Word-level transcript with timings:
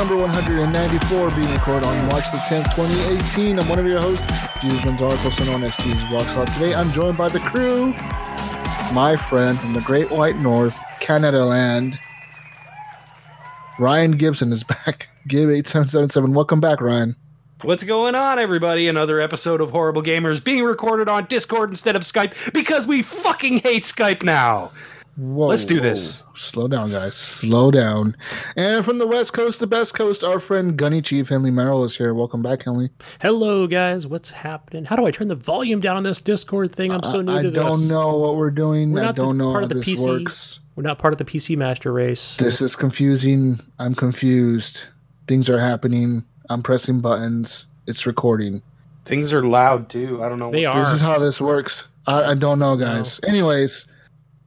Number 0.00 0.16
194, 0.16 1.30
being 1.32 1.52
recorded 1.52 1.84
on 1.84 2.06
March 2.06 2.24
the 2.30 2.38
10th, 2.38 2.74
2018. 2.74 3.58
I'm 3.58 3.68
one 3.68 3.78
of 3.78 3.84
your 3.84 4.00
hosts, 4.00 4.24
Jesus 4.62 4.82
Gonzalez, 4.82 5.22
also 5.22 5.44
known 5.44 5.62
as 5.62 5.76
Jesus 5.76 6.00
Rockslot. 6.04 6.50
Today, 6.54 6.74
I'm 6.74 6.90
joined 6.92 7.18
by 7.18 7.28
the 7.28 7.38
crew, 7.40 7.92
my 8.94 9.14
friend 9.28 9.60
from 9.60 9.74
the 9.74 9.82
Great 9.82 10.10
White 10.10 10.38
North, 10.38 10.78
Canada 11.00 11.44
Land. 11.44 11.98
Ryan 13.78 14.12
Gibson 14.12 14.50
is 14.52 14.64
back. 14.64 15.08
Gib8777. 15.28 16.32
Welcome 16.34 16.60
back, 16.60 16.80
Ryan. 16.80 17.14
What's 17.60 17.84
going 17.84 18.14
on, 18.14 18.38
everybody? 18.38 18.88
Another 18.88 19.20
episode 19.20 19.60
of 19.60 19.70
Horrible 19.70 20.02
Gamers 20.02 20.42
being 20.42 20.64
recorded 20.64 21.10
on 21.10 21.26
Discord 21.26 21.68
instead 21.68 21.94
of 21.94 22.02
Skype 22.04 22.54
because 22.54 22.88
we 22.88 23.02
fucking 23.02 23.58
hate 23.58 23.82
Skype 23.82 24.22
now. 24.22 24.72
Whoa, 25.20 25.48
Let's 25.48 25.66
do 25.66 25.76
whoa. 25.76 25.82
this. 25.82 26.24
Slow 26.34 26.66
down, 26.66 26.90
guys. 26.90 27.14
Slow 27.14 27.70
down. 27.70 28.16
And 28.56 28.82
from 28.86 28.96
the 28.96 29.06
West 29.06 29.34
Coast, 29.34 29.60
the 29.60 29.66
best 29.66 29.92
coast, 29.94 30.24
our 30.24 30.40
friend 30.40 30.78
Gunny 30.78 31.02
Chief 31.02 31.28
Henley 31.28 31.50
Merrill 31.50 31.84
is 31.84 31.94
here. 31.94 32.14
Welcome 32.14 32.40
back, 32.42 32.62
Henley. 32.64 32.88
Hello, 33.20 33.66
guys. 33.66 34.06
What's 34.06 34.30
happening? 34.30 34.86
How 34.86 34.96
do 34.96 35.04
I 35.04 35.10
turn 35.10 35.28
the 35.28 35.34
volume 35.34 35.80
down 35.80 35.98
on 35.98 36.04
this 36.04 36.22
Discord 36.22 36.72
thing? 36.74 36.90
I'm 36.90 37.02
so 37.02 37.20
new 37.20 37.34
I 37.36 37.42
to 37.42 37.50
this. 37.50 37.62
don't 37.62 37.86
know 37.86 38.16
what 38.16 38.36
we're 38.36 38.50
doing. 38.50 38.92
We're 38.92 39.00
I 39.00 39.04
not 39.06 39.16
the 39.16 39.22
don't 39.24 39.36
know 39.36 39.50
part 39.52 39.56
how 39.60 39.62
of 39.64 39.68
the 39.68 39.74
this 39.74 39.84
PC. 40.00 40.06
works. 40.06 40.60
We're 40.74 40.84
not 40.84 40.98
part 40.98 41.12
of 41.12 41.18
the 41.18 41.26
PC 41.26 41.54
Master 41.54 41.92
Race. 41.92 42.36
This 42.36 42.62
is 42.62 42.74
confusing. 42.74 43.60
I'm 43.78 43.94
confused. 43.94 44.84
Things 45.26 45.50
are 45.50 45.58
happening. 45.60 46.24
I'm 46.48 46.62
pressing 46.62 47.02
buttons. 47.02 47.66
It's 47.86 48.06
recording. 48.06 48.62
Things 49.04 49.34
are 49.34 49.42
loud 49.42 49.90
too. 49.90 50.22
I 50.24 50.30
don't 50.30 50.38
know. 50.38 50.50
They 50.50 50.64
what- 50.66 50.76
are. 50.76 50.84
This 50.84 50.92
is 50.94 51.00
how 51.02 51.18
this 51.18 51.42
works. 51.42 51.84
I, 52.06 52.30
I 52.30 52.34
don't 52.34 52.58
know, 52.58 52.76
guys. 52.76 53.20
Anyways, 53.28 53.86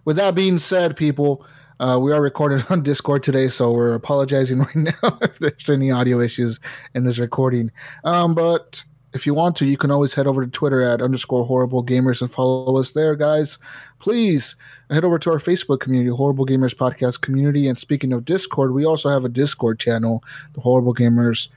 with 0.06 0.18
that 0.18 0.36
being 0.36 0.58
said, 0.60 0.96
people, 0.96 1.46
uh, 1.80 1.98
we 2.00 2.12
are 2.12 2.22
recorded 2.22 2.66
on 2.70 2.84
Discord 2.84 3.24
today, 3.24 3.48
so 3.48 3.72
we're 3.72 3.94
apologizing 3.94 4.60
right 4.60 4.76
now 4.76 4.94
if 5.22 5.40
there's 5.40 5.70
any 5.70 5.92
audio 5.92 6.20
issues 6.20 6.60
in 6.94 7.04
this 7.04 7.20
recording. 7.20 7.72
Um, 8.04 8.36
but 8.36 8.84
if 9.14 9.26
you 9.26 9.34
want 9.34 9.56
to, 9.58 9.66
you 9.66 9.78
can 9.78 9.92
always 9.92 10.14
head 10.14 10.28
over 10.28 10.44
to 10.44 10.50
Twitter 10.50 10.82
at 10.82 11.02
underscore 11.02 11.46
horrible 11.46 11.86
gamers 11.86 12.22
and 12.22 12.32
follow 12.32 12.78
us 12.78 12.94
there, 12.94 13.16
guys. 13.16 13.58
Please 14.00 14.56
head 14.90 15.06
over 15.06 15.20
to 15.20 15.32
our 15.32 15.38
Facebook 15.38 15.80
community, 15.80 16.10
Horrible 16.10 16.46
Gamers 16.46 16.76
Podcast 16.76 17.22
Community. 17.22 17.68
And 17.68 17.78
speaking 17.78 18.12
of 18.12 18.26
Discord, 18.26 18.74
we 18.74 18.86
also 18.86 19.10
have 19.10 19.24
a 19.24 19.30
Discord 19.30 19.80
channel, 19.80 20.24
the 20.54 20.62
Horrible 20.62 20.94
Gamers 20.94 21.50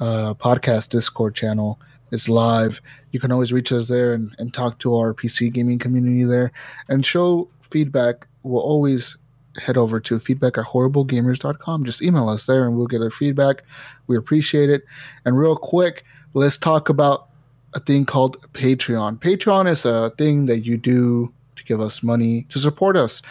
uh, 0.00 0.34
Podcast 0.34 0.88
Discord 0.88 1.34
channel. 1.34 1.78
It's 2.10 2.28
live. 2.28 2.80
You 3.12 3.20
can 3.20 3.32
always 3.32 3.52
reach 3.52 3.72
us 3.72 3.88
there 3.88 4.12
and, 4.12 4.34
and 4.38 4.52
talk 4.52 4.78
to 4.80 4.96
our 4.96 5.14
PC 5.14 5.52
gaming 5.52 5.78
community 5.78 6.24
there 6.24 6.52
and 6.88 7.04
show 7.04 7.48
feedback. 7.72 8.28
We'll 8.42 8.60
always 8.60 9.16
head 9.60 9.76
over 9.76 10.00
to 10.00 10.18
feedback 10.18 10.58
at 10.58 10.64
horriblegamers.com. 10.64 11.84
Just 11.84 12.02
email 12.02 12.28
us 12.28 12.46
there 12.46 12.66
and 12.66 12.76
we'll 12.76 12.86
get 12.86 13.02
our 13.02 13.10
feedback. 13.10 13.62
We 14.06 14.16
appreciate 14.16 14.70
it. 14.70 14.84
And 15.24 15.38
real 15.38 15.56
quick, 15.56 16.04
let's 16.34 16.58
talk 16.58 16.88
about 16.88 17.28
a 17.74 17.80
thing 17.80 18.04
called 18.04 18.40
Patreon. 18.52 19.18
Patreon 19.18 19.68
is 19.68 19.84
a 19.84 20.10
thing 20.18 20.46
that 20.46 20.60
you 20.60 20.76
do 20.76 21.32
to 21.56 21.64
give 21.64 21.80
us 21.80 22.02
money 22.02 22.46
to 22.50 22.58
support 22.58 22.96
us, 22.96 23.22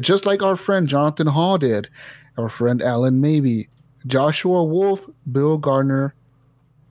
just 0.00 0.26
like 0.26 0.42
our 0.42 0.56
friend 0.56 0.88
Jonathan 0.88 1.26
Hall 1.26 1.58
did, 1.58 1.88
our 2.36 2.48
friend 2.48 2.82
Alan 2.82 3.20
Maybe, 3.20 3.68
Joshua 4.06 4.64
Wolf, 4.64 5.06
Bill 5.30 5.58
Gardner, 5.58 6.14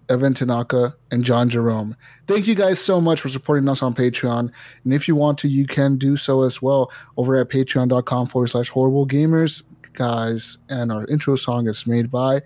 Evan 0.09 0.33
Tanaka, 0.33 0.95
and 1.11 1.23
John 1.23 1.49
Jerome. 1.49 1.95
Thank 2.27 2.47
you 2.47 2.55
guys 2.55 2.79
so 2.79 3.01
much 3.01 3.21
for 3.21 3.29
supporting 3.29 3.67
us 3.67 3.81
on 3.81 3.93
Patreon. 3.93 4.51
And 4.83 4.93
if 4.93 5.07
you 5.07 5.15
want 5.15 5.37
to, 5.39 5.47
you 5.47 5.65
can 5.65 5.97
do 5.97 6.17
so 6.17 6.43
as 6.43 6.61
well 6.61 6.91
over 7.17 7.35
at 7.35 7.49
patreon.com 7.49 8.27
forward 8.27 8.47
slash 8.47 8.69
horrible 8.69 9.07
gamers, 9.07 9.63
guys. 9.93 10.57
And 10.69 10.91
our 10.91 11.05
intro 11.07 11.35
song 11.35 11.67
is 11.67 11.85
made 11.85 12.09
by 12.09 12.41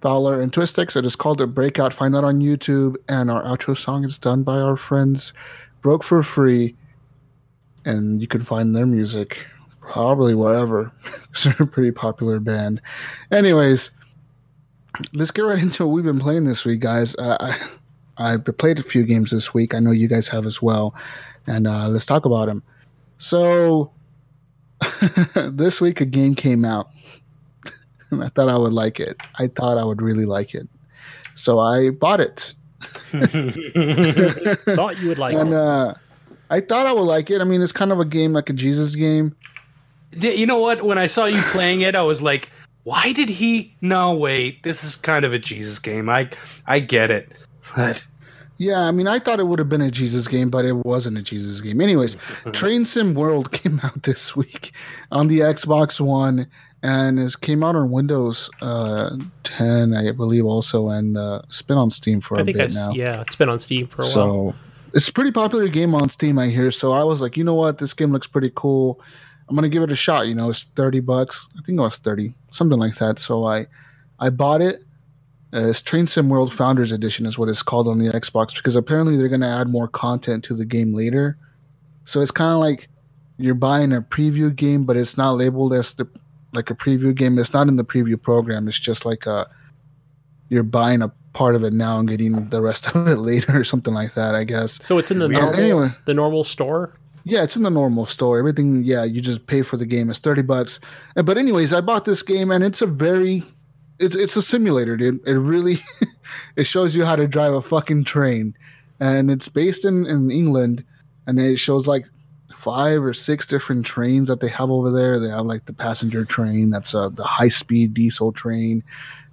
Fowler 0.00 0.40
and 0.40 0.52
Twistix. 0.52 0.96
It 0.96 1.04
is 1.04 1.16
called 1.16 1.38
The 1.38 1.46
Breakout. 1.46 1.92
Find 1.92 2.14
that 2.14 2.24
on 2.24 2.40
YouTube. 2.40 2.96
And 3.08 3.30
our 3.30 3.42
outro 3.44 3.76
song 3.76 4.04
is 4.04 4.18
done 4.18 4.42
by 4.42 4.58
our 4.58 4.76
friends 4.76 5.32
Broke 5.82 6.02
for 6.02 6.22
Free. 6.22 6.74
And 7.84 8.20
you 8.20 8.26
can 8.26 8.40
find 8.40 8.74
their 8.74 8.86
music 8.86 9.46
probably 9.80 10.34
wherever. 10.34 10.90
They're 11.44 11.54
a 11.60 11.66
pretty 11.66 11.92
popular 11.92 12.40
band. 12.40 12.80
Anyways, 13.30 13.90
let's 15.12 15.30
get 15.30 15.42
right 15.42 15.58
into 15.58 15.86
what 15.86 15.92
we've 15.92 16.04
been 16.04 16.18
playing 16.18 16.44
this 16.44 16.64
week, 16.64 16.80
guys. 16.80 17.14
Uh, 17.16 17.36
I 17.40 18.34
I 18.34 18.36
played 18.38 18.78
a 18.78 18.82
few 18.82 19.04
games 19.04 19.30
this 19.30 19.52
week. 19.52 19.74
I 19.74 19.80
know 19.80 19.90
you 19.90 20.08
guys 20.08 20.28
have 20.28 20.46
as 20.46 20.62
well, 20.62 20.94
and 21.46 21.66
uh, 21.66 21.88
let's 21.88 22.06
talk 22.06 22.24
about 22.24 22.46
them. 22.46 22.62
So 23.18 23.92
this 25.34 25.80
week 25.80 26.00
a 26.00 26.06
game 26.06 26.34
came 26.34 26.64
out, 26.64 26.90
and 28.10 28.24
I 28.24 28.28
thought 28.28 28.48
I 28.48 28.56
would 28.56 28.72
like 28.72 29.00
it. 29.00 29.16
I 29.36 29.48
thought 29.48 29.78
I 29.78 29.84
would 29.84 30.00
really 30.00 30.26
like 30.26 30.54
it, 30.54 30.68
so 31.34 31.58
I 31.58 31.90
bought 31.90 32.20
it. 32.20 32.54
Thought 33.12 34.98
you 35.00 35.08
would 35.08 35.18
like 35.18 35.34
and 35.34 35.48
it. 35.48 35.54
uh, 35.56 35.94
I 36.50 36.60
thought 36.60 36.86
I 36.86 36.92
would 36.92 37.00
like 37.06 37.30
it. 37.30 37.40
I 37.40 37.44
mean, 37.44 37.62
it's 37.62 37.72
kind 37.72 37.90
of 37.90 37.98
a 37.98 38.04
game 38.04 38.32
like 38.32 38.50
a 38.50 38.52
Jesus 38.52 38.94
game. 38.94 39.34
You 40.12 40.46
know 40.46 40.58
what? 40.60 40.82
When 40.82 40.98
I 40.98 41.06
saw 41.06 41.24
you 41.24 41.40
playing 41.42 41.80
it, 41.80 41.96
I 41.96 42.02
was 42.02 42.22
like, 42.22 42.50
"Why 42.86 43.12
did 43.12 43.28
he?" 43.28 43.74
No, 43.80 44.14
wait. 44.14 44.62
This 44.62 44.84
is 44.84 44.94
kind 44.94 45.24
of 45.24 45.32
a 45.32 45.38
Jesus 45.38 45.78
game. 45.80 46.08
I 46.08 46.30
I 46.66 46.78
get 46.78 47.10
it. 47.10 47.28
But 47.74 48.04
Yeah, 48.58 48.80
I 48.80 48.90
mean, 48.90 49.06
I 49.06 49.18
thought 49.18 49.38
it 49.38 49.48
would 49.48 49.58
have 49.58 49.68
been 49.68 49.82
a 49.82 49.90
Jesus 49.90 50.26
game, 50.28 50.48
but 50.48 50.64
it 50.64 50.72
wasn't 50.72 51.18
a 51.18 51.22
Jesus 51.22 51.60
game. 51.60 51.80
Anyways, 51.80 52.16
Train 52.52 52.84
Sim 52.86 53.12
World 53.14 53.52
came 53.60 53.80
out 53.82 54.02
this 54.04 54.34
week 54.34 54.72
on 55.10 55.26
the 55.26 55.40
Xbox 55.40 56.00
One, 56.00 56.46
and 56.82 57.18
it 57.18 57.38
came 57.42 57.62
out 57.62 57.76
on 57.76 57.90
Windows 57.90 58.48
uh, 58.62 59.16
10, 59.44 59.94
I 59.94 60.10
believe, 60.12 60.46
also, 60.46 60.88
and 60.88 61.18
uh, 61.18 61.42
it's 61.48 61.60
been 61.60 61.76
on 61.76 61.90
Steam 61.90 62.20
for 62.22 62.38
I 62.38 62.42
a 62.42 62.44
think 62.46 62.56
I, 62.58 62.66
bit 62.66 62.74
now. 62.74 62.92
yeah, 62.92 63.20
it's 63.20 63.36
been 63.36 63.50
on 63.50 63.60
Steam 63.60 63.86
for 63.88 64.02
a 64.02 64.04
while. 64.06 64.12
So 64.14 64.54
it's 64.94 65.08
a 65.08 65.12
pretty 65.12 65.32
popular 65.32 65.68
game 65.68 65.94
on 65.94 66.08
Steam, 66.08 66.38
I 66.38 66.46
hear. 66.46 66.70
So 66.70 66.92
I 66.92 67.04
was 67.04 67.20
like, 67.20 67.36
you 67.36 67.44
know 67.44 67.54
what, 67.54 67.76
this 67.76 67.92
game 67.92 68.10
looks 68.10 68.26
pretty 68.26 68.52
cool. 68.54 69.02
I'm 69.48 69.54
gonna 69.54 69.68
give 69.68 69.82
it 69.82 69.92
a 69.92 69.96
shot. 69.96 70.28
You 70.28 70.34
know, 70.34 70.48
it's 70.48 70.62
30 70.62 71.00
bucks. 71.00 71.46
I 71.58 71.62
think 71.62 71.78
it 71.78 71.82
was 71.82 71.98
30, 71.98 72.32
something 72.56 72.78
like 72.78 72.96
that. 72.96 73.18
So 73.18 73.44
I, 73.44 73.66
I 74.18 74.30
bought 74.30 74.62
it. 74.62 74.82
Uh, 75.54 75.68
it's 75.68 75.80
Train 75.80 76.06
Sim 76.06 76.28
World 76.28 76.52
Founders 76.52 76.90
Edition 76.92 77.24
is 77.26 77.38
what 77.38 77.48
it's 77.48 77.62
called 77.62 77.86
on 77.86 77.98
the 77.98 78.10
Xbox 78.12 78.56
because 78.56 78.74
apparently 78.76 79.16
they're 79.16 79.28
gonna 79.28 79.48
add 79.48 79.68
more 79.68 79.86
content 79.88 80.42
to 80.44 80.54
the 80.54 80.64
game 80.64 80.92
later. 80.94 81.38
So 82.04 82.20
it's 82.20 82.30
kind 82.32 82.50
of 82.52 82.58
like 82.58 82.88
you're 83.38 83.54
buying 83.54 83.92
a 83.92 84.00
preview 84.02 84.54
game, 84.54 84.84
but 84.84 84.96
it's 84.96 85.16
not 85.16 85.32
labeled 85.32 85.72
as 85.72 85.94
the 85.94 86.06
like 86.52 86.70
a 86.70 86.74
preview 86.74 87.14
game. 87.14 87.38
It's 87.38 87.52
not 87.52 87.68
in 87.68 87.76
the 87.76 87.84
preview 87.84 88.20
program. 88.20 88.66
It's 88.66 88.78
just 88.78 89.04
like 89.06 89.26
a 89.26 89.48
you're 90.48 90.62
buying 90.62 91.02
a 91.02 91.12
part 91.32 91.54
of 91.54 91.62
it 91.62 91.72
now 91.72 91.98
and 91.98 92.08
getting 92.08 92.48
the 92.48 92.60
rest 92.62 92.86
of 92.94 93.06
it 93.06 93.16
later 93.16 93.60
or 93.60 93.64
something 93.64 93.94
like 93.94 94.14
that. 94.14 94.34
I 94.34 94.44
guess. 94.44 94.84
So 94.84 94.98
it's 94.98 95.10
in 95.10 95.18
the 95.20 95.28
Weird. 95.28 95.42
normal, 95.42 95.60
Anyway. 95.60 95.88
the 96.06 96.14
normal 96.14 96.44
store. 96.44 96.92
Yeah, 97.28 97.42
it's 97.42 97.56
in 97.56 97.64
the 97.64 97.70
normal 97.70 98.06
store. 98.06 98.38
Everything, 98.38 98.84
yeah, 98.84 99.02
you 99.02 99.20
just 99.20 99.48
pay 99.48 99.62
for 99.62 99.76
the 99.76 99.84
game. 99.84 100.10
It's 100.10 100.20
thirty 100.20 100.42
bucks. 100.42 100.78
But 101.16 101.36
anyways, 101.36 101.72
I 101.72 101.80
bought 101.80 102.04
this 102.04 102.22
game 102.22 102.52
and 102.52 102.62
it's 102.62 102.80
a 102.80 102.86
very, 102.86 103.42
it's 103.98 104.14
it's 104.14 104.36
a 104.36 104.42
simulator, 104.42 104.96
dude. 104.96 105.26
It 105.26 105.32
really, 105.34 105.80
it 106.56 106.64
shows 106.64 106.94
you 106.94 107.04
how 107.04 107.16
to 107.16 107.26
drive 107.26 107.52
a 107.52 107.60
fucking 107.60 108.04
train, 108.04 108.54
and 109.00 109.28
it's 109.28 109.48
based 109.48 109.84
in 109.84 110.06
in 110.06 110.30
England, 110.30 110.84
and 111.26 111.40
it 111.40 111.56
shows 111.56 111.88
like 111.88 112.06
five 112.54 113.02
or 113.02 113.12
six 113.12 113.44
different 113.44 113.84
trains 113.84 114.28
that 114.28 114.38
they 114.38 114.48
have 114.48 114.70
over 114.70 114.92
there. 114.92 115.18
They 115.18 115.30
have 115.30 115.46
like 115.46 115.64
the 115.66 115.72
passenger 115.72 116.24
train, 116.24 116.70
that's 116.70 116.94
uh, 116.94 117.08
the 117.08 117.24
high 117.24 117.48
speed 117.48 117.92
diesel 117.92 118.30
train. 118.30 118.84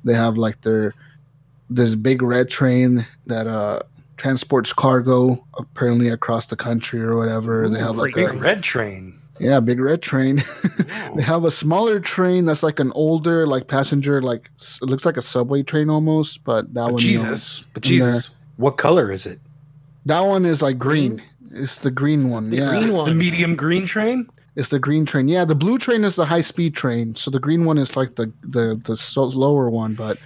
They 0.03 0.15
have 0.15 0.35
like 0.35 0.61
their 0.61 0.95
this 1.69 1.93
big 1.93 2.23
red 2.23 2.49
train 2.49 3.05
that 3.27 3.45
uh 3.45 3.81
transports 4.17 4.71
cargo 4.73 5.45
apparently 5.57 6.09
across 6.09 6.45
the 6.47 6.55
country 6.55 7.01
or 7.01 7.15
whatever. 7.15 7.67
they 7.69 7.79
have 7.79 7.97
like 7.97 8.13
freight 8.13 8.29
a, 8.29 8.33
Big 8.33 8.41
red 8.41 8.63
train. 8.63 9.19
Yeah, 9.39 9.59
big 9.59 9.79
red 9.79 10.01
train. 10.01 10.43
they 11.15 11.23
have 11.23 11.43
a 11.43 11.51
smaller 11.51 11.99
train 11.99 12.45
that's 12.45 12.61
like 12.63 12.79
an 12.79 12.91
older, 12.93 13.47
like 13.47 13.67
passenger, 13.67 14.21
like 14.21 14.49
it 14.81 14.85
looks 14.85 15.05
like 15.05 15.17
a 15.17 15.21
subway 15.23 15.63
train 15.63 15.89
almost, 15.89 16.43
but 16.43 16.71
that 16.75 16.85
But 16.85 16.93
one, 16.93 17.01
you 17.01 17.15
know, 17.17 17.23
Jesus, 17.23 17.65
but 17.73 17.85
in 17.89 17.97
there. 17.97 18.07
Jesus, 18.11 18.29
what 18.57 18.77
color 18.77 19.11
is 19.11 19.25
it? 19.25 19.39
that 20.05 20.19
one 20.21 20.45
is 20.45 20.61
like 20.61 20.77
green. 20.77 21.21
It's 21.51 21.77
the 21.77 21.91
green 21.91 22.29
one. 22.29 22.49
the 22.49 22.57
yeah, 22.57 22.65
green 22.67 22.89
It's 22.89 23.05
the 23.05 23.13
medium 23.15 23.55
green 23.55 23.85
train. 23.85 24.27
it's 24.55 24.69
the 24.69 24.79
green 24.79 25.05
train. 25.05 25.27
Yeah, 25.27 25.45
the 25.45 25.55
blue 25.55 25.77
train 25.77 26.03
is 26.03 26.15
the 26.15 26.25
high 26.25 26.41
speed 26.41 26.75
train. 26.75 27.15
So 27.15 27.31
the 27.31 27.39
green 27.39 27.65
one 27.65 27.77
is 27.77 27.95
like 27.97 28.15
the 28.15 28.31
the 28.41 28.79
the 28.85 28.95
so 28.95 29.23
lower 29.23 29.69
one, 29.69 29.95
but 29.95 30.17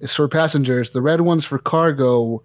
it's 0.00 0.14
for 0.14 0.26
passengers. 0.28 0.90
The 0.90 1.02
red 1.02 1.20
one's 1.20 1.44
for 1.44 1.58
cargo. 1.58 2.42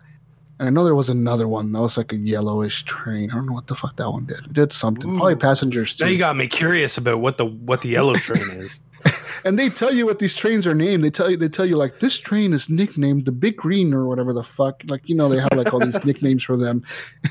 And 0.60 0.68
I 0.68 0.72
know 0.72 0.84
there 0.84 0.96
was 0.96 1.10
another 1.10 1.48
one 1.48 1.72
that 1.72 1.82
was 1.82 1.98
like 1.98 2.12
a 2.14 2.16
yellowish 2.16 2.84
train. 2.84 3.30
I 3.30 3.36
don't 3.36 3.46
know 3.46 3.54
what 3.54 3.68
the 3.68 3.76
fuck 3.76 3.96
that 3.98 4.10
one 4.10 4.26
did. 4.26 4.40
It 4.40 4.54
did 4.54 4.74
something. 4.74 5.14
Probably 5.14 5.34
Ooh. 5.34 5.38
passengers 5.38 5.96
too. 5.96 6.06
Now 6.06 6.12
you 6.12 6.18
got 6.18 6.36
me 6.36 6.48
curious 6.48 6.98
about 6.98 7.20
what 7.20 7.38
the 7.38 7.46
what 7.46 7.82
the 7.82 7.90
yellow 7.90 8.16
train 8.16 8.50
is. 8.50 8.80
And 9.46 9.58
they 9.58 9.70
tell 9.70 9.94
you 9.94 10.06
what 10.06 10.20
these 10.20 10.36
trains 10.36 10.66
are 10.68 10.74
named. 10.74 11.04
They 11.04 11.10
tell 11.10 11.30
you 11.30 11.38
they 11.38 11.50
tell 11.50 11.66
you 11.66 11.78
like 11.78 12.00
this 12.00 12.20
train 12.20 12.54
is 12.54 12.70
nicknamed 12.70 13.26
the 13.26 13.32
Big 13.32 13.58
Green 13.58 13.94
or 13.94 14.06
whatever 14.08 14.34
the 14.34 14.44
fuck. 14.44 14.82
Like 14.88 15.08
you 15.08 15.16
know 15.16 15.30
they 15.30 15.40
have 15.40 15.54
like 15.54 15.74
all 15.74 15.80
these 15.80 16.04
nicknames 16.06 16.44
for 16.44 16.58
them. 16.58 16.84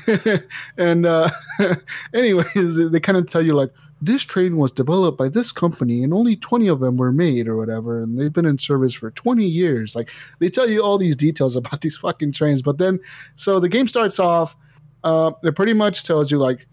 and 0.77 1.05
uh, 1.05 1.29
anyways, 2.13 2.75
they, 2.75 2.85
they 2.85 2.99
kind 2.99 3.17
of 3.17 3.29
tell 3.29 3.45
you 3.45 3.53
like 3.53 3.71
this 4.01 4.23
train 4.23 4.57
was 4.57 4.71
developed 4.71 5.17
by 5.17 5.27
this 5.27 5.51
company 5.51 6.03
and 6.03 6.13
only 6.13 6.35
20 6.35 6.67
of 6.67 6.79
them 6.79 6.97
were 6.97 7.11
made 7.11 7.47
or 7.47 7.57
whatever 7.57 8.03
and 8.03 8.19
they've 8.19 8.33
been 8.33 8.45
in 8.45 8.57
service 8.57 8.93
for 8.93 9.09
20 9.11 9.43
years 9.43 9.95
like 9.95 10.11
they 10.39 10.49
tell 10.49 10.69
you 10.69 10.83
all 10.83 10.99
these 10.99 11.15
details 11.15 11.55
about 11.55 11.81
these 11.81 11.97
fucking 11.97 12.31
trains 12.31 12.61
but 12.61 12.77
then 12.77 12.99
so 13.37 13.59
the 13.59 13.67
game 13.67 13.87
starts 13.87 14.19
off 14.19 14.55
uh 15.03 15.31
it 15.43 15.55
pretty 15.55 15.73
much 15.73 16.03
tells 16.03 16.29
you 16.29 16.37
like 16.37 16.67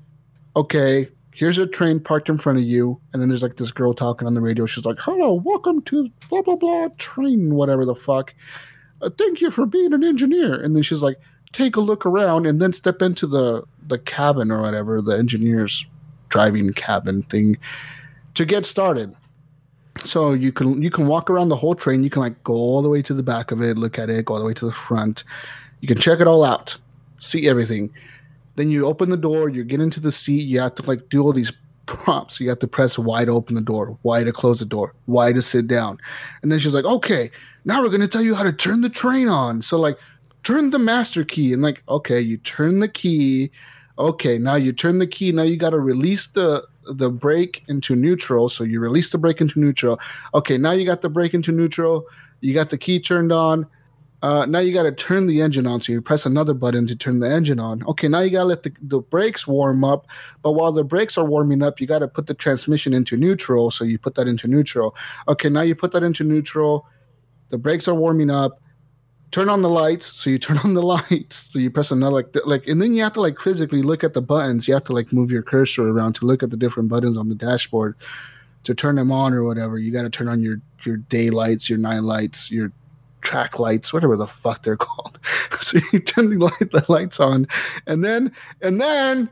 okay 0.55 1.09
here's 1.35 1.59
a 1.59 1.67
train 1.67 2.01
parked 2.01 2.29
in 2.29 2.39
front 2.39 2.59
of 2.59 2.65
you 2.65 2.99
and 3.13 3.21
then 3.21 3.29
there's 3.29 3.43
like 3.43 3.57
this 3.57 3.73
girl 3.73 3.93
talking 3.93 4.27
on 4.27 4.35
the 4.35 4.41
radio. 4.41 4.65
She's 4.67 4.87
like 4.87 4.99
hello 5.01 5.35
welcome 5.35 5.83
to 5.83 6.09
blah 6.31 6.43
blah 6.43 6.57
blah 6.57 6.89
train 6.99 7.55
whatever 7.55 7.85
the 7.85 7.95
fuck. 7.95 8.35
Uh, 9.03 9.11
thank 9.19 9.41
you 9.41 9.51
for 9.51 9.67
being 9.67 9.93
an 9.93 10.05
engineer. 10.05 10.55
And 10.61 10.75
then 10.75 10.83
she's 10.83 11.03
like 11.03 11.19
take 11.53 11.77
a 11.77 11.81
look 11.81 12.07
around 12.07 12.47
and 12.47 12.63
then 12.63 12.73
step 12.73 13.03
into 13.03 13.27
the 13.27 13.65
the 13.87 13.99
cabin 13.99 14.51
or 14.51 14.63
whatever 14.63 15.03
the 15.03 15.17
engineer's 15.17 15.85
driving 16.29 16.73
cabin 16.73 17.23
thing 17.23 17.57
to 18.35 18.45
get 18.45 18.65
started. 18.65 19.15
So 19.99 20.33
you 20.33 20.53
can 20.53 20.81
you 20.83 20.91
can 20.91 21.07
walk 21.07 21.31
around 21.31 21.49
the 21.49 21.57
whole 21.57 21.75
train. 21.75 22.03
You 22.05 22.11
can 22.11 22.23
like 22.23 22.43
go 22.45 22.55
all 22.55 22.83
the 22.83 22.89
way 22.89 23.03
to 23.03 23.15
the 23.15 23.23
back 23.23 23.51
of 23.51 23.61
it 23.61 23.77
look 23.77 23.99
at 23.99 24.09
it 24.09 24.25
go 24.25 24.35
all 24.35 24.41
the 24.41 24.47
way 24.47 24.55
to 24.55 24.67
the 24.67 24.73
front. 24.73 25.25
You 25.81 25.89
can 25.89 25.99
check 25.99 26.21
it 26.21 26.27
all 26.27 26.45
out 26.45 26.77
see 27.25 27.49
everything 27.49 27.91
then 28.57 28.71
you 28.71 28.87
open 28.87 29.11
the 29.11 29.17
door 29.17 29.49
you 29.49 29.65
get 29.65 29.81
into 29.81 30.01
the 30.01 30.13
seat 30.13 30.47
you 30.47 30.61
have 30.61 30.75
to 30.75 30.87
like 30.87 31.09
do 31.09 31.23
all 31.23 31.33
these 31.33 31.53
prompts. 31.87 32.41
You 32.41 32.49
have 32.49 32.59
to 32.61 32.67
press 32.67 32.95
to 32.95 33.03
open 33.03 33.55
the 33.55 33.61
door 33.61 33.97
Y 34.03 34.25
to 34.25 34.33
close 34.33 34.61
the 34.61 34.67
door 34.67 34.95
Y 35.07 35.33
to 35.33 35.43
sit 35.43 35.67
down. 35.67 35.99
And 36.43 36.51
then 36.51 36.59
she's 36.59 36.75
like 36.75 36.85
okay 36.85 37.31
now 37.65 37.83
we're 37.83 37.89
going 37.89 38.01
to 38.01 38.09
tell 38.09 38.23
you 38.23 38.35
how 38.35 38.43
to 38.43 38.53
turn 38.53 38.81
the 38.81 38.89
train 38.89 39.29
on. 39.29 39.63
So 39.63 39.79
like 39.79 39.99
turn 40.43 40.71
the 40.71 40.79
master 40.79 41.25
key 41.25 41.53
and 41.53 41.63
like 41.63 41.83
okay 41.89 42.21
you 42.21 42.37
turn 42.39 42.81
the 42.81 42.89
key. 42.89 43.51
Okay 43.99 44.39
now 44.39 44.57
you 44.57 44.73
turn 44.73 44.99
the 44.99 45.07
key. 45.07 45.33
Now 45.33 45.43
you 45.43 45.57
got 45.57 45.71
to 45.71 45.81
release 45.81 46.27
the 46.29 46.67
the 46.87 47.11
brake 47.11 47.65
into 47.69 47.97
neutral. 47.97 48.49
So 48.49 48.65
you 48.65 48.81
release 48.81 49.11
the 49.11 49.19
brake 49.19 49.41
into 49.41 49.59
neutral. 49.59 49.99
Okay 50.35 50.59
now 50.59 50.73
you 50.73 50.85
got 50.85 51.03
the 51.03 51.09
brake 51.09 51.35
into 51.35 51.53
neutral. 51.53 52.07
You 52.41 52.55
got 52.55 52.71
the 52.71 52.79
key 52.79 53.01
turned 53.01 53.33
on 53.33 53.67
uh, 54.25 54.47
now 54.47 54.59
you 54.59 54.73
got 54.73 54.85
to 54.85 54.93
turn 54.93 55.27
the 55.27 55.43
engine 55.43 55.67
on 55.67 55.83
so 55.83 55.93
you 55.93 56.01
press 56.01 56.25
another 56.25 56.55
button 56.55 56.87
to 56.87 56.97
turn 56.97 57.19
the 57.19 57.31
engine 57.31 57.61
on. 57.61 57.85
Okay 57.85 58.09
now 58.09 58.21
you 58.21 58.31
got 58.31 58.39
to 58.39 58.45
let 58.47 58.63
the, 58.63 58.73
the 58.81 59.01
brakes 59.01 59.47
warm 59.47 59.85
up 59.85 60.07
but 60.41 60.53
while 60.53 60.73
the 60.73 60.83
brakes 60.83 61.19
are 61.19 61.27
warming 61.27 61.63
up 61.63 61.79
you 61.79 61.87
got 61.87 61.99
to 61.99 62.09
put 62.09 62.27
the 62.27 62.33
transmission 62.33 62.95
into 62.95 63.19
neutral 63.19 63.71
so 63.71 63.85
you 63.85 63.99
put 63.99 64.15
that 64.15 64.27
into 64.27 64.49
neutral. 64.49 64.97
Okay 65.29 65.51
now 65.51 65.61
you 65.61 65.75
put 65.75 65.93
that 65.93 66.03
into 66.03 66.25
neutral. 66.25 66.87
The 67.51 67.59
brakes 67.59 67.87
are 67.87 67.95
warming 67.95 68.31
up. 68.31 68.63
Turn 69.31 69.51
on 69.51 69.61
the 69.61 69.69
lights 69.69 70.07
so 70.07 70.31
you 70.31 70.39
turn 70.49 70.57
on 70.65 70.73
the 70.73 70.83
lights 70.83 71.53
so 71.53 71.59
you 71.59 71.71
press 71.71 71.91
another 71.91 72.15
like 72.15 72.35
like 72.47 72.67
and 72.67 72.81
then 72.81 72.95
you 72.95 73.03
have 73.03 73.13
to 73.15 73.21
like 73.21 73.39
physically 73.39 73.83
look 73.83 74.03
at 74.03 74.15
the 74.15 74.23
buttons. 74.23 74.67
You 74.67 74.73
have 74.73 74.85
to 74.85 74.95
like 74.95 75.13
move 75.13 75.31
your 75.31 75.43
cursor 75.43 75.87
around 75.91 76.15
to 76.15 76.25
look 76.25 76.43
at 76.43 76.49
the 76.49 76.57
different 76.57 76.89
buttons 76.89 77.19
on 77.19 77.29
the 77.29 77.35
dashboard 77.35 77.95
to 78.63 78.75
turn 78.75 78.97
them 78.97 79.13
on 79.13 79.35
or 79.35 79.45
whatever. 79.45 79.77
You 79.77 79.93
got 79.93 80.05
to 80.05 80.09
turn 80.09 80.29
on 80.29 80.41
your 80.41 80.63
your 80.87 80.97
day 80.97 81.29
lights 81.29 81.69
your 81.69 81.79
night 81.79 82.05
lights 82.05 82.51
your 82.51 82.73
track 83.25 83.59
lights 83.59 83.93
whatever 83.93 84.17
the 84.17 84.27
fuck 84.27 84.63
they're 84.63 84.77
called 84.89 85.19
so 85.61 85.79
you 85.93 85.99
turn 85.99 86.31
the, 86.31 86.39
light, 86.39 86.71
the 86.71 86.85
lights 86.89 87.19
on 87.19 87.47
and 87.87 88.05
then 88.05 88.31
and 88.61 88.81
then 88.81 89.29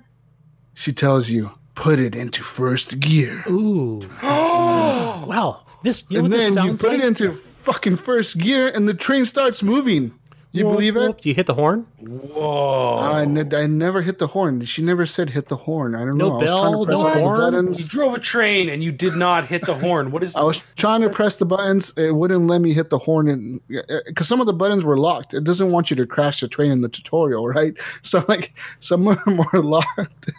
she 0.75 0.93
tells 0.93 1.31
you 1.31 1.51
put 1.75 1.99
it 1.99 2.15
into 2.15 2.43
first 2.43 2.99
gear 3.01 3.45
Ooh. 3.49 4.01
wow. 4.23 5.61
This 5.83 6.05
you 6.09 6.19
know 6.19 6.25
and 6.25 6.33
what 6.33 6.39
this 6.39 6.55
then 6.55 6.65
you 6.65 6.77
put 6.77 6.91
like? 6.91 6.99
it 7.01 7.05
into 7.05 7.33
fucking 7.33 7.97
first 7.97 8.39
gear 8.39 8.71
and 8.75 8.89
the 8.89 8.95
train 8.95 9.25
starts 9.25 9.63
moving 9.63 10.13
you 10.55 10.67
Whoop, 10.67 10.75
believe 10.77 10.97
it 10.97 11.01
whoop. 11.01 11.25
You 11.25 11.33
hit 11.35 11.47
the 11.47 11.55
horn? 11.55 11.87
Whoa! 11.99 12.99
I, 12.99 13.25
ne- 13.25 13.57
I 13.57 13.67
never 13.67 14.03
hit 14.03 14.19
the 14.19 14.27
horn. 14.27 14.61
She 14.65 14.83
never 14.83 15.07
said 15.07 15.31
hit 15.31 15.49
the 15.49 15.57
horn. 15.57 15.95
I 15.95 16.01
don't 16.05 16.19
No 16.19 16.29
know. 16.29 16.35
I 16.37 16.43
was 16.43 16.51
trying 16.51 16.73
bell, 16.73 16.81
to 16.81 16.87
press 16.87 16.99
no 17.01 17.07
all 17.09 17.15
the 17.51 17.51
horn? 17.53 17.75
you 17.75 17.85
drove 17.85 18.15
a 18.15 18.19
train 18.19 18.69
and 18.69 18.85
you 18.85 18.93
did 18.93 19.17
not 19.17 19.47
hit 19.47 19.65
the 19.65 19.75
horn. 19.75 20.11
What 20.11 20.23
is? 20.23 20.37
I 20.37 20.43
was 20.43 20.59
trying 20.77 21.01
to 21.01 21.09
press 21.11 21.37
the 21.37 21.47
buttons. 21.47 21.93
It 21.97 22.15
wouldn't 22.15 22.47
let 22.49 22.61
me 22.61 22.75
hit 22.75 22.91
the 22.91 22.99
horn, 22.99 23.29
and 23.29 23.61
because 24.07 24.29
some 24.29 24.41
of 24.41 24.47
the 24.47 24.53
buttons 24.53 24.85
were 24.85 24.99
locked, 24.99 25.33
it 25.33 25.45
doesn't 25.45 25.71
want 25.73 25.91
you 25.91 25.97
to 25.97 26.07
crash 26.07 26.41
the 26.41 26.49
train 26.49 26.71
in 26.71 26.83
the 26.83 26.89
tutorial, 26.89 27.49
right? 27.49 27.75
So 28.03 28.23
like 28.29 28.53
some 28.81 29.07
of 29.09 29.25
them 29.25 29.39
were 29.53 29.63
locked, 29.63 30.31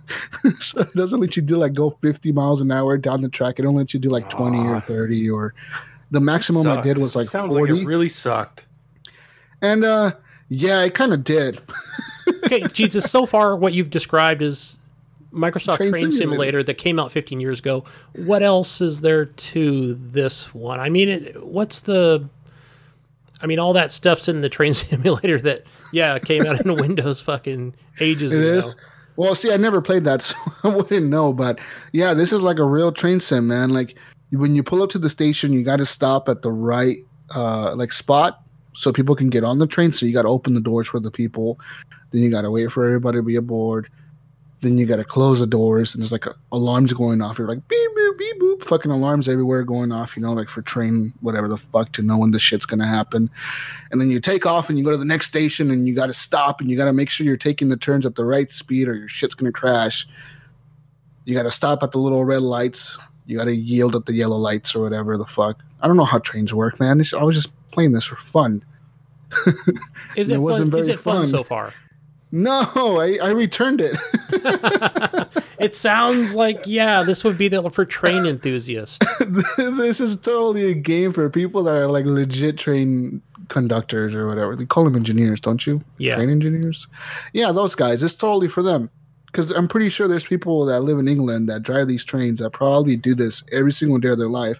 so 0.59 0.81
it 0.81 0.93
doesn't 0.93 1.19
let 1.21 1.35
you 1.35 1.41
do 1.41 1.57
like 1.57 1.73
go 1.73 1.89
50 2.01 2.31
miles 2.33 2.61
an 2.61 2.71
hour 2.71 2.97
down 2.97 3.21
the 3.21 3.29
track. 3.29 3.57
It 3.57 3.65
only 3.65 3.79
lets 3.79 3.93
you 3.95 3.99
do 3.99 4.09
like 4.09 4.29
20 4.29 4.59
or 4.59 4.75
Ah. 4.75 4.79
30 4.81 5.29
or 5.29 5.53
the 6.11 6.19
maximum 6.19 6.67
I 6.67 6.81
did 6.81 6.97
was 6.99 7.15
like 7.15 7.25
Sounds 7.27 7.53
40. 7.53 7.73
like 7.73 7.81
it 7.81 7.85
really 7.85 8.09
sucked. 8.09 8.65
And 9.63 9.83
uh, 9.83 10.11
yeah, 10.49 10.83
it 10.83 10.93
kind 10.93 11.13
of 11.13 11.23
did. 11.23 11.59
Okay, 12.45 12.61
Jesus, 12.67 13.09
so 13.09 13.25
far 13.25 13.55
what 13.55 13.73
you've 13.73 13.89
described 13.89 14.41
is 14.41 14.77
Microsoft 15.33 15.77
Train 15.77 15.91
Train, 15.91 16.11
Simulator. 16.11 16.11
Simulator 16.11 16.63
that 16.63 16.77
came 16.77 16.99
out 16.99 17.11
15 17.11 17.39
years 17.41 17.59
ago. 17.59 17.83
What 18.15 18.43
else 18.43 18.79
is 18.79 19.01
there 19.01 19.25
to 19.25 19.93
this 19.95 20.53
one? 20.53 20.79
I 20.79 20.89
mean, 20.89 21.09
it, 21.09 21.45
what's 21.45 21.81
the 21.81 22.29
I 23.41 23.45
mean, 23.45 23.59
all 23.59 23.73
that 23.73 23.91
stuff's 23.91 24.29
in 24.29 24.41
the 24.41 24.49
Train 24.49 24.73
Simulator 24.73 25.39
that 25.41 25.63
yeah, 25.91 26.17
came 26.19 26.45
out 26.45 26.65
in 26.65 26.75
Windows 26.75 27.19
fucking 27.19 27.75
ages 27.99 28.31
It 28.31 28.39
ago. 28.39 28.57
is. 28.57 28.75
Well, 29.15 29.35
see, 29.35 29.51
I 29.51 29.57
never 29.57 29.81
played 29.81 30.05
that, 30.05 30.21
so 30.21 30.35
I 30.63 30.75
wouldn't 30.75 31.07
know. 31.07 31.33
But 31.33 31.59
yeah, 31.91 32.13
this 32.13 32.31
is 32.31 32.41
like 32.41 32.57
a 32.59 32.65
real 32.65 32.91
train 32.91 33.19
sim, 33.19 33.47
man. 33.47 33.69
Like 33.69 33.97
when 34.31 34.55
you 34.55 34.63
pull 34.63 34.81
up 34.81 34.89
to 34.91 34.99
the 34.99 35.09
station, 35.09 35.51
you 35.51 35.63
got 35.63 35.77
to 35.77 35.85
stop 35.85 36.29
at 36.29 36.41
the 36.41 36.51
right 36.51 36.99
uh, 37.35 37.75
like 37.75 37.91
spot 37.91 38.39
so 38.73 38.91
people 38.91 39.15
can 39.15 39.29
get 39.29 39.43
on 39.43 39.59
the 39.59 39.67
train. 39.67 39.93
So 39.93 40.05
you 40.05 40.13
got 40.13 40.23
to 40.23 40.29
open 40.29 40.53
the 40.53 40.61
doors 40.61 40.87
for 40.87 40.99
the 40.99 41.11
people. 41.11 41.59
Then 42.11 42.21
you 42.21 42.29
got 42.29 42.41
to 42.41 42.51
wait 42.51 42.71
for 42.71 42.85
everybody 42.85 43.19
to 43.19 43.23
be 43.23 43.35
aboard. 43.35 43.89
Then 44.61 44.77
you 44.77 44.85
got 44.85 44.95
to 44.95 45.03
close 45.03 45.39
the 45.41 45.47
doors, 45.47 45.93
and 45.93 46.01
there's 46.01 46.13
like 46.13 46.25
alarms 46.53 46.93
going 46.93 47.21
off. 47.21 47.37
You're 47.37 47.49
like 47.49 47.67
beep 47.67 47.91
boop 47.97 48.17
beep 48.17 48.39
boop, 48.39 48.63
fucking 48.63 48.91
alarms 48.91 49.27
everywhere 49.27 49.63
going 49.63 49.91
off. 49.91 50.15
You 50.15 50.23
know, 50.23 50.31
like 50.31 50.47
for 50.47 50.61
train 50.61 51.11
whatever 51.19 51.49
the 51.49 51.57
fuck 51.57 51.91
to 51.93 52.01
know 52.01 52.17
when 52.17 52.31
the 52.31 52.39
shit's 52.39 52.65
gonna 52.65 52.87
happen. 52.87 53.29
And 53.91 53.99
then 53.99 54.09
you 54.09 54.21
take 54.21 54.45
off 54.45 54.69
and 54.69 54.79
you 54.79 54.85
go 54.85 54.91
to 54.91 54.97
the 54.97 55.03
next 55.03 55.25
station, 55.25 55.69
and 55.69 55.85
you 55.85 55.93
got 55.93 56.07
to 56.07 56.13
stop, 56.13 56.61
and 56.61 56.71
you 56.71 56.77
got 56.77 56.85
to 56.85 56.93
make 56.93 57.09
sure 57.09 57.25
you're 57.25 57.35
taking 57.35 57.67
the 57.67 57.75
turns 57.75 58.05
at 58.05 58.15
the 58.15 58.23
right 58.23 58.49
speed, 58.51 58.87
or 58.87 58.95
your 58.95 59.09
shit's 59.09 59.35
gonna 59.35 59.51
crash. 59.51 60.07
You 61.25 61.35
got 61.35 61.43
to 61.43 61.51
stop 61.51 61.83
at 61.83 61.91
the 61.91 61.99
little 61.99 62.23
red 62.23 62.41
lights. 62.41 62.97
You 63.25 63.37
got 63.37 63.45
to 63.45 63.55
yield 63.55 63.95
at 63.95 64.05
the 64.05 64.13
yellow 64.13 64.37
lights 64.37 64.75
or 64.75 64.81
whatever 64.81 65.17
the 65.17 65.25
fuck. 65.25 65.63
I 65.81 65.87
don't 65.87 65.97
know 65.97 66.05
how 66.05 66.19
trains 66.19 66.53
work, 66.53 66.79
man. 66.79 66.97
This- 66.97 67.13
I 67.13 67.23
was 67.23 67.35
just 67.35 67.53
playing 67.73 67.91
this 67.91 68.05
for 68.05 68.15
fun. 68.15 68.63
Is 70.15 70.29
It 70.29 70.35
it, 70.35 70.37
wasn't 70.37 70.71
fun? 70.71 70.79
Is 70.79 70.87
it 70.87 70.99
fun 70.99 71.17
fun. 71.17 71.25
so 71.27 71.43
far? 71.43 71.73
No, 72.31 72.99
I, 72.99 73.19
I 73.21 73.29
returned 73.29 73.79
it. 73.79 73.95
it 75.59 75.75
sounds 75.75 76.33
like 76.33 76.63
yeah, 76.65 77.03
this 77.03 77.23
would 77.23 77.37
be 77.37 77.47
the 77.47 77.69
for 77.69 77.85
train 77.85 78.25
enthusiasts. 78.25 78.97
this 79.57 79.99
is 79.99 80.15
totally 80.15 80.71
a 80.71 80.73
game 80.73 81.13
for 81.13 81.29
people 81.29 81.61
that 81.63 81.75
are 81.75 81.91
like 81.91 82.05
legit 82.05 82.57
train 82.57 83.21
conductors 83.49 84.15
or 84.15 84.27
whatever. 84.27 84.55
They 84.55 84.65
call 84.65 84.83
them 84.83 84.95
engineers, 84.95 85.39
don't 85.41 85.67
you? 85.67 85.79
Yeah. 85.99 86.15
Train 86.15 86.31
engineers. 86.31 86.87
Yeah, 87.33 87.51
those 87.51 87.75
guys. 87.75 88.01
It's 88.01 88.15
totally 88.15 88.47
for 88.47 88.63
them. 88.63 88.89
Because 89.27 89.51
I'm 89.51 89.67
pretty 89.67 89.89
sure 89.89 90.07
there's 90.07 90.25
people 90.25 90.65
that 90.65 90.81
live 90.81 90.97
in 90.97 91.07
England 91.07 91.49
that 91.49 91.61
drive 91.61 91.87
these 91.87 92.05
trains 92.05 92.39
that 92.39 92.49
probably 92.51 92.95
do 92.95 93.13
this 93.13 93.43
every 93.51 93.73
single 93.73 93.99
day 93.99 94.09
of 94.09 94.17
their 94.19 94.29
life. 94.29 94.59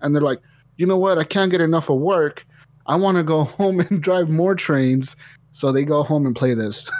And 0.00 0.12
they're 0.14 0.22
like, 0.22 0.40
you 0.76 0.86
know 0.86 0.98
what? 0.98 1.18
I 1.18 1.24
can't 1.24 1.50
get 1.50 1.60
enough 1.60 1.88
of 1.88 1.98
work. 1.98 2.44
I 2.86 2.96
want 2.96 3.16
to 3.16 3.22
go 3.22 3.44
home 3.58 3.80
and 3.80 4.02
drive 4.02 4.28
more 4.28 4.54
trains. 4.54 5.16
So 5.52 5.70
they 5.70 5.84
go 5.84 6.02
home 6.02 6.26
and 6.26 6.34
play 6.34 6.54
this. 6.54 6.90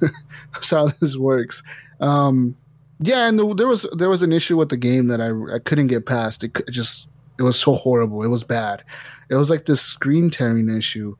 That's 0.52 0.70
how 0.70 0.88
this 1.00 1.16
works. 1.16 1.62
Um, 2.00 2.56
yeah, 3.00 3.28
and 3.28 3.38
there 3.58 3.66
was 3.66 3.86
there 3.96 4.08
was 4.08 4.22
an 4.22 4.32
issue 4.32 4.56
with 4.56 4.68
the 4.68 4.76
game 4.76 5.06
that 5.08 5.20
I 5.20 5.30
I 5.54 5.58
couldn't 5.58 5.88
get 5.88 6.06
past. 6.06 6.44
It, 6.44 6.56
it 6.60 6.70
just 6.70 7.08
it 7.38 7.42
was 7.42 7.58
so 7.58 7.74
horrible. 7.74 8.22
It 8.22 8.28
was 8.28 8.44
bad. 8.44 8.84
It 9.28 9.36
was 9.36 9.50
like 9.50 9.66
this 9.66 9.80
screen 9.80 10.30
tearing 10.30 10.68
issue. 10.68 11.16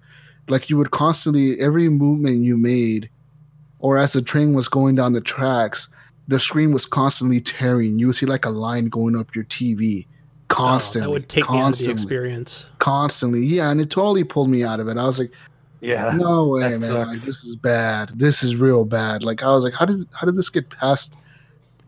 Like 0.48 0.70
you 0.70 0.76
would 0.76 0.90
constantly 0.90 1.58
every 1.60 1.88
movement 1.88 2.42
you 2.42 2.56
made, 2.56 3.10
or 3.78 3.96
as 3.96 4.12
the 4.12 4.22
train 4.22 4.54
was 4.54 4.68
going 4.68 4.96
down 4.96 5.12
the 5.12 5.20
tracks, 5.20 5.88
the 6.28 6.38
screen 6.38 6.72
was 6.72 6.86
constantly 6.86 7.40
tearing. 7.40 7.98
You 7.98 8.08
would 8.08 8.16
see 8.16 8.26
like 8.26 8.44
a 8.44 8.50
line 8.50 8.86
going 8.86 9.16
up 9.16 9.34
your 9.34 9.44
TV 9.44 10.06
constantly. 10.52 11.00
Oh, 11.06 11.10
that 11.10 11.12
would 11.12 11.28
take 11.28 11.50
me 11.50 11.58
out 11.58 11.72
of 11.72 11.78
the 11.78 11.90
experience. 11.90 12.66
constantly. 12.78 13.44
Yeah, 13.44 13.70
and 13.70 13.80
it 13.80 13.90
totally 13.90 14.24
pulled 14.24 14.50
me 14.50 14.62
out 14.64 14.80
of 14.80 14.88
it. 14.88 14.96
I 14.96 15.04
was 15.04 15.18
like, 15.18 15.32
Yeah. 15.80 16.12
no 16.16 16.48
way, 16.48 16.76
man. 16.78 16.92
Like, 16.94 17.12
this 17.12 17.44
is 17.44 17.56
bad. 17.56 18.10
This 18.14 18.42
is 18.42 18.56
real 18.56 18.84
bad. 18.84 19.22
Like 19.24 19.42
I 19.42 19.48
was 19.48 19.64
like, 19.64 19.74
how 19.74 19.84
did 19.86 20.06
how 20.14 20.26
did 20.26 20.36
this 20.36 20.50
get 20.50 20.68
past 20.70 21.16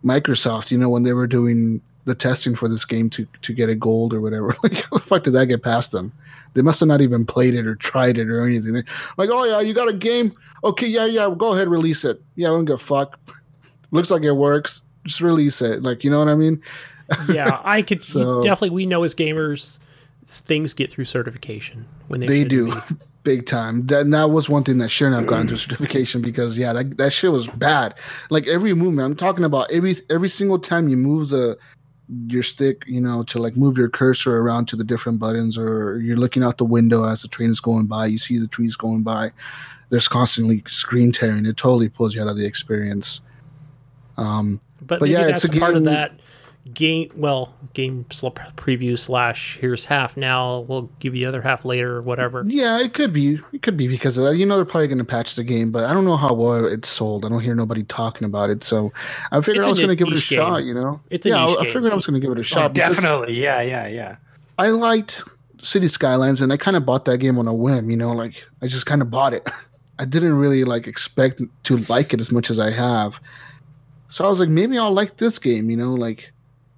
Microsoft? 0.04 0.71
You 0.71 0.78
know, 0.78 0.88
when 0.88 1.02
they 1.02 1.12
were 1.12 1.26
doing 1.26 1.80
the 2.06 2.14
testing 2.14 2.54
for 2.54 2.68
this 2.68 2.85
game 2.85 3.09
to 3.11 3.26
to 3.42 3.52
get 3.52 3.68
a 3.71 3.75
gold 3.75 4.12
or 4.12 4.21
whatever. 4.21 4.54
Like 4.62 4.75
how 4.75 4.97
the 4.99 5.00
fuck 5.00 5.25
did 5.25 5.33
that 5.35 5.47
get 5.47 5.62
past 5.62 5.90
them? 5.92 6.12
They 6.54 6.62
must 6.62 6.78
have 6.80 6.88
not 6.88 7.00
even 7.00 7.25
played 7.26 7.54
it 7.54 7.66
or 7.66 7.75
tried 7.76 8.18
it 8.18 8.28
or 8.28 8.42
anything. 8.47 8.75
They- 8.75 8.85
Like, 9.16 9.30
oh 9.33 9.44
yeah, 9.44 9.61
you 9.61 9.75
got 9.75 9.88
a 9.88 9.92
game. 9.92 10.33
Okay, 10.62 10.87
yeah, 10.87 11.04
yeah. 11.06 11.35
Go 11.37 11.52
ahead, 11.54 11.68
release 11.68 12.04
it. 12.04 12.23
Yeah, 12.37 12.49
I 12.49 12.50
don't 12.52 12.64
give 12.64 12.76
a 12.76 12.78
fuck. 12.78 13.18
Looks 13.90 14.11
like 14.11 14.23
it 14.23 14.33
works. 14.33 14.83
Just 15.04 15.21
release 15.21 15.61
it. 15.61 15.83
Like, 15.83 16.02
you 16.04 16.11
know 16.11 16.18
what 16.18 16.28
I 16.28 16.35
mean? 16.35 16.61
Yeah, 17.29 17.61
I 17.65 17.83
could 17.83 18.03
So- 18.03 18.43
definitely. 18.43 18.71
We 18.71 18.87
know 18.87 19.03
as 19.05 19.15
gamers, 19.15 19.79
things 20.27 20.73
get 20.73 20.91
through 20.93 21.05
certification 21.05 21.87
when 22.09 22.21
they, 22.21 22.27
They 22.27 22.45
do. 22.45 22.73
be. 22.73 22.81
big 23.25 23.47
time. 23.47 23.87
That 23.87 24.11
that 24.11 24.31
was 24.31 24.51
one 24.51 24.65
thing 24.65 24.77
that 24.79 24.91
shouldn't 24.91 25.17
have 25.17 25.27
gone 25.27 25.47
to 25.47 25.57
certification 25.57 26.21
because 26.21 26.59
yeah, 26.59 26.73
that 26.75 26.99
that 26.99 27.11
shit 27.13 27.33
was 27.33 27.47
bad. 27.49 27.95
Like 28.31 28.47
every 28.47 28.75
movement, 28.75 29.07
I'm 29.07 29.17
talking 29.17 29.45
about 29.45 29.71
every 29.71 29.97
every 30.11 30.29
single 30.29 30.59
time 30.59 30.89
you 30.91 30.97
move 30.99 31.31
the 31.31 31.57
your 32.27 32.43
stick, 32.43 32.85
you 32.87 33.01
know, 33.01 33.23
to 33.23 33.39
like 33.39 33.57
move 33.57 33.79
your 33.79 33.89
cursor 33.89 34.37
around 34.37 34.67
to 34.69 34.77
the 34.77 34.85
different 34.85 35.19
buttons, 35.19 35.57
or 35.57 35.99
you're 36.01 36.19
looking 36.19 36.45
out 36.45 36.59
the 36.59 36.65
window 36.67 37.05
as 37.09 37.23
the 37.23 37.29
train 37.29 37.49
is 37.49 37.61
going 37.61 37.87
by, 37.87 38.05
you 38.05 38.19
see 38.19 38.39
the 38.39 38.47
trees 38.47 38.77
going 38.77 39.03
by. 39.03 39.33
There's 39.89 40.07
constantly 40.07 40.63
screen 40.67 41.11
tearing. 41.13 41.47
It 41.47 41.57
totally 41.57 41.89
pulls 41.89 42.15
you 42.15 42.21
out 42.21 42.29
of 42.29 42.37
the 42.37 42.45
experience. 42.45 43.23
Um, 44.19 44.61
But, 44.83 45.01
But 45.01 45.09
yeah, 45.09 45.25
that's 45.25 45.45
it's 45.47 45.57
a 45.57 45.59
part 45.59 45.77
of 45.77 45.85
that 45.85 46.13
game. 46.73 47.11
Well, 47.16 47.54
game 47.75 48.04
preview 48.09 48.99
slash 48.99 49.59
here's 49.61 49.85
half. 49.85 50.16
Now 50.16 50.61
we'll 50.61 50.90
give 51.00 51.14
you 51.14 51.25
the 51.25 51.28
other 51.28 51.42
half 51.42 51.64
later 51.64 51.97
or 51.97 52.02
whatever. 52.02 52.44
Yeah, 52.47 52.80
it 52.80 52.94
could 52.94 53.12
be. 53.12 53.38
It 53.52 53.62
could 53.62 53.76
be 53.76 53.87
because 53.88 54.16
of 54.16 54.25
that. 54.25 54.37
You 54.37 54.47
know, 54.47 54.56
they're 54.56 54.64
probably 54.64 54.88
going 54.88 54.99
to 54.99 55.04
patch 55.04 55.35
the 55.35 55.44
game, 55.44 55.71
but 55.71 55.85
I 55.85 55.92
don't 55.92 56.04
know 56.04 56.16
how 56.16 56.33
well 56.33 56.64
it's 56.64 56.88
sold. 56.88 57.25
I 57.25 57.28
don't 57.28 57.40
hear 57.40 57.54
nobody 57.54 57.83
talking 57.83 58.25
about 58.25 58.50
it, 58.50 58.64
so 58.64 58.92
I 59.30 59.40
figured 59.40 59.59
It's 59.59 59.66
I 59.66 59.71
was 59.71 59.78
going 59.78 59.90
to 59.90 59.97
give 59.97 60.09
it 60.09 60.12
a 60.12 60.14
game. 60.28 60.38
shot. 60.38 60.64
You 60.64 60.75
know, 60.75 61.00
It's 61.11 61.26
a 61.26 61.30
yeah, 61.30 61.44
I, 61.44 61.47
niche 61.47 61.56
I 61.59 61.64
game. 61.64 61.73
figured 61.75 61.92
I 61.92 61.97
was 61.97 62.06
going 62.06 62.21
to 62.21 62.26
give 62.26 62.33
it 62.33 62.38
a 62.38 62.40
Oh, 62.40 62.42
shot. 62.42 62.75
because 62.75 62.94
definitely. 62.97 63.35
Yeah, 63.42 63.61
yeah, 63.61 63.87
yeah. 63.88 64.16
I 64.59 64.68
liked 64.68 65.23
City 65.61 65.88
Skylines, 65.88 66.40
and 66.40 66.52
I 66.52 66.56
kind 66.56 66.76
of 66.76 66.87
bought 66.87 67.04
that 67.06 67.18
game 67.18 67.38
on 67.38 67.47
a 67.49 67.54
whim. 67.54 67.90
You 67.90 67.97
know, 67.97 68.12
like 68.12 68.44
I 68.62 68.66
just 68.66 68.87
kind 68.87 69.02
of 69.02 69.11
bought 69.11 69.35
it. 69.35 69.49
I 69.99 70.04
didn't 70.04 70.35
really 70.38 70.64
like 70.64 70.87
expect 70.88 71.40
to 71.64 71.76
like 71.88 72.12
it 72.12 72.21
as 72.21 72.33
much 72.33 72.50
as 72.50 72.59
I 72.59 72.71
have. 72.71 73.21
So 74.09 74.25
I 74.25 74.28
was 74.28 74.40
like, 74.40 74.49
maybe 74.49 74.76
I'll 74.78 74.92
like 74.92 75.18
this 75.18 75.38
game. 75.38 75.71
You 75.71 75.76
know, 75.76 75.94
like 75.94 76.33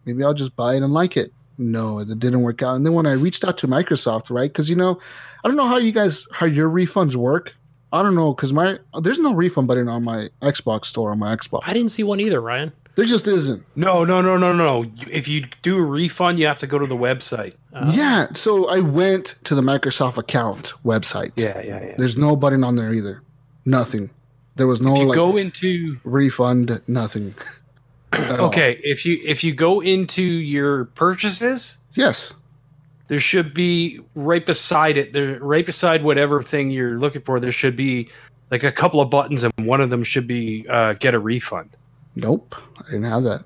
maybe 0.06 0.24
I'll 0.24 0.34
just 0.34 0.56
buy 0.56 0.74
it 0.74 0.82
and 0.82 0.92
like 0.92 1.16
it. 1.16 1.32
No, 1.58 1.98
it 1.98 2.18
didn't 2.18 2.42
work 2.42 2.62
out. 2.62 2.76
And 2.76 2.84
then 2.84 2.92
when 2.92 3.06
I 3.06 3.12
reached 3.12 3.44
out 3.44 3.58
to 3.58 3.66
Microsoft, 3.66 4.30
right? 4.30 4.50
Because 4.50 4.70
you 4.70 4.76
know, 4.76 4.98
I 5.44 5.48
don't 5.48 5.56
know 5.56 5.66
how 5.66 5.78
you 5.78 5.92
guys 5.92 6.26
how 6.32 6.46
your 6.46 6.68
refunds 6.70 7.16
work. 7.16 7.54
I 7.92 8.02
don't 8.02 8.14
know 8.14 8.34
because 8.34 8.52
my 8.52 8.78
there's 9.00 9.18
no 9.18 9.34
refund 9.34 9.68
button 9.68 9.88
on 9.88 10.04
my 10.04 10.28
Xbox 10.42 10.86
store 10.86 11.10
on 11.12 11.18
my 11.18 11.34
Xbox. 11.34 11.60
I 11.64 11.72
didn't 11.72 11.90
see 11.90 12.02
one 12.02 12.20
either, 12.20 12.40
Ryan. 12.40 12.72
There 12.96 13.04
just 13.04 13.26
isn't. 13.26 13.62
No, 13.76 14.04
no, 14.04 14.22
no, 14.22 14.38
no, 14.38 14.54
no. 14.54 14.90
If 15.10 15.28
you 15.28 15.46
do 15.60 15.76
a 15.76 15.82
refund, 15.82 16.38
you 16.38 16.46
have 16.46 16.58
to 16.60 16.66
go 16.66 16.78
to 16.78 16.86
the 16.86 16.96
website. 16.96 17.52
Uh, 17.74 17.92
yeah. 17.94 18.28
So 18.32 18.68
I 18.70 18.80
went 18.80 19.34
to 19.44 19.54
the 19.54 19.60
Microsoft 19.60 20.16
account 20.16 20.72
website. 20.82 21.32
Yeah, 21.36 21.60
yeah, 21.60 21.84
yeah. 21.84 21.94
There's 21.98 22.16
no 22.16 22.36
button 22.36 22.64
on 22.64 22.74
there 22.74 22.94
either. 22.94 23.22
Nothing. 23.66 24.08
There 24.56 24.66
was 24.66 24.80
no 24.80 24.94
If 24.94 25.00
you 25.00 25.08
like 25.08 25.14
go 25.14 25.36
into 25.36 25.98
refund. 26.04 26.80
Nothing. 26.86 27.34
at 28.12 28.38
all. 28.40 28.46
okay, 28.46 28.80
if 28.82 29.04
you 29.06 29.18
if 29.24 29.42
you 29.44 29.52
go 29.52 29.80
into 29.80 30.22
your 30.22 30.86
purchases, 30.86 31.78
Yes. 31.94 32.32
there 33.08 33.20
should 33.20 33.52
be 33.54 34.00
right 34.14 34.44
beside 34.44 34.96
it, 34.96 35.12
there 35.12 35.38
right 35.40 35.64
beside 35.66 36.02
whatever 36.04 36.42
thing 36.42 36.70
you're 36.70 36.98
looking 36.98 37.22
for, 37.22 37.40
there 37.40 37.52
should 37.52 37.76
be 37.76 38.08
like 38.50 38.62
a 38.62 38.72
couple 38.72 39.00
of 39.00 39.10
buttons, 39.10 39.42
and 39.42 39.52
one 39.66 39.80
of 39.80 39.90
them 39.90 40.04
should 40.04 40.26
be 40.26 40.64
uh, 40.68 40.94
get 40.94 41.14
a 41.14 41.18
refund. 41.18 41.70
Nope. 42.14 42.54
I 42.78 42.84
didn't 42.90 43.04
have 43.04 43.24
that. 43.24 43.44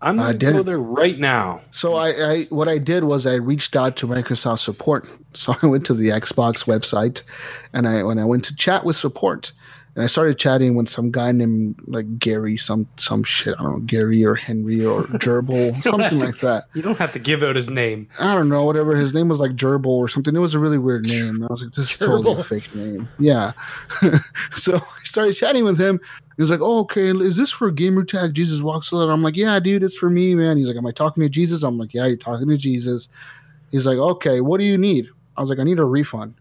I'm 0.00 0.16
gonna 0.16 0.32
go 0.34 0.62
there 0.62 0.78
right 0.78 1.18
now. 1.18 1.60
So 1.72 1.94
I, 1.94 2.08
I 2.10 2.42
what 2.50 2.68
I 2.68 2.78
did 2.78 3.02
was 3.04 3.26
I 3.26 3.34
reached 3.34 3.74
out 3.74 3.96
to 3.96 4.06
Microsoft 4.06 4.60
support. 4.60 5.06
So 5.34 5.54
I 5.62 5.66
went 5.66 5.86
to 5.86 5.94
the 5.94 6.08
Xbox 6.08 6.64
website, 6.64 7.22
and 7.72 7.86
I 7.86 8.02
when 8.02 8.18
I 8.18 8.24
went 8.24 8.44
to 8.46 8.56
chat 8.56 8.84
with 8.84 8.96
support, 8.96 9.52
and 9.98 10.04
I 10.04 10.06
started 10.06 10.38
chatting 10.38 10.76
with 10.76 10.88
some 10.88 11.10
guy 11.10 11.32
named 11.32 11.74
like 11.88 12.20
Gary, 12.20 12.56
some 12.56 12.86
some 12.98 13.24
shit. 13.24 13.56
I 13.58 13.64
don't 13.64 13.72
know 13.72 13.78
Gary 13.80 14.24
or 14.24 14.36
Henry 14.36 14.86
or 14.86 15.02
Gerbil, 15.18 15.74
something 15.82 16.20
like 16.20 16.38
that. 16.38 16.68
You 16.74 16.82
don't 16.82 16.98
have 16.98 17.10
to 17.14 17.18
give 17.18 17.42
out 17.42 17.56
his 17.56 17.68
name. 17.68 18.08
I 18.20 18.36
don't 18.36 18.48
know, 18.48 18.64
whatever. 18.64 18.94
His 18.94 19.12
name 19.12 19.28
was 19.28 19.40
like 19.40 19.56
Gerbil 19.56 19.86
or 19.86 20.06
something. 20.06 20.36
It 20.36 20.38
was 20.38 20.54
a 20.54 20.60
really 20.60 20.78
weird 20.78 21.06
name. 21.06 21.42
I 21.42 21.48
was 21.48 21.64
like, 21.64 21.72
this 21.72 21.90
is 21.90 21.98
totally 21.98 22.30
a 22.30 22.36
Gerbil. 22.36 22.44
fake 22.44 22.72
name. 22.76 23.08
Yeah. 23.18 23.54
so 24.52 24.76
I 24.76 25.02
started 25.02 25.34
chatting 25.34 25.64
with 25.64 25.80
him. 25.80 25.98
He 26.36 26.42
was 26.42 26.50
like, 26.52 26.60
oh, 26.62 26.78
okay, 26.82 27.08
is 27.08 27.36
this 27.36 27.50
for 27.50 27.68
gamer 27.72 28.04
tag 28.04 28.34
Jesus 28.34 28.62
walks 28.62 28.94
out? 28.94 29.08
I'm 29.08 29.22
like, 29.22 29.36
yeah, 29.36 29.58
dude, 29.58 29.82
it's 29.82 29.96
for 29.96 30.10
me, 30.10 30.36
man. 30.36 30.58
He's 30.58 30.68
like, 30.68 30.76
am 30.76 30.86
I 30.86 30.92
talking 30.92 31.24
to 31.24 31.28
Jesus? 31.28 31.64
I'm 31.64 31.76
like, 31.76 31.92
yeah, 31.92 32.06
you're 32.06 32.16
talking 32.16 32.46
to 32.46 32.56
Jesus. 32.56 33.08
He's 33.72 33.84
like, 33.84 33.98
okay, 33.98 34.42
what 34.42 34.58
do 34.58 34.64
you 34.64 34.78
need? 34.78 35.08
I 35.36 35.40
was 35.40 35.50
like, 35.50 35.58
I 35.58 35.64
need 35.64 35.80
a 35.80 35.84
refund. 35.84 36.36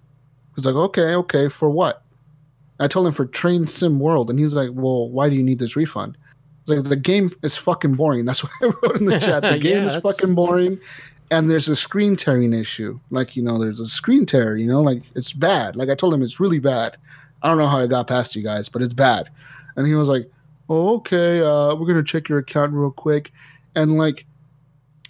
He's 0.55 0.65
like, 0.65 0.75
okay, 0.75 1.15
okay, 1.15 1.49
for 1.49 1.71
what? 1.71 2.03
I 2.79 2.87
told 2.87 3.07
him 3.07 3.13
for 3.13 3.25
Train 3.25 3.65
Sim 3.65 3.99
World, 3.99 4.29
and 4.29 4.39
he's 4.39 4.53
like, 4.53 4.69
well, 4.73 5.09
why 5.09 5.29
do 5.29 5.35
you 5.35 5.43
need 5.43 5.59
this 5.59 5.75
refund? 5.75 6.17
He's 6.65 6.75
like, 6.77 6.87
the 6.87 6.95
game 6.95 7.31
is 7.43 7.57
fucking 7.57 7.95
boring. 7.95 8.25
That's 8.27 8.43
what 8.43 8.51
I 8.61 8.65
wrote 8.65 8.99
in 8.99 9.05
the 9.05 9.19
chat. 9.19 9.43
The 9.51 9.57
game 9.59 9.85
Yeah, 9.85 9.95
is 9.95 10.01
fucking 10.01 10.35
boring 10.35 10.79
and 11.31 11.49
there's 11.49 11.67
a 11.67 11.75
screen 11.75 12.15
tearing 12.15 12.53
issue. 12.53 12.99
Like, 13.09 13.35
you 13.35 13.43
know, 13.43 13.57
there's 13.57 13.79
a 13.79 13.85
screen 13.85 14.25
tear, 14.25 14.55
you 14.55 14.67
know, 14.67 14.81
like 14.81 15.03
it's 15.15 15.33
bad. 15.33 15.75
Like 15.75 15.89
I 15.89 15.95
told 15.95 16.13
him 16.13 16.21
it's 16.21 16.39
really 16.39 16.59
bad. 16.59 16.97
I 17.41 17.47
don't 17.49 17.57
know 17.57 17.67
how 17.67 17.79
I 17.79 17.87
got 17.87 18.07
past 18.07 18.35
you 18.35 18.43
guys, 18.43 18.69
but 18.69 18.81
it's 18.81 18.93
bad. 18.93 19.29
And 19.75 19.85
he 19.85 19.93
was 19.93 20.09
like, 20.09 20.29
Oh, 20.69 20.97
okay, 20.97 21.39
uh, 21.39 21.75
we're 21.75 21.87
gonna 21.87 22.03
check 22.03 22.29
your 22.29 22.39
account 22.39 22.73
real 22.73 22.91
quick. 22.91 23.31
And 23.75 23.97
like 23.97 24.25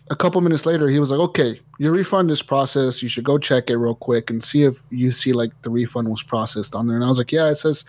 a 0.10 0.16
couple 0.16 0.40
minutes 0.42 0.66
later, 0.66 0.88
he 0.88 1.00
was 1.00 1.12
like, 1.12 1.20
Okay, 1.20 1.60
your 1.80 1.92
refund 1.92 2.32
is 2.32 2.42
processed. 2.42 3.02
You 3.02 3.10
should 3.10 3.24
go 3.24 3.38
check 3.38 3.70
it 3.70 3.78
real 3.78 3.96
quick 3.96 4.30
and 4.30 4.44
see 4.44 4.64
if 4.64 4.82
you 4.90 5.12
see 5.12 5.34
like 5.34 5.52
the 5.62 5.70
refund 5.70 6.10
was 6.10 6.24
processed 6.24 6.76
on 6.76 6.88
there. 6.88 6.96
And 6.96 7.06
I 7.06 7.10
was 7.10 7.18
like, 7.18 7.32
Yeah, 7.32 7.50
it 7.50 7.58
says 7.58 7.86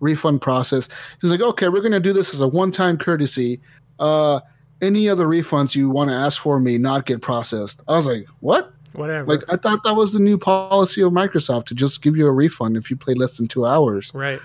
refund 0.00 0.40
processed. 0.42 0.92
He's 1.20 1.30
like, 1.30 1.40
Okay, 1.40 1.68
we're 1.68 1.82
gonna 1.82 2.00
do 2.00 2.12
this 2.12 2.34
as 2.34 2.40
a 2.40 2.48
one-time 2.48 2.98
courtesy. 2.98 3.60
Uh 3.98 4.40
any 4.82 5.08
other 5.08 5.26
refunds 5.26 5.74
you 5.74 5.88
want 5.88 6.10
to 6.10 6.16
ask 6.16 6.40
for 6.40 6.60
may 6.60 6.78
not 6.78 7.06
get 7.06 7.22
processed. 7.22 7.82
I 7.88 7.96
was 7.96 8.06
like, 8.06 8.26
what? 8.40 8.72
Whatever. 8.92 9.26
Like, 9.26 9.42
I 9.48 9.56
thought 9.56 9.82
that 9.84 9.94
was 9.94 10.12
the 10.12 10.18
new 10.18 10.38
policy 10.38 11.02
of 11.02 11.12
Microsoft 11.12 11.66
to 11.66 11.74
just 11.74 12.02
give 12.02 12.16
you 12.16 12.26
a 12.26 12.32
refund 12.32 12.76
if 12.76 12.90
you 12.90 12.96
play 12.96 13.14
less 13.14 13.36
than 13.36 13.48
two 13.48 13.66
hours. 13.66 14.12
right. 14.14 14.40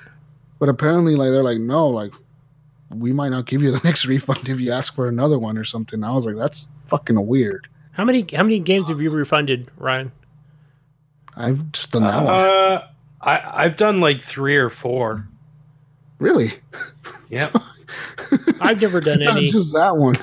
But 0.57 0.67
apparently, 0.67 1.15
like, 1.15 1.31
they're 1.31 1.43
like, 1.43 1.59
no, 1.59 1.87
like, 1.87 2.11
we 2.89 3.11
might 3.13 3.29
not 3.29 3.45
give 3.45 3.61
you 3.61 3.71
the 3.71 3.79
next 3.83 4.05
refund 4.05 4.47
if 4.49 4.59
you 4.59 4.71
ask 4.71 4.93
for 4.95 5.07
another 5.07 5.37
one 5.39 5.57
or 5.57 5.63
something. 5.63 6.03
I 6.03 6.11
was 6.11 6.25
like, 6.25 6.35
that's 6.35 6.67
fucking 6.87 7.25
weird. 7.27 7.67
How 7.91 8.03
many 8.05 8.25
how 8.33 8.43
many 8.43 8.59
games 8.59 8.89
have 8.89 9.01
you 9.01 9.09
refunded, 9.11 9.69
Ryan? 9.77 10.11
I've 11.35 11.71
just 11.71 11.91
done 11.91 12.03
that 12.03 12.23
one. 12.23 12.33
Uh, 12.33 12.87
I 13.21 13.63
I've 13.65 13.77
done 13.77 13.99
like 13.99 14.21
three 14.21 14.55
or 14.57 14.69
four. 14.69 15.27
Really? 16.19 16.53
Yep. 17.29 17.57
I've 18.59 18.81
never 18.81 18.99
done 18.99 19.19
Not 19.19 19.37
any. 19.37 19.49
just 19.49 19.71
that 19.73 19.97
one. 19.97 20.17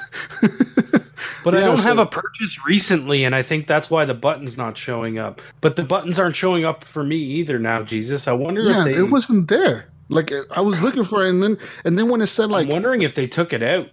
But 1.45 1.55
I 1.55 1.61
don't 1.61 1.77
so- 1.77 1.85
have 1.87 1.99
a 1.99 2.07
purchase 2.07 2.59
recently, 2.67 3.23
and 3.23 3.33
I 3.33 3.43
think 3.45 3.69
that's 3.69 3.89
why 3.89 4.05
the 4.05 4.15
button's 4.15 4.57
not 4.57 4.77
showing 4.77 5.17
up. 5.21 5.41
But 5.61 5.77
the 5.77 5.85
buttons 5.85 6.19
aren't 6.19 6.35
showing 6.35 6.65
up 6.65 6.83
for 6.83 7.05
me 7.05 7.17
either 7.17 7.61
now, 7.61 7.85
Jesus. 7.85 8.27
I 8.27 8.33
wonder 8.33 8.63
yeah, 8.65 8.81
if 8.81 8.85
they. 8.87 8.95
it 8.95 9.11
wasn't 9.11 9.47
there. 9.47 9.87
Like 10.09 10.33
I 10.51 10.61
was 10.61 10.81
looking 10.83 11.05
for 11.05 11.25
it, 11.27 11.31
and 11.31 11.43
then 11.43 11.59
and 11.85 11.99
then 11.99 12.09
when 12.09 12.21
it 12.21 12.27
said 12.29 12.51
like 12.51 12.67
I'm 12.67 12.73
wondering 12.73 13.03
if 13.03 13.15
they 13.15 13.27
took 13.27 13.53
it 13.53 13.63
out. 13.63 13.89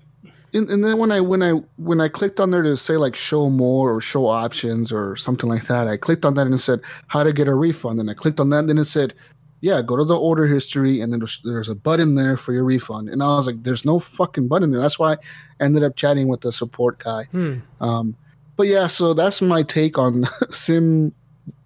and, 0.53 0.69
and 0.69 0.83
then 0.83 0.97
when 0.97 1.11
I 1.11 1.21
when 1.21 1.41
I 1.41 1.53
when 1.77 1.99
I 1.99 2.07
clicked 2.07 2.39
on 2.39 2.51
there 2.51 2.61
to 2.61 2.77
say 2.77 2.97
like 2.97 3.15
show 3.15 3.49
more 3.49 3.95
or 3.95 4.01
show 4.01 4.27
options 4.27 4.91
or 4.91 5.15
something 5.15 5.49
like 5.49 5.65
that, 5.65 5.87
I 5.87 5.97
clicked 5.97 6.25
on 6.25 6.35
that 6.35 6.45
and 6.45 6.55
it 6.55 6.59
said 6.59 6.81
how 7.07 7.23
to 7.23 7.33
get 7.33 7.47
a 7.47 7.55
refund. 7.55 7.99
And 7.99 8.09
I 8.09 8.13
clicked 8.13 8.39
on 8.39 8.49
that, 8.51 8.59
and 8.59 8.69
then 8.69 8.77
it 8.77 8.85
said, 8.85 9.13
yeah, 9.63 9.81
go 9.81 9.95
to 9.95 10.03
the 10.03 10.19
order 10.19 10.45
history, 10.45 10.99
and 10.99 11.13
then 11.13 11.21
there's, 11.21 11.39
there's 11.45 11.69
a 11.69 11.75
button 11.75 12.15
there 12.15 12.35
for 12.35 12.51
your 12.51 12.65
refund. 12.65 13.07
And 13.07 13.23
I 13.23 13.27
was 13.27 13.47
like, 13.47 13.63
there's 13.63 13.85
no 13.85 13.97
fucking 13.97 14.49
button 14.49 14.71
there. 14.71 14.81
That's 14.81 14.99
why 14.99 15.13
I 15.13 15.17
ended 15.61 15.83
up 15.83 15.95
chatting 15.95 16.27
with 16.27 16.41
the 16.41 16.51
support 16.51 16.99
guy. 16.99 17.23
Hmm. 17.31 17.59
Um, 17.79 18.17
but 18.57 18.67
yeah, 18.67 18.87
so 18.87 19.13
that's 19.13 19.41
my 19.41 19.63
take 19.63 19.97
on 19.97 20.25
sim 20.51 21.15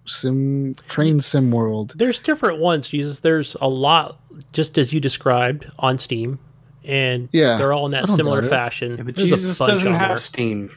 sim 0.06 0.76
train 0.86 1.20
sim 1.20 1.50
world. 1.50 1.94
There's 1.96 2.20
different 2.20 2.60
ones, 2.60 2.88
Jesus. 2.88 3.18
There's 3.18 3.56
a 3.60 3.68
lot, 3.68 4.20
just 4.52 4.78
as 4.78 4.92
you 4.92 5.00
described, 5.00 5.70
on 5.78 5.98
Steam, 5.98 6.38
and 6.84 7.28
Yeah, 7.32 7.56
they're 7.56 7.72
all 7.72 7.86
in 7.86 7.92
that 7.92 8.08
similar 8.08 8.42
fashion. 8.42 8.96
Yeah, 8.96 9.02
but 9.04 9.16
There's 9.16 9.30
Jesus 9.30 9.58
bunch 9.58 9.70
doesn't 9.70 9.92
on 9.94 9.98
have. 9.98 10.20
Steam. 10.22 10.70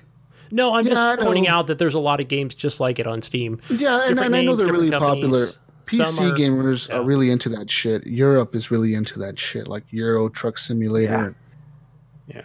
No, 0.52 0.76
I'm 0.76 0.86
Yeah, 0.86 0.94
just 0.94 1.20
pointing 1.22 1.48
out 1.48 1.68
that 1.68 1.78
there's 1.78 1.94
a 1.94 2.00
lot 2.00 2.20
of 2.20 2.28
games 2.28 2.54
just 2.54 2.80
like 2.80 3.00
it 3.00 3.08
on 3.08 3.22
Steam. 3.22 3.62
Yeah, 3.70 3.96
and, 4.06 4.10
Different 4.10 4.20
and 4.20 4.36
I 4.36 4.40
know 4.44 4.46
names, 4.48 4.58
they're 4.58 4.68
really 4.68 4.90
different 4.90 5.14
popular. 5.14 5.48
PC 5.86 6.32
are- 6.32 6.36
gamers 6.38 6.90
yeah. 6.90 6.96
are 6.98 7.04
really 7.04 7.30
into 7.32 7.50
that 7.50 7.70
shit. 7.70 8.06
Europe 8.06 8.56
is 8.56 8.72
really 8.72 8.94
into 8.94 9.20
that 9.20 9.40
shit, 9.40 9.68
like 9.68 9.84
Euro 9.92 10.30
Truck 10.30 10.58
Simulator. 10.58 11.36
Yeah. 12.28 12.42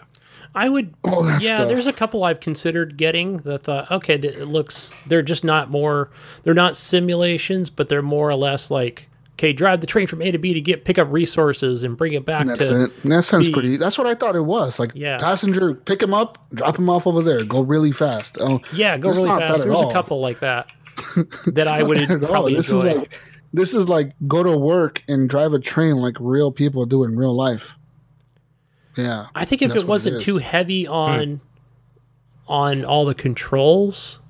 I 0.55 0.71
would. 0.71 0.95
All 1.05 1.23
that 1.25 1.43
yeah, 1.43 1.57
stuff. 1.59 1.69
there's 1.69 1.87
a 1.87 1.93
couple 1.93 2.25
I've 2.25 2.41
considered 2.41 2.97
getting 2.97 3.39
that 3.39 3.65
thought, 3.65 3.91
okay, 3.91 4.15
it 4.15 4.49
looks. 4.49 4.95
They're 5.07 5.21
just 5.23 5.45
not 5.45 5.71
more. 5.71 6.11
They're 6.45 6.55
not 6.55 6.79
simulations, 6.79 7.69
but 7.69 7.89
they're 7.89 8.01
more 8.01 8.31
or 8.31 8.37
less 8.37 8.71
like, 8.71 9.09
okay, 9.37 9.53
drive 9.53 9.83
the 9.83 9.87
train 9.87 10.07
from 10.07 10.23
A 10.23 10.31
to 10.31 10.39
B 10.39 10.55
to 10.55 10.61
get 10.61 10.85
pick 10.85 10.99
up 10.99 11.09
resources 11.11 11.83
and 11.83 11.97
bring 11.97 12.15
it 12.15 12.25
back 12.25 12.47
And 12.47 12.59
to. 12.59 12.85
it. 12.85 13.03
That 13.05 13.23
sounds 13.23 13.49
be- 13.49 13.53
pretty. 13.53 13.77
That's 13.77 13.99
what 13.99 14.07
I 14.07 14.15
thought 14.15 14.35
it 14.35 14.45
was. 14.45 14.79
Like 14.79 14.93
Yeah. 14.95 15.19
passenger, 15.19 15.75
pick 15.75 16.03
him 16.03 16.15
up, 16.15 16.39
drop 16.55 16.79
him 16.79 16.89
off 16.89 17.07
over 17.07 17.23
there, 17.23 17.45
go 17.45 17.63
really 17.63 17.93
fast. 17.93 18.39
Oh, 18.41 18.61
Yeah, 18.73 18.97
go 18.97 19.11
really 19.11 19.29
fast. 19.29 19.65
There's 19.65 19.81
a 19.83 19.93
couple 19.93 20.21
like 20.21 20.41
that 20.41 20.69
that 21.47 21.69
I 21.69 21.83
would 21.83 22.23
probably 22.23 22.55
This 22.55 22.71
enjoy. 22.71 22.89
is 22.89 22.97
like 22.97 23.21
this 23.53 23.75
is 23.75 23.89
like 23.89 24.13
go 24.27 24.43
to 24.43 24.57
work 24.57 25.03
and 25.09 25.29
drive 25.29 25.53
a 25.53 25.59
train 25.59 25.97
like 25.97 26.17
real 26.21 26.51
people 26.51 26.85
do 26.87 27.05
in 27.05 27.17
real 27.17 27.35
life. 27.35 27.77
Yeah, 28.97 29.27
I 29.35 29.45
think 29.45 29.61
if 29.61 29.75
it 29.75 29.87
wasn't 29.87 30.17
is. 30.17 30.23
too 30.25 30.39
heavy 30.39 30.85
hmm. 30.85 30.93
on 30.93 31.41
on 32.49 32.85
all 32.85 33.05
the 33.05 33.15
controls, 33.15 34.21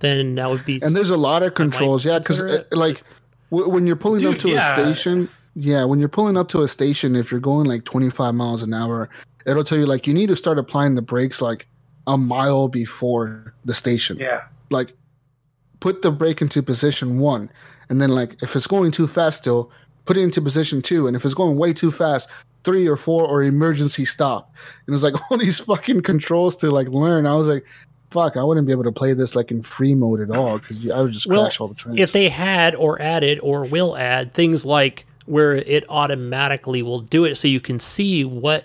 then 0.00 0.34
that 0.34 0.50
would 0.50 0.64
be. 0.66 0.80
and 0.82 0.94
there's 0.94 1.10
a 1.10 1.16
lot 1.16 1.42
of 1.42 1.54
controls. 1.54 2.04
Yeah, 2.04 2.18
because 2.18 2.40
it. 2.40 2.70
like 2.72 3.02
when 3.52 3.86
you're 3.86 3.96
pulling 3.96 4.26
up 4.26 4.38
to 4.38 4.48
yeah. 4.48 4.80
a 4.80 4.94
station, 4.94 5.28
yeah, 5.54 5.84
when 5.84 5.98
you're 5.98 6.08
pulling 6.08 6.36
up 6.36 6.48
to 6.48 6.62
a 6.62 6.68
station, 6.68 7.14
if 7.14 7.30
you're 7.30 7.40
going 7.40 7.66
like 7.66 7.84
25 7.84 8.34
miles 8.34 8.62
an 8.62 8.72
hour, 8.72 9.10
it'll 9.46 9.64
tell 9.64 9.78
you 9.78 9.86
like 9.86 10.06
you 10.06 10.14
need 10.14 10.28
to 10.28 10.36
start 10.36 10.58
applying 10.58 10.94
the 10.94 11.02
brakes 11.02 11.42
like 11.42 11.66
a 12.06 12.16
mile 12.16 12.68
before 12.68 13.54
the 13.64 13.74
station. 13.74 14.16
Yeah. 14.18 14.42
like 14.70 14.94
put 15.80 16.02
the 16.02 16.12
brake 16.12 16.40
into 16.40 16.62
position 16.62 17.18
one 17.18 17.50
and 17.88 18.00
then 18.00 18.10
like 18.10 18.40
if 18.40 18.54
it's 18.54 18.68
going 18.68 18.92
too 18.92 19.08
fast 19.08 19.38
still 19.38 19.68
put 20.04 20.16
it 20.16 20.20
into 20.20 20.40
position 20.40 20.80
two 20.80 21.08
and 21.08 21.16
if 21.16 21.24
it's 21.24 21.34
going 21.34 21.58
way 21.58 21.72
too 21.72 21.90
fast 21.90 22.28
three 22.62 22.86
or 22.86 22.96
four 22.96 23.26
or 23.26 23.42
emergency 23.42 24.04
stop 24.04 24.54
and 24.86 24.94
it's 24.94 25.02
like 25.02 25.14
all 25.30 25.36
these 25.36 25.58
fucking 25.58 26.00
controls 26.00 26.56
to 26.56 26.70
like 26.70 26.86
learn 26.88 27.26
i 27.26 27.34
was 27.34 27.48
like 27.48 27.64
fuck 28.12 28.36
i 28.36 28.42
wouldn't 28.44 28.66
be 28.66 28.72
able 28.72 28.84
to 28.84 28.92
play 28.92 29.12
this 29.12 29.34
like 29.34 29.50
in 29.50 29.62
free 29.62 29.94
mode 29.94 30.20
at 30.20 30.30
all 30.36 30.58
because 30.58 30.88
i 30.90 31.00
would 31.00 31.12
just 31.12 31.26
Well, 31.26 31.42
crash 31.42 31.60
all 31.60 31.68
the 31.68 31.74
trains 31.74 31.98
if 31.98 32.12
they 32.12 32.28
had 32.28 32.74
or 32.74 33.00
added 33.00 33.40
or 33.42 33.64
will 33.64 33.96
add 33.96 34.32
things 34.32 34.64
like 34.66 35.06
where 35.26 35.54
it 35.54 35.84
automatically 35.88 36.82
will 36.82 37.00
do 37.00 37.24
it 37.24 37.36
so 37.36 37.48
you 37.48 37.60
can 37.60 37.78
see 37.80 38.24
what 38.24 38.64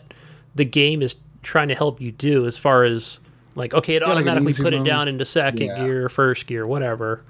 the 0.56 0.66
game 0.66 1.02
is 1.02 1.16
trying 1.44 1.68
to 1.70 1.76
help 1.76 2.02
you 2.02 2.12
do 2.12 2.46
as 2.46 2.58
far 2.58 2.84
as 2.84 3.20
like 3.56 3.74
okay 3.74 3.96
it 3.96 4.02
like 4.02 4.10
an 4.12 4.18
automatically 4.18 4.52
easy 4.52 4.64
put 4.64 4.74
it 4.74 4.84
down 4.84 5.08
into 5.08 5.24
second 5.26 5.68
Yeah. 5.68 5.84
gear 5.86 6.10
first 6.10 6.46
gear 6.48 6.68
whatever. 6.68 7.24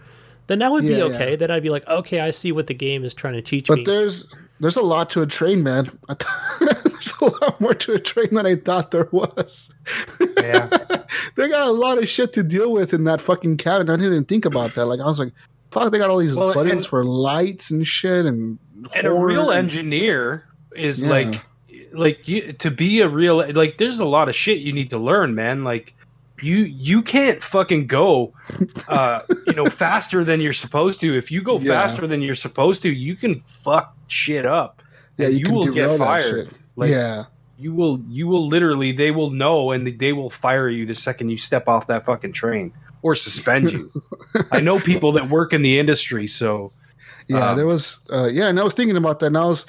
Then 0.48 0.60
that 0.60 0.72
would 0.72 0.84
be 0.86 1.02
okay 1.02 1.32
yeah. 1.32 1.36
then 1.36 1.52
i'd 1.52 1.62
be 1.62 1.70
like 1.70 1.86
okay 1.88 2.22
i 2.22 2.32
see 2.32 2.52
what 2.54 2.68
the 2.68 2.74
game 2.74 3.04
is 3.04 3.14
trying 3.14 3.34
to 3.34 3.42
teach 3.42 3.68
but 3.68 3.80
me. 3.80 3.84
there's 3.84 4.28
there's 4.60 4.76
a 4.76 4.82
lot 4.82 5.10
to 5.12 5.22
a 5.22 5.28
train 5.28 5.64
man 5.64 5.86
there's 6.60 7.14
a 7.22 7.26
lot 7.26 7.60
more 7.62 7.74
to 7.74 7.94
a 7.94 8.00
train 8.00 8.28
than 8.34 8.46
i 8.46 8.56
thought 8.56 8.92
there 8.92 9.08
was 9.12 9.70
Yeah. 10.38 10.68
they 11.36 11.48
got 11.50 11.68
a 11.68 11.72
lot 11.72 11.98
of 11.98 12.08
shit 12.10 12.34
to 12.34 12.44
deal 12.44 12.72
with 12.72 12.94
in 12.94 13.04
that 13.06 13.22
fucking 13.22 13.58
cabin. 13.58 13.90
I 13.90 13.96
didn't 13.96 14.12
even 14.14 14.26
think 14.26 14.46
about 14.46 14.76
that. 14.76 14.86
Like 14.86 15.00
I 15.00 15.06
was 15.06 15.20
like, 15.20 15.32
fuck, 15.72 15.92
they 15.92 15.98
got 15.98 16.10
all 16.10 16.18
these 16.18 16.36
Well, 16.36 16.54
buttons 16.54 16.84
and- 16.84 16.88
for 16.88 17.06
lights 17.06 17.70
and 17.72 17.86
shit 17.88 18.26
and 18.26 18.58
and 18.96 19.08
a 19.08 19.14
real 19.14 19.50
and- 19.52 19.60
engineer 19.70 20.46
is 20.76 21.04
Yeah. 21.04 21.10
like 21.10 21.46
like 21.94 22.28
you 22.28 22.54
to 22.54 22.70
be 22.72 23.02
a 23.02 23.08
real 23.10 23.38
like 23.54 23.78
there's 23.78 24.00
a 24.00 24.06
lot 24.06 24.28
of 24.30 24.36
shit 24.36 24.60
you 24.60 24.74
need 24.74 24.90
to 24.92 24.98
learn 24.98 25.34
man 25.36 25.64
like 25.64 25.96
you 26.42 26.58
you 26.58 27.02
can't 27.02 27.42
fucking 27.42 27.88
go 27.88 28.34
uh 28.88 29.22
you 29.48 29.54
know 29.54 29.66
faster 29.70 30.24
than 30.24 30.40
you're 30.42 30.54
supposed 30.54 31.00
to 31.02 31.16
if 31.18 31.32
you 31.32 31.42
go 31.42 31.60
Yeah. 31.60 31.72
faster 31.72 32.06
than 32.08 32.22
you're 32.22 32.36
supposed 32.36 32.82
to 32.84 32.90
you 32.92 33.16
can 33.16 33.40
fuck 33.42 33.96
shit 34.08 34.46
up 34.46 34.82
Yeah, 35.18 35.28
you, 35.30 35.48
you 35.48 35.52
will 35.54 35.68
get 35.72 35.98
fired 35.98 36.50
like 36.76 36.92
yeah, 36.92 37.26
you 37.58 37.74
will 37.74 38.00
you 38.08 38.28
will 38.28 38.48
literally 38.48 38.92
they 38.92 39.12
will 39.12 39.32
know 39.32 39.72
and 39.72 39.88
they 40.00 40.14
will 40.14 40.30
fire 40.30 40.70
you 40.70 40.86
the 40.86 40.96
second 40.96 41.30
you 41.30 41.38
step 41.38 41.68
off 41.68 41.88
that 41.88 42.06
fucking 42.06 42.34
train 42.34 42.72
or 43.02 43.16
suspend 43.16 43.72
you 43.72 43.92
i 44.52 44.60
know 44.60 44.80
people 44.80 45.12
that 45.12 45.30
work 45.30 45.54
in 45.54 45.62
the 45.62 45.80
industry 45.80 46.28
so 46.28 46.72
yeah. 47.30 47.50
Um, 47.50 47.58
there 47.58 47.66
was, 47.66 47.98
uh, 48.10 48.28
yeah, 48.28 48.48
and 48.48 48.58
I 48.58 48.64
was 48.64 48.74
thinking 48.74 48.96
about 48.96 49.20
that. 49.20 49.26
And 49.26 49.38
I 49.38 49.44
was, 49.44 49.66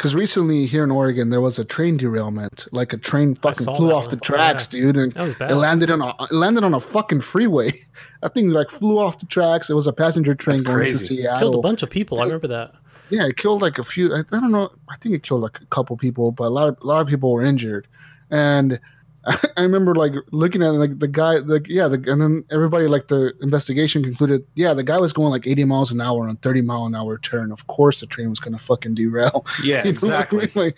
because 0.00 0.14
recently 0.14 0.64
here 0.64 0.82
in 0.82 0.90
Oregon 0.90 1.28
there 1.28 1.42
was 1.42 1.58
a 1.58 1.64
train 1.64 1.98
derailment. 1.98 2.66
Like 2.72 2.94
a 2.94 2.96
train 2.96 3.34
fucking 3.34 3.66
flew 3.66 3.92
off 3.92 4.06
one. 4.06 4.10
the 4.12 4.16
Oh, 4.16 4.20
tracks, 4.20 4.66
dude, 4.66 4.96
and 4.96 5.12
that 5.12 5.22
was 5.22 5.34
bad 5.34 5.50
it 5.50 5.56
landed 5.56 5.90
on 5.90 6.00
a 6.00 6.08
it 6.22 6.32
landed 6.32 6.64
on 6.64 6.72
a 6.72 6.80
fucking 6.80 7.20
freeway. 7.20 7.72
That 8.22 8.32
thing 8.34 8.48
like 8.50 8.70
flew 8.70 8.98
off 8.98 9.18
the 9.18 9.26
tracks. 9.26 9.68
It 9.70 9.74
was 9.74 9.86
a 9.86 9.92
passenger 9.92 10.34
train 10.34 10.56
That's 10.56 10.66
going 10.66 10.76
crazy. 10.78 10.98
to 11.16 11.22
Seattle. 11.22 11.38
killed 11.40 11.54
a 11.56 11.68
bunch 11.68 11.82
of 11.82 11.88
people 11.90 12.20
i 12.20 12.24
remember 12.24 12.48
that 12.48 12.74
Yeah, 13.10 13.26
it 13.26 13.36
killed 13.36 13.60
like 13.62 13.78
a 13.78 13.82
few. 13.82 14.14
I, 14.14 14.20
I 14.20 14.40
don't 14.40 14.50
know. 14.52 14.70
I 14.90 14.96
think 14.96 15.14
it 15.14 15.22
killed 15.22 15.42
like 15.42 15.58
a 15.60 15.66
couple 15.66 15.96
people, 15.98 16.30
but 16.32 16.44
a 16.44 16.54
lot 16.58 16.68
of 16.68 16.76
a 16.82 16.86
lot 16.86 17.00
of 17.02 17.08
people 17.08 17.30
were 17.32 17.42
injured. 17.42 17.86
And 18.30 18.78
I, 19.56 19.62
remember 19.62 19.94
like 19.94 20.12
looking 20.32 20.62
at 20.62 20.68
it, 20.68 20.78
like 20.78 20.98
the 20.98 21.08
guy, 21.08 21.36
like 21.38 21.68
yeah, 21.68 21.88
the, 21.88 21.96
and 22.10 22.20
then 22.20 22.44
everybody 22.50 22.86
like 22.86 23.08
the 23.08 23.34
investigation 23.42 24.02
concluded, 24.02 24.44
yeah, 24.54 24.72
the 24.72 24.82
guy 24.82 24.98
was 24.98 25.12
going 25.12 25.30
like 25.30 25.46
80 25.46 25.64
miles 25.64 25.92
an 25.92 26.00
hour 26.00 26.28
on 26.28 26.36
30 26.36 26.62
mile 26.62 26.86
an 26.86 26.94
hour 26.94 27.18
turn. 27.18 27.52
Of 27.52 27.66
course, 27.66 28.00
the 28.00 28.06
train 28.06 28.30
was 28.30 28.40
gonna 28.40 28.58
fucking 28.58 28.94
derail. 28.94 29.44
yeah 29.64 29.84
You 29.84 29.90
exactly? 29.90 30.50
Like, 30.54 30.76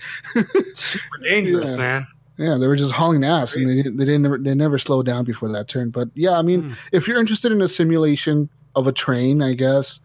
super 0.75 1.19
dangerous 1.23 1.71
Yeah. 1.73 1.77
man 1.77 2.07
yeah, 2.39 2.57
they 2.59 2.67
were 2.67 2.77
just 2.77 2.93
hauling 2.93 3.25
ass, 3.25 3.55
and 3.55 3.69
they 3.69 3.75
didn't, 3.77 3.99
they 3.99 4.07
didn't, 4.07 4.23
never, 4.23 4.39
they 4.39 4.55
never 4.55 4.79
slowed 4.79 5.05
down 5.07 5.25
before 5.25 5.51
that 5.51 5.69
turn. 5.69 5.91
But 5.91 6.09
yeah, 6.15 6.33
I 6.33 6.43
mean, 6.43 6.63
Hmm. 6.63 6.73
if 6.91 7.07
you're 7.07 7.21
interested 7.21 7.53
in 7.53 7.61
a 7.61 7.69
simulation 7.69 8.49
of 8.75 8.87
a 8.87 8.93
train, 8.93 9.43
I 9.43 9.53
guess, 9.53 10.01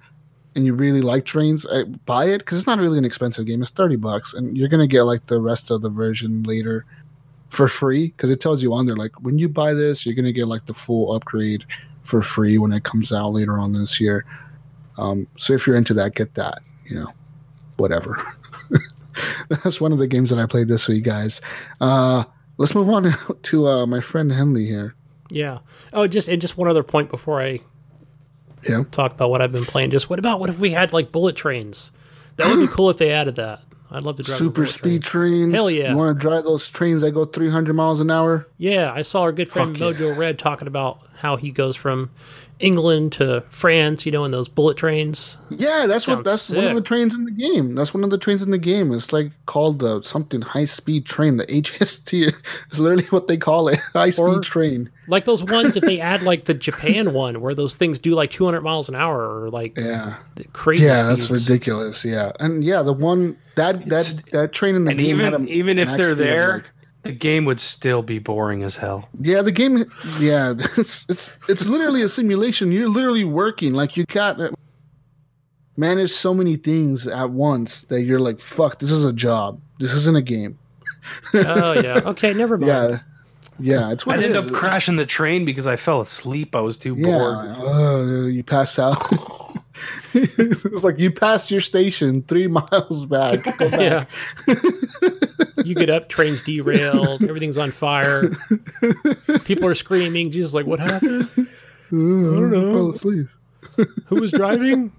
and 0.53 0.65
you 0.65 0.73
really 0.73 1.01
like 1.01 1.25
trains, 1.25 1.65
I, 1.65 1.83
buy 1.85 2.25
it 2.25 2.39
because 2.39 2.57
it's 2.57 2.67
not 2.67 2.79
really 2.79 2.97
an 2.97 3.05
expensive 3.05 3.45
game. 3.45 3.61
It's 3.61 3.71
thirty 3.71 3.95
bucks, 3.95 4.33
and 4.33 4.57
you're 4.57 4.67
gonna 4.67 4.87
get 4.87 5.03
like 5.03 5.25
the 5.27 5.39
rest 5.39 5.71
of 5.71 5.81
the 5.81 5.89
version 5.89 6.43
later 6.43 6.85
for 7.49 7.67
free 7.67 8.07
because 8.07 8.29
it 8.29 8.41
tells 8.41 8.61
you 8.61 8.73
on 8.73 8.85
there 8.85 8.95
like 8.95 9.19
when 9.21 9.37
you 9.39 9.47
buy 9.49 9.73
this, 9.73 10.05
you're 10.05 10.15
gonna 10.15 10.31
get 10.31 10.47
like 10.47 10.65
the 10.65 10.73
full 10.73 11.13
upgrade 11.13 11.65
for 12.03 12.21
free 12.21 12.57
when 12.57 12.71
it 12.73 12.83
comes 12.83 13.11
out 13.11 13.29
later 13.33 13.57
on 13.59 13.73
this 13.73 13.99
year. 13.99 14.25
Um, 14.97 15.27
so 15.37 15.53
if 15.53 15.67
you're 15.67 15.75
into 15.75 15.93
that, 15.95 16.15
get 16.15 16.33
that. 16.35 16.59
You 16.85 16.95
know, 16.95 17.11
whatever. 17.77 18.17
That's 19.49 19.81
one 19.81 19.91
of 19.91 19.97
the 19.97 20.07
games 20.07 20.29
that 20.29 20.39
I 20.39 20.45
played 20.45 20.67
this 20.67 20.87
week, 20.87 21.03
guys. 21.03 21.41
Uh, 21.81 22.23
let's 22.57 22.75
move 22.75 22.89
on 22.89 23.13
to 23.43 23.67
uh, 23.67 23.85
my 23.87 24.01
friend 24.01 24.31
Henley 24.31 24.65
here. 24.65 24.95
Yeah. 25.29 25.59
Oh, 25.93 26.07
just 26.07 26.27
and 26.27 26.41
just 26.41 26.57
one 26.57 26.69
other 26.69 26.83
point 26.83 27.09
before 27.11 27.41
I 27.41 27.59
Yeah. 28.67 28.83
talk 28.91 29.11
about 29.13 29.29
what 29.29 29.41
I've 29.41 29.51
been 29.51 29.65
playing. 29.65 29.89
Just 29.89 30.09
what 30.09 30.19
about 30.19 30.39
what 30.39 30.49
if 30.49 30.59
we 30.59 30.71
had 30.71 30.93
like 30.93 31.11
bullet 31.11 31.35
trains? 31.35 31.91
That 32.37 32.47
would 32.47 32.59
be 32.59 32.73
cool 32.73 32.89
if 32.89 32.97
they 32.97 33.11
added 33.11 33.35
that. 33.37 33.61
I'd 33.91 34.03
love 34.03 34.17
to 34.17 34.23
drive 34.23 34.37
Super 34.37 34.65
speed 34.65 35.03
train. 35.03 35.31
trains. 35.51 35.53
Hell 35.53 35.69
yeah. 35.71 35.91
You 35.91 35.97
want 35.97 36.17
to 36.17 36.21
drive 36.21 36.43
those 36.43 36.67
trains 36.69 37.01
that 37.01 37.11
go 37.11 37.25
300 37.25 37.73
miles 37.73 37.99
an 37.99 38.09
hour? 38.11 38.47
Yeah, 38.57 38.91
I 38.93 39.01
saw 39.01 39.21
our 39.21 39.31
good 39.31 39.49
friend 39.49 39.77
Fuck 39.77 39.95
yeah. 39.99 40.05
Mojo 40.07 40.17
Red 40.17 40.37
talking 40.39 40.67
about 40.67 40.99
how 41.19 41.35
he 41.37 41.51
goes 41.51 41.75
from 41.75 42.09
England 42.59 43.11
to 43.13 43.43
France, 43.49 44.05
you 44.05 44.11
know, 44.11 44.25
in 44.25 44.31
those 44.31 44.47
bullet 44.49 44.77
trains. 44.77 45.37
Yeah, 45.49 45.85
that's 45.87 46.07
what 46.07 46.15
Sounds 46.15 46.25
that's 46.25 46.49
one 46.51 46.65
of 46.65 46.75
the 46.75 46.81
trains 46.81 47.13
in 47.15 47.23
the 47.25 47.31
game. 47.31 47.75
That's 47.75 47.93
one 47.93 48.03
of 48.03 48.09
the 48.09 48.17
trains 48.17 48.41
in 48.43 48.49
the 48.49 48.57
game. 48.57 48.91
It's 48.91 49.13
like 49.13 49.31
called 49.45 49.79
the 49.79 50.01
something 50.01 50.41
high 50.41 50.65
speed 50.65 51.05
train. 51.05 51.37
The 51.37 51.45
HST 51.45 52.33
is 52.71 52.79
literally 52.79 53.05
what 53.05 53.27
they 53.27 53.37
call 53.37 53.67
it. 53.67 53.79
High 53.93 54.09
speed 54.09 54.23
Or- 54.23 54.39
train. 54.41 54.89
Like 55.07 55.25
those 55.25 55.43
ones 55.43 55.75
if 55.77 55.83
they 55.83 55.99
add 56.01 56.23
like 56.23 56.45
the 56.45 56.53
Japan 56.55 57.13
one 57.13 57.39
where 57.41 57.53
those 57.53 57.75
things 57.75 57.99
do 57.99 58.15
like 58.15 58.31
200 58.31 58.61
miles 58.61 58.89
an 58.89 58.95
hour 58.95 59.39
or 59.43 59.49
like 59.49 59.77
Yeah. 59.77 60.17
crazy 60.53 60.85
Yeah, 60.85 61.03
that's 61.03 61.29
ridiculous. 61.29 62.03
Yeah. 62.03 62.31
And 62.39 62.63
yeah, 62.63 62.81
the 62.81 62.91
one 62.93 63.37
that 63.57 63.85
that 63.89 64.01
It's- 64.09 64.23
that 64.31 64.53
train 64.53 64.75
in 64.75 64.85
the 64.85 64.91
and 64.91 64.99
game 64.99 65.17
had 65.19 65.33
even 65.33 65.47
a 65.47 65.49
even 65.49 65.77
if 65.79 65.89
they're 65.97 66.15
there 66.15 66.53
like- 66.53 66.71
the 67.03 67.11
game 67.13 67.45
would 67.45 67.59
still 67.61 68.01
be 68.01 68.19
boring 68.19 68.63
as 68.63 68.75
hell 68.75 69.07
Yeah, 69.19 69.41
the 69.41 69.51
game. 69.51 69.85
Yeah, 70.19 70.55
it's 70.77 71.05
it's 71.09 71.37
it's 71.47 71.65
literally 71.67 72.01
a 72.01 72.07
simulation. 72.07 72.71
You're 72.71 72.89
literally 72.89 73.23
working 73.23 73.73
like 73.73 73.95
you 73.95 74.05
got 74.05 74.37
to 74.39 74.53
manage 75.77 76.11
so 76.11 76.33
many 76.33 76.55
things 76.57 77.07
at 77.07 77.29
once 77.29 77.83
that 77.83 78.01
you're 78.01 78.19
like, 78.19 78.39
fuck, 78.39 78.79
this 78.79 78.91
is 78.91 79.05
a 79.05 79.13
job. 79.13 79.61
This 79.79 79.93
isn't 79.93 80.17
a 80.17 80.21
game. 80.21 80.57
Oh 81.33 81.73
yeah. 81.73 82.01
Okay, 82.05 82.33
never 82.33 82.57
mind. 82.57 82.69
Yeah, 82.69 82.99
yeah. 83.59 83.91
It's 83.91 84.05
what 84.05 84.17
i'd 84.17 84.23
it 84.23 84.35
end 84.35 84.35
is. 84.45 84.51
up 84.51 84.57
crashing 84.57 84.97
the 84.97 85.05
train 85.05 85.45
because 85.45 85.65
i 85.67 85.75
fell 85.77 86.01
asleep 86.01 86.55
i 86.55 86.59
was 86.59 86.75
too 86.77 86.95
Yeah, 86.97 87.05
bored 87.05 87.55
oh, 87.59 88.25
you 88.27 88.43
pass 88.43 88.77
out. 88.79 88.97
it's 90.13 90.83
like 90.83 90.99
you 90.99 91.11
pass 91.11 91.49
your 91.51 91.61
station 91.61 92.23
three 92.23 92.47
miles 92.47 93.05
back. 93.05 93.43
Go 93.57 93.69
back. 93.69 94.07
Yeah. 94.47 94.53
you 95.63 95.75
get 95.75 95.89
up, 95.89 96.09
train's 96.09 96.41
derailed, 96.41 97.23
everything's 97.23 97.57
on 97.57 97.71
fire. 97.71 98.35
People 99.45 99.67
are 99.67 99.75
screaming. 99.75 100.31
Jesus, 100.31 100.53
like, 100.53 100.65
what 100.65 100.79
happened? 100.79 101.29
I 101.37 101.45
don't 101.91 102.51
know. 102.51 102.73
Fell 102.73 102.89
asleep. 102.91 103.27
Who 104.07 104.15
was 104.21 104.31
driving? 104.31 104.91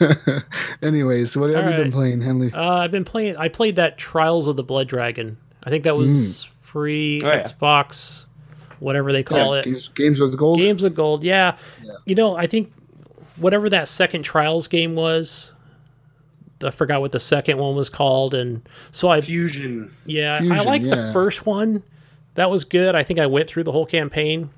Anyways, 0.82 1.36
what 1.36 1.50
have 1.50 1.64
All 1.64 1.70
you 1.70 1.76
been 1.76 1.92
playing, 1.92 2.20
Henley? 2.20 2.52
Uh, 2.52 2.76
I've 2.78 2.90
been 2.90 3.04
playing. 3.04 3.36
I 3.36 3.48
played 3.48 3.76
that 3.76 3.98
Trials 3.98 4.48
of 4.48 4.56
the 4.56 4.62
Blood 4.62 4.88
Dragon. 4.88 5.36
I 5.64 5.70
think 5.70 5.84
that 5.84 5.96
was 5.96 6.44
free 6.60 7.20
Oh, 7.22 7.28
yeah. 7.28 7.42
Xbox, 7.42 8.26
whatever 8.80 9.12
they 9.12 9.22
call 9.22 9.54
Yeah, 9.54 9.60
it. 9.60 9.64
games, 9.64 9.88
games 9.88 10.20
with 10.20 10.36
gold. 10.36 10.58
Games 10.58 10.82
of 10.82 10.94
Gold. 10.94 11.22
Yeah. 11.24 11.56
Yeah. 11.82 11.92
You 12.04 12.14
know, 12.14 12.36
I 12.36 12.46
think 12.46 12.72
whatever 13.42 13.68
that 13.68 13.88
second 13.88 14.22
Trials 14.22 14.68
game 14.68 14.94
was. 14.94 15.52
I 16.64 16.70
forgot 16.70 17.00
what 17.00 17.10
the 17.10 17.20
second 17.20 17.58
one 17.58 17.74
was 17.74 17.88
called, 17.88 18.34
and 18.34 18.66
so 18.92 19.08
I 19.08 19.20
fusion 19.20 19.92
Yeah, 20.06 20.36
I 20.36 20.38
Fusion, 20.40 20.64
like 20.64 20.82
the 20.82 21.10
first 21.12 21.44
one, 21.44 21.82
that 22.34 22.50
was 22.50 22.64
good. 22.64 22.94
I 22.94 23.02
think 23.02 23.18
I 23.18 23.26
went 23.26 23.48
through 23.48 23.64
the 23.64 23.72
whole 23.72 23.84
campaign, 23.86 24.50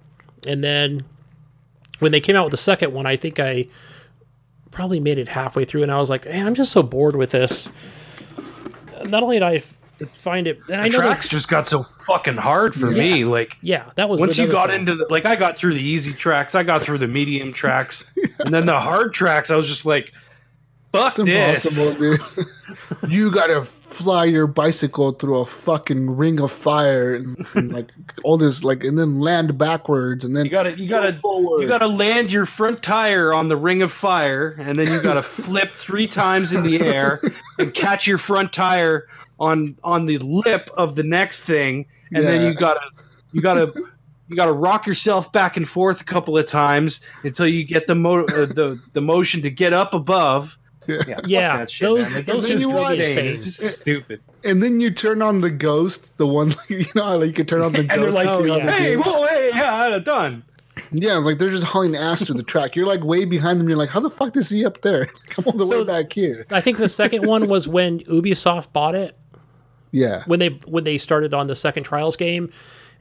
and 0.47 0.63
then 0.63 1.05
when 2.01 2.13
they 2.13 2.21
came 2.21 2.37
out 2.37 2.45
with 2.45 2.51
the 2.51 2.59
second 2.59 2.93
one, 2.93 3.07
I 3.07 3.17
think 3.17 3.41
I 3.41 3.69
probably 4.71 5.01
made 5.01 5.17
it 5.19 5.29
halfway 5.29 5.65
through, 5.65 5.83
and 5.83 5.91
I 5.91 5.99
was 5.99 6.11
like, 6.11 6.27
"Man, 6.27 6.47
I'm 6.47 6.55
just 6.55 6.73
so 6.73 6.83
bored 6.83 7.17
with 7.17 7.31
this." 7.31 7.71
Not 9.05 9.23
only 9.23 9.37
did 9.37 9.43
I 9.43 9.55
f- 9.57 9.73
find 10.17 10.47
it, 10.47 10.61
and 10.69 10.81
I 10.81 10.89
know 10.89 10.99
tracks 10.99 11.27
that, 11.27 11.31
just 11.31 11.49
got 11.49 11.67
so 11.67 11.83
fucking 11.83 12.37
hard 12.37 12.75
for 12.75 12.91
me. 12.91 13.25
Like 13.25 13.57
yeah, 13.63 13.91
that 13.97 14.09
was 14.09 14.21
once 14.21 14.39
you 14.39 14.47
got 14.47 14.71
thing. 14.71 14.81
into 14.81 14.95
the 14.95 15.07
like, 15.11 15.27
I 15.27 15.37
got 15.37 15.57
through 15.57 15.75
the 15.75 15.83
easy 15.83 16.13
tracks, 16.13 16.55
I 16.55 16.63
got 16.63 16.83
through 16.83 16.99
the 16.99 17.09
medium 17.09 17.53
tracks, 17.53 18.11
and 18.39 18.53
then 18.53 18.67
the 18.67 18.79
hard 18.79 19.15
tracks. 19.15 19.51
I 19.51 19.57
was 19.57 19.69
just 19.69 19.87
like, 19.87 20.13
"Fuck 20.93 21.15
It's 21.19 21.65
this!" 21.65 21.97
dude. 21.99 22.21
you 23.09 23.31
gotta 23.31 23.63
fly 23.63 24.25
your 24.25 24.47
bicycle 24.47 25.13
through 25.13 25.39
a 25.39 25.47
fucking 25.47 26.17
ring 26.17 26.41
of 26.41 26.51
fire 26.51 27.15
and, 27.15 27.37
and, 27.55 27.73
like 27.73 27.91
all 28.25 28.37
this, 28.37 28.65
like, 28.65 28.83
and 28.83 28.99
then 28.99 29.21
land 29.21 29.57
backwards 29.57 30.25
and 30.25 30.37
then 30.37 30.45
You 30.45 30.51
gotta, 30.51 30.77
you 30.79 30.89
gotta, 30.89 31.15
forward. 31.15 31.63
you 31.63 31.69
gotta 31.69 31.87
land 31.87 32.33
your 32.33 32.45
front 32.47 32.83
tire 32.83 33.33
on 33.33 33.49
the 33.49 33.57
ring 33.57 33.83
of 33.83 33.93
fire, 33.93 34.57
and 34.59 34.79
then 34.79 34.93
you 34.93 35.01
gotta 35.01 35.23
flip 35.23 35.75
three 35.75 36.09
times 36.09 36.53
in 36.53 36.63
the 36.65 36.81
air 36.81 37.21
and 37.59 37.73
catch 37.73 38.07
your 38.07 38.19
front 38.19 38.53
tire 38.53 39.07
on 39.41 39.77
on 39.85 40.07
the 40.07 40.19
lip 40.19 40.69
of 40.77 40.95
the 40.95 41.03
next 41.03 41.43
thing, 41.43 41.87
and 42.13 42.27
then 42.27 42.43
Yeah. 42.43 42.49
you 42.49 42.55
gotta, 42.55 42.81
you 43.33 43.41
gotta. 43.43 43.73
You 44.31 44.37
got 44.37 44.47
to 44.47 44.55
rock 44.55 44.87
yourself 44.87 45.31
back 45.33 45.59
and 45.59 45.69
forth 45.69 46.01
a 46.01 46.05
couple 46.05 46.39
of 46.39 46.47
times 46.47 47.03
until 47.25 47.47
you 47.47 47.63
get 47.63 47.87
the 47.87 47.95
mo- 47.95 48.25
uh, 48.25 48.47
the 48.47 48.81
the 48.95 49.03
motion 49.03 49.43
to 49.43 49.51
get 49.51 49.75
up 49.75 49.93
above. 49.93 50.57
Yeah. 50.87 50.97
Yeah, 51.07 51.15
fuck 51.17 51.29
Yeah, 51.29 51.67
shit, 51.67 51.81
those- 51.89 52.15
man. 52.15 52.25
Those 52.25 52.45
are 52.47 52.49
just 52.49 52.65
really 52.65 52.95
insane. 52.95 53.09
insane. 53.11 53.27
It's 53.27 53.45
just 53.45 53.81
stupid. 53.83 54.21
and 54.43 54.63
then 54.63 54.81
you 54.81 54.91
turn 54.91 55.21
on 55.21 55.43
the 55.43 55.51
ghost, 55.51 56.17
the 56.17 56.27
one 56.27 56.55
you 56.69 56.87
know, 56.95 57.19
like 57.19 57.27
you 57.27 57.33
can 57.35 57.45
turn 57.45 57.61
on 57.61 57.73
the 57.73 57.81
And 57.91 57.91
ghost. 57.91 58.15
like, 58.15 58.27
to 58.29 58.37
see 58.45 58.49
how 58.49 58.57
yeah. 58.57 58.67
they 58.67 58.73
"Hey, 58.83 58.93
do. 58.95 59.03
whoa, 59.03 59.27
hey, 59.27 59.51
yeah, 59.53 59.99
done." 59.99 60.43
yeah, 60.91 61.17
like 61.19 61.39
they're 61.39 61.51
just 61.51 61.65
hauling 61.65 61.95
ass 61.95 62.25
through 62.25 62.37
the 62.37 62.43
track. 62.43 62.75
You're 62.77 62.87
like 62.87 63.05
way 63.05 63.27
behind 63.27 63.61
them. 63.61 63.69
You're 63.69 63.77
like, 63.79 63.91
how 63.91 64.01
the 64.01 64.11
fuck 64.11 64.39
is 64.39 64.49
he 64.49 64.65
up 64.65 64.81
there? 64.81 65.05
Come 65.29 65.45
all 65.47 65.53
the 65.53 65.67
So- 65.67 65.81
way 65.81 65.85
back 66.03 66.11
here. 66.15 66.47
I 66.51 66.63
think 66.63 66.79
the 66.79 66.89
second 66.89 67.27
one 67.27 67.47
was 67.47 67.69
when 67.69 68.01
Ubisoft 68.05 68.73
bought 68.73 68.95
it. 68.95 69.19
Yeah, 69.95 70.25
when 70.27 70.41
they 70.41 70.49
when 70.67 70.83
they 70.85 70.99
started 70.99 71.33
on 71.33 71.47
the 71.47 71.55
second 71.55 71.85
trials 71.85 72.17
game 72.17 72.51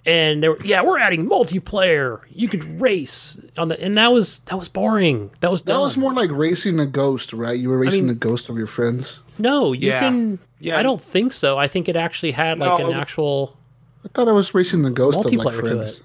and 0.05 0.43
they 0.43 0.49
were 0.49 0.57
yeah 0.65 0.81
we're 0.83 0.99
adding 0.99 1.25
multiplayer 1.27 2.19
you 2.29 2.47
could 2.49 2.63
race 2.81 3.39
on 3.57 3.69
the 3.69 3.81
and 3.81 3.97
that 3.97 4.11
was 4.11 4.39
that 4.45 4.57
was 4.57 4.67
boring 4.69 5.31
that 5.39 5.49
was 5.49 5.61
that 5.63 5.79
was 5.79 5.95
more 5.97 6.13
like 6.13 6.29
racing 6.31 6.79
a 6.79 6.85
ghost, 6.85 7.31
right? 7.33 7.57
You 7.57 7.69
were 7.69 7.77
racing 7.79 8.01
mean- 8.05 8.07
the 8.13 8.19
ghost 8.19 8.49
of 8.49 8.57
your 8.57 8.67
friends. 8.67 9.21
no 9.39 9.71
you 9.73 9.87
Yeah. 9.89 9.99
can 10.01 10.39
Yeah. 10.59 10.77
i 10.77 10.83
don't 10.83 11.01
think 11.01 11.31
so 11.33 11.57
i 11.57 11.67
think 11.67 11.87
it 11.89 11.95
actually 11.95 12.31
had 12.31 12.59
like 12.59 12.79
No. 12.79 12.87
an 12.91 12.93
actual 12.95 13.57
I 14.05 14.09
thought 14.13 14.27
I 14.27 14.33
was 14.33 14.53
racing 14.53 14.81
the 14.83 14.91
ghost 14.91 15.19
of 15.19 15.25
like 15.25 15.33
Multiplayer 15.37 15.51
to 15.55 15.61
friends. 15.61 15.97
it. 15.99 16.03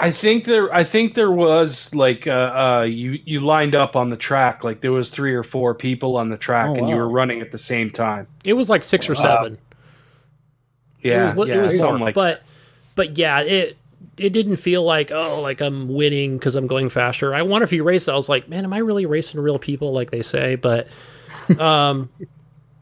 I 0.00 0.10
think 0.10 0.46
there. 0.46 0.72
I 0.74 0.82
think 0.84 1.12
there 1.12 1.30
was 1.30 1.94
like 1.94 2.26
uh, 2.26 2.30
uh, 2.80 2.82
you 2.88 3.18
you 3.26 3.40
lined 3.40 3.74
up 3.74 3.94
on 3.96 4.08
the 4.08 4.16
track. 4.16 4.64
Like 4.64 4.80
there 4.80 4.92
was 4.92 5.10
three 5.10 5.34
or 5.34 5.42
four 5.42 5.74
people 5.74 6.16
on 6.16 6.30
the 6.30 6.38
track, 6.38 6.70
Oh, 6.70 6.74
and 6.76 6.88
you 6.88 6.96
were 6.96 7.06
running 7.10 7.42
at 7.42 7.52
the 7.52 7.58
same 7.58 7.90
time. 7.90 8.26
it 8.46 8.54
was 8.54 8.70
like 8.70 8.82
six 8.82 9.10
or 9.10 9.14
seven 9.14 9.58
Yeah, 11.02 11.30
it 11.30 11.36
was, 11.36 11.48
yeah, 11.48 11.56
it 11.56 11.62
was 11.62 11.78
something 11.78 12.02
like. 12.02 12.14
but 12.14 12.42
but 12.94 13.16
yeah 13.18 13.40
it 13.40 13.76
it 14.16 14.30
didn't 14.32 14.56
feel 14.56 14.82
like 14.82 15.10
oh 15.10 15.40
like 15.40 15.60
i'm 15.60 15.88
winning 15.88 16.36
because 16.38 16.56
i'm 16.56 16.66
going 16.66 16.88
faster. 16.90 17.34
I 17.34 17.42
wonder 17.42 17.64
if 17.64 17.72
you 17.72 17.82
race 17.84 18.08
i 18.08 18.14
was 18.14 18.28
like 18.28 18.48
man 18.48 18.64
am 18.64 18.72
i 18.72 18.78
really 18.78 19.06
racing 19.06 19.40
real 19.40 19.58
people 19.58 19.92
like 19.92 20.10
they 20.10 20.22
say? 20.22 20.56
But 20.56 20.88
um 21.58 22.08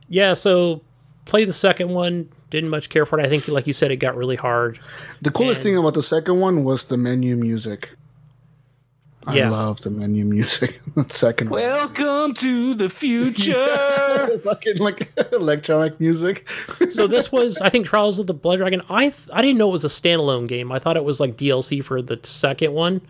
yeah 0.08 0.34
so 0.34 0.82
play 1.26 1.44
the 1.44 1.52
second 1.52 1.90
one. 1.90 2.28
Didn't 2.50 2.70
much 2.70 2.88
care 2.88 3.04
for 3.04 3.20
it. 3.20 3.26
I 3.26 3.28
think 3.28 3.46
like 3.48 3.66
you 3.66 3.74
said 3.74 3.90
it 3.90 3.96
got 3.96 4.16
really 4.16 4.36
hard. 4.36 4.80
The 5.20 5.30
coolest 5.30 5.60
And- 5.60 5.64
thing 5.66 5.76
about 5.76 5.92
the 5.94 6.02
second 6.02 6.40
one 6.40 6.64
was 6.64 6.86
the 6.86 6.96
menu 6.96 7.36
music. 7.36 7.90
I 9.26 9.36
Yeah. 9.36 9.50
love 9.50 9.80
the 9.82 9.90
menu 9.90 10.24
music. 10.24 10.80
the 10.94 11.04
second 11.08 11.50
one. 11.50 11.60
Welcome 11.60 12.34
to 12.34 12.74
the 12.74 12.88
future. 12.88 14.38
fucking 14.44 14.78
like 14.78 15.10
electronic 15.32 15.98
music. 16.00 16.48
so 16.90 17.06
this 17.06 17.30
was 17.32 17.60
i 17.60 17.68
think 17.68 17.84
trials 17.86 18.18
of 18.18 18.26
the 18.26 18.34
blood 18.34 18.58
dragon 18.58 18.80
i 18.88 19.04
th- 19.10 19.28
i 19.32 19.42
didn't 19.42 19.58
know 19.58 19.68
it 19.68 19.72
was 19.72 19.84
a 19.84 19.88
standalone 19.88 20.46
game 20.46 20.70
i 20.72 20.78
thought 20.78 20.96
it 20.96 21.04
was 21.04 21.18
like 21.20 21.36
dlc 21.36 21.84
for 21.84 22.00
the 22.00 22.18
second 22.22 22.72
one 22.72 23.00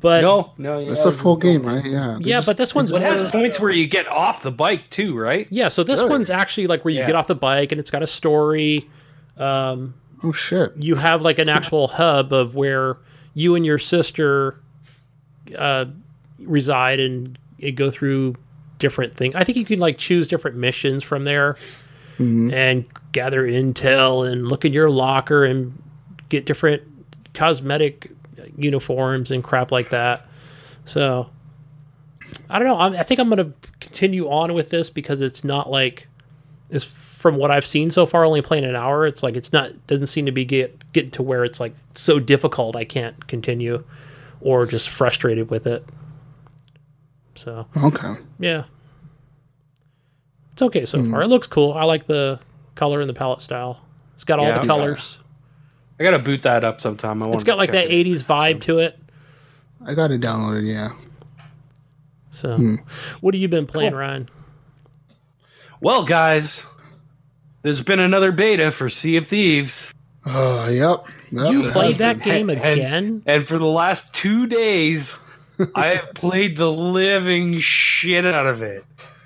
but 0.00 0.22
no, 0.22 0.52
no, 0.56 0.78
yeah, 0.78 0.92
It's 0.92 1.04
a 1.04 1.12
full 1.12 1.36
game, 1.36 1.62
right? 1.62 1.84
Yeah. 1.84 2.16
Yeah 2.20 2.36
just- 2.38 2.46
but 2.46 2.56
this 2.56 2.74
one's 2.74 2.90
It 2.92 3.02
has 3.02 3.22
points 3.30 3.60
where 3.60 3.70
you 3.70 3.86
get 3.86 4.08
off 4.08 4.42
the 4.42 4.50
bike 4.50 4.88
too, 4.90 5.16
right? 5.18 5.46
yeah 5.50 5.68
so 5.68 5.82
this 5.82 6.00
Really? 6.00 6.10
one's 6.10 6.30
actually 6.30 6.66
like 6.66 6.84
where 6.84 6.92
you 6.92 7.00
Yeah. 7.00 7.06
get 7.06 7.14
off 7.16 7.26
the 7.26 7.34
bike 7.34 7.70
and 7.72 7.78
it's 7.80 7.90
got 7.90 8.02
a 8.02 8.06
story 8.06 8.88
um, 9.38 9.94
oh 10.22 10.32
shit. 10.32 10.72
you 10.76 10.96
have 10.96 11.22
like 11.22 11.38
an 11.38 11.48
actual 11.48 11.88
hub 11.88 12.32
of 12.32 12.54
where 12.54 12.98
you 13.34 13.54
and 13.54 13.64
your 13.66 13.78
sister 13.78 14.58
uh, 15.56 15.86
reside 16.38 17.00
and, 17.00 17.38
and 17.62 17.76
go 17.76 17.90
through 17.90 18.34
different 18.78 19.14
things. 19.14 19.34
I 19.34 19.44
think 19.44 19.58
you 19.58 19.64
can 19.64 19.78
like 19.78 19.98
choose 19.98 20.28
different 20.28 20.56
missions 20.56 21.04
from 21.04 21.24
there 21.24 21.56
and 22.52 22.84
gather 23.12 23.46
intel 23.46 24.30
and 24.30 24.48
look 24.48 24.64
in 24.64 24.72
your 24.72 24.90
locker 24.90 25.44
and 25.44 25.80
get 26.28 26.46
different 26.46 26.82
cosmetic 27.34 28.10
uniforms 28.56 29.30
and 29.30 29.42
crap 29.42 29.72
like 29.72 29.90
that. 29.90 30.26
So 30.84 31.30
I 32.48 32.58
don't 32.58 32.68
know. 32.68 32.78
I'm, 32.78 32.94
I 32.94 33.02
think 33.02 33.20
I'm 33.20 33.28
going 33.28 33.52
to 33.52 33.68
continue 33.80 34.28
on 34.28 34.54
with 34.54 34.70
this 34.70 34.90
because 34.90 35.20
it's 35.20 35.44
not 35.44 35.70
like 35.70 36.08
it's 36.70 36.84
from 36.84 37.36
what 37.36 37.50
I've 37.50 37.66
seen 37.66 37.90
so 37.90 38.06
far, 38.06 38.24
only 38.24 38.42
playing 38.42 38.64
an 38.64 38.76
hour. 38.76 39.06
It's 39.06 39.22
like 39.22 39.36
it's 39.36 39.52
not 39.52 39.86
doesn't 39.86 40.06
seem 40.06 40.26
to 40.26 40.32
be 40.32 40.44
get 40.44 40.92
getting 40.92 41.10
to 41.12 41.22
where 41.22 41.44
it's 41.44 41.60
like 41.60 41.74
so 41.94 42.18
difficult 42.18 42.76
I 42.76 42.84
can't 42.84 43.26
continue, 43.26 43.84
or 44.40 44.66
just 44.66 44.88
frustrated 44.88 45.50
with 45.50 45.66
it. 45.66 45.84
So 47.34 47.66
Okay. 47.76 48.14
yeah, 48.38 48.64
it's 50.52 50.62
okay 50.62 50.84
so 50.86 51.00
hmm. 51.00 51.10
far. 51.10 51.22
It 51.22 51.28
looks 51.28 51.46
cool. 51.46 51.72
I 51.72 51.84
like 51.84 52.06
the 52.06 52.38
color 52.74 53.00
and 53.00 53.08
the 53.08 53.14
palette 53.14 53.40
style. 53.40 53.84
It's 54.14 54.24
got 54.24 54.38
all 54.38 54.46
Yeah, 54.46 54.54
the 54.54 54.58
okay. 54.60 54.68
colors. 54.68 55.18
I 55.98 56.02
gotta 56.02 56.18
boot 56.18 56.42
that 56.42 56.64
up 56.64 56.80
sometime. 56.80 57.22
I 57.22 57.26
want. 57.26 57.36
It's 57.36 57.44
got 57.44 57.58
like 57.58 57.72
that 57.72 57.88
'80s 57.88 58.22
vibe 58.24 58.62
to 58.62 58.78
it. 58.78 58.98
I 59.84 59.94
got 59.94 60.10
it 60.10 60.20
downloaded, 60.20 60.66
yeah. 60.66 60.90
So, 62.30 62.56
hmm. 62.56 62.74
what 63.20 63.34
have 63.34 63.40
you 63.40 63.48
been 63.48 63.66
playing, 63.66 63.94
Ryan? 63.94 64.28
Well, 65.80 66.04
guys, 66.04 66.66
there's 67.62 67.82
been 67.82 68.00
another 68.00 68.32
beta 68.32 68.70
for 68.70 68.90
Sea 68.90 69.16
of 69.16 69.26
Thieves. 69.26 69.94
Oh, 70.26 70.68
yep. 70.68 71.04
Yep, 71.30 71.52
You 71.52 71.70
played 71.70 71.96
that 71.96 72.22
game 72.22 72.50
And- 72.50 72.60
again? 72.60 73.22
And 73.26 73.46
for 73.46 73.58
the 73.58 73.66
last 73.66 74.12
two 74.14 74.46
days, 74.46 75.18
I 75.74 75.86
have 75.88 76.14
played 76.14 76.56
the 76.56 76.70
living 76.70 77.58
shit 77.60 78.26
out 78.26 78.46
of 78.46 78.62
it. 78.62 78.84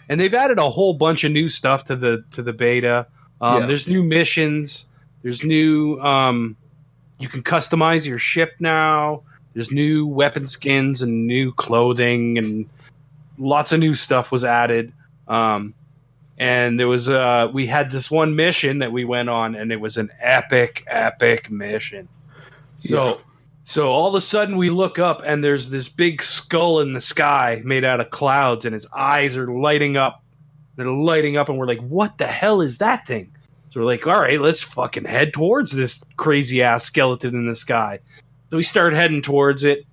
And 0.09 0.21
they've 0.21 0.35
added 0.35 0.59
a 0.59 0.69
whole 0.69 0.95
bunch 0.95 1.25
of 1.25 1.33
new 1.33 1.49
stuff 1.49 1.85
to 1.85 1.97
the 1.97 2.23
to 2.33 2.43
the 2.43 2.53
beta. 2.53 3.07
Um, 3.40 3.61
Yeah. 3.62 3.67
There's 3.67 3.88
new 3.88 4.03
missions. 4.03 4.87
There's 5.23 5.43
new. 5.43 5.99
Um, 6.01 6.57
you 7.19 7.29
can 7.29 7.43
customize 7.43 8.05
your 8.07 8.19
ship 8.19 8.53
now. 8.61 9.23
There's 9.55 9.71
new 9.71 10.07
weapon 10.07 10.47
skins 10.47 11.01
and 11.01 11.27
new 11.27 11.53
clothing 11.53 12.37
and 12.38 12.69
lots 13.38 13.73
of 13.73 13.81
new 13.81 13.95
stuff 13.95 14.31
was 14.33 14.45
added. 14.45 14.93
Um, 15.29 15.73
and 16.38 16.79
there 16.79 16.88
was 16.88 17.09
uh, 17.09 17.49
we 17.53 17.66
had 17.66 17.90
this 17.90 18.11
one 18.11 18.37
mission 18.37 18.79
that 18.81 18.92
we 18.92 19.05
went 19.05 19.29
on, 19.29 19.55
and 19.55 19.73
it 19.73 19.81
was 19.81 19.97
an 19.97 20.11
epic, 20.20 20.85
epic 20.87 21.51
mission. 21.51 22.09
So. 22.79 23.05
Yeah. 23.05 23.16
So 23.66 23.88
all 23.88 24.07
of 24.07 24.14
a 24.14 24.20
sudden 24.20 24.59
we 24.59 24.68
look 24.68 24.99
up 24.99 25.23
and 25.25 25.42
there's 25.42 25.70
this 25.70 25.88
big 25.88 26.23
skull 26.23 26.81
in 26.81 26.92
the 26.92 27.01
sky 27.01 27.62
made 27.64 27.83
out 27.83 27.99
of 27.99 28.11
clouds 28.11 28.66
and 28.66 28.75
his 28.75 28.87
eyes 28.94 29.38
are 29.38 29.47
lighting 29.47 29.97
up. 29.97 30.23
They're 30.77 30.87
lighting 30.87 31.38
up 31.38 31.49
and 31.49 31.57
we're 31.57 31.66
like, 31.66 31.81
what 31.81 32.18
the 32.18 32.27
hell 32.27 32.61
is 32.61 32.77
that 32.79 33.07
thing? 33.07 33.35
So 33.70 33.81
we're 33.81 33.87
like, 33.87 34.07
all 34.07 34.20
right, 34.20 34.38
let's 34.38 34.62
fucking 34.62 35.07
head 35.07 35.33
towards 35.33 35.73
this 35.73 36.05
crazy 36.18 36.62
ass 36.62 36.85
skeleton 36.85 37.35
in 37.35 37.47
the 37.47 37.55
sky. 37.55 38.01
So 38.51 38.59
we 38.59 38.62
start 38.62 38.92
heading 38.92 39.23
towards 39.23 39.64
it. 39.64 39.87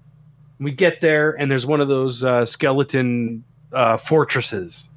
We 0.59 0.71
get 0.71 0.99
there 0.99 1.31
and 1.39 1.49
there's 1.49 1.65
one 1.65 1.79
of 1.79 1.87
those 1.87 2.25
uh, 2.25 2.43
skeleton 2.43 3.41
uh, 3.71 3.95
fortresses. 3.95 4.91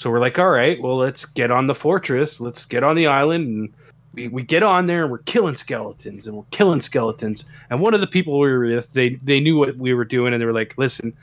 So 0.00 0.08
we're 0.08 0.20
like, 0.20 0.38
all 0.38 0.48
right, 0.48 0.80
well, 0.80 0.96
let's 0.96 1.26
get 1.26 1.50
on 1.50 1.66
the 1.66 1.74
fortress. 1.74 2.40
Let's 2.40 2.64
get 2.64 2.82
on 2.82 2.96
the 2.96 3.06
island 3.06 3.46
and 3.46 3.74
we, 4.14 4.28
we 4.28 4.42
get 4.42 4.62
on 4.62 4.86
there 4.86 5.02
and 5.02 5.12
we're 5.12 5.18
killing 5.18 5.54
skeletons 5.54 6.26
and 6.26 6.38
we're 6.38 6.44
killing 6.52 6.80
skeletons. 6.80 7.44
And 7.68 7.80
one 7.80 7.92
of 7.92 8.00
the 8.00 8.06
people 8.06 8.38
we 8.38 8.50
were 8.50 8.60
with, 8.60 8.94
they 8.94 9.16
they 9.16 9.40
knew 9.40 9.58
what 9.58 9.76
we 9.76 9.92
were 9.92 10.06
doing 10.06 10.32
and 10.32 10.40
they 10.40 10.46
were 10.46 10.54
like, 10.54 10.72
listen, 10.78 11.14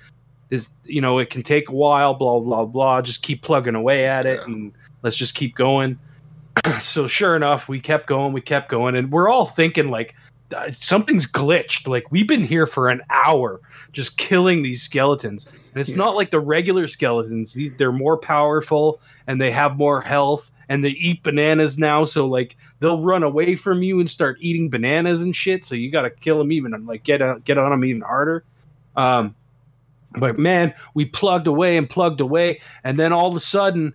this 0.50 0.70
you 0.84 1.02
know, 1.02 1.18
it 1.18 1.32
can 1.32 1.42
take 1.42 1.70
a 1.70 1.72
while, 1.72 2.14
blah 2.14 2.40
blah 2.40 2.66
blah. 2.66 3.02
Just 3.02 3.24
keep 3.24 3.42
plugging 3.42 3.74
away 3.74 4.06
at 4.06 4.28
it 4.28 4.46
and 4.46 4.72
let's 5.02 5.18
just 5.18 5.34
keep 5.34 5.56
going. 5.56 5.98
so 6.80 7.08
sure 7.08 7.36
enough, 7.36 7.68
we 7.68 7.80
kept 7.80 8.06
going, 8.06 8.32
we 8.32 8.42
kept 8.42 8.70
going, 8.70 8.96
and 8.96 9.12
we're 9.12 9.28
all 9.28 9.48
thinking 9.48 9.90
like 9.90 10.14
uh, 10.56 10.72
something's 10.72 11.26
glitched. 11.26 11.88
Like 11.88 12.12
we've 12.12 12.28
been 12.28 12.44
here 12.44 12.68
for 12.68 12.90
an 12.90 13.02
hour 13.10 13.60
just 13.92 14.18
killing 14.18 14.64
these 14.64 14.82
skeletons, 14.82 15.46
and 15.46 15.82
it's 15.82 15.92
Yeah. 15.92 15.98
not 15.98 16.16
like 16.16 16.32
the 16.32 16.40
regular 16.40 16.88
skeletons. 16.88 17.54
These, 17.54 17.72
they're 17.78 17.92
more 17.92 18.18
powerful 18.18 19.00
and 19.28 19.42
they 19.42 19.52
have 19.52 19.78
more 19.78 20.02
health 20.02 20.50
and 20.70 20.84
they 20.84 20.90
eat 20.90 21.24
bananas 21.24 21.78
now. 21.78 22.06
So 22.06 22.28
like 22.28 22.56
they'll 22.80 23.02
run 23.02 23.24
away 23.24 23.56
from 23.56 23.84
you 23.84 24.00
and 24.00 24.10
start 24.10 24.38
eating 24.40 24.70
bananas 24.70 25.22
and 25.22 25.36
shit. 25.36 25.66
So 25.66 25.76
you 25.76 25.92
got 25.92 26.04
to 26.04 26.10
kill 26.10 26.38
them 26.38 26.52
even 26.52 26.86
like 26.86 27.04
get 27.04 27.22
a, 27.22 27.42
get 27.44 27.58
on 27.58 27.72
them 27.72 27.84
even 27.86 28.02
harder. 28.02 28.44
Um, 28.96 29.36
but 30.18 30.40
man, 30.40 30.74
we 30.94 31.06
plugged 31.06 31.48
away 31.48 31.78
and 31.78 31.88
plugged 31.90 32.22
away, 32.22 32.62
and 32.84 32.98
then 32.98 33.12
all 33.14 33.28
of 33.30 33.36
a 33.36 33.40
sudden, 33.42 33.94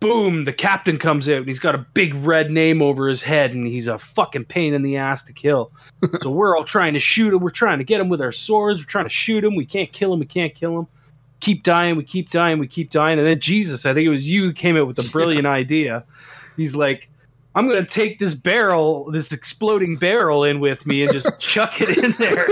boom! 0.00 0.44
The 0.44 0.52
captain 0.52 0.98
comes 0.98 1.28
out 1.28 1.38
and 1.38 1.46
he's 1.48 1.58
got 1.58 1.74
a 1.74 1.86
big 1.94 2.14
red 2.14 2.50
name 2.50 2.82
over 2.82 3.08
his 3.08 3.22
head, 3.22 3.52
and 3.54 3.66
he's 3.66 3.86
a 3.86 3.98
fucking 3.98 4.44
pain 4.46 4.74
in 4.74 4.82
the 4.82 4.96
ass 4.96 5.22
to 5.24 5.32
kill. 5.32 5.72
so 6.20 6.30
we're 6.30 6.56
all 6.56 6.64
trying 6.64 6.94
to 6.94 7.00
shoot 7.00 7.32
him. 7.34 7.40
We're 7.40 7.50
trying 7.50 7.78
to 7.78 7.84
get 7.84 8.00
him 8.00 8.08
with 8.08 8.20
our 8.20 8.32
swords. 8.32 8.80
We're 8.80 8.84
trying 8.86 9.06
to 9.06 9.10
shoot 9.10 9.44
him. 9.44 9.56
We 9.56 9.66
can't 9.66 9.92
kill 9.92 10.12
him. 10.12 10.20
We 10.20 10.26
can't 10.26 10.54
kill 10.54 10.78
him. 10.78 10.86
Keep 11.40 11.64
dying. 11.64 11.96
We 11.96 12.04
keep 12.04 12.30
dying. 12.30 12.58
We 12.58 12.66
keep 12.66 12.90
dying. 12.90 13.18
And 13.18 13.28
then 13.28 13.40
Jesus, 13.40 13.84
I 13.84 13.92
think 13.94 14.06
it 14.06 14.10
was 14.10 14.28
you 14.28 14.42
who 14.44 14.52
came 14.52 14.76
up 14.76 14.86
with 14.86 14.98
a 14.98 15.08
brilliant 15.12 15.46
idea. 15.46 16.04
He's 16.56 16.74
like, 16.74 17.10
I'm 17.54 17.66
going 17.68 17.82
to 17.82 17.86
take 17.90 18.18
this 18.18 18.34
barrel, 18.34 19.10
this 19.10 19.32
exploding 19.32 19.96
barrel 19.96 20.44
in 20.44 20.60
with 20.60 20.86
me 20.86 21.02
and 21.02 21.12
just 21.12 21.26
chuck 21.38 21.80
it 21.80 21.96
in 21.96 22.12
there 22.12 22.46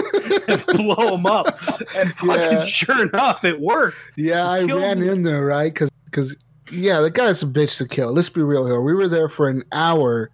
and 0.48 0.64
blow 0.66 1.14
him 1.16 1.26
up. 1.26 1.46
And 1.94 2.14
fucking 2.16 2.58
Yeah. 2.58 2.64
sure 2.64 3.06
enough, 3.08 3.44
it 3.44 3.60
worked. 3.60 3.96
Yeah, 4.16 4.48
I 4.50 4.64
Killed 4.66 4.80
ran 4.82 5.00
me. 5.00 5.08
in 5.08 5.22
there, 5.22 5.44
right? 5.44 5.72
Because, 5.72 5.90
because, 6.06 6.34
yeah, 6.70 7.00
the 7.00 7.10
guy's 7.10 7.42
a 7.42 7.46
bitch 7.46 7.78
to 7.78 7.86
kill. 7.88 8.12
Let's 8.12 8.28
be 8.30 8.42
real 8.42 8.66
here. 8.66 8.80
We 8.80 8.94
were 8.94 9.08
there 9.08 9.28
for 9.28 9.48
an 9.48 9.62
hour. 9.72 10.30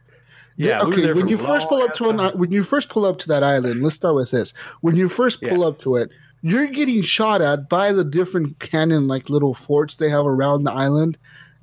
Yeah, 0.57 0.85
we 0.85 0.93
okay. 0.93 1.01
there 1.03 1.14
when 1.14 1.29
you 1.29 1.38
first 1.38 1.69
pull 1.69 1.81
up 1.83 1.95
to 1.95 2.11
an, 2.11 2.21
i- 2.21 2.35
when 2.35 2.53
you 2.53 2.62
first 2.62 2.88
pull 2.90 3.05
up 3.07 3.19
to 3.21 3.29
that 3.29 3.43
island, 3.43 3.83
let's 3.83 3.95
start 3.95 4.14
with 4.14 4.31
this. 4.31 4.53
When 4.83 4.95
you 4.95 5.09
first 5.09 5.40
pull 5.43 5.64
up 5.64 5.79
to 5.81 5.97
it, 5.97 6.11
you're 6.43 6.66
getting 6.66 7.03
shot 7.03 7.40
at 7.40 7.69
by 7.69 7.93
the 7.93 8.05
different 8.05 8.59
cannon 8.61 9.07
like 9.07 9.31
little 9.31 9.55
forts 9.55 9.97
they 9.97 10.11
have 10.11 10.27
around 10.27 10.64
the 10.64 10.73
island, 10.73 11.16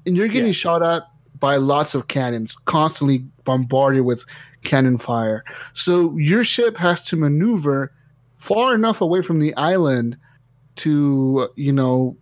and 0.05 0.17
you're 0.17 0.27
getting 0.27 0.47
Yeah. 0.47 0.53
shot 0.53 0.81
at 0.83 1.03
by 1.39 1.57
lots 1.57 1.93
of 1.93 2.07
cannons, 2.07 2.55
constantly 2.65 3.19
bombarded 3.43 4.01
with 4.03 4.25
cannon 4.63 4.97
fire. 4.97 5.43
So 5.73 6.17
your 6.17 6.43
ship 6.43 6.77
has 6.77 7.03
to 7.05 7.15
maneuver 7.15 7.91
far 8.37 8.73
enough 8.73 9.01
away 9.01 9.21
from 9.21 9.39
the 9.39 9.55
island 9.55 10.17
to, 10.77 11.47
you 11.55 11.71
know, 11.71 12.17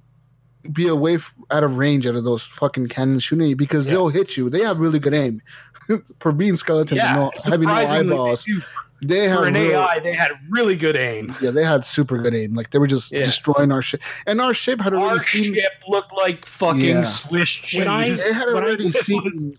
be 0.74 0.88
away 0.88 1.16
f- 1.16 1.34
out 1.52 1.64
of 1.64 1.78
range 1.78 2.06
out 2.08 2.16
of 2.16 2.24
those 2.24 2.44
fucking 2.44 2.88
cannons 2.88 3.24
shooting 3.24 3.48
you 3.48 3.56
because 3.56 3.86
Yeah. 3.86 3.94
they'll 3.94 4.10
hit 4.10 4.38
you. 4.38 4.50
They 4.50 4.62
have 4.62 4.80
really 4.80 5.00
good 5.00 5.14
aim. 5.14 5.42
For 6.20 6.32
being 6.32 6.58
skeletons 6.58 7.00
and 7.02 7.16
no, 7.16 7.32
having 7.44 7.68
no 7.68 7.74
eyeballs, 7.76 8.46
they 8.46 8.54
do. 8.54 8.62
they 9.04 9.28
have 9.28 9.40
for 9.42 9.46
an 9.48 9.54
real- 9.54 9.80
AI, 9.80 10.00
they 10.00 10.14
had 10.14 10.32
really 10.50 10.76
good 10.76 10.96
aim. 10.96 11.36
yeah, 11.42 11.52
they 11.52 11.64
had 11.64 11.86
super 11.86 12.18
good 12.18 12.34
aim. 12.34 12.56
Like 12.56 12.72
they 12.72 12.80
were 12.80 12.88
just 12.88 13.12
Yeah. 13.12 13.22
destroying 13.22 13.72
our 13.72 13.84
ship, 13.84 14.02
and 14.26 14.42
our 14.42 14.54
ship 14.54 14.82
had 14.82 14.94
already 14.94 15.20
Our 15.20 15.24
seen. 15.24 15.54
ship 15.54 15.72
looked 15.88 16.12
like 16.18 16.46
fucking 16.48 16.80
Yeah. 16.82 17.04
Swiss 17.04 17.50
cheese. 17.50 17.80
When 17.80 17.88
I- 17.88 18.10
They 18.10 18.34
had 18.34 18.48
When 18.48 18.64
I- 18.64 18.68
already 18.68 18.88
it 18.88 18.94
seen. 18.96 19.24
was- 19.24 19.54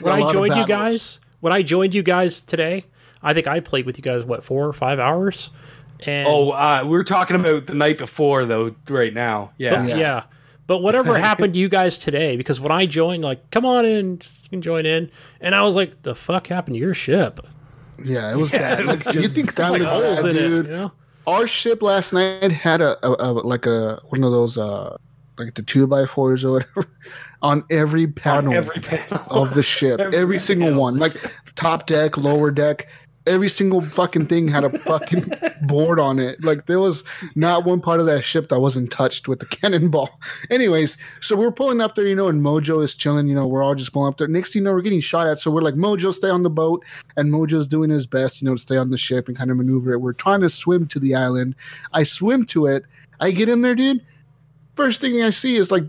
when 0.00 0.12
a 0.14 0.16
I 0.16 0.20
lot 0.20 0.26
of 0.28 0.32
joined 0.32 0.56
you 0.56 0.66
guys, 0.66 1.20
when 1.40 1.52
I 1.52 1.62
joined 1.62 1.94
you 1.94 2.02
guys 2.02 2.40
today, 2.40 2.84
I 3.22 3.34
think 3.34 3.46
I 3.46 3.60
played 3.60 3.84
with 3.84 3.98
you 3.98 4.02
guys 4.02 4.24
what 4.24 4.42
four 4.42 4.66
or 4.66 4.72
five 4.72 4.98
hours. 4.98 5.50
And 6.06 6.26
Oh, 6.28 6.50
uh, 6.52 6.82
we 6.84 6.90
were 6.90 7.04
talking 7.04 7.36
about 7.36 7.66
the 7.66 7.74
night 7.74 7.98
before, 7.98 8.46
though. 8.46 8.74
Right 8.88 9.12
now, 9.14 9.50
yeah, 9.58 9.76
But, 9.80 9.88
Yeah. 9.90 9.96
yeah. 9.96 10.22
But 10.66 10.78
whatever 10.82 11.16
happened 11.18 11.54
to 11.54 11.58
you 11.60 11.68
guys 11.68 11.98
today? 11.98 12.36
Because 12.36 12.60
when 12.60 12.72
I 12.72 12.86
joined, 12.86 13.22
like, 13.22 13.50
come 13.50 13.64
on 13.66 13.84
in, 13.84 14.12
you 14.42 14.48
can 14.50 14.62
join 14.62 14.86
in, 14.86 15.10
and 15.40 15.54
I 15.54 15.62
was 15.62 15.76
like, 15.76 16.02
the 16.02 16.14
fuck 16.14 16.48
happened 16.48 16.74
to 16.74 16.80
your 16.80 16.94
ship? 16.94 17.40
Yeah, 18.04 18.32
it 18.32 18.36
was 18.36 18.52
Yeah, 18.52 18.58
bad. 18.76 18.80
it 18.80 18.86
was 18.86 19.06
Like, 19.06 19.14
you 19.14 19.28
think 19.28 19.54
that 19.54 19.70
Like 19.72 19.80
was 19.82 20.22
bad, 20.22 20.30
in 20.30 20.36
it, 20.36 20.38
dude? 20.38 20.66
you 20.66 20.72
know? 20.72 20.92
Our 21.26 21.46
ship 21.46 21.82
last 21.82 22.12
night 22.12 22.52
had 22.52 22.80
a, 22.80 22.96
a, 23.04 23.30
a 23.30 23.32
like 23.32 23.66
a 23.66 24.00
one 24.10 24.22
of 24.22 24.30
those 24.30 24.56
uh 24.58 24.96
like 25.38 25.54
the 25.54 25.62
two 25.62 25.86
by 25.88 26.06
fours 26.06 26.44
or 26.44 26.52
whatever 26.52 26.86
on 27.42 27.64
every 27.70 28.06
panel 28.06 28.52
every 28.52 28.80
panel. 28.80 29.24
of 29.30 29.54
the 29.54 29.62
ship, 29.62 29.98
every, 29.98 30.16
Every 30.18 30.38
single 30.38 30.68
panel. 30.68 30.82
one, 30.82 30.98
like 30.98 31.16
top 31.56 31.86
deck, 31.86 32.16
lower 32.16 32.50
deck. 32.52 32.88
Every 33.26 33.48
single 33.48 33.80
fucking 33.80 34.26
thing 34.26 34.46
had 34.48 34.64
a 34.64 34.78
fucking 34.80 35.32
board 35.62 35.98
on 35.98 36.18
it. 36.18 36.44
Like 36.44 36.66
there 36.66 36.78
was 36.78 37.02
not 37.34 37.64
one 37.64 37.80
part 37.80 38.00
of 38.00 38.06
that 38.06 38.22
ship 38.22 38.48
that 38.48 38.60
wasn't 38.60 38.90
touched 38.90 39.26
with 39.26 39.40
the 39.40 39.46
cannonball. 39.56 40.20
Anyways, 40.50 40.96
so 41.20 41.36
we're 41.36 41.50
pulling 41.50 41.80
up 41.80 41.94
there, 41.94 42.06
you 42.06 42.14
know, 42.14 42.28
and 42.28 42.42
Mojo 42.42 42.82
is 42.82 42.94
chilling. 42.94 43.26
You 43.26 43.34
know, 43.34 43.46
we're 43.46 43.62
all 43.62 43.74
just 43.74 43.92
pulling 43.92 44.12
up 44.12 44.18
there. 44.18 44.28
Next 44.28 44.52
thing 44.52 44.60
you 44.60 44.64
know, 44.64 44.72
we're 44.72 44.82
getting 44.82 45.00
shot 45.00 45.26
at. 45.26 45.38
So 45.38 45.50
we're 45.50 45.62
like, 45.62 45.74
Mojo, 45.74 46.12
stay 46.14 46.30
on 46.30 46.42
the 46.42 46.50
boat, 46.50 46.84
and 47.16 47.32
Mojo's 47.32 47.66
doing 47.66 47.90
his 47.90 48.06
best, 48.06 48.40
you 48.40 48.46
know, 48.46 48.54
to 48.54 48.60
stay 48.60 48.76
on 48.76 48.90
the 48.90 48.98
ship 48.98 49.28
and 49.28 49.36
kind 49.36 49.50
of 49.50 49.56
maneuver 49.56 49.92
it. 49.92 50.00
We're 50.00 50.12
trying 50.12 50.40
to 50.42 50.48
swim 50.48 50.86
to 50.88 51.00
the 51.00 51.14
island. 51.14 51.54
I 51.92 52.04
swim 52.04 52.44
to 52.46 52.66
it. 52.66 52.84
I 53.20 53.30
get 53.30 53.48
in 53.48 53.62
there, 53.62 53.74
dude. 53.74 54.04
First 54.76 55.00
thing 55.00 55.22
I 55.22 55.30
see 55.30 55.56
is 55.56 55.70
like 55.70 55.84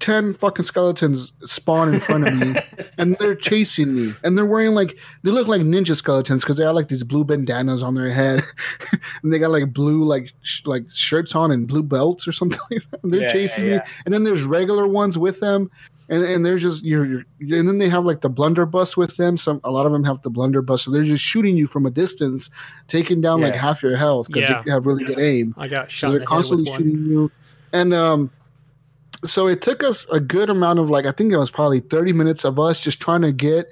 10 0.00 0.34
fucking 0.34 0.64
skeletons 0.64 1.32
spawn 1.44 1.92
in 1.94 2.00
front 2.00 2.28
of 2.28 2.34
me 2.34 2.54
and 2.98 3.16
they're 3.16 3.34
chasing 3.34 3.94
me. 3.94 4.12
And 4.22 4.36
they're 4.36 4.44
wearing 4.46 4.74
like 4.74 4.98
they 5.22 5.30
look 5.30 5.48
like 5.48 5.62
ninja 5.62 5.96
skeletons 5.96 6.42
because 6.44 6.58
they 6.58 6.64
have 6.64 6.74
like 6.74 6.88
these 6.88 7.02
blue 7.02 7.24
bandanas 7.24 7.82
on 7.82 7.94
their 7.94 8.10
head. 8.10 8.44
And 9.22 9.32
they 9.32 9.38
got 9.38 9.50
like 9.50 9.72
blue 9.72 10.04
like 10.04 10.32
sh- 10.42 10.66
like 10.66 10.84
shirts 10.92 11.34
on 11.34 11.50
and 11.50 11.66
blue 11.66 11.82
belts 11.82 12.28
or 12.28 12.32
something 12.32 12.60
like 12.70 12.82
that. 12.90 13.02
And 13.02 13.12
they're 13.12 13.22
Yeah, 13.22 13.32
chasing 13.32 13.64
yeah, 13.64 13.76
me. 13.78 13.82
and 14.04 14.12
then 14.14 14.24
there's 14.24 14.44
regular 14.44 14.86
ones 14.86 15.18
with 15.18 15.40
them. 15.40 15.70
And, 16.08 16.22
and 16.22 16.44
they're 16.46 16.58
just 16.58 16.84
you're, 16.84 17.04
you're 17.04 17.24
and 17.58 17.66
then 17.66 17.78
they 17.78 17.88
have 17.88 18.04
like 18.04 18.20
the 18.20 18.28
blunderbuss 18.28 18.96
with 18.96 19.16
them. 19.16 19.36
Some 19.36 19.60
a 19.64 19.70
lot 19.72 19.86
of 19.86 19.92
them 19.92 20.04
have 20.04 20.20
the 20.22 20.30
blunderbuss. 20.30 20.82
So 20.84 20.90
they're 20.92 21.02
just 21.02 21.24
shooting 21.24 21.56
you 21.56 21.66
from 21.66 21.84
a 21.86 21.90
distance 21.90 22.48
taking 22.86 23.20
down 23.22 23.40
like 23.40 23.56
half 23.56 23.82
your 23.82 23.96
health 23.96 24.28
because 24.28 24.48
Yeah. 24.48 24.62
they 24.64 24.70
have 24.70 24.86
really 24.86 25.04
good 25.04 25.18
aim. 25.18 25.54
I 25.58 25.66
got 25.68 25.90
shot. 25.90 26.08
so 26.08 26.10
they're 26.10 26.20
the 26.20 26.26
constantly 26.26 26.70
shooting 26.70 27.06
you. 27.06 27.32
And 27.72 27.92
um 27.94 28.30
so 29.26 29.46
it 29.46 29.60
took 29.62 29.82
us 29.84 30.06
a 30.10 30.20
good 30.20 30.48
amount 30.50 30.78
of 30.78 30.88
like 30.90 31.06
i 31.06 31.10
think 31.12 31.32
it 31.32 31.36
was 31.38 31.50
probably 31.50 31.80
30 31.80 32.12
minutes 32.12 32.44
of 32.44 32.58
us 32.58 32.80
just 32.80 33.00
trying 33.00 33.22
to 33.22 33.32
get 33.32 33.66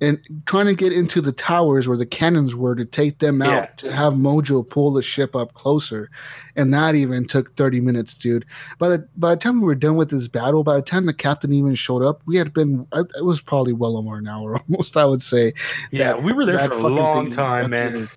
and 0.00 0.18
trying 0.46 0.66
to 0.66 0.74
get 0.74 0.92
into 0.92 1.20
the 1.20 1.30
towers 1.30 1.86
where 1.86 1.96
the 1.96 2.04
cannons 2.04 2.56
were 2.56 2.74
to 2.74 2.84
take 2.84 3.20
them 3.20 3.40
out 3.40 3.48
Yeah. 3.52 3.66
to 3.76 3.92
have 3.92 4.14
mojo 4.14 4.68
pull 4.68 4.92
the 4.92 5.02
ship 5.02 5.36
up 5.36 5.54
closer 5.54 6.10
and 6.56 6.74
that 6.74 6.94
even 6.96 7.26
took 7.26 7.54
30 7.56 7.80
minutes 7.80 8.14
dude 8.14 8.44
by 8.78 8.88
the 8.88 9.08
by 9.16 9.30
the 9.34 9.40
time 9.40 9.60
we 9.60 9.66
were 9.66 9.76
done 9.76 9.94
with 9.96 10.10
this 10.10 10.26
battle 10.28 10.64
by 10.64 10.74
the 10.76 10.82
time 10.82 11.06
the 11.06 11.14
captain 11.14 11.52
even 11.52 11.74
showed 11.76 12.02
up 12.02 12.20
we 12.26 12.36
had 12.36 12.52
been 12.52 12.84
I- 12.92 13.00
it 13.16 13.24
was 13.24 13.40
probably 13.40 13.72
well 13.74 13.96
over 13.96 14.16
an 14.16 14.26
hour 14.26 14.56
almost 14.68 14.96
i 14.96 15.04
would 15.04 15.22
say 15.22 15.54
Yeah, 15.92 16.14
we 16.16 16.32
were 16.32 16.46
there 16.46 16.68
for 16.68 16.74
a 16.74 16.88
long 16.88 17.30
time, 17.30 17.70
man. 17.70 18.08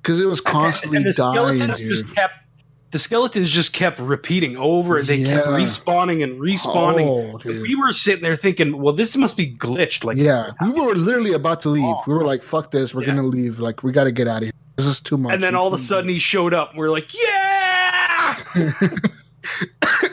because 0.00 0.20
it 0.22 0.26
was 0.26 0.40
constantly 0.40 0.96
and 1.02 1.06
the 1.06 1.12
dying 1.12 1.58
skeletons 1.58 1.78
dude. 1.78 1.90
just 1.92 2.14
kept 2.14 2.46
the 2.92 2.98
skeletons 2.98 3.50
just 3.50 3.72
kept 3.72 4.00
repeating 4.00 4.56
over. 4.56 5.02
They 5.02 5.22
kept 5.24 5.46
respawning 5.46 6.24
and 6.24 6.40
respawning. 6.40 7.06
Oh, 7.06 7.38
And 7.48 7.62
we 7.62 7.74
were 7.76 7.92
sitting 7.92 8.22
there 8.22 8.34
thinking, 8.36 8.80
well, 8.82 8.92
this 8.94 9.16
must 9.16 9.36
be 9.36 9.54
glitched. 9.54 10.02
Like, 10.04 10.16
yeah, 10.16 10.50
we 10.60 10.70
were 10.72 10.94
literally 10.94 11.32
about 11.34 11.60
to 11.62 11.68
leave. 11.68 11.84
Oh. 11.84 12.02
We 12.06 12.14
were 12.14 12.24
like, 12.24 12.42
"Fuck 12.42 12.70
this, 12.72 12.94
we're 12.94 13.02
Yeah. 13.02 13.08
gonna 13.14 13.28
leave. 13.28 13.60
Like, 13.60 13.82
we 13.84 13.92
got 13.92 14.04
to 14.04 14.12
get 14.12 14.26
out 14.26 14.38
of 14.38 14.42
here. 14.44 14.52
This 14.76 14.86
is 14.86 14.98
too 15.00 15.16
much." 15.18 15.32
and 15.34 15.42
then 15.42 15.54
all 15.54 15.66
of 15.68 15.72
a 15.72 15.78
sudden 15.78 16.08
he 16.10 16.18
showed 16.18 16.52
up. 16.54 16.70
And 16.70 16.78
we 16.80 16.86
are 16.86 16.90
like, 16.90 17.12
yeah. 17.14 18.36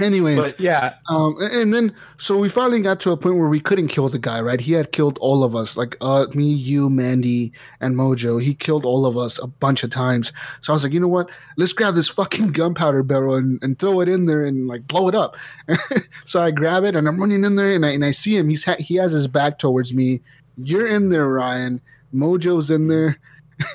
Anyways, 0.00 0.38
But 0.38 0.58
yeah, 0.58 0.94
um, 1.08 1.36
and 1.40 1.52
and 1.52 1.74
then 1.74 1.94
so 2.18 2.36
we 2.36 2.48
finally 2.48 2.82
got 2.82 2.98
to 3.00 3.12
a 3.12 3.16
point 3.16 3.36
where 3.36 3.48
we 3.48 3.60
couldn't 3.60 3.88
kill 3.88 4.08
the 4.08 4.18
guy. 4.18 4.40
Right? 4.40 4.60
He 4.60 4.72
had 4.72 4.90
killed 4.90 5.18
all 5.18 5.44
of 5.44 5.54
us, 5.54 5.76
like 5.76 5.96
uh, 6.00 6.26
me, 6.34 6.52
you, 6.52 6.90
Mandy, 6.90 7.52
and 7.80 7.94
Mojo. 7.94 8.42
He 8.42 8.54
killed 8.54 8.84
all 8.84 9.06
of 9.06 9.16
us 9.16 9.38
a 9.40 9.46
bunch 9.46 9.84
of 9.84 9.90
times. 9.90 10.32
So 10.62 10.72
I 10.72 10.74
was 10.74 10.82
like, 10.82 10.92
you 10.92 10.98
know 10.98 11.06
what? 11.06 11.30
Let's 11.56 11.72
grab 11.72 11.94
this 11.94 12.08
fucking 12.20 12.48
gunpowder 12.48 13.04
barrel 13.04 13.36
and, 13.36 13.62
and 13.62 13.78
throw 13.78 14.00
it 14.00 14.08
in 14.08 14.26
there 14.26 14.44
and 14.44 14.66
like 14.66 14.88
blow 14.88 15.06
it 15.08 15.14
up. 15.14 15.36
so 16.24 16.42
I 16.42 16.50
grab 16.50 16.82
it 16.82 16.96
and 16.96 17.06
I'm 17.06 17.20
running 17.20 17.44
in 17.44 17.54
there 17.54 17.72
and 17.72 17.86
I 17.86 17.90
and 17.90 18.04
I 18.04 18.10
see 18.10 18.36
him. 18.36 18.48
He's 18.48 18.64
ha- 18.64 18.76
he 18.80 18.96
has 18.96 19.12
his 19.12 19.28
back 19.28 19.58
towards 19.58 19.94
me. 19.94 20.20
You're 20.56 20.88
in 20.88 21.10
there, 21.10 21.28
Ryan. 21.28 21.80
Mojo's 22.12 22.70
in 22.70 22.88
there. 22.88 23.18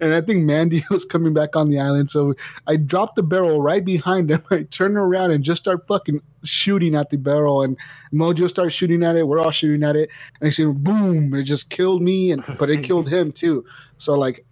and 0.00 0.14
I 0.14 0.20
think 0.20 0.44
Mandy 0.44 0.84
was 0.90 1.04
coming 1.04 1.34
back 1.34 1.56
on 1.56 1.70
the 1.70 1.78
island. 1.78 2.10
So 2.10 2.34
I 2.66 2.76
dropped 2.76 3.16
the 3.16 3.22
barrel 3.22 3.60
right 3.62 3.84
behind 3.84 4.30
him. 4.30 4.42
I 4.50 4.62
turn 4.64 4.96
around 4.96 5.30
and 5.30 5.44
just 5.44 5.62
start 5.62 5.86
fucking 5.86 6.20
shooting 6.42 6.94
at 6.94 7.10
the 7.10 7.16
barrel. 7.16 7.62
And 7.62 7.76
Mojo 8.12 8.48
starts 8.48 8.74
shooting 8.74 9.02
at 9.02 9.16
it. 9.16 9.26
We're 9.28 9.38
all 9.40 9.50
shooting 9.50 9.82
at 9.82 9.96
it. 9.96 10.10
And 10.40 10.46
I 10.46 10.50
see 10.50 10.64
boom, 10.64 11.34
it 11.34 11.44
just 11.44 11.70
killed 11.70 12.02
me, 12.02 12.30
and 12.32 12.42
but 12.58 12.70
it 12.70 12.82
killed 12.84 13.08
him 13.08 13.32
too. 13.32 13.64
So 13.98 14.14
like, 14.14 14.44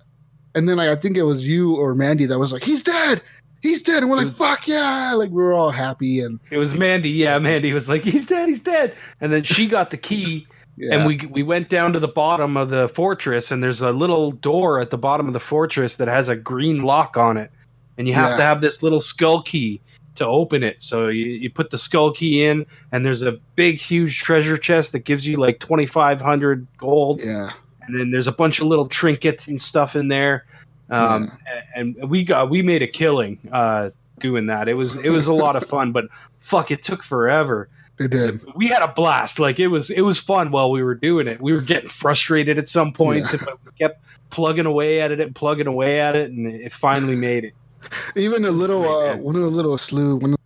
and 0.54 0.68
then 0.68 0.76
like, 0.76 0.88
I 0.90 0.96
think 0.96 1.16
it 1.16 1.22
was 1.22 1.46
you 1.46 1.76
or 1.76 1.94
Mandy 1.94 2.26
that 2.26 2.38
was 2.38 2.52
like, 2.52 2.62
he's 2.64 2.82
dead. 2.82 3.22
He's 3.62 3.80
dead. 3.82 4.02
And 4.02 4.10
we're 4.10 4.16
It 4.16 4.18
like, 4.18 4.26
was- 4.26 4.38
fuck 4.38 4.66
yeah. 4.68 5.14
Like 5.14 5.30
we 5.30 5.36
were 5.42 5.52
all 5.52 5.70
happy. 5.70 6.20
And 6.20 6.40
it 6.50 6.58
was 6.58 6.74
Mandy. 6.74 7.10
Yeah, 7.10 7.38
Mandy 7.38 7.72
was 7.72 7.88
like, 7.88 8.02
he's 8.04 8.26
dead, 8.26 8.48
he's 8.48 8.60
dead. 8.60 8.94
And 9.20 9.32
then 9.32 9.44
she 9.44 9.66
got 9.68 9.90
the 9.90 9.96
key. 9.96 10.46
Yeah. 10.76 10.94
and 10.94 11.06
we 11.06 11.18
we 11.30 11.42
went 11.42 11.68
down 11.68 11.92
to 11.92 12.00
the 12.00 12.08
bottom 12.08 12.56
of 12.56 12.70
the 12.70 12.88
fortress 12.88 13.50
and 13.50 13.62
there's 13.62 13.80
a 13.80 13.92
little 13.92 14.30
door 14.32 14.80
at 14.80 14.90
the 14.90 14.98
bottom 14.98 15.26
of 15.26 15.32
the 15.32 15.40
fortress 15.40 15.96
that 15.96 16.08
has 16.08 16.28
a 16.28 16.36
green 16.36 16.82
lock 16.82 17.16
on 17.16 17.36
it. 17.36 17.50
And 17.98 18.08
you 18.08 18.14
have 18.14 18.30
Yeah. 18.32 18.36
to 18.36 18.42
have 18.42 18.60
this 18.62 18.82
little 18.82 19.00
skull 19.00 19.42
key 19.42 19.80
to 20.14 20.26
open 20.26 20.62
it. 20.62 20.76
So 20.82 21.08
you, 21.08 21.26
you 21.26 21.50
put 21.50 21.70
the 21.70 21.78
skull 21.78 22.10
key 22.12 22.44
in 22.44 22.66
and 22.90 23.04
there's 23.04 23.22
a 23.22 23.32
big 23.54 23.78
huge 23.78 24.20
treasure 24.20 24.56
chest 24.56 24.92
that 24.92 25.00
gives 25.00 25.26
you 25.26 25.36
like 25.36 25.60
2500 25.60 26.66
gold. 26.78 27.20
Yeah. 27.22 27.50
and 27.82 27.98
then 27.98 28.10
there's 28.10 28.28
a 28.28 28.32
bunch 28.32 28.60
of 28.60 28.66
little 28.66 28.86
trinkets 28.88 29.48
and 29.48 29.60
stuff 29.60 29.94
in 29.96 30.08
there. 30.08 30.44
Um, 30.90 31.32
and, 31.74 31.96
and 31.96 32.10
we 32.10 32.22
got 32.24 32.50
we 32.50 32.60
made 32.62 32.82
a 32.82 32.86
killing 32.86 33.38
uh, 33.50 33.90
doing 34.18 34.46
that. 34.46 34.68
It 34.68 34.74
was 34.74 34.96
it 34.98 35.08
was 35.10 35.26
a 35.26 35.32
lot 35.34 35.56
of 35.56 35.64
fun 35.66 35.92
but 35.92 36.04
fuck 36.40 36.70
it 36.70 36.82
took 36.82 37.02
forever 37.02 37.68
They 37.98 38.08
did. 38.08 38.42
we 38.54 38.68
had 38.68 38.82
a 38.82 38.88
blast. 38.88 39.38
Like 39.38 39.60
it 39.60 39.68
was, 39.68 39.90
it 39.90 40.00
was 40.00 40.18
fun 40.18 40.50
while 40.50 40.70
we 40.70 40.82
were 40.82 40.94
doing 40.94 41.28
it. 41.28 41.40
We 41.40 41.52
were 41.52 41.60
getting 41.60 41.88
frustrated 41.88 42.58
at 42.58 42.68
some 42.68 42.92
points, 42.92 43.36
but 43.36 43.58
we 43.64 43.72
kept 43.78 44.04
plugging 44.30 44.66
away 44.66 45.00
at 45.00 45.12
it 45.12 45.20
and 45.20 45.34
plugging 45.34 45.66
away 45.66 46.00
at 46.00 46.16
it, 46.16 46.30
and 46.30 46.46
it 46.46 46.72
finally 46.72 47.16
made 47.16 47.44
it. 47.44 47.54
Even 48.16 48.44
a 48.44 48.50
little, 48.50 48.88
uh, 48.88 49.16
one 49.16 49.36
of 49.36 49.42
the 49.42 49.48
little 49.48 49.76
slew, 49.76 50.16
one 50.16 50.32
of 50.32 50.36
the 50.38 50.41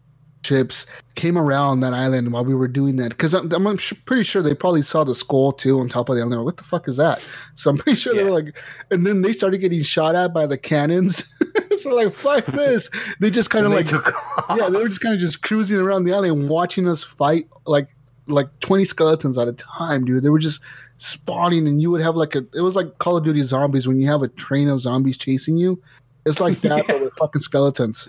ships 0.46 0.86
came 1.16 1.36
around 1.36 1.80
that 1.80 1.92
island 1.92 2.32
while 2.32 2.44
we 2.44 2.54
were 2.54 2.68
doing 2.68 2.96
that. 2.96 3.10
Because 3.10 3.34
I'm, 3.34 3.50
I'm 3.52 3.76
pretty 4.04 4.22
sure 4.22 4.40
they 4.42 4.54
probably 4.54 4.82
saw 4.82 5.04
the 5.04 5.14
skull 5.14 5.52
too 5.52 5.80
on 5.80 5.88
top 5.88 6.08
of 6.08 6.14
the 6.16 6.20
island. 6.22 6.32
They 6.32 6.36
were, 6.38 6.44
What 6.44 6.56
the 6.56 6.64
fuck 6.64 6.88
is 6.88 6.96
that? 6.96 7.20
So 7.56 7.70
I'm 7.70 7.78
pretty 7.78 7.98
sure 7.98 8.12
they 8.14 8.20
Yeah. 8.20 8.26
were 8.26 8.30
like, 8.42 8.56
and 8.90 9.06
then 9.06 9.22
they 9.22 9.32
started 9.32 9.58
getting 9.58 9.82
shot 9.82 10.14
at 10.14 10.32
by 10.32 10.46
the 10.46 10.56
cannons. 10.56 11.24
so 11.78 11.94
like, 11.94 12.14
fuck 12.14 12.44
this. 12.46 12.88
They 13.20 13.30
just 13.30 13.50
kind 13.50 13.66
of 13.66 13.72
like, 13.72 13.90
yeah, 13.90 14.68
they 14.68 14.78
were 14.78 14.88
just 14.88 15.00
kind 15.00 15.14
of 15.14 15.20
just 15.20 15.42
cruising 15.42 15.78
around 15.78 16.04
the 16.04 16.12
island, 16.14 16.48
watching 16.48 16.88
us 16.88 17.02
fight 17.02 17.48
like 17.66 17.88
like 18.28 18.48
20 18.60 18.84
skeletons 18.84 19.38
at 19.38 19.46
a 19.48 19.52
time, 19.52 20.04
dude. 20.04 20.22
They 20.24 20.30
were 20.30 20.38
just 20.40 20.60
spawning, 20.98 21.68
and 21.68 21.80
you 21.80 21.90
would 21.90 22.00
have 22.00 22.16
like 22.16 22.34
a. 22.34 22.44
It 22.54 22.60
was 22.62 22.74
like 22.74 22.98
Call 22.98 23.16
of 23.16 23.24
Duty 23.24 23.42
Zombies 23.42 23.86
when 23.86 24.00
you 24.00 24.06
have 24.08 24.22
a 24.22 24.28
train 24.28 24.68
of 24.68 24.80
zombies 24.80 25.16
chasing 25.16 25.56
you. 25.58 25.80
It's 26.24 26.40
like 26.40 26.60
that, 26.62 26.86
but 26.88 27.00
with 27.00 27.12
fucking 27.18 27.40
skeletons. 27.40 28.08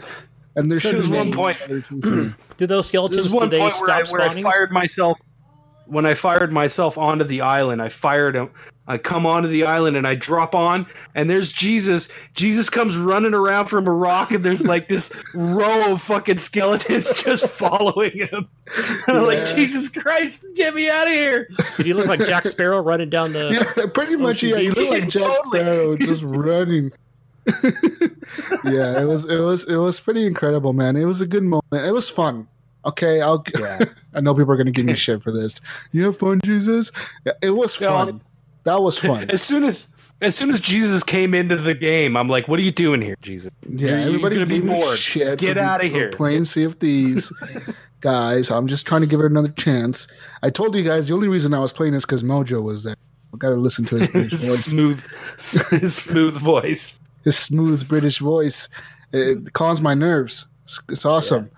And 0.57 0.69
they're 0.69 0.79
So 0.81 0.89
There 0.89 0.97
was 0.97 1.05
shooting 1.07 1.19
one 1.19 1.27
at 1.29 1.33
point- 1.33 1.57
each 1.57 1.63
other 1.63 1.81
chasing 1.81 2.35
Did 2.57 2.67
those 2.67 2.87
skeletons 2.87 3.23
There's 3.23 3.33
one 3.33 3.43
did 3.49 3.51
they 3.51 3.59
point 3.59 3.75
where 3.79 3.91
I, 3.91 4.03
stop 4.03 4.11
where 4.11 4.21
I 4.21 4.25
spawning? 4.25 4.43
fired 4.43 4.71
myself. 4.73 5.19
When 5.85 6.05
I 6.05 6.15
fired 6.15 6.51
myself 6.51 6.97
onto 6.97 7.23
the 7.23 7.39
island, 7.39 7.81
I 7.81 7.87
fired 7.87 8.35
him. 8.35 8.49
I 8.89 8.97
come 8.97 9.25
onto 9.25 9.47
the 9.47 9.63
island 9.65 9.95
and 9.95 10.05
I 10.07 10.15
drop 10.15 10.53
on, 10.55 10.85
and 11.15 11.29
there's 11.29 11.51
Jesus. 11.51 12.09
Jesus 12.33 12.69
comes 12.69 12.97
running 12.97 13.33
around 13.33 13.67
from 13.67 13.87
a 13.87 13.91
rock, 13.91 14.31
and 14.31 14.43
there's 14.43 14.65
like 14.65 14.87
this 14.89 15.11
row 15.33 15.93
of 15.93 16.01
fucking 16.01 16.37
skeletons 16.39 17.13
just 17.23 17.47
following 17.47 18.11
him. 18.17 18.47
And 19.07 19.17
I'm 19.17 19.25
like, 19.25 19.45
Jesus 19.45 19.87
Christ, 19.89 20.45
get 20.55 20.73
me 20.73 20.89
out 20.89 21.07
of 21.07 21.13
here! 21.13 21.47
Did 21.77 21.85
he 21.85 21.93
look 21.93 22.07
like 22.07 22.25
Jack 22.25 22.45
Sparrow 22.47 22.81
running 22.81 23.09
down 23.09 23.31
the? 23.33 23.71
yeah, 23.77 23.85
pretty 23.93 24.15
much. 24.17 24.41
Yeah, 24.43 24.57
you 24.57 24.71
look 24.71 24.89
like 24.89 25.07
Jack 25.09 25.23
Totally. 25.23 25.59
Sparrow 25.59 25.95
just 25.97 26.23
running. 26.23 26.91
yeah, 28.65 29.01
it 29.01 29.05
was 29.05 29.25
it 29.25 29.39
was 29.39 29.63
it 29.65 29.77
was 29.77 29.99
pretty 29.99 30.25
incredible, 30.25 30.73
man. 30.73 30.95
It 30.95 31.05
was 31.05 31.21
a 31.21 31.27
good 31.27 31.43
moment. 31.43 31.63
It 31.71 31.91
was 31.93 32.09
fun. 32.09 32.47
Okay, 32.85 33.21
I'll. 33.21 33.43
Yeah. 33.59 33.79
I 34.13 34.21
know 34.21 34.33
people 34.33 34.51
are 34.53 34.57
gonna 34.57 34.71
give 34.71 34.85
me 34.85 34.95
shit 34.95 35.21
for 35.21 35.31
this. 35.31 35.59
You 35.91 36.05
have 36.05 36.17
fun, 36.17 36.39
Jesus. 36.43 36.91
Yeah, 37.25 37.33
it 37.41 37.51
was 37.51 37.75
fun. 37.75 38.21
That 38.63 38.81
was 38.81 38.97
fun. 38.97 39.29
As 39.31 39.41
soon 39.41 39.63
as 39.63 39.93
as 40.21 40.35
soon 40.35 40.49
as 40.49 40.59
Jesus 40.59 41.03
came 41.03 41.33
into 41.35 41.55
the 41.57 41.75
game, 41.75 42.17
I'm 42.17 42.27
like, 42.27 42.47
what 42.47 42.59
are 42.59 42.63
you 42.63 42.71
doing 42.71 43.01
here, 43.01 43.15
Jesus? 43.21 43.51
Yeah, 43.61 43.69
You're- 43.69 43.89
you're 43.91 43.99
everybody 44.09 44.35
gonna 44.35 44.45
be 44.47 44.61
bored. 44.61 44.97
shit. 44.97 45.37
Get 45.39 45.57
out 45.57 45.83
of 45.83 45.91
here. 45.91 46.09
Playing 46.11 46.45
Sea 46.45 46.63
of 46.63 46.75
Thieves, 46.75 47.31
guys. 48.01 48.49
I'm 48.49 48.67
just 48.67 48.87
trying 48.87 49.01
to 49.01 49.07
give 49.07 49.19
it 49.19 49.25
another 49.27 49.49
chance. 49.49 50.07
I 50.43 50.49
told 50.49 50.75
you 50.75 50.83
guys 50.83 51.07
the 51.07 51.13
only 51.13 51.27
reason 51.27 51.53
I 51.53 51.59
was 51.59 51.71
playing 51.71 51.93
is 51.93 52.03
because 52.03 52.23
Mojo 52.23 52.63
was 52.63 52.83
there. 52.83 52.95
I 53.33 53.37
got 53.37 53.49
to 53.49 53.55
listen 53.55 53.85
to 53.85 53.97
his 53.99 54.07
voice. 54.31 54.65
smooth, 54.65 55.05
smooth 55.37 56.35
voice. 56.37 56.99
His 57.27 57.37
smooth 57.37 57.85
British 57.89 58.19
voice. 58.19 58.69
It 59.11 59.51
calms 59.51 59.81
my 59.81 59.93
nerves. 59.93 60.45
It's, 60.63 60.79
it's 60.87 61.05
awesome. 61.05 61.51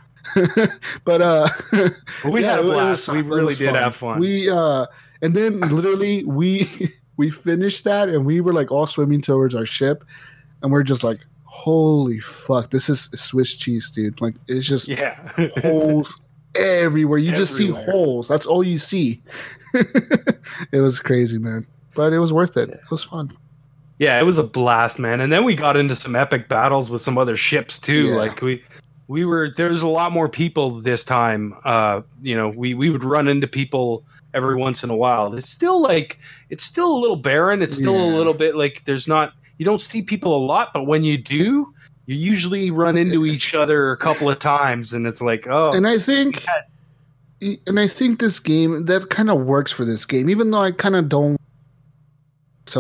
but 1.05 1.21
uh, 1.21 1.47
We 2.25 2.41
yeah, 2.41 2.55
had 2.55 2.60
a 2.60 2.62
it 2.62 2.65
was- 2.65 3.05
blast. 3.05 3.10
we 3.10 3.21
really 3.21 3.53
did 3.53 3.75
have 3.75 3.95
fun. 3.95 4.19
We 4.19 4.49
uh, 4.49 4.88
and 5.21 5.36
then 5.36 5.60
literally 5.60 6.23
we 6.25 6.91
we 7.17 7.29
finished 7.29 7.84
that 7.84 8.10
and 8.10 8.25
we 8.25 8.41
were 8.41 8.51
like 8.51 8.71
all 8.71 8.88
swimming 8.88 9.21
towards 9.21 9.53
our 9.53 9.65
ship, 9.65 10.03
and 10.63 10.71
we're 10.71 10.82
just 10.82 11.03
like, 11.03 11.19
holy 11.43 12.19
fuck, 12.19 12.71
this 12.71 12.89
is 12.89 13.12
Swiss 13.13 13.53
cheese, 13.55 13.91
dude. 13.91 14.19
Like 14.21 14.34
it's 14.47 14.67
just 14.67 14.88
yeah. 14.88 15.19
holes 15.62 16.19
everywhere. 16.55 17.19
You 17.19 17.32
just 17.32 17.55
see 17.55 17.69
holes. 17.69 18.27
That's 18.27 18.47
all 18.47 18.63
you 18.63 18.79
see. 18.79 19.21
it 19.75 20.82
was 20.82 20.99
crazy, 20.99 21.38
man. 21.38 21.67
But 21.93 22.12
it 22.12 22.17
was 22.17 22.34
worth 22.34 22.58
it. 22.58 22.71
It 22.71 22.89
was 22.89 23.03
fun. 23.03 23.38
Yeah, 23.99 24.17
it 24.17 24.23
was 24.23 24.38
a 24.38 24.43
blast, 24.43 24.97
man. 24.97 25.19
And 25.19 25.31
then 25.31 25.43
we 25.43 25.55
got 25.55 25.75
into 25.75 25.95
some 25.95 26.15
epic 26.15 26.47
battles 26.47 26.89
with 26.89 27.01
some 27.01 27.17
other 27.17 27.35
ships 27.35 27.77
too. 27.77 28.07
Yeah. 28.07 28.15
Like 28.15 28.41
we 28.41 28.63
we 29.07 29.25
were 29.25 29.51
there's 29.55 29.81
a 29.81 29.88
lot 29.88 30.12
more 30.12 30.29
people 30.29 30.71
this 30.71 31.03
time. 31.03 31.53
Uh, 31.65 32.01
you 32.21 32.35
know, 32.35 32.49
we 32.49 32.73
we 32.73 32.89
would 32.89 33.03
run 33.03 33.27
into 33.27 33.45
people 33.45 34.05
every 34.33 34.55
once 34.55 34.83
in 34.83 34.89
a 34.89 34.95
while. 34.95 35.33
It's 35.35 35.49
still 35.49 35.81
like 35.81 36.17
it's 36.49 36.63
still 36.63 36.95
a 36.95 36.99
little 36.99 37.17
barren. 37.17 37.62
It's 37.62 37.75
still 37.75 37.99
a 37.99 38.15
little 38.15 38.33
bit 38.33 38.55
like 38.55 38.83
there's 38.85 39.07
not 39.07 39.33
you 39.57 39.65
don't 39.65 39.81
see 39.81 40.01
people 40.01 40.35
a 40.35 40.43
lot, 40.43 40.71
but 40.73 40.83
when 40.83 41.03
you 41.03 41.17
do, 41.17 41.73
you 42.05 42.15
usually 42.15 42.71
run 42.71 42.97
into 42.97 43.25
each 43.25 43.53
other 43.53 43.91
a 43.91 43.97
couple 43.97 44.29
of 44.29 44.39
times 44.39 44.93
and 44.93 45.05
it's 45.05 45.21
like, 45.21 45.47
oh, 45.47 45.71
And 45.73 45.88
I 45.88 45.97
think 45.97 46.45
and 47.41 47.79
I 47.79 47.88
think 47.88 48.19
this 48.19 48.39
game 48.39 48.85
that 48.85 49.09
kind 49.09 49.29
of 49.29 49.41
works 49.41 49.71
for 49.71 49.85
this 49.85 50.05
game, 50.05 50.29
even 50.29 50.51
though 50.51 50.62
I 50.62 50.71
kind 50.71 50.95
of 50.95 51.09
don't 51.09 51.38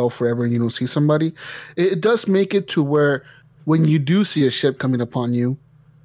forever 0.09 0.43
and 0.43 0.53
you 0.53 0.59
don't 0.59 0.69
see 0.69 0.85
somebody, 0.85 1.33
it, 1.75 2.01
does 2.01 2.27
make 2.27 2.53
it 2.53 2.67
to 2.69 2.83
where 2.83 3.23
when 3.65 3.85
you 3.85 3.99
do 3.99 4.23
see 4.23 4.45
a 4.47 4.51
ship 4.51 4.79
coming 4.79 5.01
upon 5.01 5.33
you 5.33 5.57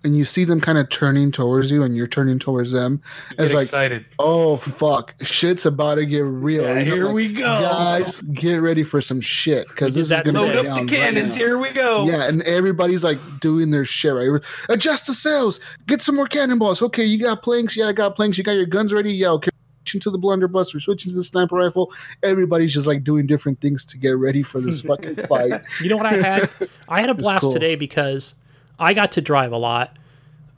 and 0.02 0.16
you 0.18 0.24
see 0.26 0.44
them 0.44 0.60
kind 0.60 0.76
of 0.76 0.86
turning 0.90 1.32
towards 1.32 1.70
you 1.70 1.82
and 1.82 1.96
you're 1.96 2.06
turning 2.06 2.38
towards 2.38 2.72
them, 2.72 3.00
it's 3.38 3.54
like 3.54 3.62
excited. 3.64 4.04
oh 4.18 4.58
fuck, 4.58 5.14
shit's 5.22 5.64
about 5.64 5.94
to 5.94 6.04
get 6.04 6.18
real. 6.20 6.62
Yeah, 6.62 6.78
You 6.80 6.84
know, 6.84 6.94
here 6.94 7.04
like, 7.06 7.14
we 7.14 7.32
go. 7.32 7.42
guys, 7.42 8.20
get 8.20 8.56
ready 8.56 8.82
for 8.82 9.00
some 9.00 9.20
shit 9.22 9.66
because 9.68 9.94
this 9.94 10.02
is 10.02 10.08
that 10.10 10.26
gonna 10.26 10.42
Load 10.42 10.56
up 10.66 10.80
the 10.80 10.84
cannons. 10.84 11.38
now. 11.38 11.44
Here 11.44 11.58
we 11.58 11.70
go. 11.72 12.06
Yeah, 12.06 12.28
and 12.28 12.42
everybody's 12.42 13.02
like 13.02 13.18
doing 13.40 13.70
their 13.70 13.86
shit, 13.86 14.12
right? 14.12 14.42
Adjust 14.68 15.06
the 15.06 15.14
sails. 15.14 15.58
Get 15.86 16.02
some 16.02 16.16
more 16.16 16.26
cannonballs. 16.26 16.82
Okay, 16.82 17.04
you 17.04 17.18
got 17.18 17.42
planks. 17.42 17.74
Yeah, 17.74 17.86
I 17.86 17.92
got 17.92 18.14
planks. 18.14 18.36
You 18.36 18.44
got 18.44 18.56
your 18.56 18.66
guns 18.66 18.92
ready. 18.92 19.12
Yeah, 19.12 19.30
okay. 19.30 19.50
Switching 19.84 20.00
to 20.00 20.10
the 20.10 20.16
blunderbuss. 20.18 20.72
We're 20.72 20.80
switching 20.80 21.10
to 21.10 21.16
the 21.16 21.22
sniper 21.24 21.56
rifle. 21.56 21.92
Everybody's 22.22 22.72
just 22.72 22.86
like 22.86 23.04
doing 23.04 23.26
different 23.26 23.60
things 23.60 23.84
to 23.86 23.98
get 23.98 24.16
ready 24.16 24.42
for 24.42 24.58
this 24.58 24.80
fucking 24.82 25.16
fight. 25.26 25.60
You 25.82 25.90
know 25.90 25.98
what 25.98 26.06
I 26.06 26.14
had? 26.14 26.50
I 26.88 27.00
had 27.02 27.10
a 27.10 27.14
blast 27.22 27.42
cool. 27.42 27.52
today 27.52 27.74
because 27.74 28.34
I 28.78 28.94
got 28.94 29.12
to 29.12 29.20
drive 29.20 29.52
a 29.52 29.58
lot. 29.58 29.98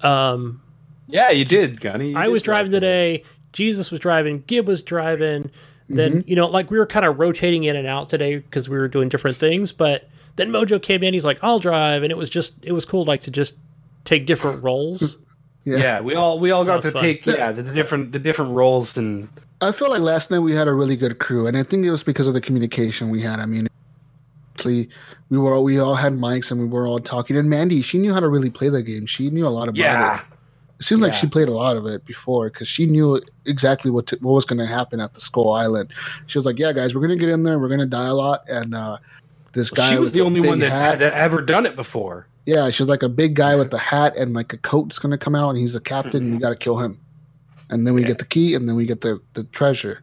Um, 0.03 0.63
Yeah, 1.09 1.31
you 1.31 1.45
did, 1.45 1.81
Gunny. 1.81 2.11
You 2.11 2.17
I 2.19 2.27
did 2.27 2.33
was 2.33 2.43
driving 2.45 2.71
today. 2.71 3.25
Jesus 3.53 3.91
was 3.91 3.99
driving. 3.99 4.45
Gib 4.47 4.69
was 4.69 4.81
driving. 4.81 5.51
Then 5.89 6.23
you 6.27 6.37
know, 6.37 6.47
like 6.47 6.71
we 6.71 6.79
were 6.79 6.87
kind 6.87 7.05
of 7.07 7.19
rotating 7.19 7.65
in 7.65 7.75
and 7.75 7.87
out 7.87 8.09
today 8.09 8.37
because 8.39 8.69
we 8.69 8.77
were 8.77 8.89
doing 8.89 9.09
different 9.09 9.37
things. 9.39 9.73
But 9.73 10.09
then 10.37 10.51
Mojo 10.51 10.81
came 10.81 11.03
in. 11.03 11.15
He's 11.15 11.25
like, 11.25 11.39
"I'll 11.43 11.61
drive," 11.61 12.03
and 12.03 12.11
it 12.13 12.17
was 12.19 12.29
just 12.31 12.55
it 12.63 12.73
was 12.73 12.85
cool, 12.85 13.05
like 13.05 13.23
to 13.23 13.31
just 13.31 13.55
take 14.05 14.27
different 14.27 14.63
roles. 14.65 15.17
Yeah. 15.67 15.77
Yeah, 15.77 16.01
we 16.01 16.15
all 16.15 16.39
we 16.39 16.53
all 16.53 16.65
got 16.65 16.81
to 16.83 16.93
fun. 16.93 17.03
take 17.03 17.27
yeah 17.27 17.53
the, 17.53 17.63
the 17.63 17.73
different 17.73 18.13
the 18.13 18.19
different 18.19 18.53
roles 18.53 18.97
and 18.97 19.29
I 19.61 19.73
feel 19.73 19.91
like 19.91 20.01
last 20.01 20.31
night 20.31 20.39
we 20.39 20.53
had 20.53 20.69
a 20.69 20.73
really 20.73 20.97
good 20.97 21.19
crew, 21.19 21.47
and 21.47 21.57
I 21.57 21.63
think 21.63 21.85
it 21.85 21.91
was 21.91 22.05
because 22.05 22.27
of 22.27 22.35
the 22.35 22.41
communication 22.41 23.11
we 23.11 23.23
had. 23.23 23.41
I 23.41 23.47
mean, 23.47 23.69
obviously, 24.67 24.95
we 25.31 25.39
were 25.39 25.55
all, 25.55 25.65
we 25.65 25.79
all 25.79 25.95
had 25.95 26.15
mics 26.15 26.51
and 26.51 26.61
we 26.61 26.67
were 26.67 26.87
all 26.87 26.99
talking. 26.99 27.37
And 27.37 27.49
Mandy, 27.49 27.83
she 27.83 27.99
knew 27.99 28.13
how 28.13 28.21
to 28.21 28.29
really 28.29 28.51
play 28.51 28.69
the 28.69 28.83
game. 28.83 29.07
She 29.07 29.31
knew 29.31 29.47
a 29.47 29.51
lot 29.51 29.69
about 29.69 29.79
it. 29.79 29.83
yeah 29.83 30.21
It 30.79 30.85
seems 30.85 31.01
like 31.01 31.15
she 31.15 31.27
played 31.27 31.49
a 31.49 31.55
lot 31.55 31.77
of 31.77 31.87
it 31.87 32.05
before 32.05 32.51
because 32.51 32.69
she 32.69 32.87
knew 32.87 33.21
exactly 33.47 33.91
what 33.91 34.07
to, 34.09 34.19
what 34.21 34.33
was 34.33 34.45
going 34.45 34.59
to 34.59 34.67
happen 34.67 35.01
at 35.01 35.15
the 35.15 35.21
Skull 35.21 35.53
Island. 35.53 35.93
She 36.27 36.39
was 36.39 36.47
like, 36.47 36.59
"Yeah, 36.59 36.73
guys, 36.73 36.95
we're 36.95 37.01
going 37.01 37.19
to 37.19 37.25
get 37.25 37.33
in 37.33 37.43
there. 37.43 37.59
We're 37.59 37.69
going 37.69 37.81
to 37.81 37.87
die 37.87 38.09
a 38.09 38.15
lot." 38.15 38.49
And 38.49 38.75
uh, 38.75 38.99
this 39.53 39.71
guy 39.71 39.91
she 39.91 39.99
was 39.99 40.09
with 40.09 40.15
the 40.15 40.21
only 40.21 40.41
one 40.41 40.59
that 40.59 40.71
hat, 40.71 41.01
had 41.01 41.13
ever 41.15 41.41
done 41.41 41.67
it 41.67 41.77
before. 41.77 42.27
Yeah, 42.47 42.71
she's 42.71 42.87
like 42.87 43.03
a 43.03 43.09
big 43.09 43.35
guy 43.35 43.55
with 43.57 43.73
a 43.75 43.79
hat 43.79 44.17
and 44.17 44.33
like 44.33 44.53
a 44.53 44.57
coat's 44.59 44.99
going 44.99 45.11
to 45.13 45.19
come 45.19 45.35
out, 45.35 45.51
and 45.51 45.59
he's 45.59 45.75
a 45.75 45.81
captain, 45.81 46.25
and 46.25 46.33
we 46.35 46.39
got 46.41 46.51
to 46.51 46.57
kill 46.57 46.79
him. 46.79 46.99
And 47.71 47.87
then 47.87 47.95
we 47.95 48.03
Yeah. 48.03 48.09
get 48.09 48.19
the 48.19 48.25
key, 48.25 48.55
and 48.55 48.69
then 48.69 48.77
we 48.77 48.87
get 48.87 49.01
the 49.03 49.21
the 49.35 49.45
treasure. 49.45 50.01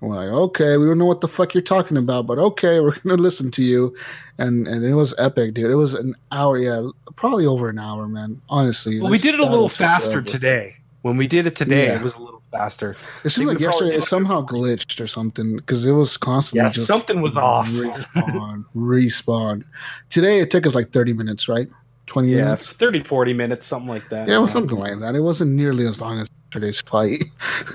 And 0.00 0.10
we're 0.10 0.16
like, 0.16 0.28
okay, 0.28 0.76
we 0.76 0.84
don't 0.86 0.98
know 0.98 1.06
what 1.06 1.20
the 1.22 1.28
fuck 1.28 1.54
you're 1.54 1.62
talking 1.62 1.96
about, 1.96 2.26
but 2.26 2.38
okay, 2.38 2.80
we're 2.84 2.96
gonna 2.98 3.22
listen 3.22 3.50
to 3.52 3.62
you. 3.62 3.94
And 4.38 4.66
and 4.68 4.84
it 4.84 4.94
was 4.94 5.14
epic, 5.16 5.54
dude. 5.54 5.70
It 5.70 5.76
was 5.76 5.94
an 5.94 6.14
hour, 6.32 6.58
yeah, 6.58 6.86
probably 7.14 7.46
over 7.46 7.68
an 7.68 7.78
hour, 7.78 8.08
man. 8.08 8.42
Honestly, 8.50 9.00
Well, 9.00 9.10
we 9.10 9.18
did 9.18 9.34
it 9.34 9.40
a 9.40 9.46
little 9.46 9.68
faster 9.68 10.14
forever. 10.20 10.28
today. 10.28 10.76
When 11.06 11.16
we 11.16 11.26
did 11.28 11.46
it 11.46 11.54
today, 11.54 11.86
Yeah. 11.86 11.96
it 11.96 12.02
was 12.02 12.16
a 12.16 12.20
little 12.22 12.42
faster. 12.50 12.96
It 13.24 13.30
seemed 13.30 13.46
like 13.48 13.60
yesterday 13.60 13.92
it 13.94 14.00
did- 14.00 14.04
somehow 14.08 14.44
glitched 14.44 15.00
or 15.00 15.06
something 15.06 15.54
because 15.56 15.86
it 15.86 15.92
was 15.92 16.16
constantly 16.16 16.64
Yeah, 16.64 16.70
just 16.70 16.86
something 16.88 17.20
was 17.20 17.36
off. 17.36 17.68
Respawn, 17.68 18.64
respawn. 18.76 19.62
Today 20.10 20.40
it 20.40 20.50
took 20.50 20.66
us 20.66 20.74
like 20.74 20.90
thirty 20.90 21.12
minutes, 21.12 21.48
right? 21.48 21.68
Twenty 22.06 22.30
Yeah, 22.30 22.44
minutes. 22.44 22.72
30, 22.72 23.00
40 23.00 23.32
minutes, 23.34 23.66
something 23.66 23.88
like 23.88 24.08
that. 24.10 24.28
Yeah, 24.28 24.36
it 24.36 24.40
was 24.40 24.50
something 24.52 24.78
like 24.78 24.98
that. 25.00 25.14
It 25.14 25.20
wasn't 25.20 25.52
nearly 25.52 25.86
as 25.86 26.00
long 26.00 26.18
as 26.20 26.28
yesterday's 26.48 26.80
fight. 26.80 27.24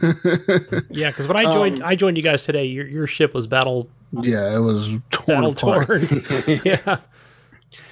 Yeah, 0.90 1.10
because 1.10 1.28
when 1.28 1.38
I 1.38 1.44
joined, 1.44 1.82
Um, 1.82 1.88
I 1.88 1.96
joined 1.96 2.18
you 2.18 2.24
guys 2.24 2.44
today. 2.44 2.66
Your 2.66 2.86
your 2.88 3.08
ship 3.08 3.34
was 3.34 3.48
battle 3.48 3.90
yeah, 4.22 4.54
it 4.56 4.60
was 4.60 4.90
torn 5.12 5.26
battle 5.28 5.52
apart. 5.54 5.88
torn. 5.88 6.62
yeah, 6.66 6.80
I 6.86 7.00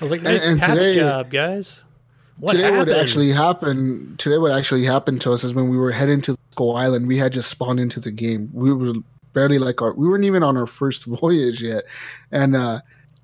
was 0.02 0.12
like, 0.12 0.22
nice 0.22 0.46
and 0.48 0.60
patch 0.60 0.70
today- 0.78 0.96
job, 0.96 1.30
guys. 1.32 1.82
What 2.40 2.54
today, 2.54 2.64
happened? 2.64 2.90
what 2.90 3.00
actually 3.00 3.32
happened? 3.32 4.20
Today, 4.20 4.38
what 4.38 4.52
actually 4.52 4.86
happened 4.86 5.20
to 5.22 5.34
us 5.34 5.44
is 5.44 5.54
when 5.54 5.70
we 5.70 5.78
were 5.78 5.92
heading 5.92 6.22
to 6.22 6.38
Skull 6.52 6.78
Island, 6.78 7.08
we 7.08 7.18
had 7.18 7.34
just 7.34 7.50
spawned 7.50 7.80
into 7.80 8.00
the 8.00 8.12
game. 8.12 8.50
We 8.54 8.74
were 8.74 8.94
barely 9.34 9.60
like 9.60 9.82
our, 9.82 9.94
we 9.94 10.08
weren't 10.08 10.24
even 10.24 10.44
on 10.44 10.56
our 10.56 10.68
first 10.68 11.04
voyage 11.22 11.62
yet, 11.62 11.84
and 12.32 12.56
uh, 12.56 12.82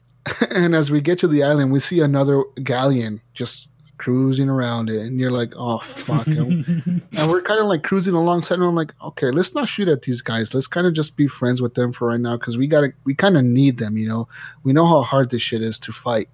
and 0.52 0.76
as 0.76 0.92
we 0.92 1.02
get 1.02 1.18
to 1.20 1.28
the 1.28 1.44
island, 1.44 1.72
we 1.72 1.80
see 1.80 2.02
another 2.02 2.44
galleon 2.64 3.22
just 3.34 3.70
cruising 3.98 4.50
around 4.50 4.90
it, 4.90 5.02
and 5.02 5.18
you're 5.18 5.32
like, 5.32 5.54
oh 5.56 5.80
fuck, 5.80 6.28
and, 6.28 6.66
and 7.14 7.32
we're 7.32 7.42
kind 7.42 7.62
of 7.62 7.68
like 7.68 7.84
cruising 7.84 8.16
alongside, 8.16 8.56
and 8.56 8.66
I'm 8.66 8.76
like, 8.76 8.94
okay, 9.02 9.32
let's 9.32 9.56
not 9.56 9.70
shoot 9.70 9.88
at 9.88 10.02
these 10.02 10.22
guys. 10.22 10.54
Let's 10.54 10.68
kind 10.68 10.86
of 10.86 10.94
just 10.94 11.16
be 11.16 11.28
friends 11.28 11.62
with 11.62 11.76
them 11.76 11.94
for 11.94 12.10
right 12.10 12.20
now 12.20 12.36
because 12.36 12.58
we 12.58 12.68
gotta, 12.68 12.92
we 13.06 13.16
kind 13.16 13.38
of 13.38 13.46
need 13.46 13.78
them, 13.78 13.98
you 13.98 14.10
know. 14.10 14.28
We 14.64 14.74
know 14.74 14.86
how 14.86 15.04
hard 15.04 15.30
this 15.30 15.42
shit 15.42 15.62
is 15.62 15.80
to 15.80 15.94
fight. 15.94 16.28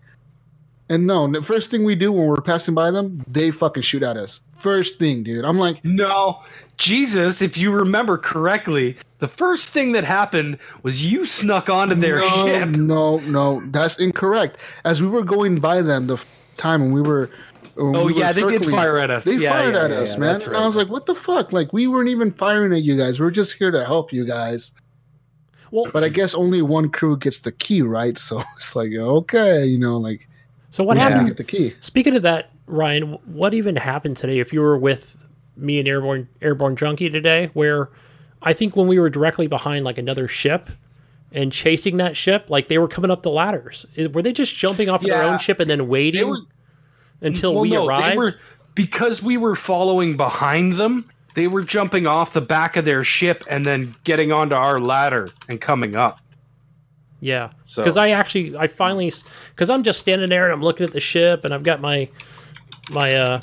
And 0.92 1.08
no, 1.08 1.26
the 1.26 1.42
first 1.42 1.72
thing 1.72 1.86
we 1.86 1.96
do 1.96 2.12
when 2.12 2.28
we're 2.28 2.42
passing 2.42 2.74
by 2.76 2.92
them, 2.92 3.24
they 3.28 3.50
fucking 3.50 3.84
shoot 3.84 4.04
at 4.04 4.18
us. 4.18 4.42
First 4.60 5.00
thing, 5.00 5.24
dude. 5.24 5.46
I'm 5.46 5.58
like, 5.58 5.84
No, 5.86 6.44
Jesus, 6.78 7.42
if 7.42 7.58
you 7.58 7.72
remember 7.72 8.18
correctly, 8.18 8.98
the 9.20 9.28
first 9.30 9.70
thing 9.70 9.94
that 9.94 10.04
happened 10.04 10.58
was 10.84 11.02
you 11.02 11.26
snuck 11.26 11.70
onto 11.70 11.96
their 11.96 12.20
no, 12.20 12.46
ship. 12.46 12.70
no, 12.70 13.20
no, 13.20 13.62
that's 13.72 14.00
incorrect. 14.00 14.58
As 14.84 15.02
we 15.02 15.08
were 15.08 15.24
going 15.24 15.56
by 15.62 15.82
them 15.82 16.08
the 16.08 16.16
f- 16.16 16.26
time 16.58 16.82
when 16.82 16.92
we 16.92 17.02
were. 17.02 17.30
when 17.76 17.96
Oh 17.96 18.06
we 18.06 18.14
were 18.14 18.20
yeah, 18.20 18.34
they 18.34 18.42
did 18.44 18.66
fire 18.66 18.98
at 18.98 19.10
us. 19.10 19.24
They 19.24 19.38
Yeah, 19.38 19.50
fired 19.52 19.76
yeah, 19.76 19.86
at 19.86 19.92
yeah, 19.92 19.98
us, 19.98 20.14
yeah, 20.14 20.20
man. 20.20 20.30
that's 20.34 20.44
And. 20.46 20.58
I 20.58 20.66
was 20.66 20.76
like, 20.76 20.89
what 20.89 21.06
the 21.06 21.16
fuck? 21.16 21.54
Like, 21.54 21.72
we 21.72 21.88
weren't 21.88 22.10
even 22.10 22.32
firing 22.34 22.74
at 22.74 22.82
you 22.84 22.98
guys. 22.98 23.18
We 23.20 23.26
are 23.28 23.32
just 23.32 23.54
here 23.54 23.72
to 23.72 23.86
help 23.86 24.12
you 24.12 24.26
guys. 24.26 24.74
Well, 25.72 25.89
But 25.94 26.04
I 26.04 26.10
guess 26.10 26.36
only 26.36 26.62
one 26.62 26.89
crew 26.89 27.16
gets 27.16 27.39
the 27.39 27.54
key, 27.54 27.82
right? 27.82 28.18
So 28.28 28.44
it's 28.58 28.76
like, 28.76 28.92
okay, 28.94 29.66
you 29.66 29.80
know, 29.80 29.98
like, 29.98 30.28
so 30.72 30.84
what 30.84 30.95
we 30.95 31.01
have 31.01 31.09
to 31.09 31.13
happened? 31.15 31.30
get 31.30 31.38
the 31.38 31.43
key. 31.43 31.76
Speaking 31.82 32.15
of 32.15 32.24
that, 32.24 32.49
Ryan, 32.65 33.19
what 33.26 33.53
even 33.53 33.76
happened 33.76 34.17
today? 34.17 34.39
If 34.39 34.51
you 34.51 34.61
were 34.61 34.78
with 34.78 35.17
me 35.55 35.80
and 35.80 35.88
Airborne 35.88 36.28
Airborne 36.41 36.76
Junkie 36.76 37.09
today, 37.09 37.51
where 37.53 37.89
I 38.41 38.53
think 38.53 38.76
when 38.76 38.88
we 38.88 38.99
were 38.99 39.09
directly 39.09 39.47
behind 39.47 39.86
like 39.86 39.97
another 39.97 40.28
ship 40.28 40.69
and 41.32 41.51
chasing 41.51 41.97
that 41.97 42.17
ship, 42.17 42.49
like 42.49 42.69
they 42.69 42.78
were 42.78 42.88
coming 42.88 43.11
up 43.11 43.22
the 43.22 43.30
ladders. 43.30 43.86
Were 44.13 44.22
they 44.22 44.34
just 44.34 44.55
jumping 44.55 44.89
off 44.89 45.01
of 45.01 45.09
their 45.09 45.24
own 45.24 45.38
ship 45.38 45.59
and 45.59 45.69
then 45.69 45.88
waiting 45.88 46.28
were 46.28 46.39
until 47.22 47.53
well, 47.53 47.61
we 47.61 47.72
no, 47.72 47.88
arrived? 47.88 48.13
They 48.13 48.17
were 48.17 48.36
because 48.74 49.22
we 49.22 49.38
were 49.38 49.55
following 49.55 50.17
behind 50.17 50.74
them. 50.74 51.09
They 51.36 51.47
were 51.47 51.63
jumping 51.63 52.07
off 52.07 52.34
the 52.34 52.41
back 52.41 52.76
of 52.78 52.86
their 52.86 53.03
ship 53.03 53.43
and 53.49 53.65
then 53.65 53.95
getting 54.03 54.32
onto 54.32 54.55
our 54.55 54.80
ladder 54.80 55.30
and 55.47 55.61
coming 55.61 55.95
up. 55.95 56.19
Yeah, 57.24 57.51
So- 57.63 57.84
because 57.84 57.97
I 57.97 58.09
actually 58.09 58.57
I 58.57 58.67
finally 58.67 59.11
because 59.51 59.69
I'm 59.69 59.84
just 59.84 59.99
standing 59.99 60.30
there 60.30 60.45
and 60.45 60.53
I'm 60.53 60.63
looking 60.63 60.86
at 60.86 60.91
the 60.91 60.99
ship 60.99 61.45
and 61.45 61.53
I've 61.53 61.63
got 61.63 61.80
my 61.80 62.09
my 62.89 63.15
uh 63.15 63.39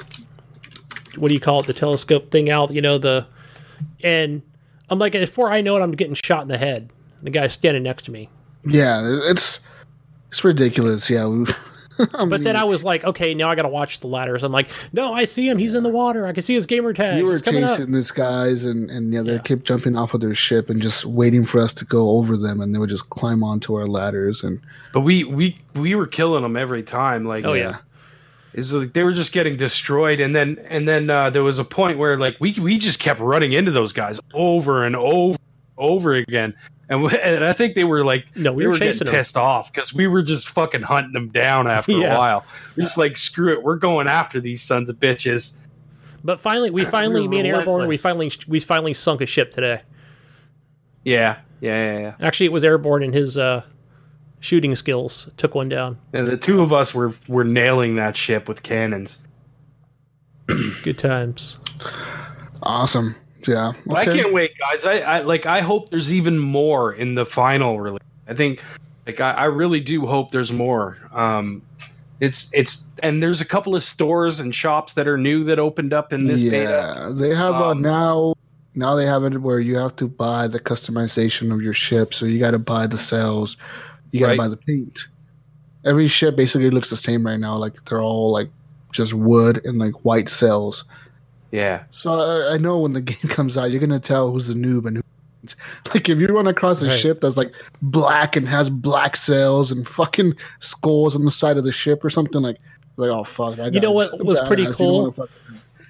what 1.16 1.29
do 1.29 1.35
you 1.35 1.41
call 1.41 1.61
it 1.61 1.66
the 1.66 1.72
telescope 1.72 2.31
thing 2.31 2.51
out 2.51 2.72
you 2.72 2.83
know 2.83 2.99
the 2.99 3.26
and 4.03 4.43
I'm 4.91 4.99
like 4.99 5.12
before 5.12 5.51
I 5.53 5.61
know 5.61 5.76
it 5.76 5.81
I'm 5.81 5.93
getting 5.93 6.14
shot 6.14 6.43
in 6.43 6.49
the 6.49 6.59
head. 6.59 6.91
The 7.22 7.31
guy's 7.31 7.53
standing 7.53 7.83
next 7.85 8.05
to 8.05 8.11
me. 8.11 8.29
Yeah, 8.64 9.01
it's 9.31 9.61
it's 10.31 10.43
ridiculous. 10.45 11.09
Yeah. 11.09 11.45
We, 12.21 12.27
But 12.29 12.43
then 12.45 12.57
I 12.57 12.65
was 12.65 12.85
like, 12.85 13.05
okay, 13.05 13.35
now 13.35 13.51
I 13.51 13.55
got 13.55 13.63
to 13.63 13.69
watch 13.69 14.01
the 14.01 14.07
ladders. 14.07 14.45
I'm 14.45 14.53
like, 14.53 14.71
no, 14.93 15.13
I 15.15 15.25
see 15.25 15.49
him. 15.49 15.59
He's 15.59 15.75
in 15.75 15.83
the 15.83 15.89
water. 15.89 16.27
I 16.27 16.33
can 16.33 16.43
see 16.43 16.55
his 16.55 16.67
gamer 16.67 16.93
tag. 16.93 17.19
you 17.19 17.25
were 17.27 17.33
He's 17.33 17.43
coming 17.43 17.65
up. 17.65 17.77
chasing 17.79 17.93
these 17.93 18.11
guys, 18.11 18.65
and 18.65 18.91
and 18.91 19.13
yeah, 19.13 19.23
they 19.23 19.33
Yeah. 19.33 19.39
kept 19.39 19.65
jumping 19.65 19.97
off 19.97 20.15
of 20.15 20.21
their 20.21 20.35
ship 20.35 20.71
and 20.71 20.81
just 20.81 21.05
waiting 21.05 21.45
for 21.45 21.61
us 21.61 21.75
to 21.75 21.85
go 21.85 22.11
over 22.11 22.37
them, 22.37 22.61
and 22.61 22.75
they 22.75 22.79
would 22.79 22.89
just 22.91 23.11
climb 23.11 23.43
onto 23.43 23.75
our 23.75 23.87
ladders. 23.87 24.43
And 24.43 24.61
But 24.93 25.01
we 25.01 25.25
we 25.25 25.57
we 25.75 25.95
were 25.95 26.07
killing 26.07 26.43
them 26.43 26.57
every 26.57 26.83
time. 26.83 27.25
Like 27.25 27.45
Oh 27.45 27.53
yeah. 27.55 27.79
is 28.55 28.73
like 28.73 28.93
they 28.93 29.03
were 29.03 29.13
just 29.13 29.33
getting 29.33 29.57
destroyed 29.57 30.21
and 30.21 30.35
then 30.35 30.59
and 30.69 30.89
then 30.89 31.11
uh, 31.11 31.31
there 31.31 31.43
was 31.43 31.59
a 31.59 31.65
point 31.65 31.99
where 31.99 32.17
like 32.19 32.37
we 32.41 32.53
we 32.61 32.79
just 32.79 32.99
kept 32.99 33.21
running 33.21 33.53
into 33.53 33.71
those 33.71 33.93
guys 33.93 34.19
over 34.35 34.85
and 34.85 34.97
over 34.97 35.37
over 35.77 36.15
again 36.15 36.55
and, 36.89 37.03
we, 37.03 37.18
and 37.18 37.45
I 37.45 37.53
think 37.53 37.74
they 37.74 37.84
were 37.84 38.05
like 38.05 38.34
No, 38.36 38.53
we 38.53 38.64
were 38.64 38.70
were 38.72 38.78
chasing 38.78 39.01
getting 39.01 39.14
'em. 39.14 39.18
pissed 39.20 39.36
off 39.36 39.72
because 39.72 39.93
we 39.95 40.07
were 40.07 40.22
just 40.22 40.49
fucking 40.49 40.82
hunting 40.82 41.12
them 41.12 41.28
down 41.28 41.66
after 41.68 41.93
Yeah. 41.93 42.14
a 42.14 42.18
while. 42.18 42.47
We're 42.76 42.84
just 42.84 42.99
like 42.99 43.16
screw 43.16 43.53
it, 43.53 43.62
we're 43.62 43.76
going 43.76 44.07
after 44.09 44.41
these 44.41 44.62
sons 44.62 44.89
of 44.89 44.97
bitches. 44.97 45.57
But 46.24 46.41
finally, 46.41 46.70
we 46.70 46.84
finally, 46.97 47.22
were 47.22 47.28
me 47.28 47.39
and 47.41 47.47
Airborne, 47.49 47.89
we 47.89 47.97
finally, 47.97 48.32
we 48.49 48.61
finally 48.61 48.95
sunk 48.95 49.20
a 49.20 49.26
ship 49.26 49.53
today. 49.53 49.82
Yeah, 51.05 51.39
yeah, 51.61 51.93
yeah, 51.93 51.99
yeah. 52.01 52.14
Actually, 52.26 52.47
it 52.47 52.53
was 52.53 52.64
Airborne 52.64 53.03
and 53.03 53.14
his 53.14 53.39
uh, 53.39 53.62
shooting 54.41 54.74
skills 54.76 55.30
took 55.36 55.55
one 55.55 55.68
down. 55.68 55.97
And 56.12 56.26
the 56.28 56.36
two 56.36 56.61
of 56.62 56.72
us 56.72 56.93
were 56.95 57.12
were 57.28 57.45
nailing 57.45 57.97
that 57.97 58.16
ship 58.16 58.49
with 58.49 58.62
cannons. 58.62 59.18
Good 60.82 60.99
times. 60.99 61.59
awesome. 62.62 63.14
Yeah. 63.47 63.72
But 63.86 63.97
I 63.99 64.05
can't 64.05 64.32
wait, 64.32 64.53
guys. 64.59 64.84
I, 64.84 64.99
I 64.99 65.20
like. 65.20 65.47
I 65.47 65.61
hope 65.61 65.91
there's 65.91 66.12
even 66.12 66.39
more 66.39 66.93
in 66.93 67.14
the 67.14 67.24
final 67.24 67.80
release. 67.80 68.03
I 68.26 68.34
think, 68.34 68.62
like, 69.07 69.20
I, 69.20 69.30
I 69.32 69.45
really 69.45 69.80
do 69.80 70.07
hope 70.07 70.32
there's 70.32 70.53
more. 70.53 70.99
Um, 71.12 71.62
it's 72.20 72.51
it's 72.53 72.86
and 73.03 73.22
there's 73.22 73.41
a 73.41 73.45
couple 73.45 73.76
of 73.76 73.82
stores 73.84 74.41
and 74.41 74.53
shops 74.55 74.95
that 74.95 75.07
are 75.07 75.16
new 75.16 75.45
that 75.45 75.59
opened 75.59 75.93
up 75.93 76.12
in 76.12 76.26
this 76.26 76.43
yeah, 76.43 76.51
beta. 76.51 77.12
they 77.14 77.34
have 77.34 77.55
uh, 77.55 77.70
Um, 77.70 77.82
now. 77.82 78.34
Now 78.74 78.95
they 78.95 79.07
have 79.07 79.24
it 79.24 79.41
where 79.41 79.59
you 79.59 79.76
have 79.76 79.97
to 79.97 80.07
buy 80.07 80.47
the 80.47 80.61
customization 80.61 81.53
of 81.53 81.61
your 81.61 81.72
ship. 81.72 82.14
So 82.14 82.26
you 82.26 82.39
got 82.39 82.53
to 82.53 82.61
buy 82.61 82.86
the 82.86 82.99
cells, 82.99 83.57
you 84.12 84.20
got 84.20 84.26
to 84.26 84.30
Right. 84.32 84.39
buy 84.39 84.47
the 84.49 84.57
paint. 84.57 85.09
Every 85.84 86.07
ship 86.07 86.36
basically 86.36 86.70
looks 86.70 86.89
the 86.89 86.97
same 86.97 87.26
right 87.26 87.41
now. 87.41 87.57
Like 87.57 87.84
they're 87.86 88.01
all 88.01 88.30
like 88.30 88.49
just 88.93 89.14
wood 89.14 89.61
and 89.64 89.78
like 89.78 90.05
white 90.05 90.28
cells. 90.28 90.84
Yeah, 91.51 91.85
So 91.91 92.13
I, 92.13 92.55
I 92.55 92.57
know 92.59 92.79
when 92.79 92.93
the 92.93 93.01
game 93.13 93.17
comes 93.29 93.57
out, 93.57 93.71
you're 93.71 93.81
gonna 93.81 93.99
tell 94.01 94.31
who's 94.31 94.49
the 94.49 94.55
noob 94.55 94.87
and 94.87 94.99
who. 94.99 95.03
isn't. 95.45 95.57
Like 95.95 96.09
if 96.09 96.19
you 96.19 96.27
run 96.27 96.47
across 96.47 96.83
a 96.83 96.89
Right. 96.89 96.99
ship 97.01 97.21
that's 97.23 97.37
like 97.37 97.53
black 97.81 98.37
and 98.37 98.47
has 98.49 98.69
black 98.69 99.17
sails 99.17 99.71
and 99.73 99.87
fucking 99.87 100.35
skulls 100.61 101.17
on 101.17 101.25
the 101.25 101.31
side 101.31 101.57
of 101.57 101.65
the 101.65 101.73
ship 101.73 102.05
or 102.05 102.11
something 102.11 102.43
like, 102.43 102.59
like 102.97 103.11
oh 103.11 103.25
fuck. 103.25 103.57
that 103.57 103.73
You 103.73 103.81
know 103.81 103.89
guy's 103.95 104.11
what 104.13 104.25
was 104.27 104.41
pretty 104.43 104.65
badass. 104.67 104.81
You 104.81 104.87
cool? 105.13 105.29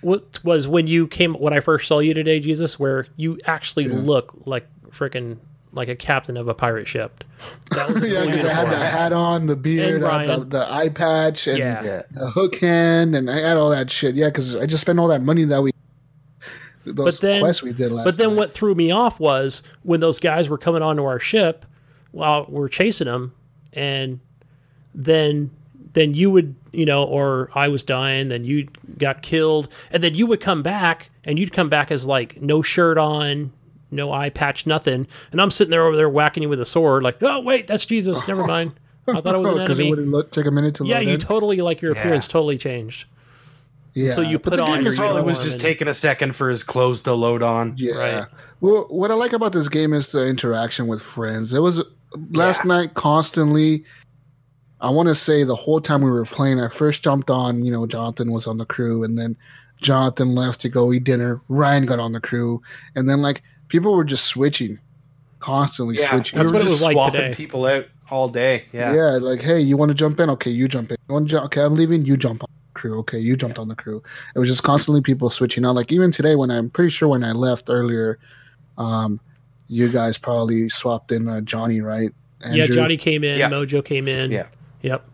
What 0.00 0.38
was 0.44 0.68
when 0.68 0.86
you 0.86 1.08
came 1.08 1.34
when 1.34 1.52
I 1.52 1.58
first 1.60 1.88
saw 1.88 1.98
you 1.98 2.14
today, 2.14 2.38
Jesus, 2.38 2.78
where 2.78 3.06
you 3.16 3.38
actually 3.46 3.86
Yeah. 3.86 3.94
look 3.96 4.32
like 4.46 4.68
freaking 4.90 5.38
like 5.72 5.88
a 5.88 5.96
captain 5.96 6.36
of 6.36 6.48
a 6.48 6.54
pirate 6.54 6.86
ship. 6.88 7.24
That 7.70 7.88
was 7.90 8.02
yeah, 8.06 8.24
because 8.24 8.44
I 8.44 8.52
had 8.52 8.70
the 8.70 8.76
hat 8.76 9.12
on, 9.12 9.46
the 9.46 9.56
beard, 9.56 10.02
uh, 10.02 10.36
the, 10.38 10.44
the 10.44 10.72
eye 10.72 10.88
patch, 10.88 11.46
and 11.46 11.58
Yeah. 11.58 11.82
yeah. 11.84 12.02
the 12.10 12.30
hook 12.30 12.56
hand, 12.56 13.14
and 13.14 13.30
I 13.30 13.38
had 13.38 13.56
all 13.56 13.70
that 13.70 13.90
shit. 13.90 14.14
Yeah, 14.14 14.26
because 14.26 14.56
I 14.56 14.66
just 14.66 14.80
spent 14.80 14.98
all 14.98 15.08
that 15.08 15.22
money 15.22 15.44
that 15.44 15.62
we. 15.62 15.70
Those 16.84 16.94
But 17.18 17.20
then- 17.20 17.40
quests 17.42 17.62
we 17.62 17.72
did 17.72 17.92
last. 17.92 18.04
But 18.04 18.16
then 18.16 18.28
night. 18.30 18.36
what 18.36 18.52
threw 18.52 18.74
me 18.74 18.90
off 18.90 19.20
was 19.20 19.62
when 19.82 20.00
those 20.00 20.18
guys 20.18 20.48
were 20.48 20.58
coming 20.58 20.80
onto 20.82 21.04
our 21.04 21.18
ship 21.20 21.66
while 22.12 22.46
we're 22.48 22.68
chasing 22.68 23.06
them, 23.06 23.34
and 23.74 24.20
then 24.94 25.50
then 25.92 26.14
you 26.14 26.30
would 26.30 26.54
you 26.72 26.84
know, 26.86 27.02
or 27.04 27.50
I 27.54 27.68
was 27.68 27.82
dying, 27.82 28.28
then 28.28 28.44
you 28.44 28.68
got 28.98 29.22
killed, 29.22 29.68
and 29.90 30.02
then 30.02 30.14
you 30.14 30.26
would 30.26 30.40
come 30.40 30.62
back, 30.62 31.10
and 31.24 31.38
you'd 31.38 31.52
come 31.52 31.68
back 31.68 31.90
as 31.90 32.06
like 32.06 32.40
no 32.40 32.62
shirt 32.62 32.96
on, 32.96 33.52
no 33.90 34.12
eye 34.12 34.30
patch, 34.30 34.66
nothing, 34.66 35.06
and 35.32 35.40
I'm 35.40 35.50
sitting 35.50 35.70
there 35.70 35.86
over 35.86 35.96
there 35.96 36.08
whacking 36.08 36.42
you 36.42 36.48
with 36.48 36.60
a 36.60 36.66
sword, 36.66 37.02
like, 37.02 37.22
oh 37.22 37.40
wait, 37.40 37.66
that's 37.66 37.84
Jesus, 37.86 38.26
never 38.28 38.46
mind. 38.46 38.72
I 39.06 39.20
thought 39.22 39.34
it 39.34 39.38
was 39.38 39.48
an 39.56 39.58
because 39.62 39.78
it 39.78 39.82
enemy. 39.84 39.90
wouldn't 39.90 40.08
look 40.10 40.30
take 40.30 40.44
a 40.46 40.50
minute 40.50 40.74
to 40.76 40.84
Yeah, 40.86 40.98
you 41.00 41.14
in. 41.14 41.20
totally 41.20 41.56
like 41.62 41.80
your 41.80 41.94
Yeah. 41.94 42.00
appearance 42.00 42.28
totally 42.28 42.58
changed. 42.58 43.06
yeah. 43.94 44.10
until 44.10 44.24
you 44.24 44.38
but 44.38 44.50
put 44.50 44.56
the 44.56 44.62
on 44.62 44.74
game 44.74 44.82
your 44.82 44.90
is 44.92 44.96
He 44.98 45.02
probably 45.02 45.22
was 45.22 45.38
just 45.38 45.54
and 45.54 45.60
taking 45.62 45.88
a 45.88 45.94
second 45.94 46.36
for 46.36 46.50
his 46.50 46.62
clothes 46.62 47.00
to 47.02 47.14
load 47.14 47.42
on. 47.42 47.72
Yeah. 47.78 47.94
Right. 47.94 48.26
Well, 48.60 48.86
what 48.90 49.10
I 49.10 49.14
like 49.14 49.32
about 49.32 49.52
this 49.52 49.68
game 49.68 49.92
is 49.94 50.12
the 50.12 50.26
interaction 50.26 50.86
with 50.88 51.00
friends. 51.00 51.54
It 51.54 51.60
was 51.60 51.82
last 52.32 52.64
Yeah. 52.64 52.68
night 52.68 52.94
constantly. 52.94 53.84
I 54.80 54.90
want 54.90 55.08
to 55.08 55.14
say 55.14 55.42
the 55.42 55.56
whole 55.56 55.80
time 55.80 56.02
we 56.02 56.10
were 56.10 56.24
playing, 56.26 56.60
I 56.60 56.68
first 56.68 57.02
jumped 57.02 57.30
on. 57.30 57.64
You 57.64 57.72
know, 57.72 57.86
Jonathan 57.86 58.30
was 58.30 58.46
on 58.46 58.58
the 58.58 58.66
crew, 58.66 59.02
and 59.02 59.18
then 59.18 59.36
Jonathan 59.80 60.34
left 60.34 60.60
to 60.60 60.68
go 60.68 60.92
eat 60.92 61.04
dinner. 61.04 61.40
Ryan 61.48 61.86
got 61.86 61.98
on 61.98 62.12
the 62.12 62.20
crew, 62.20 62.60
and 62.94 63.08
then 63.08 63.20
like 63.22 63.42
people 63.68 63.94
were 63.94 64.04
just 64.04 64.26
switching, 64.26 64.78
constantly 65.40 65.96
Yeah, 65.98 66.10
switching. 66.10 66.38
we 66.38 66.42
That's 66.42 66.52
were 66.52 66.58
what 66.58 66.62
it 66.62 66.68
just 66.68 66.74
was 66.76 66.82
like 66.82 66.94
swapping 66.94 67.20
today. 67.20 67.34
people 67.34 67.66
out 67.66 67.86
all 68.10 68.28
day. 68.28 68.64
Yeah. 68.72 68.92
Yeah, 68.94 69.10
like 69.20 69.40
hey, 69.40 69.60
you 69.60 69.76
want 69.76 69.90
to 69.90 69.94
jump 69.94 70.18
in? 70.20 70.30
Okay, 70.30 70.50
you 70.50 70.68
jump 70.68 70.90
in. 70.90 70.96
You 71.08 71.12
want 71.14 71.26
to 71.28 71.32
jump? 71.32 71.44
Okay, 71.46 71.62
I'm 71.62 71.74
leaving. 71.74 72.04
You 72.04 72.16
jump 72.16 72.42
on 72.42 72.48
the 72.50 72.78
crew. 72.80 72.98
Okay, 73.00 73.18
you 73.18 73.36
jumped 73.36 73.58
on 73.58 73.68
the 73.68 73.74
crew. 73.76 74.02
It 74.34 74.38
was 74.38 74.48
just 74.48 74.62
constantly 74.62 75.00
people 75.02 75.30
switching 75.30 75.64
out. 75.64 75.74
Like 75.74 75.92
even 75.92 76.10
today, 76.12 76.34
when 76.36 76.50
I'm 76.50 76.70
pretty 76.70 76.90
sure 76.90 77.08
when 77.08 77.22
I 77.24 77.32
left 77.32 77.68
earlier, 77.68 78.18
um, 78.78 79.20
you 79.68 79.88
guys 79.90 80.16
probably 80.16 80.68
swapped 80.68 81.12
in 81.12 81.28
uh, 81.28 81.40
Johnny, 81.42 81.80
right? 81.80 82.10
Yeah, 82.48 82.66
Johnny 82.66 82.96
came 82.96 83.24
in, 83.24 83.38
Yeah. 83.38 83.50
Mojo 83.50 83.84
came 83.84 84.06
in. 84.08 84.30
Yeah. 84.30 84.46
Yep. 84.82 85.04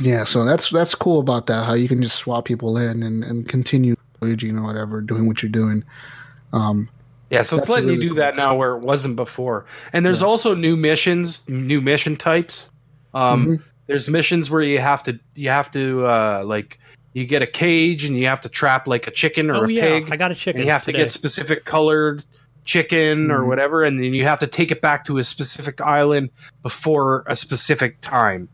Yeah, 0.00 0.24
so 0.24 0.44
that's 0.44 0.70
that's 0.70 0.94
cool 0.94 1.20
about 1.20 1.46
that. 1.46 1.64
How 1.64 1.74
you 1.74 1.86
can 1.88 2.02
just 2.02 2.16
swap 2.16 2.44
people 2.44 2.76
in 2.76 3.02
and 3.04 3.22
and 3.22 3.48
continue 3.48 3.94
waging 4.20 4.58
or 4.58 4.62
whatever, 4.64 5.00
doing 5.00 5.26
what 5.28 5.42
you're 5.42 5.50
doing. 5.52 5.84
Um, 6.52 6.88
yeah. 7.30 7.42
So 7.42 7.58
it's 7.58 7.68
letting 7.68 7.86
really 7.88 7.96
you 7.96 8.02
do 8.02 8.08
cool. 8.10 8.16
that 8.18 8.36
now 8.36 8.54
where 8.56 8.72
it 8.76 8.80
wasn't 8.82 9.16
before. 9.16 9.66
And 9.92 10.04
there's 10.04 10.22
also 10.22 10.54
new 10.54 10.76
missions, 10.76 11.48
new 11.48 11.80
mission 11.80 12.16
types. 12.16 12.70
Um, 13.14 13.46
Mhm. 13.46 13.62
There's 13.86 14.06
missions 14.08 14.50
where 14.50 14.60
you 14.60 14.80
have 14.80 15.02
to 15.04 15.18
you 15.34 15.48
have 15.48 15.70
to 15.70 16.04
uh, 16.06 16.42
like 16.44 16.78
you 17.14 17.26
get 17.26 17.40
a 17.42 17.46
cage 17.46 18.04
and 18.04 18.18
you 18.18 18.26
have 18.26 18.40
to 18.42 18.48
trap 18.50 18.86
like 18.86 19.06
a 19.06 19.10
chicken 19.10 19.50
or 19.50 19.54
Oh 19.56 19.64
a 19.64 19.70
yeah, 19.72 19.80
pig. 19.82 20.08
I 20.12 20.16
got 20.16 20.30
a 20.30 20.34
chicken. 20.34 20.60
and 20.60 20.66
you 20.66 20.72
have 20.72 20.84
today. 20.84 20.98
to 20.98 21.04
get 21.04 21.12
specific 21.12 21.64
colored 21.64 22.22
chicken 22.66 23.30
or 23.30 23.40
Mhm. 23.40 23.48
whatever, 23.48 23.82
and 23.82 23.98
then 23.98 24.12
you 24.12 24.24
have 24.24 24.38
to 24.40 24.46
take 24.46 24.70
it 24.70 24.82
back 24.82 25.06
to 25.06 25.16
a 25.16 25.24
specific 25.24 25.80
island 25.80 26.28
before 26.62 27.24
a 27.26 27.34
specific 27.34 27.98
time. 28.02 28.46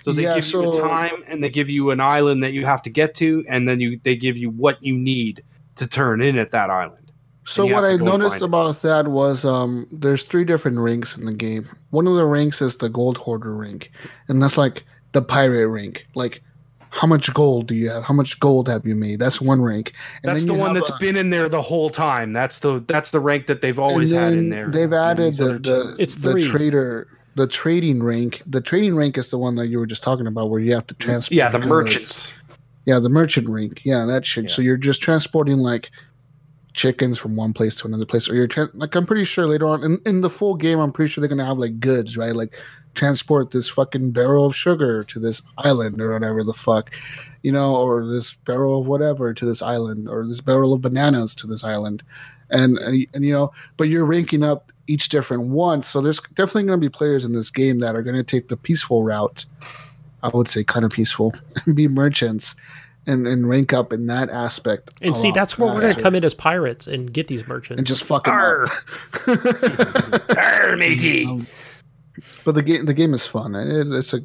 So 0.00 0.12
they 0.12 0.22
Yeah, 0.22 0.36
give 0.36 0.44
you 0.46 0.50
so- 0.50 0.78
a 0.78 0.88
time 0.88 1.22
and 1.26 1.44
they 1.44 1.50
give 1.50 1.68
you 1.68 1.90
an 1.90 2.00
island 2.00 2.42
that 2.42 2.52
you 2.54 2.64
have 2.64 2.80
to 2.84 2.90
get 2.90 3.14
to, 3.16 3.44
and 3.46 3.68
then 3.68 3.80
you 3.80 4.00
they 4.04 4.16
give 4.16 4.38
you 4.38 4.48
what 4.48 4.82
you 4.82 4.96
need 4.96 5.42
to 5.76 5.86
turn 5.86 6.22
in 6.22 6.38
at 6.38 6.50
that 6.52 6.70
island. 6.70 7.07
So 7.48 7.66
what 7.66 7.84
I 7.84 7.96
noticed 7.96 8.30
find 8.32 8.42
it. 8.42 8.44
about 8.44 8.82
that 8.82 9.08
was 9.08 9.44
um, 9.44 9.86
there's 9.90 10.22
three 10.22 10.44
different 10.44 10.78
ranks 10.78 11.16
in 11.16 11.24
the 11.24 11.32
game. 11.32 11.68
One 11.90 12.06
of 12.06 12.14
the 12.16 12.26
ranks 12.26 12.60
is 12.60 12.76
the 12.76 12.88
gold 12.88 13.16
hoarder 13.18 13.54
rank, 13.54 13.90
and 14.28 14.42
that's 14.42 14.58
like 14.58 14.84
the 15.12 15.22
pirate 15.22 15.68
rank. 15.68 16.06
Like, 16.14 16.42
how 16.90 17.06
much 17.06 17.32
gold 17.34 17.66
do 17.66 17.74
you 17.74 17.88
have? 17.90 18.02
How 18.04 18.14
much 18.14 18.38
gold 18.40 18.68
have 18.68 18.86
you 18.86 18.94
made? 18.94 19.18
That's 19.18 19.40
one 19.40 19.62
rank. 19.62 19.92
And 20.22 20.30
That's 20.30 20.44
the 20.44 20.54
one 20.54 20.74
have 20.74 20.84
that's 20.84 20.90
a- 20.90 20.98
been 21.00 21.16
in 21.16 21.30
there 21.30 21.48
the 21.48 21.62
whole 21.62 21.90
time. 21.90 22.32
That's 22.32 22.58
the 22.58 22.84
that's 22.86 23.10
the 23.12 23.20
rank 23.20 23.46
that 23.46 23.60
they've 23.62 23.78
always 23.78 24.10
had 24.10 24.32
in 24.34 24.50
there. 24.50 24.68
They've 24.68 24.92
added 24.92 25.34
the, 25.34 25.58
the 25.58 25.96
It's 25.98 26.16
the 26.16 26.32
three. 26.32 26.42
trader 26.44 27.08
the 27.34 27.46
trading 27.46 28.02
rank. 28.02 28.42
The 28.46 28.60
trading 28.60 28.96
rank 28.96 29.16
is 29.16 29.28
the 29.28 29.38
one 29.38 29.54
that 29.56 29.68
you 29.68 29.78
were 29.78 29.86
just 29.86 30.02
talking 30.02 30.26
about, 30.26 30.50
where 30.50 30.60
you 30.60 30.74
have 30.74 30.86
to 30.88 30.94
transport. 30.94 31.36
yeah, 31.36 31.48
the 31.48 31.58
goods. 31.58 31.68
merchants. 31.68 32.40
Yeah, 32.84 32.98
the 32.98 33.10
merchant 33.10 33.48
rank. 33.48 33.82
Yeah, 33.84 34.06
that 34.06 34.24
shit. 34.26 34.50
So 34.50 34.60
you're 34.62 34.78
just 34.78 35.02
transporting 35.02 35.58
like 35.58 35.90
chickens 36.78 37.18
from 37.18 37.34
one 37.34 37.52
place 37.52 37.74
to 37.74 37.88
another 37.88 38.06
place, 38.06 38.30
or 38.30 38.36
you're 38.36 38.46
tra- 38.46 38.70
like 38.72 38.94
I'm 38.94 39.04
pretty 39.04 39.24
sure 39.24 39.48
later 39.48 39.66
on 39.66 39.82
in, 39.82 39.98
in 40.06 40.20
the 40.20 40.30
full 40.30 40.54
game, 40.54 40.78
I'm 40.78 40.92
pretty 40.92 41.10
sure 41.10 41.20
they're 41.20 41.28
gonna 41.28 41.44
have 41.44 41.58
like 41.58 41.80
goods, 41.80 42.16
right? 42.16 42.34
Like 42.34 42.56
transport 42.94 43.50
this 43.50 43.68
fucking 43.68 44.12
barrel 44.12 44.46
of 44.46 44.54
sugar 44.54 45.02
to 45.02 45.18
this 45.18 45.42
island 45.58 46.00
or 46.00 46.12
whatever 46.12 46.44
the 46.44 46.54
fuck, 46.54 46.94
you 47.42 47.50
know, 47.50 47.74
or 47.74 48.06
this 48.06 48.32
barrel 48.32 48.80
of 48.80 48.86
whatever 48.86 49.34
to 49.34 49.44
this 49.44 49.60
island, 49.60 50.08
or 50.08 50.24
this 50.24 50.40
barrel 50.40 50.72
of 50.72 50.80
bananas 50.80 51.34
to 51.34 51.48
this 51.48 51.64
island, 51.64 52.04
and 52.48 52.78
and, 52.78 53.06
and 53.12 53.24
you 53.24 53.32
know, 53.32 53.52
but 53.76 53.88
you're 53.88 54.04
ranking 54.04 54.44
up 54.44 54.70
each 54.86 55.08
different 55.08 55.48
one. 55.48 55.82
So 55.82 56.00
there's 56.00 56.20
definitely 56.20 56.64
gonna 56.64 56.78
be 56.78 56.88
players 56.88 57.24
in 57.24 57.32
this 57.32 57.50
game 57.50 57.80
that 57.80 57.96
are 57.96 58.02
gonna 58.04 58.22
take 58.22 58.46
the 58.48 58.56
peaceful 58.56 59.02
route. 59.02 59.44
I 60.22 60.28
would 60.28 60.48
say 60.48 60.62
kind 60.62 60.84
of 60.84 60.92
peaceful 60.92 61.34
and 61.66 61.74
be 61.74 61.88
merchants 61.88 62.54
and, 63.08 63.26
and 63.26 63.48
rank 63.48 63.72
up 63.72 63.92
in 63.92 64.06
that 64.06 64.30
aspect. 64.30 64.92
And 65.02 65.16
see, 65.16 65.28
lot 65.28 65.34
that's 65.34 65.58
where 65.58 65.72
we're 65.72 65.80
going 65.80 65.94
to 65.94 66.02
come 66.02 66.14
in 66.14 66.24
as 66.24 66.34
pirates 66.34 66.86
and 66.86 67.12
get 67.12 67.26
these 67.26 67.46
merchants. 67.48 67.78
and 67.78 67.86
just 67.86 68.04
fucking 68.04 68.32
Arr. 68.32 68.66
up. 68.66 70.36
Arr, 70.36 70.76
matey. 70.76 71.26
Um, 71.26 71.46
but 72.44 72.54
the 72.54 72.62
game 72.62 72.84
the 72.84 72.94
game 72.94 73.14
is 73.14 73.26
fun. 73.26 73.54
It, 73.54 73.88
it's 73.88 74.12
a 74.12 74.20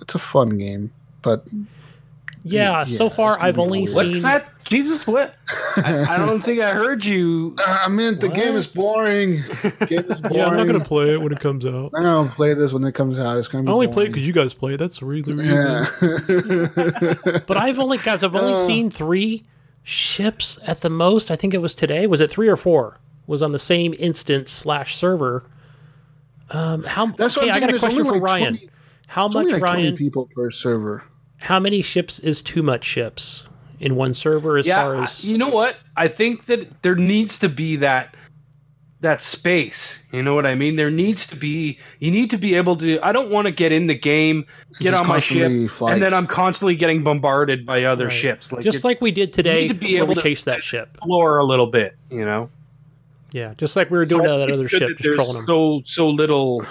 it's 0.00 0.14
a 0.14 0.18
fun 0.18 0.56
game, 0.56 0.92
but 1.22 1.46
yeah, 2.42 2.70
yeah, 2.78 2.84
so 2.84 3.10
far 3.10 3.36
I've 3.40 3.58
only 3.58 3.80
weird. 3.80 3.90
seen. 3.90 4.08
What's 4.08 4.22
that? 4.22 4.48
Jesus, 4.64 5.06
what? 5.06 5.34
I, 5.78 6.06
I 6.14 6.16
don't 6.16 6.40
think 6.44 6.60
I 6.60 6.72
heard 6.72 7.04
you. 7.04 7.56
I 7.66 7.88
meant 7.88 8.20
the 8.20 8.28
game 8.28 8.48
What? 8.50 8.54
is 8.56 8.66
boring. 8.66 9.30
game 9.86 10.04
is 10.08 10.20
boring. 10.20 10.34
Yeah, 10.36 10.46
I'm 10.46 10.56
not 10.56 10.66
going 10.68 10.78
to 10.78 10.84
play 10.84 11.12
it 11.14 11.20
when 11.20 11.32
it 11.32 11.40
comes 11.40 11.66
out. 11.66 11.90
I 11.98 12.02
don't 12.02 12.28
play 12.30 12.54
this 12.54 12.72
when 12.72 12.84
it 12.84 12.92
comes 12.94 13.18
out. 13.18 13.36
It's 13.36 13.48
gonna 13.48 13.64
I 13.64 13.66
be 13.66 13.72
only 13.72 13.88
play 13.88 14.04
it 14.04 14.08
because 14.08 14.26
you 14.26 14.32
guys 14.32 14.54
play 14.54 14.74
it. 14.74 14.76
That's 14.76 15.02
really, 15.02 15.34
reason. 15.34 15.38
reason. 15.38 16.72
Yeah. 16.76 17.40
But 17.46 17.56
I've 17.56 17.78
only 17.78 17.98
guys, 17.98 18.22
I've 18.22 18.36
only 18.36 18.52
Oh. 18.54 18.66
seen 18.66 18.90
three 18.90 19.44
ships 19.82 20.58
at 20.64 20.82
the 20.82 20.90
most. 20.90 21.30
I 21.30 21.36
think 21.36 21.52
it 21.54 21.58
was 21.58 21.74
today. 21.74 22.06
Was 22.06 22.20
it 22.20 22.30
three 22.30 22.48
or 22.48 22.56
four? 22.56 22.98
Was 23.26 23.42
on 23.42 23.52
the 23.52 23.58
same 23.58 23.94
instance 23.98 24.50
slash 24.50 24.96
server. 24.96 25.44
Um, 26.50 26.82
how? 26.84 27.06
That's 27.06 27.36
what 27.36 27.44
okay, 27.44 27.50
I'm 27.52 27.56
I 27.56 27.60
got 27.66 27.74
a 27.74 27.78
question 27.78 28.04
for 28.04 28.12
like 28.12 28.22
Ryan. 28.22 28.56
20 28.56 28.70
how 29.06 29.26
much, 29.28 29.48
like 29.48 29.62
Ryan? 29.62 29.96
people 29.96 30.26
per 30.32 30.50
server. 30.50 31.02
How 31.40 31.58
many 31.58 31.82
ships 31.82 32.18
is 32.18 32.42
too 32.42 32.62
much 32.62 32.84
ships 32.84 33.44
in 33.78 33.96
one 33.96 34.14
server? 34.14 34.58
As 34.58 34.66
yeah, 34.66 34.82
far 34.82 34.96
I- 34.96 35.04
as 35.04 35.24
you 35.24 35.38
know 35.38 35.48
what? 35.48 35.76
I 35.96 36.08
think 36.08 36.46
that 36.46 36.82
there 36.82 36.94
needs 36.94 37.38
to 37.40 37.48
be 37.48 37.76
that 37.76 38.14
that 39.00 39.22
space. 39.22 39.98
You 40.12 40.22
know 40.22 40.34
what 40.34 40.44
I 40.44 40.54
mean? 40.54 40.76
There 40.76 40.90
needs 40.90 41.26
to 41.28 41.36
be. 41.36 41.78
You 42.00 42.10
need 42.10 42.28
to 42.30 42.36
be 42.36 42.54
able 42.54 42.76
to. 42.76 43.00
I 43.02 43.12
don't 43.12 43.30
want 43.30 43.46
to 43.46 43.50
get 43.52 43.72
in 43.72 43.86
the 43.86 43.94
game, 43.94 44.44
get 44.78 44.90
Just 44.90 45.02
on 45.02 45.08
my 45.08 45.18
ship, 45.18 45.50
constantly 45.50 45.92
and 45.94 46.02
then 46.02 46.12
I'm 46.12 46.26
constantly 46.26 46.76
getting 46.76 47.02
bombarded 47.02 47.64
by 47.64 47.84
other 47.84 48.04
Right. 48.04 48.12
ships. 48.12 48.52
Like 48.52 48.62
just 48.62 48.84
like 48.84 49.00
we 49.00 49.10
did 49.10 49.32
today, 49.32 49.62
need 49.62 49.68
to 49.68 49.74
be 49.74 49.94
where 49.94 50.02
able 50.04 50.14
to- 50.16 50.20
chased 50.22 50.44
that 50.44 50.62
ship. 50.62 50.90
explore 50.96 51.38
a 51.38 51.44
little 51.44 51.66
bit. 51.68 51.96
You 52.10 52.24
know. 52.26 52.50
Yeah, 53.32 53.54
just 53.56 53.76
like 53.76 53.90
we 53.90 53.96
were 53.96 54.04
doing 54.04 54.26
So 54.26 54.38
that 54.40 54.50
other 54.50 54.68
ship, 54.68 54.80
that 54.80 54.88
just 54.98 55.02
there's 55.04 55.16
trolling 55.16 55.34
them. 55.36 55.46
so 55.46 55.82
so 55.86 56.10
little, 56.10 56.66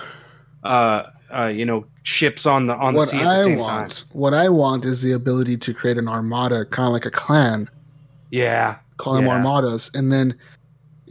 uh, 0.64 1.04
uh, 1.36 1.48
you 1.48 1.66
know, 1.66 1.86
ships 2.04 2.46
on 2.46 2.64
the 2.64 2.76
on 2.76 2.94
the 2.94 3.00
what 3.00 3.10
sea 3.10 3.18
at 3.18 3.24
the 3.24 3.30
I 3.30 3.44
same 3.44 3.60
want, 3.60 3.98
time. 3.98 4.08
what 4.14 4.34
I 4.34 4.50
want, 4.50 4.86
is 4.86 5.02
the 5.02 5.12
ability 5.12 5.58
to 5.58 5.74
create 5.74 5.98
an 5.98 6.08
armada, 6.08 6.66
kind 6.66 6.88
of 6.88 6.94
like 6.94 7.06
a 7.06 7.12
clan. 7.12 7.70
Yeah, 8.32 8.78
call 8.98 9.14
them 9.14 9.26
Yeah. 9.26 9.32
armadas, 9.38 9.92
and 9.94 10.12
then 10.12 10.36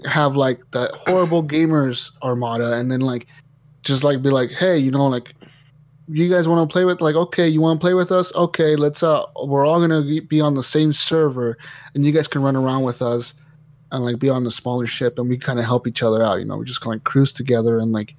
have 0.04 0.36
like 0.36 0.60
the 0.70 0.90
horrible 0.94 1.42
gamers 1.42 2.10
armada, 2.22 2.74
and 2.74 2.90
then 2.90 3.00
like 3.00 3.26
just 3.82 4.04
like 4.04 4.22
be 4.22 4.30
like, 4.30 4.50
hey, 4.50 4.76
you 4.78 4.90
know, 4.90 5.06
like 5.06 5.34
you 6.10 6.28
guys 6.30 6.48
want 6.48 6.66
to 6.68 6.72
play 6.72 6.84
with, 6.86 7.02
like, 7.02 7.14
okay, 7.14 7.46
you 7.46 7.60
want 7.60 7.78
to 7.78 7.84
play 7.84 7.92
with 7.94 8.10
us? 8.10 8.34
Okay, 8.34 8.76
let's 8.76 9.02
uh, 9.02 9.24
we're 9.44 9.66
all 9.66 9.78
gonna 9.80 10.02
be- 10.02 10.20
be 10.20 10.40
on 10.40 10.54
the 10.54 10.62
same 10.62 10.92
server, 10.92 11.58
and 11.94 12.04
you 12.04 12.12
guys 12.12 12.26
can 12.28 12.42
run 12.42 12.56
around 12.56 12.82
with 12.82 13.02
us, 13.02 13.34
and 13.92 14.04
like 14.04 14.18
be 14.18 14.30
on 14.30 14.42
the 14.44 14.50
smaller 14.50 14.86
ship, 14.86 15.18
and 15.18 15.28
we 15.28 15.36
kind 15.36 15.58
of 15.58 15.64
help 15.64 15.86
each 15.86 16.02
other 16.02 16.22
out. 16.22 16.38
You 16.38 16.44
know, 16.44 16.56
we 16.56 16.64
just 16.64 16.80
kind 16.80 16.96
of 16.96 17.04
cruise 17.04 17.32
together 17.32 17.78
and 17.78 17.92
like, 17.92 18.14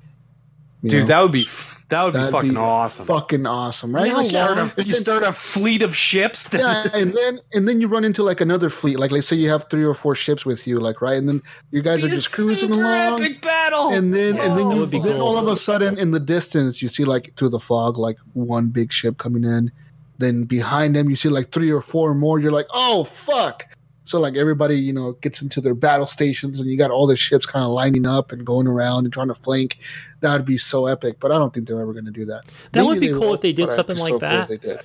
dude, 0.83 1.01
know, 1.01 1.07
that 1.07 1.21
would 1.23 1.31
be 1.31 1.47
that 1.89 2.05
would 2.05 2.13
be 2.13 2.19
that'd 2.19 2.31
fucking 2.31 2.51
be 2.51 2.57
awesome. 2.57 3.05
fucking 3.05 3.45
awesome, 3.45 3.93
right? 3.93 4.07
You 4.07 4.17
Like, 4.17 4.25
start 4.27 4.57
long- 4.57 4.71
a 4.77 4.83
you 4.83 4.93
start 4.93 5.23
a 5.23 5.31
fleet 5.31 5.81
of 5.81 5.95
ships. 5.95 6.49
That, 6.49 6.59
yeah, 6.61 6.91
and 6.99 7.13
then 7.13 7.39
and 7.53 7.67
then 7.67 7.81
you 7.81 7.87
run 7.87 8.05
into 8.05 8.23
like 8.23 8.41
another 8.41 8.69
fleet. 8.69 8.99
Like 8.99 9.11
let's 9.11 9.27
say 9.27 9.35
you 9.35 9.49
have 9.49 9.65
three 9.69 9.83
or 9.83 9.93
four 9.93 10.15
ships 10.15 10.45
with 10.45 10.65
you, 10.67 10.77
like 10.79 11.01
right, 11.01 11.17
and 11.17 11.27
then 11.27 11.41
you 11.71 11.81
guys 11.81 12.03
are 12.03 12.07
Be 12.07 12.13
a 12.13 12.15
just 12.15 12.33
cruising 12.33 12.69
super 12.69 12.83
along. 12.83 13.21
Epic 13.23 13.41
battle. 13.41 13.89
And 13.93 14.13
then 14.13 14.39
and 14.39 14.57
then 14.57 14.69
you 14.69 14.69
That 14.69 14.77
would 14.77 14.89
be 14.91 14.99
then 14.99 15.13
cool. 15.17 15.21
all 15.27 15.37
of 15.37 15.47
a 15.47 15.57
sudden 15.57 15.97
in 15.97 16.11
the 16.11 16.19
distance 16.19 16.81
you 16.81 16.87
see 16.87 17.05
like 17.05 17.33
through 17.35 17.49
the 17.49 17.59
fog 17.59 17.97
like 17.97 18.17
one 18.33 18.67
big 18.67 18.91
ship 18.93 19.17
coming 19.17 19.43
in. 19.43 19.71
Then 20.19 20.43
behind 20.43 20.95
them 20.95 21.09
you 21.09 21.15
see 21.15 21.29
like 21.29 21.51
three 21.51 21.71
or 21.71 21.81
four 21.81 22.13
more. 22.13 22.39
You're 22.39 22.51
like, 22.51 22.67
oh 22.71 23.03
fuck. 23.05 23.65
So 24.09 24.19
like 24.19 24.35
everybody, 24.35 24.75
you 24.75 24.91
know, 24.91 25.11
gets 25.21 25.39
into 25.41 25.61
their 25.61 25.75
battle 25.75 26.07
stations 26.07 26.59
and 26.59 26.67
you 26.67 26.77
got 26.77 26.89
all 26.89 27.05
the 27.05 27.15
ships 27.15 27.45
kind 27.45 27.63
of 27.63 27.69
lining 27.69 28.07
up 28.07 28.31
and 28.31 28.43
going 28.43 28.65
around 28.65 29.05
and 29.05 29.13
trying 29.13 29.27
to 29.27 29.35
flank. 29.35 29.77
That 30.21 30.33
would 30.33 30.45
be 30.45 30.57
so 30.57 30.87
epic. 30.87 31.17
But 31.19 31.31
I 31.31 31.37
don't 31.37 31.53
think 31.53 31.67
they're 31.67 31.79
ever 31.79 31.93
going 31.93 32.05
to 32.05 32.11
do 32.11 32.25
that. 32.25 32.45
That 32.71 32.85
would 32.85 32.99
be 32.99 33.09
cool 33.09 33.19
will, 33.19 33.33
if 33.35 33.41
they 33.41 33.53
did 33.53 33.71
something 33.71 33.97
like 33.97 34.09
so 34.09 34.17
that. 34.17 34.47
did. 34.61 34.79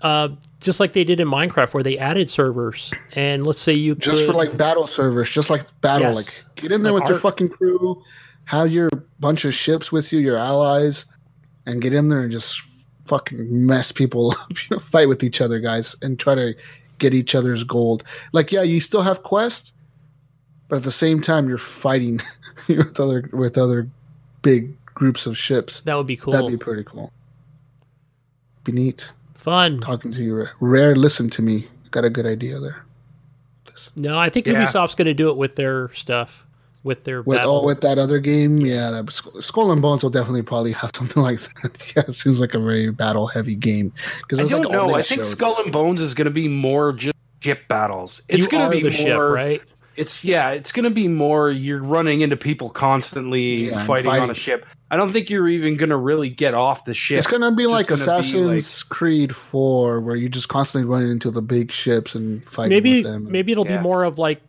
uh, 0.00 0.30
just 0.60 0.80
like 0.80 0.94
they 0.94 1.04
did 1.04 1.20
in 1.20 1.28
Minecraft, 1.28 1.74
where 1.74 1.82
they 1.82 1.98
added 1.98 2.30
servers, 2.30 2.92
and 3.14 3.46
let's 3.46 3.60
say 3.60 3.74
you 3.74 3.94
just 3.94 4.24
for 4.24 4.32
like 4.32 4.56
battle 4.56 4.86
servers, 4.86 5.28
just 5.28 5.50
like 5.50 5.66
battle, 5.82 6.08
Yes. 6.08 6.16
like 6.16 6.56
get 6.56 6.72
in 6.72 6.82
there 6.82 6.92
Like 6.92 7.02
with 7.02 7.10
your 7.10 7.18
fucking 7.20 7.50
crew, 7.50 8.02
have 8.44 8.72
your 8.72 8.88
bunch 9.20 9.44
of 9.44 9.52
ships 9.52 9.92
with 9.92 10.12
you, 10.14 10.18
your 10.18 10.38
allies, 10.38 11.04
and 11.66 11.82
get 11.82 11.92
in 11.92 12.08
there 12.08 12.22
and 12.22 12.32
just 12.32 12.58
fucking 13.04 13.66
mess 13.66 13.92
people 13.92 14.30
up, 14.40 14.50
you 14.50 14.76
know, 14.76 14.78
fight 14.78 15.08
with 15.08 15.22
each 15.22 15.42
other, 15.42 15.60
guys, 15.60 15.94
and 16.00 16.18
try 16.18 16.34
to 16.34 16.54
get 17.02 17.12
each 17.12 17.34
other's 17.34 17.64
gold. 17.64 18.02
Like, 18.32 18.50
yeah, 18.52 18.62
you 18.62 18.80
still 18.80 19.02
have 19.02 19.22
quests, 19.22 19.72
but 20.68 20.76
at 20.76 20.82
the 20.84 20.90
same 20.90 21.20
time, 21.20 21.48
you're 21.48 21.58
fighting 21.58 22.20
with 22.68 22.98
other 22.98 23.28
with 23.32 23.58
other 23.58 23.88
big 24.40 24.74
groups 24.86 25.26
of 25.26 25.36
ships. 25.36 25.80
that 25.80 25.94
would 25.96 26.06
be 26.06 26.16
cool, 26.16 26.32
That'd 26.32 26.50
be 26.50 26.56
pretty 26.56 26.84
cool. 26.84 27.12
Be 28.64 28.72
neat 28.72 29.12
fun. 29.34 29.80
talking 29.80 30.12
to 30.12 30.22
you. 30.22 30.46
Rare, 30.60 30.94
listen 30.94 31.28
to 31.30 31.42
me. 31.42 31.66
Got 31.90 32.04
a 32.04 32.10
good 32.10 32.26
idea 32.26 32.58
there. 32.60 32.84
No, 33.96 34.18
I 34.18 34.30
think 34.30 34.46
Yeah. 34.46 34.54
Ubisoft's 34.62 34.94
going 34.94 35.06
to 35.06 35.14
do 35.14 35.28
it 35.28 35.36
with 35.36 35.56
their 35.56 35.92
stuff, 35.92 36.46
with 36.84 37.04
their 37.04 37.22
with 37.22 37.36
oh, 37.36 37.40
battle. 37.40 37.60
oh, 37.62 37.64
with 37.64 37.80
that 37.82 37.98
other 37.98 38.18
game, 38.18 38.58
yeah, 38.66 38.90
that 38.90 39.10
Skull- 39.12 39.40
Skull 39.42 39.72
and 39.72 39.80
Bones 39.82 40.02
will 40.02 40.10
definitely 40.10 40.42
probably 40.42 40.72
have 40.72 40.90
something 40.96 41.22
like 41.22 41.40
that. 41.40 41.92
yeah, 41.96 42.02
it 42.08 42.14
seems 42.14 42.40
like 42.40 42.54
a 42.54 42.58
very 42.58 42.90
battle 42.90 43.26
heavy 43.26 43.54
game 43.54 43.92
because 44.22 44.40
I 44.40 44.44
don't 44.44 44.70
know. 44.72 44.94
I 44.94 45.02
think 45.02 45.24
Skull 45.24 45.56
and 45.62 45.72
Bones 45.72 46.00
is 46.02 46.14
going 46.14 46.26
to 46.26 46.30
be 46.32 46.48
more 46.48 46.92
just 46.92 47.14
ship 47.40 47.68
battles. 47.68 48.22
It's 48.28 48.46
going 48.46 48.64
to 48.64 48.70
be 48.70 48.82
the 48.82 48.90
more. 48.90 48.98
ship, 48.98 49.18
right? 49.18 49.62
It's 49.94 50.24
yeah. 50.24 50.50
It's 50.52 50.72
going 50.72 50.84
to 50.84 50.90
be 50.90 51.06
more. 51.08 51.50
You're 51.50 51.82
running 51.82 52.22
into 52.22 52.36
people 52.36 52.70
constantly 52.70 53.66
Yeah, 53.68 53.78
and 53.78 53.86
fighting, 53.86 54.10
on 54.10 54.18
fighting. 54.18 54.30
a 54.30 54.34
ship. 54.34 54.66
I 54.90 54.96
don't 54.96 55.12
think 55.12 55.30
you're 55.30 55.48
even 55.48 55.76
going 55.76 55.88
to 55.90 55.96
really 55.96 56.28
get 56.30 56.54
off 56.54 56.84
the 56.84 56.92
ship. 56.94 57.16
It's 57.18 57.26
gonna 57.26 57.52
be 57.54 57.66
like 57.66 57.86
gonna 57.86 57.98
be 57.98 58.02
Assassin's 58.02 58.82
Creed 58.82 59.34
Four, 59.34 60.00
where 60.00 60.16
you're 60.16 60.28
just 60.28 60.48
constantly 60.50 60.86
running 60.90 61.10
into 61.10 61.30
the 61.30 61.40
big 61.40 61.70
ships 61.70 62.14
and 62.14 62.44
fighting 62.46 62.70
Maybe 62.70 63.02
with 63.02 63.10
them. 63.12 63.30
maybe 63.32 63.52
it'll 63.52 63.66
Yeah. 63.66 63.78
be 63.78 63.82
more 63.82 64.04
of 64.04 64.18
like, 64.18 64.42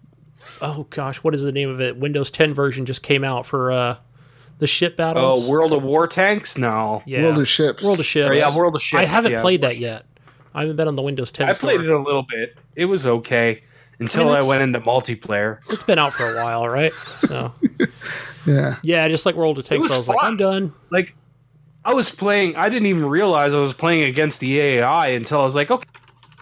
oh 0.63 0.87
gosh, 0.89 1.17
what 1.17 1.35
is 1.35 1.43
the 1.43 1.51
name 1.51 1.69
of 1.69 1.81
it? 1.81 1.97
Windows 1.97 2.31
10 2.31 2.53
version 2.53 2.85
just 2.85 3.03
came 3.03 3.23
out 3.23 3.45
for 3.45 3.71
uh, 3.71 3.97
the 4.59 4.67
ship 4.67 4.97
battles. 4.97 5.47
Oh, 5.47 5.51
World 5.51 5.73
of 5.73 5.83
War 5.83 6.07
tanks? 6.07 6.57
No. 6.57 7.03
yeah, 7.05 7.23
World 7.23 7.39
of 7.39 7.47
Ships. 7.47 7.83
World 7.83 7.99
of 7.99 8.05
Ships. 8.05 8.29
Or, 8.29 8.33
yeah, 8.33 8.55
World 8.55 8.75
of 8.75 8.81
Ships. 8.81 9.01
I 9.01 9.05
haven't 9.05 9.33
yeah. 9.33 9.41
played 9.41 9.61
that 9.61 9.77
yet. 9.77 10.05
I 10.55 10.61
haven't 10.61 10.75
been 10.75 10.87
on 10.87 10.95
the 10.95 11.01
Windows 11.01 11.31
10. 11.31 11.49
I 11.49 11.53
played 11.53 11.81
it 11.81 11.89
a 11.89 11.99
little 11.99 12.25
bit. 12.29 12.57
It 12.75 12.85
was 12.85 13.05
okay 13.05 13.63
until 13.99 14.29
I, 14.29 14.33
that's- 14.33 14.47
went 14.47 14.63
into 14.63 14.79
multiplayer. 14.81 15.59
It's 15.69 15.83
been 15.83 15.99
out 15.99 16.13
for 16.13 16.37
a 16.37 16.43
while, 16.43 16.67
right? 16.67 16.93
So 17.27 17.53
Yeah, 18.45 18.77
yeah, 18.81 19.07
just 19.07 19.25
like 19.25 19.35
World 19.35 19.57
of 19.59 19.65
Tanks, 19.65 19.83
was 19.83 19.91
I 19.91 19.97
was 19.97 20.07
like. 20.07 20.17
I'm 20.21 20.37
done. 20.37 20.73
Like, 20.89 21.15
I 21.85 21.93
was 21.93 22.09
playing. 22.09 22.55
I 22.55 22.69
didn't 22.69 22.87
even 22.87 23.05
realize 23.05 23.53
I 23.53 23.59
was 23.59 23.73
playing 23.73 24.03
against 24.03 24.39
the 24.39 24.59
AI 24.59 25.07
until 25.07 25.41
I 25.41 25.43
was 25.43 25.55
like, 25.55 25.71
okay, 25.71 25.87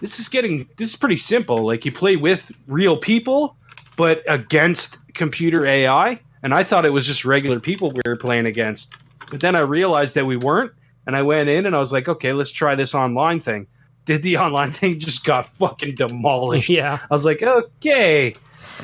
this 0.00 0.18
is 0.18 0.28
getting. 0.28 0.68
This 0.76 0.90
is 0.90 0.96
pretty 0.96 1.16
simple. 1.16 1.64
Like, 1.64 1.84
you 1.84 1.92
play 1.92 2.16
with 2.16 2.52
real 2.66 2.96
people, 2.96 3.56
but 4.02 4.20
against 4.26 4.98
computer 5.14 5.64
AI. 5.64 6.18
And 6.42 6.52
I 6.52 6.64
thought 6.64 6.84
it 6.84 6.92
was 6.92 7.06
just 7.06 7.24
regular 7.24 7.60
people 7.60 7.92
we 7.92 8.00
were 8.04 8.16
playing 8.16 8.46
against. 8.46 8.92
But 9.30 9.38
then 9.38 9.54
I 9.54 9.60
realized 9.60 10.16
that 10.16 10.26
we 10.26 10.36
weren't. 10.36 10.72
And 11.06 11.14
I 11.14 11.22
went 11.22 11.48
in 11.48 11.66
and 11.66 11.76
I 11.76 11.78
was 11.78 11.92
like, 11.92 12.08
okay, 12.08 12.32
let's 12.32 12.50
try 12.50 12.74
this 12.74 12.96
online 12.96 13.38
thing. 13.38 13.68
Did 14.04 14.22
the 14.24 14.36
online 14.44 14.72
thing 14.72 14.98
just 14.98 15.24
got 15.24 15.46
fucking 15.56 15.94
demolished? 15.94 16.68
Yeah. 16.68 16.98
I 17.00 17.14
was 17.14 17.24
like, 17.24 17.44
okay, 17.44 18.34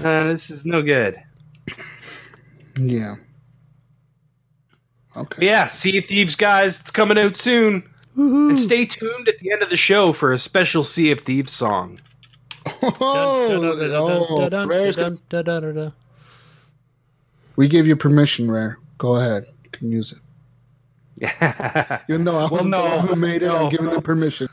uh, 0.04 0.28
this 0.28 0.50
is 0.50 0.64
no 0.64 0.82
good. 0.82 1.20
Yeah. 2.76 3.16
Okay. 5.16 5.46
yeah, 5.46 5.66
Sea 5.66 5.98
of 5.98 6.04
Thieves, 6.04 6.36
guys, 6.36 6.78
it's 6.78 6.92
coming 6.92 7.18
out 7.18 7.34
soon. 7.34 7.82
And 8.14 8.60
stay 8.60 8.86
tuned 8.86 9.26
at 9.26 9.40
the 9.40 9.50
end 9.50 9.64
of 9.64 9.68
the 9.68 9.76
show 9.76 10.12
for 10.12 10.32
a 10.32 10.38
special 10.38 10.84
Sea 10.84 11.10
of 11.10 11.22
Thieves 11.22 11.50
song. 11.50 11.98
Oh, 13.00 14.50
oh, 14.50 15.92
we 17.56 17.68
give 17.68 17.86
you 17.86 17.96
permission, 17.96 18.50
Rare. 18.50 18.78
Go 18.98 19.16
ahead. 19.16 19.46
You 19.64 19.70
can 19.70 19.88
use 19.90 20.12
it. 20.12 20.18
Yeah. 21.16 22.00
Even 22.08 22.24
though 22.24 22.36
I 22.36 22.42
Well, 22.42 22.50
wasn't 22.50 22.72
the 22.72 22.78
no, 22.88 22.96
one 22.96 23.06
who 23.08 23.16
made 23.16 23.42
it, 23.42 23.46
no. 23.48 23.64
I'm 23.64 23.68
giving 23.70 23.90
them 23.90 24.02
permission. 24.02 24.48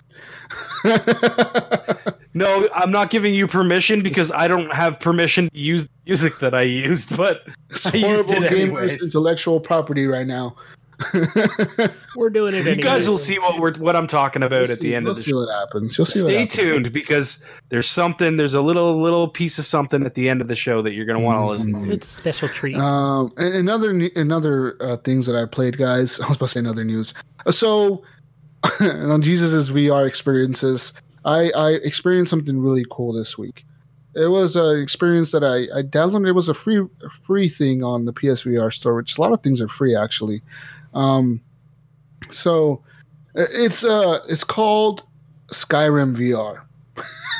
No, 2.37 2.67
I'm 2.75 2.91
not 2.91 3.11
giving 3.11 3.33
you 3.33 3.47
permission 3.47 4.01
because 4.03 4.29
I 4.33 4.47
don't 4.49 4.73
have 4.73 4.99
permission 4.99 5.49
to 5.51 5.57
use 5.57 5.85
the 5.85 5.89
music 6.05 6.39
that 6.39 6.53
I 6.53 6.63
used, 6.63 7.15
but 7.15 7.43
It's 7.69 7.85
I 7.85 7.97
used 7.97 8.25
horrible 8.25 8.43
it 8.43 8.51
gamers' 8.51 8.61
anyways. 8.61 9.03
intellectual 9.03 9.59
property 9.61 10.05
right 10.05 10.27
now. 10.27 10.55
We're 12.15 12.29
doing 12.29 12.53
it 12.53 12.65
you 12.65 12.81
guys 12.83 13.09
will 13.09 13.17
see 13.17 13.37
what 13.39 13.59
we're 13.59 13.73
what 13.75 13.95
I'm 13.95 14.07
talking 14.07 14.43
about 14.43 14.69
at 14.69 14.79
the 14.79 14.95
end 14.95 15.05
You'll 15.05 15.11
of 15.11 15.17
the 15.17 15.23
see 15.23 15.31
show. 15.31 15.37
what 15.45 15.53
happens. 15.53 15.97
You'll 15.97 16.05
see 16.05 16.23
what 16.23 16.29
Stay 16.29 16.39
happens. 16.39 16.55
tuned 16.55 16.93
because 16.93 17.43
there's 17.69 17.89
something, 17.89 18.37
there's 18.37 18.53
a 18.53 18.61
little 18.61 19.01
little 19.01 19.27
piece 19.27 19.59
of 19.59 19.65
something 19.65 20.05
at 20.05 20.13
the 20.15 20.29
end 20.29 20.41
of 20.41 20.47
the 20.47 20.55
show 20.55 20.81
that 20.81 20.93
you're 20.93 21.05
going 21.05 21.19
to 21.19 21.25
want 21.25 21.39
to 21.41 21.45
listen 21.47 21.85
to. 21.85 21.91
It's 21.91 22.07
a 22.07 22.09
special 22.13 22.47
treat. 22.49 22.77
Um, 22.77 23.31
and 23.37 23.53
another 23.55 23.89
another 24.15 24.77
uh, 24.81 24.97
things 24.97 25.25
that 25.25 25.35
I 25.35 25.45
played, 25.45 25.77
guys. 25.77 26.19
I 26.21 26.27
was 26.27 26.37
about 26.37 26.45
to 26.45 26.51
say 26.53 26.59
another 26.61 26.83
news. 26.83 27.13
Uh, 27.45 27.51
So, 27.51 28.03
on 28.79 29.21
Jesus's 29.21 29.69
VR 29.69 30.07
experiences, 30.07 30.93
I 31.25 31.51
I 31.51 31.71
experienced 31.83 32.29
something 32.29 32.59
really 32.61 32.85
cool 32.89 33.13
this 33.13 33.37
week. 33.37 33.65
It 34.15 34.27
was 34.27 34.55
an 34.55 34.79
experience 34.81 35.31
that 35.31 35.43
I 35.43 35.67
I 35.77 35.81
downloaded. 35.83 36.29
It 36.29 36.31
was 36.31 36.47
a 36.47 36.53
free 36.53 36.87
free 37.11 37.49
thing 37.49 37.83
on 37.83 38.05
the 38.05 38.13
PSVR 38.13 38.71
store, 38.73 38.95
which 38.95 39.17
a 39.17 39.21
lot 39.21 39.33
of 39.33 39.41
things 39.43 39.59
are 39.61 39.67
free 39.67 39.93
actually. 39.93 40.41
Um, 40.95 41.41
so 42.31 42.81
it's 43.35 43.83
uh 43.83 44.19
it's 44.27 44.43
called 44.43 45.03
Skyrim 45.47 46.15
VR. 46.15 46.61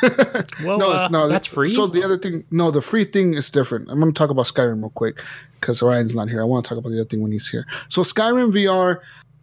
well, 0.63 0.77
no, 0.77 0.91
uh, 0.91 1.03
it's 1.03 1.11
not. 1.11 1.27
that's 1.27 1.47
free. 1.47 1.73
So 1.73 1.87
the 1.87 2.03
other 2.03 2.17
thing, 2.17 2.43
no, 2.51 2.69
the 2.69 2.81
free 2.81 3.05
thing 3.05 3.33
is 3.33 3.49
different. 3.49 3.89
I'm 3.89 3.99
going 3.99 4.13
to 4.13 4.17
talk 4.17 4.29
about 4.29 4.45
Skyrim 4.45 4.81
real 4.81 4.89
quick 4.91 5.21
because 5.59 5.81
Ryan's 5.81 6.13
not 6.13 6.29
here. 6.29 6.41
I 6.41 6.45
want 6.45 6.65
to 6.65 6.69
talk 6.69 6.77
about 6.77 6.89
the 6.89 6.99
other 6.99 7.09
thing 7.09 7.21
when 7.21 7.31
he's 7.31 7.47
here. 7.47 7.65
So 7.89 8.01
Skyrim 8.01 8.51
VR, 8.51 8.99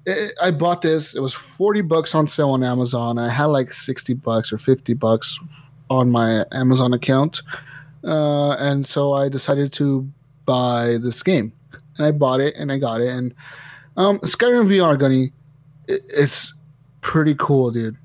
eh, 0.07 0.29
I 0.41 0.51
bought 0.51 0.83
this. 0.83 1.15
It 1.15 1.21
was 1.21 1.33
40 1.33 1.81
bucks 1.83 2.15
on 2.15 2.29
sale 2.29 2.51
on 2.51 2.63
Amazon. 2.63 3.19
I 3.19 3.29
had 3.29 3.47
like 3.47 3.73
60 3.73 4.15
bucks 4.15 4.53
or 4.53 4.59
50 4.59 4.95
bucks 4.95 5.41
on 5.91 6.11
my 6.11 6.45
Amazon 6.53 6.93
account, 6.93 7.43
uh, 8.05 8.53
and 8.53 8.87
so 8.87 9.15
I 9.15 9.29
decided 9.29 9.73
to 9.75 10.09
buy 10.45 10.99
this 11.01 11.23
game. 11.23 11.53
And 11.97 12.07
I 12.07 12.13
bought 12.13 12.41
it 12.41 12.55
and 12.57 12.71
I 12.73 12.79
got 12.79 13.01
it. 13.01 13.09
And 13.09 13.35
um, 13.97 14.19
Skyrim 14.21 14.67
VR, 14.69 14.99
Gunny, 14.99 15.33
it, 15.89 16.03
it's 16.09 16.55
pretty 17.01 17.35
cool, 17.39 17.71
dude. 17.71 17.97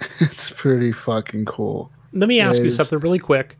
It's 0.20 0.50
pretty 0.50 0.92
fucking 0.92 1.44
cool. 1.44 1.90
Let 2.12 2.28
me 2.28 2.40
ask 2.40 2.58
you 2.60 2.66
is- 2.66 2.76
something 2.76 2.98
really 2.98 3.18
quick. 3.18 3.56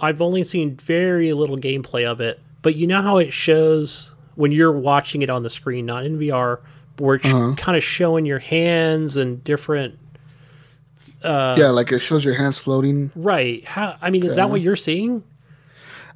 I've 0.00 0.20
only 0.22 0.42
seen 0.44 0.76
very 0.76 1.32
little 1.32 1.56
gameplay 1.56 2.04
of 2.06 2.20
it, 2.20 2.40
but 2.62 2.74
you 2.76 2.86
know 2.86 3.02
how 3.02 3.18
it 3.18 3.32
shows 3.32 4.10
when 4.34 4.50
you're 4.52 4.72
watching 4.72 5.22
it 5.22 5.30
on 5.30 5.42
the 5.42 5.50
screen, 5.50 5.86
not 5.86 6.04
in 6.04 6.18
VR, 6.18 6.58
where 6.98 7.16
it's 7.16 7.24
Uh-huh. 7.26 7.54
kind 7.56 7.76
of 7.76 7.84
showing 7.84 8.24
your 8.26 8.38
hands 8.40 9.16
and 9.16 9.42
different. 9.44 9.98
Uh, 11.22 11.54
yeah, 11.58 11.68
like 11.70 11.92
it 11.92 12.00
shows 12.00 12.24
your 12.24 12.34
hands 12.34 12.58
floating. 12.58 13.10
Right. 13.14 13.64
How? 13.64 13.96
I 14.00 14.10
mean, 14.10 14.24
is 14.24 14.36
that 14.36 14.50
what 14.50 14.60
you're 14.60 14.74
seeing? 14.76 15.22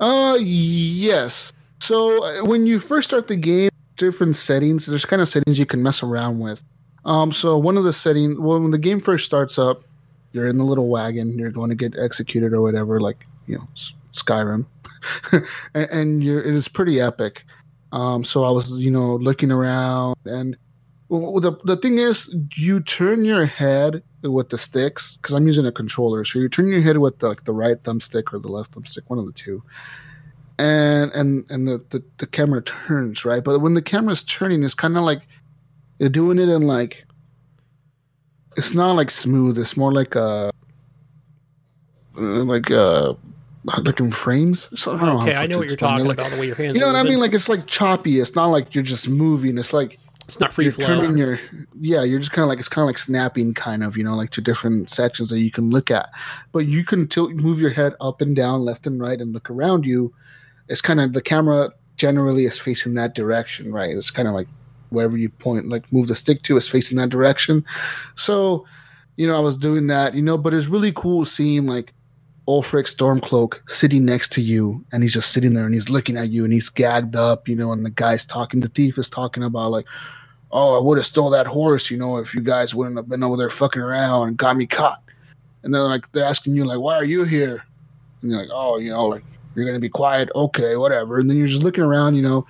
Uh, 0.01 0.37
yes. 0.41 1.53
So 1.81 2.25
uh, 2.25 2.45
when 2.45 2.67
you 2.67 2.79
first 2.81 3.09
start 3.09 3.29
the 3.29 3.37
game, 3.37 3.71
different 3.97 4.37
settings. 4.37 4.87
There's 4.87 5.05
kind 5.05 5.23
of 5.23 5.29
settings 5.29 5.59
you 5.59 5.67
can 5.67 5.83
mess 5.83 6.03
around 6.03 6.39
with. 6.39 6.63
Um, 7.05 7.33
so 7.33 7.57
one 7.57 7.77
of 7.77 7.85
the 7.85 7.93
settings, 7.93 8.39
well, 8.39 8.61
when 8.61 8.71
the 8.71 8.79
game 8.79 9.01
first 9.01 9.25
starts 9.25 9.59
up, 9.59 9.85
you're 10.33 10.47
in 10.47 10.59
the 10.59 10.65
little 10.65 10.89
wagon. 10.89 11.39
You're 11.39 11.51
going 11.51 11.71
to 11.71 11.77
get 11.77 11.99
executed 11.99 12.53
or 12.53 12.61
whatever, 12.61 13.01
like 13.01 13.27
you 13.47 13.57
know, 13.57 13.69
Skyrim, 14.13 14.67
and, 15.75 15.91
and 15.91 16.25
you're 16.25 16.43
it 16.43 16.55
is 16.55 16.69
pretty 16.69 17.01
epic. 17.01 17.45
Um, 17.93 18.25
so 18.25 18.45
I 18.45 18.51
was, 18.51 18.71
you 18.73 18.91
know, 18.91 19.17
looking 19.17 19.51
around, 19.51 20.17
and 20.25 20.57
well, 21.09 21.41
the 21.41 21.53
the 21.65 21.77
thing 21.77 21.99
is, 21.99 22.35
you 22.57 22.81
turn 22.81 23.25
your 23.25 23.47
head 23.47 24.03
with 24.23 24.51
the 24.51 24.59
sticks 24.59 25.17
because 25.17 25.35
I'm 25.35 25.47
using 25.47 25.67
a 25.67 25.73
controller. 25.73 26.25
So 26.25 26.39
you 26.39 26.49
turn 26.49 26.69
your 26.69 26.81
head 26.81 26.99
with 26.99 27.21
the, 27.21 27.29
like 27.29 27.45
the 27.45 27.53
right 27.53 27.81
thumbstick 27.83 28.35
or 28.35 28.39
the 28.39 28.49
left 28.49 28.73
thumbstick, 28.73 29.03
one 29.07 29.19
of 29.19 29.27
the 29.27 29.33
two, 29.33 29.63
and 30.59 31.13
and 31.13 31.45
and 31.51 31.69
the 31.69 31.79
the, 31.91 32.03
the 32.19 32.27
camera 32.27 32.63
turns 32.63 33.25
right. 33.25 33.43
But 33.43 33.61
when 33.61 33.75
the 33.75 33.83
camera's 33.83 34.23
turning, 34.23 34.63
it's 34.63 34.75
kind 34.75 34.97
of 34.97 35.03
like 35.03 35.27
you're 35.99 36.09
doing 36.09 36.39
it 36.39 36.49
in 36.49 36.63
like 36.63 37.05
it's 38.57 38.75
not 38.75 38.93
like 38.93 39.11
smooth. 39.11 39.59
It's 39.59 39.77
more 39.77 39.93
like 39.93 40.15
a 40.15 40.51
uh, 42.19 42.45
like 42.45 42.71
uh 42.71 43.15
like 43.83 44.01
in 44.01 44.11
frames. 44.11 44.71
So 44.81 44.95
I 44.95 44.99
don't 44.99 45.07
know 45.07 45.23
Okay, 45.23 45.37
I 45.37 45.47
know 45.47 45.59
what 45.59 45.69
you're 45.69 45.77
talking 45.77 46.07
Like, 46.07 46.19
about. 46.19 46.31
The 46.31 46.39
way 46.41 46.47
your 46.47 46.57
hands. 46.57 46.75
You 46.75 46.81
know 46.81 46.87
what 46.87 46.97
I 46.97 47.03
mean? 47.03 47.19
Like 47.19 47.35
it's 47.35 47.49
like 47.49 47.67
choppy. 47.67 48.21
It's 48.21 48.35
not 48.35 48.47
like 48.47 48.75
you're 48.75 48.85
just 48.85 49.09
moving. 49.09 49.59
It's 49.59 49.73
like 49.73 49.99
it's 50.27 50.41
not 50.41 50.53
free 50.53 50.65
you're 50.65 50.73
flow. 50.73 50.87
turning 50.87 51.17
your 51.17 51.39
yeah 51.81 52.03
you're 52.03 52.19
just 52.19 52.33
kind 52.33 52.43
of 52.43 52.49
like 52.49 52.59
it's 52.59 52.69
kind 52.69 52.83
of 52.83 52.87
like 52.89 52.99
snapping 52.99 53.55
kind 53.55 53.85
of 53.85 53.97
you 53.97 54.03
know 54.03 54.17
like 54.17 54.31
to 54.31 54.41
different 54.41 54.91
sections 54.91 55.29
that 55.29 55.39
you 55.39 55.53
can 55.53 55.71
look 55.71 55.89
at 55.89 56.09
but 56.51 56.67
you 56.67 56.83
can 56.85 57.07
tilt 57.07 57.31
move 57.35 57.61
your 57.61 57.71
head 57.71 57.95
up 58.01 58.21
and 58.21 58.35
down 58.35 58.65
left 58.65 58.87
and 58.89 59.01
right 59.01 59.21
and 59.21 59.33
look 59.33 59.49
around 59.51 59.85
you 59.85 60.13
it's 60.69 60.81
kind 60.81 61.01
of 61.01 61.13
the 61.13 61.23
camera 61.23 61.71
generally 61.97 62.45
is 62.45 62.59
facing 62.59 62.95
that 62.95 63.15
direction 63.15 63.73
right 63.73 63.91
it's 63.97 64.11
kind 64.11 64.29
of 64.29 64.35
like 64.35 64.49
wherever 64.91 65.17
you 65.17 65.29
point 65.29 65.69
like 65.69 65.91
move 65.93 66.07
the 66.07 66.15
stick 66.15 66.43
to 66.43 66.57
is 66.57 66.69
facing 66.69 66.99
that 66.99 67.09
direction 67.09 67.65
so 68.15 68.65
you 69.17 69.27
know 69.27 69.37
i 69.37 69.41
was 69.41 69.57
doing 69.57 69.87
that 69.87 70.15
you 70.15 70.23
know 70.23 70.39
but 70.39 70.55
it's 70.55 70.69
really 70.69 70.93
cool 70.93 71.25
seeing 71.25 71.67
like 71.67 71.93
Ulfric 72.49 72.87
Stormcloak 72.87 73.69
sitting 73.69 74.05
next 74.05 74.31
to 74.33 74.41
you, 74.41 74.85
and 74.93 75.03
he's 75.03 75.13
just 75.13 75.33
sitting 75.33 75.55
there 75.55 75.65
and 75.65 75.75
he's 75.75 75.91
looking 75.91 76.17
at 76.17 76.31
you 76.31 76.45
and 76.45 76.53
he's 76.53 76.69
gagged 76.69 77.17
up, 77.17 77.49
you 77.49 77.57
know, 77.57 77.73
and 77.73 77.85
the 77.85 77.91
guy's 77.91 78.25
talking, 78.25 78.61
the 78.61 78.69
thief 78.69 78.99
is 78.99 79.09
talking 79.09 79.43
about 79.43 79.73
like, 79.73 79.87
oh, 80.53 80.77
I 80.77 80.81
would 80.81 80.97
have 80.97 81.07
stole 81.07 81.31
that 81.31 81.47
horse, 81.47 81.91
you 81.91 81.97
know, 81.97 82.19
if 82.19 82.35
you 82.35 82.41
guys 82.41 82.73
wouldn't 82.73 82.97
have 82.97 83.09
been 83.09 83.25
over 83.25 83.37
there 83.37 83.51
fucking 83.51 83.83
around 83.83 84.29
and 84.29 84.37
got 84.37 84.57
me 84.57 84.67
caught. 84.67 85.03
And 85.65 85.75
then 85.75 85.83
like 85.83 86.11
they're 86.13 86.25
asking 86.25 86.55
you 86.55 86.65
like, 86.65 86.79
why 86.79 86.95
are 86.95 87.05
you 87.05 87.25
here? 87.25 87.65
And 88.23 88.31
you're 88.31 88.41
like, 88.41 88.51
oh, 88.53 88.79
you 88.79 88.91
know, 88.91 89.07
like 89.07 89.25
you're 89.57 89.67
gonna 89.67 89.81
be 89.81 89.89
quiet, 89.89 90.31
okay, 90.35 90.77
whatever. 90.77 91.19
And 91.19 91.29
then 91.29 91.37
you're 91.37 91.47
just 91.47 91.63
looking 91.63 91.85
around, 91.85 92.15
you 92.15 92.23
know. 92.23 92.47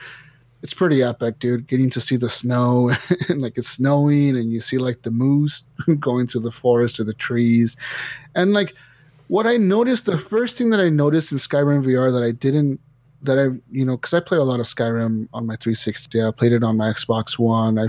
It's 0.62 0.74
pretty 0.74 1.02
epic, 1.02 1.38
dude. 1.38 1.66
Getting 1.68 1.90
to 1.90 2.00
see 2.00 2.16
the 2.16 2.30
snow 2.30 2.90
and 3.28 3.40
like 3.40 3.56
it's 3.56 3.68
snowing, 3.68 4.36
and 4.36 4.50
you 4.50 4.60
see 4.60 4.78
like 4.78 5.02
the 5.02 5.10
moose 5.10 5.62
going 6.00 6.26
through 6.26 6.40
the 6.40 6.50
forest 6.50 6.98
or 6.98 7.04
the 7.04 7.14
trees, 7.14 7.76
and 8.34 8.52
like 8.52 8.74
what 9.28 9.46
I 9.46 9.56
noticed, 9.56 10.06
the 10.06 10.18
first 10.18 10.56
thing 10.56 10.70
that 10.70 10.80
I 10.80 10.88
noticed 10.88 11.32
in 11.32 11.38
Skyrim 11.38 11.84
VR 11.84 12.12
that 12.12 12.22
I 12.22 12.30
didn't, 12.30 12.80
that 13.22 13.38
I, 13.38 13.60
you 13.70 13.84
know, 13.84 13.96
because 13.96 14.14
I 14.14 14.20
played 14.20 14.40
a 14.40 14.44
lot 14.44 14.60
of 14.60 14.66
Skyrim 14.66 15.28
on 15.32 15.46
my 15.46 15.56
360. 15.56 16.22
I 16.22 16.30
played 16.30 16.52
it 16.52 16.62
on 16.62 16.76
my 16.76 16.92
Xbox 16.92 17.38
One. 17.38 17.78
I 17.78 17.88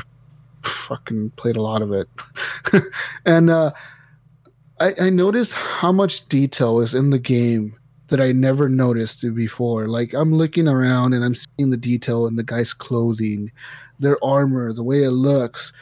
fucking 0.63 1.31
played 1.31 1.55
a 1.55 1.61
lot 1.61 1.81
of 1.81 1.91
it. 1.91 2.09
and 3.25 3.49
uh, 3.49 3.71
I, 4.79 4.93
I 4.99 5.09
noticed 5.09 5.53
how 5.53 5.91
much 5.91 6.27
detail 6.27 6.79
is 6.79 6.95
in 6.95 7.11
the 7.11 7.19
game 7.19 7.77
that 8.09 8.21
I 8.21 8.31
never 8.31 8.69
noticed 8.69 9.23
before. 9.35 9.87
Like 9.87 10.13
I'm 10.13 10.33
looking 10.33 10.67
around 10.67 11.13
and 11.13 11.23
I'm 11.23 11.35
seeing 11.35 11.69
the 11.69 11.77
detail 11.77 12.27
in 12.27 12.35
the 12.35 12.43
guy's 12.43 12.73
clothing, 12.73 13.51
their 13.99 14.23
armor, 14.23 14.73
the 14.73 14.83
way 14.83 15.03
it 15.03 15.11
looks. 15.11 15.73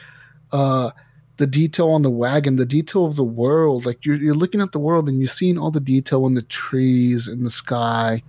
Uh, 0.52 0.90
the 1.36 1.46
detail 1.46 1.90
on 1.90 2.02
the 2.02 2.10
wagon, 2.10 2.56
the 2.56 2.66
detail 2.66 3.04
of 3.04 3.16
the 3.16 3.24
world. 3.24 3.86
Like 3.86 4.04
you're 4.04 4.16
you're 4.16 4.34
looking 4.34 4.60
at 4.60 4.72
the 4.72 4.78
world 4.78 5.08
and 5.08 5.18
you're 5.18 5.28
seeing 5.28 5.58
all 5.58 5.70
the 5.70 5.80
detail 5.80 6.26
in 6.26 6.34
the 6.34 6.42
trees, 6.42 7.28
in 7.28 7.44
the 7.44 7.50
sky, 7.50 8.22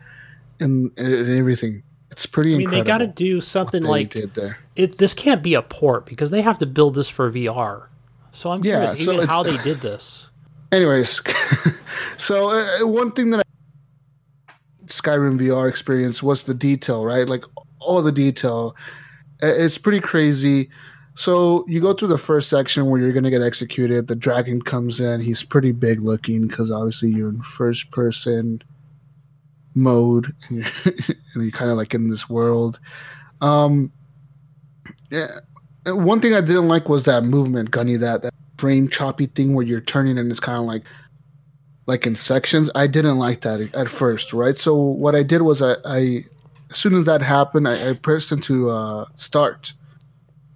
and, 0.60 0.92
and 0.98 1.30
everything. 1.30 1.84
It's 2.12 2.26
pretty 2.26 2.56
I 2.56 2.58
mean, 2.58 2.72
they 2.72 2.82
got 2.82 2.98
to 3.00 3.08
do 3.08 3.42
something 3.42 3.84
like 3.84 4.16
it. 4.16 4.98
This 4.98 5.14
can't 5.14 5.44
be 5.44 5.54
a 5.54 5.62
port 5.62 6.06
because 6.06 6.32
they 6.32 6.42
have 6.42 6.58
to 6.60 6.66
build 6.66 6.96
this 6.96 7.10
for 7.10 7.32
VR. 7.32 7.88
So 8.32 8.52
I'm 8.52 8.64
Yeah, 8.64 8.88
curious 8.94 9.06
so 9.06 9.14
even 9.14 9.28
how 9.28 9.44
they 9.44 9.58
did 9.58 9.82
this. 9.82 10.30
Anyways, 10.72 11.22
so 12.18 12.50
uh, 12.50 12.86
one 12.86 13.12
thing 13.12 13.30
that 13.32 13.40
I, 13.40 13.44
Skyrim 14.88 15.40
VR 15.40 15.70
experience 15.70 16.22
was 16.22 16.44
the 16.44 16.54
detail, 16.54 17.06
right? 17.06 17.28
Like 17.28 17.46
all 17.80 18.02
the 18.02 18.12
detail. 18.12 18.76
It's 19.42 19.78
pretty 19.78 20.00
crazy. 20.00 20.70
So 21.16 21.66
you 21.68 21.82
go 21.82 21.94
through 21.94 22.10
the 22.10 22.18
first 22.18 22.50
section 22.50 22.86
where 22.88 23.02
you're 23.02 23.14
gonna 23.14 23.32
get 23.32 23.42
executed. 23.42 24.08
The 24.08 24.16
dragon 24.16 24.62
comes 24.62 25.00
in. 25.00 25.22
He's 25.22 25.44
pretty 25.44 25.72
big 25.72 26.02
looking 26.02 26.48
because 26.48 26.70
obviously 26.70 27.10
you're 27.10 27.30
in 27.30 27.42
first 27.42 27.92
person 27.92 28.62
mode 29.74 30.34
and 30.50 30.58
you're, 30.58 30.94
you're 31.44 31.52
kind 31.52 31.72
of 31.72 31.78
like 31.78 31.94
in 31.94 32.10
this 32.10 32.30
world. 32.30 32.80
Um, 33.42 33.92
yeah, 35.10 35.28
one 35.86 36.20
thing 36.20 36.34
I 36.34 36.42
didn't 36.42 36.68
like 36.68 36.90
was 36.90 37.06
that 37.06 37.24
movement, 37.24 37.72
Gunny. 37.72 37.96
That 37.96 38.22
that 38.24 38.34
brain 38.58 38.88
choppy 38.88 39.28
thing 39.28 39.54
where 39.54 39.66
you're 39.66 39.82
turning 39.82 40.18
and 40.18 40.30
it's 40.30 40.40
kind 40.40 40.58
of 40.58 40.66
like 40.66 40.84
like 41.88 42.06
in 42.06 42.16
sections. 42.16 42.70
I 42.76 42.86
didn't 42.88 43.18
like 43.18 43.42
that 43.42 43.62
at 43.74 43.90
first, 43.90 44.34
right? 44.34 44.58
So 44.60 44.76
what 44.76 45.16
I 45.16 45.24
did 45.24 45.42
was 45.42 45.62
I, 45.62 45.76
I 45.86 46.26
as 46.70 46.78
soon 46.78 46.94
as 46.96 47.06
that 47.06 47.22
happened, 47.22 47.68
I, 47.68 47.92
I 47.92 47.94
pressed 47.94 48.32
into 48.32 48.70
uh, 48.70 49.06
start. 49.16 49.74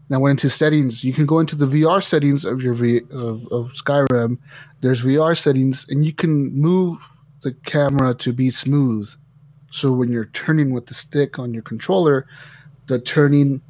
And 0.10 0.16
I 0.18 0.20
went 0.20 0.44
into 0.44 0.50
settings. 0.50 1.06
You 1.06 1.14
can 1.14 1.26
go 1.26 1.40
into 1.40 1.56
the 1.56 1.66
VR 1.66 2.04
settings 2.04 2.44
of 2.44 2.62
your 2.62 2.74
v, 2.74 2.98
of, 3.12 3.48
of 3.50 3.72
Skyrim. 3.72 4.38
There's 4.82 5.04
VR 5.04 5.38
settings, 5.38 5.88
and 5.88 6.04
you 6.06 6.12
can 6.14 6.54
move 6.54 6.98
the 7.44 7.54
camera 7.66 8.14
to 8.16 8.34
be 8.34 8.50
smooth. 8.50 9.10
So 9.72 9.94
when 9.94 10.12
you're 10.12 10.26
turning 10.26 10.74
with 10.74 10.88
the 10.88 10.94
stick 10.94 11.40
on 11.40 11.54
your 11.54 11.64
controller, 11.64 12.28
the 12.88 13.00
turning 13.00 13.62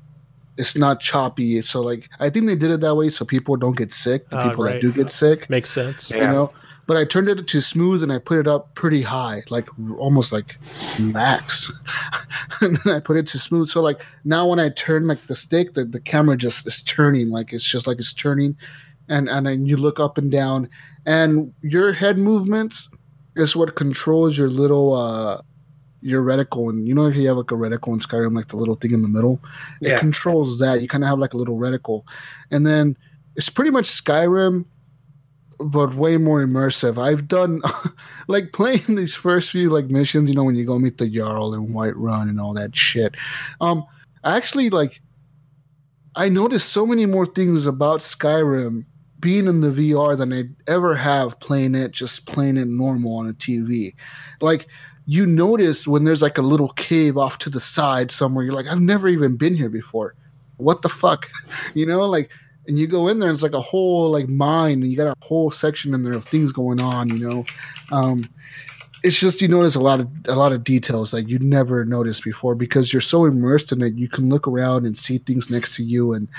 it's 0.57 0.75
not 0.75 0.99
choppy. 0.99 1.61
So 1.61 1.81
like 1.81 2.09
I 2.19 2.29
think 2.29 2.47
they 2.47 2.55
did 2.55 2.71
it 2.71 2.81
that 2.81 2.95
way 2.95 3.09
so 3.09 3.23
people 3.23 3.55
don't 3.55 3.77
get 3.77 3.93
sick. 3.93 4.29
The 4.29 4.37
Ah, 4.37 4.49
people 4.49 4.65
right. 4.65 4.73
that 4.73 4.81
do 4.81 4.91
get 4.91 5.11
sick, 5.11 5.49
Makes 5.49 5.69
sense. 5.69 6.09
Yeah. 6.09 6.17
you 6.17 6.23
know. 6.23 6.53
But 6.87 6.97
I 6.97 7.05
turned 7.05 7.29
it 7.29 7.47
to 7.47 7.61
smooth 7.61 8.03
and 8.03 8.11
I 8.11 8.17
put 8.17 8.39
it 8.39 8.47
up 8.47 8.73
pretty 8.75 9.01
high, 9.01 9.43
like 9.49 9.67
almost 9.97 10.31
like 10.31 10.57
max. 10.99 11.71
and 12.61 12.77
then 12.83 12.95
I 12.95 12.99
put 12.99 13.17
it 13.17 13.27
to 13.27 13.39
smooth. 13.39 13.67
So 13.67 13.81
like 13.81 14.01
now 14.25 14.47
when 14.47 14.59
I 14.59 14.69
turn 14.69 15.07
like 15.07 15.25
the 15.27 15.35
stick, 15.35 15.73
the, 15.73 15.85
the 15.85 15.99
camera 15.99 16.35
just 16.37 16.67
is 16.67 16.81
turning, 16.83 17.29
like 17.29 17.53
it's 17.53 17.63
just 17.67 17.87
like 17.87 17.99
it's 17.99 18.13
turning, 18.13 18.57
and 19.07 19.29
and 19.29 19.45
then 19.45 19.65
you 19.65 19.77
look 19.77 19.99
up 19.99 20.17
and 20.17 20.31
down, 20.31 20.69
and 21.05 21.53
your 21.61 21.93
head 21.93 22.17
movements 22.17 22.89
is 23.35 23.55
what 23.55 23.75
controls 23.75 24.37
your 24.37 24.49
little 24.49 24.93
uh 24.93 25.41
your 26.03 26.23
reticle 26.23 26.69
and 26.69 26.87
you 26.87 26.95
know 26.95 27.05
if 27.05 27.15
you 27.15 27.27
have 27.27 27.37
like 27.37 27.51
a 27.51 27.55
reticle 27.55 27.93
in 27.93 27.99
Skyrim 27.99 28.35
like 28.35 28.47
the 28.47 28.57
little 28.57 28.73
thing 28.75 28.91
in 28.91 29.03
the 29.03 29.07
middle 29.07 29.39
it 29.81 29.89
Yeah. 29.89 29.99
controls 29.99 30.57
that 30.57 30.81
you 30.81 30.87
kind 30.87 31.03
of 31.03 31.09
have 31.11 31.19
like 31.19 31.33
a 31.35 31.37
little 31.37 31.57
reticle 31.57 32.01
and 32.49 32.65
then 32.65 32.97
it's 33.35 33.49
pretty 33.49 33.69
much 33.69 33.85
Skyrim 33.85 34.65
but 35.65 35.95
way 35.95 36.17
more 36.17 36.45
immersive 36.45 36.97
I've 36.97 37.27
done 37.27 37.61
like 38.27 38.53
playing 38.53 38.95
these 38.95 39.15
first 39.15 39.51
few 39.51 39.69
like 39.69 39.85
missions 39.85 40.29
you 40.29 40.35
know 40.35 40.43
when 40.43 40.55
you 40.55 40.65
go 40.65 40.79
meet 40.79 40.97
the 40.97 41.09
Jarl 41.09 41.53
and 41.53 41.69
Whiterun 41.69 42.29
and 42.29 42.39
all 42.39 42.53
that 42.53 42.75
shit 42.75 43.15
um 43.59 43.85
actually 44.23 44.69
like 44.69 45.01
I 46.15 46.27
noticed 46.29 46.69
so 46.69 46.85
many 46.85 47.05
more 47.05 47.25
things 47.25 47.65
about 47.65 48.01
Skyrim 48.01 48.85
being 49.19 49.47
in 49.47 49.61
the 49.61 49.69
VR 49.69 50.17
than 50.17 50.33
I'd 50.33 50.53
ever 50.67 50.95
have 50.95 51.39
playing 51.39 51.75
it 51.75 51.91
just 51.91 52.25
playing 52.25 52.57
it 52.57 52.67
normal 52.67 53.15
on 53.15 53.29
a 53.29 53.33
TV. 53.33 53.93
Like 54.41 54.67
you 55.05 55.25
notice 55.25 55.87
when 55.87 56.03
there's 56.03 56.21
like 56.21 56.37
a 56.37 56.43
little 56.43 56.69
cave 56.69 57.17
off 57.17 57.37
to 57.39 57.49
the 57.49 57.59
side 57.59 58.11
somewhere, 58.11 58.43
you're 58.43 58.53
like, 58.53 58.67
I've 58.67 58.81
never 58.81 59.07
even 59.07 59.37
been 59.37 59.55
here 59.55 59.69
before. 59.69 60.15
What 60.57 60.81
the 60.81 60.89
fuck? 60.89 61.29
You 61.73 61.85
know, 61.85 62.01
like 62.01 62.29
and 62.71 62.79
you 62.79 62.87
go 62.87 63.09
in 63.09 63.19
there 63.19 63.27
and 63.27 63.35
it's 63.35 63.43
like 63.43 63.53
a 63.53 63.59
whole 63.59 64.09
like 64.09 64.29
mine 64.29 64.81
and 64.81 64.89
you 64.89 64.95
got 64.95 65.07
a 65.07 65.25
whole 65.25 65.51
section 65.51 65.93
in 65.93 66.03
there 66.03 66.13
of 66.13 66.23
things 66.23 66.53
going 66.53 66.79
on, 66.79 67.09
you 67.09 67.27
know. 67.29 67.45
Um 67.91 68.29
it's 69.03 69.19
just 69.19 69.41
you 69.41 69.49
notice 69.49 69.75
a 69.75 69.81
lot 69.81 69.99
of 69.99 70.07
a 70.25 70.35
lot 70.35 70.53
of 70.53 70.63
details 70.63 71.11
that 71.11 71.27
you 71.27 71.37
never 71.39 71.83
noticed 71.83 72.23
before 72.23 72.55
because 72.55 72.93
you're 72.93 73.01
so 73.01 73.25
immersed 73.25 73.73
in 73.73 73.81
it 73.81 73.95
you 73.95 74.07
can 74.07 74.29
look 74.29 74.47
around 74.47 74.85
and 74.85 74.97
see 74.97 75.17
things 75.17 75.49
next 75.49 75.75
to 75.75 75.83
you 75.83 76.13
and 76.13 76.29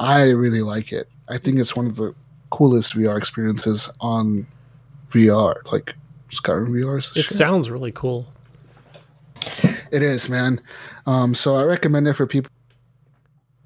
I 0.00 0.30
really 0.30 0.62
like 0.62 0.92
it. 0.92 1.08
I 1.28 1.38
think 1.38 1.60
it's 1.60 1.76
one 1.76 1.86
of 1.86 1.94
the 1.94 2.14
coolest 2.50 2.94
VR 2.94 3.16
experiences 3.16 3.88
on 4.00 4.44
VR. 5.10 5.54
Like 5.70 5.94
Skyrim 6.30 6.70
VR 6.70 6.98
is 6.98 7.12
It 7.16 7.26
shit. 7.26 7.36
sounds 7.36 7.70
really 7.70 7.92
cool. 7.92 8.26
It 9.92 10.02
is, 10.02 10.28
man. 10.28 10.60
Um, 11.06 11.32
so 11.34 11.54
I 11.54 11.64
recommend 11.64 12.08
it 12.08 12.14
for 12.14 12.26
people 12.26 12.50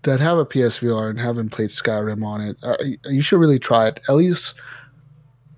that 0.07 0.21
have 0.21 0.39
a 0.39 0.47
PSVR 0.47 1.11
and 1.11 1.21
haven't 1.21 1.51
played 1.51 1.69
Skyrim 1.71 2.25
on 2.25 2.41
it. 2.41 2.57
Uh, 2.63 2.77
you 3.11 3.21
should 3.21 3.39
really 3.41 3.59
try 3.59 3.89
it. 3.89 4.01
At 4.09 4.15
least 4.15 4.55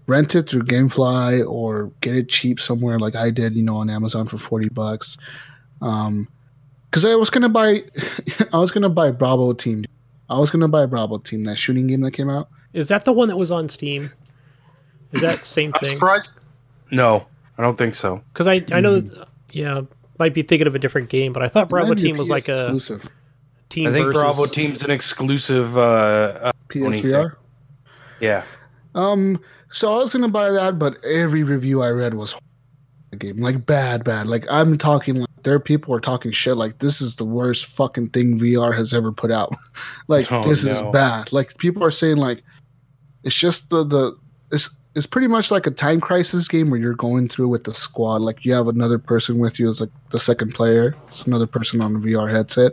rent 0.07 0.35
it 0.35 0.49
through 0.49 0.63
GameFly 0.63 1.47
or 1.49 1.93
get 2.01 2.17
it 2.17 2.29
cheap 2.31 2.59
somewhere, 2.59 2.99
like 2.99 3.15
I 3.15 3.31
did, 3.31 3.55
you 3.55 3.63
know, 3.63 3.77
on 3.77 3.91
Amazon 3.91 4.27
for 4.27 4.39
forty 4.39 4.69
bucks. 4.69 5.17
Um, 5.83 6.27
because 6.91 7.05
I 7.05 7.15
was 7.15 7.29
gonna 7.31 7.49
buy, 7.51 7.85
I 8.53 8.59
was 8.59 8.73
gonna 8.73 8.89
buy 8.89 9.11
Bravo 9.11 9.53
Team. 9.53 9.85
I 10.31 10.39
was 10.39 10.51
gonna 10.51 10.69
buy 10.69 10.87
Bravo 10.87 11.19
Team, 11.19 11.45
that 11.45 11.57
shooting 11.57 11.87
game 11.87 12.01
that 12.01 12.13
came 12.13 12.31
out. 12.31 12.49
Is 12.73 12.89
that 12.89 13.05
the 13.05 13.13
one 13.13 13.29
that 13.29 13.37
was 13.37 13.51
on 13.51 13.69
Steam? 13.69 14.11
Is 15.13 15.21
that 15.21 15.45
same 15.45 15.73
I'm 15.75 15.81
thing? 15.81 15.91
surprised. 15.93 16.41
No, 16.91 17.27
I 17.59 17.63
don't 17.63 17.77
think 17.79 17.95
so. 17.95 18.23
Because 18.33 18.47
I 18.47 18.65
I 18.73 18.81
know, 18.81 19.01
that- 19.01 19.29
yeah, 19.53 19.83
might 20.19 20.33
be 20.35 20.43
thinking 20.43 20.67
of 20.67 20.75
a 20.75 20.79
different 20.79 21.11
game, 21.11 21.33
but 21.35 21.43
I 21.43 21.49
thought 21.49 21.69
Bravo 21.69 21.95
Team 21.95 22.17
was 22.17 22.29
PS 22.29 22.31
like 22.31 22.49
a 22.49 22.63
exclusive 22.65 23.09
team. 23.69 23.89
I 23.89 23.93
think 23.93 24.07
versus, 24.07 24.21
Bravo 24.21 24.47
Team's 24.47 24.83
an 24.83 24.91
exclusive. 24.91 25.77
Uh, 25.77 26.39
uh, 26.43 26.53
PSVR. 26.69 27.37
yeah, 28.21 28.45
Um, 28.95 29.41
so 29.71 29.93
I 29.93 29.97
was 29.97 30.13
gonna 30.13 30.29
buy 30.29 30.51
that, 30.51 30.79
but 30.79 31.03
every 31.05 31.43
review 31.43 31.83
I 31.83 31.91
read 31.91 32.15
was 32.15 32.35
the 33.11 33.17
game 33.17 33.39
like 33.39 33.65
bad, 33.67 34.05
bad. 34.05 34.27
Like 34.27 34.47
I'm 34.51 34.79
talking 34.79 35.17
like 35.17 35.29
there 35.43 35.55
are 35.55 35.61
people 35.61 35.95
are 35.95 36.01
talking 36.01 36.31
shit 36.31 36.57
like 36.57 36.79
this 36.79 37.01
is 37.01 37.17
the 37.17 37.25
worst 37.25 37.67
fucking 37.67 38.11
thing 38.11 38.39
VR 38.39 38.77
has 38.77 38.93
ever 38.93 39.13
put 39.13 39.31
out. 39.31 39.55
like 40.09 40.31
Oh, 40.31 40.43
this 40.43 40.65
is 40.65 40.83
bad. 40.93 41.33
Like 41.33 41.57
people 41.59 41.85
are 41.85 41.91
saying 41.91 42.17
like 42.17 42.43
it's 43.25 43.35
just 43.35 43.71
the 43.71 43.85
the 43.85 44.17
it's 44.53 44.71
it's 44.95 45.07
pretty 45.07 45.29
much 45.29 45.51
like 45.51 45.67
a 45.67 45.71
time 45.71 46.01
crisis 46.01 46.49
game 46.49 46.71
where 46.71 46.81
you're 46.81 46.95
going 46.95 47.29
through 47.29 47.49
with 47.49 47.65
the 47.65 47.75
squad. 47.75 48.21
Like 48.21 48.45
you 48.45 48.53
have 48.53 48.69
another 48.69 48.99
person 48.99 49.39
with 49.39 49.59
you 49.59 49.69
as 49.69 49.81
like 49.81 49.91
the 50.11 50.19
second 50.19 50.55
player. 50.55 50.97
It's 51.07 51.23
another 51.23 51.47
person 51.47 51.81
on 51.81 51.93
the 51.95 52.01
VR 52.01 52.31
headset, 52.31 52.73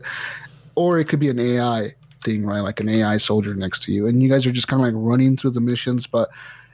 or 0.76 1.00
it 1.00 1.08
could 1.08 1.20
be 1.20 1.30
an 1.30 1.40
AI 1.40 1.94
thing, 2.24 2.46
right? 2.46 2.62
Like 2.62 2.80
an 2.80 2.90
AI 2.90 3.18
soldier 3.18 3.56
next 3.56 3.84
to 3.84 3.92
you, 3.92 4.08
and 4.08 4.22
you 4.22 4.30
guys 4.30 4.46
are 4.46 4.52
just 4.52 4.68
kind 4.68 4.82
of 4.82 4.88
like 4.88 4.96
running 4.98 5.38
through 5.38 5.52
the 5.52 5.62
missions, 5.62 6.08
but 6.08 6.30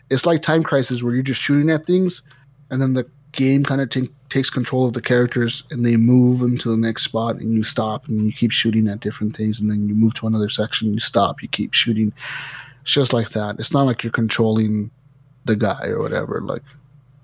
it's 0.10 0.26
like 0.26 0.42
time 0.42 0.62
crisis 0.62 1.02
where 1.02 1.14
you're 1.14 1.24
just 1.24 1.42
shooting 1.42 1.70
at 1.72 1.86
things 1.86 2.22
and 2.70 2.82
then 2.82 2.94
the 2.94 3.08
game 3.32 3.64
kind 3.64 3.80
of 3.82 3.90
t- 3.90 4.10
takes 4.30 4.50
control 4.50 4.86
of 4.86 4.94
the 4.94 5.02
characters 5.02 5.64
and 5.72 5.86
they 5.86 5.96
move 5.96 6.40
them 6.40 6.58
to 6.58 6.70
the 6.70 6.78
next 6.78 7.04
spot 7.04 7.36
and 7.38 7.54
you 7.54 7.64
stop 7.64 8.08
and 8.08 8.26
you 8.26 8.32
keep 8.32 8.52
shooting 8.52 8.88
at 8.90 9.00
different 9.00 9.36
things 9.36 9.60
and 9.60 9.72
then 9.72 9.88
you 9.88 9.96
move 9.96 10.14
to 10.14 10.28
another 10.28 10.50
section 10.50 10.94
you 10.94 11.00
stop 11.00 11.42
you 11.42 11.48
keep 11.48 11.74
shooting 11.74 12.12
it's 12.82 12.92
just 12.92 13.14
like 13.14 13.30
that 13.30 13.58
it's 13.58 13.74
not 13.74 13.84
like 13.84 14.04
you're 14.04 14.12
controlling 14.12 14.92
the 15.46 15.56
guy 15.56 15.88
or 15.88 16.00
whatever 16.00 16.42
like 16.42 16.64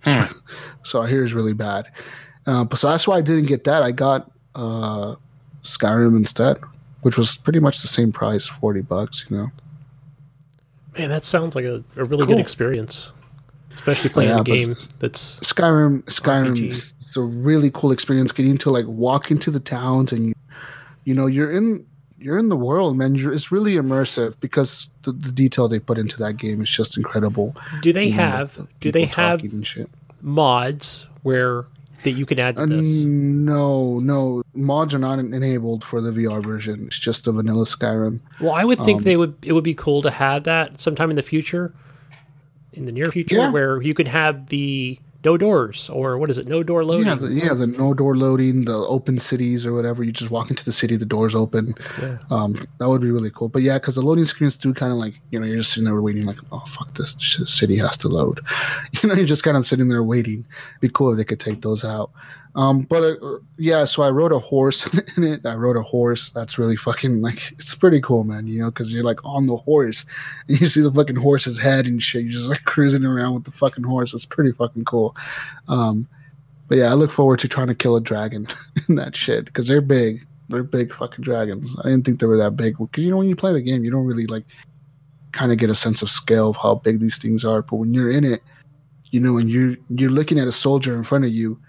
Hmm. 0.04 0.32
so 0.84 1.02
i 1.02 1.10
hear 1.10 1.24
it's 1.24 1.34
really 1.34 1.54
bad 1.54 1.88
uh, 2.46 2.64
but 2.64 2.80
so 2.80 2.90
that's 2.90 3.08
why 3.08 3.18
i 3.18 3.22
didn't 3.22 3.48
get 3.48 3.66
that 3.66 3.84
i 3.84 3.92
got 3.92 4.32
uh 4.56 5.16
skyrim 5.68 6.16
instead 6.16 6.58
which 7.04 7.18
was 7.18 7.36
pretty 7.38 7.60
much 7.60 7.82
the 7.82 7.88
same 7.88 8.12
price 8.12 8.48
40 8.48 8.82
bucks 8.82 9.26
you 9.30 9.38
know 9.38 9.52
Man, 10.98 11.10
that 11.10 11.26
sounds 11.26 11.56
like 11.56 11.66
a, 11.66 11.84
a 11.96 12.04
really 12.06 12.26
Cool. 12.26 12.36
good 12.36 12.40
experience, 12.40 13.12
especially 13.76 14.10
playing 14.10 14.32
oh, 14.32 14.36
Yeah, 14.38 14.42
a 14.42 14.44
game 14.44 14.76
that's 14.98 15.40
Skyrim, 15.42 16.02
Skyrim, 16.06 16.56
RPG. 16.56 16.70
is 16.72 16.94
it's 17.02 17.16
a 17.16 17.22
really 17.22 17.70
cool 17.72 17.92
experience 17.92 18.32
getting 18.32 18.58
to 18.60 18.72
like 18.72 18.86
walk 18.88 19.30
into 19.30 19.52
the 19.52 19.60
towns 19.60 20.12
and 20.12 20.30
you, 20.30 20.34
you 21.04 21.14
know, 21.14 21.28
you're 21.28 21.52
in 21.52 21.86
you're 22.18 22.40
in 22.40 22.50
the 22.50 22.58
world, 22.58 22.98
man. 22.98 23.14
You're, 23.14 23.32
it's 23.32 23.52
really 23.52 23.76
immersive 23.76 24.40
because 24.40 24.88
the, 25.04 25.12
the 25.12 25.32
detail 25.32 25.68
they 25.68 25.78
put 25.78 26.00
into 26.00 26.18
that 26.18 26.38
game 26.38 26.64
is 26.64 26.70
just 26.72 26.98
incredible. 26.98 27.56
Do 27.84 27.94
they 27.94 28.06
You 28.06 28.12
know, 28.18 28.24
have 28.24 28.56
the 28.56 28.68
do 28.80 28.92
they 28.92 29.06
have 29.06 29.40
talking 29.42 29.52
and 29.52 29.68
shit? 29.68 29.92
mods 30.24 31.06
where 31.22 31.66
that 32.04 32.12
you 32.12 32.26
can 32.26 32.40
add 32.40 32.56
to 32.56 32.62
Uh, 32.62 32.66
this? 32.68 32.86
no, 32.86 34.00
no, 34.00 34.44
mods 34.54 34.94
are 34.94 35.00
not 35.00 35.20
enabled 35.20 35.84
for 35.84 36.00
the 36.02 36.12
VR 36.12 36.44
version. 36.44 36.86
It's 36.88 37.00
just 37.00 37.24
the 37.26 37.32
vanilla 37.32 37.66
Skyrim. 37.66 38.20
Well, 38.40 38.54
I 38.54 38.64
would 38.66 38.80
think 38.82 39.00
um, 39.00 39.04
they 39.04 39.18
would 39.18 39.36
it 39.44 39.54
would 39.54 39.64
be 39.64 39.74
cool 39.74 40.02
to 40.04 40.12
have 40.12 40.44
that 40.44 40.80
sometime 40.80 41.10
in 41.10 41.16
the 41.16 41.24
future, 41.24 41.74
in 42.74 42.86
the 42.86 42.92
near 42.92 43.06
future, 43.12 43.36
Yeah. 43.38 43.52
where 43.52 43.82
you 43.82 43.94
could 43.94 44.08
have 44.08 44.48
the 44.50 45.00
no 45.28 45.36
doors 45.36 45.90
or 45.90 46.18
what 46.18 46.30
is 46.30 46.38
it, 46.38 46.48
no 46.48 46.64
door 46.64 46.86
loading. 46.86 47.08
Yeah, 47.08 47.16
the, 47.16 47.30
yeah, 47.30 47.54
the 47.54 47.68
no 47.68 47.94
door 47.94 48.16
loading, 48.16 48.64
the 48.64 48.78
open 48.96 49.20
cities 49.20 49.66
or 49.66 49.74
whatever. 49.74 50.02
You 50.02 50.14
just 50.14 50.32
walk 50.32 50.50
into 50.50 50.64
the 50.64 50.72
city, 50.72 50.96
the 50.96 51.06
doors 51.18 51.36
open. 51.36 51.76
Yeah. 52.02 52.18
Um, 52.32 52.52
that 52.78 52.88
would 52.88 53.02
be 53.02 53.12
really 53.12 53.32
cool. 53.32 53.50
But 53.50 53.62
yeah, 53.62 53.78
because 53.78 53.96
the 53.96 54.02
loading 54.02 54.24
screens 54.26 54.56
do 54.56 54.74
kind 54.74 54.92
of 54.94 54.98
like 54.98 55.20
you 55.32 55.40
know 55.40 55.46
you're 55.46 55.58
just 55.58 55.72
sitting 55.72 55.84
there 55.84 56.02
waiting, 56.02 56.26
like 56.26 56.40
oh 56.54 56.64
fuck, 56.76 56.94
this 56.96 57.16
city 57.46 57.78
has 57.78 57.98
to 57.98 58.08
load. 58.08 58.40
You 59.02 59.10
know, 59.10 59.16
you're 59.16 59.34
just 59.34 59.44
kind 59.44 59.58
of 59.58 59.66
sitting 59.66 59.90
there 59.90 60.04
waiting. 60.04 60.46
Be 60.80 60.90
cool 60.90 61.12
if 61.12 61.18
they 61.18 61.24
could 61.24 61.40
take 61.40 61.62
those 61.62 61.84
out. 61.86 62.10
Um, 62.58 62.82
but 62.82 63.04
uh, 63.22 63.38
yeah, 63.58 63.86
so 63.86 64.02
I 64.02 64.10
rode 64.10 64.32
a 64.32 64.40
horse 64.40 64.92
in 65.16 65.24
it. 65.24 65.46
I 65.46 65.54
rode 65.54 65.78
a 65.78 65.84
horse. 65.84 66.32
That's 66.32 66.58
really 66.58 66.76
fucking 66.76 67.22
like 67.22 67.52
it's 67.60 67.76
pretty 67.76 68.02
cool, 68.02 68.24
man. 68.24 68.48
You 68.48 68.60
know, 68.60 68.72
because 68.72 68.92
you're 68.92 69.04
like 69.04 69.24
on 69.24 69.46
the 69.46 69.56
horse, 69.56 70.06
and 70.50 70.60
you 70.60 70.66
see 70.66 70.82
the 70.82 70.92
fucking 70.92 71.18
horse's 71.18 71.60
head 71.60 71.86
and 71.86 72.02
shit. 72.02 72.24
You're 72.24 72.32
just 72.32 72.50
like 72.50 72.64
cruising 72.66 73.06
around 73.06 73.36
with 73.36 73.44
the 73.44 73.52
fucking 73.52 73.84
horse. 73.84 74.14
It's 74.14 74.26
pretty 74.26 74.52
fucking 74.52 74.86
cool. 74.86 75.16
Um, 75.68 76.08
but 76.68 76.80
yeah, 76.80 76.92
I 76.92 76.96
look 76.96 77.12
forward 77.12 77.40
to 77.40 77.48
trying 77.48 77.68
to 77.68 77.76
kill 77.76 77.96
a 77.96 78.02
dragon 78.02 78.48
in 78.90 78.96
that 78.96 79.16
shit 79.16 79.46
because 79.46 79.68
they're 79.68 79.80
big. 79.80 80.26
They're 80.50 80.64
big 80.64 80.94
fucking 80.94 81.24
dragons. 81.24 81.76
I 81.84 81.90
didn't 81.90 82.06
think 82.06 82.20
they 82.20 82.26
were 82.26 82.38
that 82.38 82.58
big 82.58 82.78
because 82.78 83.04
you 83.04 83.12
know 83.12 83.18
when 83.18 83.30
you 83.30 83.36
play 83.36 83.54
the 83.54 83.62
game, 83.62 83.86
you 83.86 83.92
don't 83.92 84.08
really 84.08 84.26
like 84.26 84.46
kind 85.32 85.52
of 85.52 85.60
get 85.60 85.70
a 85.70 85.76
sense 85.76 86.02
of 86.02 86.10
scale 86.10 86.50
of 86.50 86.58
how 86.58 86.76
big 86.76 87.00
these 87.00 87.18
things 87.18 87.46
are. 87.46 87.62
But 87.62 87.76
when 87.76 87.94
you're 87.94 88.10
in 88.10 88.24
it, 88.24 88.42
you 89.12 89.20
know, 89.20 89.38
and 89.38 89.48
you're 89.48 89.76
you're 89.90 90.10
looking 90.10 90.40
at 90.40 90.48
a 90.48 90.52
soldier 90.52 90.96
in 90.96 91.04
front 91.04 91.24
of 91.24 91.32
you, 91.32 91.60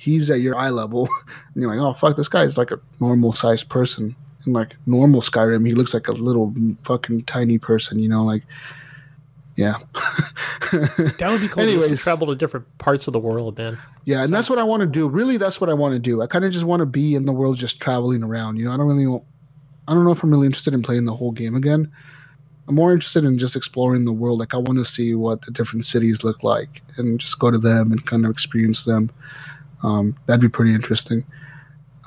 he's 0.00 0.30
at 0.30 0.40
your 0.40 0.56
eye 0.56 0.70
level, 0.70 1.08
and 1.54 1.62
you're 1.62 1.74
like, 1.74 1.84
oh 1.84 1.92
fuck, 1.92 2.16
this 2.16 2.28
guy's 2.28 2.56
like 2.56 2.70
a 2.70 2.80
normal 3.00 3.32
sized 3.32 3.68
person. 3.68 4.16
in 4.46 4.52
like 4.52 4.76
normal 4.86 5.20
Skyrim, 5.20 5.66
he 5.66 5.74
looks 5.74 5.92
like 5.92 6.08
a 6.08 6.12
little 6.12 6.54
fucking 6.82 7.24
tiny 7.24 7.58
person. 7.58 7.98
You 7.98 8.08
know, 8.08 8.24
like 8.24 8.42
yeah. 9.56 9.74
That 10.72 11.28
would 11.30 11.40
be 11.40 11.48
cool. 11.48 11.64
Anyways, 11.64 11.90
to 11.90 11.96
travel 11.96 12.28
to 12.28 12.36
different 12.36 12.66
parts 12.78 13.08
of 13.08 13.12
the 13.12 13.18
world, 13.18 13.58
man. 13.58 13.76
Yeah, 14.04 14.22
and 14.22 14.32
that's 14.32 14.48
what 14.48 14.60
I 14.60 14.62
want 14.62 14.82
to 14.82 14.86
do. 14.86 15.08
Really, 15.08 15.36
that's 15.36 15.60
what 15.60 15.68
I 15.68 15.74
want 15.74 15.94
to 15.94 15.98
do. 15.98 16.22
I 16.22 16.28
kind 16.28 16.44
of 16.44 16.52
just 16.52 16.64
want 16.64 16.80
to 16.80 16.86
be 16.86 17.16
in 17.16 17.24
the 17.24 17.32
world, 17.32 17.56
just 17.56 17.80
traveling 17.80 18.22
around. 18.22 18.56
You 18.56 18.66
know, 18.66 18.72
I 18.72 18.76
don't 18.76 18.86
really, 18.86 19.20
I 19.88 19.94
don't 19.94 20.04
know 20.04 20.12
if 20.12 20.22
I'm 20.22 20.30
really 20.30 20.46
interested 20.46 20.72
in 20.72 20.82
playing 20.82 21.06
the 21.06 21.14
whole 21.14 21.32
game 21.32 21.56
again. 21.56 21.90
I'm 22.68 22.76
more 22.76 22.92
interested 22.92 23.24
in 23.24 23.36
just 23.36 23.56
exploring 23.56 24.04
the 24.04 24.12
world. 24.12 24.38
Like 24.38 24.54
I 24.54 24.58
want 24.58 24.78
to 24.78 24.84
see 24.84 25.16
what 25.16 25.42
the 25.42 25.50
different 25.50 25.84
cities 25.84 26.22
look 26.22 26.44
like 26.44 26.82
and 26.96 27.18
just 27.18 27.38
go 27.40 27.50
to 27.50 27.58
them 27.58 27.90
and 27.90 28.06
kind 28.06 28.24
of 28.24 28.30
experience 28.30 28.84
them. 28.84 29.10
Um, 29.82 30.16
that'd 30.26 30.40
be 30.40 30.48
pretty 30.48 30.74
interesting. 30.74 31.24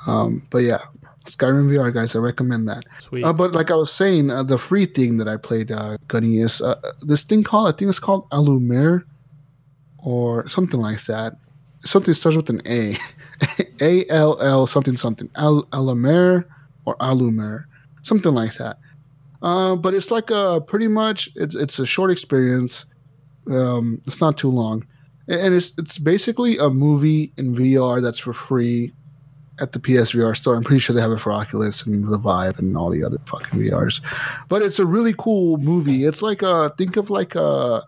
Um, 0.06 0.46
but 0.50 0.58
yeah, 0.58 0.78
Skyrim 1.24 1.68
VR, 1.70 1.92
guys, 1.92 2.14
I 2.14 2.18
recommend 2.18 2.68
that. 2.68 2.84
Sweet. 3.00 3.24
Uh, 3.24 3.32
but 3.32 3.52
like 3.52 3.70
I 3.70 3.74
was 3.74 3.92
saying, 3.92 4.30
uh, 4.30 4.42
the 4.42 4.58
free 4.58 4.86
thing 4.86 5.16
that 5.18 5.28
I 5.28 5.36
played, 5.36 5.72
uh, 5.72 5.96
Gunny, 6.08 6.38
is 6.38 6.60
uh, 6.60 6.80
this 7.00 7.22
thing 7.22 7.42
called, 7.42 7.68
I 7.68 7.76
think 7.76 7.88
it's 7.88 7.98
called 7.98 8.28
Allumer 8.30 9.04
or 9.98 10.46
something 10.48 10.80
like 10.80 11.04
that. 11.06 11.34
Something 11.84 12.14
starts 12.14 12.36
with 12.36 12.50
an 12.50 12.62
A. 12.66 12.98
A 13.80 14.08
L 14.08 14.40
L 14.40 14.66
something 14.66 14.96
something. 14.96 15.28
Al- 15.36 15.66
Allumer 15.72 16.44
or 16.84 16.96
Allumer. 16.96 17.64
Something 18.02 18.32
like 18.34 18.54
that. 18.56 18.78
Uh, 19.42 19.76
but 19.76 19.94
it's 19.94 20.10
like 20.10 20.30
a 20.30 20.60
pretty 20.60 20.88
much, 20.88 21.28
it's, 21.36 21.54
it's 21.54 21.78
a 21.78 21.86
short 21.86 22.10
experience. 22.10 22.86
Um, 23.50 24.00
it's 24.06 24.20
not 24.20 24.38
too 24.38 24.50
long. 24.50 24.86
And 25.28 25.54
it's, 25.54 25.72
it's 25.78 25.98
basically 25.98 26.58
a 26.58 26.68
movie 26.68 27.32
in 27.36 27.54
VR 27.54 28.02
that's 28.02 28.18
for 28.18 28.32
free 28.32 28.92
at 29.60 29.72
the 29.72 29.78
PSVR 29.78 30.36
store. 30.36 30.56
I'm 30.56 30.64
pretty 30.64 30.80
sure 30.80 30.94
they 30.94 31.02
have 31.02 31.12
it 31.12 31.20
for 31.20 31.32
Oculus 31.32 31.84
and 31.86 32.06
the 32.08 32.18
Vive 32.18 32.58
and 32.58 32.76
all 32.76 32.90
the 32.90 33.04
other 33.04 33.18
fucking 33.26 33.58
VRs. 33.58 34.02
But 34.48 34.62
it's 34.62 34.78
a 34.78 34.86
really 34.86 35.14
cool 35.16 35.58
movie. 35.58 36.04
It's 36.04 36.22
like 36.22 36.42
a 36.42 36.74
think 36.76 36.96
of 36.96 37.10
like 37.10 37.34
a 37.34 37.82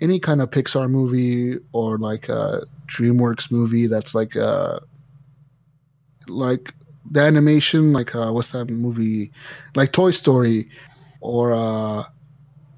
any 0.00 0.18
kind 0.18 0.42
of 0.42 0.50
Pixar 0.50 0.90
movie 0.90 1.58
or 1.72 1.98
like 1.98 2.28
a 2.28 2.66
DreamWorks 2.86 3.52
movie 3.52 3.86
that's 3.86 4.14
like 4.14 4.34
a 4.34 4.82
like 6.26 6.74
the 7.10 7.20
animation 7.20 7.92
like 7.92 8.14
uh 8.14 8.30
what's 8.30 8.52
that 8.52 8.70
movie 8.70 9.32
like 9.74 9.92
Toy 9.92 10.12
Story 10.12 10.68
or 11.20 11.52
uh 11.52 12.04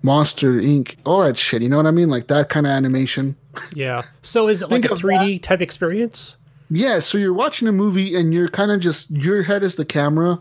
Monster 0.02 0.54
Inc. 0.54 0.96
All 1.06 1.22
that 1.22 1.38
shit. 1.38 1.62
You 1.62 1.68
know 1.70 1.78
what 1.78 1.86
I 1.86 1.90
mean? 1.90 2.10
Like 2.10 2.26
that 2.26 2.50
kind 2.50 2.66
of 2.66 2.72
animation. 2.72 3.36
Yeah. 3.74 4.02
So 4.22 4.48
is 4.48 4.62
it 4.62 4.70
like 4.70 4.84
a 4.84 4.88
3D 4.88 5.42
type 5.42 5.60
experience? 5.60 6.36
Yeah, 6.70 6.98
so 6.98 7.18
you're 7.18 7.34
watching 7.34 7.68
a 7.68 7.72
movie 7.72 8.14
and 8.16 8.32
you're 8.32 8.48
kind 8.48 8.70
of 8.70 8.80
just 8.80 9.10
your 9.10 9.42
head 9.42 9.62
is 9.62 9.76
the 9.76 9.84
camera, 9.84 10.40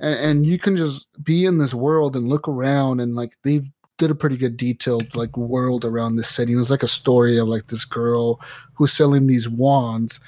and, 0.00 0.20
and, 0.20 0.46
you 0.46 0.58
can 0.58 0.76
just 0.76 1.06
be 1.22 1.44
in 1.44 1.58
this 1.58 1.74
world 1.74 2.16
and 2.16 2.28
look 2.28 2.48
around 2.48 3.00
and 3.00 3.14
like 3.14 3.36
they've 3.42 3.68
did 3.98 4.10
a 4.10 4.14
pretty 4.14 4.36
good 4.38 4.56
detailed 4.56 5.14
like 5.14 5.36
world 5.36 5.84
around 5.84 6.16
this 6.16 6.28
setting. 6.28 6.58
It's 6.58 6.70
like 6.70 6.82
a 6.82 6.88
story 6.88 7.38
of 7.38 7.48
like 7.48 7.66
this 7.66 7.84
girl 7.84 8.40
who's 8.72 8.92
selling 8.92 9.26
these 9.26 9.48
wands, 9.48 10.18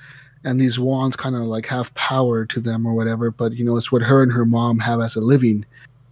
and 0.45 0.61
these 0.61 0.79
wands 0.79 1.16
kind 1.16 1.35
of 1.35 1.43
like 1.43 1.66
have 1.66 1.95
power 1.95 2.45
to 2.45 2.61
them 2.61 2.87
or 2.87 2.95
whatever. 2.95 3.31
But 3.31 3.55
you 3.55 3.64
know, 3.64 3.77
it's 3.77 3.91
what 3.91 4.03
her 4.03 4.23
and 4.23 4.33
her 4.33 4.45
mom 4.45 4.79
have 4.81 5.01
as 5.01 5.16
a 5.16 5.23
living, 5.23 5.64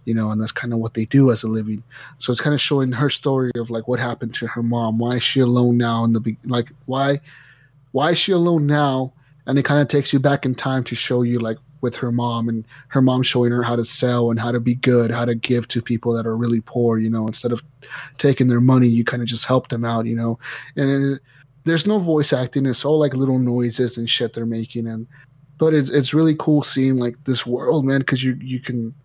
you 0.05 0.13
know, 0.13 0.31
and 0.31 0.41
that's 0.41 0.51
kind 0.51 0.73
of 0.73 0.79
what 0.79 0.93
they 0.93 1.05
do 1.05 1.31
as 1.31 1.43
a 1.43 1.47
living. 1.47 1.83
So 2.17 2.31
it's 2.31 2.41
kind 2.41 2.53
of 2.53 2.61
showing 2.61 2.91
her 2.91 3.09
story 3.09 3.51
of 3.55 3.69
like 3.69 3.87
what 3.87 3.99
happened 3.99 4.33
to 4.35 4.47
her 4.47 4.63
mom, 4.63 4.97
why 4.97 5.15
is 5.15 5.23
she 5.23 5.39
alone 5.39 5.77
now, 5.77 6.03
in 6.03 6.13
the 6.13 6.19
be- 6.19 6.37
like 6.45 6.69
why 6.85 7.19
why 7.91 8.11
is 8.11 8.17
she 8.17 8.31
alone 8.31 8.65
now? 8.65 9.13
And 9.47 9.57
it 9.57 9.65
kind 9.65 9.81
of 9.81 9.87
takes 9.87 10.13
you 10.13 10.19
back 10.19 10.45
in 10.45 10.55
time 10.55 10.83
to 10.85 10.95
show 10.95 11.23
you 11.23 11.39
like 11.39 11.57
with 11.81 11.95
her 11.95 12.11
mom 12.11 12.47
and 12.47 12.63
her 12.89 13.01
mom 13.01 13.23
showing 13.23 13.51
her 13.51 13.63
how 13.63 13.75
to 13.75 13.83
sell 13.83 14.29
and 14.29 14.39
how 14.39 14.51
to 14.51 14.59
be 14.59 14.75
good, 14.75 15.11
how 15.11 15.25
to 15.25 15.35
give 15.35 15.67
to 15.69 15.81
people 15.81 16.13
that 16.13 16.27
are 16.27 16.37
really 16.37 16.61
poor, 16.61 16.99
you 16.99 17.09
know, 17.09 17.25
instead 17.25 17.51
of 17.51 17.63
taking 18.17 18.47
their 18.47 18.61
money, 18.61 18.87
you 18.87 19.03
kind 19.03 19.21
of 19.21 19.27
just 19.27 19.45
help 19.45 19.69
them 19.69 19.83
out, 19.83 20.05
you 20.05 20.15
know. 20.15 20.39
And 20.75 21.15
it, 21.15 21.21
there's 21.63 21.87
no 21.87 21.99
voice 21.99 22.33
acting, 22.33 22.65
it's 22.65 22.85
all 22.85 22.99
like 22.99 23.13
little 23.13 23.39
noises 23.39 23.97
and 23.97 24.09
shit 24.09 24.33
they're 24.33 24.45
making 24.45 24.87
and 24.87 25.07
but 25.57 25.75
it's 25.75 25.91
it's 25.91 26.11
really 26.11 26.35
cool 26.39 26.63
seeing 26.63 26.97
like 26.97 27.23
this 27.25 27.45
world, 27.45 27.85
man, 27.85 28.01
cuz 28.01 28.23
you 28.23 28.35
you 28.41 28.59
can 28.59 28.95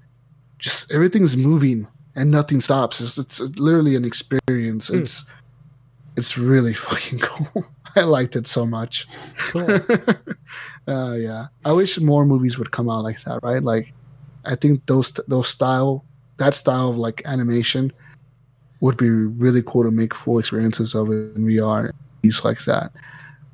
just 0.59 0.93
everything's 0.93 1.37
moving 1.37 1.87
and 2.15 2.31
nothing 2.31 2.61
stops. 2.61 3.01
It's, 3.01 3.19
it's 3.19 3.41
literally 3.59 3.95
an 3.95 4.05
experience. 4.05 4.91
Mm. 4.91 5.03
It's 5.03 5.25
it's 6.17 6.39
really 6.39 6.75
fucking 6.89 7.19
cool. 7.21 7.67
I 7.95 8.03
liked 8.03 8.37
it 8.37 8.47
so 8.47 8.67
much. 8.67 9.07
Cool. 9.39 9.71
uh, 10.89 11.13
yeah, 11.13 11.47
I 11.65 11.73
wish 11.73 11.99
more 12.01 12.27
movies 12.27 12.59
would 12.59 12.71
come 12.71 12.91
out 12.91 13.05
like 13.05 13.23
that. 13.23 13.41
Right? 13.43 13.63
Like, 13.63 13.93
I 14.45 14.55
think 14.55 14.85
those 14.87 15.13
those 15.29 15.49
style 15.49 16.05
that 16.39 16.55
style 16.55 16.91
of 16.91 16.99
like 16.99 17.23
animation 17.25 17.93
would 18.81 18.97
be 18.97 19.09
really 19.09 19.63
cool 19.63 19.85
to 19.85 19.91
make 19.91 20.15
full 20.15 20.39
experiences 20.39 20.95
of 20.95 21.09
it 21.09 21.37
in 21.37 21.47
VR. 21.47 21.93
Things 22.23 22.45
like 22.45 22.65
that. 22.65 22.93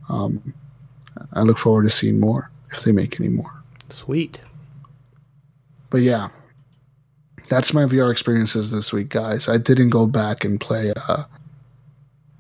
Um, 0.08 0.54
I 1.34 1.42
look 1.42 1.58
forward 1.58 1.84
to 1.84 1.90
seeing 1.90 2.18
more 2.18 2.50
if 2.72 2.82
they 2.82 2.92
make 2.92 3.20
any 3.20 3.28
more. 3.28 3.62
Sweet. 3.90 4.40
But 5.90 5.98
yeah, 5.98 6.28
that's 7.52 7.74
my 7.74 7.84
VR 7.84 8.10
experiences 8.10 8.70
this 8.70 8.94
week, 8.94 9.10
guys. 9.10 9.46
I 9.46 9.58
didn't 9.58 9.90
go 9.90 10.06
back 10.06 10.42
and 10.42 10.58
play 10.58 10.90
uh, 10.96 11.24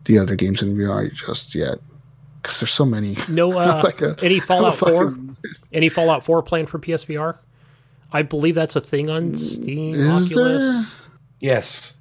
the 0.04 0.18
other 0.18 0.36
games 0.36 0.62
in 0.62 0.74
VR 0.74 1.12
just 1.12 1.54
yet 1.54 1.76
because 2.40 2.60
there's 2.60 2.72
so 2.72 2.86
many. 2.86 3.18
No, 3.28 3.52
uh, 3.58 3.82
like 3.84 4.00
a, 4.00 4.16
any 4.22 4.40
Fallout 4.40 4.76
Four, 4.76 5.14
any 5.72 5.90
Fallout 5.90 6.24
Four 6.24 6.42
planned 6.42 6.70
for 6.70 6.78
PSVR. 6.78 7.36
I 8.10 8.22
believe 8.22 8.54
that's 8.54 8.74
a 8.74 8.80
thing 8.80 9.10
on 9.10 9.34
Steam. 9.34 9.96
Is 9.96 10.32
Oculus. 10.32 10.62
There? 10.62 10.84
Yes. 11.40 11.98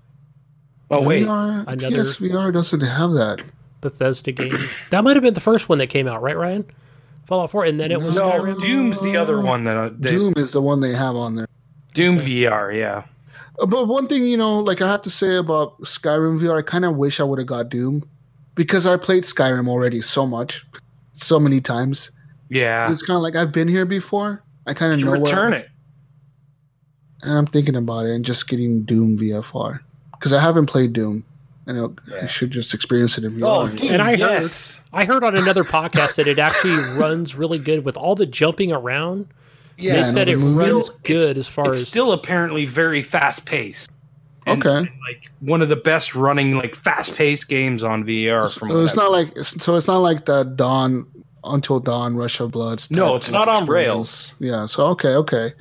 Oh 0.90 1.06
wait, 1.06 1.24
another 1.24 2.04
PSVR 2.04 2.54
doesn't 2.54 2.82
have 2.82 3.12
that. 3.12 3.44
Bethesda 3.82 4.32
game. 4.32 4.58
that 4.92 5.04
might 5.04 5.18
have 5.18 5.24
been 5.24 5.34
the 5.34 5.42
first 5.42 5.68
one 5.68 5.80
that 5.80 5.88
came 5.88 6.08
out, 6.08 6.22
right, 6.22 6.38
Ryan? 6.38 6.66
Fallout 7.26 7.50
4, 7.50 7.66
and 7.66 7.80
then 7.80 7.92
it 7.92 8.02
was 8.02 8.16
no. 8.16 8.54
Doom's 8.56 9.02
the 9.02 9.18
other 9.18 9.42
one 9.42 9.64
that, 9.64 9.78
uh, 9.78 9.90
that 9.90 10.10
Doom 10.10 10.34
is 10.38 10.52
the 10.52 10.62
one 10.62 10.82
they 10.82 10.94
have 10.94 11.16
on 11.16 11.36
there. 11.36 11.48
Doom 11.94 12.20
VR, 12.20 12.76
yeah. 12.78 13.04
Uh, 13.60 13.66
but 13.66 13.88
one 13.88 14.08
thing 14.08 14.24
you 14.24 14.38
know, 14.38 14.60
like 14.60 14.82
I 14.82 14.88
have 14.88 15.02
to 15.04 15.10
say 15.10 15.36
about 15.36 15.80
Skyrim 15.82 16.40
VR, 16.40 16.60
I 16.60 16.62
kind 16.62 16.86
of 16.86 16.96
wish 16.96 17.20
I 17.20 17.24
would 17.24 17.40
have 17.40 17.48
got 17.48 17.70
Doom 17.70 18.08
because 18.56 18.88
I 18.88 18.98
played 18.98 19.24
Skyrim 19.24 19.68
already 19.68 20.02
so 20.02 20.26
much, 20.26 20.66
so 21.14 21.40
many 21.40 21.62
times. 21.62 22.12
Yeah, 22.50 22.92
it's 22.92 23.02
kind 23.02 23.16
of 23.16 23.24
like 23.24 23.36
I've 23.36 23.52
been 23.52 23.68
here 23.68 23.86
before. 23.86 24.44
I 24.68 24.74
kind 24.74 24.94
of 24.94 25.00
know 25.00 25.12
return 25.12 25.54
it. 25.54 25.70
And 27.24 27.38
I'm 27.38 27.46
thinking 27.46 27.76
about 27.76 28.06
it 28.06 28.12
and 28.12 28.26
just 28.26 28.48
getting 28.48 28.84
Doom 28.84 29.18
VFR 29.18 29.80
because 30.14 30.34
I 30.34 30.40
haven't 30.40 30.66
played 30.66 30.94
Doom. 30.94 31.24
And 31.68 31.98
yeah. 32.08 32.24
I 32.24 32.26
should 32.26 32.50
just 32.50 32.74
experience 32.74 33.18
it 33.20 33.24
in 33.24 33.34
VR. 33.34 33.44
Oh, 33.44 33.68
dude, 33.68 33.92
and 33.92 34.02
I 34.02 34.14
yes. 34.14 34.80
heard 34.92 35.02
I 35.02 35.06
heard 35.06 35.24
on 35.24 35.38
another 35.38 35.64
podcast 35.64 36.16
that 36.16 36.28
it 36.28 36.40
actually 36.40 36.76
runs 36.98 37.36
really 37.36 37.60
good 37.60 37.86
with 37.86 37.96
all 37.96 38.16
the 38.16 38.26
jumping 38.26 38.72
around. 38.72 39.28
Yeah, 39.82 39.96
they 39.96 40.04
said 40.04 40.28
it 40.30 40.38
runs 40.38 40.90
good 41.04 41.38
as 41.38 41.48
far 41.48 41.72
it's 41.72 41.82
as 41.82 41.88
still 41.88 42.12
apparently 42.12 42.66
very 42.66 43.02
fast 43.02 43.46
paced. 43.46 43.92
And, 44.46 44.66
okay. 44.66 44.78
And 44.78 44.90
like 45.08 45.32
one 45.40 45.62
of 45.62 45.70
the 45.70 45.76
best 45.76 46.16
running 46.16 46.56
like 46.56 46.76
fast 46.76 47.16
paced 47.16 47.48
games 47.48 47.84
on 47.84 48.04
VR. 48.04 48.58
From 48.58 48.70
so 48.70 48.84
it's 48.84 48.96
not 48.96 49.12
like 49.12 49.38
so 49.38 49.76
it's 49.76 49.88
not 49.88 49.98
like 49.98 50.26
the 50.26 50.44
Dawn 50.44 51.06
until 51.44 51.80
Dawn 51.80 52.16
Rush 52.16 52.40
of 52.40 52.52
Bloods. 52.52 52.90
No, 52.90 53.16
it's 53.16 53.32
not 53.32 53.48
on 53.48 53.66
rails. 53.66 54.34
Yeah. 54.40 54.66
So 54.66 54.86
okay, 54.88 55.16
okay. 55.16 55.54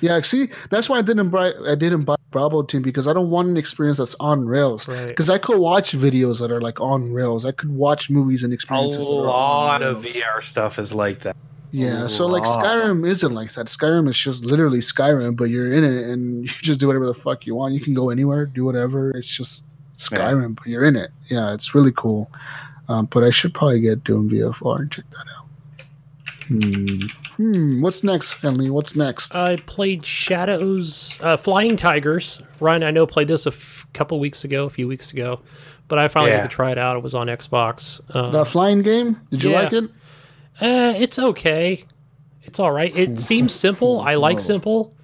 Yeah. 0.00 0.20
See, 0.22 0.48
that's 0.70 0.88
why 0.88 0.98
I 0.98 1.02
didn't 1.02 1.30
buy 1.30 1.52
I 1.66 1.74
didn't 1.74 2.04
buy 2.04 2.16
Bravo 2.30 2.62
Team 2.62 2.82
because 2.82 3.06
I 3.06 3.12
don't 3.12 3.30
want 3.30 3.48
an 3.48 3.56
experience 3.56 3.98
that's 3.98 4.16
on 4.18 4.46
rails. 4.46 4.86
Because 4.86 5.28
right. 5.28 5.36
I 5.36 5.38
could 5.38 5.58
watch 5.58 5.92
videos 5.92 6.40
that 6.40 6.50
are 6.50 6.60
like 6.60 6.80
on 6.80 7.12
rails. 7.12 7.44
I 7.44 7.52
could 7.52 7.70
watch 7.70 8.10
movies 8.10 8.42
and 8.42 8.52
experiences. 8.52 9.00
A 9.00 9.02
lot 9.02 9.82
of 9.82 10.04
VR 10.04 10.42
stuff 10.42 10.78
is 10.78 10.92
like 10.92 11.20
that. 11.20 11.36
Yeah, 11.70 12.06
so 12.06 12.26
like 12.26 12.44
Skyrim 12.44 13.06
isn't 13.06 13.34
like 13.34 13.52
that. 13.52 13.66
Skyrim 13.66 14.08
is 14.08 14.16
just 14.16 14.44
literally 14.44 14.78
Skyrim, 14.78 15.36
but 15.36 15.44
you're 15.44 15.70
in 15.70 15.84
it 15.84 16.06
and 16.06 16.42
you 16.44 16.48
just 16.48 16.80
do 16.80 16.86
whatever 16.86 17.06
the 17.06 17.14
fuck 17.14 17.46
you 17.46 17.54
want. 17.54 17.74
You 17.74 17.80
can 17.80 17.94
go 17.94 18.10
anywhere, 18.10 18.46
do 18.46 18.64
whatever. 18.64 19.10
It's 19.10 19.28
just 19.28 19.64
Skyrim, 19.98 20.42
yeah. 20.42 20.48
but 20.48 20.66
you're 20.66 20.84
in 20.84 20.96
it. 20.96 21.10
Yeah, 21.28 21.52
it's 21.52 21.74
really 21.74 21.92
cool. 21.92 22.30
Um, 22.88 23.06
but 23.06 23.22
I 23.22 23.30
should 23.30 23.52
probably 23.52 23.80
get 23.80 24.02
Doom 24.02 24.30
VFR 24.30 24.78
and 24.78 24.90
check 24.90 25.04
that 25.10 25.26
out. 25.36 25.48
Hmm. 26.48 27.06
hmm. 27.36 27.82
What's 27.82 28.02
next, 28.02 28.34
Henley? 28.34 28.70
What's 28.70 28.96
next? 28.96 29.36
I 29.36 29.56
played 29.56 30.06
Shadows, 30.06 31.18
uh, 31.20 31.36
Flying 31.36 31.76
Tigers. 31.76 32.40
Ryan, 32.60 32.84
I 32.84 32.90
know 32.90 33.06
played 33.06 33.28
this 33.28 33.44
a 33.44 33.50
f- 33.50 33.86
couple 33.92 34.18
weeks 34.18 34.44
ago, 34.44 34.64
a 34.64 34.70
few 34.70 34.88
weeks 34.88 35.12
ago, 35.12 35.40
but 35.88 35.98
I 35.98 36.08
finally 36.08 36.30
yeah. 36.30 36.38
got 36.38 36.44
to 36.44 36.48
try 36.48 36.70
it 36.70 36.78
out. 36.78 36.96
It 36.96 37.02
was 37.02 37.14
on 37.14 37.26
Xbox. 37.26 38.00
Um, 38.16 38.32
the 38.32 38.46
flying 38.46 38.80
game? 38.80 39.20
Did 39.30 39.42
you 39.42 39.50
yeah. 39.50 39.60
like 39.60 39.72
it? 39.74 39.90
Uh, 40.60 40.94
it's 40.96 41.18
okay. 41.18 41.84
It's 42.42 42.58
all 42.58 42.72
right. 42.72 42.94
It 42.96 43.20
seems 43.20 43.54
simple. 43.66 44.00
I 44.00 44.14
like 44.16 44.40
simple. 44.40 44.94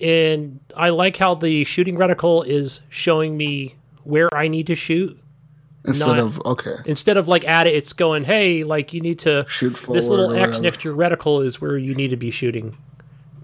And 0.00 0.60
I 0.76 0.90
like 0.90 1.16
how 1.16 1.34
the 1.34 1.64
shooting 1.64 1.96
reticle 1.96 2.46
is 2.46 2.80
showing 2.90 3.36
me 3.36 3.76
where 4.04 4.28
I 4.34 4.48
need 4.48 4.66
to 4.68 4.74
shoot. 4.74 5.18
Instead 5.86 6.06
Not, 6.16 6.18
of 6.18 6.40
okay. 6.44 6.74
Instead 6.84 7.16
of 7.16 7.28
like 7.28 7.46
at 7.46 7.66
it, 7.66 7.74
it's 7.74 7.92
going, 7.92 8.24
hey, 8.24 8.64
like 8.64 8.92
you 8.92 9.00
need 9.00 9.20
to 9.20 9.46
shoot 9.48 9.76
forward. 9.78 9.98
This 9.98 10.08
little 10.08 10.34
X 10.34 10.58
next 10.60 10.80
to 10.80 10.88
your 10.88 10.96
reticle 10.96 11.44
is 11.44 11.60
where 11.60 11.78
you 11.78 11.94
need 11.94 12.08
to 12.10 12.16
be 12.16 12.30
shooting. 12.30 12.76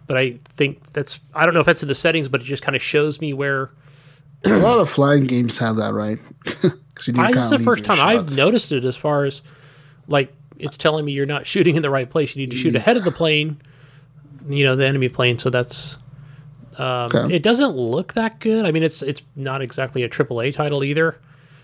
but 0.08 0.16
I 0.18 0.38
think 0.56 0.92
that's 0.92 1.20
I 1.34 1.44
don't 1.44 1.54
know 1.54 1.60
if 1.60 1.66
that's 1.66 1.82
in 1.82 1.88
the 1.88 1.94
settings, 1.94 2.28
but 2.28 2.40
it 2.40 2.44
just 2.44 2.62
kind 2.62 2.74
of 2.76 2.82
shows 2.82 3.20
me 3.20 3.32
where. 3.32 3.70
a 4.44 4.56
lot 4.58 4.80
of 4.80 4.90
flying 4.90 5.24
games 5.24 5.56
have 5.58 5.76
that, 5.76 5.94
right? 5.94 6.18
'Cause 6.44 7.06
you 7.06 7.12
need 7.14 7.20
to 7.20 7.26
I, 7.26 7.32
this 7.32 7.44
is 7.44 7.50
the 7.50 7.58
first 7.60 7.84
time 7.84 8.00
I've 8.00 8.36
noticed 8.36 8.72
it 8.72 8.84
as 8.84 8.96
far 8.96 9.24
as 9.24 9.40
like 10.08 10.34
it's 10.58 10.76
telling 10.76 11.04
me 11.04 11.12
you're 11.12 11.26
not 11.26 11.46
shooting 11.46 11.76
in 11.76 11.82
the 11.82 11.90
right 11.90 12.08
place. 12.08 12.34
You 12.36 12.40
need 12.46 12.50
to 12.52 12.56
shoot 12.56 12.76
ahead 12.76 12.96
of 12.96 13.04
the 13.04 13.12
plane, 13.12 13.60
you 14.48 14.64
know, 14.64 14.76
the 14.76 14.86
enemy 14.86 15.08
plane. 15.08 15.38
So 15.38 15.50
that's 15.50 15.98
um, 16.78 17.10
Okay. 17.14 17.34
it 17.36 17.42
doesn't 17.42 17.76
look 17.76 18.14
that 18.14 18.38
good. 18.40 18.64
I 18.64 18.70
mean, 18.72 18.82
it's 18.82 19.02
it's 19.02 19.22
not 19.36 19.60
exactly 19.62 20.02
a 20.02 20.08
AAA 20.08 20.54
title 20.54 20.82
either. 20.84 21.18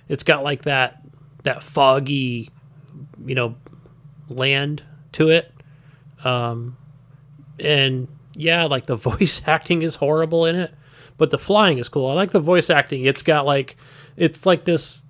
It's 0.09 0.23
got 0.25 0.43
like 0.45 0.63
that 0.63 1.01
that 1.45 1.63
foggy, 1.63 2.51
you 3.25 3.35
know, 3.35 3.55
land 4.29 4.83
to 5.13 5.31
it. 5.31 5.53
Um, 6.25 6.77
and 7.61 8.09
yeah, 8.35 8.65
like 8.65 8.87
the 8.87 8.97
voice 9.11 9.41
acting 9.47 9.83
is 9.83 9.97
horrible 9.97 10.45
in 10.47 10.57
it, 10.57 10.75
but 11.17 11.31
the 11.31 11.39
flying 11.39 11.79
is 11.79 11.89
cool. 11.89 12.09
I 12.11 12.15
like 12.15 12.33
the 12.33 12.41
voice 12.41 12.69
acting. 12.71 13.05
It's 13.05 13.23
got 13.23 13.47
like 13.47 13.77
it's 14.17 14.45
like 14.47 14.65
this 14.65 15.05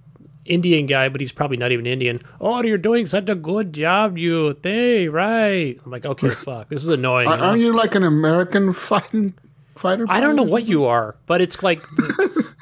Indian 0.49 0.87
guy, 0.87 1.09
but 1.09 1.21
he's 1.21 1.33
probably 1.33 1.57
not 1.57 1.73
even 1.73 1.87
Indian. 1.87 2.21
Oh, 2.41 2.63
you're 2.63 2.79
doing 2.79 3.07
such 3.07 3.29
a 3.29 3.35
good 3.35 3.73
job, 3.73 4.19
you. 4.19 4.57
Hey, 4.63 5.09
right. 5.09 5.79
I'm 5.85 5.91
like, 5.91 6.07
okay, 6.07 6.31
fuck. 6.35 6.69
This 6.69 6.83
is 6.83 6.89
annoying. 6.89 7.29
Are, 7.29 7.37
huh? 7.37 7.45
aren't 7.47 7.61
you 7.61 7.73
like 7.73 7.95
an 7.95 8.05
American 8.05 8.73
fighting 8.75 9.35
fighter? 9.77 10.07
I 10.09 10.21
don't 10.21 10.37
know 10.37 10.43
what 10.43 10.65
you 10.67 10.87
are, 10.87 11.17
but 11.27 11.41
it's 11.41 11.63
like, 11.63 11.85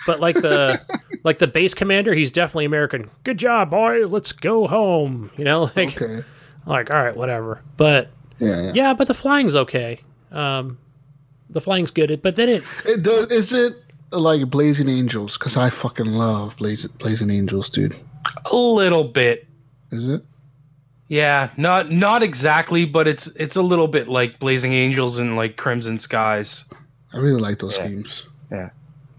but 0.06 0.20
like 0.20 0.36
the 0.36 0.80
like 1.24 1.38
the 1.38 1.46
base 1.46 1.74
commander, 1.74 2.12
he's 2.14 2.30
definitely 2.32 2.64
American. 2.66 3.08
Good 3.24 3.38
job, 3.38 3.70
boys. 3.70 4.10
Let's 4.10 4.32
go 4.32 4.66
home. 4.66 5.30
You 5.36 5.44
know, 5.44 5.70
like? 5.76 6.00
Okay. 6.00 6.24
like 6.66 6.90
all 6.90 7.02
right, 7.02 7.16
whatever. 7.16 7.62
But 7.76 8.10
Yeah, 8.38 8.60
yeah. 8.62 8.72
yeah, 8.74 8.94
but 8.94 9.08
the 9.08 9.14
flying's 9.14 9.54
okay. 9.54 10.00
Um, 10.32 10.78
the 11.48 11.60
flying's 11.60 11.92
good, 11.92 12.20
but 12.22 12.34
then 12.36 12.48
it 12.48 12.64
It 12.84 13.02
does, 13.04 13.30
is 13.30 13.52
it 13.52 13.82
like 14.12 14.48
Blazing 14.50 14.88
Angels? 14.88 15.36
Because 15.38 15.56
I 15.56 15.70
fucking 15.70 16.06
love 16.06 16.56
Blazing 16.56 16.92
Blazing 16.98 17.30
Angels, 17.30 17.70
dude. 17.70 17.96
A 18.50 18.56
little 18.56 19.04
bit. 19.04 19.46
Is 19.90 20.08
it? 20.08 20.22
Yeah, 21.08 21.50
not 21.56 21.90
not 21.90 22.22
exactly, 22.22 22.84
but 22.84 23.06
it's 23.06 23.28
it's 23.28 23.56
a 23.56 23.62
little 23.62 23.88
bit 23.88 24.08
like 24.08 24.38
Blazing 24.38 24.72
Angels 24.72 25.18
and 25.18 25.36
like 25.36 25.56
Crimson 25.56 25.98
Skies. 25.98 26.64
I 27.12 27.18
really 27.18 27.40
like 27.40 27.60
those 27.60 27.76
Yeah. 27.78 27.88
games. 27.88 28.26
yeah, 28.50 28.70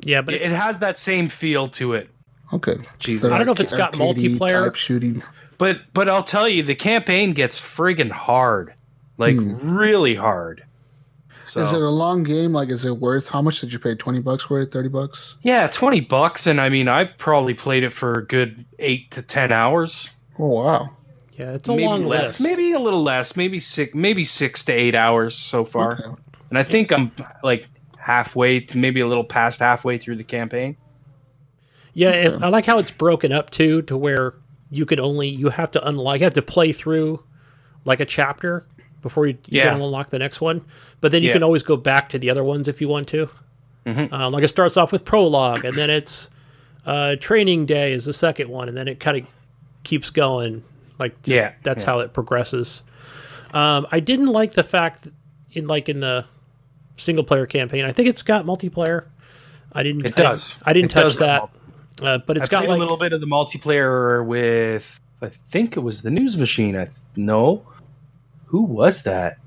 yeah, 0.02 0.22
but 0.22 0.34
It, 0.34 0.44
it 0.44 0.52
has 0.52 0.80
that 0.80 1.00
same 1.00 1.30
feel 1.30 1.68
to 1.70 1.94
it. 1.94 2.10
Okay. 2.54 2.76
Jesus. 3.00 3.32
I 3.32 3.38
don't 3.38 3.46
know 3.46 3.54
if 3.54 3.60
it's 3.60 3.74
got 3.74 3.94
multiplayer. 3.94 4.66
type 4.66 4.76
shooting. 4.76 5.24
But 5.58 5.80
but 5.94 6.08
I'll 6.10 6.24
tell 6.24 6.48
you, 6.48 6.62
the 6.62 6.76
campaign 6.76 7.34
gets 7.34 7.60
friggin' 7.60 8.12
hard, 8.12 8.74
like 9.18 9.36
hmm. 9.36 9.76
really 9.78 10.16
hard. 10.16 10.64
So 11.58 11.64
Is 11.64 11.74
it 11.74 11.82
a 11.82 11.90
long 11.90 12.22
game? 12.22 12.54
Like, 12.54 12.70
is 12.70 12.86
it 12.86 12.98
worth? 12.98 13.28
How 13.28 13.42
much 13.42 13.62
did 13.62 13.74
you 13.74 13.80
pay? 13.80 13.96
Twenty 13.96 14.22
bucks 14.22 14.44
for 14.44 14.60
it? 14.60 14.72
Thirty 14.72 14.90
bucks? 14.90 15.38
yeah, 15.42 15.68
twenty 15.68 16.02
bucks, 16.02 16.46
and 16.46 16.62
I 16.62 16.70
mean, 16.70 16.88
I 16.88 17.06
probably 17.06 17.56
played 17.56 17.84
it 17.84 17.90
for 17.90 18.14
a 18.20 18.26
good 18.26 18.64
eight 18.78 19.10
to 19.12 19.24
ten 19.24 19.52
hours. 19.52 20.10
Oh 20.38 20.46
wow! 20.46 20.90
yeah, 21.38 21.54
it's 21.54 21.68
a 21.68 21.72
maybe 21.72 21.86
long 21.86 22.06
less, 22.06 22.40
list. 22.40 22.42
maybe 22.42 22.74
a 22.74 22.80
little 22.80 23.02
less, 23.02 23.36
maybe 23.36 23.60
six, 23.60 23.96
maybe 23.96 24.24
six 24.24 24.64
to 24.66 24.72
eight 24.72 24.94
hours 24.94 25.36
so 25.36 25.66
far. 25.66 25.94
Okay. 25.94 26.22
And 26.50 26.58
I 26.60 26.64
think 26.64 26.92
I'm 26.92 27.12
like 27.44 27.68
halfway, 27.98 28.60
to 28.60 28.78
maybe 28.78 29.02
a 29.02 29.08
little 29.08 29.24
past 29.24 29.60
halfway 29.60 29.98
through 29.98 30.18
the 30.18 30.24
campaign. 30.24 30.78
Yeah, 31.94 32.12
it, 32.12 32.44
I 32.44 32.50
like 32.50 32.66
how 32.66 32.78
it's 32.78 32.92
broken 32.92 33.32
up 33.32 33.50
too, 33.50 33.82
to 33.84 33.98
where 33.98 34.36
you 34.70 34.86
can 34.86 35.00
only 35.00 35.28
you 35.28 35.50
have 35.50 35.72
to 35.72 35.88
unlock, 35.88 36.20
you 36.20 36.24
have 36.24 36.34
to 36.36 36.42
play 36.42 36.72
through 36.72 37.24
like 37.86 38.00
a 38.00 38.06
chapter 38.06 38.66
before 39.02 39.28
you, 39.28 39.38
you 39.48 39.60
Yeah. 39.62 39.72
can 39.72 39.82
unlock 39.82 40.10
the 40.10 40.20
next 40.20 40.42
one. 40.42 40.62
But 41.02 41.12
then 41.12 41.22
you 41.24 41.28
Yeah. 41.30 41.34
can 41.34 41.44
always 41.44 41.64
go 41.64 41.76
back 41.78 42.10
to 42.10 42.20
the 42.20 42.30
other 42.30 42.44
ones 42.44 42.68
if 42.68 42.82
you 42.82 42.88
want 42.88 43.08
to. 43.10 43.30
Mhm. 43.86 44.12
Um, 44.12 44.34
like 44.34 44.44
it 44.44 44.48
starts 44.50 44.76
off 44.78 44.92
with 44.92 45.06
prologue, 45.06 45.64
and 45.66 45.76
then 45.78 45.90
it's 45.90 46.30
uh, 46.86 47.16
training 47.20 47.66
day 47.66 47.92
is 47.92 48.06
the 48.06 48.14
second 48.14 48.50
one, 48.50 48.70
and 48.70 48.78
then 48.78 48.88
it 48.88 49.00
kind 49.00 49.18
of 49.18 49.26
keeps 49.84 50.10
going. 50.10 50.64
Like 51.00 51.16
Yeah, 51.26 51.52
that's 51.64 51.84
yeah. 51.84 51.92
how 51.92 52.00
it 52.00 52.14
progresses. 52.14 52.82
Um, 53.54 53.86
I 53.92 54.00
didn't 54.00 54.28
like 54.28 54.54
the 54.54 54.64
fact 54.64 55.04
that 55.04 55.14
in 55.54 55.68
like 55.68 55.90
in 55.90 56.00
the 56.00 56.26
single 56.98 57.24
player 57.24 57.46
campaign. 57.46 57.86
I 57.86 57.92
think 57.92 58.08
it's 58.10 58.24
got 58.24 58.46
multiplayer. 58.46 59.04
I 59.74 59.84
didn't. 59.84 60.06
It 60.06 60.16
does. 60.16 60.56
I, 60.66 60.74
didn't 60.74 60.92
It 60.92 60.94
touch 61.02 61.16
that. 61.18 61.50
Uh, 62.02 62.18
but 62.20 62.38
it's 62.38 62.48
I 62.48 62.52
got 62.52 62.68
like 62.68 62.78
a 62.78 62.80
little 62.80 62.98
bit 62.98 63.12
of 63.14 63.22
the 63.22 63.28
multiplayer 63.28 64.26
with, 64.26 65.00
I 65.22 65.30
think 65.50 65.78
it 65.78 65.82
was 65.82 66.02
the 66.04 66.10
news 66.12 66.38
machine. 66.38 66.76
I 66.76 66.86
th- 66.86 66.96
no, 67.16 67.64
who 68.48 68.62
was 68.64 69.04
that? 69.04 69.38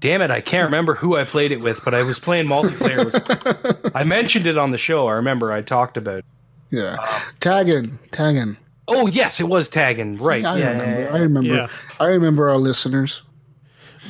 Damn 0.00 0.22
it, 0.22 0.30
I 0.30 0.40
can't 0.40 0.64
remember 0.66 0.94
who 0.94 1.16
I 1.16 1.24
played 1.24 1.50
it 1.50 1.60
with, 1.60 1.84
but 1.84 1.92
I 1.92 2.02
was 2.04 2.20
playing 2.20 2.46
multiplayer. 2.46 3.04
with, 3.04 3.96
I 3.96 4.04
mentioned 4.04 4.46
it 4.46 4.56
on 4.56 4.70
the 4.70 4.78
show. 4.78 5.08
I 5.08 5.14
remember 5.14 5.50
I 5.52 5.60
talked 5.62 5.96
about. 5.96 6.18
It. 6.20 6.24
Yeah, 6.70 6.96
Um, 7.00 7.20
tagging, 7.40 7.98
tagging. 8.12 8.56
Oh 8.86 9.06
yes, 9.06 9.40
it 9.40 9.48
was 9.48 9.68
tagging. 9.68 10.16
Right. 10.16 10.44
I 10.44 10.58
yeah, 10.58 10.68
remember. 10.70 10.84
yeah, 10.90 10.98
yeah. 11.08 11.14
I 11.14 11.18
remember. 11.18 11.54
Yeah. 11.54 11.68
I 11.98 12.04
remember 12.06 12.48
our 12.48 12.58
listeners. 12.58 13.22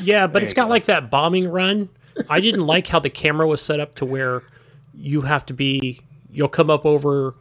Yeah, 0.02 0.26
but 0.26 0.34
There 0.34 0.42
it's 0.42 0.50
you 0.52 0.56
got 0.56 0.64
go. 0.64 0.70
like 0.70 0.84
that 0.86 1.10
bombing 1.10 1.48
run. 1.48 1.88
I 2.28 2.40
didn't 2.40 2.66
like 2.66 2.86
how 2.86 2.98
the 2.98 3.10
camera 3.10 3.46
was 3.46 3.62
set 3.62 3.80
up 3.80 3.94
to 3.96 4.04
where 4.04 4.42
you 4.94 5.20
have 5.22 5.46
to 5.46 5.54
be 5.54 6.00
you'll 6.30 6.48
come 6.48 6.68
up 6.68 6.84
over 6.84 7.34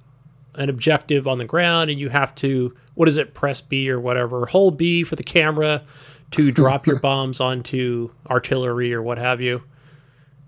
an 0.58 0.70
objective 0.70 1.28
on 1.28 1.38
the 1.38 1.46
ground 1.46 1.90
and 1.90 2.00
you 2.00 2.10
have 2.10 2.34
to 2.36 2.76
what 2.96 3.08
is 3.08 3.18
it 3.18 3.34
press 3.34 3.62
B 3.62 3.90
or 3.90 4.00
whatever 4.00 4.46
hold 4.48 4.78
B 4.78 5.04
for 5.04 5.16
the 5.16 5.24
camera 5.24 5.84
to 6.32 6.52
drop 6.52 6.86
your 6.86 7.00
bombs 7.00 7.40
onto 7.40 8.10
artillery 8.30 8.94
or 8.94 9.02
what 9.02 9.18
have 9.18 9.40
you. 9.40 9.64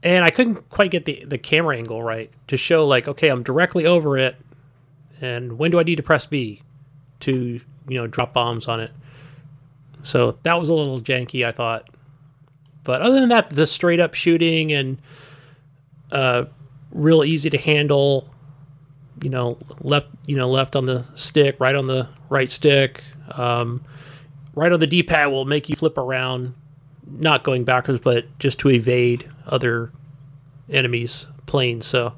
And 0.01 0.26
I 0.26 0.30
couldn't 0.30 0.70
quite 0.70 0.91
get 0.91 1.05
the 1.05 1.24
the 1.26 1.38
camera 1.38 1.78
angle 1.78 2.03
right 2.03 2.32
to 2.47 2.57
show 2.57 2.86
like 2.86 3.07
okay, 3.07 3.30
I'm 3.30 3.43
directly 3.43 3.86
over 3.86 4.18
it 4.18 4.36
and 5.22 5.57
when 5.57 5.72
do 5.72 5.80
I 5.80 5.84
need 5.84 5.97
to 5.97 6.03
press 6.03 6.26
B 6.26 6.62
to, 7.22 7.60
you 7.88 7.97
know, 7.97 8.07
drop 8.07 8.34
bombs 8.34 8.68
on 8.68 8.80
it. 8.80 8.91
So 10.03 10.38
that 10.43 10.60
was 10.60 10.70
a 10.70 10.74
little 10.74 11.01
janky, 11.01 11.45
I 11.45 11.51
thought. 11.51 11.89
But 12.84 13.01
other 13.01 13.20
than 13.20 13.30
that, 13.30 13.49
the 13.49 13.68
straight 13.68 13.99
up 13.99 14.14
shooting 14.14 14.72
and 14.72 14.97
uh, 16.12 16.45
real 16.91 17.24
easy 17.24 17.49
to 17.49 17.57
handle. 17.57 18.30
You 19.22 19.30
know, 19.30 19.57
left 19.82 20.09
you 20.26 20.36
know 20.36 20.49
left 20.49 20.76
on 20.76 20.86
the 20.86 21.03
stick, 21.15 21.57
right 21.59 21.76
on 21.76 21.88
the 21.88 22.07
right 22.30 22.49
stick, 22.49 23.03
um, 23.32 23.84
right 24.55 24.72
on 24.72 24.80
the 24.80 24.88
D 24.88 25.03
pad 25.03 25.32
will 25.32 25.45
make 25.45 25.70
you 25.70 25.76
flip 25.76 25.97
around, 25.97 26.53
not 27.05 27.43
going 27.43 27.63
backwards, 27.63 27.99
but 27.99 28.26
just 28.39 28.59
to 28.59 28.70
evade 28.70 29.30
other 29.47 29.91
enemies' 30.70 31.28
planes. 31.45 31.86
So, 31.86 32.13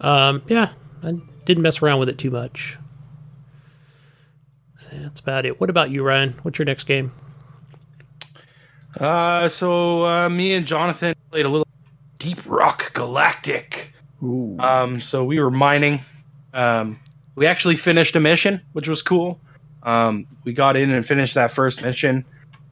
um, 0.00 0.42
yeah, 0.48 0.72
I 1.02 1.14
didn't 1.44 1.62
mess 1.62 1.82
around 1.82 1.98
with 2.00 2.08
it 2.08 2.18
too 2.18 2.30
much. 2.30 2.78
So 4.78 4.90
that's 4.92 5.20
about 5.20 5.46
it. 5.46 5.60
What 5.60 5.70
about 5.70 5.90
you, 5.90 6.02
Ryan? 6.02 6.34
What's 6.42 6.58
your 6.58 6.66
next 6.66 6.84
game? 6.84 7.12
Uh, 8.98 9.48
so 9.48 10.04
uh, 10.04 10.28
me 10.28 10.54
and 10.54 10.66
Jonathan 10.66 11.14
played 11.30 11.46
a 11.46 11.48
little 11.48 11.66
Deep 12.18 12.38
Rock 12.46 12.92
Galactic. 12.92 13.94
Ooh. 14.22 14.56
Um, 14.58 15.00
so 15.00 15.24
we 15.24 15.40
were 15.40 15.50
mining. 15.50 16.00
Um, 16.52 17.00
we 17.34 17.46
actually 17.46 17.76
finished 17.76 18.14
a 18.16 18.20
mission, 18.20 18.60
which 18.72 18.88
was 18.88 19.02
cool. 19.02 19.40
Um, 19.82 20.26
we 20.44 20.52
got 20.52 20.76
in 20.76 20.90
and 20.90 21.06
finished 21.06 21.34
that 21.34 21.50
first 21.50 21.82
mission. 21.82 22.24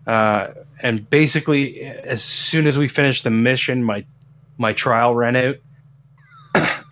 Uh, 0.06 0.48
and 0.82 1.08
basically, 1.10 1.80
as 1.82 2.22
soon 2.22 2.66
as 2.66 2.78
we 2.78 2.88
finished 2.88 3.24
the 3.24 3.30
mission, 3.30 3.84
my 3.84 4.04
my 4.58 4.72
trial 4.72 5.14
ran 5.14 5.36
out. 5.36 5.56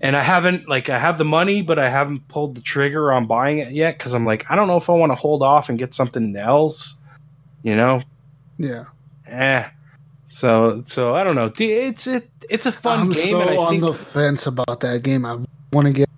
and 0.00 0.16
I 0.16 0.20
haven't 0.20 0.68
like 0.68 0.88
I 0.88 0.98
have 0.98 1.18
the 1.18 1.24
money, 1.24 1.62
but 1.62 1.78
I 1.78 1.88
haven't 1.88 2.28
pulled 2.28 2.54
the 2.54 2.60
trigger 2.60 3.12
on 3.12 3.26
buying 3.26 3.58
it 3.58 3.72
yet 3.72 3.98
because 3.98 4.14
I'm 4.14 4.24
like 4.24 4.50
I 4.50 4.56
don't 4.56 4.68
know 4.68 4.76
if 4.76 4.90
I 4.90 4.92
want 4.92 5.12
to 5.12 5.16
hold 5.16 5.42
off 5.42 5.68
and 5.68 5.78
get 5.78 5.94
something 5.94 6.36
else. 6.36 6.98
You 7.62 7.76
know, 7.76 8.02
yeah. 8.58 8.84
eh. 9.26 9.68
So 10.28 10.80
so 10.80 11.14
I 11.14 11.24
don't 11.24 11.36
know. 11.36 11.52
It's 11.58 12.06
it 12.06 12.28
it's 12.50 12.66
a 12.66 12.72
fun 12.72 13.00
I'm 13.00 13.10
game, 13.10 13.30
so 13.30 13.40
and 13.40 13.50
I 13.50 13.56
on 13.56 13.70
think 13.70 13.84
the 13.84 13.94
fence 13.94 14.46
about 14.46 14.80
that 14.80 15.02
game. 15.02 15.24
I 15.24 15.38
want 15.72 15.86
to 15.86 15.92
get 15.92 16.08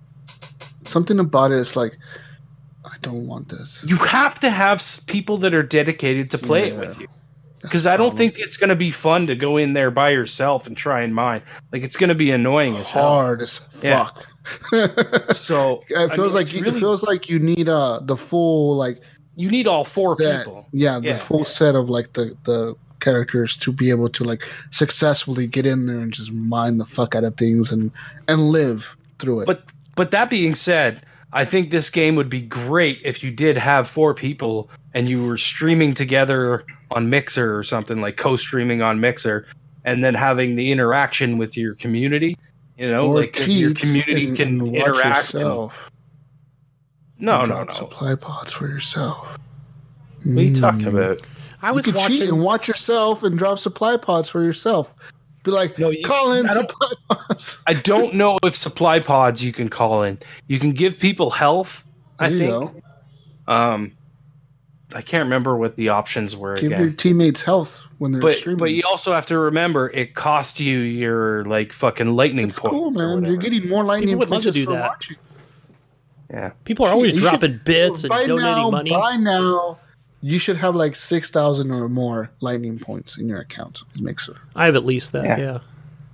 something 0.95 1.19
about 1.19 1.51
it. 1.51 1.59
Is 1.59 1.75
like 1.75 1.97
I 2.85 2.95
don't 3.01 3.27
want 3.27 3.49
this. 3.49 3.83
you 3.85 3.97
have 3.97 4.39
to 4.39 4.49
have 4.49 4.81
people 5.07 5.37
that 5.39 5.53
are 5.53 5.63
dedicated 5.63 6.31
to 6.31 6.37
play 6.37 6.69
it 6.69 6.77
with 6.79 6.99
you. 6.99 7.07
Because 7.61 7.87
I 7.87 7.97
don't 7.97 8.15
think 8.15 8.37
it's 8.37 8.57
going 8.57 8.69
to 8.69 8.75
be 8.75 8.91
fun 8.91 9.25
to 9.25 9.35
go 9.35 9.57
in 9.57 9.73
there 9.73 9.89
by 9.89 10.11
yourself 10.11 10.67
and 10.67 10.77
try 10.77 11.01
and 11.01 11.15
mine. 11.15 11.41
Like 11.73 11.81
it's 11.81 11.97
going 11.97 12.09
to 12.09 12.15
be 12.25 12.29
annoying 12.29 12.75
as 12.77 12.91
hell. 12.91 13.09
hard 13.09 13.41
as 13.41 13.59
Yeah. 13.83 14.05
fuck. 14.05 14.27
So 15.33 15.83
it 15.89 15.97
I 15.97 16.15
feels 16.15 16.33
mean, 16.33 16.43
like 16.43 16.53
you, 16.53 16.61
really- 16.61 16.77
it 16.77 16.79
feels 16.79 17.01
like 17.03 17.27
you 17.27 17.39
need 17.39 17.67
uh 17.67 17.99
the 18.03 18.15
full 18.15 18.75
like 18.75 18.99
you 19.35 19.49
need 19.49 19.65
all 19.67 19.83
four 19.83 20.15
set. 20.17 20.45
people. 20.45 20.67
Yeah, 20.71 20.99
Yeah. 21.01 21.13
the 21.13 21.19
full 21.19 21.43
set 21.43 21.73
of 21.75 21.89
like 21.89 22.13
the 22.13 22.37
the 22.43 22.75
characters 22.99 23.57
to 23.57 23.71
be 23.73 23.89
able 23.89 24.09
to 24.09 24.23
like 24.23 24.43
successfully 24.71 25.47
get 25.47 25.65
in 25.65 25.87
there 25.87 25.99
and 25.99 26.13
just 26.13 26.31
mine 26.31 26.77
the 26.77 26.85
fuck 26.85 27.15
out 27.15 27.23
of 27.23 27.35
things 27.35 27.71
and 27.71 27.91
and 28.27 28.49
live 28.51 28.95
through 29.19 29.41
it. 29.41 29.45
But 29.47 29.63
but 29.95 30.11
that 30.11 30.29
being 30.29 30.55
said, 30.55 31.05
I 31.33 31.43
think 31.45 31.69
this 31.69 31.89
game 31.89 32.15
would 32.15 32.29
be 32.29 32.41
great 32.41 32.99
if 33.03 33.23
you 33.23 33.31
did 33.31 33.57
have 33.57 33.89
four 33.89 34.13
people 34.13 34.69
and 34.93 35.09
you 35.09 35.25
were 35.25 35.37
streaming 35.37 35.93
together 35.93 36.63
on 36.91 37.09
Mixer 37.09 37.57
or 37.57 37.63
something 37.63 37.99
like 37.99 38.15
co-streaming 38.15 38.81
on 38.81 38.99
Mixer, 39.01 39.45
and 39.83 40.03
then 40.03 40.13
having 40.13 40.55
the 40.55 40.71
interaction 40.71 41.37
with 41.37 41.57
your 41.57 41.75
community. 41.75 42.37
You 42.77 42.89
know, 42.91 43.07
Or 43.07 43.21
like 43.21 43.33
'cause 43.33 43.57
your 43.57 43.73
community 43.73 44.27
and- 44.27 44.37
can 44.37 44.47
and 44.47 44.61
watch 44.71 44.75
interact. 44.81 45.03
and- 45.33 45.41
yourself. 45.43 45.91
no, 47.19 47.39
no, 47.41 47.45
Drop 47.45 47.67
no. 47.69 47.73
Supply 47.73 48.15
pods 48.15 48.51
for 48.53 48.67
yourself. 48.67 49.37
What 50.23 50.37
are 50.39 50.41
you 50.41 50.55
talking 50.55 50.81
Mm. 50.81 50.87
about? 50.87 51.21
I 51.61 51.69
You 51.69 51.75
was 51.75 51.85
could 51.85 51.93
cheat 51.95 52.01
watching. 52.03 52.27
and 52.29 52.41
watch 52.43 52.67
yourself 52.67 53.23
and 53.23 53.37
drop 53.37 53.59
supply 53.59 53.97
pods 53.97 54.29
for 54.29 54.43
yourself. 54.43 54.93
Be 55.45 55.51
like, 55.51 55.79
No, 55.79 55.89
you- 55.91 56.03
call 56.03 56.33
in 56.33 56.47
I 56.49 56.53
don't- 56.55 56.69
supply 56.69 56.91
pods. 57.09 57.57
I 57.67 57.73
don't 57.73 58.15
know 58.15 58.37
if 58.43 58.55
supply 58.55 58.99
pods 58.99 59.43
you 59.45 59.53
can 59.53 59.69
call 59.69 60.03
in. 60.03 60.17
You 60.47 60.59
can 60.59 60.71
give 60.71 60.97
people 60.99 61.29
health. 61.31 61.83
I 62.19 62.29
There 62.29 62.37
you 62.39 62.59
think. 62.73 62.83
Um, 63.47 63.91
I 64.93 65.01
can't 65.01 65.23
remember 65.23 65.55
what 65.57 65.75
the 65.75 65.89
options 65.89 66.35
were 66.35 66.55
Give 66.55 66.71
again. 66.71 66.81
your 66.81 66.91
teammates 66.93 67.41
health 67.41 67.83
when 67.99 68.11
they're 68.11 68.21
but 68.21 68.35
streaming. 68.37 68.59
but 68.59 68.71
you 68.71 68.83
also 68.87 69.13
have 69.13 69.25
to 69.27 69.37
remember 69.37 69.89
it 69.93 70.15
cost 70.15 70.59
you 70.59 70.79
your 70.79 71.43
like 71.45 71.73
fucking 71.73 72.15
lightning 72.15 72.47
it's 72.47 72.57
cool, 72.59 72.83
points. 72.91 73.01
or 73.01 73.17
man. 73.19 73.25
You're 73.29 73.37
getting 73.41 73.67
more 73.67 73.83
lightning 73.83 74.17
would 74.17 74.29
love 74.29 74.41
to 74.43 74.47
punches 74.49 74.55
do 74.55 74.65
for 74.65 74.71
that. 74.73 74.87
watching. 74.89 75.17
yeah. 76.31 76.51
People 76.63 76.85
are 76.85 76.93
always 76.93 77.11
You 77.13 77.19
should- 77.19 77.29
dropping 77.29 77.59
bits 77.65 78.03
and 78.03 78.11
donating 78.11 78.37
now, 78.37 78.69
money. 78.71 78.89
By 78.91 79.17
now, 79.17 79.77
you 80.27 80.39
should 80.39 80.57
have 80.57 80.75
like 80.75 80.95
six 80.95 81.29
thousand 81.29 81.71
or 81.71 81.87
more 81.89 82.29
lightning 82.41 82.79
points 82.79 83.17
in 83.17 83.29
your 83.29 83.39
account. 83.39 83.83
Mixer. 83.99 84.35
I 84.55 84.65
have 84.65 84.75
at 84.75 84.85
least 84.85 85.11
that. 85.11 85.25
Yeah. 85.25 85.37
Yeah. 85.37 85.59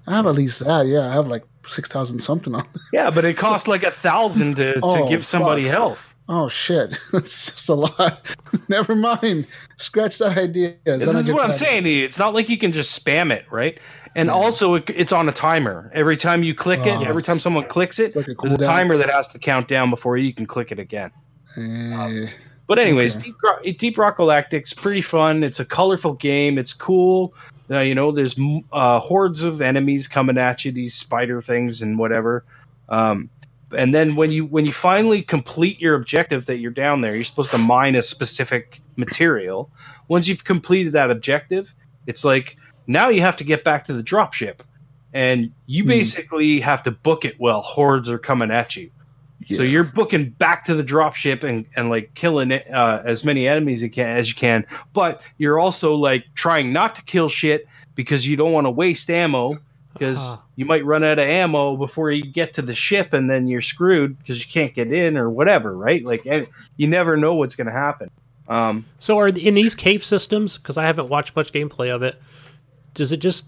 I 0.08 0.16
have 0.16 0.26
at 0.28 0.36
least 0.36 0.60
that. 0.66 0.88
Yeah, 0.88 1.08
I 1.08 1.14
have 1.14 1.28
like 1.28 1.44
six 1.66 1.88
thousand 1.88 2.20
something 2.20 2.54
on. 2.56 2.64
There. 2.74 2.84
Yeah, 3.04 3.12
but 3.12 3.24
it 3.24 3.38
costs 3.38 3.68
like 3.68 3.84
a 3.84 3.92
thousand 3.92 4.56
to, 4.56 4.74
to 4.74 4.80
Oh, 4.84 5.08
give 5.08 5.26
somebody 5.26 5.64
fuck. 5.64 5.72
health. 5.72 6.16
Oh 6.28 6.48
shit, 6.50 6.98
that's 7.14 7.52
just 7.52 7.70
a 7.70 7.74
lot. 7.76 8.26
Never 8.68 8.96
mind. 8.96 9.48
Scratch 9.78 10.18
that 10.20 10.38
idea. 10.38 10.76
Is 10.86 11.00
This 11.06 11.08
a 11.08 11.20
is 11.20 11.28
what 11.32 11.42
I'm 11.42 11.48
plan? 11.50 11.54
saying 11.54 11.84
to 11.84 11.90
you. 11.90 12.06
It's 12.06 12.20
not 12.20 12.34
like 12.34 12.50
you 12.50 12.58
can 12.58 12.72
just 12.72 12.92
spam 13.04 13.32
it, 13.32 13.46
right? 13.52 13.80
And 14.16 14.30
also, 14.30 14.76
it, 14.76 14.90
it's 14.90 15.14
on 15.14 15.30
a 15.30 15.32
timer. 15.32 15.90
Every 15.94 16.18
time 16.18 16.44
you 16.44 16.54
click 16.54 16.82
it, 16.86 16.98
Oh. 17.00 17.04
every 17.04 17.24
time 17.24 17.40
someone 17.40 17.66
clicks 17.66 17.98
it, 18.00 18.14
like 18.16 18.28
a 18.28 18.36
there's 18.42 18.56
a 18.56 18.58
timer 18.58 18.98
that 18.98 19.10
has 19.10 19.28
to 19.30 19.40
count 19.40 19.68
down 19.70 19.90
before 19.90 20.18
you 20.18 20.34
can 20.34 20.46
click 20.46 20.72
it 20.74 20.80
again. 20.80 21.12
Eh, 21.58 22.30
But 22.72 22.80
anyways, 22.80 23.18
Okay. 23.18 23.26
Deep, 23.26 23.36
Rock, 23.44 23.64
Deep 23.80 23.98
Rock 23.98 24.18
Galactic's 24.18 24.74
pretty 24.74 25.02
fun. 25.02 25.44
It's 25.44 25.60
a 25.60 25.66
colorful 25.66 26.14
game. 26.14 26.58
It's 26.58 26.72
cool. 26.72 27.34
Uh, 27.70 27.80
you 27.80 27.94
know, 27.94 28.14
there's 28.14 28.40
uh, 28.72 29.00
hordes 29.02 29.44
of 29.44 29.60
enemies 29.60 30.08
coming 30.08 30.38
at 30.38 30.64
you, 30.64 30.72
these 30.72 30.94
spider 30.94 31.42
things 31.42 31.82
and 31.82 32.00
whatever. 32.00 32.46
Um, 32.88 33.30
and 33.76 33.94
then 33.94 34.16
when 34.16 34.32
you 34.32 34.46
when 34.46 34.66
you 34.66 34.72
finally 34.72 35.22
complete 35.22 35.82
your 35.82 35.96
objective 35.96 36.46
that 36.46 36.60
you're 36.60 36.72
down 36.72 37.02
there, 37.02 37.14
you're 37.14 37.26
supposed 37.26 37.52
to 37.52 37.58
mine 37.58 37.96
a 37.96 38.02
specific 38.02 38.80
material. 38.96 39.70
Once 40.08 40.30
you've 40.30 40.46
completed 40.46 40.94
that 40.94 41.12
objective, 41.12 41.76
it's 42.08 42.24
like 42.24 42.56
now 42.88 43.10
you 43.10 43.20
have 43.20 43.36
to 43.36 43.44
get 43.44 43.66
back 43.66 43.84
to 43.88 43.94
the 43.94 44.02
dropship, 44.04 44.60
and 45.14 45.52
you 45.66 45.84
Hmm. 45.84 45.90
basically 45.90 46.62
have 46.62 46.84
to 46.84 46.92
book 46.92 47.26
it 47.26 47.36
while 47.38 47.62
hordes 47.64 48.10
are 48.10 48.18
coming 48.18 48.50
at 48.50 48.78
you. 48.78 48.92
So 49.50 49.64
you're 49.64 49.84
booking 49.84 50.30
back 50.32 50.66
to 50.66 50.76
the 50.76 50.84
dropship 50.84 51.44
and, 51.44 51.66
and 51.76 51.90
like 51.90 52.14
killing 52.14 52.52
uh, 52.52 53.02
as 53.06 53.24
many 53.26 53.48
enemies 53.48 53.82
you 53.82 53.90
can, 53.90 54.18
as 54.18 54.30
you 54.30 54.36
can, 54.36 54.66
but 54.94 55.22
you're 55.38 55.58
also 55.60 55.96
like 55.96 56.26
trying 56.36 56.72
not 56.72 56.96
to 56.98 57.04
kill 57.04 57.28
shit 57.30 57.68
because 57.96 58.28
you 58.28 58.36
don't 58.38 58.52
want 58.52 58.66
to 58.68 58.72
waste 58.72 59.10
ammo 59.10 59.58
because 59.94 60.20
Ah. 60.22 60.44
you 60.56 60.66
might 60.66 60.86
run 60.86 61.04
out 61.04 61.20
of 61.20 61.26
ammo 61.28 61.76
before 61.76 62.12
you 62.12 62.24
get 62.24 62.54
to 62.54 62.62
the 62.62 62.76
ship 62.76 63.14
and 63.14 63.30
then 63.30 63.48
you're 63.48 63.62
screwed 63.62 64.18
because 64.20 64.40
you 64.46 64.50
can't 64.52 64.74
get 64.74 64.92
in 64.94 65.18
or 65.18 65.30
whatever, 65.30 65.76
right? 65.76 66.04
Like 66.06 66.26
eh, 66.28 66.46
you 66.78 66.88
never 66.88 67.18
know 67.18 67.34
what's 67.34 67.56
going 67.56 67.68
to 67.68 67.74
happen. 67.74 68.10
Um, 68.48 68.86
So 69.00 69.18
are 69.20 69.28
in 69.28 69.54
these 69.56 69.76
cave 69.76 70.06
systems? 70.06 70.58
Because 70.58 70.78
I 70.78 70.84
haven't 70.86 71.10
watched 71.10 71.36
much 71.36 71.52
gameplay 71.52 71.94
of 71.94 72.04
it. 72.04 72.22
Does 72.94 73.12
it 73.12 73.18
just 73.18 73.46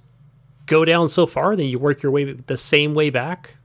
go 0.66 0.84
down 0.86 1.08
so 1.10 1.26
far, 1.28 1.56
then 1.56 1.68
you 1.68 1.78
work 1.80 2.02
your 2.02 2.12
way 2.12 2.24
the 2.34 2.58
same 2.58 2.94
way 2.94 3.10
back? 3.10 3.56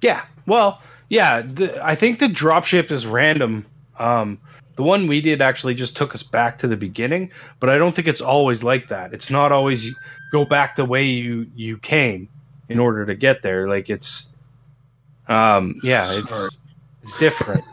Yeah. 0.00 0.24
Well, 0.48 0.82
yeah. 1.08 1.42
The, 1.42 1.84
I 1.84 1.94
think 1.94 2.18
the 2.18 2.26
dropship 2.26 2.90
is 2.90 3.06
random. 3.06 3.66
Um, 3.98 4.40
the 4.74 4.82
one 4.82 5.06
we 5.06 5.20
did 5.20 5.42
actually 5.42 5.74
just 5.74 5.96
took 5.96 6.14
us 6.14 6.22
back 6.22 6.58
to 6.58 6.68
the 6.68 6.76
beginning, 6.76 7.30
but 7.60 7.68
I 7.68 7.78
don't 7.78 7.94
think 7.94 8.08
it's 8.08 8.20
always 8.20 8.64
like 8.64 8.88
that. 8.88 9.12
It's 9.12 9.30
not 9.30 9.52
always 9.52 9.94
go 10.32 10.44
back 10.44 10.76
the 10.76 10.84
way 10.84 11.04
you 11.04 11.46
you 11.54 11.78
came 11.78 12.28
in 12.68 12.78
order 12.78 13.04
to 13.04 13.14
get 13.14 13.42
there. 13.42 13.68
Like 13.68 13.90
it's, 13.90 14.32
um, 15.26 15.80
yeah, 15.82 16.06
Sorry. 16.06 16.18
it's 16.20 16.60
it's 17.02 17.18
different. 17.18 17.64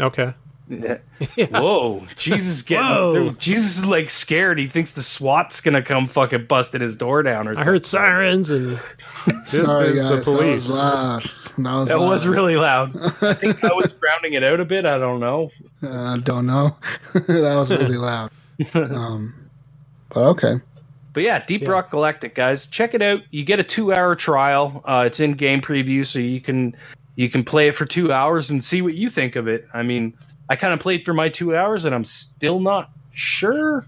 Okay. 0.00 0.34
Yeah. 0.68 0.96
Yeah. 1.36 1.46
Whoa, 1.60 2.06
Jesus 2.16 2.48
is 2.48 2.62
getting 2.62 2.86
Whoa. 2.86 3.30
Jesus 3.38 3.78
is 3.78 3.86
like 3.86 4.08
scared. 4.08 4.58
He 4.58 4.66
thinks 4.66 4.92
the 4.92 5.02
SWAT's 5.02 5.60
gonna 5.60 5.82
come 5.82 6.06
fucking 6.08 6.46
busting 6.46 6.80
his 6.80 6.96
door 6.96 7.22
down 7.22 7.46
or 7.46 7.52
I 7.52 7.54
something. 7.56 7.72
heard 7.72 7.86
sirens 7.86 8.50
and 8.50 8.66
This 9.26 9.66
Sorry, 9.66 9.90
is 9.90 10.00
guys, 10.02 10.16
the 10.16 10.22
police. 10.24 10.66
That 10.66 10.70
was 10.70 10.70
loud. 10.70 11.22
That 11.58 11.74
was, 11.74 11.88
That 11.88 12.00
was 12.00 12.26
really 12.26 12.56
loud. 12.56 12.96
I 13.22 13.34
think 13.34 13.62
I 13.62 13.72
was 13.74 13.92
grounding 13.92 14.32
it 14.34 14.42
out 14.42 14.58
a 14.60 14.64
bit. 14.64 14.86
I 14.86 14.98
don't 14.98 15.20
know. 15.20 15.50
I 15.82 16.18
don't 16.22 16.46
know. 16.46 16.76
that 17.12 17.54
was 17.56 17.70
really 17.70 17.96
loud. 17.98 18.30
Um, 18.74 19.34
but 20.08 20.22
okay. 20.28 20.54
But 21.12 21.22
yeah, 21.22 21.44
Deep 21.44 21.62
Yeah. 21.62 21.70
Rock 21.70 21.90
Galactic, 21.90 22.34
guys, 22.34 22.66
check 22.66 22.92
it 22.94 23.02
out. 23.02 23.20
You 23.30 23.44
get 23.44 23.60
a 23.60 23.62
two-hour 23.62 24.16
trial. 24.16 24.82
Uh, 24.84 25.04
it's 25.06 25.20
in 25.20 25.32
game 25.34 25.60
preview, 25.60 26.04
so 26.06 26.18
you 26.18 26.40
can 26.40 26.74
you 27.16 27.28
can 27.30 27.44
play 27.44 27.68
it 27.68 27.74
for 27.76 27.84
two 27.86 28.12
hours 28.12 28.50
and 28.50 28.64
see 28.64 28.82
what 28.82 28.94
you 28.94 29.08
think 29.10 29.36
of 29.36 29.46
it. 29.46 29.66
I 29.72 29.82
mean, 29.84 30.12
I 30.48 30.56
kind 30.56 30.72
of 30.74 30.80
played 30.80 31.04
for 31.04 31.14
my 31.14 31.28
two 31.28 31.56
hours, 31.56 31.84
and 31.84 31.94
I'm 31.94 32.04
still 32.04 32.60
not 32.60 32.90
sure. 33.12 33.86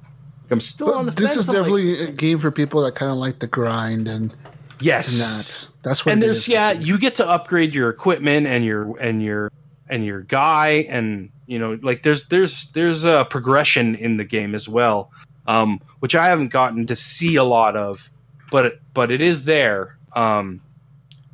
I'm 0.50 0.61
still 0.61 0.94
on 0.94 1.07
the 1.07 1.12
But 1.12 1.18
this 1.18 1.34
fence. 1.34 1.40
is 1.42 1.48
I'm 1.48 1.54
like, 1.54 1.62
definitely 1.64 2.02
a 2.02 2.11
game 2.12 2.38
for 2.38 2.50
people 2.50 2.82
that 2.82 2.94
kind 2.94 3.11
of 3.11 3.18
like 3.18 3.40
the 3.40 3.46
grind 3.46 4.09
and, 4.09 4.32
and 4.32 4.36
yes. 4.80 5.66
that. 5.66 5.68
That's 5.82 6.04
what. 6.04 6.12
and 6.12 6.22
there's 6.22 6.38
is. 6.38 6.48
yeah 6.48 6.72
you 6.72 6.98
get 6.98 7.14
to 7.16 7.28
upgrade 7.28 7.72
your 7.72 7.90
equipment 7.90 8.46
and 8.48 8.64
your 8.64 8.98
and 8.98 9.22
your 9.22 9.52
and 9.88 10.04
your 10.04 10.22
guy 10.22 10.84
and 10.88 11.30
you 11.46 11.61
know 11.61 11.78
like 11.80 12.02
there's 12.02 12.24
there's 12.26 12.66
there's 12.72 13.04
a 13.04 13.24
progression 13.30 13.94
in 13.94 14.16
the 14.16 14.24
game 14.24 14.52
as 14.57 14.68
well 14.68 15.12
um 15.46 15.80
which 16.00 16.16
i 16.16 16.26
haven't 16.26 16.48
gotten 16.48 16.86
to 16.86 16.96
see 16.96 17.36
a 17.36 17.44
lot 17.44 17.76
of 17.76 18.11
but 18.50 18.66
it, 18.66 18.80
but 18.94 19.12
it 19.12 19.20
is 19.20 19.44
there 19.44 19.96
um 20.16 20.61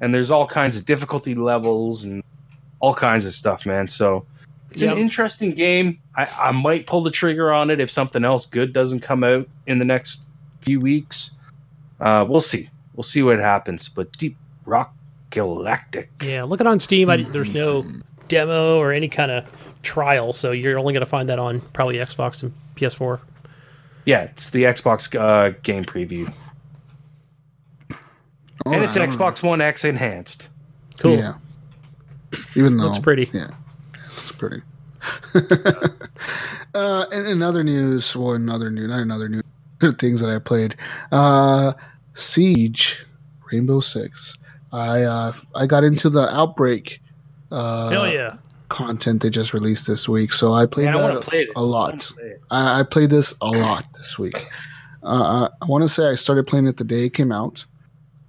and 0.03 0.15
there's 0.15 0.31
all 0.31 0.47
kinds 0.47 0.77
of 0.77 0.85
difficulty 0.85 1.35
levels 1.35 2.05
and 2.05 2.23
all 2.81 2.93
kinds 2.93 3.25
of 3.25 3.33
stuff 3.33 3.65
man 3.65 3.89
so 3.89 4.27
it's 4.73 4.83
Yep. 4.83 4.93
an 4.93 4.99
interesting 4.99 5.53
game 5.55 5.99
I, 6.17 6.29
I 6.41 6.51
might 6.53 6.87
pull 6.87 7.03
the 7.03 7.11
trigger 7.11 7.53
on 7.53 7.71
it 7.71 7.81
if 7.81 7.91
something 7.91 8.25
else 8.25 8.47
good 8.47 8.73
doesn't 8.73 9.01
come 9.01 9.23
out 9.25 9.49
in 9.67 9.79
the 9.79 9.85
next 9.85 10.27
few 10.61 10.81
weeks 10.81 11.37
uh 12.01 12.25
we'll 12.29 12.41
see 12.41 12.69
we'll 12.95 13.03
see 13.03 13.23
what 13.23 13.39
happens 13.39 13.89
but 13.89 14.11
deep 14.13 14.37
rock 14.67 14.95
galactic 15.31 16.11
yeah, 16.23 16.43
look 16.45 16.61
it 16.61 16.67
on 16.67 16.79
Steam. 16.79 17.09
I, 17.11 17.19
there's 17.23 17.49
no 17.51 17.85
demo 18.29 18.77
or 18.79 18.93
any 18.93 19.09
kind 19.09 19.31
of 19.31 19.45
trial, 19.83 20.33
so 20.35 20.53
you're 20.53 20.79
only 20.79 20.93
going 20.93 21.01
to 21.01 21.07
find 21.11 21.29
that 21.29 21.39
on 21.39 21.61
probably 21.73 21.97
Xbox 21.97 22.43
and 22.43 22.53
PS4. 22.77 23.21
yeah 24.05 24.23
it's 24.23 24.51
the 24.51 24.65
xbox 24.65 25.19
uh, 25.19 25.57
game 25.63 25.85
preview 25.85 26.31
All 28.67 28.73
and 28.75 28.85
it's 28.85 28.97
an 28.97 29.03
right, 29.03 29.11
xbox 29.11 29.43
one 29.43 29.61
x 29.61 29.85
enhanced 29.85 30.49
Cool. 30.99 31.17
Yeah. 31.17 31.35
Even 32.55 32.77
though 32.77 32.85
Looks 32.85 32.99
pretty. 32.99 33.29
Yeah, 33.33 33.47
looks 33.47 33.55
pretty. 34.43 34.63
uh, 36.75 37.07
and 37.13 37.27
in 37.29 37.43
other 37.43 37.63
news, 37.63 38.17
well, 38.17 38.33
in 38.33 38.49
other 38.49 38.71
news, 38.71 38.91
not 38.91 38.99
in 39.01 39.11
other 39.13 39.29
news, 39.29 39.45
things 39.99 40.21
that 40.21 40.31
I 40.31 40.41
played, 40.41 40.75
uh, 41.13 41.75
Siege, 42.15 43.07
Rainbow 43.53 43.79
Six. 43.79 44.37
I 44.73 45.03
uh, 45.03 45.33
I 45.55 45.67
got 45.67 45.85
into 45.85 46.11
the 46.11 46.29
Outbreak. 46.35 47.01
Uh, 47.53 47.91
Hell 47.91 48.13
yeah. 48.13 48.37
Content 48.69 49.23
they 49.23 49.31
just 49.31 49.55
released 49.55 49.87
this 49.87 50.09
week, 50.09 50.33
so 50.33 50.55
I 50.55 50.67
played 50.67 50.89
that 50.89 51.13
to 51.13 51.21
play 51.21 51.47
a 51.55 51.59
I 51.59 51.63
lot. 51.63 52.01
play. 52.01 52.37
I, 52.51 52.81
I 52.81 52.83
played 52.83 53.11
this 53.11 53.35
a 53.43 53.51
lot 53.51 53.85
this 53.95 54.19
week. 54.19 54.49
Uh, 55.05 55.49
I 55.61 55.67
want 55.67 55.83
to 55.83 55.89
say 55.89 56.09
I 56.09 56.15
started 56.15 56.47
playing 56.47 56.67
it 56.67 56.79
the 56.79 56.85
day 56.85 57.05
it 57.05 57.11
came 57.11 57.33
out, 57.33 57.65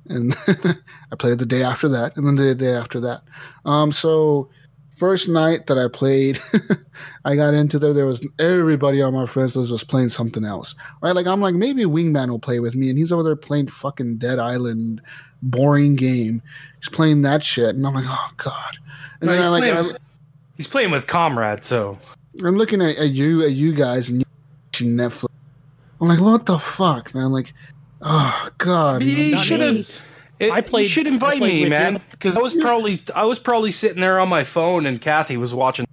and 0.10 0.36
I 0.48 1.16
played 1.18 1.34
it 1.34 1.40
the 1.40 1.46
day 1.46 1.64
after 1.64 1.88
that, 1.90 2.18
and 2.18 2.28
then 2.28 2.36
the 2.36 2.54
day 2.54 2.74
after 2.74 3.00
that. 3.00 3.22
Um, 3.64 3.94
so 3.94 4.50
first 4.96 5.28
night 5.30 5.68
that 5.68 5.78
I 5.78 5.88
played, 5.88 6.42
I 7.26 7.36
got 7.36 7.54
into 7.54 7.80
there. 7.80 7.94
There 7.94 8.06
was 8.06 8.26
everybody 8.40 9.02
on 9.02 9.14
my 9.14 9.26
friends 9.26 9.56
list 9.56 9.72
was 9.72 9.84
playing 9.84 10.10
something 10.10 10.46
else, 10.46 10.76
right? 11.02 11.16
Like 11.16 11.28
I'm 11.28 11.42
like 11.42 11.56
maybe 11.56 11.84
Wingman 11.84 12.30
will 12.30 12.40
play 12.40 12.60
with 12.60 12.76
me, 12.76 12.90
and 12.90 12.98
he's 12.98 13.12
over 13.12 13.24
there 13.24 13.36
playing 13.36 13.68
fucking 13.68 14.18
Dead 14.18 14.40
Island, 14.40 15.02
boring 15.42 15.96
game. 15.96 16.42
He's 16.80 16.90
playing 16.90 17.22
that 17.24 17.44
shit, 17.44 17.76
and 17.76 17.86
I'm 17.86 17.94
like, 17.94 18.06
oh 18.08 18.32
god. 18.38 18.78
And 19.22 19.28
No, 19.28 19.34
then 19.34 19.38
he's, 19.40 19.48
I 19.48 19.50
like 19.50 19.62
playing, 19.62 19.96
I, 19.96 19.98
he's 20.58 20.68
playing 20.68 20.92
with 20.92 21.08
comrade 21.08 21.64
so 21.64 21.98
I'm 22.44 22.56
looking 22.56 22.82
at, 22.82 22.98
at 22.98 23.12
you, 23.12 23.44
at 23.44 23.52
you 23.54 23.74
guys, 23.74 24.10
and 24.10 24.20
you 24.20 24.26
watching 24.68 24.96
Netflix. 24.96 25.30
I'm 26.02 26.08
like, 26.08 26.20
what 26.20 26.46
the 26.46 26.60
fuck, 26.60 27.14
man? 27.16 27.32
Like, 27.32 27.54
oh 28.02 28.50
god. 28.58 29.02
you, 29.04 29.12
you 29.12 29.32
know? 29.32 29.38
Not 29.38 29.46
should 29.46 29.60
me. 29.60 29.86
Have 30.42 30.52
I 30.52 30.62
played- 30.62 30.84
you 30.84 30.90
should 30.90 31.08
invite 31.08 31.42
me 31.42 31.66
man 31.66 32.02
because 32.12 32.36
i 32.38 32.42
was 32.42 32.54
probably 32.56 33.02
i 33.16 33.24
was 33.24 33.40
probably 33.40 33.72
sitting 33.72 34.02
there 34.02 34.20
on 34.20 34.30
my 34.30 34.44
phone 34.44 34.86
and 34.86 35.00
kathy 35.02 35.38
was 35.38 35.54
watching 35.56 35.86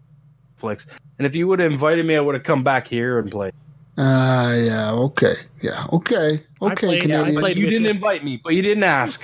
Netflix. 0.60 0.86
And 1.18 1.26
if 1.26 1.34
you 1.34 1.46
would 1.48 1.58
have 1.60 1.72
invited 1.72 2.04
me, 2.06 2.16
I 2.16 2.20
would 2.20 2.34
have 2.34 2.44
come 2.44 2.62
back 2.62 2.86
here 2.88 3.18
and 3.18 3.30
played. 3.30 3.52
Uh, 3.96 4.54
yeah, 4.56 4.90
okay. 4.92 5.34
Yeah, 5.62 5.86
okay. 5.92 6.42
I 6.60 6.66
Okay, 6.66 6.86
played- 6.86 7.08
yeah, 7.08 7.22
I 7.22 7.32
played- 7.34 7.56
you 7.56 7.66
didn't 7.66 7.84
you. 7.84 7.90
invite 7.90 8.24
me, 8.24 8.40
but 8.42 8.54
you 8.54 8.62
didn't 8.62 8.84
ask. 8.84 9.22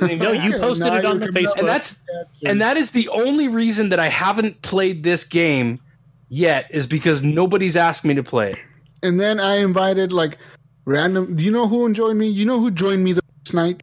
didn't 0.08 0.18
No, 0.22 0.30
you 0.32 0.52
posted 0.52 0.92
it 0.92 1.04
on 1.04 1.18
the 1.18 1.26
Facebook. 1.28 1.58
and 1.58 1.66
that's 1.68 2.04
and 2.44 2.60
that 2.60 2.76
is 2.76 2.92
the 2.92 3.08
only 3.08 3.48
reason 3.48 3.88
that 3.88 3.98
I 3.98 4.08
haven't 4.08 4.62
played 4.62 5.02
this 5.02 5.24
game 5.24 5.80
yet 6.28 6.66
is 6.70 6.86
because 6.86 7.22
nobody's 7.24 7.76
asked 7.76 8.04
me 8.04 8.14
to 8.14 8.22
play 8.22 8.54
and 9.02 9.18
then 9.20 9.40
I 9.40 9.56
invited 9.56 10.12
like 10.12 10.38
random. 10.84 11.34
Do 11.36 11.42
you 11.42 11.50
know 11.50 11.66
who 11.66 11.92
joined 11.92 12.18
me? 12.18 12.28
You 12.28 12.44
know 12.44 12.60
who 12.60 12.70
joined 12.70 13.02
me 13.02 13.12
the 13.12 13.22
first 13.44 13.54
night? 13.54 13.82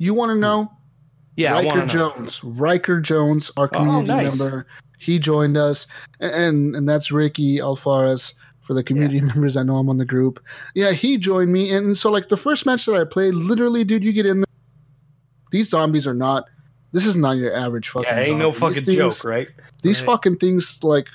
You 0.00 0.14
want 0.14 0.30
to 0.30 0.34
hmm. 0.34 0.40
know? 0.40 0.72
Yeah, 1.36 1.52
Riker 1.52 1.66
want 1.66 1.78
know. 1.80 1.86
Jones. 1.86 2.42
Riker 2.42 3.00
Jones, 3.00 3.50
our 3.56 3.66
Oh, 3.66 3.68
community 3.68 4.06
nice. 4.08 4.38
member. 4.38 4.66
He 4.98 5.18
joined 5.18 5.56
us, 5.56 5.86
and 6.18 6.74
and 6.74 6.88
that's 6.88 7.12
Ricky 7.12 7.58
Alfares 7.58 8.34
for 8.60 8.74
the 8.74 8.82
community 8.82 9.20
members. 9.20 9.56
I 9.56 9.62
know 9.62 9.76
I'm 9.76 9.88
on 9.88 9.98
the 9.98 10.04
group. 10.04 10.44
Yeah, 10.74 10.90
he 10.92 11.16
joined 11.16 11.52
me, 11.52 11.72
and 11.72 11.96
so 11.96 12.10
like 12.10 12.28
the 12.30 12.36
first 12.36 12.66
match 12.66 12.86
that 12.86 12.94
I 12.94 13.04
played, 13.04 13.34
literally, 13.34 13.84
dude, 13.84 14.02
you 14.02 14.12
get 14.12 14.26
in 14.26 14.40
there. 14.40 14.46
These 15.52 15.68
zombies 15.68 16.06
are 16.06 16.14
not. 16.14 16.44
This 16.92 17.06
is 17.06 17.14
not 17.14 17.36
your 17.36 17.54
average 17.54 17.88
fucking. 17.88 18.08
Yeah, 18.08 18.20
ain't 18.20 18.38
no 18.38 18.52
zombie. 18.52 18.52
These 18.52 18.60
fucking 18.60 18.84
things- 18.84 19.18
joke, 19.18 19.24
right? 19.24 19.48
These 19.82 20.00
Right. 20.00 20.06
fucking 20.06 20.36
things, 20.36 20.82
like, 20.82 21.08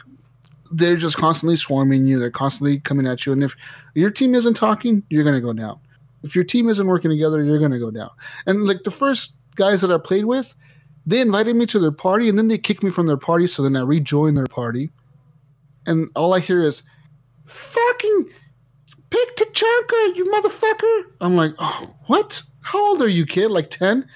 they're 0.71 0.95
just 0.95 1.17
constantly 1.17 1.57
swarming 1.57 2.07
you. 2.07 2.17
They're 2.17 2.31
constantly 2.31 2.79
coming 2.79 3.05
at 3.05 3.25
you. 3.25 3.33
And 3.33 3.43
if 3.43 3.55
your 3.93 4.09
team 4.09 4.33
isn't 4.33 4.55
talking, 4.55 5.03
you're 5.09 5.23
going 5.23 5.35
to 5.35 5.41
go 5.41 5.53
down. 5.53 5.79
If 6.25 6.35
your 6.35 6.43
team 6.43 6.67
isn't 6.69 6.87
working 6.87 7.11
together, 7.11 7.43
you're 7.43 7.59
going 7.59 7.71
to 7.71 7.79
go 7.79 7.91
down. 7.91 8.09
And, 8.45 8.65
like, 8.65 8.83
the 8.83 8.91
first 8.91 9.37
guys 9.55 9.81
that 9.81 9.91
I 9.91 9.97
played 9.97 10.25
with, 10.25 10.53
they 11.05 11.21
invited 11.21 11.55
me 11.55 11.65
to 11.67 11.79
their 11.79 11.91
party 11.91 12.27
and 12.29 12.37
then 12.37 12.47
they 12.47 12.57
kicked 12.57 12.83
me 12.83 12.89
from 12.89 13.05
their 13.05 13.17
party. 13.17 13.47
So 13.47 13.63
then 13.63 13.75
I 13.75 13.81
rejoined 13.81 14.37
their 14.37 14.47
party. 14.47 14.91
And 15.85 16.09
all 16.15 16.33
I 16.33 16.39
hear 16.39 16.61
is, 16.61 16.83
fucking 17.45 18.29
pick 19.09 19.37
Tachanka, 19.37 20.15
you 20.15 20.25
motherfucker. 20.25 21.03
I'm 21.21 21.35
like, 21.35 21.53
oh, 21.59 21.95
what? 22.07 22.41
How 22.61 22.83
old 22.89 23.01
are 23.01 23.07
you, 23.07 23.25
kid? 23.25 23.51
Like 23.51 23.69
10? 23.69 24.07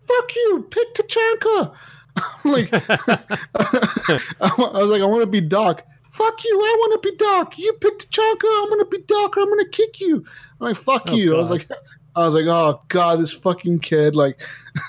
Fuck 0.00 0.36
you, 0.36 0.66
pick 0.70 0.94
Tachanka. 0.94 1.74
I'm 2.16 2.52
like, 2.52 2.68
I 2.72 4.18
I 4.40 4.52
was 4.58 4.90
like, 4.90 5.02
I 5.02 5.06
want 5.06 5.22
to 5.22 5.26
be 5.26 5.40
Doc. 5.40 5.82
Fuck 6.14 6.44
you, 6.44 6.56
I 6.60 6.76
want 6.78 7.02
to 7.02 7.10
be 7.10 7.16
Doc. 7.16 7.58
You 7.58 7.72
picked 7.80 8.10
Tachanka, 8.10 8.44
I'm 8.62 8.68
gonna 8.70 8.84
be 8.84 8.98
Doc, 9.02 9.34
I'm 9.36 9.48
gonna 9.48 9.68
kick 9.68 10.00
you. 10.00 10.18
I'm 10.60 10.68
like, 10.68 10.76
fuck 10.76 11.02
Oh, 11.08 11.14
you. 11.14 11.34
I 11.36 11.40
was 11.40 11.50
like, 11.50 11.68
I 12.16 12.20
was 12.20 12.34
like, 12.34 12.46
oh 12.46 12.80
god, 12.88 13.18
this 13.20 13.32
fucking 13.32 13.80
kid. 13.80 14.14
Like, 14.14 14.40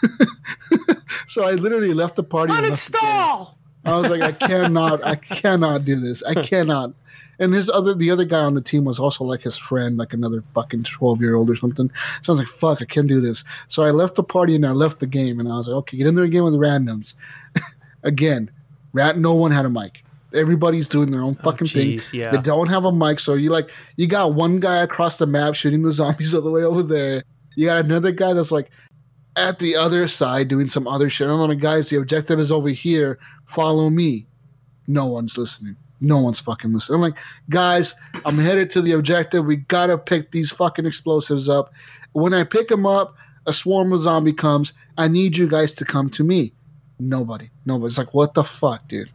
so 1.27 1.43
I 1.43 1.53
literally 1.53 1.93
left 1.93 2.15
the 2.15 2.23
party. 2.23 2.53
and 2.53 2.69
left 2.69 2.91
the. 2.91 2.97
Uninstall. 2.99 3.56
I 3.85 3.97
was 3.97 4.10
like, 4.10 4.22
I 4.22 4.31
cannot, 4.47 5.03
I 5.03 5.15
cannot 5.15 5.85
do 5.85 5.95
this. 5.99 6.22
I 6.23 6.35
cannot. 6.43 6.93
And 7.39 7.53
his 7.53 7.69
other, 7.69 7.93
the 7.93 8.11
other 8.11 8.23
guy 8.23 8.39
on 8.39 8.53
the 8.53 8.61
team 8.61 8.85
was 8.85 8.97
also 8.99 9.23
like 9.26 9.41
his 9.41 9.57
friend, 9.57 9.97
like 9.97 10.14
another 10.14 10.41
fucking 10.53 10.84
twelve 10.84 11.19
year 11.22 11.35
old 11.35 11.49
or 11.49 11.56
something. 11.56 11.89
So 12.22 12.31
I 12.31 12.34
was 12.34 12.39
like, 12.39 12.47
fuck, 12.47 12.81
I 12.81 12.85
can't 12.85 13.07
do 13.07 13.19
this. 13.19 13.43
So 13.68 13.84
I 13.84 13.89
left 13.91 14.15
the 14.15 14.23
party 14.23 14.56
and 14.56 14.65
I 14.65 14.72
left 14.72 14.99
the 14.99 15.07
game, 15.07 15.39
and 15.39 15.52
I 15.52 15.57
was 15.57 15.68
like, 15.68 15.76
okay, 15.77 15.97
get 15.97 16.07
in 16.07 16.15
there 16.15 16.23
again 16.23 16.43
with 16.43 16.53
the 16.53 16.60
randoms. 16.60 17.14
again, 18.03 18.49
rat. 18.93 19.18
No 19.18 19.34
one 19.34 19.52
had 19.52 19.65
a 19.65 19.69
mic. 19.69 20.05
Everybody's 20.36 20.88
doing 20.88 21.12
their 21.12 21.22
own 21.22 21.36
oh, 21.40 21.44
fucking 21.44 21.68
thing. 21.68 22.02
Yeah. 22.14 22.32
They 22.32 22.38
don't 22.38 22.68
have 22.68 22.86
a 22.86 22.91
mic, 22.91 23.20
so 23.20 23.34
you 23.34 23.49
like 23.49 23.70
you 23.95 24.07
got 24.07 24.34
one 24.34 24.60
guy 24.60 24.84
across 24.84 25.18
the 25.18 25.26
map 25.26 25.56
shooting 25.56 25.84
the 25.84 25.91
zombies 25.91 26.34
all 26.36 26.41
the 26.41 26.52
way 26.52 26.64
over 26.64 26.84
there. 26.84 27.24
You 27.56 27.68
got 27.68 27.86
another 27.86 28.12
guy 28.12 28.34
that's 28.34 28.52
like 28.52 28.70
at 29.38 29.60
the 29.60 29.76
other 29.76 30.07
side 30.07 30.48
doing 30.48 30.68
some 30.68 30.88
other 30.88 31.10
shit. 31.10 31.28
I'm 31.28 31.40
like, 31.40 31.60
guys, 31.60 31.90
the 31.90 31.98
objective 31.98 32.40
is 32.40 32.52
over 32.52 32.70
here. 32.70 33.20
Follow 33.45 33.90
me. 33.90 34.28
No 34.88 35.06
one's 35.06 35.38
listening. 35.38 35.76
No 36.02 36.22
one's 36.22 36.40
fucking 36.40 36.74
listening. 36.74 36.95
I'm 36.95 37.02
like, 37.02 37.18
guys, 37.49 37.95
I'm 38.26 38.38
headed 38.38 38.70
to 38.72 38.82
the 38.82 38.91
objective. 38.91 39.45
We 39.45 39.57
gotta 39.57 39.98
pick 39.98 40.32
these 40.32 40.52
fucking 40.52 40.86
explosives 40.86 41.49
up. 41.49 41.72
When 42.14 42.34
I 42.34 42.44
pick 42.44 42.68
them 42.68 42.86
up, 42.86 43.16
a 43.45 43.53
swarm 43.53 43.94
of 43.94 44.02
zombie 44.02 44.34
comes. 44.34 44.74
I 44.98 45.07
need 45.07 45.38
you 45.38 45.48
guys 45.48 45.74
to 45.74 45.86
come 45.86 46.10
to 46.12 46.24
me. 46.24 46.53
Nobody. 46.99 47.49
Nobody's 47.66 47.98
like, 47.98 48.14
what 48.14 48.34
the 48.34 48.44
fuck, 48.44 48.88
dude? 48.88 49.10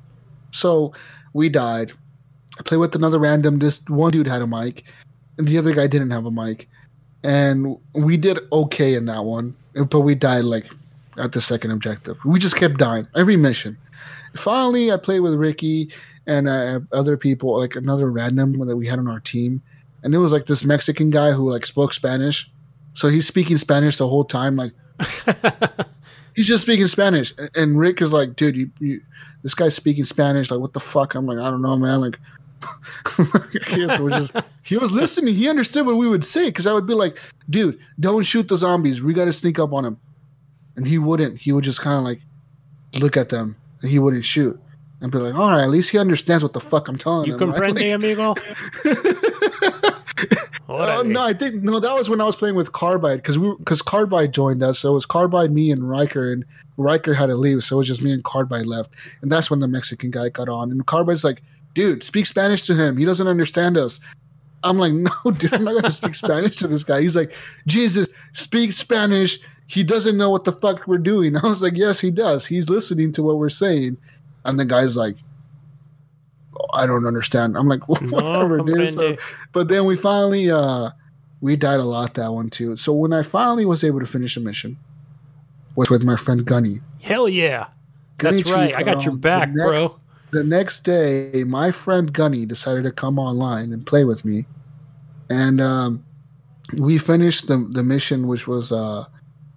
So 0.50 0.92
we 1.32 1.48
died. 1.48 1.92
I 2.58 2.62
played 2.62 2.78
with 2.78 2.94
another 2.94 3.18
random. 3.18 3.58
This 3.58 3.80
one 3.88 4.10
dude 4.12 4.26
had 4.26 4.42
a 4.42 4.46
mic, 4.46 4.84
and 5.38 5.46
the 5.48 5.56
other 5.58 5.72
guy 5.74 5.86
didn't 5.86 6.10
have 6.10 6.26
a 6.26 6.30
mic. 6.30 6.68
And 7.22 7.76
we 7.94 8.16
did 8.16 8.38
okay 8.52 8.94
in 8.94 9.06
that 9.06 9.24
one, 9.24 9.54
but 9.90 10.00
we 10.00 10.14
died 10.14 10.44
like 10.44 10.66
at 11.18 11.32
the 11.32 11.40
second 11.40 11.70
objective. 11.70 12.16
We 12.24 12.38
just 12.38 12.56
kept 12.56 12.78
dying 12.78 13.06
every 13.14 13.36
mission. 13.36 13.76
Finally, 14.34 14.90
I 14.92 14.96
played 14.96 15.20
with 15.20 15.34
Ricky 15.34 15.90
and 16.26 16.48
uh, 16.48 16.80
other 16.92 17.16
people, 17.16 17.58
like 17.58 17.76
another 17.76 18.10
random 18.10 18.58
that 18.66 18.76
we 18.76 18.86
had 18.86 18.98
on 18.98 19.08
our 19.08 19.20
team, 19.20 19.62
and 20.02 20.14
it 20.14 20.18
was 20.18 20.32
like 20.32 20.46
this 20.46 20.64
Mexican 20.64 21.10
guy 21.10 21.32
who 21.32 21.50
like 21.50 21.66
spoke 21.66 21.92
Spanish. 21.92 22.50
So 22.94 23.08
he's 23.08 23.26
speaking 23.26 23.56
Spanish 23.58 23.98
the 23.98 24.08
whole 24.08 24.24
time, 24.24 24.56
like 24.56 24.72
he's 26.34 26.46
just 26.46 26.62
speaking 26.62 26.86
Spanish. 26.86 27.32
And- 27.38 27.50
And 27.56 27.78
Rick 27.78 28.00
is 28.02 28.12
like, 28.12 28.36
dude, 28.36 28.56
you, 28.56 28.70
you 28.78 29.00
this 29.42 29.54
guy's 29.54 29.74
speaking 29.74 30.04
Spanish. 30.04 30.50
Like, 30.50 30.60
what 30.60 30.72
the 30.72 30.80
fuck? 30.80 31.14
I'm 31.14 31.26
like, 31.26 31.38
I 31.38 31.50
don't 31.50 31.62
know, 31.62 31.76
man. 31.76 32.00
Like, 32.00 32.18
yeah, 33.76 33.96
so 33.96 34.04
we're 34.04 34.10
just, 34.10 34.32
he 34.62 34.76
was 34.76 34.92
listening. 34.92 35.34
He 35.34 35.48
understood 35.48 35.86
what 35.86 35.96
we 35.96 36.08
would 36.08 36.24
say 36.24 36.46
because 36.46 36.66
I 36.66 36.72
would 36.72 36.86
be 36.86 36.94
like, 36.94 37.18
dude, 37.48 37.78
don't 37.98 38.22
shoot 38.22 38.48
the 38.48 38.56
zombies. 38.56 39.02
We 39.02 39.14
got 39.14 39.24
to 39.26 39.32
sneak 39.32 39.58
up 39.58 39.72
on 39.72 39.84
him. 39.84 39.98
And 40.76 40.86
he 40.86 40.98
wouldn't. 40.98 41.38
He 41.38 41.52
would 41.52 41.64
just 41.64 41.80
kind 41.80 41.96
of 41.98 42.04
like 42.04 42.20
look 42.94 43.16
at 43.16 43.28
them 43.28 43.56
and 43.82 43.90
he 43.90 43.98
wouldn't 43.98 44.24
shoot. 44.24 44.58
And 45.02 45.10
be 45.10 45.18
like, 45.18 45.34
all 45.34 45.50
right, 45.50 45.62
at 45.62 45.70
least 45.70 45.90
he 45.90 45.98
understands 45.98 46.42
what 46.42 46.52
the 46.52 46.60
fuck 46.60 46.86
I'm 46.88 46.98
telling 46.98 47.26
you 47.26 47.36
him. 47.38 47.50
right? 47.52 47.74
comprende, 47.74 47.94
amigo? 47.94 48.34
Oh 50.72 51.02
no, 51.02 51.22
I 51.24 51.32
think 51.32 51.64
no. 51.64 51.80
That 51.80 51.94
was 51.94 52.08
when 52.08 52.20
I 52.20 52.24
was 52.24 52.36
playing 52.36 52.54
with 52.54 52.70
Carbide 52.72 53.18
because 53.18 53.36
we 53.36 53.52
because 53.58 53.82
Carbide 53.82 54.32
joined 54.32 54.62
us. 54.62 54.78
So 54.78 54.90
it 54.90 54.94
was 54.94 55.04
Carbide, 55.04 55.50
me, 55.50 55.72
and 55.72 55.88
Riker, 55.88 56.32
and 56.32 56.44
Riker 56.76 57.12
had 57.12 57.26
to 57.26 57.34
leave, 57.34 57.64
so 57.64 57.76
it 57.76 57.78
was 57.78 57.86
just 57.88 58.02
me 58.02 58.12
and 58.12 58.22
Carbide 58.22 58.66
left. 58.66 58.92
And 59.20 59.32
that's 59.32 59.50
when 59.50 59.58
the 59.58 59.66
Mexican 59.66 60.12
guy 60.12 60.28
got 60.28 60.48
on. 60.48 60.70
And 60.70 60.86
Carbide's 60.86 61.24
like, 61.24 61.42
"Dude, 61.74 62.04
speak 62.04 62.24
Spanish 62.24 62.62
to 62.66 62.76
him. 62.76 62.96
He 62.96 63.04
doesn't 63.04 63.26
understand 63.26 63.76
us." 63.76 63.98
I'm 64.62 64.78
like, 64.78 64.92
"No, 65.24 65.32
dude, 65.32 65.52
I'm 65.52 65.64
not 65.64 65.74
gonna 65.74 65.90
speak 65.90 66.14
Spanish 66.14 66.56
to 66.58 66.68
this 66.68 66.84
guy." 66.84 67.00
He's 67.00 67.16
like, 67.16 67.34
"Jesus, 67.66 68.08
speak 68.32 68.72
Spanish." 68.72 69.40
He 69.66 69.82
doesn't 69.82 70.16
know 70.16 70.30
what 70.30 70.44
the 70.44 70.52
fuck 70.52 70.86
we're 70.86 70.98
doing. 70.98 71.36
I 71.42 71.42
was 71.42 71.62
like, 71.62 71.74
"Yes, 71.74 71.98
he 71.98 72.12
does. 72.12 72.46
He's 72.46 72.70
listening 72.70 73.10
to 73.12 73.24
what 73.24 73.38
we're 73.38 73.48
saying." 73.48 73.96
And 74.44 74.58
the 74.58 74.64
guy's 74.64 74.96
like, 74.96 75.16
"Oh, 75.16 75.29
"I 76.74 76.86
don't 76.86 77.06
understand." 77.06 77.56
I'm 77.56 77.68
like, 77.68 77.86
No, 78.00 78.08
"Whatever, 78.10 78.58
dude." 78.58 78.94
So- 78.94 79.16
but 79.52 79.68
then 79.68 79.84
we 79.84 79.96
finally 79.96 80.50
uh 80.50 80.90
we 81.40 81.56
died 81.56 81.80
a 81.80 81.84
lot 81.84 82.14
that 82.14 82.32
one 82.34 82.50
too 82.50 82.76
so 82.76 82.92
when 82.92 83.14
i 83.14 83.22
finally 83.22 83.64
was 83.64 83.82
able 83.82 83.98
to 83.98 84.04
finish 84.06 84.36
a 84.36 84.40
mission 84.40 84.76
was 85.74 85.88
with 85.88 86.02
my 86.04 86.14
friend 86.16 86.44
gunny 86.44 86.80
Hell 87.00 87.28
yeah. 87.30 87.68
Gunny 88.18 88.42
That's 88.42 88.52
right. 88.54 88.76
I 88.76 88.82
got 88.82 89.02
your 89.04 89.16
back, 89.16 89.48
the 89.48 89.54
next, 89.54 89.64
bro. 89.66 90.00
the 90.32 90.44
next 90.44 90.80
day 90.84 91.44
my 91.46 91.70
friend 91.70 92.12
gunny 92.12 92.44
decided 92.44 92.82
to 92.84 92.92
come 92.92 93.18
online 93.18 93.72
and 93.72 93.86
play 93.86 94.04
with 94.04 94.22
me 94.22 94.44
and 95.30 95.60
um 95.62 96.04
we 96.78 96.98
finished 96.98 97.46
the 97.48 97.56
the 97.70 97.82
mission 97.82 98.26
which 98.26 98.46
was 98.46 98.70
uh 98.70 99.06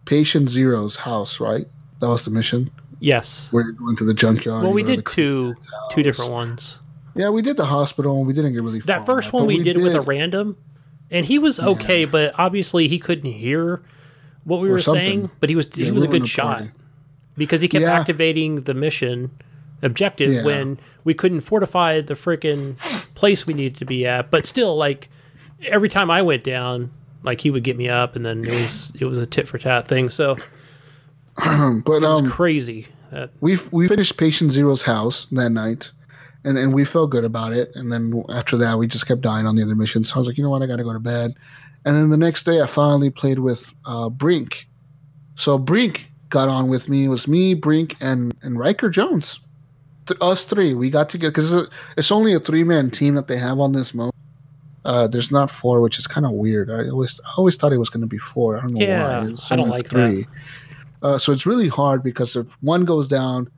patient 0.06 0.50
zero's 0.50 0.96
house 0.96 1.40
right 1.42 1.68
that 2.00 2.08
was 2.08 2.24
the 2.26 2.32
mission 2.32 2.72
Yes. 3.02 3.52
where 3.52 3.66
you're 3.66 3.74
going 3.74 3.98
to 3.98 4.06
the 4.06 4.14
junkyard 4.14 4.64
Well, 4.64 4.72
we 4.72 4.84
did 4.84 5.06
two 5.06 5.54
two 5.92 6.02
different 6.04 6.32
ones. 6.32 6.80
Yeah 7.16 7.30
we 7.30 7.42
did 7.42 7.58
the 7.58 7.66
hospital 7.66 8.18
and 8.18 8.28
we 8.28 8.34
didn't 8.34 8.54
get 8.54 8.62
really 8.64 8.80
far 8.80 8.98
That 9.00 9.06
first 9.06 9.34
one 9.34 9.44
but 9.44 9.48
we, 9.48 9.62
did, 9.64 9.78
with 9.78 9.96
a 9.96 10.02
random, 10.02 10.58
and 11.12 11.26
he 11.26 11.38
was 11.40 11.60
okay, 11.60 12.06
but 12.06 12.34
obviously 12.40 12.88
he 12.88 13.00
couldn't 13.00 13.32
hear 13.32 13.82
what 14.46 14.60
we 14.62 14.70
Or 14.70 14.74
were 14.74 14.80
something. 14.80 15.04
saying. 15.06 15.30
But 15.40 15.50
he 15.50 15.56
was 15.56 15.68
Yeah, 15.76 15.86
he 15.86 15.92
was 15.92 16.04
we 16.04 16.10
a 16.10 16.20
good 16.20 16.28
shot 16.28 16.58
party. 16.58 16.72
because 17.38 17.62
he 17.62 17.68
kept 17.68 17.82
Yeah. 17.84 17.94
activating 17.94 18.62
the 18.62 18.74
mission 18.74 19.32
objective 19.82 20.32
Yeah. 20.34 20.44
when 20.44 20.80
we 21.04 21.14
couldn't 21.14 21.42
fortify 21.42 22.02
the 22.02 22.14
freaking 22.16 22.78
place 23.16 23.46
we 23.48 23.54
needed 23.54 23.76
to 23.78 23.86
be 23.86 24.06
at. 24.06 24.32
But 24.32 24.46
still, 24.46 24.76
like 24.76 25.10
every 25.66 25.90
time 25.90 26.10
I 26.12 26.22
went 26.22 26.44
down, 26.44 26.90
like 27.24 27.42
he 27.42 27.52
would 27.52 27.64
get 27.64 27.78
me 27.78 27.88
up, 27.90 28.16
and 28.16 28.26
then 28.26 28.40
it 28.44 28.50
was 28.52 28.92
it 29.00 29.06
was 29.06 29.18
a 29.20 29.26
tit 29.26 29.48
for 29.48 29.58
tat 29.58 29.88
thing. 29.88 30.10
So 30.10 30.36
but 31.36 31.46
it 31.46 32.02
was 32.02 32.22
um 32.22 32.30
crazy. 32.30 32.88
That 33.12 33.30
we 33.42 33.58
we 33.72 33.88
finished 33.88 34.18
patient 34.18 34.52
zero's 34.52 34.82
house 34.82 35.26
that 35.32 35.52
night 35.52 35.92
and 36.46 36.58
and 36.58 36.74
we 36.74 36.84
felt 36.86 37.10
good 37.10 37.24
about 37.24 37.54
it 37.54 37.76
and 37.76 37.92
then 37.92 38.24
after 38.30 38.58
that 38.58 38.78
we 38.78 38.88
just 38.88 39.08
kept 39.08 39.22
dying 39.22 39.46
on 39.46 39.56
the 39.56 39.64
other 39.64 39.76
missions 39.76 40.10
so 40.10 40.16
i 40.16 40.18
was 40.20 40.28
like 40.28 40.38
you 40.38 40.44
know 40.44 40.50
what 40.50 40.62
i 40.62 40.66
gotta 40.68 40.84
go 40.84 40.94
to 40.94 41.00
bed 41.00 41.34
and 41.86 41.96
then 41.96 42.10
the 42.10 42.18
next 42.18 42.44
day 42.44 42.62
i 42.62 42.66
finally 42.66 43.10
played 43.10 43.40
with 43.40 43.74
uh 43.86 44.10
brink 44.10 44.68
so 45.36 45.58
brink 45.58 46.10
got 46.30 46.50
on 46.50 46.68
with 46.68 46.90
me 46.90 47.06
it 47.06 47.10
was 47.10 47.28
me 47.28 47.54
brink 47.54 47.96
and 48.02 48.34
and 48.42 48.58
riker 48.58 48.90
jones 48.90 49.40
Th- 50.06 50.20
us 50.22 50.44
three 50.44 50.74
we 50.74 50.90
got 50.90 51.10
together 51.10 51.32
because 51.32 51.54
it's, 51.54 51.70
it's 51.98 52.12
only 52.12 52.34
a 52.34 52.40
three-man 52.40 52.90
team 52.90 53.16
that 53.16 53.28
they 53.28 53.38
have 53.38 53.60
on 53.60 53.72
this 53.72 53.94
mode 53.94 54.12
uh, 54.86 55.08
there's 55.08 55.32
not 55.32 55.50
four, 55.50 55.80
which 55.80 55.98
is 55.98 56.08
kind 56.08 56.26
of 56.26 56.34
weird. 56.34 56.70
I 56.70 56.90
always, 56.90 57.18
I 57.26 57.32
always 57.38 57.56
thought 57.56 57.72
it 57.72 57.78
was 57.78 57.90
going 57.90 58.02
to 58.02 58.08
be 58.08 58.18
four. 58.18 58.58
I 58.58 58.60
don't 58.60 58.74
know 58.74 58.86
Yeah, 58.86 59.24
why. 59.24 59.34
I 59.50 59.56
don't 59.56 59.70
like 59.70 59.88
that. 59.88 60.26
Uh, 61.02 61.18
so 61.18 61.32
it's 61.32 61.46
really 61.46 61.70
hard 61.70 62.04
because 62.04 62.36
if 62.36 62.52
one 62.62 62.84
goes 62.84 63.08
down, 63.08 63.50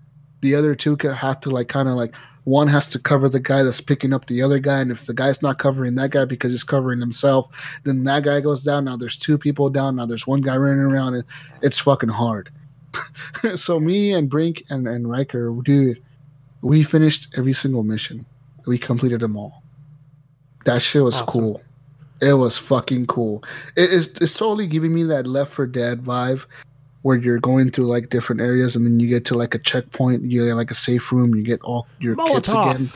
the 0.42 0.54
other 0.54 0.76
two 0.76 0.96
have 1.02 1.40
to 1.42 1.50
like 1.50 1.68
kind 1.68 1.90
of 1.90 1.96
like 1.96 2.14
one 2.46 2.68
has 2.68 2.88
to 2.90 3.00
cover 3.00 3.28
the 3.28 3.40
guy 3.40 3.64
that's 3.64 3.82
picking 3.82 4.14
up 4.14 4.28
the 4.28 4.42
other 4.42 4.60
guy, 4.60 4.80
and 4.80 4.92
if 4.92 5.06
the 5.06 5.14
guy's 5.14 5.42
not 5.42 5.58
covering 5.60 5.96
that 5.96 6.12
guy 6.12 6.26
because 6.26 6.52
he's 6.52 6.64
covering 6.64 7.00
himself, 7.00 7.50
then 7.84 8.04
that 8.06 8.24
guy 8.24 8.40
goes 8.40 8.64
down. 8.64 8.86
Now 8.86 8.96
there's 8.98 9.18
two 9.18 9.38
people 9.38 9.70
down. 9.70 9.96
Now 9.98 10.06
there's 10.06 10.26
one 10.28 10.42
guy 10.42 10.56
running 10.56 10.80
around, 10.80 11.16
and 11.16 11.24
it's 11.62 11.80
fucking 11.80 12.10
hard. 12.10 12.50
so 13.56 13.80
me 13.80 14.14
and 14.14 14.30
Brink 14.30 14.64
and 14.70 14.88
and 14.88 15.10
Riker, 15.10 15.54
dude, 15.64 16.02
we 16.62 16.84
finished 16.84 17.34
every 17.38 17.54
single 17.54 17.84
mission. 17.84 18.26
We 18.66 18.78
completed 18.78 19.20
them 19.20 19.36
all. 19.38 19.64
That 20.66 20.82
shit 20.82 21.04
was 21.04 21.16
Awesome. 21.16 21.28
cool. 21.28 21.62
It 22.22 22.34
was 22.34 22.58
fucking 22.58 23.08
cool. 23.08 23.44
It 23.76 23.90
is 23.90 24.08
it's 24.22 24.34
totally 24.34 24.68
giving 24.68 24.94
me 24.94 25.04
that 25.04 25.28
Left 25.28 25.52
4 25.52 25.68
Dead 25.68 26.04
vibe 26.04 26.46
where 27.06 27.18
you're 27.18 27.38
going 27.38 27.70
through 27.70 27.86
like 27.86 28.10
different 28.10 28.42
areas 28.42 28.76
and 28.76 28.84
then 28.84 29.00
you 29.00 29.08
get 29.08 29.24
to 29.26 29.36
like 29.36 29.54
a 29.54 29.60
checkpoint, 29.60 30.24
you 30.24 30.44
get 30.44 30.56
like 30.56 30.72
a 30.72 30.76
safe 30.76 31.12
room, 31.12 31.36
you 31.36 31.44
get 31.44 31.62
all 31.62 31.86
your 32.00 32.16
kits 32.16 32.50
again. 32.50 32.90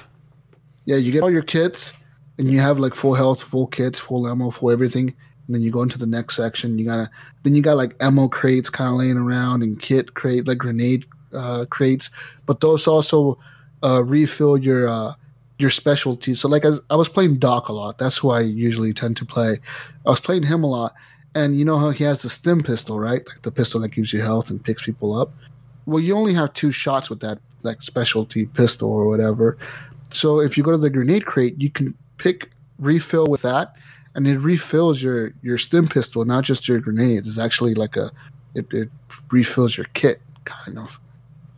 Yeah, 0.86 0.96
you 0.96 1.12
get 1.12 1.22
all 1.22 1.30
your 1.30 1.44
kits 1.44 1.94
and 2.40 2.50
you 2.50 2.60
have 2.60 2.80
like 2.80 2.96
full 2.96 3.14
health, 3.14 3.40
full 3.40 3.68
kits, 3.68 4.00
full 4.00 4.28
ammo, 4.28 4.50
full 4.50 4.72
everything. 4.72 5.10
And 5.46 5.54
then 5.56 5.62
you 5.62 5.70
go 5.70 5.84
into 5.84 6.00
the 6.00 6.08
next 6.08 6.36
section. 6.36 6.80
You 6.80 6.86
gotta 6.86 7.08
then 7.44 7.54
you 7.54 7.62
got 7.62 7.78
like 7.78 7.96
ammo 8.00 8.28
crates 8.28 8.68
kind 8.68 8.90
of 8.90 8.96
laying 8.96 9.16
around 9.16 9.62
and 9.62 9.80
kit 9.80 10.16
crate 10.16 10.48
like 10.48 10.58
grenade 10.58 11.06
uh, 11.32 11.66
crates, 11.70 12.10
but 12.48 12.62
those 12.62 12.88
also 12.88 13.38
uh, 13.84 14.04
refill 14.04 14.58
your 14.58 14.88
uh, 14.88 15.14
your 15.60 15.70
specialty. 15.70 16.34
So 16.34 16.50
like 16.50 16.66
I, 16.66 16.72
I 16.90 16.96
was 16.96 17.10
playing 17.10 17.38
Doc 17.38 17.70
a 17.70 17.74
lot. 17.74 18.00
That's 18.00 18.18
who 18.18 18.32
I 18.32 18.40
usually 18.40 18.92
tend 18.92 19.18
to 19.18 19.26
play. 19.26 19.60
I 20.04 20.10
was 20.10 20.20
playing 20.20 20.42
him 20.42 20.64
a 20.64 20.68
lot, 20.68 20.96
and 21.36 21.58
you 21.58 21.66
know 21.66 21.78
how 21.78 21.92
he 21.92 22.04
has 22.04 22.22
the 22.22 22.30
stim 22.30 22.64
pistol, 22.64 23.00
right? 23.00 23.26
Like 23.28 23.42
the 23.42 23.52
pistol 23.52 23.80
that 23.82 23.90
gives 23.90 24.14
you 24.14 24.22
health 24.22 24.50
and 24.50 24.64
picks 24.64 24.84
people 24.84 25.20
up. 25.20 25.32
Well, 25.86 26.00
you 26.00 26.16
only 26.16 26.34
have 26.34 26.54
two 26.54 26.72
shots 26.72 27.10
with 27.10 27.20
that 27.22 27.40
like 27.64 27.82
specialty 27.82 28.46
pistol 28.46 28.90
or 28.90 29.08
whatever. 29.08 29.58
So 30.10 30.40
if 30.40 30.58
you 30.58 30.64
go 30.64 30.72
to 30.72 30.78
the 30.78 30.90
grenade 30.90 31.26
crate, 31.26 31.56
you 31.62 31.70
can 31.70 31.96
pick 32.18 32.52
refill 32.80 33.28
with 33.28 33.42
that, 33.44 33.76
and 34.16 34.28
it 34.28 34.40
refills 34.40 35.02
your 35.04 35.34
your 35.42 35.58
stim 35.58 35.88
pistol, 35.88 36.26
not 36.26 36.44
just 36.44 36.68
your 36.68 36.80
grenades. 36.80 37.28
It's 37.28 37.40
actually 37.40 37.76
like 37.76 37.96
a 37.96 38.12
it, 38.56 38.66
it 38.74 38.90
refills 39.32 39.78
your 39.78 39.86
kit 39.94 40.22
kind 40.46 40.80
of. 40.80 41.00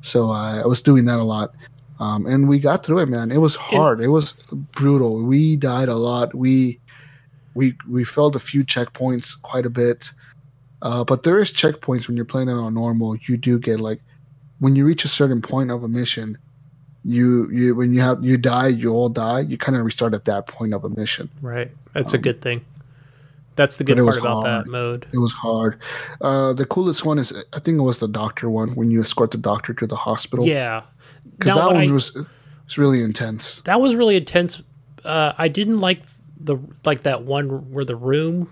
So 0.02 0.32
I, 0.32 0.60
I 0.60 0.66
was 0.66 0.82
doing 0.82 1.06
that 1.06 1.20
a 1.20 1.24
lot, 1.24 1.54
um, 2.00 2.26
and 2.26 2.50
we 2.50 2.60
got 2.60 2.86
through 2.86 3.00
it, 3.00 3.10
man. 3.10 3.32
It 3.32 3.38
was 3.38 3.56
hard. 3.56 4.02
It 4.02 4.10
was 4.10 4.34
brutal. 4.74 5.22
We 5.22 5.56
died 5.56 5.90
a 5.90 5.96
lot. 5.96 6.34
We 6.34 6.80
we 7.54 7.76
we 7.90 8.04
failed 8.04 8.36
a 8.36 8.40
few 8.40 8.64
checkpoints 8.64 9.40
quite 9.42 9.66
a 9.66 9.70
bit, 9.70 10.12
uh, 10.82 11.04
but 11.04 11.24
there 11.24 11.40
is 11.40 11.52
checkpoints 11.54 12.08
when 12.08 12.16
you're 12.16 12.26
playing 12.26 12.50
it 12.50 12.54
on 12.54 12.74
normal. 12.74 13.16
You 13.28 13.38
do 13.38 13.60
get 13.60 13.80
like 13.80 14.02
when 14.60 14.76
you 14.76 14.86
reach 14.86 15.04
a 15.06 15.08
certain 15.10 15.42
point 15.42 15.72
of 15.72 15.84
a 15.84 15.88
mission, 15.88 16.38
you 17.04 17.50
you 17.52 17.76
when 17.76 17.94
you 17.94 18.02
have 18.02 18.24
you 18.24 18.38
die, 18.38 18.68
you 18.70 18.92
all 18.94 19.10
die. 19.10 19.42
You 19.42 19.58
kind 19.58 19.76
of 19.78 19.84
restart 19.86 20.14
at 20.14 20.26
that 20.26 20.48
point 20.48 20.74
of 20.74 20.84
a 20.84 20.90
mission. 20.90 21.30
Right. 21.42 21.72
That's 21.94 22.14
a 22.14 22.18
good 22.18 22.42
thing. 22.42 22.64
That's 23.58 23.78
the 23.78 23.84
good 23.84 24.00
Um, 24.00 24.06
part 24.06 24.18
about 24.18 24.44
hard. 24.48 24.66
that 24.66 24.70
mode. 24.70 25.06
It 25.12 25.18
was 25.18 25.34
hard. 25.34 25.78
Uh, 26.22 26.54
the 26.54 26.66
coolest 26.66 27.04
one 27.06 27.20
is 27.20 27.34
I 27.54 27.60
think 27.60 27.78
it 27.78 27.82
was 27.82 28.00
the 28.00 28.08
doctor 28.08 28.50
one 28.50 28.76
when 28.76 28.90
you 28.92 29.02
escort 29.02 29.32
the 29.32 29.38
doctor 29.38 29.74
to 29.74 29.86
the 29.88 29.96
hospital. 29.98 30.46
Yeah. 30.46 30.84
because 31.38 31.56
that 31.56 31.68
one 31.68 31.78
I- 31.90 31.92
was 31.92 32.14
was 32.66 32.78
really 32.78 33.04
intense. 33.04 33.62
that 33.66 33.82
was 33.82 33.94
really 33.96 34.16
intense. 34.16 34.62
Uh, 35.04 35.34
I 35.38 35.48
didn't 35.50 35.80
like 35.80 36.04
the 36.44 36.58
like 36.86 37.02
that 37.02 37.24
one 37.24 37.72
where 37.72 37.86
the 37.86 37.96
room, 37.96 38.52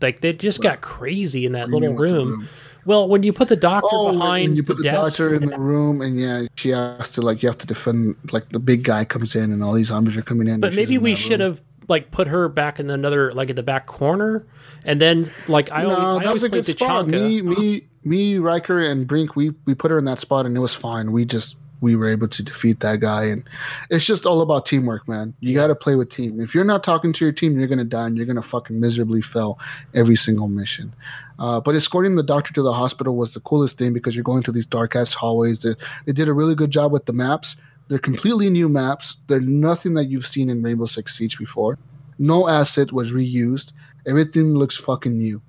like 0.00 0.20
they 0.20 0.32
just 0.32 0.62
got 0.62 0.80
crazy 0.80 1.46
in 1.46 1.52
that 1.52 1.68
you 1.68 1.74
little 1.74 1.88
mean 1.88 1.96
with 1.96 2.10
the 2.10 2.16
room. 2.16 2.48
Well, 2.84 3.08
when 3.08 3.24
you 3.24 3.32
put 3.32 3.48
the 3.48 3.56
doctor 3.56 3.88
Oh, 3.90 4.12
behind 4.12 4.56
you 4.56 4.62
put 4.62 4.76
the, 4.76 4.84
desk, 4.84 5.16
doctor 5.16 5.34
in 5.34 5.46
the 5.46 5.58
room, 5.58 6.00
and 6.00 6.20
yeah, 6.20 6.42
she 6.54 6.70
has 6.70 7.10
to 7.12 7.22
like 7.22 7.42
you 7.42 7.48
have 7.48 7.58
to 7.58 7.66
defend. 7.66 8.14
Like 8.30 8.48
the 8.50 8.60
big 8.60 8.84
guy 8.84 9.04
comes 9.04 9.34
in, 9.34 9.52
and 9.52 9.62
all 9.62 9.72
these 9.72 9.88
zombies 9.88 10.16
are 10.16 10.22
coming 10.22 10.46
in. 10.46 10.60
but 10.60 10.74
maybe 10.74 10.94
in 10.94 11.02
we 11.02 11.16
should 11.16 11.40
have 11.40 11.60
like 11.88 12.10
put 12.12 12.28
her 12.28 12.48
back 12.48 12.78
in 12.78 12.88
another 12.90 13.32
like 13.32 13.50
in 13.50 13.56
the 13.56 13.62
back 13.62 13.86
corner, 13.86 14.46
and 14.84 15.00
then 15.00 15.30
like 15.48 15.70
I, 15.72 15.82
no, 15.82 15.90
always, 15.90 15.98
I 15.98 16.18
that 16.20 16.26
always 16.28 16.32
was 16.32 16.42
a 16.44 16.48
played 16.48 16.64
good 16.64 16.76
the 16.76 16.84
spot. 16.84 17.08
Me, 17.08 17.42
me, 17.42 17.82
me, 18.04 18.38
Riker, 18.38 18.78
and 18.78 19.04
Brink. 19.06 19.34
We 19.34 19.52
we 19.64 19.74
put 19.74 19.90
her 19.90 19.98
in 19.98 20.04
that 20.04 20.20
spot, 20.20 20.46
and 20.46 20.56
it 20.56 20.60
was 20.60 20.74
fine. 20.74 21.10
We 21.10 21.24
just 21.24 21.56
we 21.80 21.96
were 21.96 22.06
able 22.06 22.28
to 22.28 22.42
defeat 22.42 22.80
that 22.80 23.00
guy, 23.00 23.24
and 23.24 23.44
it's 23.90 24.06
just 24.06 24.26
all 24.26 24.40
about 24.40 24.66
teamwork, 24.66 25.06
man. 25.08 25.34
You 25.40 25.54
got 25.54 25.66
to 25.66 25.74
play 25.74 25.94
with 25.94 26.08
team. 26.08 26.40
If 26.40 26.54
you're 26.54 26.64
not 26.64 26.82
talking 26.82 27.12
to 27.12 27.24
your 27.24 27.32
team, 27.32 27.58
you're 27.58 27.68
gonna 27.68 27.84
die, 27.84 28.06
and 28.06 28.16
you're 28.16 28.26
gonna 28.26 28.42
fucking 28.42 28.78
miserably 28.78 29.22
fail 29.22 29.58
every 29.94 30.16
single 30.16 30.48
mission. 30.48 30.92
Uh, 31.38 31.60
but 31.60 31.74
escorting 31.74 32.16
the 32.16 32.22
doctor 32.22 32.52
to 32.54 32.62
the 32.62 32.72
hospital 32.72 33.16
was 33.16 33.34
the 33.34 33.40
coolest 33.40 33.76
thing 33.78 33.92
because 33.92 34.16
you're 34.16 34.24
going 34.24 34.42
to 34.42 34.52
these 34.52 34.66
dark 34.66 34.96
ass 34.96 35.12
hallways. 35.14 35.62
They, 35.62 35.74
they 36.06 36.12
did 36.12 36.28
a 36.28 36.32
really 36.32 36.54
good 36.54 36.70
job 36.70 36.92
with 36.92 37.04
the 37.04 37.12
maps. 37.12 37.56
They're 37.88 37.98
completely 37.98 38.50
new 38.50 38.68
maps. 38.68 39.18
They're 39.28 39.40
nothing 39.40 39.94
that 39.94 40.06
you've 40.06 40.26
seen 40.26 40.50
in 40.50 40.62
Rainbow 40.62 40.86
Six 40.86 41.16
Siege 41.16 41.38
before. 41.38 41.78
No 42.18 42.48
asset 42.48 42.92
was 42.92 43.12
reused. 43.12 43.72
Everything 44.06 44.54
looks 44.54 44.76
fucking 44.76 45.16
new. 45.16 45.42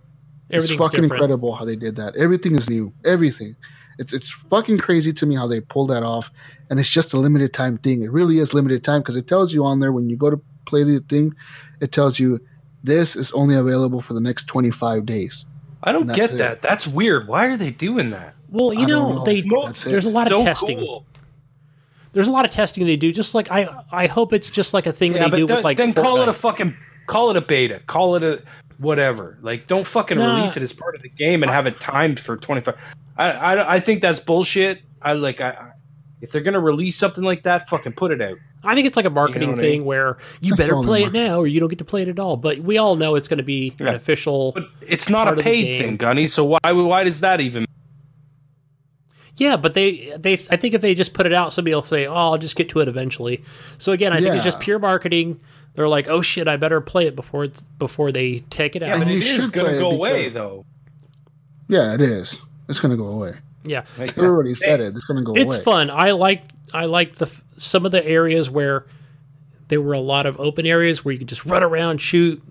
It's 0.49 0.71
fucking 0.71 1.01
different. 1.01 1.11
incredible 1.13 1.55
how 1.55 1.65
they 1.65 1.75
did 1.75 1.95
that. 1.97 2.15
Everything 2.15 2.55
is 2.55 2.69
new. 2.69 2.93
Everything. 3.05 3.55
It's 3.99 4.13
it's 4.13 4.29
fucking 4.29 4.77
crazy 4.77 5.11
to 5.13 5.25
me 5.25 5.35
how 5.35 5.47
they 5.47 5.59
pull 5.61 5.87
that 5.87 6.03
off, 6.03 6.29
and 6.69 6.79
it's 6.79 6.89
just 6.89 7.13
a 7.13 7.19
limited 7.19 7.53
time 7.53 7.77
thing. 7.79 8.03
It 8.03 8.11
really 8.11 8.39
is 8.39 8.53
limited 8.53 8.83
time 8.83 9.01
because 9.01 9.15
it 9.15 9.27
tells 9.27 9.53
you 9.53 9.65
on 9.65 9.79
there 9.79 9.91
when 9.91 10.09
you 10.09 10.15
go 10.15 10.29
to 10.29 10.39
play 10.65 10.83
the 10.83 10.99
thing, 11.09 11.33
it 11.79 11.91
tells 11.91 12.19
you 12.19 12.39
this 12.83 13.15
is 13.15 13.31
only 13.31 13.55
available 13.55 14.01
for 14.01 14.13
the 14.13 14.21
next 14.21 14.45
25 14.45 15.05
days. 15.05 15.45
I 15.83 15.91
don't 15.91 16.01
And 16.01 16.09
that's 16.11 16.19
get 16.19 16.31
it. 16.33 16.37
that. 16.37 16.61
That's 16.61 16.87
weird. 16.87 17.27
Why 17.27 17.47
are 17.47 17.57
they 17.57 17.71
doing 17.71 18.09
that? 18.11 18.35
Well, 18.49 18.73
you 18.73 18.85
know, 18.87 19.13
know. 19.13 19.23
they 19.23 19.41
there's 19.41 20.05
a 20.05 20.09
lot 20.09 20.31
of 20.31 20.41
testing. 20.45 20.77
cool. 20.79 21.05
There's 22.13 22.27
a 22.27 22.31
lot 22.31 22.45
of 22.45 22.51
testing 22.51 22.85
they 22.85 22.95
do. 22.95 23.11
Just 23.11 23.35
like 23.35 23.51
I, 23.51 23.83
I 23.91 24.07
hope 24.07 24.33
it's 24.33 24.49
just 24.49 24.73
like 24.73 24.85
a 24.85 24.93
thing 24.93 25.13
Yeah, 25.13 25.25
they 25.25 25.29
but 25.29 25.37
do 25.37 25.47
th- 25.47 25.57
with 25.57 25.63
like 25.65 25.77
then 25.77 25.93
call 25.93 26.21
it 26.21 26.29
a 26.29 26.33
fucking 26.33 26.75
call 27.07 27.29
it 27.29 27.35
a 27.37 27.41
beta. 27.41 27.81
Call 27.87 28.15
it 28.15 28.23
a 28.23 28.41
whatever. 28.77 29.37
Like 29.41 29.67
don't 29.67 29.85
fucking 29.85 30.17
Nah. 30.17 30.37
release 30.37 30.55
it 30.57 30.63
as 30.63 30.73
part 30.73 30.95
of 30.95 31.01
the 31.01 31.09
game 31.09 31.43
and 31.43 31.51
have 31.51 31.67
it 31.67 31.79
timed 31.79 32.19
for 32.19 32.37
25. 32.37 32.75
I 33.17 33.31
I, 33.31 33.73
I 33.75 33.79
think 33.79 34.01
that's 34.01 34.19
bullshit. 34.19 34.81
I 35.01 35.13
like 35.13 35.41
I, 35.41 35.49
I 35.51 35.71
if 36.21 36.31
they're 36.31 36.41
gonna 36.41 36.59
release 36.59 36.95
something 36.95 37.23
like 37.23 37.43
that, 37.43 37.69
fucking 37.69 37.93
put 37.93 38.11
it 38.11 38.21
out. 38.21 38.37
I 38.63 38.73
think 38.75 38.87
it's 38.87 38.97
like 38.97 39.05
a 39.05 39.09
marketing 39.11 39.49
what 39.51 39.59
I 39.59 39.61
thing 39.61 39.79
mean? 39.79 39.85
where 39.85 40.17
you 40.41 40.55
That's 40.55 40.67
better 40.69 40.81
play 40.81 41.03
it 41.03 41.13
now 41.13 41.37
or 41.37 41.47
you 41.47 41.59
don't 41.59 41.69
get 41.69 41.77
to 41.77 41.85
play 41.85 42.01
it 42.01 42.07
at 42.07 42.19
all. 42.19 42.37
But 42.37 42.57
we 42.59 42.77
all 42.77 42.95
know 42.95 43.15
it's 43.15 43.27
going 43.27 43.37
to 43.37 43.43
be 43.43 43.73
Yeah. 43.79 43.89
an 43.89 43.95
official. 43.95 44.51
But 44.53 44.63
it's 44.81 45.09
not 45.09 45.27
Part 45.27 45.39
a 45.39 45.41
paid 45.43 45.79
thing, 45.79 45.95
Gunny. 45.95 46.25
So 46.27 46.43
why 46.43 46.71
why 46.71 47.03
does 47.03 47.19
that 47.21 47.39
even? 47.39 47.65
Yeah, 49.35 49.55
but 49.57 49.75
they 49.75 50.11
they 50.17 50.33
I 50.49 50.57
think 50.57 50.73
if 50.73 50.81
they 50.81 50.95
just 50.95 51.13
put 51.13 51.27
it 51.27 51.33
out, 51.33 51.53
somebody 51.53 51.75
will 51.75 51.83
say, 51.83 52.07
"Oh, 52.07 52.13
I'll 52.15 52.37
just 52.39 52.55
get 52.55 52.69
to 52.69 52.79
it 52.79 52.87
eventually." 52.87 53.43
So 53.77 53.91
again, 53.91 54.11
I 54.11 54.19
think 54.19 54.33
it's 54.33 54.43
just 54.43 54.59
pure 54.59 54.79
marketing. 54.79 55.39
They're 55.75 55.87
like, 55.87 56.07
"Oh 56.07 56.23
shit, 56.23 56.47
I 56.47 56.57
better 56.57 56.81
play 56.81 57.05
it 57.05 57.15
before 57.15 57.43
it's, 57.43 57.61
before 57.77 58.11
they 58.11 58.39
take 58.49 58.75
it 58.75 58.81
Yeah, 58.81 58.93
out." 58.93 58.99
but 58.99 59.07
you 59.07 59.17
it 59.17 59.23
is 59.27 59.47
gonna 59.49 59.67
play 59.69 59.77
it 59.77 59.79
go 59.79 59.91
away 59.91 60.29
though. 60.29 60.65
Yeah, 61.67 61.93
it 61.93 62.01
is. 62.01 62.39
It's 62.69 62.79
gonna 62.79 62.97
go 62.97 63.07
away. 63.07 63.33
yeah, 63.65 63.83
Like, 63.97 64.17
Everybody 64.17 64.55
said 64.55 64.79
it. 64.79 64.95
It's 64.95 65.05
gonna 65.05 65.23
go 65.23 65.31
away. 65.31 65.41
it's 65.41 65.55
away. 65.55 65.63
fun. 65.63 65.89
I 65.89 66.11
like 66.11 66.43
I 66.73 66.85
like 66.85 67.15
the 67.15 67.33
some 67.57 67.85
of 67.85 67.91
the 67.91 68.05
areas 68.05 68.49
where 68.49 68.85
there 69.69 69.81
were 69.81 69.93
a 69.93 69.99
lot 69.99 70.25
of 70.25 70.39
open 70.39 70.65
areas 70.65 71.03
where 71.03 71.11
you 71.13 71.17
could 71.19 71.27
just 71.27 71.45
run 71.45 71.61
around, 71.63 71.99
shoot, 71.99 72.41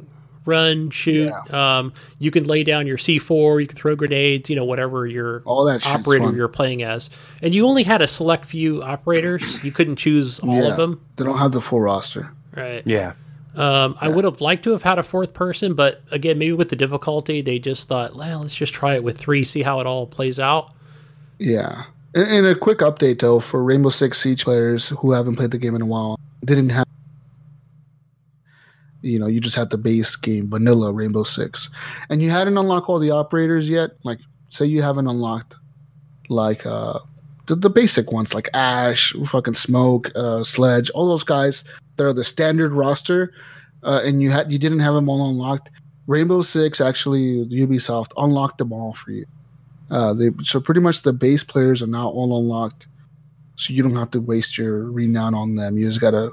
run, 0.45 0.91
shoot. 0.91 1.33
Um, 1.53 1.93
you 2.19 2.31
can 2.31 2.45
lay 2.45 2.63
down 2.65 2.87
your 2.87 2.99
C 2.99 3.19
four, 3.19 3.61
you 3.61 3.67
can 3.67 3.77
throw 3.77 3.95
grenades, 3.97 4.49
you 4.51 4.57
know, 4.57 4.65
whatever 4.65 5.07
your 5.07 5.43
All 5.45 5.65
that 5.65 5.87
operator 5.87 6.31
you're 6.35 6.49
playing 6.49 6.83
as, 6.83 7.09
and 7.43 7.55
you 7.55 7.67
only 7.67 7.83
had 7.83 8.01
a 8.03 8.09
select 8.09 8.45
few 8.45 8.83
operators. 8.83 9.63
You 9.65 9.73
couldn't 9.73 9.97
choose 9.97 10.39
all 10.41 10.55
Yeah. 10.63 10.71
of 10.71 10.77
them, 10.77 11.01
They 11.17 11.25
don't 11.25 11.39
have 11.39 11.53
the 11.53 11.61
full 11.61 11.81
roster. 11.81 12.31
right? 12.55 12.83
Yeah. 12.87 13.13
Um, 13.57 13.97
I 14.03 14.09
would 14.09 14.25
have 14.25 14.43
liked 14.43 14.65
to 14.65 14.73
have 14.73 14.83
had 14.83 14.99
a 14.99 15.03
fourth 15.03 15.33
person, 15.33 15.75
but 15.75 16.03
again, 16.11 16.39
maybe 16.39 16.53
with 16.53 16.69
the 16.69 16.77
difficulty, 16.77 17.41
they 17.41 17.59
just 17.59 17.89
thought, 17.89 18.15
well, 18.15 18.41
let's 18.41 18.55
just 18.55 18.75
try 18.75 18.95
it 18.95 19.03
with 19.03 19.17
three, 19.17 19.45
see 19.45 19.63
how 19.63 19.81
it 19.81 19.87
all 19.87 20.07
plays 20.07 20.39
out. 20.39 20.73
Yeah. 21.39 21.85
And, 22.15 22.29
and 22.29 22.47
a 22.47 22.55
quick 22.55 22.79
update 22.79 23.21
though 23.21 23.41
for 23.41 23.65
Rainbow 23.65 23.89
Six 23.89 24.21
Siege 24.21 24.45
players 24.45 24.89
who 24.89 25.13
haven't 25.13 25.37
played 25.37 25.53
the 25.53 25.59
game 25.59 25.75
in 25.75 25.81
a 25.81 25.87
while, 25.87 26.19
didn't 26.45 26.69
have. 26.69 26.85
You 29.01 29.19
know, 29.19 29.27
you 29.27 29.41
just 29.41 29.57
had 29.57 29.71
the 29.71 29.79
base 29.79 30.17
game, 30.17 30.51
vanilla 30.51 30.93
Rainbow 30.93 31.23
Six, 31.23 31.71
and 32.11 32.21
you 32.21 32.31
hadn't 32.31 32.59
unlocked 32.59 32.89
all 32.89 32.99
the 32.99 33.11
operators 33.11 33.71
yet. 33.71 33.93
Like, 34.05 34.19
say 34.51 34.67
you 34.67 34.83
haven't 34.83 35.07
unlocked, 35.07 35.55
like 36.29 36.67
uh, 36.67 36.99
the, 37.47 37.55
the 37.55 37.71
basic 37.71 38.13
ones 38.13 38.35
like 38.35 38.51
Ash, 38.53 39.13
fucking 39.27 39.55
Smoke, 39.55 40.11
uh, 40.15 40.43
Sledge, 40.45 40.91
all 40.91 41.09
those 41.09 41.25
guys 41.25 41.65
that 41.97 42.05
are 42.05 42.13
the 42.13 42.25
standard 42.25 42.73
roster, 42.73 43.33
uh, 43.83 44.01
and 44.05 44.23
you 44.23 44.31
had 44.31 44.51
you 44.51 44.59
didn't 44.59 44.81
have 44.81 44.95
them 44.95 45.09
all 45.09 45.29
unlocked. 45.29 45.71
Rainbow 46.07 46.43
Six 46.43 46.81
actually 46.81 47.47
Ubisoft 47.47 48.13
unlocked 48.17 48.59
them 48.59 48.73
all 48.73 48.93
for 48.93 49.11
you. 49.11 49.27
Uh, 49.91 50.13
they 50.13 50.31
so 50.43 50.61
pretty 50.61 50.81
much 50.81 51.03
the 51.03 51.13
base 51.13 51.45
players 51.45 51.83
are 51.83 51.87
now 51.87 52.09
all 52.09 52.39
unlocked, 52.39 52.87
so 53.57 53.73
you 53.73 53.83
don't 53.83 53.97
have 53.97 54.11
to 54.13 54.21
waste 54.21 54.59
your 54.59 54.91
renown 54.91 55.35
on 55.35 55.57
them. 55.57 55.79
You 55.79 55.87
just 55.89 56.01
gotta 56.01 56.31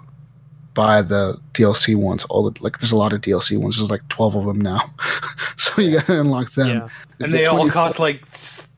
buy 0.73 1.01
the 1.01 1.37
DLC 1.53 1.95
ones. 1.95 2.23
All 2.25 2.49
the 2.49 2.61
like, 2.63 2.79
there's 2.79 2.91
a 2.91 2.97
lot 2.97 3.13
of 3.13 3.21
DLC 3.21 3.57
ones. 3.57 3.77
There's 3.77 3.91
like 3.91 4.07
twelve 4.09 4.35
of 4.35 4.45
them 4.45 4.59
now, 4.59 4.81
so 5.57 5.81
you 5.81 5.99
gotta 5.99 6.19
unlock 6.21 6.51
them. 6.53 6.67
Yeah. 6.67 6.89
And 7.19 7.31
they 7.31 7.45
all 7.45 7.69
cost 7.69 7.99
like 7.99 8.23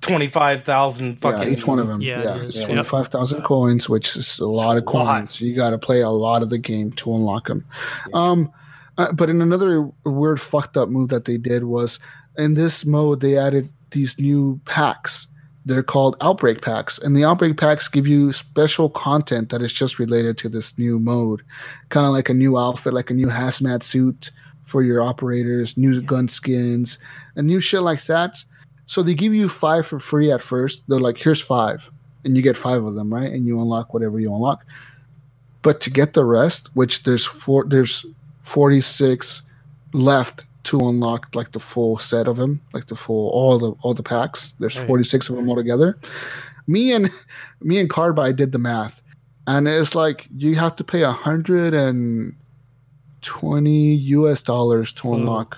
twenty 0.02 0.28
five 0.28 0.64
thousand 0.64 1.20
fucking. 1.20 1.44
yeah, 1.44 1.50
each 1.54 1.66
one 1.66 1.80
of 1.80 1.88
them. 1.88 2.02
Yeah, 2.02 2.22
Yeah, 2.24 2.36
is. 2.36 2.48
it's 2.48 2.58
Yep. 2.58 2.66
twenty 2.68 2.84
five 2.84 3.08
thousand 3.08 3.42
coins, 3.44 3.90
which 3.90 4.16
is 4.16 4.40
a 4.40 4.48
lot 4.48 4.78
of 4.78 4.84
a 4.86 4.90
lot. 4.92 5.06
coins. 5.18 5.42
You 5.42 5.56
got 5.56 5.72
to 5.72 5.78
play 5.78 6.02
a 6.02 6.10
lot 6.10 6.44
of 6.44 6.50
the 6.50 6.58
game 6.58 6.92
to 6.94 7.14
unlock 7.16 7.48
them. 7.48 7.66
Um, 8.14 8.52
uh, 8.98 9.12
but 9.14 9.30
in 9.30 9.42
another 9.42 9.90
weird 10.06 10.40
fucked 10.40 10.78
up 10.78 10.90
move 10.90 11.10
that 11.10 11.26
they 11.26 11.38
did 11.38 11.66
was 11.66 12.00
in 12.38 12.54
this 12.54 12.86
mode 12.86 13.20
they 13.22 13.38
added 13.38 13.70
these 13.92 14.20
new 14.20 14.60
packs. 14.66 15.28
They're 15.66 15.84
called 15.84 16.16
outbreak 16.22 16.62
packs, 16.62 17.00
and 17.00 17.16
the 17.16 17.24
outbreak 17.24 17.58
packs 17.58 17.88
give 17.88 18.08
you 18.08 18.32
special 18.34 18.90
content 18.90 19.50
that 19.50 19.62
is 19.62 19.74
just 19.74 19.98
related 19.98 20.38
to 20.40 20.50
this 20.50 20.78
new 20.78 21.00
mode, 21.00 21.42
kind 21.90 22.06
of 22.06 22.14
like 22.14 22.30
a 22.30 22.34
new 22.34 22.58
outfit, 22.58 22.94
like 22.94 23.10
a 23.10 23.16
new 23.16 23.28
hazmat 23.28 23.82
suit 23.82 24.30
for 24.66 24.84
your 24.84 25.02
operators, 25.02 25.76
new 25.76 26.02
gun 26.02 26.28
skins, 26.28 27.00
and 27.36 27.48
new 27.48 27.60
shit 27.60 27.82
like 27.82 28.06
that. 28.06 28.44
So 28.86 29.02
they 29.02 29.16
give 29.16 29.34
you 29.34 29.50
five 29.50 29.88
for 29.88 30.00
free 30.00 30.32
at 30.32 30.42
first. 30.42 30.84
They're 30.88 31.00
like, 31.00 31.18
here's 31.18 31.42
five, 31.42 31.90
and 32.24 32.36
you 32.36 32.44
get 32.44 32.56
five 32.56 32.84
of 32.84 32.94
them, 32.94 33.12
right? 33.12 33.32
And 33.32 33.46
you 33.46 33.60
unlock 33.60 33.94
whatever 33.94 34.20
you 34.20 34.34
unlock. 34.34 34.66
But 35.64 35.82
to 35.82 35.90
get 35.90 36.14
the 36.14 36.26
rest, 36.26 36.70
which 36.76 37.04
there's 37.04 37.26
four, 37.26 37.66
there's 37.66 38.06
46 38.44 39.42
left 39.94 40.46
to 40.66 40.80
unlock 40.80 41.30
like 41.34 41.52
the 41.54 41.60
full 41.60 41.98
set 42.00 42.28
of 42.28 42.36
them, 42.38 42.62
like 42.74 42.88
the 42.88 42.96
full 42.96 43.30
all 43.30 43.58
the 43.58 43.72
all 43.82 43.94
the 43.94 44.04
packs. 44.04 44.54
There's 44.60 44.78
Right. 44.78 44.88
46 44.88 45.30
of 45.30 45.36
them 45.38 45.50
altogether. 45.50 45.98
Me 46.68 46.92
and 46.92 47.10
me 47.62 47.80
and 47.80 47.90
Carbide 47.90 48.36
did 48.36 48.52
the 48.52 48.58
math, 48.60 49.02
and 49.48 49.68
it's 49.68 49.96
like 49.96 50.28
you 50.36 50.56
have 50.56 50.76
to 50.78 50.84
pay 50.84 51.04
hundred 51.04 51.74
and 51.74 52.36
twenty 53.22 53.96
US 54.18 54.42
dollars 54.44 54.94
to 54.94 55.08
Whoa. 55.08 55.16
unlock 55.16 55.58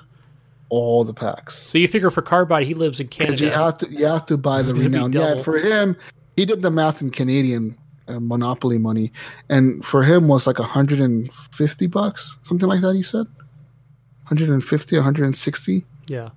all 0.69 1.03
the 1.03 1.13
packs. 1.13 1.55
So 1.57 1.77
you 1.77 1.87
figure 1.87 2.09
for 2.11 2.21
Carbide, 2.21 2.67
he 2.67 2.73
lives 2.73 2.99
in 2.99 3.07
Because 3.07 3.39
you 3.39 3.49
Canada. 3.49 3.63
have 3.63 3.77
to 3.79 3.89
you 3.91 4.05
have 4.05 4.25
to 4.27 4.37
buy 4.37 4.61
the 4.61 4.73
renown. 4.83 5.13
Yeah, 5.13 5.41
for 5.41 5.57
him, 5.57 5.95
he 6.35 6.45
did 6.45 6.61
the 6.61 6.71
math 6.71 7.01
in 7.01 7.09
Canadian 7.09 7.77
uh, 8.09 8.19
monopoly 8.19 8.77
money, 8.77 9.11
and 9.49 9.83
for 9.85 10.03
him 10.03 10.27
was 10.27 10.45
like 10.47 10.59
150 10.59 11.87
bucks, 11.87 12.37
something 12.43 12.67
like 12.67 12.81
that. 12.81 12.93
He 12.95 13.03
said 13.03 13.25
150, 14.29 14.95
160, 14.95 15.85
Yeah. 16.07 16.29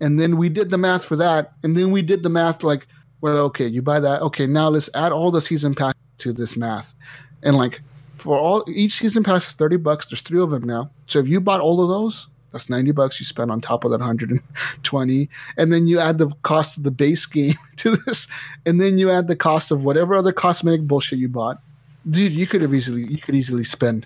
and 0.00 0.18
then 0.18 0.36
we 0.36 0.48
did 0.48 0.70
the 0.70 0.78
math 0.78 1.04
for 1.04 1.16
that, 1.16 1.52
and 1.62 1.76
then 1.76 1.90
we 1.90 2.02
did 2.02 2.22
the 2.22 2.28
math 2.30 2.62
like, 2.62 2.86
well, 3.20 3.36
okay, 3.38 3.66
you 3.66 3.82
buy 3.82 4.00
that. 4.00 4.22
Okay, 4.22 4.46
now 4.46 4.68
let's 4.70 4.88
add 4.94 5.12
all 5.12 5.30
the 5.30 5.42
season 5.42 5.74
pass 5.74 5.92
to 6.18 6.32
this 6.32 6.56
math, 6.56 6.94
and 7.42 7.56
like 7.56 7.80
for 8.16 8.38
all 8.38 8.64
each 8.68 8.98
season 8.98 9.22
pass 9.22 9.46
is 9.46 9.52
30 9.52 9.76
bucks. 9.76 10.06
There's 10.06 10.22
three 10.22 10.40
of 10.40 10.50
them 10.50 10.62
now. 10.64 10.90
So 11.06 11.18
if 11.18 11.28
you 11.28 11.40
bought 11.40 11.60
all 11.60 11.82
of 11.82 11.88
those. 11.88 12.26
That's 12.52 12.68
90 12.68 12.90
bucks 12.90 13.20
you 13.20 13.24
spend 13.26 13.52
on 13.52 13.60
top 13.60 13.84
of 13.84 13.92
that 13.92 14.00
120 14.00 15.28
and 15.56 15.72
then 15.72 15.86
you 15.86 16.00
add 16.00 16.18
the 16.18 16.30
cost 16.42 16.76
of 16.78 16.82
the 16.82 16.90
base 16.90 17.24
game 17.24 17.54
to 17.76 17.96
this, 17.96 18.26
and 18.66 18.80
then 18.80 18.98
you 18.98 19.08
add 19.08 19.28
the 19.28 19.36
cost 19.36 19.70
of 19.70 19.84
whatever 19.84 20.16
other 20.16 20.32
cosmetic 20.32 20.82
bullshit 20.82 21.20
you 21.20 21.28
bought. 21.28 21.62
Dude, 22.10 22.32
you 22.32 22.48
could 22.48 22.62
have 22.62 22.74
easily 22.74 23.04
you 23.04 23.18
could 23.18 23.36
easily 23.36 23.62
spend 23.62 24.04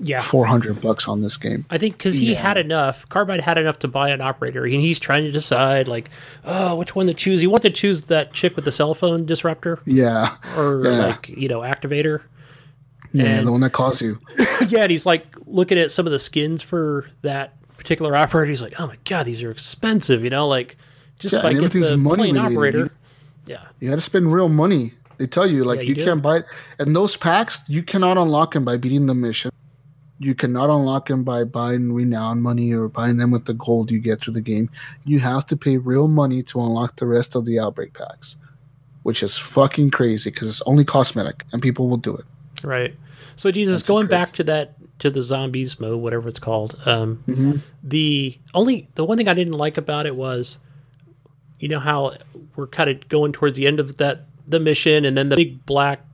Yeah. 0.00 0.20
four 0.22 0.46
hundred 0.46 0.80
bucks 0.80 1.08
on 1.08 1.22
this 1.22 1.36
game. 1.36 1.64
I 1.70 1.78
think 1.78 1.96
because 1.98 2.14
he 2.16 2.32
Yeah. 2.32 2.38
had 2.40 2.56
enough, 2.56 3.08
Carbide 3.08 3.40
had 3.40 3.58
enough 3.58 3.78
to 3.80 3.88
buy 3.88 4.10
an 4.10 4.20
operator, 4.22 4.64
and 4.64 4.74
he's 4.80 4.98
trying 5.00 5.24
to 5.24 5.32
decide, 5.32 5.88
like, 5.88 6.10
oh, 6.44 6.76
which 6.76 6.94
one 6.94 7.06
to 7.06 7.14
choose. 7.14 7.40
He 7.40 7.46
wanted 7.46 7.74
to 7.74 7.80
choose 7.80 8.02
that 8.02 8.32
chick 8.32 8.54
with 8.56 8.64
the 8.64 8.72
cell 8.72 8.94
phone 8.94 9.26
disruptor 9.26 9.80
Yeah, 9.86 10.36
or, 10.56 10.82
Yeah. 10.84 10.90
like, 11.06 11.28
you 11.28 11.48
know, 11.48 11.60
activator. 11.60 12.20
yeah, 13.12 13.24
And- 13.38 13.46
the 13.46 13.52
one 13.52 13.60
that 13.62 13.72
calls 13.72 14.00
you. 14.02 14.18
yeah, 14.68 14.82
and 14.82 14.90
he's 14.90 15.06
like 15.06 15.26
looking 15.46 15.78
at 15.78 15.90
some 15.90 16.06
of 16.06 16.12
the 16.12 16.18
skins 16.18 16.62
for 16.62 17.06
that 17.22 17.54
particular 17.76 18.14
operator. 18.16 18.50
He's 18.50 18.62
like, 18.62 18.78
oh 18.80 18.86
my 18.86 18.96
god, 19.04 19.24
these 19.26 19.42
are 19.42 19.50
expensive. 19.50 20.22
You 20.24 20.30
know, 20.30 20.46
like 20.48 20.76
just 21.18 21.32
Yeah, 21.32 21.38
if 21.40 21.44
I 21.44 21.48
and 21.50 21.58
get 21.58 21.64
everything's 21.66 21.88
the 21.88 21.96
money 21.96 22.16
plain 22.32 22.34
related. 22.36 22.52
operator. 22.54 22.78
You- 22.78 22.90
Yeah, 23.46 23.60
You 23.80 23.88
got 23.88 23.94
to 23.96 24.00
spend 24.02 24.32
real 24.32 24.48
money. 24.48 24.92
They 25.16 25.26
tell 25.26 25.46
you 25.46 25.64
like 25.64 25.78
Yeah, 25.78 25.82
you, 25.84 25.94
you 25.94 26.04
can't 26.04 26.20
buy 26.22 26.36
it 26.38 26.44
and 26.78 26.94
those 26.94 27.16
packs 27.16 27.62
you 27.66 27.82
cannot 27.82 28.18
unlock 28.18 28.52
them 28.54 28.64
by 28.64 28.76
beating 28.76 29.06
the 29.06 29.14
mission. 29.14 29.50
You 30.20 30.34
cannot 30.34 30.68
unlock 30.70 31.06
them 31.08 31.22
by 31.22 31.44
buying 31.44 31.92
renown 31.92 32.42
money 32.42 32.72
or 32.72 32.88
buying 32.88 33.18
them 33.18 33.30
with 33.30 33.44
the 33.44 33.54
gold 33.54 33.90
you 33.90 34.00
get 34.00 34.20
through 34.20 34.34
the 34.34 34.40
game. 34.40 34.68
You 35.04 35.20
have 35.20 35.46
to 35.46 35.56
pay 35.56 35.76
real 35.76 36.08
money 36.08 36.42
to 36.44 36.60
unlock 36.60 36.96
the 36.96 37.06
rest 37.06 37.36
of 37.36 37.44
the 37.44 37.60
outbreak 37.60 37.94
packs, 37.94 38.36
which 39.04 39.22
is 39.22 39.38
fucking 39.38 39.90
crazy 39.90 40.30
because 40.30 40.48
it's 40.48 40.62
only 40.62 40.84
cosmetic 40.84 41.44
and 41.52 41.62
people 41.62 41.88
will 41.88 41.96
do 41.98 42.16
it. 42.16 42.24
right. 42.64 42.94
So 43.36 43.52
Jesus, 43.52 43.74
That's 43.80 43.88
going 43.88 44.08
crazy. 44.08 44.18
back 44.20 44.32
to 44.34 44.44
that 44.44 44.74
to 44.98 45.10
the 45.10 45.22
zombies 45.22 45.78
mode, 45.78 46.00
whatever 46.02 46.28
it's 46.28 46.40
called. 46.40 46.76
Um, 46.86 47.22
Mhm. 47.28 47.60
the 47.84 48.36
only 48.52 48.88
the 48.96 49.04
one 49.04 49.16
thing 49.16 49.28
I 49.28 49.34
didn't 49.34 49.52
like 49.54 49.78
about 49.78 50.06
it 50.06 50.16
was, 50.16 50.58
you 51.60 51.68
know 51.68 51.78
how 51.78 52.14
we're 52.56 52.66
kind 52.66 52.90
of 52.90 53.08
going 53.08 53.30
towards 53.30 53.56
the 53.56 53.68
end 53.68 53.78
of 53.78 53.98
that 53.98 54.26
the 54.48 54.58
mission, 54.58 55.04
and 55.04 55.16
then 55.16 55.28
the 55.28 55.36
big 55.36 55.64
black 55.66 56.04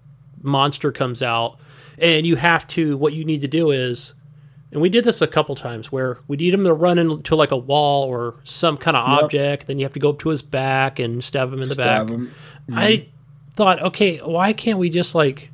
monster 0.42 0.92
comes 0.92 1.22
out, 1.22 1.56
and 1.98 2.26
you 2.26 2.36
have 2.36 2.66
to 2.68 2.96
what 2.96 3.12
you 3.12 3.24
need 3.24 3.40
to 3.40 3.48
do 3.48 3.70
is, 3.70 4.14
and 4.72 4.80
we 4.82 4.88
did 4.88 5.04
this 5.04 5.22
a 5.22 5.26
couple 5.26 5.54
times 5.54 5.92
where 5.92 6.18
we 6.26 6.36
need 6.36 6.52
him 6.52 6.64
to 6.64 6.74
run 6.74 6.98
into 6.98 7.36
like 7.36 7.52
a 7.52 7.56
wall 7.56 8.04
or 8.04 8.34
some 8.44 8.76
kind 8.76 8.96
of 8.96 9.08
Yep. 9.08 9.22
object, 9.22 9.66
then 9.66 9.78
you 9.78 9.84
have 9.84 9.92
to 9.94 10.00
go 10.00 10.10
up 10.10 10.18
to 10.20 10.28
his 10.30 10.42
back 10.42 10.98
and 10.98 11.22
stab 11.22 11.52
him 11.52 11.62
in 11.62 11.68
the 11.68 11.74
Stab 11.74 12.06
back. 12.06 12.14
'em. 12.14 12.34
I 12.72 12.92
mm-hmm. 12.92 13.08
thought, 13.54 13.82
okay, 13.82 14.18
why 14.18 14.52
can't 14.52 14.78
we 14.78 14.90
just 14.90 15.14
like, 15.14 15.50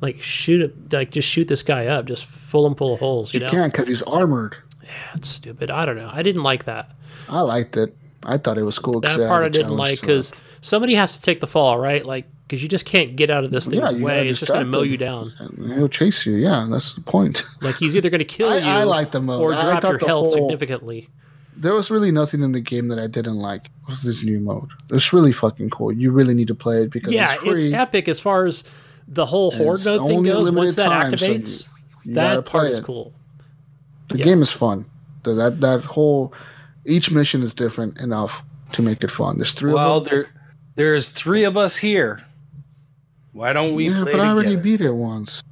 like 0.00 0.20
shoot 0.20 0.62
it, 0.62 0.92
like 0.92 1.10
just 1.10 1.28
shoot 1.28 1.46
this 1.46 1.62
guy 1.62 1.86
up, 1.86 2.06
just 2.06 2.26
fill 2.26 2.66
him 2.66 2.74
full 2.74 2.94
of 2.94 3.00
holes, 3.00 3.32
you, 3.32 3.40
You 3.40 3.46
know? 3.46 3.52
can't 3.52 3.72
because 3.72 3.86
he's 3.88 4.02
armored. 4.02 4.56
Yeah, 4.82 4.90
that's 5.14 5.28
stupid. 5.28 5.70
I 5.70 5.84
don't 5.84 5.96
know. 5.96 6.10
I 6.12 6.22
didn't 6.22 6.42
like 6.42 6.64
that. 6.64 6.90
I 7.28 7.42
liked 7.42 7.76
it. 7.76 7.96
I 8.24 8.36
thought 8.36 8.58
it 8.58 8.64
was 8.64 8.78
cool. 8.78 9.00
That 9.00 9.16
part 9.16 9.44
I 9.44 9.48
didn't 9.48 9.76
like 9.76 9.76
challenge 9.76 10.00
to 10.00 10.04
it. 10.04 10.06
because 10.06 10.32
somebody 10.60 10.94
has 10.94 11.16
to 11.16 11.22
take 11.22 11.40
the 11.40 11.46
fall, 11.46 11.78
right? 11.78 12.04
Like, 12.04 12.26
because 12.50 12.62
you 12.64 12.68
just 12.68 12.84
can't 12.84 13.14
get 13.14 13.30
out 13.30 13.44
of 13.44 13.52
this 13.52 13.66
thing's 13.66 13.80
Yeah, 13.80 13.92
way. 14.04 14.28
It's 14.28 14.40
just 14.40 14.50
going 14.50 14.60
to 14.60 14.64
distract 14.64 14.68
mow 14.68 14.82
you 14.82 14.96
down. 14.96 15.32
And 15.38 15.72
he'll 15.72 15.88
chase 15.88 16.26
you. 16.26 16.34
Yeah, 16.34 16.66
that's 16.68 16.94
the 16.94 17.00
point. 17.00 17.44
Like 17.60 17.76
he's 17.76 17.94
either 17.94 18.10
going 18.10 18.18
to 18.18 18.24
kill 18.24 18.48
I- 18.52 18.58
you 18.58 18.64
I 18.64 18.82
like 18.82 19.12
the 19.12 19.20
mode. 19.20 19.40
or 19.40 19.54
I 19.54 19.62
drop 19.70 19.82
thought 19.82 19.88
your 19.90 19.98
the 20.00 20.06
health 20.06 20.26
whole- 20.26 20.34
significantly. 20.34 21.08
there 21.56 21.72
was 21.74 21.90
really 21.90 22.10
nothing 22.10 22.42
in 22.42 22.50
the 22.52 22.60
game 22.60 22.88
that 22.88 22.98
I 22.98 23.06
didn't 23.06 23.36
like. 23.38 23.66
It 23.66 23.86
was 23.86 24.02
this 24.02 24.22
new 24.24 24.40
mode. 24.40 24.70
It's 24.90 25.12
really 25.12 25.30
fucking 25.32 25.70
cool. 25.70 25.92
You 25.92 26.10
really 26.10 26.34
need 26.34 26.48
to 26.48 26.54
play 26.54 26.82
it 26.82 26.90
because 26.90 27.12
Yeah, 27.12 27.34
it's 27.34 27.42
free. 27.42 27.64
it's 27.66 27.74
epic 27.74 28.08
as 28.08 28.18
far 28.18 28.46
as 28.46 28.64
the 29.06 29.26
whole 29.26 29.50
horde 29.52 29.84
mode 29.84 30.00
thing 30.08 30.22
goes. 30.24 30.44
limited 30.44 30.56
Once 30.58 30.74
that 30.76 30.88
time, 30.88 31.16
so 31.16 31.26
you- 31.26 31.34
activates, 31.40 31.68
You 32.04 32.14
that 32.14 32.34
part 32.34 32.44
play 32.46 32.70
is 32.70 32.80
cool. 32.80 33.12
The 34.08 34.18
yeah. 34.18 34.24
game 34.24 34.42
is 34.42 34.50
fun. 34.50 34.86
The- 35.22 35.34
That 35.34 35.60
that 35.60 35.84
whole 35.84 36.34
each 36.86 37.10
mission 37.10 37.42
is 37.42 37.52
different 37.54 37.98
enough 38.00 38.42
to 38.72 38.82
make 38.82 39.04
it 39.04 39.10
fun. 39.10 39.36
There's 39.36 39.52
three 39.52 39.72
Well, 39.72 39.98
of 39.98 40.04
them. 40.04 40.12
there 40.14 40.28
there's 40.76 41.10
three 41.10 41.44
of 41.44 41.56
us 41.58 41.76
here. 41.76 42.22
Why 43.32 43.52
don't 43.52 43.74
we 43.74 43.88
yeah, 43.88 44.02
play 44.02 44.12
but 44.12 44.20
I 44.20 44.28
already 44.28 44.50
together? 44.50 44.62
beat 44.62 44.80
it 44.80 44.90
once. 44.92 45.42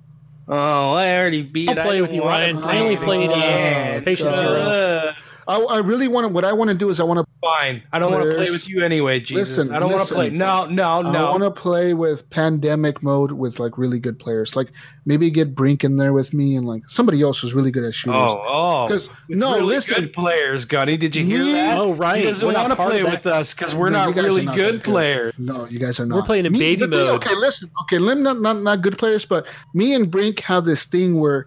Oh, 0.49 0.93
I 0.95 1.17
already 1.19 1.43
beat 1.43 1.69
I'll 1.69 1.75
it. 1.75 1.79
I 1.79 1.85
play 1.85 1.99
don't 1.99 2.03
with 2.09 2.13
you, 2.15 2.25
Ryan. 2.25 2.63
I 2.65 2.79
only 2.81 2.97
played, 2.97 3.31
uh, 3.31 3.35
again. 3.35 4.05
Patient 4.05 4.35
Zero. 4.35 4.53
Uh, 4.63 5.08
I, 5.49 5.59
I 5.61 5.79
really 5.79 6.09
want 6.09 6.27
to. 6.27 6.33
What 6.33 6.45
I 6.45 6.53
want 6.53 6.69
to 6.71 6.77
do 6.77 6.91
is 6.91 7.01
I 7.01 7.05
want 7.05 7.21
to. 7.21 7.27
Fine. 7.41 7.83
I 7.91 7.99
don't 7.99 8.13
want 8.13 8.29
to 8.31 8.37
play 8.37 8.51
with 8.51 8.69
you 8.69 8.85
anyway, 8.85 9.19
Jesus. 9.19 9.57
Listen, 9.57 9.75
I 9.75 9.79
don't 9.79 9.91
want 9.91 10.07
to 10.07 10.15
listen. 10.15 10.17
play. 10.17 10.29
No, 10.29 10.67
no, 10.67 11.01
no. 11.01 11.09
I 11.09 11.13
no. 11.13 11.31
want 11.31 11.43
to 11.45 11.51
play 11.51 11.95
with 11.95 12.29
pandemic 12.29 13.03
mode 13.03 13.33
with 13.33 13.59
like 13.59 13.79
really 13.79 13.99
good 13.99 14.19
players. 14.19 14.55
Like 14.57 14.73
maybe 15.07 15.31
get 15.31 15.55
Brink 15.55 15.85
in 15.85 15.97
there 15.97 16.13
with 16.13 16.35
me 16.35 16.55
and 16.55 16.67
like 16.67 16.83
somebody 16.91 17.23
else 17.23 17.41
who's 17.41 17.55
really 17.55 17.71
good 17.71 17.85
at 17.85 17.95
shooters. 17.95 18.31
Oh, 18.31 18.43
oh. 18.47 18.89
'Cause- 18.89 19.09
With 19.29 19.39
no, 19.39 19.55
really 19.55 19.67
listen. 19.77 20.01
good 20.05 20.13
players, 20.13 20.67
Gunny. 20.67 20.99
Did 20.99 21.17
you 21.17 21.25
hear 21.25 21.43
Me? 21.45 21.53
that? 21.53 21.79
Oh, 21.79 21.95
right. 21.95 22.19
He 22.19 22.25
doesn't 22.25 22.47
We're 22.47 22.53
not 22.53 22.69
want 22.69 22.79
to 22.79 22.87
play 22.87 23.03
with 23.05 23.27
us 23.27 23.55
because 23.55 23.75
we're 23.75 23.89
No, 23.89 24.01
not 24.01 24.09
you 24.11 24.15
guys 24.17 24.25
are 24.25 24.29
really 24.29 24.45
not 24.45 24.55
good 24.55 24.75
that 24.77 24.85
players. 24.85 25.35
No, 25.39 25.67
you 25.67 25.79
guys 25.79 25.99
are 25.99 26.05
not. 26.05 26.17
We're 26.17 26.23
playing 26.23 26.45
in 26.45 26.53
Me- 26.53 26.59
baby 26.59 26.85
the 26.85 26.89
thing- 26.89 27.07
mode. 27.07 27.25
Okay, 27.25 27.35
listen. 27.37 27.71
Okay, 27.83 27.99
Lim, 27.99 28.23
not, 28.23 28.41
not 28.43 28.61
not 28.61 28.83
good 28.83 28.99
players, 28.99 29.25
but 29.25 29.47
me 29.73 29.95
and 29.95 30.11
Brink 30.11 30.41
have 30.41 30.67
this 30.67 30.85
thing 30.85 31.19
where 31.19 31.47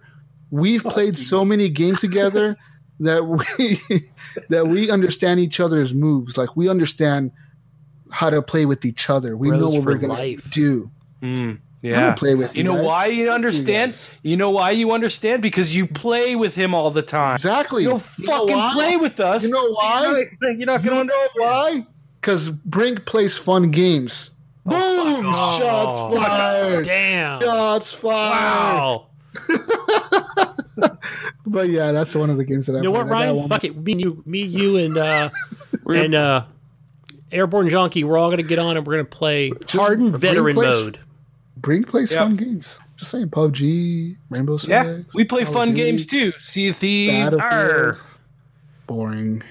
we've 0.50 0.82
played 0.82 1.16
so 1.16 1.44
many 1.44 1.68
games 1.68 2.00
together 2.00 2.56
that 3.00 3.24
we 3.58 4.08
that 4.48 4.66
we 4.68 4.90
understand 4.90 5.40
each 5.40 5.60
other's 5.60 5.94
moves. 5.94 6.36
Like 6.36 6.56
we 6.56 6.68
understand 6.68 7.30
how 8.10 8.30
to 8.30 8.42
play 8.42 8.66
with 8.66 8.84
each 8.84 9.08
other. 9.10 9.36
We 9.36 9.50
know 9.50 9.68
what 9.70 9.84
we're 9.84 9.94
gonna 9.98 10.12
life. 10.14 10.50
do. 10.50 10.90
Mm, 11.22 11.60
yeah. 11.82 12.14
play 12.14 12.34
with 12.34 12.54
you. 12.54 12.58
You 12.62 12.64
know 12.70 12.76
guys. 12.76 12.84
why 12.86 13.06
you 13.06 13.30
understand? 13.30 13.92
guys. 13.92 14.18
You 14.22 14.36
know 14.36 14.50
why 14.50 14.70
you 14.72 14.92
understand? 14.92 15.40
Because 15.42 15.74
you 15.74 15.86
play 15.86 16.36
with 16.36 16.54
him 16.54 16.74
all 16.74 16.90
the 16.90 17.02
time. 17.02 17.36
Exactly. 17.36 17.84
You 17.84 17.90
don't 17.90 18.06
You 18.18 18.26
know 18.26 18.38
fucking 18.38 18.56
why? 18.56 18.72
play 18.74 18.96
with 18.96 19.20
us. 19.20 19.44
You 19.44 19.50
know 19.50 19.70
why? 19.72 20.02
You're 20.02 20.26
not, 20.42 20.58
you're 20.58 20.66
not 20.66 20.84
You 20.84 20.90
gonna 20.90 21.04
know 21.04 21.26
why? 21.36 21.86
Because 22.20 22.50
Brink 22.50 23.04
plays 23.06 23.36
fun 23.36 23.70
games. 23.70 24.30
Boom! 24.64 25.26
off. 25.26 25.58
Shots 25.60 25.94
Oh. 25.96 26.16
fired. 26.22 26.84
Damn. 26.84 27.40
Shots 27.40 27.92
fired. 27.92 28.30
Wow. 28.30 29.06
But 31.44 31.68
yeah, 31.70 31.90
that's 31.92 32.14
one 32.14 32.30
of 32.30 32.36
the 32.36 32.44
games 32.44 32.66
that 32.66 32.74
I 32.74 32.76
You 32.76 32.84
know 32.84 32.90
what, 32.92 33.08
played. 33.08 33.30
Ryan? 33.30 33.48
Fuck 33.48 33.64
it. 33.64 33.76
Me 33.76 33.92
and 33.92 34.00
you, 34.00 34.22
me, 34.24 34.42
you, 34.42 34.76
and 34.78 34.96
uh, 34.96 35.28
and 35.86 36.14
uh, 36.14 36.44
Airborne 37.32 37.68
Junkie. 37.68 38.04
We're 38.04 38.16
all 38.16 38.30
gonna 38.30 38.42
get 38.44 38.58
on 38.60 38.76
and 38.76 38.86
we're 38.86 38.94
gonna 38.94 39.04
play 39.04 39.50
hardened 39.68 40.12
Brink 40.12 40.22
veteran 40.22 40.54
plays- 40.54 40.80
mode. 40.80 40.98
Brink 41.56 41.88
plays 41.88 42.12
Yeah. 42.12 42.20
fun 42.20 42.36
games. 42.36 42.78
Just 42.96 43.10
saying, 43.10 43.28
PUBG, 43.30 44.16
Rainbow 44.30 44.56
Six. 44.56 44.68
Yeah, 44.70 44.98
we 45.14 45.24
play 45.24 45.44
Call 45.44 45.52
fun 45.54 45.68
Duty, 45.74 45.82
games 45.82 46.06
too. 46.06 46.32
Sea 46.38 46.68
of 46.68 46.76
Thieves. 46.76 47.36
Boring. 48.86 49.42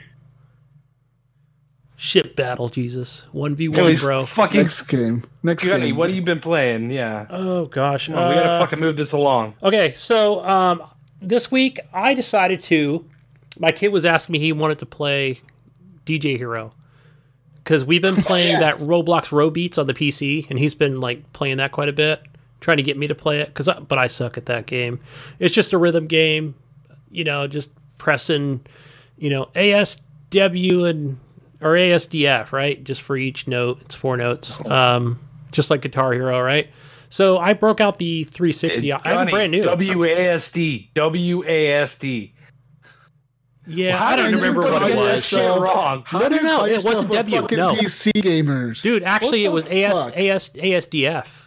Ship 2.04 2.36
battle, 2.36 2.68
Jesus. 2.68 3.22
1v1, 3.32 3.78
Anyways, 3.78 4.02
bro. 4.02 4.26
fucking 4.26 4.62
Next 4.64 4.82
game. 4.88 5.24
Next 5.44 5.68
Gunny, 5.68 5.86
game. 5.88 5.96
what 5.98 6.10
have 6.10 6.16
you 6.16 6.24
been 6.24 6.40
playing? 6.40 6.90
Yeah. 6.90 7.28
Oh, 7.30 7.66
gosh. 7.66 8.08
Come 8.08 8.16
on, 8.18 8.30
we 8.30 8.34
gotta 8.34 8.50
Uh, 8.54 8.60
fucking 8.60 8.80
move 8.80 8.98
this 8.98 9.12
along. 9.12 9.54
Okay, 9.62 9.94
so 9.96 10.44
um, 10.44 10.82
this 11.22 11.52
week 11.52 11.80
I 11.94 12.16
decided 12.16 12.64
to. 12.64 13.06
My 13.60 13.70
kid 13.72 13.90
was 13.90 14.04
asking 14.04 14.34
me 14.34 14.40
he 14.40 14.52
wanted 14.52 14.80
to 14.80 14.88
play 14.88 15.42
DJ 16.08 16.38
Hero 16.38 16.74
because 17.64 17.86
we've 17.86 18.02
been 18.02 18.16
playing 18.16 18.60
that 18.62 18.78
Roblox 18.78 19.26
RoBeats 19.30 19.78
on 19.78 19.86
the 19.86 19.94
PC, 19.94 20.50
and 20.50 20.58
he's 20.58 20.74
been 20.74 21.00
like 21.02 21.32
playing 21.34 21.58
that 21.58 21.72
quite 21.72 21.88
a 21.88 21.94
bit, 21.94 22.24
trying 22.62 22.78
to 22.78 22.84
get 22.84 22.98
me 22.98 23.06
to 23.10 23.14
play 23.14 23.42
it. 23.42 23.54
Cause 23.54 23.68
I, 23.68 23.78
but 23.80 24.00
I 24.00 24.08
suck 24.08 24.40
at 24.40 24.48
that 24.48 24.66
game. 24.66 25.00
It's 25.38 25.54
just 25.54 25.72
a 25.72 25.78
rhythm 25.78 26.08
game, 26.08 26.56
you 27.12 27.24
know, 27.24 27.46
just 27.46 27.70
pressing, 28.00 28.66
you 29.20 29.30
know, 29.30 29.50
ASW 29.54 30.90
and 30.90 31.20
or 31.62 31.74
ASDF, 31.74 32.52
right? 32.52 32.84
Just 32.84 33.02
for 33.02 33.16
each 33.18 33.48
note, 33.48 33.82
it's 33.82 33.96
four 33.96 34.18
notes, 34.18 34.60
um, 34.66 35.20
just 35.52 35.70
like 35.70 35.82
Guitar 35.82 36.14
Hero, 36.14 36.42
right? 36.42 36.70
So 37.10 37.38
I 37.40 37.54
broke 37.54 37.82
out 37.82 38.00
the 38.00 38.24
360. 38.26 38.92
I 38.94 39.00
have 39.04 39.28
a 39.28 39.32
brand 39.32 39.52
new. 39.52 39.64
WASD. 39.64 40.90
WASD. 40.96 42.32
Yeah, 43.68 43.98
How 43.98 44.08
I 44.08 44.16
don't 44.16 44.34
remember 44.34 44.62
what 44.64 44.82
it 44.82 44.88
get 44.88 44.96
that 44.96 45.14
was. 45.14 45.26
shit 45.26 45.46
wrong. 45.60 46.04
How 46.06 46.20
No, 46.20 46.28
no, 46.30 46.38
no, 46.42 46.66
it 46.66 46.84
wasn't 46.84 47.12
a 47.12 47.16
W, 47.18 47.42
fucking 47.42 47.58
no. 47.58 47.76
PC 47.76 48.12
gamers. 48.16 48.82
Dude, 48.82 49.04
actually, 49.04 49.46
it 49.46 49.52
was 49.52 49.66
the 49.66 49.86
AS. 49.86 50.08
AS, 50.16 50.50
ASDF. 50.56 51.44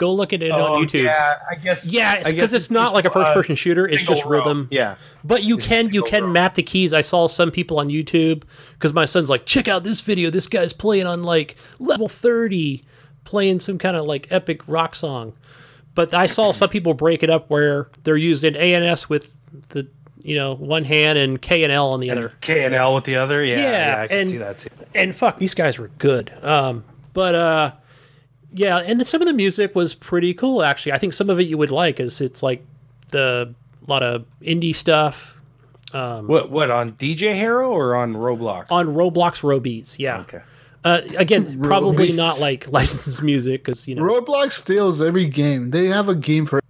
Go 0.00 0.14
look 0.14 0.32
at 0.32 0.42
it 0.42 0.50
Oh, 0.50 0.76
on 0.76 0.86
YouTube. 0.86 1.02
Yeah, 1.02 1.36
I 1.50 1.56
guess. 1.56 1.84
Yeah, 1.86 2.16
because 2.16 2.32
guess 2.32 2.52
it's, 2.54 2.70
not 2.70 2.94
like 2.94 3.04
a 3.04 3.10
uh, 3.10 3.12
first-person 3.12 3.54
shooter. 3.54 3.86
It's 3.86 4.02
just 4.02 4.24
row. 4.24 4.30
rhythm. 4.38 4.66
Yeah. 4.70 4.94
But 5.24 5.44
you 5.44 5.58
It's 5.58 5.68
can 5.68 5.92
you 5.92 6.02
can 6.02 6.24
row. 6.24 6.30
map 6.30 6.54
the 6.54 6.62
keys. 6.62 6.94
I 6.94 7.02
saw 7.02 7.28
some 7.28 7.50
people 7.50 7.78
on 7.78 7.88
YouTube 7.90 8.44
because 8.72 8.94
my 8.94 9.04
son's 9.04 9.28
like, 9.28 9.44
check 9.44 9.68
out 9.68 9.84
this 9.84 10.00
video. 10.00 10.30
This 10.30 10.46
guy's 10.46 10.72
playing 10.72 11.06
on 11.06 11.22
like 11.22 11.56
level 11.78 12.08
thirty, 12.08 12.82
playing 13.24 13.60
some 13.60 13.76
kind 13.76 13.94
of 13.94 14.06
like 14.06 14.26
epic 14.30 14.62
rock 14.66 14.94
song. 14.94 15.34
But 15.94 16.14
I 16.14 16.24
saw 16.24 16.52
some 16.52 16.70
people 16.70 16.94
break 16.94 17.22
it 17.22 17.28
up 17.28 17.50
where 17.50 17.88
they're 18.04 18.16
using 18.16 18.56
ANS 18.56 19.10
with 19.10 19.30
the 19.68 19.86
you 20.22 20.34
know 20.34 20.54
one 20.54 20.84
hand 20.84 21.18
and 21.18 21.42
K 21.42 21.62
and 21.62 21.70
L 21.70 21.90
on 21.90 22.00
the 22.00 22.10
other. 22.10 22.32
K 22.40 22.64
and 22.64 22.74
L 22.74 22.94
with 22.94 23.04
the 23.04 23.16
other. 23.16 23.44
Yeah, 23.44 23.56
Yeah, 23.56 23.70
yeah, 23.96 24.02
I 24.02 24.06
can 24.08 24.18
and- 24.20 24.28
see 24.30 24.38
that 24.38 24.58
too. 24.60 24.70
and 24.94 25.14
fuck, 25.14 25.36
these 25.36 25.52
guys 25.52 25.78
were 25.78 25.88
good. 25.98 26.32
Um, 26.42 26.84
but 27.12 27.34
uh, 27.34 27.72
yeah, 28.52 28.78
and 28.78 29.06
some 29.06 29.20
of 29.20 29.26
the 29.26 29.34
music 29.34 29.74
was 29.74 29.94
pretty 29.94 30.34
cool. 30.34 30.62
Actually, 30.62 30.92
I 30.92 30.98
think 30.98 31.12
some 31.12 31.30
of 31.30 31.38
it 31.38 31.44
you 31.44 31.58
would 31.58 31.70
like, 31.70 32.00
is 32.00 32.20
it's 32.20 32.42
like 32.42 32.64
the 33.08 33.54
a 33.86 33.90
lot 33.90 34.02
of 34.02 34.24
indie 34.42 34.74
stuff 34.74 35.36
What? 35.92 36.50
What 36.50 36.70
on 36.70 36.92
DJ 36.92 37.34
Hero 37.34 37.70
or 37.70 37.96
on 37.96 38.14
Roblox? 38.14 38.66
on 38.70 38.88
Roblox 38.88 39.40
RoBeats. 39.40 39.98
Yeah, 39.98 40.20
okay. 40.20 40.40
uh, 40.84 41.00
again, 41.16 41.60
probably 41.62 42.08
Beats. 42.08 42.16
not 42.16 42.40
like 42.40 42.70
licensed 42.72 43.22
music 43.22 43.64
because 43.64 43.88
you 43.88 43.94
know 43.94 44.02
Roblox 44.02 44.52
steals 44.52 45.00
every 45.00 45.26
game. 45.26 45.70
They 45.70 45.86
have 45.86 46.08
a 46.08 46.14
game 46.14 46.46
for. 46.46 46.60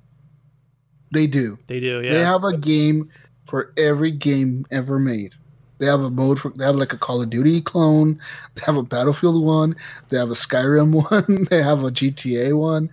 They 1.13 1.27
do. 1.27 1.59
they 1.67 1.81
do. 1.81 2.03
Yeah, 2.03 2.13
They 2.13 2.25
have 2.25 2.45
a 2.45 2.57
game 2.57 3.11
for 3.45 3.73
every 3.77 4.13
game 4.13 4.65
ever 4.71 4.99
made. 5.01 5.35
They 5.81 5.87
have 5.87 6.05
a 6.05 6.11
mode 6.11 6.39
for. 6.39 6.51
They 6.51 6.65
have 6.65 6.77
like 6.77 6.93
a 6.93 6.99
Call 6.99 7.23
of 7.23 7.31
Duty 7.31 7.63
clone. 7.63 8.21
They 8.55 8.63
have 8.67 8.77
a 8.77 8.83
Battlefield 8.83 9.43
one. 9.43 9.75
They 10.11 10.19
have 10.19 10.31
a 10.31 10.35
Skyrim 10.35 10.93
one. 11.11 11.49
They 11.51 11.63
have 11.63 11.83
a 11.83 11.89
GTA 11.89 12.57
one. 12.57 12.91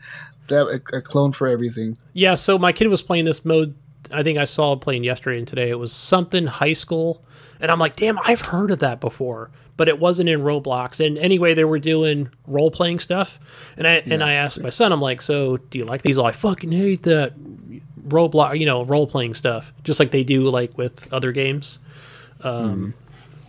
They 0.47 0.55
have 0.55 0.67
a, 0.67 0.81
a 0.93 1.01
clone 1.01 1.33
for 1.33 1.47
everything. 1.47 1.97
Yeah, 2.13 2.35
so 2.35 2.57
my 2.57 2.71
kid 2.71 2.87
was 2.87 3.01
playing 3.01 3.25
this 3.25 3.43
mode. 3.43 3.75
I 4.09 4.23
think 4.23 4.37
I 4.37 4.45
saw 4.45 4.71
it 4.71 4.79
playing 4.79 5.03
yesterday 5.03 5.37
and 5.37 5.47
today. 5.47 5.69
It 5.69 5.77
was 5.77 5.91
something 5.91 6.47
high 6.47 6.71
school, 6.71 7.25
and 7.59 7.69
I'm 7.69 7.79
like, 7.79 7.97
damn, 7.97 8.17
I've 8.23 8.39
heard 8.39 8.71
of 8.71 8.79
that 8.79 9.01
before, 9.01 9.51
but 9.75 9.89
it 9.89 9.99
wasn't 9.99 10.29
in 10.29 10.39
Roblox. 10.39 11.05
And 11.05 11.17
anyway, 11.17 11.53
they 11.55 11.65
were 11.65 11.79
doing 11.79 12.29
role 12.45 12.71
playing 12.71 12.99
stuff, 12.99 13.37
and 13.75 13.85
I 13.85 13.95
and 14.05 14.23
I 14.23 14.31
asked 14.31 14.61
my 14.61 14.69
son, 14.69 14.93
I'm 14.93 15.01
like, 15.01 15.21
so 15.21 15.57
do 15.57 15.77
you 15.77 15.83
like 15.83 16.03
these? 16.03 16.17
Oh, 16.17 16.23
I 16.23 16.31
fucking 16.31 16.71
hate 16.71 17.03
that 17.03 17.33
Roblox, 18.07 18.57
you 18.57 18.65
know, 18.65 18.85
role 18.85 19.07
playing 19.07 19.33
stuff, 19.33 19.73
just 19.83 19.99
like 19.99 20.11
they 20.11 20.23
do 20.23 20.49
like 20.49 20.77
with 20.77 21.11
other 21.11 21.33
games. 21.33 21.79
Um, 22.43 22.93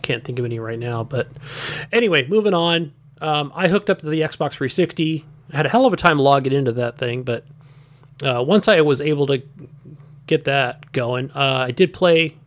Can't 0.01 0.23
think 0.23 0.39
of 0.39 0.45
any 0.45 0.59
right 0.59 0.79
now, 0.79 1.03
but 1.03 1.27
anyway, 1.91 2.27
moving 2.27 2.53
on. 2.53 2.93
Um, 3.21 3.51
I 3.53 3.67
hooked 3.67 3.89
up 3.89 3.99
to 3.99 4.09
the 4.09 4.21
Xbox 4.21 4.53
360. 4.53 5.25
Had 5.51 5.65
a 5.65 5.69
hell 5.69 5.85
of 5.85 5.93
a 5.93 5.97
time 5.97 6.17
logging 6.19 6.53
into 6.53 6.71
that 6.73 6.97
thing, 6.97 7.23
but 7.23 7.45
uh, 8.23 8.43
once 8.45 8.67
I 8.67 8.81
was 8.81 9.01
able 9.01 9.27
to 9.27 9.41
get 10.27 10.45
that 10.45 10.91
going, 10.91 11.31
uh, 11.31 11.65
I 11.67 11.71
did 11.71 11.91
play 11.93 12.37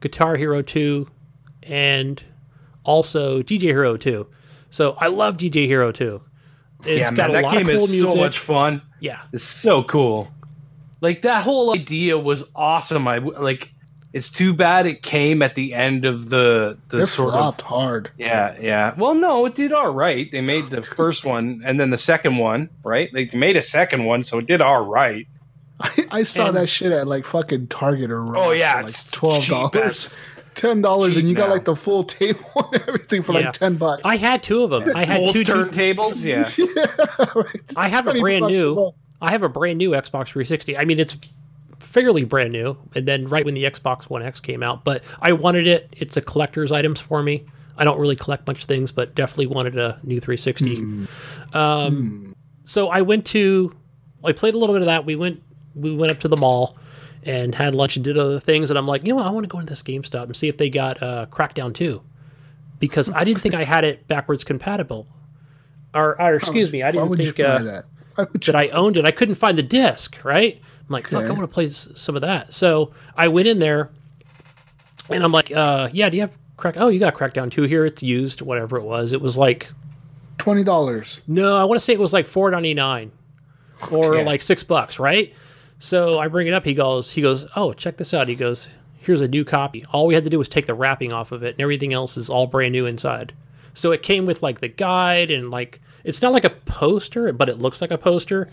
Guitar 0.00 0.36
Hero 0.36 0.62
2 0.62 1.06
and 1.64 2.22
also 2.84 3.42
DJ 3.42 3.62
Hero 3.62 3.96
2. 3.96 4.26
So 4.70 4.96
I 5.00 5.08
love 5.08 5.36
DJ 5.36 5.66
Hero 5.66 5.92
2. 5.92 6.20
It's 6.80 6.88
yeah, 6.88 7.10
got 7.12 7.16
man, 7.16 7.30
a 7.30 7.32
that 7.34 7.42
lot 7.44 7.52
game 7.52 7.68
of 7.68 7.74
cool 7.74 7.84
is 7.84 7.90
music. 7.90 8.08
so 8.10 8.16
much 8.16 8.38
fun. 8.38 8.82
yeah, 9.00 9.20
It's 9.32 9.44
so 9.44 9.82
cool. 9.84 10.28
Like 11.00 11.22
that 11.22 11.42
whole 11.42 11.74
idea 11.74 12.18
was 12.18 12.50
awesome. 12.54 13.06
I 13.08 13.18
like. 13.18 13.70
It's 14.14 14.30
too 14.30 14.54
bad 14.54 14.86
it 14.86 15.02
came 15.02 15.42
at 15.42 15.56
the 15.56 15.74
end 15.74 16.04
of 16.04 16.30
the 16.30 16.78
the 16.88 17.00
It 17.00 17.06
sort 17.06 17.32
flopped 17.32 17.62
of 17.62 17.66
hard. 17.66 18.10
yeah 18.16 18.56
yeah. 18.60 18.94
Well, 18.96 19.14
no, 19.14 19.44
it 19.46 19.54
did 19.56 19.72
all 19.72 19.92
right. 19.92 20.30
They 20.30 20.40
made 20.40 20.70
the 20.70 20.82
first 20.96 21.24
one 21.24 21.62
and 21.64 21.78
then 21.80 21.90
the 21.90 21.98
second 21.98 22.38
one, 22.38 22.70
right? 22.84 23.10
They 23.12 23.28
made 23.34 23.56
a 23.56 23.62
second 23.62 24.04
one, 24.04 24.22
so 24.22 24.38
it 24.38 24.46
did 24.46 24.60
all 24.60 24.86
right. 24.86 25.26
I, 25.80 26.06
I 26.12 26.22
saw 26.22 26.46
And- 26.46 26.56
that 26.56 26.68
shit 26.68 26.92
at 26.92 27.08
like 27.08 27.26
fucking 27.26 27.66
Target 27.66 28.10
or 28.12 28.22
Ross 28.22 28.44
Oh, 28.46 28.50
yeah, 28.52 28.74
for 28.74 28.78
like 28.82 28.88
it's 28.90 29.10
twelve 29.10 29.46
dollars, 29.48 30.10
ten 30.54 30.80
dollars, 30.80 31.16
and 31.16 31.24
cheap 31.24 31.30
you 31.30 31.34
got 31.34 31.50
like 31.50 31.64
the 31.64 31.74
full 31.74 32.04
table 32.04 32.70
and 32.72 32.82
everything 32.86 33.24
for 33.24 33.32
Yeah. 33.32 33.46
like 33.46 33.52
ten 33.54 33.74
bucks. 33.76 34.02
I 34.04 34.16
had 34.16 34.44
two 34.44 34.62
of 34.62 34.70
them. 34.70 34.92
I 34.94 35.04
had 35.04 35.18
Both 35.22 35.32
two. 35.32 35.42
turntables, 35.44 36.24
yeah. 36.24 36.48
yeah, 36.56 37.26
right. 37.34 37.60
I 37.74 37.88
have 37.88 38.06
a 38.06 38.14
brand 38.20 38.46
new. 38.46 38.76
month. 38.76 38.94
I 39.20 39.32
have 39.32 39.42
a 39.42 39.48
brand 39.48 39.78
new 39.78 39.90
Xbox 39.90 40.28
360. 40.28 40.78
I 40.78 40.84
mean, 40.84 41.00
it's 41.00 41.18
fairly 41.94 42.24
brand 42.24 42.52
new, 42.52 42.76
and 42.96 43.06
then 43.06 43.28
right 43.28 43.44
when 43.44 43.54
the 43.54 43.62
Xbox 43.62 44.10
One 44.10 44.20
X 44.20 44.40
came 44.40 44.64
out, 44.64 44.82
but 44.82 45.04
I 45.22 45.32
wanted 45.32 45.68
it. 45.68 45.94
It's 45.96 46.16
a 46.16 46.20
collector's 46.20 46.72
items 46.72 47.00
for 47.00 47.22
me. 47.22 47.46
I 47.78 47.84
don't 47.84 48.00
really 48.00 48.16
collect 48.16 48.48
much 48.48 48.66
things, 48.66 48.90
but 48.90 49.14
definitely 49.14 49.46
wanted 49.46 49.78
a 49.78 50.00
new 50.02 50.20
360. 50.20 51.06
Um, 51.52 52.34
so 52.64 52.88
I 52.88 53.02
went 53.02 53.26
to, 53.26 53.72
I 54.24 54.32
played 54.32 54.54
a 54.54 54.58
little 54.58 54.74
bit 54.74 54.82
of 54.82 54.86
that. 54.86 55.06
We 55.06 55.14
went, 55.14 55.40
we 55.76 55.94
went 55.94 56.10
up 56.10 56.18
to 56.20 56.28
the 56.28 56.36
mall 56.36 56.76
and 57.22 57.54
had 57.54 57.76
lunch 57.76 57.94
and 57.94 58.04
did 58.04 58.18
other 58.18 58.40
things. 58.40 58.70
And 58.70 58.78
I'm 58.78 58.88
like, 58.88 59.02
you 59.04 59.10
know 59.10 59.16
what? 59.16 59.26
I 59.26 59.30
want 59.30 59.44
to 59.44 59.48
go 59.48 59.60
into 59.60 59.70
this 59.70 59.82
GameStop 59.82 60.24
and 60.24 60.36
see 60.36 60.48
if 60.48 60.56
they 60.56 60.68
got 60.68 61.00
uh, 61.02 61.26
Crackdown 61.30 61.74
2 61.74 62.02
because 62.80 63.08
I 63.10 63.22
didn't 63.22 63.40
think 63.40 63.54
I 63.54 63.64
had 63.64 63.84
it 63.84 64.06
backwards 64.08 64.42
compatible. 64.42 65.06
Or, 65.94 66.20
or 66.20 66.34
excuse 66.34 66.72
me, 66.72 66.82
I 66.82 66.90
didn't 66.90 67.16
think 67.16 67.38
uh, 67.38 67.58
that? 67.58 67.84
Why 68.16 68.24
would 68.24 68.46
you 68.46 68.52
that 68.52 68.56
I 68.56 68.68
owned 68.68 68.96
it. 68.96 69.04
I 69.04 69.10
couldn't 69.10 69.36
find 69.36 69.58
the 69.58 69.62
disc, 69.62 70.24
right? 70.24 70.60
I'm 70.88 70.92
like, 70.92 71.06
fuck, 71.08 71.24
I 71.24 71.28
want 71.30 71.42
to 71.42 71.48
play 71.48 71.66
some 71.66 72.14
of 72.14 72.22
that. 72.22 72.52
So 72.52 72.92
I 73.16 73.28
went 73.28 73.48
in 73.48 73.58
there 73.58 73.90
and 75.10 75.24
I'm 75.24 75.32
like, 75.32 75.50
uh, 75.50 75.88
yeah, 75.92 76.08
do 76.10 76.16
you 76.16 76.22
have 76.22 76.36
crack? 76.56 76.74
Oh, 76.76 76.88
you 76.88 77.00
got 77.00 77.14
Crackdown 77.14 77.50
2 77.50 77.62
here. 77.62 77.84
It's 77.86 78.02
used, 78.02 78.40
whatever 78.42 78.76
it 78.76 78.82
was. 78.84 79.12
It 79.12 79.20
was 79.20 79.36
like, 79.38 79.70
twenty 80.38 80.64
dollars? 80.64 81.20
no, 81.26 81.56
I 81.56 81.64
want 81.64 81.78
to 81.78 81.84
say 81.84 81.92
it 81.94 82.00
was 82.00 82.12
like 82.12 82.26
four 82.26 82.50
ninety 82.50 82.74
nine 82.74 83.12
or 83.90 84.16
Okay. 84.16 84.24
like 84.24 84.42
six 84.42 84.62
bucks, 84.62 84.98
right? 84.98 85.32
So 85.78 86.18
I 86.18 86.28
bring 86.28 86.46
it 86.46 86.54
up. 86.54 86.64
He 86.64 86.74
goes, 86.74 87.10
he 87.12 87.22
goes, 87.22 87.46
oh, 87.56 87.72
check 87.72 87.96
this 87.96 88.12
out. 88.14 88.28
He 88.28 88.34
goes, 88.34 88.68
here's 88.98 89.20
a 89.20 89.28
new 89.28 89.44
copy. 89.44 89.84
All 89.92 90.06
we 90.06 90.14
had 90.14 90.24
to 90.24 90.30
do 90.30 90.38
was 90.38 90.48
take 90.48 90.66
the 90.66 90.74
wrapping 90.74 91.12
off 91.12 91.32
of 91.32 91.42
it, 91.42 91.54
and 91.54 91.60
everything 91.60 91.92
else 91.92 92.16
is 92.16 92.28
all 92.30 92.46
brand 92.46 92.72
new 92.72 92.84
inside. 92.86 93.32
So 93.74 93.90
it 93.92 94.02
came 94.02 94.26
with 94.26 94.42
like 94.42 94.60
the 94.60 94.68
guide 94.68 95.30
and 95.30 95.50
like 95.50 95.80
it's 96.04 96.20
not 96.20 96.32
like 96.32 96.44
a 96.44 96.50
poster, 96.50 97.32
but 97.32 97.48
it 97.48 97.58
looks 97.58 97.80
like 97.80 97.90
a 97.90 97.98
poster. 97.98 98.50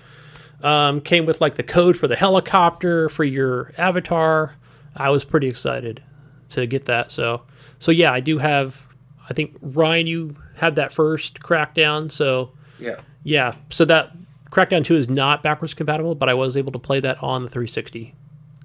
Um, 0.64 1.02
came 1.02 1.26
with 1.26 1.42
like 1.42 1.56
the 1.56 1.64
code 1.64 1.98
for 1.98 2.08
the 2.08 2.16
helicopter 2.16 3.10
for 3.10 3.24
your 3.24 3.72
avatar. 3.78 4.56
I 4.96 5.10
was 5.10 5.24
pretty 5.24 5.48
excited 5.48 6.04
to 6.50 6.66
get 6.68 6.86
that. 6.86 7.12
So 7.12 7.42
so 7.80 7.92
yeah, 7.92 8.12
I 8.12 8.20
do 8.20 8.38
have. 8.38 8.88
I 9.30 9.34
think 9.34 9.56
Ryan, 9.62 10.08
you 10.08 10.36
had 10.56 10.76
that 10.76 10.92
first 10.92 11.40
Crackdown. 11.40 12.12
So 12.12 12.52
Yeah. 12.80 12.98
yeah, 13.24 13.56
so 13.70 13.86
that 13.86 14.12
Crackdown 14.52 14.84
2 14.84 14.96
is 14.96 15.10
not 15.10 15.42
backwards 15.42 15.74
compatible, 15.74 16.14
but 16.16 16.28
I 16.28 16.34
was 16.34 16.58
able 16.58 16.74
to 16.74 16.80
play 16.80 17.00
that 17.00 17.22
on 17.24 17.44
the 17.44 17.50
360 17.50 18.14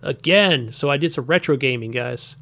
again. 0.03 0.73
So 0.73 0.91
I 0.91 0.97
did 0.97 1.13
some 1.13 1.27
retro 1.27 1.57
gaming, 1.57 1.93
guys. 1.93 2.35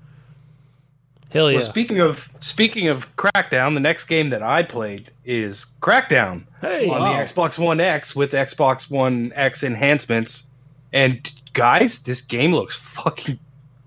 Hell 1.32 1.50
yeah! 1.50 1.58
Well, 1.58 1.66
speaking 1.66 2.00
of 2.00 2.28
speaking 2.40 2.88
of 2.88 3.14
Crackdown, 3.16 3.74
the 3.74 3.80
next 3.80 4.04
game 4.04 4.30
that 4.30 4.42
I 4.42 4.62
played 4.62 5.10
is 5.24 5.66
Crackdown 5.80 6.44
hey, 6.60 6.88
on 6.88 7.00
Wow. 7.00 7.12
the 7.12 7.24
Xbox 7.32 7.58
One 7.58 7.80
X 7.80 8.14
with 8.14 8.32
Xbox 8.32 8.90
One 8.90 9.32
X 9.34 9.62
enhancements. 9.64 10.48
And 10.92 11.32
guys, 11.52 12.04
this 12.04 12.20
game 12.20 12.54
looks 12.54 12.76
fucking 12.76 13.38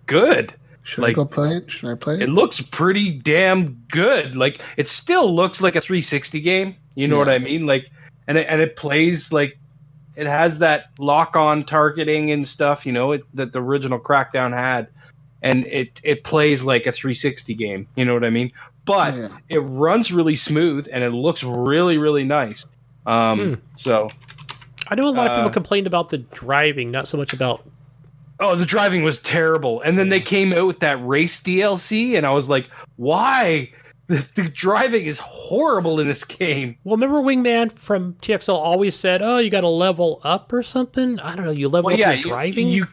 good. 0.07 0.53
Should 0.83 1.03
Like- 1.03 1.11
I 1.11 1.13
go 1.13 1.25
play 1.25 1.55
it? 1.57 1.71
Should 1.71 1.89
I 1.89 1.95
play 1.95 2.15
it? 2.15 2.21
It 2.23 2.29
looks 2.29 2.61
pretty 2.61 3.11
damn 3.11 3.73
good. 3.89 4.35
Like 4.35 4.59
it 4.75 4.87
still 4.89 5.33
looks 5.33 5.61
like 5.61 5.75
a 5.77 5.81
360 5.81 6.41
game. 6.41 6.75
You 6.95 7.07
know 7.07 7.17
what 7.17 7.29
I 7.29 7.39
mean? 7.39 7.65
Like, 7.65 7.89
and 8.27 8.37
it, 8.37 8.47
and 8.49 8.59
it 8.59 8.75
plays 8.75 9.31
like 9.31 9.57
it 10.15 10.25
has 10.27 10.59
that 10.59 10.85
lock-on 10.97 11.63
targeting 11.63 12.31
and 12.31 12.45
stuff. 12.47 12.85
You 12.85 12.91
know 12.91 13.11
it, 13.13 13.23
that 13.35 13.53
the 13.53 13.61
original 13.61 13.99
Crackdown 13.99 14.51
had, 14.51 14.87
and 15.41 15.65
it 15.67 15.99
it 16.03 16.23
plays 16.23 16.63
like 16.63 16.85
a 16.85 16.91
360 16.91 17.53
game. 17.55 17.87
You 17.95 18.05
know 18.05 18.13
what 18.13 18.23
I 18.25 18.29
mean? 18.29 18.51
but 18.85 19.13
Yeah. 19.15 19.27
it 19.49 19.59
runs 19.59 20.13
really 20.13 20.37
smooth 20.37 20.87
and 20.93 21.03
it 21.03 21.11
looks 21.11 21.43
really 21.43 21.97
really 21.97 22.23
nice. 22.23 22.65
Um, 23.05 23.39
Hmm. 23.39 23.53
So 23.75 24.09
I 24.87 24.95
know 24.95 25.09
a 25.09 25.11
lot 25.11 25.27
of 25.27 25.33
people 25.33 25.49
Uh, 25.49 25.53
complained 25.53 25.87
about 25.87 26.09
the 26.09 26.19
driving, 26.19 26.91
not 26.91 27.07
so 27.07 27.17
much 27.17 27.33
about. 27.33 27.63
Oh, 28.39 28.55
the 28.55 28.65
driving 28.65 29.03
was 29.03 29.17
terrible. 29.19 29.81
And 29.81 29.97
then 29.97 30.09
they 30.09 30.19
came 30.21 30.53
out 30.53 30.67
with 30.67 30.79
that 30.81 31.05
race 31.05 31.39
DLC, 31.41 32.15
and 32.15 32.25
I 32.25 32.31
was 32.31 32.47
like, 32.49 32.69
why? 32.95 33.71
The, 34.07 34.25
the 34.35 34.43
driving 34.43 35.05
is 35.05 35.19
horrible 35.19 35.99
in 35.99 36.07
this 36.07 36.23
game. 36.23 36.77
Well, 36.85 36.95
remember 36.95 37.19
Wingman 37.19 37.73
from 37.73 38.13
TXL 38.21 38.53
always 38.55 38.95
said, 38.95 39.21
"Oh, 39.21 39.37
you 39.39 39.49
got 39.49 39.61
to 39.61 39.67
level 39.67 40.21
up 40.23 40.53
or 40.53 40.63
something." 40.63 41.19
I 41.19 41.35
don't 41.35 41.43
know. 41.43 41.51
You 41.51 41.67
level 41.67 41.87
Well, 41.87 41.95
up 41.95 41.99
yeah, 41.99 42.13
your 42.13 42.29
driving. 42.29 42.69
you 42.69 42.83
you 42.83 42.87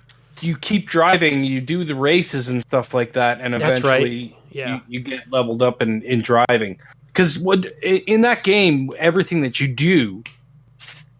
keep 0.56 0.86
driving, 0.88 1.44
you 1.44 1.60
do 1.60 1.84
the 1.84 1.94
races 1.94 2.48
and 2.48 2.60
stuff 2.62 2.92
like 2.92 3.12
that, 3.14 3.40
and 3.40 3.54
That's 3.54 3.80
right. 3.82 4.00
eventually 4.02 4.36
Yeah. 4.50 4.74
you, 4.74 4.80
you 4.88 5.00
get 5.00 5.30
leveled 5.30 5.62
up 5.62 5.80
in, 5.80 6.02
in 6.02 6.20
driving. 6.22 6.78
Because 7.06 7.38
what 7.38 7.64
in 7.82 8.20
that 8.22 8.42
game, 8.44 8.90
everything 8.98 9.40
that 9.42 9.60
you 9.60 9.68
do 9.68 10.22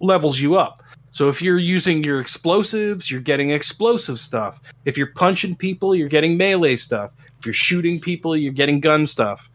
levels 0.01 0.41
you 0.41 0.57
up. 0.57 0.83
So 1.13 1.29
if 1.29 1.41
you're 1.41 1.59
using 1.59 2.03
your 2.03 2.21
explosives, 2.21 3.09
you're 3.11 3.21
getting 3.21 3.51
explosive 3.51 4.19
stuff. 4.19 4.61
If 4.85 4.99
you're 4.99 5.13
punching 5.15 5.55
people, 5.55 5.95
you're 5.95 6.09
getting 6.09 6.37
melee 6.37 6.75
stuff. 6.77 7.13
If 7.39 7.47
you're 7.47 7.53
shooting 7.55 8.01
people, 8.01 8.37
you're 8.37 8.53
getting 8.53 8.81
gun 8.81 9.07
stuff. 9.07 9.49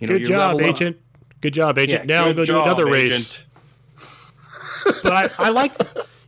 You 0.00 0.08
know, 0.08 0.18
Good 0.18 0.26
job, 0.28 0.56
up. 0.56 0.62
Agent. 0.62 0.96
Good 1.40 1.54
job, 1.54 1.78
Yeah, 1.78 1.84
Agent. 1.84 2.06
now 2.06 2.30
go 2.32 2.44
do 2.44 2.60
another 2.60 2.84
race. 2.86 3.12
Agent. 3.12 3.46
But 5.02 5.12
I, 5.12 5.46
I 5.46 5.48
like. 5.48 5.74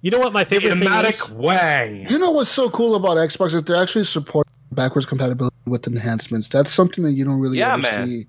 You 0.03 0.11
know 0.11 0.19
what 0.19 0.33
my 0.33 0.45
favorite 0.45 0.71
thing 0.71 0.79
Idiomatic 0.79 1.15
is? 1.15 1.31
Wang. 1.31 2.07
You 2.09 2.19
know 2.19 2.31
what's 2.31 2.51
so 2.51 2.71
cool 2.71 2.95
about 2.95 3.17
Xbox 3.17 3.55
is 3.55 3.63
they 3.63 3.75
actually 3.79 4.05
support 4.05 4.47
backwards 4.73 5.07
compatibility 5.07 5.57
with 5.67 5.87
enhancements. 5.87 6.49
That's 6.49 6.73
something 6.73 7.03
that 7.05 7.13
you 7.13 7.25
don't 7.25 7.41
really 7.41 7.59
Yeah, 7.59 7.77
man. 7.77 8.07
see 8.09 8.27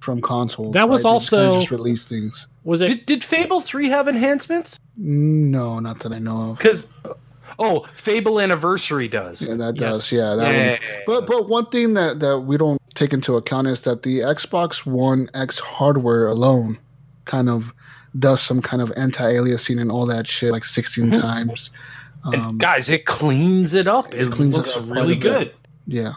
from 0.00 0.20
consoles. 0.20 0.72
That 0.74 0.88
was 0.88 1.04
right? 1.04 1.10
They 1.12 1.16
just 1.18 1.30
kinda 1.30 1.44
also- 1.46 1.60
just 1.60 1.70
release 1.70 2.04
things. 2.04 2.46
Was 2.64 2.80
it? 2.80 2.86
Did, 2.88 3.06
did 3.06 3.24
Fable 3.24 3.60
3 3.60 3.88
have 3.88 4.06
enhancements? 4.08 4.78
No, 4.96 5.78
not 5.80 6.00
that 6.00 6.12
I 6.12 6.18
know 6.18 6.50
of. 6.52 6.58
Because, 6.58 6.86
oh, 7.58 7.86
Fable 7.92 8.40
Anniversary 8.40 9.08
does. 9.08 9.46
Yeah, 9.48 9.54
that 9.54 9.76
Yes. 9.76 9.92
does. 9.92 10.12
Yeah, 10.12 10.34
that 10.36 10.54
Yeah. 10.54 10.70
one. 10.70 10.78
But 11.06 11.26
but 11.26 11.48
one 11.48 11.66
thing 11.66 11.94
that 11.94 12.20
that 12.20 12.40
we 12.40 12.56
don't 12.56 12.80
take 12.94 13.12
into 13.12 13.36
account 13.36 13.66
is 13.66 13.80
that 13.82 14.02
the 14.04 14.20
Xbox 14.20 14.86
One 14.86 15.28
X 15.34 15.58
hardware 15.58 16.26
alone 16.28 16.78
kind 17.24 17.48
of 17.48 17.72
does 18.18 18.40
some 18.42 18.60
kind 18.60 18.82
of 18.82 18.92
anti-aliasing 18.96 19.80
and 19.80 19.90
all 19.90 20.06
that 20.06 20.26
shit 20.26 20.50
like 20.52 20.64
16 20.64 21.10
Mhm. 21.10 21.20
times. 21.20 21.70
And 22.24 22.34
Um, 22.42 22.58
guys, 22.58 22.90
it 22.90 23.06
cleans 23.06 23.72
it 23.74 23.86
up. 23.86 24.14
It, 24.14 24.30
cleans 24.32 24.54
it 24.54 24.58
looks 24.58 24.76
up 24.76 24.84
really 24.88 25.14
bit. 25.14 25.20
good. 25.22 25.52
yeah, 25.86 26.12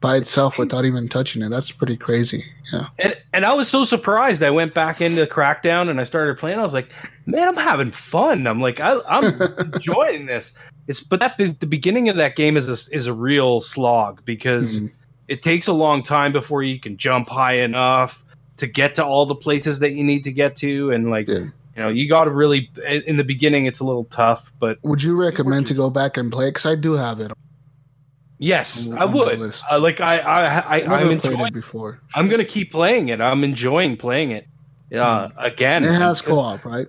by 0.00 0.16
itself 0.16 0.58
without 0.58 0.84
even 0.84 1.08
touching 1.08 1.42
it. 1.42 1.50
That's 1.50 1.70
pretty 1.70 1.96
crazy. 1.96 2.44
Yeah. 2.72 2.86
And 2.98 3.14
and 3.32 3.44
I 3.44 3.52
was 3.54 3.68
so 3.68 3.84
surprised. 3.84 4.42
I 4.42 4.50
went 4.50 4.74
back 4.74 5.00
into 5.00 5.24
Crackdown 5.26 5.88
and 5.90 6.00
I 6.00 6.04
started 6.04 6.38
playing. 6.38 6.58
I 6.58 6.62
was 6.62 6.72
like, 6.74 6.92
man, 7.26 7.46
I'm 7.46 7.56
having 7.56 7.90
fun. 7.92 8.46
I'm 8.46 8.60
like, 8.60 8.80
I, 8.80 8.98
I'm 9.08 9.24
enjoying 9.74 10.26
this. 10.26 10.54
It's 10.88 11.00
but 11.00 11.20
that 11.20 11.36
the 11.38 11.66
beginning 11.66 12.08
of 12.08 12.16
that 12.16 12.34
game 12.36 12.56
is 12.56 12.66
a, 12.68 12.94
is 12.96 13.06
a 13.06 13.12
real 13.12 13.60
slog 13.60 14.24
because 14.24 14.80
Mhm. 14.80 14.90
it 15.28 15.42
takes 15.42 15.66
a 15.68 15.72
long 15.72 16.02
time 16.02 16.32
before 16.32 16.62
you 16.62 16.80
can 16.80 16.96
jump 16.96 17.28
high 17.28 17.58
enough 17.60 18.24
to 18.58 18.66
get 18.66 18.94
to 18.96 19.04
all 19.04 19.26
the 19.26 19.34
places 19.34 19.78
that 19.80 19.92
you 19.92 20.04
need 20.04 20.22
to 20.24 20.32
get 20.32 20.54
to, 20.56 20.90
and 20.90 21.10
like 21.10 21.26
Yeah. 21.28 21.38
you 21.38 21.50
know, 21.76 21.88
you 21.88 22.08
got 22.08 22.24
to 22.24 22.30
really 22.30 22.70
in 23.06 23.16
the 23.16 23.24
beginning. 23.24 23.66
It's 23.66 23.80
a 23.80 23.84
little 23.84 24.04
tough, 24.04 24.52
but 24.60 24.78
Would 24.82 25.02
you 25.02 25.16
recommend 25.16 25.66
to 25.68 25.74
go 25.74 25.90
back 25.90 26.16
and 26.16 26.30
play? 26.30 26.50
Because 26.50 26.66
I 26.66 26.74
do 26.74 26.92
have 26.92 27.20
it. 27.20 27.32
yes, 28.38 28.88
I 28.96 29.04
would. 29.04 29.40
Uh, 29.70 29.80
like 29.80 30.00
I 30.00 30.18
I, 30.18 30.76
I 30.76 30.80
played 30.82 31.10
enjoying. 31.12 31.46
it 31.46 31.52
before. 31.54 32.00
I'm 32.14 32.28
gonna 32.28 32.44
keep 32.44 32.70
playing 32.72 33.08
it. 33.08 33.20
I'm 33.20 33.44
enjoying 33.44 33.96
playing 33.96 34.30
it. 34.32 34.46
Uh, 34.94 35.28
again, 35.36 35.84
And 35.84 35.94
it 35.94 35.98
has 35.98 36.22
co-op, 36.22 36.64
right? 36.64 36.86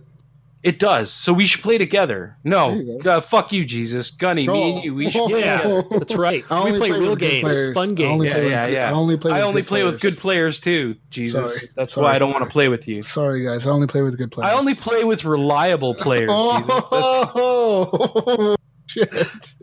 It 0.61 0.77
does. 0.77 1.09
So 1.09 1.31
we 1.31 1.45
should 1.45 1.61
play 1.61 1.77
together. 1.77 2.35
No, 2.43 2.73
you 2.73 2.99
uh, 3.05 3.21
fuck 3.21 3.53
you, 3.53 3.63
Jesus, 3.63 4.11
Gunny, 4.11 4.45
me 4.45 4.73
and 4.75 4.83
you. 4.83 4.93
We 4.93 5.09
should. 5.09 5.29
play 5.29 5.39
Yeah, 5.39 5.81
that's 5.89 6.15
right. 6.15 6.43
I 6.51 6.63
We 6.63 6.71
only 6.71 6.79
play 6.79 6.99
real 6.99 7.15
games, 7.15 7.41
players. 7.43 7.73
fun 7.73 7.95
games. 7.95 8.25
Yeah, 8.25 8.37
yeah, 8.41 8.65
good- 8.65 8.73
yeah. 8.73 8.89
I 8.89 8.91
only 8.91 9.15
play. 9.15 9.31
I 9.31 9.35
with 9.35 9.43
only 9.45 9.61
good 9.61 9.67
play 9.69 9.83
with 9.85 9.99
players. 10.01 10.13
good 10.15 10.21
players 10.21 10.59
too. 10.59 10.95
Jesus, 11.11 11.55
Sorry. 11.55 11.71
that's 11.77 11.93
Sorry. 11.93 12.03
why 12.03 12.15
I 12.15 12.19
don't 12.19 12.31
want 12.33 12.43
to 12.43 12.49
play 12.49 12.67
with 12.67 12.87
you. 12.89 13.01
Sorry, 13.01 13.45
guys. 13.45 13.65
I 13.65 13.69
only 13.69 13.87
play 13.87 14.01
with 14.01 14.17
good 14.17 14.31
players. 14.31 14.51
I 14.51 14.57
only 14.57 14.75
play 14.75 15.05
with 15.05 15.23
reliable 15.23 15.95
players. 15.95 16.29
Jesus. 16.29 16.67
That's 16.67 16.87
Oh, 16.91 18.55
shit. 18.87 19.53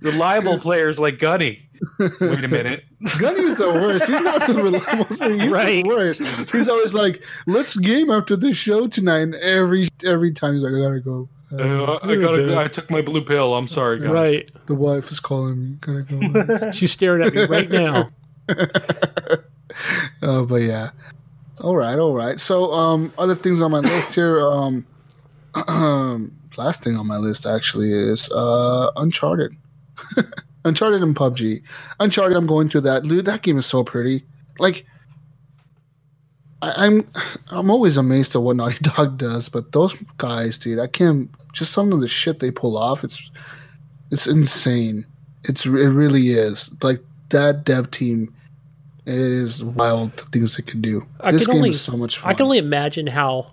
reliable 0.00 0.58
players 0.66 1.00
like 1.00 1.18
Gunny. 1.18 1.67
Wait 1.98 2.44
a 2.44 2.48
minute. 2.48 2.84
Gunny's 3.18 3.56
the 3.56 3.68
worst. 3.68 4.06
He's 4.06 4.20
not 4.20 4.46
the 4.46 4.54
reliable 4.62 5.04
thing. 5.04 5.40
He's 5.40 5.50
Right. 5.50 5.84
the 5.84 5.88
worst. 5.88 6.20
He's 6.52 6.68
always 6.68 6.94
like, 6.94 7.22
"Let's 7.46 7.76
game 7.76 8.10
after 8.10 8.36
the 8.36 8.52
show 8.52 8.86
tonight." 8.88 9.20
And 9.20 9.34
every 9.36 9.88
every 10.04 10.32
time 10.32 10.54
he's 10.54 10.62
like, 10.62 10.74
"I 10.74 10.80
gotta 10.80 11.00
go." 11.00 11.28
Uh, 11.50 11.98
I 12.02 12.14
gotta. 12.16 12.58
I 12.58 12.68
took 12.68 12.90
my 12.90 13.00
blue 13.02 13.24
pill. 13.24 13.54
I'm 13.56 13.68
sorry, 13.68 14.00
guys. 14.00 14.08
Right. 14.08 14.50
The 14.66 14.74
wife 14.74 15.10
is 15.10 15.18
calling 15.20 15.58
me. 15.62 15.76
Gotta 15.80 16.02
go. 16.02 16.70
She's 16.72 16.92
staring 16.92 17.22
at 17.26 17.32
me 17.34 17.44
right 17.46 17.70
now. 17.70 18.10
oh, 20.22 20.44
but 20.44 20.62
yeah. 20.62 20.90
All 21.60 21.76
right, 21.76 21.98
all 21.98 22.14
right. 22.14 22.38
So, 22.38 22.72
um, 22.72 23.12
other 23.18 23.34
things 23.34 23.60
on 23.60 23.70
my 23.70 23.80
list 23.80 24.14
here. 24.14 24.40
Um, 24.40 24.84
last 26.56 26.84
thing 26.84 26.96
on 26.96 27.06
my 27.06 27.16
list 27.16 27.46
actually 27.46 27.92
is 27.92 28.30
uh, 28.30 28.90
Uncharted. 28.96 29.56
Uncharted 30.64 31.02
and 31.02 31.14
PUBG. 31.14 31.62
Uncharted. 32.00 32.36
I'm 32.36 32.46
going 32.46 32.68
through 32.68 32.82
that. 32.82 33.02
Dude, 33.04 33.26
that 33.26 33.42
game 33.42 33.58
is 33.58 33.66
so 33.66 33.84
pretty. 33.84 34.24
Like, 34.58 34.84
I, 36.62 36.86
I'm, 36.86 37.08
I'm 37.48 37.70
always 37.70 37.96
amazed 37.96 38.34
at 38.34 38.42
what 38.42 38.56
Naughty 38.56 38.78
Dog 38.82 39.18
does, 39.18 39.48
but 39.48 39.72
those 39.72 39.94
guys, 40.18 40.58
dude, 40.58 40.78
I 40.78 40.86
can't. 40.86 41.30
Just 41.52 41.72
some 41.72 41.92
of 41.92 42.00
the 42.00 42.08
shit 42.08 42.40
they 42.40 42.50
pull 42.50 42.76
off. 42.76 43.02
It's, 43.04 43.30
it's 44.10 44.26
insane. 44.26 45.06
It's 45.44 45.64
it 45.64 45.70
really 45.70 46.30
is. 46.30 46.70
Like 46.82 47.00
that 47.30 47.64
dev 47.64 47.90
team 47.90 48.34
it 49.08 49.14
is 49.14 49.64
wild 49.64 50.14
the 50.18 50.24
things 50.26 50.56
they 50.56 50.62
can 50.62 50.82
do. 50.82 51.06
I 51.20 51.32
this 51.32 51.46
can 51.46 51.54
game 51.54 51.60
only- 51.60 51.70
is 51.70 51.80
so 51.80 51.96
much 51.96 52.18
fun. 52.18 52.30
I 52.30 52.34
can 52.34 52.44
only 52.44 52.58
imagine 52.58 53.06
how 53.06 53.52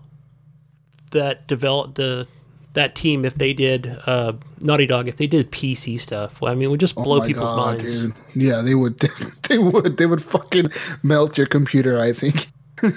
that 1.11 1.47
developed 1.47 1.95
the 1.95 2.27
that 2.75 2.95
team 2.95 3.25
if 3.25 3.35
they 3.35 3.51
did 3.53 3.97
uh, 4.05 4.33
Naughty 4.61 4.85
Dog 4.85 5.07
if 5.07 5.17
they 5.17 5.27
did 5.27 5.51
PC 5.51 5.99
stuff. 5.99 6.39
Well, 6.39 6.51
I 6.51 6.55
mean, 6.55 6.65
it 6.65 6.67
would 6.67 6.79
just 6.79 6.93
Oh 6.97 7.03
blow 7.03 7.19
my 7.19 7.27
people's 7.27 7.49
God, 7.49 7.77
minds. 7.77 8.01
dude. 8.03 8.13
Yeah, 8.35 8.61
they 8.61 8.75
would. 8.75 8.99
They 9.49 9.57
would. 9.59 9.97
They 9.97 10.05
would 10.07 10.23
fucking 10.23 10.67
melt 11.03 11.37
your 11.37 11.47
computer. 11.47 11.99
I 11.99 12.13
think. 12.13 12.47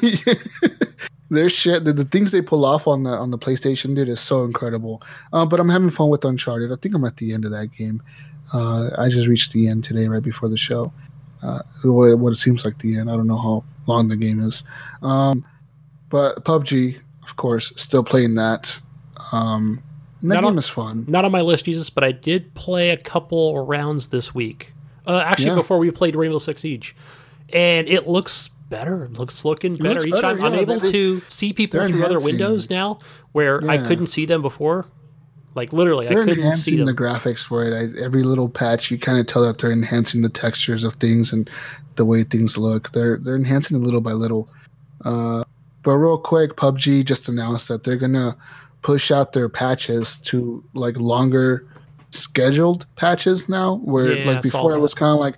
Their 1.30 1.50
shit, 1.50 1.84
the, 1.84 1.92
the 1.92 2.06
things 2.06 2.32
they 2.32 2.40
pull 2.40 2.64
off 2.64 2.86
on 2.86 3.02
the 3.02 3.10
on 3.10 3.30
the 3.30 3.38
PlayStation, 3.38 3.94
dude, 3.94 4.08
is 4.08 4.18
so 4.20 4.44
incredible. 4.44 5.02
Uh, 5.34 5.44
but 5.44 5.60
I'm 5.60 5.68
having 5.68 5.90
fun 5.90 6.08
with 6.08 6.24
Uncharted. 6.24 6.72
I 6.72 6.76
think 6.76 6.94
I'm 6.94 7.04
at 7.04 7.18
the 7.18 7.34
end 7.34 7.44
of 7.44 7.50
that 7.50 7.66
game. 7.66 8.02
Uh, 8.54 8.88
I 8.96 9.10
just 9.10 9.28
reached 9.28 9.52
the 9.52 9.68
end 9.68 9.84
today, 9.84 10.08
right 10.08 10.22
before 10.22 10.48
the 10.48 10.56
show. 10.56 10.90
Uh, 11.42 11.60
what, 11.84 12.18
what 12.18 12.32
it 12.32 12.36
seems 12.36 12.64
like 12.64 12.78
the 12.78 12.98
end. 12.98 13.10
I 13.10 13.16
don't 13.16 13.26
know 13.26 13.36
how 13.36 13.62
long 13.86 14.08
the 14.08 14.16
game 14.16 14.40
is. 14.40 14.62
Um, 15.02 15.44
but 16.08 16.44
PUBG, 16.44 16.98
of 17.22 17.36
course, 17.36 17.74
still 17.76 18.02
playing 18.02 18.34
that. 18.36 18.80
Um, 19.32 19.82
that 20.22 20.34
Not 20.34 20.40
game 20.42 20.44
on- 20.46 20.58
is 20.58 20.68
fun. 20.68 21.04
Not 21.08 21.24
on 21.24 21.32
my 21.32 21.40
list, 21.42 21.64
Jesus, 21.66 21.90
but 21.90 22.02
I 22.04 22.12
did 22.12 22.54
play 22.54 22.90
a 22.90 22.96
couple 22.96 23.64
rounds 23.64 24.08
this 24.08 24.34
week. 24.34 24.72
Uh, 25.06 25.18
actually, 25.24 25.46
Yeah. 25.46 25.54
before 25.54 25.78
we 25.78 25.90
played 25.90 26.16
Rainbow 26.16 26.38
Six 26.38 26.60
Siege, 26.62 26.94
and 27.52 27.88
it 27.88 28.06
looks 28.08 28.50
better. 28.68 29.04
It 29.04 29.18
looks 29.18 29.44
looking 29.44 29.76
better 29.76 29.94
looks 30.00 30.06
each 30.06 30.12
better, 30.12 30.36
time. 30.36 30.44
I'm 30.44 30.54
able 30.54 30.78
they- 30.78 30.92
to 30.92 31.22
see 31.28 31.52
people 31.52 31.86
through 31.86 32.04
other 32.04 32.20
windows 32.20 32.68
now, 32.68 32.98
where 33.32 33.68
I 33.70 33.78
couldn't 33.78 34.08
see 34.08 34.26
them 34.26 34.42
before. 34.42 34.86
Like 35.54 35.72
literally, 35.72 36.06
I 36.06 36.14
They're 36.14 36.24
couldn't 36.24 36.56
see 36.56 36.76
them. 36.76 36.86
the 36.86 36.94
graphics 36.94 37.38
for 37.42 37.64
it. 37.64 37.72
I, 37.72 38.00
every 38.00 38.22
little 38.22 38.48
patch, 38.48 38.90
you 38.90 38.98
kind 38.98 39.18
of 39.18 39.26
tell 39.26 39.42
that 39.42 39.58
they're 39.58 39.72
enhancing 39.72 40.20
the 40.22 40.28
textures 40.28 40.84
of 40.84 40.94
things 40.96 41.32
and 41.32 41.48
the 41.96 42.04
way 42.04 42.22
things 42.22 42.58
look. 42.58 42.92
They're 42.92 43.16
they're 43.16 43.34
enhancing 43.36 43.76
it 43.76 43.80
little 43.80 44.00
by 44.02 44.12
little. 44.12 44.48
Uh, 45.04 45.42
but 45.82 45.92
real 45.96 46.18
quick, 46.18 46.56
PUBG 46.56 47.04
just 47.04 47.28
announced 47.28 47.68
that 47.68 47.82
they're 47.84 47.96
gonna 47.96 48.36
push 48.88 49.10
out 49.10 49.34
their 49.34 49.50
patches 49.50 50.16
to 50.16 50.64
like 50.72 50.96
longer 50.96 51.68
scheduled 52.08 52.86
patches 52.96 53.46
now. 53.46 53.74
Where 53.84 54.16
Yeah, 54.16 54.32
like 54.32 54.42
before 54.42 54.74
it 54.74 54.78
was 54.78 54.94
kind 54.94 55.12
of 55.12 55.20
like 55.20 55.36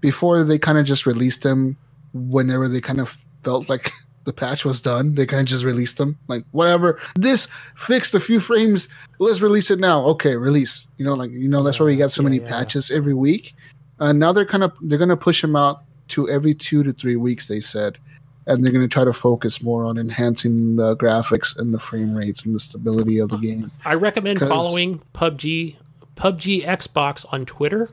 before 0.00 0.44
they 0.44 0.56
kind 0.56 0.78
of 0.78 0.84
just 0.84 1.04
released 1.04 1.42
them 1.42 1.76
whenever 2.14 2.68
they 2.68 2.80
kind 2.80 3.00
of 3.00 3.16
felt 3.42 3.68
like 3.68 3.90
the 4.24 4.32
patch 4.32 4.64
was 4.64 4.80
done. 4.80 5.16
They 5.16 5.26
kind 5.26 5.40
of 5.40 5.48
just 5.48 5.64
released 5.64 5.96
them 5.96 6.16
like 6.28 6.44
whatever. 6.52 7.00
This 7.16 7.48
fixed 7.74 8.14
a 8.14 8.20
few 8.20 8.38
frames 8.38 8.88
let's 9.18 9.40
release 9.40 9.72
it 9.72 9.80
now. 9.80 10.04
Okay, 10.04 10.36
release. 10.36 10.86
You 10.96 11.04
know, 11.04 11.14
like 11.14 11.32
you 11.32 11.48
know, 11.48 11.64
that's 11.64 11.80
why 11.80 11.86
we 11.86 11.96
got 11.96 12.12
so 12.12 12.22
Yeah, 12.22 12.28
many 12.28 12.40
yeah. 12.40 12.48
patches 12.48 12.88
every 12.92 13.14
week. 13.14 13.56
And 13.98 14.20
now 14.20 14.30
they're 14.30 14.46
kind 14.46 14.62
of 14.62 14.70
they're 14.80 14.96
gonna 14.96 15.16
push 15.16 15.42
them 15.42 15.56
out 15.56 15.82
to 16.14 16.30
every 16.30 16.54
two 16.54 16.84
to 16.84 16.92
three 16.92 17.16
weeks. 17.16 17.48
They 17.48 17.58
said, 17.58 17.98
and 18.46 18.64
they're 18.64 18.72
gonna 18.72 18.88
try 18.88 19.04
to 19.04 19.12
focus 19.12 19.62
more 19.62 19.84
on 19.84 19.98
enhancing 19.98 20.76
the 20.76 20.96
graphics 20.96 21.56
and 21.58 21.70
the 21.70 21.78
frame 21.78 22.14
rates 22.14 22.44
and 22.44 22.54
the 22.54 22.60
stability 22.60 23.18
of 23.18 23.28
the 23.28 23.36
game. 23.38 23.70
I 23.84 23.94
recommend 23.94 24.40
following 24.40 25.00
PUBG 25.14 25.76
PUBG 26.16 26.64
Xbox 26.66 27.24
on 27.32 27.46
Twitter. 27.46 27.88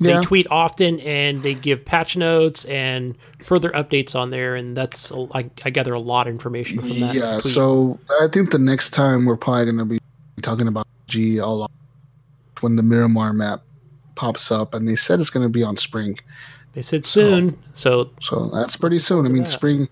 They 0.00 0.12
Yeah. 0.12 0.22
tweet 0.22 0.46
often 0.50 0.98
and 1.00 1.42
they 1.42 1.52
give 1.52 1.84
patch 1.84 2.16
notes 2.16 2.64
and 2.64 3.14
further 3.44 3.68
updates 3.70 4.14
on 4.14 4.30
there, 4.30 4.54
and 4.56 4.74
that's 4.74 5.12
I 5.34 5.42
gather 5.42 5.92
a 5.92 5.98
lot 5.98 6.26
of 6.26 6.32
information 6.32 6.80
from 6.80 7.00
that. 7.00 7.14
Yeah, 7.14 7.40
tweet. 7.40 7.52
so 7.52 7.98
I 8.22 8.28
think 8.28 8.50
the 8.50 8.58
next 8.58 8.90
time 8.90 9.26
we're 9.26 9.36
probably 9.36 9.64
going 9.66 9.78
to 9.78 9.84
be 9.84 9.98
talking 10.40 10.68
about 10.68 10.86
G 11.06 11.36
a 11.36 11.46
lot 11.46 11.70
when 12.62 12.76
the 12.76 12.82
Miramar 12.82 13.34
map 13.34 13.62
pops 14.14 14.50
up, 14.50 14.72
and 14.72 14.88
they 14.88 14.96
said 14.96 15.20
it's 15.20 15.28
going 15.30 15.44
to 15.44 15.50
be 15.50 15.62
on 15.62 15.76
spring. 15.76 16.18
They 16.72 16.82
said 16.82 17.04
soon, 17.06 17.58
so 17.74 18.10
So 18.20 18.46
that's 18.46 18.76
pretty 18.76 18.98
soon. 18.98 19.26
I 19.26 19.28
mean, 19.28 19.42
that. 19.42 19.48
spring, 19.48 19.88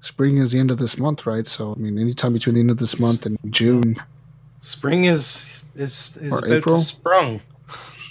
spring 0.00 0.38
is 0.38 0.50
the 0.52 0.58
end 0.58 0.70
of 0.70 0.78
this 0.78 0.98
month, 0.98 1.26
right? 1.26 1.46
So 1.46 1.72
I 1.72 1.78
mean, 1.78 1.98
anytime 1.98 2.32
between 2.32 2.54
the 2.54 2.60
end 2.60 2.70
of 2.70 2.78
this 2.78 2.98
month 2.98 3.26
and 3.26 3.38
June, 3.50 3.96
Spring 4.62 5.04
is 5.04 5.64
is 5.76 6.16
is 6.20 6.32
Or 6.32 6.38
about 6.38 6.50
April? 6.50 6.78
to 6.78 6.84
sprung. 6.84 7.40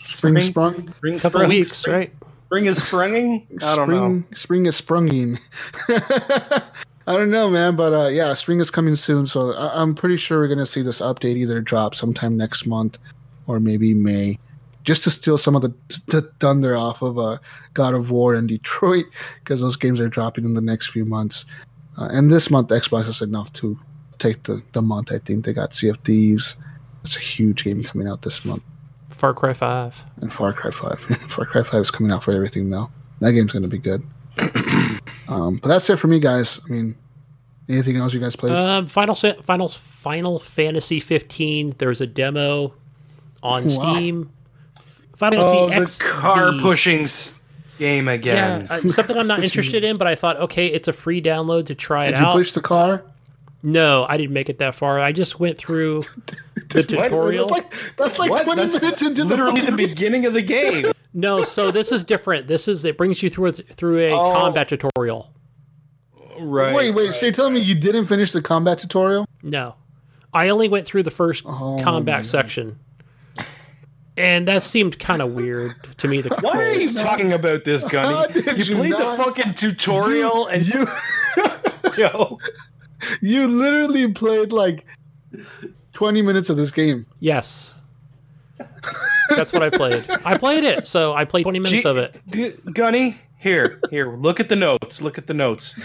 spring, 0.06 0.40
sprung. 0.42 0.94
Spring, 0.98 1.20
couple 1.20 1.40
sprung. 1.40 1.50
weeks, 1.50 1.78
spring, 1.78 1.96
right? 1.96 2.14
Spring 2.46 2.66
is 2.68 2.84
sprunging. 2.84 3.48
I 3.64 3.76
don't 3.76 3.90
know. 3.90 3.96
spring, 4.08 4.26
spring 4.36 4.66
is 4.68 4.76
sprunging. 4.76 5.40
I 7.08 7.14
don't 7.18 7.30
know, 7.30 7.50
man, 7.50 7.76
but 7.76 7.94
uh, 7.94 8.08
yeah, 8.08 8.34
spring 8.34 8.60
is 8.60 8.72
coming 8.72 8.96
soon. 8.96 9.28
So 9.28 9.52
I- 9.54 9.82
I'm 9.82 9.94
pretty 9.96 10.18
sure 10.18 10.40
we're 10.40 10.48
gonna 10.48 10.66
see 10.66 10.82
this 10.82 11.02
update 11.02 11.36
either 11.38 11.60
drop 11.62 11.94
sometime 11.96 12.38
next 12.38 12.66
month 12.66 12.98
or 13.48 13.60
maybe 13.60 13.94
May, 13.94 14.40
just 14.86 15.04
to 15.04 15.10
steal 15.12 15.38
some 15.38 15.56
of 15.56 15.62
the, 15.62 15.74
the 16.08 16.22
thunder 16.40 16.76
off 16.78 17.02
of 17.02 17.18
uh, 17.20 17.38
God 17.74 17.94
of 17.94 18.12
War 18.12 18.36
and 18.36 18.48
Detroit 18.48 19.06
because 19.44 19.60
those 19.60 19.76
games 19.76 20.00
are 20.00 20.08
dropping 20.08 20.46
in 20.46 20.54
the 20.54 20.62
next 20.62 20.88
few 20.92 21.04
months. 21.06 21.46
Uh, 21.98 22.08
and 22.12 22.32
this 22.32 22.50
month, 22.52 22.70
Xbox 22.70 23.08
is 23.08 23.22
enough 23.22 23.52
to 23.54 23.78
take 24.20 24.44
the, 24.44 24.62
the 24.74 24.82
month. 24.82 25.12
I 25.12 25.18
think 25.20 25.44
they 25.46 25.54
got 25.54 25.76
Sea 25.76 25.90
of 25.90 25.98
Thieves. 26.00 26.56
It's 27.04 27.16
a 27.18 27.20
huge 27.20 27.64
game 27.64 27.84
coming 27.84 28.08
out 28.08 28.22
this 28.24 28.46
month, 28.46 28.64
Far 29.12 29.34
Cry 29.34 29.54
Five. 29.54 30.04
and 30.22 30.32
Far 30.34 30.54
Cry 30.54 30.72
Five. 30.72 31.00
Far 31.30 31.46
Cry 31.46 31.62
Five 31.64 31.82
is 31.82 31.92
coming 31.92 32.12
out 32.12 32.24
for 32.24 32.32
everything 32.32 32.70
now. 32.70 32.92
That 33.22 33.32
game's 33.34 33.54
gonna 33.54 33.68
be 33.68 33.78
good. 33.78 34.04
um, 35.28 35.58
but 35.58 35.68
that's 35.70 35.90
it 35.90 35.98
for 35.98 36.08
me, 36.08 36.20
guys. 36.20 36.60
I 36.68 36.72
mean, 36.72 36.96
anything 37.70 37.98
else 37.98 38.14
you 38.14 38.20
guys 38.20 38.36
played? 38.36 38.54
Um, 38.54 38.88
Final 38.88 39.16
Final 39.16 39.70
Final 39.70 40.40
Fantasy 40.40 41.00
15. 41.00 41.76
There's 41.78 42.02
a 42.02 42.08
demo 42.08 42.74
on 43.44 43.66
Wow. 43.66 43.70
Steam. 43.70 44.32
Final 45.18 45.42
Oh, 45.46 45.70
Fantasy 45.70 46.04
the 46.04 46.10
XV. 46.10 46.16
car 46.22 46.52
pushing 46.62 47.08
game 47.80 48.08
again. 48.08 48.68
Yeah, 48.70 48.76
uh, 48.76 48.82
something 48.88 49.18
I'm 49.18 49.28
not 49.28 49.44
interested 49.44 49.84
in, 49.84 49.98
but 49.98 50.08
I 50.08 50.16
thought, 50.16 50.38
okay, 50.38 50.68
it's 50.68 50.88
a 50.88 50.94
free 50.94 51.22
download 51.22 51.66
to 51.68 51.76
try 51.76 52.06
it 52.06 52.12
Did 52.12 52.20
you 52.20 52.26
out. 52.28 52.34
push 52.34 52.52
the 52.54 52.62
car? 52.62 53.04
no, 53.64 54.06
I 54.08 54.18
didn't 54.18 54.34
make 54.34 54.48
it 54.50 54.60
that 54.60 54.76
far. 54.76 55.00
I 55.00 55.12
just 55.12 55.40
went 55.40 55.58
through 55.58 56.04
the 56.70 56.84
tutorial. 56.84 57.48
That's 57.48 57.52
like 57.52 57.74
that's 57.98 58.20
like 58.20 58.44
twenty 58.44 58.62
That's 58.62 58.80
minutes 58.82 59.02
into 59.02 59.24
the 59.24 59.30
Literally 59.30 59.62
the 59.62 59.72
fucking- 59.72 59.88
beginning 59.88 60.26
of 60.26 60.34
the 60.34 60.42
game. 60.44 60.92
no, 61.14 61.42
so 61.44 61.72
this 61.72 61.92
is 61.92 62.04
different. 62.04 62.48
This 62.48 62.68
is 62.68 62.86
it 62.86 62.96
brings 62.98 63.24
you 63.24 63.30
through 63.30 63.48
a, 63.48 63.52
through 63.54 64.00
a 64.00 64.12
Oh. 64.12 64.34
combat 64.34 64.70
tutorial. 64.70 65.32
right. 66.40 66.76
Wait, 66.76 66.92
wait. 66.94 67.14
So 67.14 67.26
you're 67.26 67.34
telling 67.34 67.54
me 67.54 67.60
you 67.62 67.76
didn't 67.76 68.06
finish 68.06 68.32
the 68.32 68.42
combat 68.42 68.80
tutorial? 68.80 69.26
No, 69.42 69.76
I 70.34 70.50
only 70.50 70.68
went 70.70 70.86
through 70.86 71.04
the 71.04 71.12
first 71.12 71.44
Oh, 71.46 71.80
combat 71.82 72.20
God. 72.20 72.26
section, 72.28 72.78
and 74.18 74.48
that 74.48 74.62
seemed 74.64 74.98
kind 75.00 75.22
of 75.22 75.32
weird 75.32 75.76
to 75.98 76.08
me. 76.08 76.22
The 76.22 76.30
Why 76.42 76.64
are 76.64 76.74
you 76.74 76.94
talking 76.94 77.34
about 77.34 77.64
this, 77.66 77.84
Gunny? 77.90 78.34
You 78.36 78.54
you 78.54 78.76
played 78.76 78.90
not- 78.92 79.18
the 79.18 79.24
fucking 79.24 79.54
tutorial 79.56 80.48
and 80.48 80.66
You 80.68 80.88
yo. 81.98 82.38
you 83.22 83.48
literally 83.48 84.12
played 84.14 84.52
like 84.54 84.86
twenty 85.94 86.22
minutes 86.22 86.50
of 86.50 86.58
this 86.58 86.72
game. 86.72 87.06
Yes. 87.20 87.76
That's 89.30 89.52
what 89.52 89.64
I 89.64 89.70
played. 89.70 90.06
I 90.24 90.38
played 90.38 90.64
it, 90.64 90.88
so 90.88 91.14
I 91.14 91.26
played 91.26 91.44
20 91.44 91.60
minutes 91.60 91.84
Gee- 91.84 91.90
of 91.90 91.98
it. 91.98 92.22
D- 92.30 92.54
Gunny, 92.72 93.20
here, 93.40 93.80
here. 93.90 94.16
Look 94.16 94.40
at 94.40 94.48
the 94.50 94.56
notes. 94.56 95.02
Look 95.02 95.18
at 95.18 95.26
the 95.28 95.34
notes. 95.34 95.76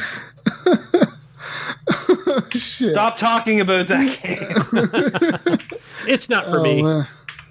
Oh, 1.93 2.47
shit. 2.53 2.93
Stop 2.93 3.17
talking 3.17 3.61
about 3.61 3.89
that 3.89 4.21
game. 4.23 5.59
It's 6.07 6.29
not 6.29 6.45
for 6.49 6.61
Oh, 6.61 6.63
me. 6.63 6.83
man. 6.83 7.09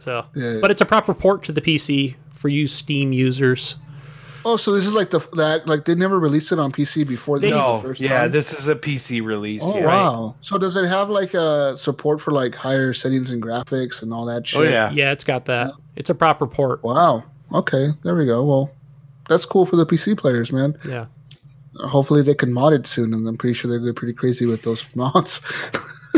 So, 0.10 0.26
Yeah. 0.34 0.58
but 0.60 0.72
it's 0.72 0.82
a 0.82 0.88
proper 0.88 1.14
port 1.14 1.44
to 1.44 1.52
the 1.52 1.62
PC 1.62 2.16
for 2.32 2.50
you 2.50 2.66
Steam 2.66 3.14
users. 3.14 3.76
Oh, 4.44 4.58
so 4.58 4.72
this 4.72 4.86
is 4.88 4.94
like 4.94 5.12
the 5.12 5.20
that 5.34 5.68
like 5.68 5.86
they 5.86 5.94
never 5.94 6.18
released 6.18 6.52
it 6.52 6.58
on 6.58 6.72
PC 6.72 7.08
before 7.08 7.38
this 7.38 7.52
no, 7.52 7.76
the 7.76 7.84
first 7.84 8.02
yeah, 8.02 8.22
time? 8.22 8.32
this 8.32 8.52
is 8.58 8.68
a 8.68 8.74
PC 8.76 9.24
release. 9.24 9.62
Oh 9.64 9.78
yeah. 9.78 9.86
wow! 9.86 10.36
So 10.42 10.58
does 10.58 10.76
it 10.76 10.88
have 10.88 11.10
like 11.10 11.36
uh 11.36 11.76
support 11.76 12.20
for 12.22 12.32
like 12.32 12.56
higher 12.56 12.92
settings 12.94 13.30
and 13.30 13.40
graphics 13.44 14.02
and 14.02 14.12
all 14.12 14.26
that 14.26 14.48
shit? 14.48 14.62
Oh 14.62 14.64
yeah. 14.64 14.90
Yeah, 14.92 15.12
it's 15.12 15.24
got 15.26 15.46
that. 15.46 15.74
It's 15.96 16.10
a 16.10 16.16
proper 16.16 16.48
port. 16.48 16.84
Wow. 16.84 17.24
Okay, 17.54 17.90
there 18.04 18.16
we 18.16 18.26
go. 18.26 18.44
Well, 18.44 18.72
that's 19.28 19.46
cool 19.46 19.66
for 19.68 19.76
the 19.76 19.86
PC 19.86 20.18
players, 20.18 20.52
man. 20.52 20.74
Yeah. 20.88 21.06
Hopefully 21.76 22.24
they 22.24 22.34
can 22.34 22.52
mod 22.52 22.74
it 22.74 22.88
soon, 22.88 23.14
and 23.14 23.28
I'm 23.28 23.38
pretty 23.38 23.54
sure 23.54 23.70
they're 23.70 23.80
going 23.80 23.94
pretty 23.94 24.14
crazy 24.14 24.48
with 24.48 24.64
those 24.64 24.88
mods. 24.96 25.42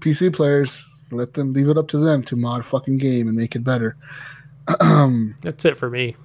PC 0.00 0.32
players, 0.32 0.84
let 1.10 1.34
them 1.34 1.52
leave 1.52 1.68
it 1.68 1.78
up 1.78 1.88
to 1.88 1.98
them 1.98 2.22
to 2.24 2.36
mod 2.36 2.60
a 2.60 2.62
fucking 2.62 2.98
game 2.98 3.28
and 3.28 3.36
make 3.36 3.54
it 3.56 3.64
better. 3.64 3.96
Um, 4.80 5.34
That's 5.42 5.64
it 5.64 5.76
for 5.76 5.88
me. 5.90 6.16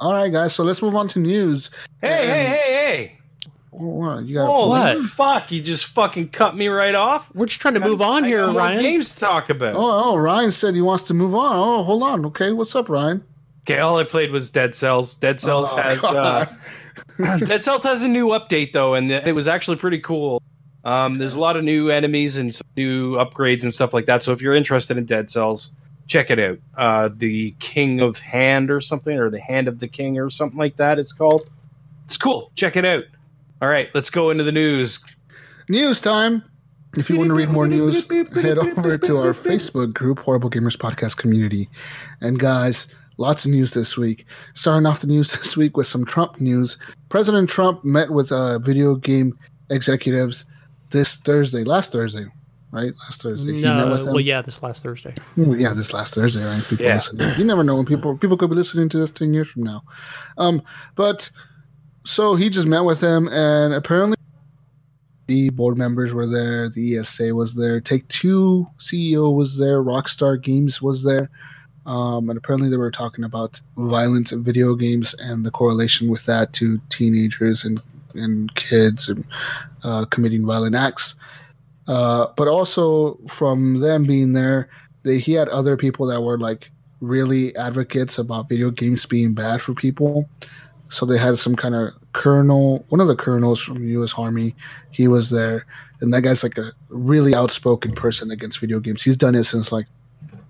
all 0.00 0.12
right, 0.14 0.30
guys. 0.32 0.54
So 0.54 0.64
let's 0.64 0.82
move 0.82 0.94
on 0.96 1.08
to 1.08 1.18
news. 1.18 1.70
Hey, 2.00 2.26
hey, 2.26 2.44
hey, 2.44 2.72
hey! 2.72 3.18
Oh, 3.72 3.86
what? 3.86 4.24
You 4.26 4.34
got 4.34 4.46
Holy 4.46 4.70
What? 4.70 4.98
fuck! 5.10 5.50
You 5.52 5.60
just 5.62 5.86
fucking 5.86 6.28
cut 6.30 6.56
me 6.56 6.68
right 6.68 6.94
off. 6.94 7.34
We're 7.34 7.46
just 7.46 7.60
trying 7.60 7.74
to 7.74 7.80
move 7.80 8.02
on 8.02 8.24
I 8.24 8.28
here, 8.28 8.46
got 8.46 8.56
Ryan. 8.56 8.82
Games 8.82 9.14
to 9.14 9.20
talk 9.20 9.48
about. 9.50 9.74
Oh, 9.76 10.12
oh, 10.12 10.16
Ryan 10.16 10.52
said 10.52 10.74
he 10.74 10.80
wants 10.82 11.04
to 11.04 11.14
move 11.14 11.34
on. 11.34 11.56
Oh, 11.56 11.82
hold 11.84 12.02
on. 12.02 12.24
Okay, 12.26 12.52
what's 12.52 12.74
up, 12.74 12.88
Ryan? 12.88 13.24
Okay, 13.62 13.78
all 13.78 13.96
I 13.98 14.04
played 14.04 14.32
was 14.32 14.50
Dead 14.50 14.74
Cells. 14.74 15.14
Dead 15.14 15.40
Cells 15.40 15.68
Oh, 15.72 15.76
has 15.76 16.02
uh, 16.04 16.46
Dead 17.44 17.62
Cells 17.62 17.84
has 17.84 18.02
a 18.02 18.08
new 18.08 18.28
update 18.28 18.72
though, 18.72 18.94
and 18.94 19.10
it 19.10 19.34
was 19.34 19.46
actually 19.46 19.76
pretty 19.76 20.00
cool. 20.00 20.42
Um, 20.84 21.18
there's 21.18 21.34
a 21.34 21.40
lot 21.40 21.56
of 21.56 21.64
new 21.64 21.90
enemies 21.90 22.36
and 22.36 22.58
new 22.76 23.16
upgrades 23.16 23.62
and 23.62 23.72
stuff 23.72 23.92
like 23.92 24.06
that. 24.06 24.22
So 24.22 24.32
if 24.32 24.40
you're 24.40 24.54
interested 24.54 24.96
in 24.96 25.04
Dead 25.04 25.30
Cells, 25.30 25.72
check 26.06 26.30
it 26.30 26.38
out. 26.38 26.58
Uh, 26.76 27.10
the 27.14 27.52
King 27.58 28.00
of 28.00 28.18
Hand 28.18 28.70
or 28.70 28.80
something, 28.80 29.18
or 29.18 29.30
the 29.30 29.40
Hand 29.40 29.68
of 29.68 29.78
the 29.78 29.88
King 29.88 30.18
or 30.18 30.30
something 30.30 30.58
like 30.58 30.76
that. 30.76 30.98
It's 30.98 31.12
called. 31.12 31.48
It's 32.04 32.16
cool. 32.16 32.50
Check 32.56 32.76
it 32.76 32.84
out. 32.84 33.04
All 33.62 33.68
right, 33.68 33.88
let's 33.94 34.10
go 34.10 34.30
into 34.30 34.42
the 34.42 34.52
news. 34.52 35.04
News 35.68 36.00
time. 36.00 36.42
If 36.96 37.08
you 37.08 37.16
want 37.16 37.28
to 37.28 37.34
read 37.34 37.50
more 37.50 37.68
news, 37.68 38.08
head 38.08 38.58
over 38.58 38.98
to 38.98 39.18
our 39.18 39.32
Facebook 39.32 39.94
group, 39.94 40.18
Horrible 40.18 40.50
Gamers 40.50 40.76
Podcast 40.76 41.18
Community. 41.18 41.68
And 42.20 42.40
guys, 42.40 42.88
lots 43.16 43.44
of 43.44 43.52
news 43.52 43.74
this 43.74 43.96
week. 43.96 44.26
Starting 44.54 44.86
off 44.86 45.00
the 45.00 45.06
news 45.06 45.30
this 45.30 45.56
week 45.56 45.76
with 45.76 45.86
some 45.86 46.04
Trump 46.04 46.40
news. 46.40 46.78
President 47.08 47.48
Trump 47.48 47.84
met 47.84 48.10
with 48.10 48.32
uh, 48.32 48.58
video 48.58 48.96
game 48.96 49.38
executives 49.70 50.44
this 50.90 51.16
Thursday, 51.16 51.64
last 51.64 51.92
Thursday, 51.92 52.26
right? 52.70 52.92
Last 53.04 53.22
Thursday. 53.22 53.52
He 53.54 53.62
met 53.62 53.76
No, 53.76 53.90
with 53.90 54.04
them. 54.04 54.14
well, 54.14 54.20
yeah, 54.20 54.42
this 54.42 54.62
last 54.62 54.82
Thursday. 54.82 55.14
Well, 55.36 55.56
yeah, 55.58 55.72
this 55.74 55.92
last 55.92 56.14
Thursday, 56.14 56.44
right? 56.44 56.62
People 56.68 56.86
Yeah. 56.86 56.94
listening. 56.94 57.38
You 57.38 57.44
never 57.44 57.62
know 57.64 57.76
when 57.76 57.86
people 57.86 58.16
people 58.18 58.36
could 58.36 58.50
be 58.50 58.56
listening 58.56 58.88
to 58.90 58.98
this 58.98 59.10
ten 59.10 59.32
years 59.34 59.48
from 59.48 59.62
now. 59.64 59.82
Um, 60.38 60.62
but 60.96 61.30
so 62.06 62.34
he 62.34 62.48
just 62.50 62.66
met 62.66 62.84
with 62.84 63.00
them, 63.00 63.28
and 63.28 63.74
apparently 63.74 64.16
the 65.28 65.50
board 65.50 65.78
members 65.78 66.12
were 66.12 66.26
there, 66.26 66.68
the 66.68 66.96
ESA 66.96 67.34
was 67.34 67.54
there, 67.54 67.80
Take 67.80 68.06
Two 68.08 68.66
CEO 68.78 69.34
was 69.34 69.56
there, 69.58 69.82
Rockstar 69.82 70.40
Games 70.42 70.82
was 70.82 71.04
there, 71.04 71.30
um, 71.86 72.28
and 72.30 72.36
apparently 72.36 72.68
they 72.68 72.76
were 72.76 72.90
talking 72.90 73.22
about 73.24 73.60
violence 73.76 74.32
in 74.32 74.42
video 74.42 74.74
games 74.74 75.14
and 75.20 75.44
the 75.46 75.50
correlation 75.52 76.08
with 76.08 76.24
that 76.24 76.52
to 76.54 76.80
teenagers 76.88 77.64
and 77.64 77.80
and 78.14 78.54
kids 78.54 79.08
and 79.08 79.24
uh, 79.84 80.04
committing 80.06 80.46
violent 80.46 80.74
acts. 80.74 81.14
Uh, 81.88 82.28
but 82.36 82.46
also 82.46 83.14
from 83.26 83.78
them 83.78 84.04
being 84.04 84.32
there, 84.32 84.68
they, 85.02 85.18
he 85.18 85.32
had 85.32 85.48
other 85.48 85.76
people 85.76 86.06
that 86.06 86.22
were 86.22 86.38
like 86.38 86.70
really 87.00 87.54
advocates 87.56 88.18
about 88.18 88.48
video 88.48 88.70
games 88.70 89.06
being 89.06 89.34
bad 89.34 89.60
for 89.60 89.74
people. 89.74 90.28
So 90.90 91.06
they 91.06 91.18
had 91.18 91.38
some 91.38 91.56
kind 91.56 91.74
of 91.74 91.90
colonel, 92.12 92.84
one 92.88 93.00
of 93.00 93.08
the 93.08 93.16
colonels 93.16 93.62
from 93.62 93.82
the 93.82 93.92
U.S. 93.92 94.14
Army. 94.16 94.54
He 94.90 95.08
was 95.08 95.30
there, 95.30 95.64
and 96.00 96.12
that 96.12 96.22
guy's 96.22 96.42
like 96.42 96.58
a 96.58 96.72
really 96.88 97.34
outspoken 97.34 97.92
person 97.92 98.30
against 98.30 98.58
video 98.58 98.80
games. 98.80 99.02
He's 99.02 99.16
done 99.16 99.34
it 99.34 99.44
since 99.44 99.70
like 99.70 99.86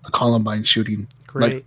the 0.04 0.10
Columbine 0.10 0.64
shooting. 0.64 1.06
Great. 1.26 1.64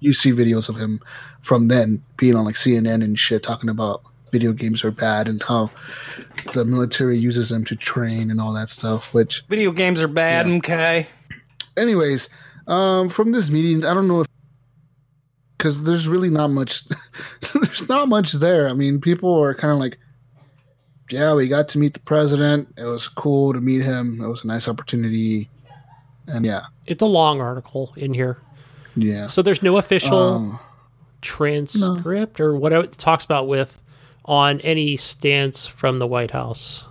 You 0.00 0.14
see 0.14 0.30
videos 0.30 0.68
of 0.68 0.76
him 0.76 1.00
from 1.40 1.68
then 1.68 2.02
being 2.16 2.34
on 2.34 2.44
like 2.44 2.54
CNN 2.54 3.04
and 3.04 3.18
shit, 3.18 3.42
talking 3.42 3.68
about 3.68 4.02
video 4.30 4.52
games 4.52 4.84
are 4.84 4.90
bad 4.90 5.28
and 5.28 5.42
how 5.42 5.70
the 6.54 6.64
military 6.64 7.18
uses 7.18 7.48
them 7.48 7.64
to 7.66 7.76
train 7.76 8.30
and 8.30 8.40
all 8.40 8.52
that 8.52 8.68
stuff. 8.68 9.12
Which 9.14 9.44
Video 9.48 9.70
games 9.72 10.00
are 10.02 10.08
bad, 10.08 10.46
Yeah. 10.48 10.56
okay? 10.56 11.06
anyways, 11.76 12.28
um, 12.66 13.08
from 13.08 13.32
this 13.32 13.50
meeting, 13.50 13.84
I 13.84 13.94
don't 13.94 14.08
know 14.08 14.20
if 14.22 14.26
because 15.56 15.82
there's 15.82 16.06
really 16.08 16.30
not 16.30 16.50
much. 16.50 16.84
there's 17.54 17.88
not 17.88 18.08
much 18.08 18.32
there. 18.32 18.68
I 18.68 18.74
mean, 18.74 19.00
people 19.00 19.34
are 19.42 19.54
kind 19.54 19.72
of 19.72 19.78
like, 19.78 19.98
yeah, 21.10 21.34
we 21.34 21.48
got 21.48 21.68
to 21.70 21.78
meet 21.78 21.94
the 21.94 22.00
president. 22.00 22.68
It 22.76 22.84
was 22.84 23.08
cool 23.08 23.52
to 23.52 23.60
meet 23.60 23.82
him. 23.82 24.20
It 24.22 24.28
was 24.28 24.44
a 24.44 24.46
nice 24.46 24.68
opportunity, 24.68 25.48
and 26.28 26.44
yeah, 26.44 26.62
it's 26.86 27.02
a 27.02 27.06
long 27.06 27.40
article 27.40 27.92
in 27.96 28.14
here. 28.14 28.38
yeah. 28.94 29.26
So 29.26 29.42
there's 29.42 29.62
no 29.62 29.78
official 29.78 30.18
Um, 30.18 30.58
transcript 31.22 32.38
or 32.40 32.56
what 32.56 32.72
it 32.72 32.92
talks 32.92 33.24
about 33.24 33.48
with 33.48 33.80
on 34.28 34.60
any 34.60 34.96
stance 34.96 35.66
from 35.66 35.98
the 35.98 36.06
White 36.06 36.30
House. 36.30 36.84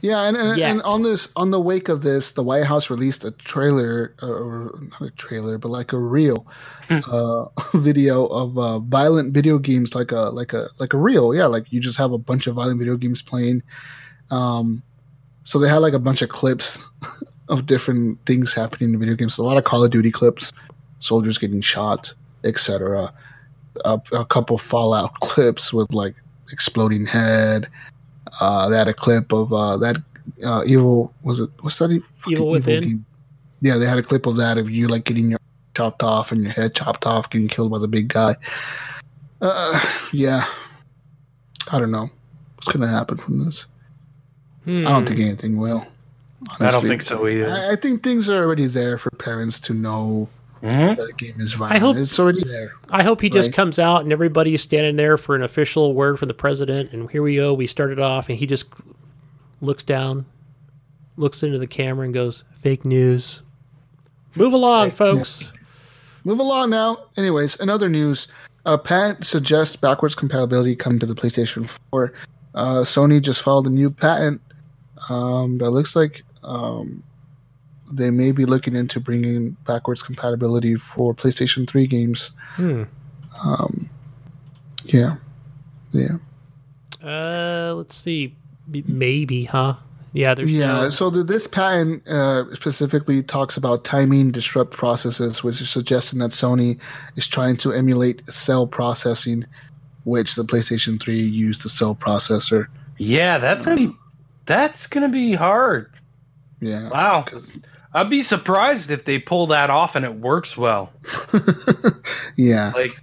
Yeah, 0.00 0.26
and 0.26 0.36
and, 0.36 0.60
and 0.60 0.82
on 0.82 1.02
this 1.02 1.28
on 1.36 1.50
the 1.52 1.60
wake 1.60 1.88
of 1.88 2.02
this, 2.02 2.32
the 2.32 2.42
White 2.42 2.64
House 2.64 2.90
released 2.90 3.24
a 3.24 3.30
trailer, 3.30 4.14
uh, 4.20 4.26
or 4.26 4.78
not 4.90 5.02
a 5.02 5.10
trailer, 5.10 5.58
but 5.58 5.68
like 5.68 5.92
a 5.92 5.98
real 5.98 6.46
uh, 6.90 7.44
video 7.74 8.26
of 8.26 8.58
uh, 8.58 8.80
violent 8.80 9.32
video 9.32 9.58
games, 9.58 9.94
like 9.94 10.10
a 10.10 10.30
like 10.30 10.52
a 10.52 10.68
like 10.78 10.92
a 10.92 10.98
reel. 10.98 11.34
Yeah, 11.34 11.46
like 11.46 11.72
you 11.72 11.78
just 11.80 11.98
have 11.98 12.12
a 12.12 12.18
bunch 12.18 12.48
of 12.48 12.56
violent 12.56 12.80
video 12.80 12.96
games 12.96 13.22
playing. 13.22 13.62
Um, 14.32 14.82
so 15.44 15.58
they 15.58 15.68
had 15.68 15.78
like 15.78 15.94
a 15.94 15.98
bunch 15.98 16.20
of 16.22 16.30
clips 16.30 16.88
of 17.48 17.66
different 17.66 18.18
things 18.26 18.52
happening 18.52 18.92
in 18.92 18.98
video 18.98 19.14
games. 19.14 19.38
A 19.38 19.44
lot 19.44 19.56
of 19.56 19.64
Call 19.64 19.84
of 19.84 19.90
Duty 19.90 20.10
clips, 20.10 20.52
soldiers 20.98 21.38
getting 21.38 21.60
shot, 21.60 22.12
etc. 22.42 23.12
A, 23.84 24.00
a 24.12 24.24
couple 24.24 24.58
Fallout 24.58 25.14
clips 25.20 25.72
with 25.72 25.92
like 25.92 26.16
exploding 26.52 27.06
head. 27.06 27.68
Uh, 28.40 28.68
they 28.68 28.76
had 28.76 28.88
a 28.88 28.94
clip 28.94 29.32
of 29.32 29.52
uh, 29.52 29.76
that 29.78 29.96
uh, 30.44 30.62
evil. 30.66 31.14
Was 31.22 31.40
it? 31.40 31.50
What's 31.60 31.78
that? 31.78 31.90
e- 31.90 32.02
fucking 32.16 32.32
Evil 32.32 32.48
Within? 32.48 32.82
game? 32.82 33.06
Yeah, 33.60 33.76
they 33.76 33.86
had 33.86 33.98
a 33.98 34.02
clip 34.02 34.26
of 34.26 34.36
that 34.36 34.58
of 34.58 34.70
you 34.70 34.88
like 34.88 35.04
getting 35.04 35.30
your 35.30 35.40
chopped 35.76 36.02
off 36.02 36.32
and 36.32 36.42
your 36.42 36.52
head 36.52 36.74
chopped 36.74 37.06
off, 37.06 37.30
getting 37.30 37.48
killed 37.48 37.70
by 37.70 37.78
the 37.78 37.88
big 37.88 38.08
guy. 38.08 38.34
Uh, 39.40 39.80
yeah. 40.12 40.44
I 41.72 41.78
don't 41.78 41.90
know 41.90 42.10
what's 42.56 42.72
gonna 42.72 42.88
happen 42.88 43.16
from 43.16 43.44
this. 43.44 43.66
Hmm. 44.64 44.86
I 44.86 44.90
don't 44.90 45.06
think 45.06 45.20
anything 45.20 45.58
will. 45.58 45.86
I 46.58 46.70
don't 46.70 46.86
think 46.86 47.02
so 47.02 47.28
either. 47.28 47.50
I, 47.50 47.72
I 47.72 47.76
think 47.76 48.02
things 48.02 48.28
are 48.28 48.42
already 48.42 48.66
there 48.66 48.98
for 48.98 49.10
parents 49.10 49.60
to 49.60 49.74
know 49.74 50.28
Mhm. 50.62 50.96
that 50.96 51.08
a 51.08 51.12
game 51.12 51.34
is 51.40 51.54
violent. 51.54 51.80
hope- 51.80 51.96
it's 51.96 52.18
already 52.18 52.44
there. 52.44 52.74
I 52.90 53.02
hope 53.02 53.20
he 53.22 53.30
just 53.30 53.52
comes 53.52 53.78
out 53.78 54.02
and 54.02 54.12
everybody's 54.12 54.60
standing 54.62 54.96
there 54.96 55.16
for 55.16 55.34
an 55.34 55.42
official 55.42 55.94
word 55.94 56.18
from 56.18 56.28
the 56.28 56.34
president. 56.34 56.92
And 56.92 57.10
here 57.10 57.22
we 57.22 57.36
go. 57.36 57.54
We 57.54 57.66
started 57.66 57.98
off, 57.98 58.28
and 58.28 58.36
he 58.38 58.46
just 58.46 58.66
looks 59.62 59.82
down, 59.82 60.26
looks 61.16 61.42
into 61.42 61.58
the 61.58 61.66
camera, 61.66 62.04
and 62.04 62.12
goes, 62.14 62.44
"Fake 62.62 62.84
news." 62.84 63.42
Move 64.36 64.52
along, 64.52 64.90
folks. 64.92 65.50
Move 66.24 66.38
along 66.38 66.70
now. 66.70 66.98
Anyways, 67.16 67.56
in 67.56 67.68
other 67.70 67.88
news, 67.88 68.28
uh, 68.66 68.76
patent 68.76 69.26
suggests 69.26 69.74
backwards 69.76 70.14
compatibility 70.14 70.76
coming 70.76 70.98
to 70.98 71.06
the 71.06 71.14
PlayStation 71.14 71.66
4. 71.90 72.12
Uh, 72.54 72.80
Sony 72.82 73.20
just 73.22 73.42
filed 73.42 73.66
a 73.66 73.70
new 73.70 73.90
patent 73.90 74.40
um, 75.08 75.56
that 75.58 75.70
looks 75.70 75.96
like 75.96 76.22
um, 76.44 77.02
they 77.90 78.10
may 78.10 78.32
be 78.32 78.44
looking 78.44 78.76
into 78.76 79.00
bringing 79.00 79.50
backwards 79.66 80.02
compatibility 80.02 80.76
for 80.76 81.14
PlayStation 81.14 81.68
3 81.68 81.86
games. 81.86 82.30
Hmm. 82.54 82.84
Um, 83.44 83.90
yeah. 84.84 85.16
Yeah. 85.92 86.16
Uh, 87.02 87.74
let's 87.76 87.96
see. 87.96 88.34
Maybe, 88.86 89.44
huh? 89.44 89.74
Yeah. 90.12 90.34
There's 90.34 90.50
Yeah, 90.52 90.82
no- 90.82 90.90
so 90.90 91.10
the, 91.10 91.22
this 91.24 91.46
patent 91.46 92.06
uh, 92.06 92.52
specifically 92.54 93.22
talks 93.22 93.56
about 93.56 93.84
timing 93.84 94.30
disrupt 94.30 94.72
processes, 94.72 95.42
which 95.42 95.60
is 95.60 95.70
suggesting 95.70 96.18
that 96.20 96.30
Sony 96.30 96.78
is 97.16 97.26
trying 97.26 97.56
to 97.58 97.72
emulate 97.72 98.22
cell 98.32 98.66
processing, 98.66 99.46
which 100.04 100.34
the 100.34 100.44
PlayStation 100.44 101.00
3 101.00 101.18
used 101.20 101.62
the 101.64 101.68
cell 101.68 101.94
processor. 101.94 102.66
Yeah, 102.98 103.38
that's 103.38 103.64
gonna 103.66 103.76
be 103.88 103.92
that's 104.46 104.86
gonna 104.86 105.08
be 105.08 105.32
hard. 105.34 105.90
Yeah. 106.60 106.90
Wow, 106.90 107.24
I'd 107.92 108.10
be 108.10 108.22
surprised 108.22 108.90
if 108.90 109.04
they 109.04 109.18
pull 109.18 109.46
that 109.48 109.68
off 109.70 109.96
and 109.96 110.04
it 110.04 110.14
works 110.16 110.56
well. 110.56 110.92
yeah. 112.36 112.70
Like, 112.74 113.00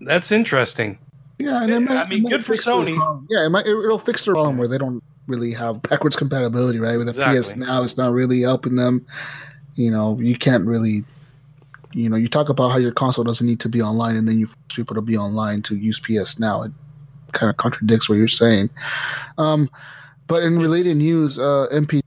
that's 0.00 0.30
interesting. 0.30 0.98
Yeah, 1.38 1.62
and 1.62 1.70
it 1.70 1.74
Yeah, 1.74 1.78
might- 1.80 1.96
I 1.96 2.08
mean, 2.08 2.28
good 2.28 2.44
for 2.44 2.54
Sony. 2.54 3.26
Yeah, 3.28 3.46
it 3.46 3.50
might, 3.50 3.66
it, 3.66 3.76
it'll 3.76 3.98
fix 3.98 4.24
the 4.24 4.32
problem 4.32 4.58
where 4.58 4.68
they 4.68 4.78
don't 4.78 5.02
really 5.26 5.52
have 5.52 5.82
backwards 5.82 6.16
compatibility, 6.16 6.78
right? 6.78 6.96
With 6.96 7.06
the 7.06 7.12
PS 7.12 7.54
now, 7.56 7.82
it's 7.82 7.96
not 7.96 8.12
really 8.12 8.40
helping 8.42 8.76
them. 8.76 9.04
You 9.74 9.90
know, 9.90 10.18
you 10.20 10.36
can't 10.36 10.66
really, 10.66 11.04
you 11.92 12.08
know, 12.08 12.16
you 12.16 12.28
talk 12.28 12.48
about 12.48 12.70
how 12.70 12.78
your 12.78 12.92
console 12.92 13.24
doesn't 13.24 13.46
need 13.46 13.60
to 13.60 13.68
be 13.68 13.80
online, 13.82 14.16
and 14.16 14.26
then 14.26 14.38
you 14.38 14.46
force 14.46 14.56
people 14.74 14.94
to 14.96 15.02
be 15.02 15.16
online 15.16 15.62
to 15.62 15.76
use 15.76 16.00
PS 16.00 16.38
now. 16.38 16.62
It 16.62 16.72
kind 17.32 17.50
of 17.50 17.56
contradicts 17.58 18.08
what 18.08 18.16
you're 18.16 18.26
saying. 18.26 18.70
Um, 19.36 19.70
but 20.26 20.42
in 20.42 20.58
related 20.58 20.96
news, 20.96 21.38
uh, 21.38 21.66
MP 21.72 22.00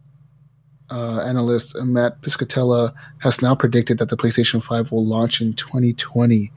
uh, 0.91 1.21
analyst 1.21 1.75
Matt 1.81 2.21
Piscatella 2.21 2.93
has 3.19 3.41
now 3.41 3.55
predicted 3.55 3.97
that 3.97 4.09
the 4.09 4.17
PlayStation 4.17 4.61
5 4.61 4.91
will 4.91 5.05
launch 5.05 5.41
in 5.41 5.53
2020. 5.53 6.51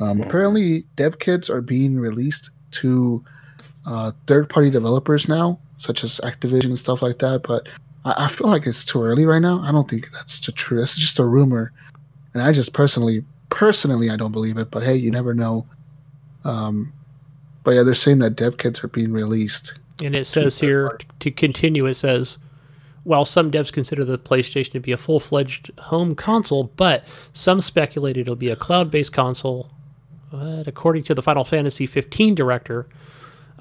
Um, 0.00 0.20
apparently, 0.20 0.84
dev 0.96 1.18
kits 1.18 1.48
are 1.48 1.60
being 1.60 1.98
released 1.98 2.50
to 2.72 3.24
uh, 3.86 4.12
third-party 4.26 4.70
developers 4.70 5.28
now, 5.28 5.58
such 5.78 6.02
as 6.04 6.20
Activision 6.24 6.66
and 6.66 6.78
stuff 6.78 7.02
like 7.02 7.18
that. 7.18 7.42
But 7.42 7.68
I, 8.04 8.24
I 8.24 8.28
feel 8.28 8.48
like 8.48 8.66
it's 8.66 8.84
too 8.84 9.02
early 9.02 9.26
right 9.26 9.40
now. 9.42 9.60
I 9.60 9.72
don't 9.72 9.88
think 9.88 10.10
that's 10.12 10.40
the 10.44 10.52
true. 10.52 10.82
It's 10.82 10.98
just 10.98 11.18
a 11.18 11.24
rumor, 11.24 11.72
and 12.34 12.42
I 12.42 12.52
just 12.52 12.72
personally, 12.72 13.24
personally, 13.50 14.10
I 14.10 14.16
don't 14.16 14.32
believe 14.32 14.58
it. 14.58 14.70
But 14.70 14.82
hey, 14.82 14.96
you 14.96 15.10
never 15.10 15.34
know. 15.34 15.66
Um, 16.44 16.92
but 17.64 17.72
yeah, 17.72 17.82
they're 17.82 17.94
saying 17.94 18.20
that 18.20 18.36
dev 18.36 18.58
kits 18.58 18.82
are 18.84 18.88
being 18.88 19.12
released. 19.12 19.74
And 20.02 20.16
it 20.16 20.26
says 20.26 20.60
here 20.60 20.98
to 21.20 21.30
continue, 21.30 21.86
it 21.86 21.94
says, 21.94 22.38
while 23.06 23.24
some 23.24 23.52
devs 23.52 23.72
consider 23.72 24.04
the 24.04 24.18
PlayStation 24.18 24.72
to 24.72 24.80
be 24.80 24.90
a 24.90 24.96
full 24.96 25.20
fledged 25.20 25.70
home 25.78 26.16
console, 26.16 26.64
but 26.64 27.04
some 27.32 27.60
speculate 27.60 28.16
it'll 28.16 28.34
be 28.34 28.48
a 28.50 28.56
cloud 28.56 28.90
based 28.90 29.12
console. 29.12 29.70
But 30.32 30.66
according 30.66 31.04
to 31.04 31.14
the 31.14 31.22
Final 31.22 31.44
Fantasy 31.44 31.86
15 31.86 32.34
director, 32.34 32.88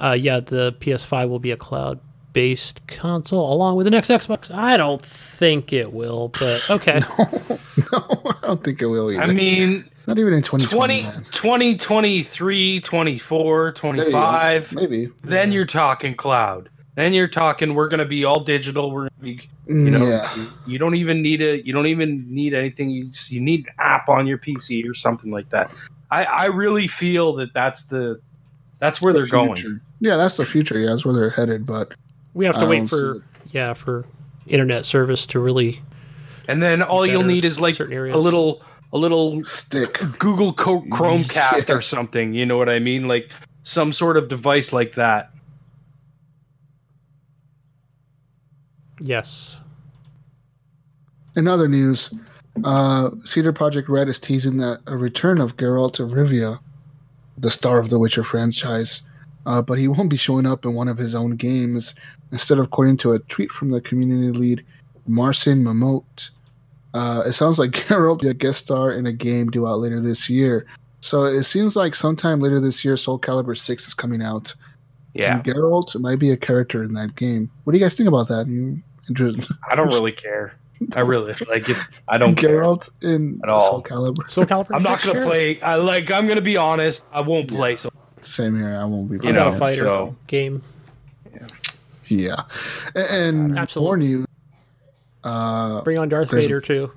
uh, 0.02 0.18
yeah, 0.20 0.40
the 0.40 0.74
PS5 0.80 1.30
will 1.30 1.38
be 1.40 1.52
a 1.52 1.58
cloud 1.58 2.00
based 2.34 2.86
console 2.88 3.54
along 3.54 3.76
with 3.76 3.86
the 3.86 3.92
next 3.92 4.10
Xbox. 4.10 4.54
I 4.54 4.78
don't 4.78 5.02
think 5.02 5.72
it 5.72 5.94
will, 5.94 6.30
but 6.30 6.66
okay. 6.72 7.02
no, 7.20 8.22
I 8.26 8.36
don't 8.42 8.64
think 8.64 8.82
it 8.82 8.88
will 8.88 9.12
either. 9.14 9.22
I 9.22 9.28
mean, 9.28 9.88
not 10.08 10.18
even 10.18 10.34
in 10.34 10.42
2020. 10.42 11.04
20, 11.04 11.04
man. 11.04 11.26
20, 11.32 12.82
24, 12.82 13.74
There 13.74 13.96
you 13.96 14.12
go. 14.12 14.12
25, 14.12 14.74
maybe. 14.74 15.12
then 15.24 15.52
you're 15.52 15.66
talking 15.68 16.16
cloud. 16.16 16.70
Then 16.96 17.14
you're 17.14 17.28
talking 17.28 17.76
we're 17.76 17.90
going 17.90 18.00
to 18.00 18.06
be 18.06 18.24
all 18.26 18.40
digital. 18.40 18.90
We're 18.90 19.10
gonna 19.10 19.22
be, 19.22 19.42
you 19.68 19.92
know, 19.92 20.06
yeah. 20.08 20.48
you 20.66 20.80
don't 20.80 20.96
even 20.96 21.22
need 21.22 21.42
a, 21.42 21.64
you 21.66 21.74
don't 21.74 21.88
even 21.88 22.26
need 22.34 22.54
anything. 22.54 22.90
You, 22.90 23.06
just- 23.06 23.32
you 23.32 23.42
need 23.42 23.68
an 23.68 23.74
app 23.80 24.08
on 24.10 24.26
your 24.28 24.38
PC 24.38 24.90
or 24.90 24.94
something 24.94 25.30
like 25.32 25.50
that. 25.50 25.70
I, 26.12 26.24
I 26.24 26.46
really 26.46 26.88
feel 26.88 27.34
that 27.36 27.54
that's 27.54 27.88
the, 27.88 28.22
that's 28.80 29.02
where 29.02 29.12
they're 29.12 29.28
going. 29.28 29.56
Future. 29.56 29.82
Yeah, 30.00 30.16
that's 30.18 30.38
the 30.38 30.46
future. 30.46 30.80
Yeah, 30.80 30.88
that's 30.92 31.06
where 31.06 31.14
they're 31.14 31.30
headed. 31.30 31.66
But 31.66 31.94
We 32.34 32.46
have 32.46 32.56
I 32.58 32.62
to 32.62 32.68
wait 32.68 32.80
um, 32.82 32.88
for, 32.88 33.24
yeah, 33.52 33.74
for 33.74 34.06
internet 34.48 34.86
service 34.86 35.26
to 35.28 35.40
really. 35.40 35.82
And 36.48 36.62
then 36.64 36.82
all 36.82 37.06
you'll 37.06 37.24
need 37.24 37.44
is 37.44 37.60
like 37.60 37.80
a 37.80 37.84
little, 37.86 38.62
a 38.94 38.98
little 38.98 39.44
stick. 39.44 40.00
Google 40.20 40.54
Co- 40.54 40.82
Chromecast 40.84 41.68
Yeah. 41.70 41.76
or 41.76 41.82
something. 41.82 42.34
You 42.34 42.46
know 42.46 42.58
what 42.58 42.70
I 42.70 42.80
mean? 42.80 43.08
Like 43.08 43.32
some 43.64 43.92
sort 43.92 44.16
of 44.16 44.30
device 44.30 44.72
like 44.72 44.94
that. 44.94 45.32
Yes. 49.00 49.60
In 51.36 51.48
other 51.48 51.68
news, 51.68 52.12
uh, 52.64 53.12
CD 53.26 53.50
Projekt 53.50 53.90
Red 53.90 54.08
is 54.08 54.20
teasing 54.20 54.58
that 54.58 54.80
a 54.88 54.96
return 54.96 55.42
of 55.42 55.58
Geralt 55.58 56.00
of 56.00 56.12
Rivia, 56.12 56.60
the 57.38 57.52
star 57.52 57.78
of 57.78 57.90
the 57.90 58.00
Witcher 58.00 58.24
franchise, 58.24 59.02
uh, 59.46 59.62
but 59.62 59.78
he 59.78 59.88
won't 59.88 60.10
be 60.10 60.16
showing 60.16 60.46
up 60.46 60.66
in 60.66 60.74
one 60.74 60.88
of 60.88 60.98
his 60.98 61.14
own 61.14 61.36
games. 61.36 61.94
Instead, 62.32 62.60
according 62.60 62.98
to 62.98 63.12
a 63.12 63.20
tweet 63.20 63.52
from 63.52 63.70
the 63.70 63.82
community 63.82 64.32
lead, 64.32 64.66
Marcin 65.08 65.64
Momot, 65.64 66.30
uh, 66.94 67.24
it 67.26 67.34
sounds 67.34 67.60
like 67.60 67.72
Geralt 67.72 68.08
will 68.08 68.16
be 68.16 68.28
a 68.30 68.34
guest 68.34 68.62
star 68.62 68.92
in 68.92 69.06
a 69.06 69.12
game 69.12 69.50
due 69.50 69.68
out 69.68 69.80
later 69.80 70.00
this 70.00 70.30
year. 70.30 70.66
So 71.02 71.26
it 71.26 71.44
seems 71.44 71.76
like 71.76 71.94
sometime 71.94 72.40
later 72.40 72.60
this 72.60 72.84
year, 72.84 72.98
Soul 72.98 73.20
Calibur 73.20 73.56
6 73.56 73.88
is 73.88 73.94
coming 73.94 74.24
out. 74.24 74.56
Yeah, 75.16 75.36
And 75.38 75.44
Geralt 75.46 76.00
might 76.00 76.20
be 76.20 76.32
a 76.32 76.38
character 76.38 76.84
in 76.84 76.94
that 76.94 77.16
game. 77.16 77.50
What 77.64 77.72
do 77.74 77.80
you 77.80 77.84
guys 77.86 77.96
think 77.96 78.08
about 78.10 78.28
that? 78.28 78.48
You 78.48 78.82
interested? 79.10 79.48
I 79.70 79.74
don't 79.76 79.88
really 79.94 80.12
care. 80.12 80.54
I 80.94 81.00
really 81.00 81.34
like 81.50 81.70
it. 81.70 81.78
I 82.10 82.18
don't 82.18 82.36
care. 82.36 82.62
Geralt 82.62 82.90
in 83.02 83.40
At 83.44 83.50
all. 83.50 83.62
Soul 83.62 83.82
Calibur. 83.84 84.30
Soul 84.30 84.46
Calibur. 84.46 84.76
I'm 84.76 84.84
not 84.84 85.02
gonna 85.02 85.24
play. 85.26 85.62
I 85.62 85.76
like. 85.76 86.12
I'm 86.12 86.28
gonna 86.28 86.42
be 86.42 86.58
honest. 86.58 87.06
I 87.14 87.22
won't 87.22 87.48
play. 87.48 87.78
So 87.78 87.90
Same 88.20 88.58
here. 88.58 88.76
I 88.76 88.84
won't 88.84 89.08
be. 89.10 89.16
You 89.16 89.22
playing 89.22 89.36
not 89.38 89.52
know, 89.52 89.56
a 89.56 89.60
fighter 89.60 89.86
so- 89.86 90.16
game. 90.28 90.62
Yeah, 92.08 92.42
A- 92.94 93.12
and 93.12 93.58
Absolutely. 93.58 93.88
more 93.88 93.98
news. 93.98 94.26
Uh, 95.24 95.82
Bring 95.82 95.98
on 95.98 96.08
Darth 96.10 96.30
There's 96.30 96.44
a- 96.44 96.48
Vader 96.48 96.62
too. 96.62 96.92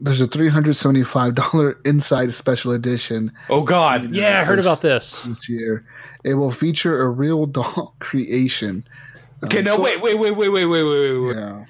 there's 0.00 0.20
a 0.22 0.26
three 0.26 0.48
hundred 0.48 0.74
seventy-five 0.76 1.34
dollar 1.34 1.78
Inside 1.84 2.32
Special 2.32 2.72
Edition 2.72 3.32
oh 3.50 3.60
god. 3.62 4.10
Yeah, 4.14 4.40
I 4.40 4.44
heard 4.44 4.58
This- 4.58 4.66
about 4.66 4.80
this. 4.80 5.24
this 5.24 5.48
year. 5.48 5.84
It 6.26 6.34
will 6.34 6.50
feature 6.50 7.00
a 7.02 7.08
real 7.08 7.46
doll 7.58 7.94
creation. 8.00 8.84
Okay. 9.44 9.58
Um, 9.60 9.64
No. 9.64 9.76
so- 9.76 9.82
wait. 9.82 10.02
Wait. 10.02 10.18
Wait. 10.18 10.32
Wait. 10.36 10.48
Wait. 10.48 10.66
Wait. 10.66 10.82
Wait. 10.84 11.18
Wait. 11.18 11.36
Yeah. 11.36 11.64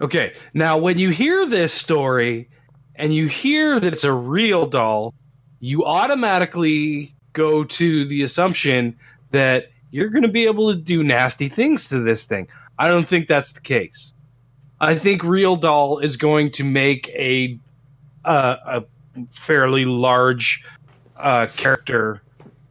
Okay. 0.00 0.32
Now, 0.54 0.76
when 0.78 0.98
you 0.98 1.10
hear 1.10 1.46
this 1.46 1.72
story 1.72 2.48
and 2.96 3.14
you 3.14 3.28
hear 3.28 3.78
that 3.78 3.92
it's 3.92 4.04
a 4.04 4.12
real 4.12 4.66
doll, 4.66 5.14
you 5.60 5.84
automatically 5.84 7.14
go 7.32 7.64
to 7.64 8.06
the 8.06 8.22
assumption 8.22 8.96
that 9.30 9.70
you're 9.90 10.08
going 10.08 10.22
to 10.22 10.28
be 10.28 10.46
able 10.46 10.72
to 10.72 10.78
do 10.78 11.02
nasty 11.04 11.48
things 11.48 11.88
to 11.88 11.98
this 12.00 12.24
thing. 12.24 12.48
I 12.78 12.88
don't 12.88 13.06
think 13.06 13.26
that's 13.28 13.52
the 13.52 13.60
case. 13.60 14.14
I 14.80 14.94
think 14.96 15.22
Real 15.24 15.56
Doll 15.56 15.98
is 15.98 16.18
going 16.18 16.50
to 16.52 16.64
make 16.64 17.08
a 17.10 17.58
uh, 18.26 18.56
a 18.66 18.84
fairly 19.32 19.86
large 19.86 20.62
uh, 21.16 21.46
character 21.56 22.20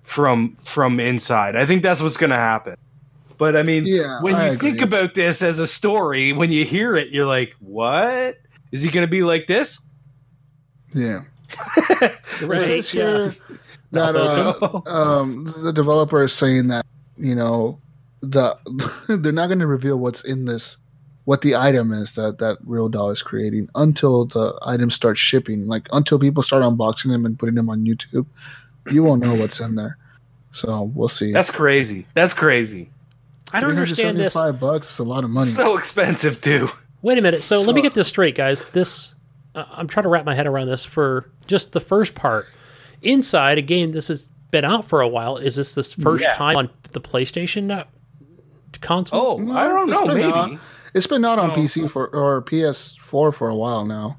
from 0.05 0.55
from 0.57 0.99
inside. 0.99 1.55
I 1.55 1.65
think 1.65 1.83
that's 1.83 2.01
what's 2.01 2.17
going 2.17 2.29
to 2.29 2.35
happen. 2.37 2.75
But 3.37 3.57
I 3.57 3.63
mean, 3.63 3.85
Yeah, 3.85 4.21
when 4.21 4.35
I 4.35 4.51
you 4.51 4.57
think 4.57 4.81
about 4.81 5.13
this 5.13 5.41
as 5.41 5.59
a 5.59 5.67
story, 5.67 6.31
when 6.31 6.51
you 6.51 6.63
hear 6.63 6.95
it, 6.95 7.09
you're 7.09 7.25
like, 7.25 7.53
"What 7.59 8.37
is 8.71 8.81
he 8.81 8.89
going 8.89 9.05
to 9.05 9.11
be 9.11 9.23
like 9.23 9.47
this?" 9.47 9.79
Yeah. 10.93 11.21
Right, 12.41 12.61
It 12.61 12.93
yeah. 12.93 13.01
here 13.01 13.35
that 13.91 14.15
uh, 14.15 14.81
um, 14.89 15.53
the 15.59 15.71
developer 15.71 16.21
is 16.23 16.33
saying 16.33 16.67
that 16.67 16.85
you 17.17 17.35
know 17.35 17.79
the 18.21 18.57
they're 19.21 19.31
not 19.31 19.47
going 19.47 19.59
to 19.59 19.67
reveal 19.67 19.97
what's 19.97 20.23
in 20.23 20.45
this, 20.45 20.77
what 21.25 21.41
the 21.41 21.55
item 21.55 21.93
is 21.93 22.13
that 22.13 22.37
that 22.39 22.57
Real 22.65 22.89
Doll 22.89 23.09
is 23.09 23.21
creating 23.21 23.69
until 23.75 24.25
the 24.25 24.57
item 24.65 24.89
starts 24.89 25.19
shipping. 25.19 25.67
Like 25.67 25.87
until 25.93 26.19
people 26.19 26.43
start 26.43 26.63
unboxing 26.63 27.11
them 27.11 27.25
and 27.25 27.37
putting 27.37 27.55
them 27.55 27.69
on 27.69 27.85
YouTube, 27.85 28.25
you 28.91 29.03
won't 29.03 29.21
know 29.21 29.35
what's 29.35 29.59
in 29.59 29.75
there. 29.75 29.97
So 30.51 30.91
we'll 30.95 31.09
see. 31.09 31.31
That's 31.33 31.51
crazy. 31.51 32.07
That's 32.13 32.33
crazy. 32.33 32.89
I 33.53 33.59
don't 33.59 33.71
understand 33.71 34.17
this. 34.17 34.33
Five 34.33 34.59
bucks 34.59 34.91
is 34.93 34.99
a 34.99 35.03
lot 35.03 35.23
of 35.23 35.29
money. 35.29 35.49
So 35.49 35.77
expensive 35.77 36.41
too. 36.41 36.69
Wait 37.01 37.17
a 37.17 37.21
minute. 37.21 37.43
So, 37.43 37.61
let 37.61 37.75
me 37.75 37.81
get 37.83 37.93
this 37.93 38.07
straight, 38.07 38.33
guys. 38.35 38.69
This 38.71 39.13
uh, 39.53 39.65
I'm 39.71 39.87
trying 39.87 40.03
to 40.03 40.09
wrap 40.09 40.25
my 40.25 40.33
head 40.33 40.47
around 40.47 40.67
this 40.67 40.83
for 40.83 41.29
just 41.45 41.71
the 41.73 41.79
first 41.79 42.15
part. 42.15 42.47
Inside 43.03 43.57
a 43.59 43.61
game, 43.61 43.91
this 43.91 44.07
has 44.07 44.27
been 44.49 44.65
out 44.65 44.85
for 44.85 45.01
a 45.01 45.07
while. 45.07 45.37
Is 45.37 45.55
this 45.55 45.73
the 45.73 45.83
first 45.83 46.23
Yeah. 46.23 46.33
time 46.33 46.57
on 46.57 46.69
the 46.93 46.99
PlayStation 47.01 47.85
console? 48.81 49.37
Oh, 49.39 49.43
No, 49.43 49.51
I 49.55 49.67
don't 49.67 49.87
know. 49.89 50.07
been 50.07 50.17
Maybe. 50.17 50.31
out. 50.33 50.59
It's 50.95 51.07
been 51.07 51.23
out 51.25 51.37
on 51.39 51.51
Oh. 51.51 51.53
PC 51.53 51.87
for 51.89 52.07
or 52.07 52.41
PS4 52.41 53.31
for 53.33 53.49
a 53.49 53.55
while 53.55 53.85
now. 53.85 54.17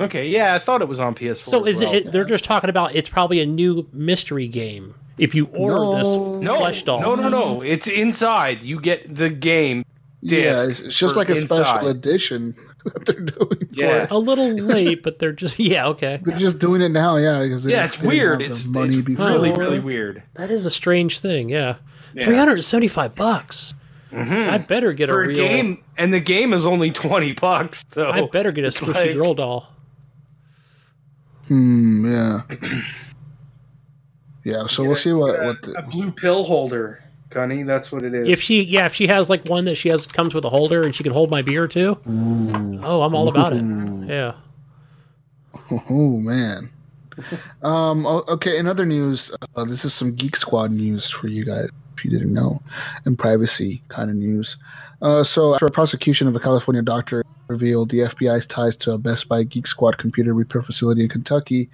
Okay, 0.00 0.28
yeah, 0.28 0.54
I 0.54 0.58
thought 0.58 0.80
it 0.82 0.88
was 0.88 1.00
on 1.00 1.14
PS4. 1.14 1.44
so 1.48 1.62
as 1.64 1.76
is 1.78 1.84
well. 1.84 1.94
it? 1.94 2.12
They're 2.12 2.24
just 2.24 2.44
talking 2.44 2.70
about 2.70 2.94
it's 2.94 3.08
probably 3.08 3.40
a 3.40 3.46
new 3.46 3.88
mystery 3.92 4.46
game. 4.48 4.94
If 5.18 5.34
you 5.34 5.46
order 5.46 5.74
No. 5.76 5.96
this 5.96 6.42
No, 6.44 6.56
flesh 6.58 6.82
doll, 6.84 7.00
no, 7.00 7.14
no, 7.16 7.28
no. 7.28 7.60
It's 7.62 7.88
inside. 7.88 8.62
You 8.62 8.80
get 8.80 9.12
the 9.12 9.28
game. 9.28 9.84
Yeah, 10.20 10.66
disc 10.66 10.70
it's, 10.70 10.80
it's 10.80 10.96
just 10.98 11.16
like 11.16 11.28
a 11.28 11.32
inside. 11.32 11.64
special 11.64 11.88
edition 11.88 12.54
that 12.84 13.06
they're 13.06 13.20
doing. 13.20 13.48
For 13.68 13.80
Yeah. 13.80 14.02
it. 14.04 14.10
a 14.10 14.18
little 14.18 14.48
late, 14.50 15.02
but 15.04 15.18
they're 15.20 15.32
just 15.32 15.58
yeah 15.60 15.86
okay. 15.88 16.20
They're 16.22 16.38
just 16.38 16.58
doing 16.60 16.82
it 16.82 16.88
now, 16.90 17.16
yeah. 17.16 17.42
Because 17.42 17.64
Yeah, 17.66 17.84
it's 17.84 18.00
weird. 18.02 18.42
It's, 18.42 18.66
money 18.66 18.96
it's 18.96 19.04
before. 19.06 19.26
really, 19.28 19.52
really 19.52 19.78
weird. 19.80 20.22
That 20.34 20.50
is 20.50 20.64
a 20.66 20.70
strange 20.70 21.20
thing. 21.20 21.48
Yeah, 21.50 21.76
Yeah. 22.14 22.24
three 22.24 22.36
hundred 22.36 22.54
and 22.54 22.64
seventy-five 22.64 23.14
bucks. 23.16 23.74
Mm-hmm. 24.12 24.50
I 24.50 24.58
better 24.58 24.92
get 24.92 25.08
for 25.08 25.20
a 25.22 25.24
a 25.24 25.28
real. 25.28 25.36
game, 25.36 25.84
and 25.96 26.12
the 26.12 26.20
game 26.20 26.52
is 26.52 26.64
only 26.66 26.90
twenty 26.90 27.32
bucks. 27.32 27.84
So 27.90 28.10
I 28.10 28.22
better 28.26 28.50
get 28.52 28.64
a 28.64 28.68
it's 28.68 28.78
squishy 28.80 28.94
like- 28.94 29.14
girl 29.14 29.34
doll. 29.34 29.68
Hmm. 31.48 32.12
Yeah. 32.12 32.40
Yeah. 34.44 34.66
So 34.66 34.82
we'll 34.82 34.96
see 34.96 35.12
what 35.12 35.38
a, 35.38 35.44
what. 35.44 35.62
The, 35.62 35.72
a 35.78 35.82
blue 35.82 36.10
pill 36.10 36.42
holder, 36.42 37.02
Gunny. 37.28 37.64
That's 37.64 37.92
what 37.92 38.02
it 38.02 38.14
is. 38.14 38.28
If 38.28 38.40
she, 38.40 38.62
yeah, 38.62 38.86
if 38.86 38.94
she 38.94 39.06
has 39.06 39.28
like 39.28 39.44
one 39.46 39.66
that 39.66 39.74
she 39.74 39.90
has 39.90 40.06
comes 40.06 40.32
with 40.32 40.42
a 40.46 40.48
holder 40.48 40.80
and 40.80 40.94
she 40.94 41.02
can 41.04 41.12
hold 41.12 41.30
my 41.30 41.42
beer 41.42 41.68
too. 41.68 41.98
Oh, 42.06 43.02
I'm 43.02 43.14
all 43.14 43.28
about 43.28 43.52
it. 43.52 43.62
Yeah. 44.08 44.34
oh 45.90 46.18
man. 46.18 46.70
Um. 47.62 48.06
Okay. 48.06 48.58
In 48.58 48.66
other 48.66 48.86
news, 48.86 49.30
uh, 49.54 49.64
this 49.64 49.84
is 49.84 49.92
some 49.92 50.14
Geek 50.14 50.34
Squad 50.34 50.70
news 50.70 51.10
for 51.10 51.28
you 51.28 51.44
guys. 51.44 51.68
If 51.98 52.04
you 52.04 52.10
didn't 52.10 52.32
know, 52.32 52.62
and 53.04 53.18
privacy 53.18 53.82
kind 53.88 54.08
of 54.08 54.16
news. 54.16 54.56
Uh, 55.02 55.24
so 55.24 55.52
after 55.54 55.66
a 55.66 55.70
prosecution 55.70 56.26
of 56.26 56.36
a 56.36 56.40
California 56.40 56.80
doctor 56.80 57.22
revealed 57.48 57.90
the 57.90 58.00
FBI's 58.00 58.46
ties 58.46 58.76
to 58.76 58.92
a 58.92 58.98
Best 58.98 59.28
Buy 59.28 59.42
Geek 59.42 59.66
Squad 59.66 59.98
computer 59.98 60.32
repair 60.32 60.62
facility 60.62 61.02
in 61.02 61.08
Kentucky, 61.08 61.68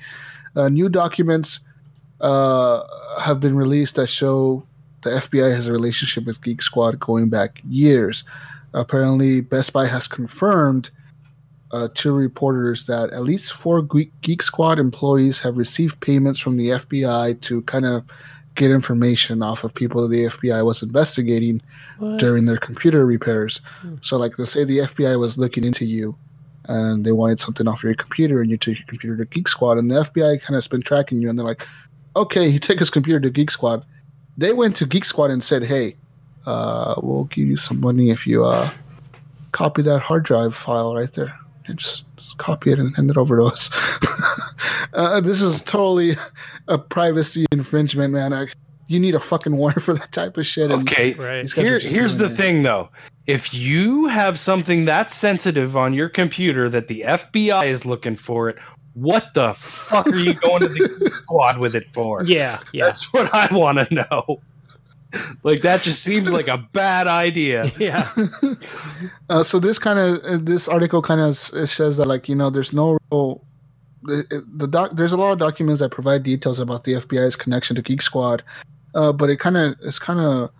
uh, 0.57 0.69
new 0.69 0.89
documents 0.89 1.61
uh, 2.21 2.83
have 3.21 3.41
been 3.41 3.57
released 3.57 3.97
that 3.97 4.07
show 4.07 4.65
the 5.03 5.11
FBI 5.11 5.53
has 5.53 5.67
a 5.67 5.73
relationship 5.73 6.25
with 6.25 6.43
Geek 6.43 6.63
Squad 6.63 6.99
going 6.99 7.29
back 7.29 7.61
years. 7.69 8.25
Apparently, 8.73 9.41
Best 9.41 9.73
Buy 9.73 9.87
has 9.87 10.09
confirmed 10.09 10.91
uh, 11.73 11.89
to 11.95 12.13
reporters 12.13 12.87
that 12.87 13.11
at 13.13 13.23
least 13.23 13.53
four 13.53 13.83
Geek, 13.83 14.13
Geek 14.23 14.43
Squad 14.43 14.79
employees 14.79 15.39
have 15.41 15.59
received 15.59 16.01
payments 16.01 16.39
from 16.39 16.57
the 16.57 16.71
FBI 16.71 17.41
to 17.43 17.63
kind 17.63 17.85
of 17.85 18.05
get 18.55 18.71
information 18.71 19.43
off 19.43 19.65
of 19.65 19.75
people 19.75 20.03
that 20.03 20.09
the 20.09 20.25
FBI 20.27 20.65
was 20.65 20.83
investigating 20.83 21.61
What? 21.99 22.19
during 22.19 22.45
their 22.47 22.57
computer 22.57 23.05
repairs. 23.05 23.61
So, 24.01 24.17
like, 24.17 24.39
let's 24.39 24.53
say 24.53 24.65
the 24.65 24.79
FBI 24.79 25.19
was 25.19 25.39
looking 25.39 25.65
into 25.65 25.85
you 25.85 26.17
and 26.67 27.05
they 27.05 27.13
wanted 27.13 27.39
something 27.39 27.69
off 27.69 27.83
your 27.85 27.95
computer, 27.95 28.41
and 28.41 28.51
you 28.51 28.57
took 28.57 28.79
your 28.79 28.87
computer 28.87 29.17
to 29.19 29.27
Geek 29.27 29.49
Squad, 29.49 29.77
and 29.77 29.91
the 29.91 29.97
FBI 30.05 30.41
kind 30.41 30.51
of 30.51 30.55
has 30.55 30.69
been 30.69 30.81
tracking 30.83 31.19
you, 31.21 31.29
and 31.29 31.39
they're 31.39 31.45
like, 31.47 31.67
okay, 32.17 32.49
you 32.49 32.59
take 32.59 32.79
his 32.79 32.91
computer 32.91 33.21
to 33.21 33.31
Geek 33.31 33.51
Squad. 33.51 33.85
They 34.39 34.53
went 34.53 34.75
to 34.77 34.87
Geek 34.87 35.05
Squad 35.05 35.31
and 35.31 35.45
said, 35.45 35.63
hey, 35.63 35.97
uh, 36.47 36.95
we'll 37.03 37.25
give 37.25 37.47
you 37.47 37.57
some 37.57 37.81
money 37.81 38.11
if 38.11 38.27
you 38.27 38.45
uh, 38.45 38.71
copy 39.53 39.83
that 39.83 40.01
hard 40.01 40.25
drive 40.25 40.55
file 40.55 40.95
right 40.95 41.13
there. 41.13 41.39
And 41.67 41.79
just, 41.79 42.05
just 42.17 42.37
copy 42.37 42.73
it 42.73 42.79
and 42.79 42.95
hand 42.95 43.11
it 43.11 43.17
over 43.17 43.37
to 43.39 43.45
us. 43.45 43.71
uh, 44.93 45.21
this 45.21 45.41
is 45.41 45.63
totally 45.63 46.17
a 46.69 46.79
privacy 46.79 47.47
infringement, 47.53 48.13
man. 48.13 48.33
I, 48.33 48.47
you 48.89 48.99
need 49.01 49.15
a 49.15 49.21
fucking 49.21 49.57
warrant 49.57 49.83
for 49.83 49.95
that 49.95 50.13
type 50.13 50.37
of 50.37 50.47
shit. 50.47 50.71
And 50.71 50.89
okay, 50.89 51.15
Right. 51.15 51.43
these 51.43 51.55
guys 51.55 51.65
are 51.65 51.79
Here, 51.79 51.79
here's 51.79 52.17
the 52.19 52.27
it. 52.27 52.31
thing, 52.31 52.63
though. 52.63 52.89
If 53.27 53.55
you 53.55 54.07
have 54.09 54.39
something 54.39 54.85
that's 54.85 55.15
sensitive 55.15 55.77
on 55.77 55.95
your 55.95 56.09
computer 56.11 56.69
that 56.69 56.89
the 56.89 57.03
FBI 57.07 57.67
is 57.67 57.87
looking 57.87 58.15
for 58.17 58.51
it, 58.51 58.57
what 58.93 59.33
the 59.35 59.55
fuck 59.55 60.07
are 60.07 60.17
you 60.17 60.35
going 60.47 60.61
to 60.61 60.69
the 60.69 61.11
squad 61.23 61.59
with 61.59 61.75
it 61.75 61.85
for? 61.87 62.23
Yeah, 62.25 62.61
yeah, 62.73 62.85
That's 62.87 63.13
what 63.13 63.33
I 63.35 63.49
want 63.55 63.79
to 63.89 63.95
know. 63.95 64.41
Like 65.45 65.63
that 65.63 65.81
just 65.83 66.03
seems 66.03 66.33
like 66.33 66.49
a 66.49 66.59
bad 66.59 67.07
idea. 67.07 67.71
yeah. 67.79 68.11
Uh, 69.31 69.43
so 69.43 69.59
this 69.59 69.79
kind 69.79 69.99
of 69.99 70.19
uh, 70.25 70.37
this 70.43 70.69
article 70.69 71.01
kind 71.01 71.21
of 71.21 71.37
says 71.37 71.97
that 71.97 72.07
like 72.07 72.29
you 72.29 72.35
know 72.35 72.51
there's 72.51 72.73
no 72.73 72.99
real 73.11 73.43
the, 74.05 74.45
the 74.57 74.67
doc 74.67 74.91
there's 74.95 75.13
a 75.13 75.17
lot 75.17 75.33
of 75.33 75.39
documents 75.39 75.81
that 75.81 75.91
provide 75.91 76.23
details 76.23 76.59
about 76.59 76.85
the 76.85 76.95
FBI's 76.95 77.37
connection 77.37 77.75
to 77.77 77.83
Geek 77.83 78.03
Squad, 78.03 78.43
uh, 78.95 79.13
but 79.13 79.31
it 79.31 79.39
kind 79.39 79.57
of 79.57 79.75
it's 79.83 79.99
kind 79.99 80.21
of 80.21 80.51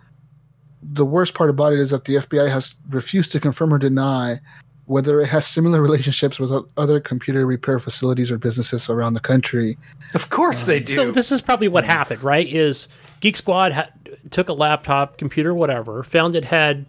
the 0.81 1.05
worst 1.05 1.33
part 1.33 1.49
about 1.49 1.73
it 1.73 1.79
is 1.79 1.89
that 1.91 2.05
the 2.05 2.15
FBI 2.15 2.49
has 2.49 2.75
refused 2.89 3.31
to 3.31 3.39
confirm 3.39 3.73
or 3.73 3.77
deny 3.77 4.39
whether 4.85 5.19
it 5.19 5.27
has 5.27 5.47
similar 5.47 5.81
relationships 5.89 6.39
with 6.39 6.51
other 6.77 6.99
computer 6.99 7.45
repair 7.45 7.79
facilities 7.79 8.31
or 8.31 8.37
businesses 8.37 8.89
around 8.89 9.13
the 9.13 9.19
country. 9.19 9.77
Of 10.13 10.29
course 10.29 10.63
they 10.63 10.79
do. 10.79 10.93
So 10.93 11.11
this 11.11 11.31
is 11.31 11.41
probably 11.41 11.67
what 11.67 11.85
happened, 11.85 12.21
right? 12.23 12.47
Is 12.47 12.87
Geek 13.19 13.35
Squad 13.35 13.71
ha- 13.71 13.89
took 14.31 14.49
a 14.49 14.53
laptop, 14.53 15.17
computer, 15.17 15.53
whatever, 15.53 16.03
found 16.03 16.35
it 16.35 16.45
had, 16.45 16.85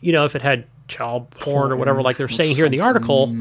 you 0.00 0.12
know, 0.12 0.24
if 0.24 0.34
it 0.34 0.42
had 0.42 0.66
child 0.88 1.30
porn 1.30 1.72
or 1.72 1.76
whatever, 1.76 2.02
like 2.02 2.16
they're 2.16 2.28
saying 2.28 2.56
here 2.56 2.66
in 2.66 2.72
the 2.72 2.80
article, 2.80 3.34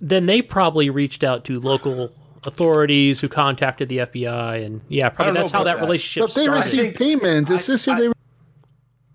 then 0.00 0.26
they 0.26 0.42
probably 0.42 0.90
reached 0.90 1.22
out 1.24 1.44
to 1.46 1.60
local 1.60 2.10
authorities 2.44 3.20
who 3.20 3.28
contacted 3.28 3.88
the 3.88 3.98
FBI, 3.98 4.64
and 4.64 4.80
yeah, 4.88 5.08
probably 5.10 5.34
that's 5.40 5.52
how 5.52 5.62
that 5.64 5.76
that. 5.76 5.82
relationship 5.82 6.28
But 6.28 6.34
they 6.34 6.42
started. 6.44 6.58
received 6.58 6.96
payment. 6.96 7.50
It's 7.50 7.68
I- 7.68 7.72
this 7.72 7.84
here 7.84 7.94
I- 7.94 8.00
they. 8.00 8.12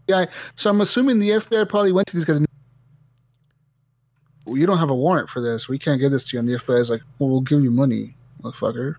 Yeah, 0.07 0.25
so 0.55 0.69
I'm 0.69 0.81
assuming 0.81 1.17
the 1.19 1.29
FBI 1.31 1.67
probably 1.67 1.91
went 1.91 2.07
to 2.09 2.15
these 2.15 2.25
guys. 2.25 2.39
Well, 4.45 4.57
you 4.57 4.67
don't 4.67 4.77
have 4.77 4.91
a 4.91 4.95
warrant 4.95 5.29
for 5.29 5.41
this. 5.41 5.67
We 5.67 5.79
can't 5.79 5.99
give 5.99 6.11
this 6.11 6.27
to 6.29 6.35
you. 6.37 6.39
And 6.39 6.47
the 6.47 6.53
FBI 6.59 6.79
is 6.79 6.89
like, 6.91 7.01
well, 7.17 7.29
we'll 7.31 7.41
give 7.41 7.63
you 7.63 7.71
money, 7.71 8.15
motherfucker. 8.43 8.95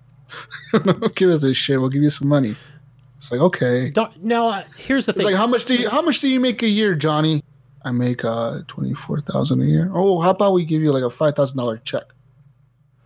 give 1.14 1.30
us 1.30 1.40
this 1.42 1.56
shit. 1.56 1.78
We'll 1.80 1.88
give 1.90 2.02
you 2.02 2.10
some 2.10 2.26
money. 2.28 2.56
It's 3.18 3.30
like 3.30 3.40
okay. 3.40 3.90
Don't- 3.90 4.24
now, 4.24 4.48
uh, 4.48 4.62
here's 4.76 5.06
the 5.06 5.10
It's 5.10 5.18
thing. 5.18 5.26
like 5.26 5.36
how 5.36 5.46
much 5.46 5.64
do 5.66 5.74
you 5.76 5.88
how 5.88 6.02
much 6.02 6.18
do 6.18 6.28
you 6.28 6.40
make 6.40 6.62
a 6.62 6.68
year, 6.68 6.94
Johnny? 6.96 7.44
I 7.86 7.92
make 7.92 8.24
uh 8.24 8.62
twenty 8.66 8.94
four 8.94 9.20
thousand 9.20 9.62
a 9.62 9.64
year. 9.64 9.90
Oh, 9.94 10.20
how 10.20 10.30
about 10.30 10.52
we 10.54 10.64
give 10.64 10.82
you 10.82 10.92
like 10.92 11.04
a 11.04 11.10
five 11.10 11.36
thousand 11.36 11.56
dollar 11.56 11.78
check? 11.78 12.04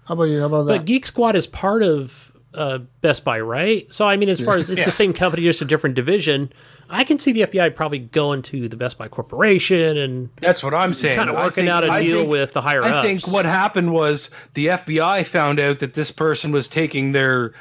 How 0.06 0.14
about 0.14 0.24
you? 0.24 0.40
How 0.40 0.46
about 0.46 0.62
that? 0.64 0.78
But? 0.78 0.86
Geek 0.86 1.04
Squad 1.06 1.36
is 1.36 1.46
part 1.46 1.82
of 1.82 2.32
uh, 2.54 2.78
Best 3.00 3.22
Buy, 3.22 3.38
right? 3.40 3.92
So 3.92 4.06
I 4.06 4.16
mean, 4.16 4.28
as 4.30 4.40
far 4.40 4.56
as 4.56 4.70
it's 4.70 4.78
Yeah. 4.80 4.84
the 4.86 4.90
same 4.90 5.12
company, 5.12 5.42
just 5.44 5.60
a 5.60 5.64
different 5.66 5.94
division. 5.96 6.50
I 6.88 7.04
can 7.04 7.18
see 7.20 7.30
the 7.30 7.42
FBI 7.42 7.76
probably 7.76 8.00
going 8.00 8.42
to 8.42 8.68
the 8.68 8.76
Best 8.76 8.98
Buy 8.98 9.06
Corporation 9.06 9.96
and 9.98 10.30
That's 10.40 10.64
what 10.64 10.74
I'm 10.74 10.92
saying. 10.94 11.16
kind 11.16 11.30
of 11.30 11.36
working 11.36 11.66
think- 11.66 11.68
out 11.70 11.84
a 11.84 11.92
I 11.92 12.02
deal 12.02 12.20
think- 12.20 12.30
with 12.30 12.52
the 12.54 12.62
higher 12.62 12.82
I 12.82 12.90
ups. 12.90 13.06
think 13.06 13.28
what 13.32 13.44
happened 13.44 13.92
was 13.92 14.30
the 14.54 14.66
FBI 14.68 15.24
found 15.24 15.60
out 15.60 15.78
that 15.78 15.94
this 15.94 16.10
person 16.10 16.50
was 16.50 16.66
taking 16.66 17.12
their 17.12 17.52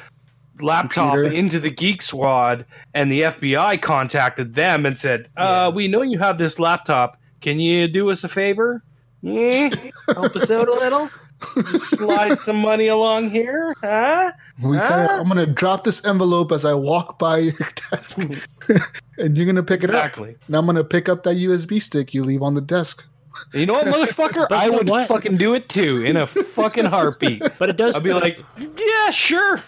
laptop 0.62 1.14
Computer. 1.16 1.36
into 1.36 1.60
the 1.60 1.70
Geek 1.72 2.02
Squad, 2.02 2.66
and 2.94 3.12
the 3.12 3.22
FBI 3.22 3.82
contacted 3.82 4.54
them 4.54 4.86
and 4.86 4.98
said, 4.98 5.30
uh, 5.38 5.72
"We 5.74 5.88
know 5.88 6.02
you 6.02 6.20
have 6.20 6.38
this 6.38 6.60
laptop. 6.60 7.18
Can 7.42 7.60
you 7.60 7.88
do 7.88 8.10
us 8.10 8.24
a 8.24 8.28
favor? 8.30 8.84
Yeah, 9.22 9.70
help 10.14 10.36
us 10.36 10.50
out 10.52 10.68
a 10.68 10.74
little." 10.74 11.10
Just 11.56 11.92
slide 11.98 12.38
some 12.38 12.58
money 12.58 12.90
along 12.90 13.30
here, 13.30 13.74
huh? 13.82 14.34
We 14.62 14.76
gotta, 14.76 15.10
Ah. 15.14 15.20
I'm 15.22 15.28
gonna 15.30 15.46
drop 15.46 15.86
this 15.86 16.04
envelope 16.04 16.52
as 16.52 16.66
I 16.66 16.74
walk 16.74 17.18
by 17.18 17.38
your 17.38 17.54
desk, 17.92 18.20
and 19.18 19.38
you're 19.38 19.46
gonna 19.46 19.64
pick 19.64 19.82
it 19.84 19.90
up. 19.90 19.96
Exactly. 19.96 20.36
And 20.48 20.56
I'm 20.58 20.66
gonna 20.66 20.84
pick 20.84 21.08
up 21.08 21.24
that 21.24 21.38
USB 21.38 21.82
stick 21.82 22.14
you 22.14 22.26
leave 22.26 22.42
on 22.44 22.56
the 22.56 22.62
desk. 22.62 23.06
You 23.54 23.66
know 23.66 23.74
what, 23.74 23.88
motherfucker? 23.88 24.52
I 24.52 24.66
you 24.66 24.72
know 24.72 24.78
would 24.80 24.90
what? 24.90 25.08
fucking 25.08 25.38
do 25.38 25.54
it 25.54 25.70
too 25.70 26.04
in 26.04 26.18
a 26.18 26.28
fucking 26.28 26.84
heartbeat. 26.86 27.42
But 27.58 27.70
it 27.70 27.78
does. 27.78 27.96
I'd 27.96 28.04
be 28.04 28.12
like, 28.14 28.44
yeah, 28.58 29.12
sure. 29.12 29.62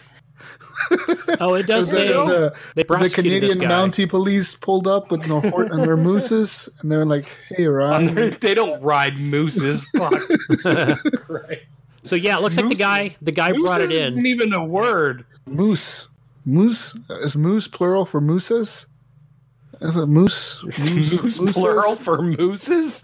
oh, 1.40 1.54
it 1.56 1.68
does 1.68 1.90
The, 1.90 1.96
say 1.96 2.08
the, 2.08 2.54
they 2.76 2.84
the 2.84 3.10
Canadian 3.14 3.42
this 3.60 3.68
guy. 3.68 3.68
Mountie 3.72 4.10
police 4.10 4.56
pulled 4.56 4.88
up 4.88 5.12
with 5.12 5.28
no 5.28 5.42
hort 5.42 5.72
and 5.72 5.84
their 5.84 5.98
mooses, 5.98 6.68
and 6.80 6.92
they're 6.92 7.06
like, 7.06 7.26
"Hey, 7.50 7.66
Ryan, 7.68 8.36
they 8.42 8.54
don't 8.54 8.82
ride 8.82 9.18
mooses. 9.20 9.84
Fuck. 9.98 10.14
Christ. 11.26 11.62
So 12.04 12.16
yeah, 12.16 12.36
it 12.36 12.42
looks 12.42 12.58
like 12.58 12.68
the 12.68 12.74
guy 12.76 13.16
the 13.22 13.32
guy 13.32 13.52
brought 13.54 13.80
it 13.80 13.90
Mooses 13.90 13.92
isn't 13.92 14.20
in. 14.22 14.26
even 14.26 14.54
a 14.54 14.66
word. 14.66 15.24
moose, 15.46 16.08
moose 16.46 16.98
is 17.10 17.36
moose 17.36 17.68
plural 17.68 18.08
for 18.08 18.20
mooses? 18.20 18.88
Is 19.82 19.96
it 19.96 20.08
moose? 20.08 20.64
Moose, 20.64 21.40
Moose 21.40 21.52
plural 21.54 21.96
for 21.96 22.24
mooses. 22.24 23.04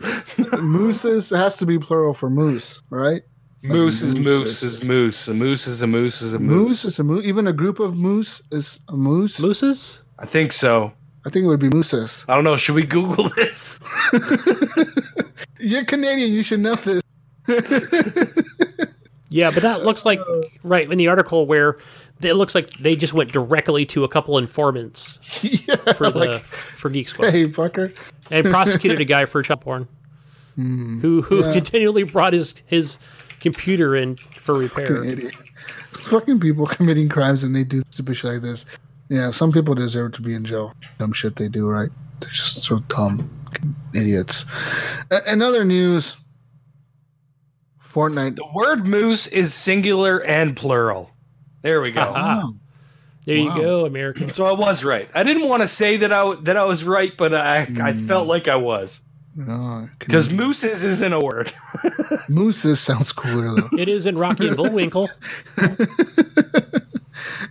Mooses 0.59 1.29
has 1.29 1.57
to 1.57 1.67
be 1.67 1.77
plural 1.77 2.15
for 2.15 2.29
moose, 2.31 2.81
right? 2.89 3.21
Moose 3.67 4.01
is 4.01 4.17
moose 4.17 4.63
is 4.63 4.83
moose. 4.83 5.27
A 5.27 5.33
moose 5.33 5.67
is 5.67 5.81
a 5.81 5.87
moose 5.87 6.21
is 6.21 6.33
a 6.33 6.39
Moose 6.39 6.69
moose. 6.69 6.85
is 6.85 6.99
a 6.99 7.03
moose. 7.03 7.25
Even 7.25 7.47
a 7.47 7.53
group 7.53 7.79
of 7.79 7.97
moose 7.97 8.41
is 8.51 8.79
a 8.89 8.95
moose. 8.95 9.39
Mooses? 9.39 10.01
I 10.19 10.25
think 10.25 10.51
so. 10.51 10.93
I 11.25 11.29
think 11.29 11.43
it 11.43 11.47
would 11.47 11.59
be 11.59 11.69
mooses. 11.69 12.25
I 12.27 12.35
don't 12.35 12.43
know. 12.43 12.57
Should 12.57 12.75
we 12.75 12.83
Google 12.83 13.29
this? 13.29 13.79
You're 15.59 15.85
Canadian. 15.85 16.31
You 16.31 16.43
should 16.43 16.61
know 16.61 16.75
this. 16.75 17.01
Yeah, 19.29 19.51
but 19.51 19.63
that 19.63 19.83
looks 19.83 20.05
like 20.05 20.19
right 20.63 20.89
in 20.89 20.97
the 20.97 21.07
article 21.07 21.45
where 21.45 21.77
it 22.21 22.33
looks 22.33 22.55
like 22.55 22.69
they 22.79 22.95
just 22.95 23.13
went 23.13 23.31
directly 23.31 23.85
to 23.87 24.03
a 24.03 24.07
couple 24.07 24.37
informants 24.37 25.19
yeah, 25.67 25.75
for 25.93 26.09
the 26.09 26.19
like, 26.19 26.43
for 26.43 26.89
Geek 26.89 27.09
Squad 27.09 27.31
hey, 27.31 27.47
fucker. 27.47 27.95
and 28.31 28.49
prosecuted 28.49 29.01
a 29.01 29.05
guy 29.05 29.25
for 29.25 29.43
child 29.43 29.61
porn 29.61 29.87
hmm. 30.55 30.99
who 31.01 31.21
who 31.21 31.45
yeah. 31.45 31.53
continually 31.53 32.03
brought 32.03 32.33
his 32.33 32.55
his 32.65 32.97
computer 33.39 33.95
in 33.95 34.17
for 34.17 34.55
repair. 34.55 34.87
Fucking 34.97 35.09
idiot. 35.09 35.33
Fucking 35.91 36.39
people 36.39 36.65
committing 36.67 37.09
crimes 37.09 37.43
and 37.43 37.55
they 37.55 37.63
do 37.63 37.81
stupid 37.91 38.15
shit 38.15 38.33
like 38.33 38.41
this. 38.41 38.65
Yeah, 39.09 39.29
some 39.29 39.51
people 39.51 39.73
deserve 39.75 40.11
to 40.13 40.21
be 40.21 40.33
in 40.33 40.43
jail. 40.45 40.73
Dumb 40.99 41.13
shit 41.13 41.35
they 41.37 41.47
do, 41.49 41.67
right? 41.67 41.89
They're 42.19 42.29
just 42.29 42.63
so 42.63 42.79
dumb. 42.89 43.29
Idiots. 43.93 44.45
A- 45.11 45.31
in 45.31 45.41
other 45.41 45.63
news, 45.63 46.17
Fortnite. 47.83 48.35
The 48.35 48.45
word 48.53 48.87
moose 48.87 49.27
is 49.27 49.53
singular 49.53 50.21
and 50.23 50.55
plural. 50.55 51.11
There 51.61 51.81
we 51.81 51.91
go. 51.91 52.53
There 53.25 53.35
you 53.35 53.53
go, 53.53 53.85
American. 53.85 54.29
So 54.29 54.45
I 54.45 54.53
was 54.53 54.85
right. 54.85 55.09
I 55.13 55.23
didn't 55.23 55.49
want 55.49 55.61
to 55.61 55.67
say 55.67 55.97
that 55.97 56.13
I 56.13 56.19
w- 56.19 56.41
that 56.43 56.55
I 56.55 56.63
was 56.63 56.85
right, 56.85 57.11
but 57.17 57.33
I 57.35 57.57
I 57.63 57.91
Hmm. 57.91 58.07
felt 58.07 58.25
like 58.25 58.47
I 58.47 58.55
was 58.55 59.03
oh, 59.47 59.89
because 59.99 60.27
can- 60.27 60.37
mooses 60.37 60.83
isn't 60.83 61.13
a 61.13 61.19
word. 61.19 61.51
mooses 62.29 62.79
sounds 62.79 63.11
cooler 63.11 63.53
though. 63.55 63.77
It 63.77 63.87
is 63.87 64.05
in 64.05 64.17
Rocky 64.17 64.47
and 64.47 64.57
Bullwinkle. 64.57 65.09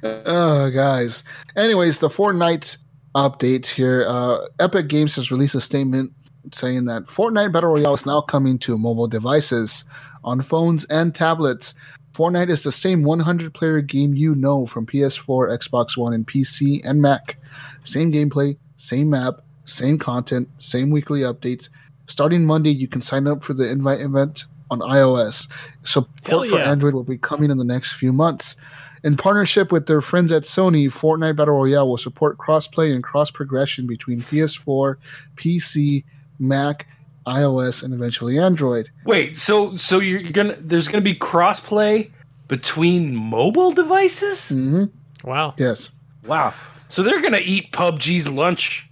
oh, 0.02 0.70
guys. 0.70 1.24
Anyways, 1.56 1.98
the 1.98 2.08
Fortnite 2.08 2.76
update 3.14 3.66
here. 3.66 4.04
Uh, 4.06 4.46
Epic 4.60 4.88
Games 4.88 5.14
has 5.16 5.30
released 5.30 5.54
a 5.54 5.60
statement 5.60 6.12
saying 6.52 6.84
that 6.84 7.04
Fortnite 7.04 7.52
Battle 7.52 7.70
Royale 7.70 7.94
is 7.94 8.06
now 8.06 8.20
coming 8.20 8.58
to 8.60 8.78
mobile 8.78 9.08
devices 9.08 9.84
on 10.24 10.40
phones 10.40 10.84
and 10.86 11.14
tablets. 11.14 11.74
Fortnite 12.12 12.48
is 12.48 12.62
the 12.62 12.72
same 12.72 13.02
100 13.02 13.52
player 13.52 13.80
game 13.80 14.14
you 14.14 14.34
know 14.34 14.64
from 14.66 14.86
PS4, 14.86 15.58
Xbox 15.58 15.96
One, 15.96 16.14
and 16.14 16.26
PC 16.26 16.80
and 16.84 17.02
Mac. 17.02 17.36
Same 17.84 18.10
gameplay, 18.12 18.56
same 18.76 19.10
map, 19.10 19.40
same 19.66 19.98
content, 19.98 20.48
same 20.58 20.90
weekly 20.90 21.20
updates. 21.20 21.68
Starting 22.06 22.44
Monday, 22.46 22.70
you 22.70 22.88
can 22.88 23.02
sign 23.02 23.26
up 23.26 23.42
for 23.42 23.52
the 23.52 23.68
invite 23.68 24.00
event 24.00 24.44
on 24.70 24.78
iOS. 24.80 25.48
Hell 25.50 25.84
Support 25.84 26.48
for. 26.48 26.58
Android 26.60 26.94
will 26.94 27.04
be 27.04 27.18
coming 27.18 27.50
in 27.50 27.58
the 27.58 27.64
next 27.64 27.92
few 27.92 28.12
months. 28.12 28.56
In 29.04 29.16
partnership 29.16 29.70
with 29.70 29.86
their 29.86 30.00
friends 30.00 30.32
at 30.32 30.44
Sony, 30.44 30.86
Fortnite 30.86 31.36
Battle 31.36 31.54
Royale 31.54 31.88
will 31.88 31.96
support 31.98 32.38
crossplay 32.38 32.92
and 32.92 33.04
cross 33.04 33.30
progression 33.30 33.86
between 33.86 34.20
PS4, 34.22 34.96
PC, 35.36 36.02
Mac, 36.38 36.88
iOS, 37.26 37.82
and 37.82 37.92
eventually 37.92 38.38
Android. 38.38 38.88
Wait, 39.04 39.36
so 39.36 39.76
so 39.76 39.98
you're 40.00 40.22
gonna 40.22 40.56
there's 40.60 40.88
gonna 40.88 41.02
be 41.02 41.14
crossplay 41.14 42.10
between 42.48 43.14
mobile 43.14 43.70
devices? 43.72 44.50
hmm 44.50 44.84
Wow. 45.24 45.54
Yes. 45.56 45.90
Wow. 46.26 46.54
So 46.88 47.02
they're 47.02 47.20
gonna 47.20 47.40
eat 47.42 47.72
PUBG's 47.72 48.28
lunch. 48.28 48.85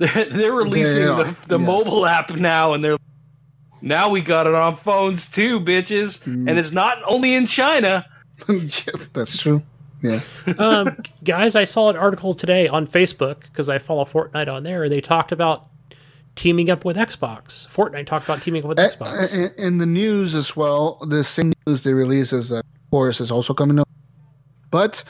They're, 0.00 0.24
they're 0.24 0.52
releasing 0.52 1.00
They 1.02 1.04
the, 1.04 1.36
the 1.46 1.58
yes. 1.58 1.66
mobile 1.66 2.06
app 2.06 2.30
now, 2.30 2.72
and 2.72 2.82
they're 2.82 2.96
now 3.82 4.08
we 4.08 4.20
got 4.22 4.46
it 4.46 4.54
on 4.54 4.76
phones 4.76 5.30
too, 5.30 5.60
bitches. 5.60 6.26
Mm. 6.26 6.48
And 6.48 6.58
it's 6.58 6.72
not 6.72 6.98
only 7.06 7.34
in 7.34 7.46
China. 7.46 8.06
Yeah, 8.48 8.92
That's 9.12 9.36
true. 9.36 9.62
Yeah. 10.02 10.20
um, 10.58 10.96
guys, 11.24 11.54
I 11.56 11.64
saw 11.64 11.90
an 11.90 11.96
article 11.96 12.32
today 12.32 12.66
on 12.68 12.86
Facebook 12.86 13.40
because 13.42 13.68
I 13.68 13.76
follow 13.76 14.04
Fortnite 14.06 14.48
on 14.48 14.62
there. 14.62 14.88
They 14.88 15.02
talked 15.02 15.30
about 15.32 15.66
teaming 16.36 16.70
up 16.70 16.86
with 16.86 16.96
Xbox. 16.96 17.68
Fortnite 17.68 18.06
talked 18.06 18.24
about 18.24 18.40
teaming 18.40 18.62
up 18.62 18.68
with 18.70 18.78
A- 18.78 18.88
Xbox. 18.96 19.34
a- 19.34 19.62
In 19.62 19.76
the 19.76 19.84
news 19.84 20.34
as 20.34 20.56
well, 20.56 20.94
the 21.06 21.22
same 21.22 21.52
news 21.66 21.82
they 21.82 21.92
release 21.92 22.32
is 22.32 22.48
that 22.48 22.64
Chorus 22.90 23.20
is 23.20 23.30
also 23.30 23.52
coming 23.52 23.78
up. 23.78 23.88
But 24.70 25.04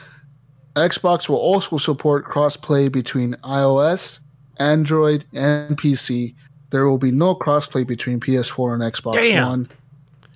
Xbox 0.74 1.28
will 1.28 1.36
also 1.36 1.76
support 1.78 2.26
crossplay 2.26 2.90
between 2.90 3.34
iOS, 3.44 4.18
Android, 4.60 5.24
and 5.32 5.76
PC. 5.76 6.34
There 6.70 6.86
will 6.86 6.98
be 6.98 7.10
no 7.10 7.34
crossplay 7.34 7.84
between 7.84 8.20
PS4 8.20 8.74
and 8.74 8.82
Xbox 8.82 9.14
Damn. 9.14 9.48
One. 9.48 9.68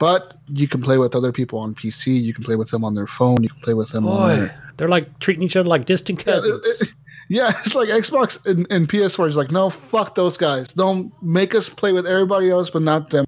But 0.00 0.36
you 0.48 0.66
can 0.66 0.82
play 0.82 0.98
with 0.98 1.14
other 1.14 1.30
people 1.30 1.60
on 1.60 1.74
PC. 1.76 2.20
You 2.20 2.34
can 2.34 2.42
play 2.42 2.56
with 2.56 2.70
them 2.70 2.84
on 2.84 2.94
their 2.96 3.06
phone. 3.06 3.42
You 3.44 3.48
can 3.50 3.60
play 3.60 3.74
with 3.74 3.90
them 3.90 4.08
on 4.08 4.28
their 4.38 4.60
They're 4.76 4.88
like 4.88 5.16
treating 5.20 5.44
each 5.44 5.54
other 5.54 5.68
like 5.68 5.84
distant 5.86 6.18
Yeah, 6.26 6.32
cousins. 6.34 6.66
it- 6.66 6.82
it- 6.88 6.94
yeah, 7.30 7.52
it's 7.60 7.74
like 7.74 7.88
Xbox 7.88 8.44
and, 8.44 8.66
and 8.70 8.86
PS4 8.86 9.26
is 9.28 9.36
like, 9.36 9.50
no, 9.50 9.70
fuck 9.70 10.14
those 10.14 10.36
guys. 10.36 10.68
Don't 10.68 11.10
make 11.22 11.54
us 11.54 11.70
play 11.70 11.90
with 11.92 12.06
everybody 12.06 12.50
else, 12.50 12.68
but 12.68 12.82
not 12.82 13.08
them. 13.08 13.24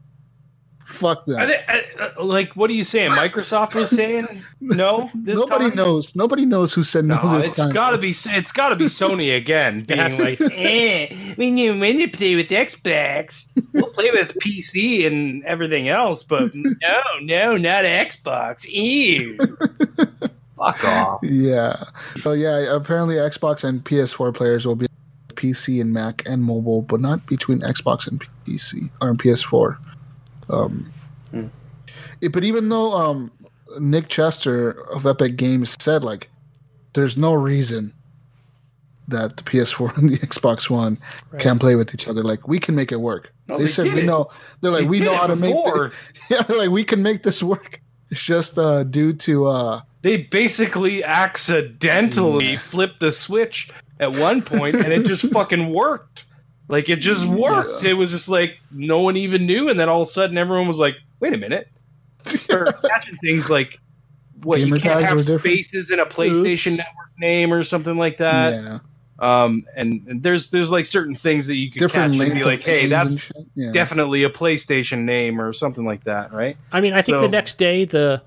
Fuck 0.87 1.27
that. 1.27 1.47
They, 1.49 1.99
uh, 1.99 2.25
like, 2.25 2.55
what 2.55 2.71
are 2.71 2.73
you 2.73 2.85
saying? 2.85 3.11
Microsoft 3.11 3.75
was 3.75 3.91
saying 3.91 4.43
no. 4.61 5.11
This 5.15 5.37
Nobody 5.39 5.69
time? 5.69 5.77
knows. 5.77 6.15
Nobody 6.15 6.47
knows 6.47 6.73
who 6.73 6.85
said 6.85 7.05
no, 7.05 7.21
No, 7.21 7.39
this 7.39 7.49
it's 7.49 7.57
time. 7.57 7.73
got 7.73 7.91
to 7.91 7.99
be. 7.99 8.11
It's 8.11 8.53
got 8.53 8.69
to 8.69 8.77
be 8.77 8.85
Sony 8.85 9.37
again, 9.37 9.83
being 9.89 10.17
like, 10.19 10.41
eh, 10.41 11.15
when 11.35 11.59
you 11.59 11.77
when 11.79 11.99
you 11.99 12.09
play 12.09 12.37
with 12.37 12.49
Xbox, 12.51 13.49
we'll 13.73 13.91
play 13.91 14.11
with 14.13 14.33
PC 14.39 15.07
and 15.07 15.43
everything 15.45 15.89
else, 15.89 16.23
but 16.23 16.55
no, 16.55 17.03
no, 17.21 17.57
not 17.57 17.85
Xbox. 17.85 18.65
Ew. 18.71 19.37
Fuck 20.57 20.85
off. 20.85 21.21
Yeah. 21.23 21.83
So 22.17 22.33
yeah, 22.33 22.75
apparently 22.75 23.17
Xbox 23.17 23.65
and 23.65 23.85
PS4 23.85 24.33
players 24.35 24.67
will 24.67 24.77
be 24.77 24.87
PC 25.35 25.81
and 25.81 25.93
Mac 25.93 26.23
and 26.27 26.43
mobile, 26.45 26.81
but 26.83 27.01
not 27.01 27.27
between 27.27 27.61
Xbox 27.61 28.07
and 28.07 28.25
PC 28.47 28.89
or 29.03 29.13
PS4. 29.15 29.77
Um, 30.48 30.90
Hmm. 31.31 31.47
it- 32.20 32.32
but 32.32 32.44
even 32.44 32.68
though 32.68 32.93
um, 32.94 33.31
Nick 33.81 34.09
Chester 34.09 34.70
of 34.93 35.06
Epic 35.06 35.36
Games 35.36 35.77
said 35.81 36.05
like, 36.05 36.28
there's 36.94 37.16
no 37.16 37.35
reason 37.35 37.93
that 39.09 39.36
the 39.36 39.43
PS4 39.43 39.97
and 39.98 40.10
the 40.10 40.18
Xbox 40.18 40.68
One 40.70 40.98
Right. 41.31 41.40
can 41.43 41.59
play 41.59 41.74
with 41.74 41.93
each 41.94 42.09
other. 42.09 42.23
Like 42.23 42.48
we 42.48 42.59
can 42.59 42.74
make 42.74 42.90
it 42.93 43.01
work. 43.01 43.32
No, 43.48 43.56
they, 43.59 43.64
they 43.64 43.70
said 43.70 43.93
we 43.93 44.01
it. 44.01 44.05
know. 44.05 44.31
They're 44.60 44.70
like 44.73 44.82
They 44.82 44.89
we 44.89 45.01
know 45.01 45.14
how 45.14 45.27
to 45.27 45.36
before. 45.36 45.89
make. 45.89 45.93
Yeah, 46.31 46.43
they're 46.43 46.59
like 46.59 46.70
we 46.70 46.85
can 46.85 47.02
make 47.02 47.23
this 47.23 47.43
work. 47.43 47.81
It's 48.10 48.23
just 48.23 48.56
uh, 48.59 48.85
due 48.85 49.12
to 49.14 49.47
uh, 49.47 49.81
They 50.02 50.18
basically 50.23 51.02
accidentally 51.05 52.56
flipped 52.56 53.01
the 53.01 53.10
switch 53.10 53.68
at 53.98 54.12
one 54.12 54.43
point, 54.43 54.77
and 54.77 54.93
it 54.93 55.06
just 55.06 55.31
fucking 55.32 55.73
worked. 55.73 56.24
Like 56.69 56.89
it 56.89 56.97
just 56.97 57.27
worked. 57.27 57.69
Yes. 57.69 57.85
It 57.85 57.93
was 57.95 58.11
just 58.11 58.29
like 58.29 58.59
no 58.71 59.01
one 59.01 59.17
even 59.17 59.47
knew, 59.47 59.69
and 59.69 59.79
then 59.79 59.89
all 59.89 60.03
of 60.03 60.09
a 60.09 60.11
sudden 60.11 60.37
everyone 60.37 60.67
was 60.67 60.79
like, 60.79 60.97
"Wait 61.21 61.33
a 61.33 61.37
minute!" 61.39 61.69
Started 62.25 62.75
catching 62.89 63.17
things 63.23 63.49
like 63.49 63.79
what 64.43 64.57
Gamer 64.59 64.77
you 64.77 64.83
can't 64.83 65.03
have 65.05 65.13
were 65.17 65.23
different? 65.23 65.41
spaces 65.43 65.91
in 65.91 66.01
a 66.01 66.07
PlayStation 66.07 66.73
Oops. 66.73 66.79
Network 66.79 67.11
name 67.19 67.53
or 67.53 67.63
something 67.65 67.97
like 67.97 68.17
that. 68.19 68.53
yeah, 68.55 68.79
Um, 69.19 69.65
and, 69.77 70.07
and 70.09 70.23
there's 70.23 70.51
there's 70.51 70.71
like 70.73 70.87
certain 70.87 71.15
things 71.15 71.47
that 71.47 71.55
you 71.55 71.71
could 71.71 71.81
different 71.81 72.15
catch 72.19 72.29
and 72.31 72.35
be 72.35 72.43
like, 72.43 72.63
"Hey, 72.63 72.87
that's. 72.87 73.31
Yeah. 73.55 73.71
definitely 73.71 74.25
a 74.25 74.29
PlayStation 74.31 75.05
name 75.05 75.41
or 75.41 75.53
something 75.53 75.85
like 75.87 76.05
that," 76.05 76.33
right? 76.33 76.57
I 76.73 76.81
mean, 76.81 76.93
I 76.95 77.01
think 77.01 77.19
So- 77.19 77.23
the 77.23 77.29
next 77.29 77.59
day 77.59 77.85
the 77.85 78.23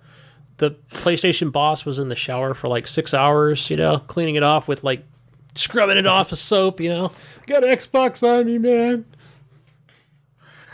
the 0.58 0.72
PlayStation 0.92 1.52
boss 1.52 1.86
was 1.86 2.00
in 2.00 2.08
the 2.10 2.16
shower 2.16 2.54
for 2.54 2.68
like 2.70 2.86
six 2.88 3.14
hours, 3.14 3.70
you 3.70 3.78
know, 3.78 4.00
cleaning 4.08 4.36
it 4.36 4.44
off 4.44 4.68
with 4.68 4.84
like 4.84 5.06
scrubbing 5.56 5.98
it 5.98 6.08
off 6.08 6.32
with 6.32 6.40
soap, 6.40 6.80
you 6.80 6.90
know. 6.90 7.12
Got 7.48 7.64
an 7.64 7.70
Xbox 7.70 8.24
on 8.24 8.46
me, 8.46 8.58
man. 8.58 9.06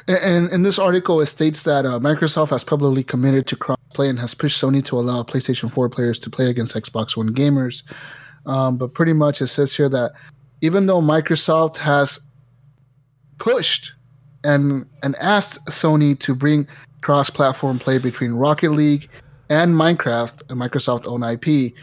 And, 0.08 0.52
in 0.52 0.62
this 0.62 0.78
article, 0.78 1.20
it 1.22 1.26
states 1.26 1.64
that 1.64 1.86
uh, 1.86 2.00
Microsoft 2.00 2.50
has 2.50 2.64
publicly 2.64 3.04
committed 3.04 3.48
to 3.48 3.56
crossplay 3.56 4.08
and 4.10 4.20
has 4.20 4.36
pushed 4.36 4.62
Sony 4.62 4.86
to 4.86 5.00
allow 5.00 5.24
PlayStation 5.24 5.72
4 5.72 5.90
players 5.90 6.20
to 6.20 6.30
play 6.30 6.50
against 6.50 6.76
Xbox 6.76 7.18
One 7.18 7.34
gamers. 7.34 7.82
Um, 8.46 8.78
but 8.78 8.94
pretty 8.94 9.14
much, 9.14 9.42
it 9.42 9.48
says 9.48 9.76
here 9.76 9.90
that 9.90 10.12
even 10.62 10.86
though 10.86 11.02
Microsoft 11.02 11.78
has 11.78 12.20
pushed 13.40 13.94
and 14.44 14.86
and 15.02 15.16
asked 15.16 15.64
Sony 15.66 16.18
to 16.20 16.36
bring 16.36 16.68
cross-platform 17.02 17.80
play 17.80 17.98
between 17.98 18.34
Rocket 18.34 18.72
League 18.72 19.10
and 19.50 19.76
Minecraft, 19.76 20.42
a 20.52 20.56
Microsoft 20.56 21.08
own 21.08 21.24
IP, 21.24 21.74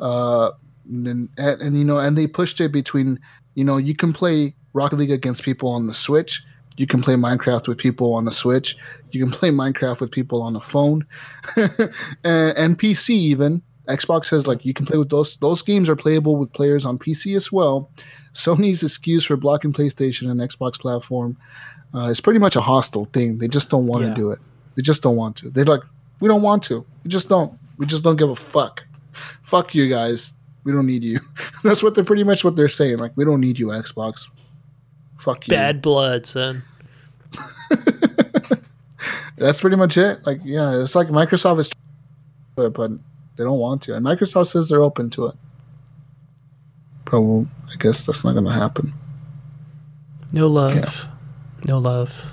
uh, 0.00 0.50
and, 0.88 1.28
and, 1.38 1.60
and 1.62 1.78
you 1.78 1.84
know, 1.84 1.98
and 1.98 2.16
they 2.16 2.26
pushed 2.26 2.60
it 2.60 2.72
between 2.72 3.18
you 3.54 3.64
know 3.64 3.76
you 3.76 3.94
can 3.94 4.12
play 4.12 4.54
Rocket 4.72 4.96
League 4.96 5.10
against 5.10 5.42
people 5.42 5.68
on 5.70 5.86
the 5.86 5.94
Switch. 5.94 6.42
You 6.78 6.86
can 6.86 7.02
play 7.02 7.14
Minecraft 7.14 7.68
with 7.68 7.76
people 7.78 8.14
on 8.14 8.24
the 8.24 8.32
Switch. 8.32 8.76
You 9.10 9.22
can 9.24 9.30
play 9.32 9.50
Minecraft 9.50 10.00
with 10.00 10.10
people 10.10 10.42
on 10.42 10.54
the 10.54 10.60
phone, 10.60 11.06
and, 11.56 12.56
and 12.56 12.78
PC 12.78 13.10
even. 13.10 13.62
Xbox 13.88 14.26
says 14.26 14.46
like 14.46 14.64
you 14.64 14.72
can 14.72 14.86
play 14.86 14.96
with 14.96 15.10
those. 15.10 15.36
Those 15.36 15.60
games 15.60 15.88
are 15.88 15.96
playable 15.96 16.36
with 16.36 16.52
players 16.52 16.86
on 16.86 16.98
PC 16.98 17.36
as 17.36 17.50
well. 17.50 17.90
Sony's 18.32 18.82
excuse 18.82 19.24
for 19.24 19.36
blocking 19.36 19.72
PlayStation 19.72 20.30
and 20.30 20.40
Xbox 20.40 20.78
platform 20.78 21.36
uh, 21.94 22.04
is 22.06 22.20
pretty 22.20 22.38
much 22.38 22.54
a 22.56 22.60
hostile 22.60 23.06
thing. 23.06 23.38
They 23.38 23.48
just 23.48 23.70
don't 23.70 23.86
want 23.86 24.02
to 24.02 24.08
Yeah. 24.08 24.14
do 24.14 24.30
it. 24.30 24.38
They 24.76 24.82
just 24.82 25.02
don't 25.02 25.16
want 25.16 25.36
to. 25.38 25.50
They're 25.50 25.64
like, 25.64 25.82
we 26.20 26.28
don't 26.28 26.42
want 26.42 26.62
to. 26.64 26.86
We 27.02 27.10
just 27.10 27.28
don't. 27.28 27.58
We 27.76 27.84
just 27.84 28.04
don't 28.04 28.16
give 28.16 28.30
a 28.30 28.36
fuck. 28.36 28.86
Fuck 29.42 29.74
you 29.74 29.88
guys. 29.88 30.32
We 30.64 30.72
don't 30.72 30.86
need 30.86 31.02
you. 31.02 31.20
That's 31.64 31.82
what 31.82 31.94
they're 31.94 32.04
pretty 32.04 32.24
much 32.24 32.44
what 32.44 32.56
they're 32.56 32.68
saying. 32.68 32.98
Like, 32.98 33.12
we 33.16 33.24
don't 33.24 33.40
need 33.40 33.58
you, 33.58 33.68
Xbox. 33.68 34.28
Fuck 35.18 35.46
you. 35.46 35.50
Bad 35.50 35.82
blood, 35.82 36.26
son. 36.26 36.62
That's 39.36 39.60
pretty 39.60 39.76
much 39.76 39.96
it. 39.96 40.24
Like, 40.26 40.40
yeah, 40.44 40.80
it's 40.80 40.94
like 40.94 41.08
Microsoft 41.08 41.60
is, 41.60 41.70
but 42.54 42.70
but 42.74 42.90
they 43.36 43.44
don't 43.44 43.58
want 43.58 43.82
to, 43.82 43.94
and 43.94 44.04
Microsoft 44.04 44.48
says 44.48 44.68
they're 44.68 44.82
open 44.82 45.10
to 45.10 45.26
it. 45.26 45.34
But 47.04 47.20
well, 47.22 47.48
I 47.70 47.76
guess 47.76 48.06
that's 48.06 48.24
not 48.24 48.32
going 48.32 48.44
to 48.44 48.52
happen. 48.52 48.92
No 50.32 50.46
love. 50.46 50.74
Yeah. 50.74 50.90
No 51.68 51.78
love. 51.78 52.32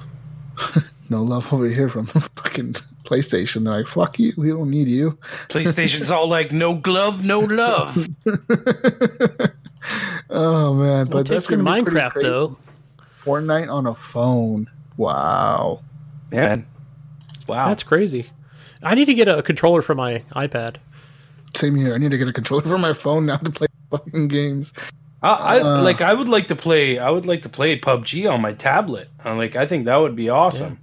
No 1.11 1.23
love 1.23 1.51
over 1.51 1.68
here 1.68 1.89
from 1.89 2.06
fucking 2.06 2.76
PlayStation. 3.10 3.64
They're 3.65 3.73
like, 3.77 3.88
fuck 3.88 4.19
you. 4.19 4.34
We 4.38 4.49
don't 4.49 4.69
need 4.69 4.88
you. 4.88 5.18
PlayStation's 5.49 6.11
all 6.11 6.27
like, 6.27 6.52
no 6.52 6.76
glove, 6.76 7.26
no 7.26 7.40
love. 7.40 8.07
oh 10.30 10.73
man, 10.73 11.07
but 11.07 11.26
that's 11.27 11.48
take 11.48 11.57
your 11.57 11.64
going 11.64 11.86
to 11.86 11.91
be 11.91 11.91
Minecraft 11.91 12.11
crazy. 12.11 12.27
though. 12.30 12.57
Fortnite 13.15 13.72
on 13.72 13.88
a 13.88 13.95
phone. 13.95 14.69
Wow. 14.98 15.81
Man. 16.31 16.65
Wow. 17.48 17.65
That's 17.68 17.84
crazy. 17.84 18.27
I 18.84 18.95
need 18.95 19.06
to 19.06 19.14
get 19.14 19.27
a 19.27 19.41
controller 19.41 19.81
for 19.81 19.95
my 19.95 20.23
iPad. 20.36 20.77
Same 21.56 21.76
here. 21.76 21.94
I 21.94 21.98
need 21.98 22.11
to 22.11 22.18
get 22.18 22.27
a 22.27 22.34
controller 22.34 22.64
for 22.64 22.77
my 22.77 22.94
phone 22.94 23.26
now 23.26 23.38
to 23.38 23.49
play 23.52 23.68
fucking 23.90 24.27
games. 24.27 24.72
I, 25.22 25.30
I 25.57 25.60
Uh, 25.61 25.81
like. 25.84 25.99
I 26.02 26.14
would 26.14 26.30
like 26.30 26.48
to 26.48 26.56
play. 26.56 26.98
I 26.99 27.10
would 27.10 27.26
like 27.26 27.41
to 27.41 27.49
play 27.49 27.77
PUBG 27.80 28.31
on 28.31 28.40
my 28.41 28.53
tablet. 28.53 29.10
I'm 29.26 29.38
like, 29.38 29.56
I 29.56 29.65
think 29.65 29.86
that 29.86 29.98
would 29.98 30.15
be 30.15 30.30
awesome. 30.30 30.80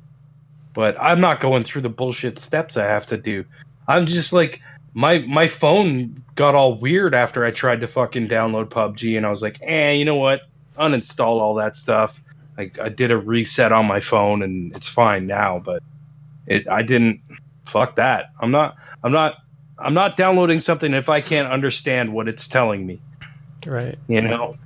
But 0.76 0.94
I'm 1.00 1.22
not 1.22 1.40
going 1.40 1.64
through 1.64 1.80
the 1.80 1.88
bullshit 1.88 2.38
steps 2.38 2.76
I 2.76 2.84
have 2.84 3.06
to 3.06 3.16
do. 3.16 3.46
I'm 3.88 4.04
just 4.04 4.34
like 4.34 4.60
my 4.92 5.20
my 5.20 5.46
phone 5.46 6.22
got 6.34 6.54
all 6.54 6.74
weird 6.78 7.14
after 7.14 7.46
I 7.46 7.50
tried 7.50 7.80
to 7.80 7.88
fucking 7.88 8.28
download 8.28 8.66
PUBG, 8.66 9.16
and 9.16 9.24
I 9.24 9.30
was 9.30 9.40
like, 9.40 9.58
eh, 9.62 9.92
you 9.92 10.04
know 10.04 10.16
what? 10.16 10.42
Uninstall 10.78 11.40
all 11.40 11.54
that 11.54 11.76
stuff. 11.76 12.20
Like 12.58 12.78
I 12.78 12.90
did 12.90 13.10
a 13.10 13.16
reset 13.16 13.72
on 13.72 13.86
my 13.86 14.00
phone, 14.00 14.42
and 14.42 14.76
it's 14.76 14.86
fine 14.86 15.26
now. 15.26 15.60
But 15.64 15.82
it, 16.46 16.68
I 16.68 16.82
didn't. 16.82 17.22
Fuck 17.64 17.96
that. 17.96 18.26
I'm 18.40 18.50
not. 18.50 18.76
I'm 19.02 19.12
not. 19.12 19.36
I'm 19.78 19.94
not 19.94 20.18
downloading 20.18 20.60
something 20.60 20.92
if 20.92 21.08
I 21.08 21.22
can't 21.22 21.50
understand 21.50 22.12
what 22.12 22.28
it's 22.28 22.46
telling 22.46 22.86
me. 22.86 23.00
Right. 23.66 23.98
You 24.08 24.20
know. 24.20 24.58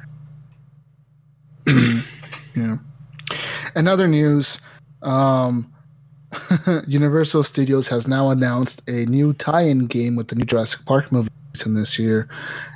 Yeah. 2.56 2.78
In 3.76 3.86
other 3.86 4.08
news, 4.08 4.60
um, 5.02 5.72
Universal 6.86 7.44
Studios 7.44 7.88
has 7.88 8.06
now 8.06 8.30
announced 8.30 8.82
a 8.88 9.04
new 9.06 9.32
tie-in 9.34 9.86
game 9.86 10.16
with 10.16 10.28
the 10.28 10.36
new 10.36 10.44
Jurassic 10.44 10.84
Park 10.84 11.10
movie 11.10 11.30
in 11.64 11.74
this 11.74 11.98
year, 11.98 12.28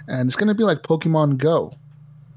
and 0.09 0.29
it's 0.29 0.37
going 0.37 0.49
to 0.49 0.55
be 0.55 0.65
like 0.65 0.83
Pokemon 0.83 1.39
Go 1.39 1.73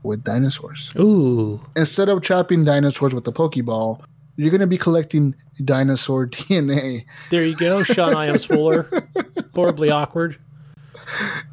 with 0.04 0.24
dinosaurs. 0.24 0.92
Ooh. 1.00 1.60
Instead 1.76 2.10
of 2.10 2.22
trapping 2.22 2.64
dinosaurs 2.64 3.14
with 3.14 3.24
the 3.24 3.34
Pokeball, 3.34 4.02
you're 4.36 4.52
going 4.52 4.62
to 4.62 4.68
be 4.68 4.78
collecting 4.78 5.36
dinosaur 5.66 6.28
DNA. 6.28 7.06
There 7.30 7.46
you 7.46 7.56
go. 7.56 7.84
Sean 7.84 8.16
Iams 8.16 8.46
Fuller. 8.46 8.88
Horribly 9.56 9.90
awkward. 9.90 10.38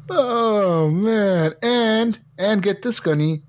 Oh 0.09 0.89
man! 0.91 1.53
And 1.63 2.19
and 2.37 2.61
get 2.61 2.81
this, 2.81 2.99
Gunny. 2.99 3.41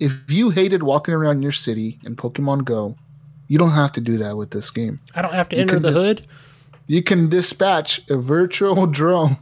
If 0.00 0.28
you 0.28 0.50
hated 0.50 0.82
walking 0.82 1.14
around 1.14 1.42
your 1.42 1.52
city 1.52 2.00
in 2.02 2.16
Pokemon 2.16 2.64
Go, 2.64 2.96
you 3.48 3.58
don't 3.58 3.70
have 3.70 3.92
to 3.92 4.00
do 4.00 4.18
that 4.18 4.36
with 4.36 4.50
this 4.50 4.70
game. 4.70 4.98
I 5.14 5.22
don't 5.22 5.32
have 5.34 5.48
to 5.50 5.56
You 5.56 5.62
enter 5.62 5.78
the 5.78 5.90
just- 5.90 6.00
hood. 6.00 6.26
You 6.86 7.02
can 7.02 7.28
dispatch 7.30 8.08
a 8.10 8.16
virtual 8.18 8.86
drone 9.00 9.38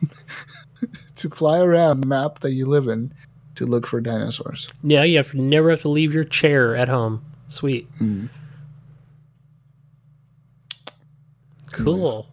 to 1.16 1.28
fly 1.28 1.58
around 1.58 2.00
the 2.02 2.06
map 2.06 2.38
that 2.40 2.52
you 2.52 2.66
live 2.66 2.86
in 2.86 3.12
to 3.56 3.66
look 3.66 3.86
for 3.86 4.00
dinosaurs. 4.00 4.70
Yeah, 4.82 5.02
you 5.02 5.16
have 5.16 5.32
to 5.32 5.38
never 5.42 5.70
have 5.70 5.80
to 5.82 5.88
leave 5.88 6.14
your 6.14 6.24
chair 6.24 6.76
at 6.76 6.88
home. 6.88 7.24
Sweet. 7.48 7.88
Cool. 11.72 12.26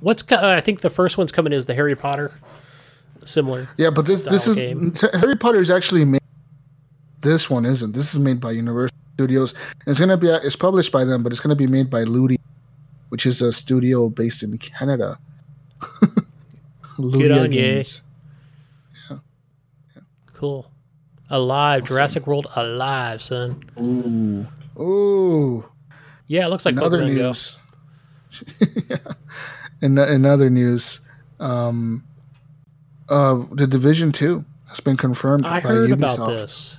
What's 0.00 0.22
co- 0.22 0.36
uh, 0.36 0.54
I 0.56 0.60
think 0.60 0.80
the 0.80 0.90
first 0.90 1.18
one's 1.18 1.32
coming 1.32 1.52
is 1.52 1.66
the 1.66 1.74
Harry 1.74 1.94
Potter. 1.96 2.38
Similar. 3.24 3.68
Yeah, 3.76 3.90
but 3.90 4.06
this 4.06 4.22
this 4.22 4.46
is 4.46 4.54
game. 4.56 4.94
Harry 5.14 5.36
Potter 5.36 5.60
is 5.60 5.70
actually 5.70 6.04
made. 6.04 6.20
This 7.20 7.50
one 7.50 7.64
isn't. 7.66 7.92
This 7.92 8.14
is 8.14 8.20
made 8.20 8.40
by 8.40 8.52
Universal 8.52 8.96
Studios. 9.16 9.54
And 9.70 9.88
it's 9.88 9.98
gonna 9.98 10.18
be 10.18 10.28
it's 10.28 10.56
published 10.56 10.92
by 10.92 11.02
them, 11.04 11.22
but 11.22 11.32
it's 11.32 11.40
gonna 11.40 11.56
be 11.56 11.66
made 11.66 11.88
by 11.88 12.02
Ludi, 12.02 12.38
which 13.08 13.24
is 13.24 13.40
a 13.40 13.50
studio 13.50 14.10
based 14.10 14.42
in 14.42 14.58
Canada. 14.58 15.18
Ludia 16.98 17.44
on. 17.44 17.50
Games. 17.50 18.02
Cool. 20.34 20.70
Alive. 21.30 21.84
Jurassic 21.84 22.26
World 22.26 22.46
alive, 22.56 23.22
son. 23.22 23.64
Ooh, 23.80 24.46
ooh. 24.82 25.64
Yeah, 26.26 26.44
it 26.44 26.50
looks 26.50 26.66
like 26.66 26.74
in 26.74 26.82
other 26.82 27.02
news, 27.02 27.58
yeah. 28.90 28.96
in, 29.80 29.96
in 29.96 30.26
other 30.26 30.50
news, 30.50 31.00
um, 31.40 32.04
uh, 33.08 33.42
the 33.52 33.66
Division 33.66 34.12
Two 34.12 34.44
has 34.66 34.80
been 34.80 34.98
confirmed. 34.98 35.46
I 35.46 35.60
by 35.60 35.68
heard 35.68 35.90
Ubisoft. 35.90 36.14
about 36.16 36.28
this. 36.28 36.78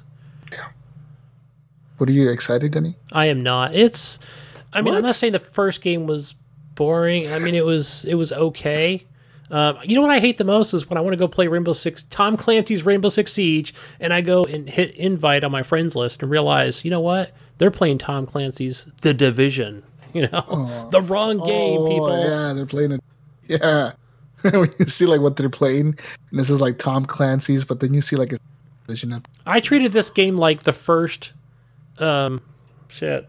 What 1.98 2.10
are 2.10 2.14
you 2.14 2.30
excited, 2.30 2.72
Gunny? 2.72 2.95
I 3.11 3.26
am 3.26 3.44
not. 3.44 3.74
It's. 3.74 4.19
I 4.74 4.82
mean, 4.82 4.94
I'm 4.94 5.03
not 5.03 5.15
saying 5.15 5.34
the 5.34 5.40
first 5.40 5.82
game 5.82 6.07
was 6.07 6.36
boring. 6.76 7.32
I 7.32 7.40
mean, 7.40 7.56
it 7.56 7.65
was 7.65 8.06
it 8.06 8.15
was 8.15 8.32
okay. 8.32 9.03
Um, 9.49 9.78
you 9.84 9.95
know 9.95 10.02
what 10.02 10.11
I 10.11 10.19
hate 10.19 10.38
the 10.38 10.44
most 10.44 10.74
is 10.74 10.90
when 10.90 10.98
I 10.98 11.02
want 11.02 11.14
to 11.14 11.18
go 11.18 11.28
play 11.28 11.48
Rainbow 11.48 11.74
Six, 11.74 12.03
Tom 12.10 12.36
Clancy's 12.36 12.86
Rainbow 12.86 13.10
Six 13.10 13.32
Siege, 13.32 13.74
and 13.99 14.14
I 14.14 14.22
go 14.22 14.44
and 14.44 14.69
hit 14.69 14.94
invite 14.95 15.44
on 15.44 15.52
my 15.52 15.64
friends 15.64 15.95
list 15.95 16.22
and 16.22 16.30
realize, 16.30 16.84
you 16.84 16.91
know 16.91 16.99
what? 16.99 17.32
They're 17.57 17.72
playing 17.72 17.99
Tom 17.99 18.26
Clancy's 18.26 18.86
The 19.02 19.14
Division. 19.14 19.84
You 20.14 20.28
know, 20.30 20.88
the 20.90 21.02
wrong 21.02 21.38
game, 21.38 21.82
oh, 21.82 21.88
people. 21.90 22.24
Yeah, 22.24 22.53
they're 22.53 22.65
playing 22.65 22.94
it. 22.94 23.03
Yeah, 23.48 23.91
when 24.41 24.74
you 24.80 24.88
see 24.88 25.06
like 25.06 25.22
what 25.22 25.36
they're 25.36 25.49
playing, 25.49 25.99
and 26.32 26.40
this 26.40 26.49
is 26.49 26.60
like 26.60 26.80
Tom 26.80 27.06
Clancy's, 27.06 27.64
but 27.64 27.82
then 27.82 27.94
you 27.94 28.02
see 28.02 28.15
like 28.15 28.34
a 28.34 28.38
Division. 28.88 29.22
I 29.45 29.60
treated 29.60 29.91
this 29.91 30.10
game 30.10 30.38
like 30.38 30.64
the 30.64 30.74
first, 30.74 31.34
um, 31.99 32.41
shit, 32.88 33.28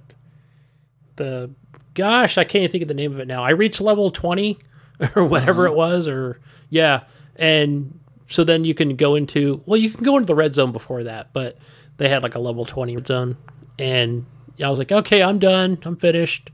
the 1.17 1.51
gosh, 1.95 2.39
I 2.39 2.45
can't 2.45 2.63
even 2.63 2.71
think 2.71 2.83
of 2.83 2.89
the 2.89 2.95
name 2.95 3.13
of 3.13 3.21
it 3.21 3.29
now. 3.29 3.45
I 3.45 3.51
reached 3.51 3.81
level 3.81 4.11
twenty 4.11 4.59
or 5.17 5.25
whatever 5.25 5.67
it 5.67 5.75
was, 5.75 6.09
or 6.09 6.41
yeah, 6.71 7.05
and 7.37 7.99
so 8.29 8.45
then 8.45 8.65
you 8.65 8.75
can 8.75 8.97
go 8.97 9.15
into 9.15 9.63
well, 9.67 9.79
you 9.79 9.91
can 9.91 10.05
go 10.05 10.17
into 10.17 10.27
the 10.27 10.35
red 10.35 10.55
zone 10.55 10.73
before 10.73 11.05
that, 11.05 11.33
but 11.33 11.57
they 11.97 12.09
had 12.09 12.23
like 12.23 12.35
a 12.35 12.41
level 12.41 12.65
twenty 12.65 12.95
red 12.95 13.07
zone, 13.07 13.37
and 13.79 14.27
I 14.63 14.69
was 14.71 14.79
like, 14.79 14.93
okay, 14.93 15.23
I'm 15.23 15.39
done, 15.39 15.79
I'm 15.85 15.97
finished, 15.97 16.51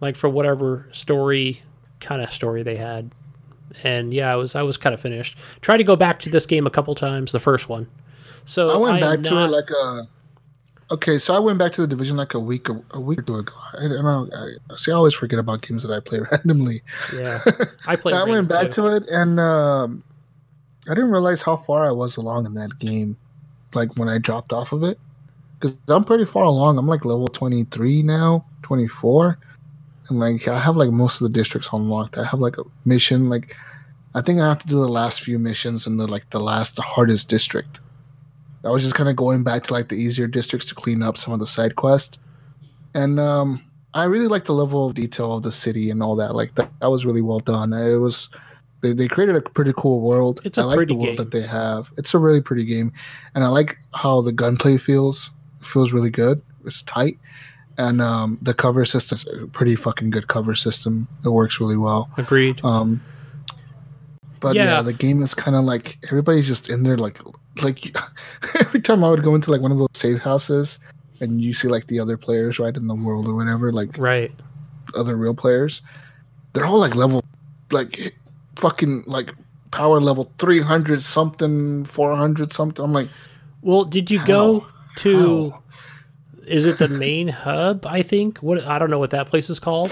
like 0.00 0.16
for 0.16 0.28
whatever 0.28 0.88
story 0.92 1.62
kind 2.00 2.22
of 2.22 2.32
story 2.32 2.62
they 2.62 2.76
had. 2.76 3.12
And 3.82 4.14
yeah, 4.14 4.32
I 4.32 4.36
was 4.36 4.54
I 4.54 4.62
was 4.62 4.76
kind 4.76 4.94
of 4.94 5.00
finished. 5.00 5.36
Tried 5.60 5.78
to 5.78 5.84
go 5.84 5.96
back 5.96 6.20
to 6.20 6.30
this 6.30 6.46
game 6.46 6.66
a 6.66 6.70
couple 6.70 6.94
times, 6.94 7.32
the 7.32 7.40
first 7.40 7.68
one. 7.68 7.88
So 8.44 8.70
I 8.70 8.76
went 8.76 9.02
am 9.02 9.22
back 9.22 9.30
to 9.30 9.38
it 9.44 9.48
like 9.48 9.70
a. 9.70 10.08
Okay, 10.90 11.18
so 11.18 11.34
I 11.34 11.38
went 11.38 11.58
back 11.58 11.72
to 11.72 11.80
the 11.80 11.86
division 11.86 12.16
like 12.16 12.34
a 12.34 12.40
week 12.40 12.68
a 12.68 13.00
week 13.00 13.20
or 13.20 13.22
two 13.22 13.36
ago. 13.36 13.54
I 13.78 13.88
don't 13.88 14.04
know. 14.04 14.28
I, 14.70 14.76
see, 14.76 14.92
I 14.92 14.94
always 14.94 15.14
forget 15.14 15.38
about 15.38 15.62
games 15.62 15.82
that 15.82 15.92
I 15.92 16.00
play 16.00 16.20
randomly. 16.30 16.82
yeah. 17.14 17.42
I 17.86 17.96
played. 17.96 18.14
I 18.14 18.24
went 18.24 18.48
back 18.48 18.70
too. 18.70 18.82
to 18.82 18.96
it, 18.96 19.08
and 19.08 19.40
um, 19.40 20.02
I 20.86 20.94
didn't 20.94 21.10
realize 21.10 21.40
how 21.40 21.56
far 21.56 21.86
I 21.86 21.90
was 21.90 22.16
along 22.16 22.46
in 22.46 22.54
that 22.54 22.78
game. 22.78 23.16
Like 23.72 23.96
when 23.96 24.08
I 24.08 24.18
dropped 24.18 24.52
off 24.52 24.72
of 24.72 24.82
it, 24.82 24.98
because 25.58 25.76
I'm 25.88 26.04
pretty 26.04 26.26
far 26.26 26.44
along. 26.44 26.76
I'm 26.78 26.86
like 26.86 27.04
level 27.04 27.28
23 27.28 28.02
now, 28.02 28.44
24, 28.62 29.38
and 30.08 30.20
like 30.20 30.46
I 30.48 30.58
have 30.58 30.76
like 30.76 30.90
most 30.90 31.20
of 31.20 31.32
the 31.32 31.36
districts 31.36 31.70
unlocked. 31.72 32.18
I 32.18 32.24
have 32.24 32.40
like 32.40 32.58
a 32.58 32.64
mission. 32.84 33.30
Like 33.30 33.56
I 34.14 34.20
think 34.20 34.38
I 34.40 34.48
have 34.48 34.58
to 34.60 34.68
do 34.68 34.76
the 34.76 34.88
last 34.88 35.22
few 35.22 35.38
missions 35.38 35.86
in 35.86 35.96
the 35.96 36.06
like 36.06 36.28
the 36.28 36.40
last 36.40 36.76
the 36.76 36.82
hardest 36.82 37.30
district. 37.30 37.80
I 38.64 38.70
was 38.70 38.82
just 38.82 38.94
kind 38.94 39.08
of 39.08 39.16
going 39.16 39.42
back 39.42 39.64
to 39.64 39.72
like 39.72 39.88
the 39.88 39.96
easier 39.96 40.26
districts 40.26 40.66
to 40.68 40.74
clean 40.74 41.02
up 41.02 41.16
some 41.16 41.32
of 41.32 41.40
the 41.40 41.46
side 41.46 41.76
quests, 41.76 42.18
and 42.94 43.20
um, 43.20 43.62
I 43.92 44.04
really 44.04 44.28
like 44.28 44.44
the 44.44 44.54
level 44.54 44.86
of 44.86 44.94
detail 44.94 45.34
of 45.36 45.42
the 45.42 45.52
city 45.52 45.90
and 45.90 46.02
all 46.02 46.16
that. 46.16 46.34
Like 46.34 46.54
that, 46.54 46.70
that 46.80 46.90
was 46.90 47.04
really 47.04 47.22
well 47.22 47.40
done. 47.40 47.72
It 47.72 47.96
was 47.96 48.28
they, 48.80 48.92
they 48.92 49.08
created 49.08 49.36
a 49.36 49.40
pretty 49.40 49.72
cool 49.76 50.00
world. 50.00 50.40
It's 50.44 50.58
a 50.58 50.62
I 50.62 50.64
like 50.64 50.76
pretty 50.76 50.94
the 50.94 50.98
world 50.98 51.08
game. 51.08 51.16
that 51.16 51.30
they 51.30 51.42
have. 51.42 51.92
It's 51.96 52.14
a 52.14 52.18
really 52.18 52.40
pretty 52.40 52.64
game, 52.64 52.92
and 53.34 53.44
I 53.44 53.48
like 53.48 53.78
how 53.94 54.20
the 54.20 54.32
gunplay 54.32 54.78
feels. 54.78 55.30
It 55.60 55.66
feels 55.66 55.92
really 55.92 56.10
good. 56.10 56.42
It's 56.64 56.82
tight, 56.82 57.18
and 57.78 58.00
um, 58.00 58.38
the 58.42 58.54
cover 58.54 58.84
system's 58.84 59.26
a 59.26 59.46
pretty 59.46 59.76
fucking 59.76 60.10
good 60.10 60.28
cover 60.28 60.54
system. 60.54 61.06
It 61.24 61.28
works 61.28 61.60
really 61.60 61.76
well. 61.76 62.10
Agreed. 62.16 62.64
Um, 62.64 63.02
but 64.40 64.56
yeah. 64.56 64.64
Yeah. 64.64 64.82
the 64.82 64.92
game 64.92 65.22
is 65.22 65.34
kind 65.34 65.56
of 65.56 65.64
like 65.64 65.98
everybody's 66.04 66.46
just 66.46 66.68
in 66.68 66.82
there, 66.82 66.98
like 66.98 67.18
like 67.62 67.96
every 68.60 68.80
time 68.80 69.04
I 69.04 69.10
would 69.10 69.22
go 69.22 69.34
into 69.34 69.50
like 69.50 69.60
one 69.60 69.72
of 69.72 69.78
those 69.78 69.88
safe 69.94 70.20
houses, 70.20 70.78
and 71.20 71.40
you 71.40 71.52
see 71.52 71.68
like 71.68 71.86
the 71.86 72.00
other 72.00 72.16
players 72.16 72.58
right 72.58 72.76
in 72.76 72.86
the 72.86 72.94
world 72.94 73.26
or 73.28 73.34
whatever, 73.34 73.72
like 73.72 73.96
right. 73.98 74.32
other 74.94 75.16
real 75.16 75.34
players, 75.34 75.82
they're 76.52 76.64
all 76.66 76.78
like 76.78 76.94
level, 76.94 77.22
like 77.70 78.14
fucking 78.56 79.04
like 79.06 79.30
power 79.70 80.00
level 80.00 80.30
three 80.38 80.60
hundred 80.60 81.02
something, 81.02 81.84
four 81.84 82.14
hundred 82.16 82.52
something. 82.52 82.84
I'm 82.84 82.92
like, 82.92 83.08
Well, 83.62 83.84
did 83.84 84.10
you 84.10 84.24
go 84.26 84.66
to? 84.96 85.50
How? 85.50 85.60
Is 86.46 86.66
it 86.66 86.78
the 86.78 86.88
main 86.88 87.28
hub? 87.28 87.86
I 87.86 88.02
think. 88.02 88.38
What 88.38 88.64
I 88.64 88.78
don't 88.78 88.90
know 88.90 88.98
what 88.98 89.10
that 89.10 89.26
place 89.28 89.48
is 89.48 89.58
called. 89.58 89.90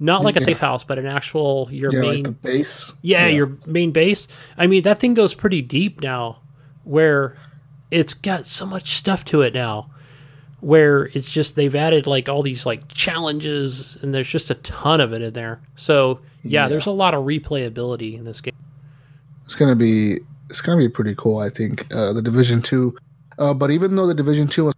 Not 0.00 0.22
like 0.22 0.36
a 0.36 0.40
Yeah. 0.40 0.46
safe 0.46 0.60
house, 0.60 0.84
but 0.84 0.96
an 0.96 1.06
actual 1.06 1.68
your 1.72 1.92
yeah, 1.92 2.00
main. 2.00 2.22
like 2.22 2.42
base. 2.42 2.92
yeah, 3.02 3.26
your 3.26 3.58
main 3.66 3.90
base. 3.90 4.28
I 4.56 4.68
mean, 4.68 4.82
that 4.84 5.00
thing 5.00 5.14
goes 5.14 5.34
pretty 5.34 5.60
deep 5.60 6.00
now, 6.00 6.38
where 6.88 7.36
it's 7.90 8.14
got 8.14 8.46
so 8.46 8.66
much 8.66 8.96
stuff 8.96 9.24
to 9.26 9.42
it 9.42 9.54
now. 9.54 9.90
Where 10.60 11.04
it's 11.14 11.30
just 11.30 11.54
they've 11.54 11.74
added 11.74 12.06
like 12.08 12.28
all 12.28 12.42
these 12.42 12.66
like 12.66 12.88
challenges, 12.88 13.96
and 14.02 14.12
there's 14.12 14.26
just 14.28 14.50
a 14.50 14.56
ton 14.56 15.00
of 15.00 15.12
it 15.12 15.22
in 15.22 15.32
there. 15.32 15.60
So 15.76 16.18
yeah, 16.42 16.64
Yeah. 16.64 16.68
there's 16.68 16.86
a 16.86 16.90
lot 16.90 17.14
of 17.14 17.24
replayability 17.24 18.18
in 18.18 18.24
this 18.24 18.40
game. 18.40 18.54
It's 19.44 19.54
gonna 19.54 19.76
be 19.76 20.18
it's 20.50 20.60
gonna 20.60 20.78
be 20.78 20.88
pretty 20.88 21.14
cool. 21.16 21.38
I 21.38 21.48
think 21.50 21.86
uh, 21.94 22.12
the 22.12 22.22
Division 22.22 22.60
Two, 22.60 22.96
uh, 23.38 23.54
but 23.54 23.70
even 23.70 23.94
though 23.94 24.06
the 24.08 24.14
Division 24.14 24.48
Two, 24.48 24.64
was, 24.64 24.74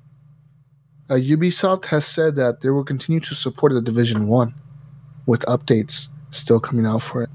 uh, 1.08 1.14
Ubisoft 1.14 1.86
has 1.86 2.04
said 2.04 2.36
that 2.36 2.60
they 2.60 2.68
will 2.70 2.84
continue 2.84 3.20
to 3.20 3.34
support 3.34 3.72
the 3.72 3.80
Division 3.80 4.26
One 4.26 4.54
with 5.26 5.40
updates 5.46 6.08
still 6.30 6.60
coming 6.60 6.84
out 6.84 7.00
for 7.02 7.22
it. 7.22 7.30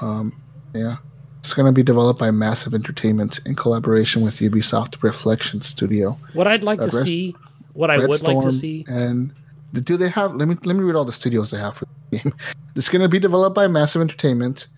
Um, 0.00 0.40
yeah, 0.74 0.96
it's 1.40 1.54
gonna 1.54 1.72
be 1.72 1.82
developed 1.82 2.20
by 2.20 2.30
Massive 2.30 2.74
Entertainment 2.74 3.40
in 3.46 3.54
collaboration 3.54 4.22
with 4.22 4.36
Ubisoft 4.36 5.02
Reflection 5.02 5.60
Studio. 5.60 6.18
What 6.34 6.46
I'd 6.46 6.64
like 6.64 6.80
Uh, 6.80 6.88
to 6.88 6.96
Rest- 6.96 7.08
see, 7.08 7.34
what 7.72 7.90
I 7.90 7.96
Red 7.96 8.08
would 8.08 8.22
like 8.22 8.40
to 8.42 8.52
see, 8.52 8.84
And 8.88 9.32
do 9.72 9.96
they 9.96 10.08
have? 10.08 10.34
Let 10.34 10.48
me 10.48 10.56
let 10.64 10.76
me 10.76 10.82
read 10.82 10.96
all 10.96 11.04
the 11.04 11.12
studios 11.12 11.50
they 11.50 11.58
have 11.58 11.76
for 11.76 11.86
the 12.10 12.18
game. 12.18 12.32
It's 12.76 12.88
going 12.88 13.02
to 13.02 13.08
be 13.08 13.18
developed 13.18 13.54
by 13.56 13.66
Massive 13.66 14.00
Entertainment, 14.00 14.68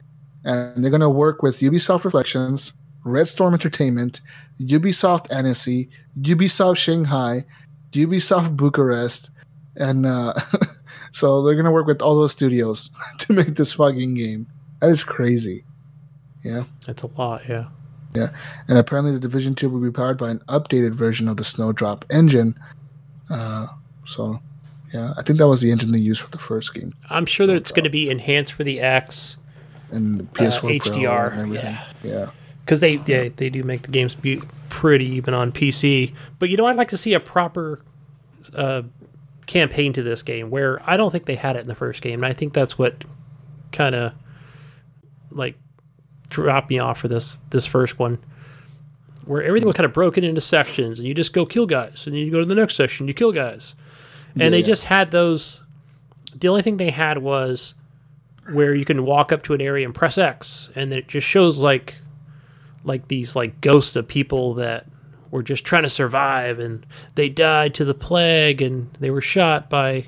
and 0.45 0.83
they're 0.83 0.91
going 0.91 1.03
to 1.03 1.11
work 1.11 1.43
with 1.43 1.61
Ubisoft 1.61 2.05
Reflections, 2.05 2.73
Red 3.05 3.29
Storm 3.29 3.53
Entertainment, 3.53 4.23
Ubisoft 4.61 5.31
Annecy, 5.31 5.91
Ubisoft 6.23 6.79
Shanghai, 6.79 7.45
Ubisoft 7.93 8.57
Bucharest, 8.57 9.31
and 9.77 10.07
uh, 10.07 10.33
so 11.13 11.43
they're 11.43 11.55
going 11.55 11.67
to 11.67 11.71
work 11.71 11.87
with 11.87 12.01
all 12.01 12.17
those 12.19 12.33
studios 12.33 12.91
to 13.19 13.35
make 13.35 13.57
this 13.57 13.75
fucking 13.75 14.15
game. 14.15 14.47
That 14.81 14.89
is 14.91 15.05
crazy. 15.05 15.65
Yeah. 16.43 16.65
that's 16.87 17.03
a 17.03 17.07
lot. 17.07 17.43
Yeah. 17.49 17.67
Yeah. 18.15 18.29
And 18.69 18.79
apparently, 18.79 19.13
the 19.13 19.21
Division 19.21 19.55
2 19.55 19.69
will 19.71 19.81
be 19.81 19.91
powered 19.91 20.19
by 20.19 20.31
an 20.31 20.41
updated 20.49 20.93
version 20.93 21.29
of 21.29 21.37
the 21.37 21.45
Snowdrop 21.45 22.05
engine. 22.11 22.59
Uh, 23.31 23.69
so, 24.05 24.41
yeah, 24.93 25.15
I 25.17 25.23
think 25.23 25.39
that 25.39 25.49
was 25.49 25.61
the 25.61 25.71
engine 25.71 25.93
they 25.93 25.99
used 25.99 26.21
for 26.21 26.31
the 26.31 26.39
first 26.39 26.75
game 26.75 26.93
I'm 27.09 27.25
sure 27.25 27.47
that 27.47 27.57
it's 27.57 27.73
going 27.73 27.85
to 27.85 27.91
be 27.91 28.11
enhanced 28.11 28.53
for 28.53 28.65
the 28.65 28.81
X 28.81 29.39
and 29.91 30.21
the 30.21 30.25
PS4 30.25 30.61
Pro 30.61 30.71
HDR, 30.71 31.33
and 31.33 31.41
everything. 31.41 31.65
yeah. 31.65 31.85
yeah. 32.03 32.31
because 32.65 32.81
they, 32.81 32.97
they 32.97 33.29
they 33.29 33.49
do 33.51 33.63
make 33.63 33.83
the 33.83 33.91
games 33.91 34.15
be 34.15 34.43
pretty 34.69 35.07
even 35.07 35.35
on 35.35 35.53
PC. 35.53 36.13
But 36.39 36.51
you 36.51 36.57
know, 36.57 36.67
I'd 36.67 36.77
like 36.77 36.89
to 36.91 36.97
see 36.97 37.15
a 37.15 37.21
proper 37.21 37.81
uh, 38.55 38.83
campaign 39.47 39.93
to 39.95 40.03
this 40.03 40.23
game 40.23 40.51
where 40.51 40.81
I 40.89 40.97
don't 40.97 41.11
think 41.11 41.27
they 41.27 41.35
had 41.37 41.57
it 41.57 41.61
in 41.61 41.69
the 41.69 41.75
first 41.75 42.03
game, 42.03 42.23
and 42.23 42.27
I 42.27 42.35
think 42.35 42.53
that's 42.53 42.79
what 42.79 43.05
kind 43.71 43.95
of 43.95 44.13
like 45.31 45.57
dropped 46.33 46.71
me 46.71 46.79
off 46.79 46.99
for 46.99 47.09
this 47.09 47.41
this 47.51 47.67
first 47.67 47.99
one. 47.99 48.19
Where 49.25 49.43
everything 49.43 49.69
was 49.69 49.77
kind 49.77 49.85
of 49.85 49.93
broken 49.93 50.25
into 50.25 50.41
sections, 50.41 50.99
and 50.99 51.07
you 51.07 51.15
just 51.15 51.33
go 51.33 51.47
kill 51.47 51.67
guys, 51.67 52.07
and 52.07 52.15
then 52.15 52.23
you 52.23 52.33
go 52.33 52.41
to 52.41 52.47
the 52.47 52.57
next 52.57 52.75
section, 52.75 53.07
you 53.07 53.15
kill 53.15 53.31
guys, 53.31 53.77
and 54.39 54.53
they 54.53 54.59
Yeah. 54.59 54.67
just 54.67 54.85
had 54.85 55.13
those. 55.13 55.61
The 56.37 56.49
only 56.49 56.63
thing 56.63 56.77
they 56.79 56.91
had 56.91 57.19
was 57.19 57.75
where 58.53 58.75
you 58.75 58.85
can 58.85 59.05
walk 59.05 59.31
up 59.31 59.45
to 59.45 59.55
an 59.55 59.61
area 59.61 59.87
and 59.87 59.95
press 59.95 60.19
X, 60.19 60.71
and 60.75 60.93
it 60.93 61.07
just 61.07 61.27
shows 61.27 61.59
like 61.59 61.97
like 62.85 63.07
these 63.07 63.37
like 63.37 63.61
ghosts 63.61 63.95
of 63.95 64.09
people 64.09 64.55
that 64.55 64.87
were 65.31 65.43
just 65.45 65.65
trying 65.65 65.85
to 65.85 65.89
survive 65.89 66.59
and 66.59 66.85
they 67.15 67.29
died 67.29 67.73
to 67.75 67.85
the 67.85 67.95
plague 67.95 68.61
and 68.61 68.91
they 68.99 69.09
were 69.09 69.21
shot 69.21 69.71
by 69.71 70.05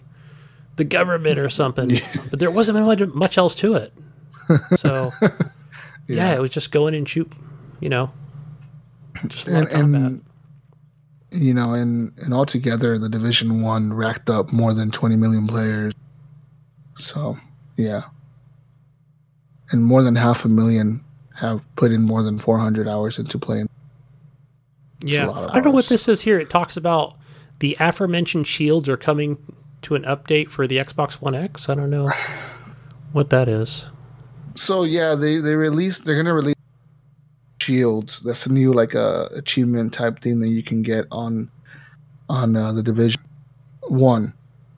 the 0.76 0.82
government 0.84 1.38
or 1.38 1.48
something. 1.48 2.00
But 2.30 2.40
there 2.40 2.50
wasn't 2.50 2.84
much, 2.84 3.00
much 3.14 3.38
else 3.38 3.54
to 3.56 3.74
it. 3.74 3.92
So 4.76 5.12
yeah. 6.08 6.34
it 6.34 6.40
was 6.40 6.50
just 6.50 6.70
go 6.70 6.86
in 6.86 6.94
and 6.94 7.08
shoot, 7.08 7.30
you 7.80 7.88
know. 7.88 8.10
Just 9.26 9.46
a 9.48 9.50
lot 9.52 9.58
And, 9.58 9.66
of 9.68 9.72
combat. 9.72 10.00
and 10.02 10.24
you 11.30 11.52
know, 11.54 11.72
and 11.74 12.12
and 12.18 12.32
altogether, 12.32 12.98
the 12.98 13.08
Division 13.08 13.60
One 13.62 13.92
racked 13.92 14.30
up 14.30 14.52
more 14.52 14.72
than 14.74 14.90
20 14.90 15.16
million 15.16 15.46
players. 15.46 15.92
So, 16.98 17.36
yeah, 17.76 18.02
and 19.70 19.84
more 19.84 20.02
than 20.02 20.14
half 20.14 20.44
a 20.44 20.48
million 20.48 21.02
have 21.34 21.66
put 21.76 21.90
in 21.90 22.02
more 22.02 22.22
than 22.22 22.38
400 22.38 22.86
hours 22.86 23.18
into 23.18 23.36
playing. 23.38 23.68
yeah. 25.02 25.26
a 25.26 25.30
lot 25.30 25.44
of 25.44 25.50
I 25.50 25.54
don't 25.54 25.64
know 25.64 25.70
what 25.72 25.86
this 25.88 26.06
is 26.08 26.20
here. 26.20 26.38
It 26.38 26.50
talks 26.50 26.76
about 26.76 27.16
the 27.58 27.76
aforementioned 27.80 28.46
shields 28.46 28.88
are 28.88 28.96
coming 28.96 29.38
to 29.82 29.96
an 29.96 30.02
update 30.04 30.50
for 30.50 30.66
the 30.68 30.76
Xbox 30.76 31.14
One 31.14 31.34
X. 31.34 31.68
I 31.68 31.74
don't 31.74 31.90
know 31.90 32.10
what 33.12 33.30
that 33.30 33.48
is. 33.48 33.86
So 34.54 34.84
yeah, 34.84 35.14
they 35.14 35.38
they 35.38 35.56
released. 35.56 36.04
They're 36.04 36.16
gonna 36.16 36.34
release 36.34 36.54
shields. 37.60 38.20
That's 38.20 38.46
a 38.46 38.52
new 38.52 38.72
like 38.72 38.94
uh, 38.94 39.28
achievement 39.34 39.92
type 39.92 40.20
thing 40.20 40.40
that 40.40 40.48
you 40.48 40.62
can 40.62 40.82
get 40.82 41.06
on 41.10 41.50
on 42.28 42.56
uh, 42.56 42.72
the 42.72 42.82
division 42.82 43.20
one. 43.88 44.32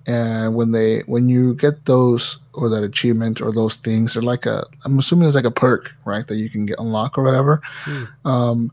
And 0.07 0.55
when 0.55 0.71
they 0.71 1.01
when 1.07 1.29
you 1.29 1.55
get 1.57 1.85
those 1.87 2.39
or 2.55 2.69
that 2.69 2.85
achievement 2.85 3.41
or 3.41 3.53
those 3.53 3.77
things, 3.77 4.15
they're 4.15 4.23
like 4.23 4.47
a. 4.47 4.65
I'm 4.85 4.99
assuming 4.99 5.27
it's 5.27 5.35
like 5.35 5.45
a 5.45 5.51
perk, 5.51 5.93
right? 6.05 6.27
That 6.27 6.37
you 6.37 6.49
can 6.49 6.65
get 6.65 6.79
unlock 6.79 7.19
or 7.19 7.25
whatever. 7.25 7.61
Hmm. 7.65 8.05
Um, 8.25 8.73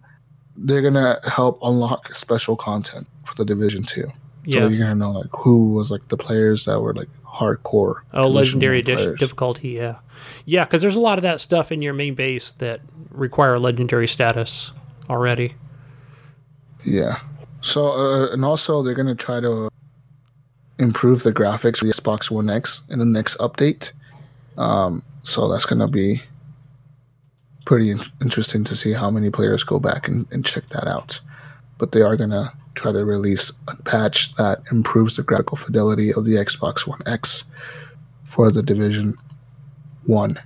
they're 0.56 0.84
gonna 0.84 1.20
help 1.28 1.58
unlock 1.64 2.14
special 2.14 2.56
content 2.56 3.08
for 3.26 3.34
the 3.36 3.46
division 3.46 3.82
two. 3.84 4.04
So 4.04 4.12
Yeah. 4.46 4.68
you're 4.68 4.80
gonna 4.80 4.96
know 4.96 5.12
like 5.12 5.30
who 5.32 5.74
was 5.74 5.90
like 5.90 6.08
the 6.10 6.18
players 6.18 6.66
that 6.66 6.80
were 6.82 6.94
like 6.94 7.10
hardcore. 7.34 8.02
Oh, 8.14 8.28
legendary 8.28 8.78
one 8.78 8.92
edition 8.92 9.16
difficulty, 9.16 9.70
yeah, 9.70 9.98
yeah, 10.46 10.66
because 10.66 10.82
there's 10.82 10.96
a 10.96 11.02
lot 11.02 11.18
of 11.18 11.24
that 11.24 11.42
stuff 11.42 11.72
in 11.72 11.82
your 11.82 11.94
main 11.94 12.16
base 12.16 12.52
that 12.54 12.82
require 13.10 13.60
legendary 13.60 14.08
status 14.08 14.72
already. 15.10 15.56
Yeah. 16.86 17.20
So, 17.62 17.86
uh, 17.86 18.32
and 18.32 18.44
also 18.44 18.84
they're 18.84 18.94
gonna 18.94 19.16
try 19.16 19.40
to 19.40 19.70
improve 20.80 21.24
the 21.24 21.32
graphics 21.32 21.78
for 21.78 21.86
the 21.86 21.94
Xbox 21.94 22.30
One 22.30 22.50
X 22.50 22.84
in 22.90 23.00
the 23.00 23.06
next 23.06 23.38
update. 23.38 23.92
Um, 24.58 25.02
so 25.24 25.48
that's 25.50 25.66
gonna 25.66 25.88
be 25.88 26.22
pretty 27.66 27.90
in- 27.92 28.02
interesting 28.22 28.64
to 28.66 28.76
see 28.76 28.92
how 28.92 29.10
many 29.10 29.30
players 29.30 29.64
go 29.64 29.80
back 29.80 30.08
and, 30.08 30.28
and 30.32 30.46
check 30.46 30.68
that 30.68 30.88
out. 30.88 31.22
But 31.78 31.94
they 31.94 32.02
are 32.02 32.18
gonna 32.18 32.52
try 32.76 32.92
to 32.92 33.06
release 33.06 33.52
a 33.68 33.76
patch 33.84 34.34
that 34.36 34.62
improves 34.72 35.16
the 35.16 35.24
graphical 35.24 35.58
fidelity 35.58 36.14
of 36.14 36.26
the 36.26 36.36
Xbox 36.36 36.88
One 36.88 37.02
X 37.06 37.46
for 38.24 38.52
the 38.52 38.64
Division 38.64 39.16
One. 40.06 40.40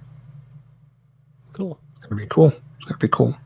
Cool. 1.53 1.79
It's 1.95 2.05
gonna 2.05 2.21
be 2.21 2.27
cool. 2.27 2.47
It's 2.47 2.85
gonna 2.85 2.97
be 2.97 3.07
cool. 3.07 3.37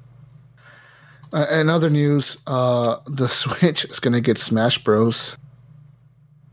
Uh, 1.33 1.45
in 1.51 1.69
other 1.69 1.89
news, 1.89 2.37
uh, 2.47 2.97
the 3.07 3.27
Switch 3.29 3.85
is 3.85 3.99
gonna 3.99 4.21
get 4.21 4.37
Smash 4.37 4.83
Bros. 4.83 5.37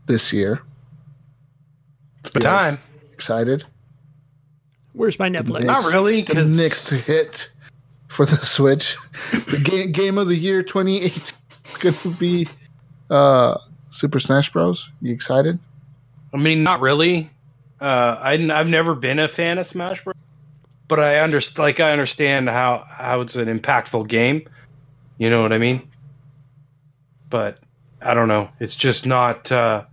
this 0.05 0.31
year. 0.31 0.61
It's 2.19 2.31
the 2.31 2.39
time. 2.39 2.77
Excited? 3.13 3.65
Where's 4.93 5.19
my 5.19 5.29
Netflix? 5.29 5.63
Not 5.63 5.85
really, 5.85 6.21
The 6.23 6.45
next 6.45 6.89
hit 6.89 7.49
for 8.07 8.25
the 8.25 8.37
Switch, 8.45 8.97
the 9.49 9.57
game, 9.57 9.91
game 9.91 10.17
of 10.17 10.27
the 10.27 10.35
year 10.35 10.63
2018 10.63 11.35
is 11.83 12.01
gonna 12.03 12.15
be 12.17 12.47
uh, 13.09 13.57
Super 13.89 14.19
Smash 14.19 14.51
Bros. 14.51 14.91
You 15.01 15.13
excited? 15.13 15.59
I 16.33 16.37
mean, 16.37 16.63
not 16.63 16.81
really. 16.81 17.29
Uh, 17.81 18.17
I, 18.21 18.33
I've 18.33 18.67
never 18.69 18.93
been 18.93 19.19
a 19.19 19.27
fan 19.27 19.57
of 19.57 19.65
Smash 19.65 20.03
Bros. 20.03 20.15
But 20.87 20.99
I 20.99 21.17
understand, 21.19 21.59
like, 21.59 21.79
I 21.79 21.91
understand 21.91 22.49
how 22.49 22.83
how 22.89 23.21
it's 23.21 23.35
an 23.35 23.47
impactful 23.47 24.07
game. 24.07 24.47
You 25.17 25.29
know 25.29 25.41
what 25.41 25.53
I 25.53 25.57
mean? 25.57 25.87
But 27.29 27.59
I 28.01 28.13
don't 28.13 28.27
know. 28.27 28.49
It's 28.59 28.75
just 28.75 29.05
not 29.05 29.51
uh, 29.51 29.83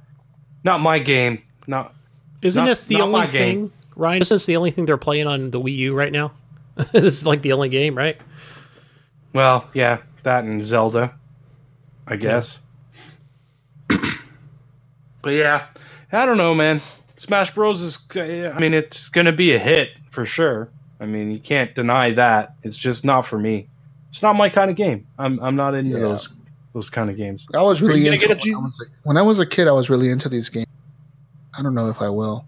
not 0.64 0.80
my 0.80 0.98
game. 0.98 1.42
Not 1.66 1.94
Isn't 2.42 2.64
Not- 2.64 2.68
this 2.70 2.86
the 2.86 2.94
not 2.98 3.02
only 3.08 3.12
my 3.20 3.26
game. 3.26 3.68
thing, 3.68 3.72
Ryan? 3.94 4.22
Isn't 4.22 4.34
this 4.34 4.46
the 4.46 4.56
only 4.56 4.70
thing 4.70 4.86
they're 4.86 4.96
playing 4.96 5.26
on 5.26 5.50
the 5.50 5.60
Wii 5.60 5.76
U 5.76 5.94
right 5.94 6.12
now? 6.12 6.32
this 6.92 7.04
is 7.04 7.26
like 7.26 7.42
the 7.42 7.52
only 7.52 7.68
game, 7.68 7.94
right? 7.96 8.20
well, 9.32 9.68
yeah, 9.74 9.98
that 10.22 10.44
and 10.44 10.64
Zelda, 10.64 11.14
I 12.06 12.16
guess. 12.16 12.60
but 13.88 15.30
yeah, 15.30 15.66
I 16.12 16.26
don't 16.26 16.36
know, 16.36 16.54
man. 16.54 16.80
Smash 17.16 17.54
Bros 17.54 17.82
is. 17.82 17.98
Eh, 18.14 18.48
I 18.50 18.58
mean, 18.60 18.74
it's 18.74 19.08
gonna 19.08 19.32
be 19.32 19.54
a 19.54 19.58
hit 19.58 19.90
for 20.10 20.24
sure. 20.26 20.68
I 21.00 21.06
mean, 21.06 21.30
you 21.30 21.38
can't 21.40 21.74
deny 21.74 22.12
that. 22.12 22.54
It's 22.62 22.76
just 22.76 23.04
not 23.04 23.26
for 23.26 23.38
me. 23.38 23.68
It's 24.08 24.22
not 24.22 24.34
my 24.34 24.48
kind 24.48 24.70
of 24.70 24.76
game. 24.76 25.06
I'm 25.18 25.38
I'm 25.40 25.56
not 25.56 25.74
into 25.74 25.90
Yeah. 25.96 26.00
those 26.00 26.38
those 26.72 26.90
kind 26.90 27.10
of 27.10 27.16
games. 27.16 27.46
I 27.54 27.62
was 27.62 27.82
really 27.82 28.06
into 28.06 28.18
get 28.26 28.30
it 28.30 28.44
when 28.44 28.54
I, 28.54 28.58
was 28.58 28.90
when 29.04 29.16
I 29.16 29.22
was 29.22 29.38
a 29.38 29.46
kid. 29.46 29.66
I 29.68 29.72
was 29.72 29.90
really 29.90 30.10
into 30.10 30.28
these 30.28 30.48
games. 30.48 30.66
I 31.58 31.62
don't 31.62 31.74
know 31.74 31.88
if 31.88 32.02
I 32.02 32.08
will. 32.08 32.46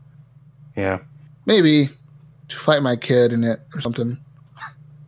Yeah, 0.77 0.99
Maybe 1.47 1.89
to 2.49 2.57
fight 2.57 2.83
my 2.83 2.95
kid 2.95 3.33
in 3.33 3.43
it 3.43 3.61
or 3.75 3.81
something. 3.81 4.17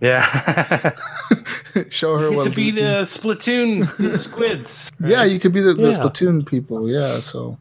yeah. 0.01 0.25
Show 1.91 2.17
her 2.19 2.31
what 2.33 2.45
to 2.45 2.51
be 2.51 2.67
losing- 2.73 2.85
the 2.85 3.03
Splatoon 3.03 3.97
the 3.97 4.19
squids. 4.19 4.91
Yeah, 5.01 5.25
you 5.25 5.39
could 5.41 5.53
be 5.53 5.61
the, 5.61 5.75
the 5.75 5.91
Yeah. 5.91 5.99
Splatoon 5.99 6.47
people. 6.47 6.89
Yeah, 6.91 7.21
so 7.21 7.57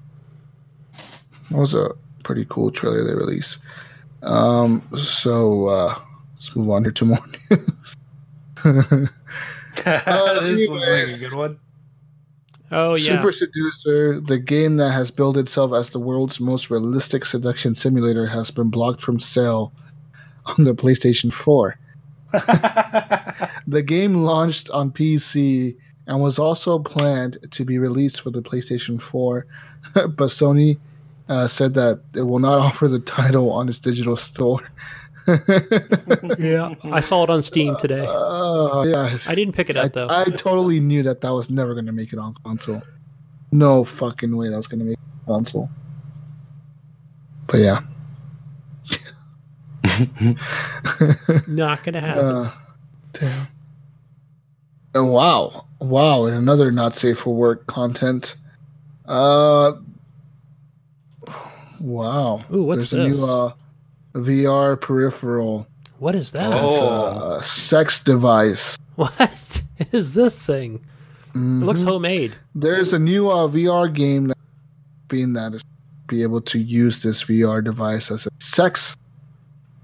that 1.50 1.58
was 1.58 1.74
a 1.74 1.90
pretty 2.24 2.46
cool 2.50 2.72
trailer 2.72 3.04
they 3.04 3.14
released. 3.16 3.60
Um, 4.24 4.82
so 4.98 5.68
uh, 5.68 5.96
let's 6.36 6.56
move 6.56 6.70
on 6.70 6.84
here 6.84 6.92
to 6.92 7.06
more 7.06 7.20
news. 7.50 7.98
this 8.64 9.10
looks 10.70 10.88
like 10.88 11.10
a 11.10 11.18
good 11.20 11.34
one. 11.34 11.60
Oh 12.72 12.94
yeah. 12.96 13.16
Super 13.16 13.32
Seducer, 13.32 14.20
the 14.20 14.38
game 14.38 14.78
that 14.78 14.92
has 14.92 15.10
billed 15.10 15.38
itself 15.38 15.74
as 15.74 15.90
the 15.90 16.00
world's 16.00 16.40
most 16.40 16.70
realistic 16.70 17.26
seduction 17.26 17.74
simulator, 17.74 18.28
has 18.28 18.52
been 18.52 18.70
blocked 18.70 19.02
from 19.02 19.20
sale 19.20 19.74
on 20.46 20.66
the 20.66 20.76
PlayStation 20.76 21.34
4. 21.34 21.76
The 23.70 23.84
game 23.84 24.16
launched 24.16 24.72
on 24.72 24.90
PC 24.90 25.78
and 26.08 26.22
was 26.24 26.40
also 26.40 26.80
planned 26.80 27.38
to 27.52 27.64
be 27.64 27.78
released 27.78 28.22
for 28.22 28.32
the 28.32 28.42
PlayStation 28.42 29.00
4, 29.00 29.46
but 29.94 30.08
Sony 30.08 30.80
uh, 31.30 31.46
said 31.46 31.76
that 31.76 32.02
it 32.16 32.24
will 32.24 32.40
not 32.40 32.58
offer 32.66 32.88
the 32.88 33.00
title 33.00 33.52
on 33.52 33.70
its 33.70 33.78
digital 33.78 34.18
store. 34.18 34.68
yeah. 36.40 36.74
I 36.86 37.00
saw 37.02 37.24
it 37.26 37.30
on 37.30 37.44
Steam 37.44 37.76
today. 37.78 38.08
Uh, 38.10 38.84
yeah, 38.88 39.16
I 39.28 39.36
didn't 39.36 39.54
pick 39.54 39.70
it 39.70 39.78
I, 39.78 39.82
up 39.82 39.94
though. 39.94 40.08
I 40.10 40.24
totally 40.32 40.80
knew 40.80 41.04
that 41.04 41.22
that 41.22 41.30
was 41.30 41.52
never 41.52 41.76
going 41.76 41.86
to 41.86 41.92
make 41.92 42.12
it 42.12 42.18
on 42.18 42.34
console. 42.44 42.82
No 43.52 43.84
fucking 43.84 44.36
way 44.36 44.50
that 44.50 44.58
was 44.58 44.66
going 44.66 44.80
to 44.80 44.86
make 44.86 44.98
it 44.98 45.30
on 45.30 45.44
console. 45.44 45.70
But 47.46 47.60
yeah. 47.60 47.82
Not 51.48 51.84
gonna 51.84 52.02
happen. 52.02 52.26
Uh, 52.26 52.52
damn. 53.14 53.48
Oh, 54.96 55.06
wow. 55.06 55.66
Wow. 55.80 56.26
And 56.26 56.36
another 56.36 56.72
not 56.72 56.96
safe 56.96 57.20
for 57.20 57.34
work 57.34 57.68
content. 57.68 58.36
Uh, 59.06 59.74
wow. 61.80 62.42
Ooh, 62.54 62.64
what's 62.64 62.90
There's 62.90 63.10
this? 63.12 63.20
a 63.20 63.24
new 63.24 63.32
uh, 63.32 63.54
VR 64.16 64.80
peripheral. 64.80 65.68
what 66.00 66.16
is 66.16 66.32
that? 66.32 66.52
Oh. 66.54 67.38
It's 67.38 67.46
a 67.46 67.50
sex 67.50 68.04
device. 68.04 68.78
What 69.00 69.62
is 69.94 70.14
this 70.14 70.46
thing? 70.46 70.84
It 71.34 71.38
looks 71.38 71.84
Mhm. 71.84 71.88
homemade. 71.88 72.36
There's 72.54 72.92
a 72.92 73.00
new 73.00 73.30
uh, 73.30 73.48
VR 73.48 73.88
game 73.94 74.28
that 74.28 74.38
being 75.08 75.32
that 75.34 75.54
is 75.54 75.64
be 76.08 76.22
able 76.22 76.42
to 76.42 76.60
use 76.60 77.02
this 77.02 77.24
VR 77.24 77.64
device 77.64 78.12
as 78.12 78.26
a 78.26 78.30
sex 78.40 78.98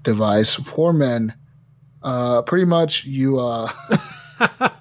device 0.06 0.54
for 0.54 0.94
men. 0.94 1.34
Uh, 2.02 2.40
pretty 2.42 2.64
much, 2.64 3.04
you 3.04 3.38
uh, 3.38 3.66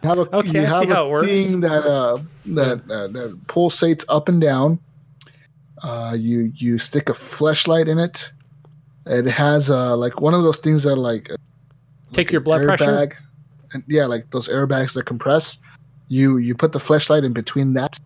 have 0.03 0.19
a 0.19 0.37
Okay, 0.37 0.61
you 0.61 0.65
have 0.65 0.89
a 0.89 1.21
thing 1.25 1.59
that 1.61 1.83
uh, 1.85 2.19
that, 2.45 2.79
uh, 2.89 3.07
that 3.07 3.37
pulsates 3.47 4.05
up 4.07 4.29
and 4.29 4.39
down. 4.39 4.79
Uh, 5.83 6.15
you 6.17 6.51
you 6.55 6.77
stick 6.77 7.09
a 7.09 7.13
flashlight 7.13 7.89
in 7.89 7.99
it. 7.99 8.31
It 9.07 9.25
has 9.25 9.69
uh, 9.69 9.97
like 9.97 10.21
one 10.21 10.33
of 10.33 10.43
those 10.43 10.59
things 10.59 10.83
that 10.83 10.95
like 10.95 11.29
Take 12.13 12.31
your 12.31 12.41
blood 12.41 12.63
pressure. 12.63 12.85
airbag, 12.85 13.15
and 13.73 13.83
yeah, 13.87 14.05
like 14.05 14.29
those 14.31 14.47
airbags 14.47 14.93
that 14.93 15.05
compress. 15.05 15.57
You 16.07 16.37
you 16.37 16.55
put 16.55 16.71
the 16.71 16.79
flashlight 16.79 17.25
in 17.25 17.33
between 17.33 17.73
that. 17.73 17.99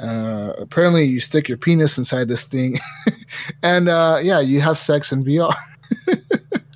Uh, 0.00 0.52
apparently, 0.58 1.04
you 1.04 1.20
stick 1.20 1.48
your 1.48 1.56
penis 1.56 1.96
inside 1.96 2.26
this 2.26 2.44
thing, 2.44 2.80
and 3.62 3.88
uh, 3.88 4.18
yeah, 4.20 4.40
you 4.40 4.60
have 4.60 4.76
sex 4.76 5.12
in 5.12 5.24
VR. 5.24 5.54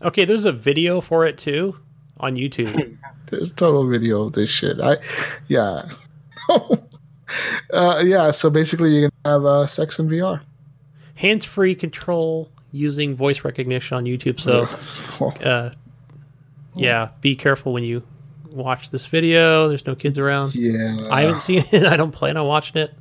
Okay, 0.03 0.25
there's 0.25 0.45
a 0.45 0.53
video 0.53 1.01
for 1.01 1.27
it 1.27 1.39
too 1.39 1.77
on 2.19 2.35
YouTube. 2.37 2.97
There's 3.27 3.53
total 3.53 3.87
video 3.87 4.23
of 4.23 4.33
this 4.33 4.49
shit. 4.49 4.81
I, 4.81 4.97
yeah, 5.49 5.91
uh, 7.73 8.03
yeah. 8.05 8.31
So 8.31 8.49
basically, 8.49 8.95
you 8.95 9.03
can 9.03 9.11
have 9.31 9.45
uh, 9.45 9.67
sex 9.67 9.99
in 9.99 10.09
VR. 10.09 10.41
Hands-free 11.17 11.75
control 11.75 12.51
using 12.73 13.15
voice 13.17 13.45
recognition 13.45 13.99
on 13.99 14.05
YouTube. 14.05 14.41
So, 14.41 14.67
uh, 15.45 15.71
yeah, 16.75 17.11
be 17.21 17.37
careful 17.37 17.75
when 17.75 17.85
you 17.85 18.03
watch 18.51 18.91
this 18.91 19.05
video. 19.05 19.69
There's 19.69 19.85
no 19.85 19.95
kids 19.95 20.19
around. 20.19 20.55
yeah, 20.55 21.09
I 21.11 21.23
haven't 21.23 21.41
seen 21.41 21.65
it. 21.71 21.85
I 21.85 21.97
don't 21.97 22.13
plan 22.13 22.39
on 22.39 22.47
watching 22.47 22.81
it. 22.81 22.95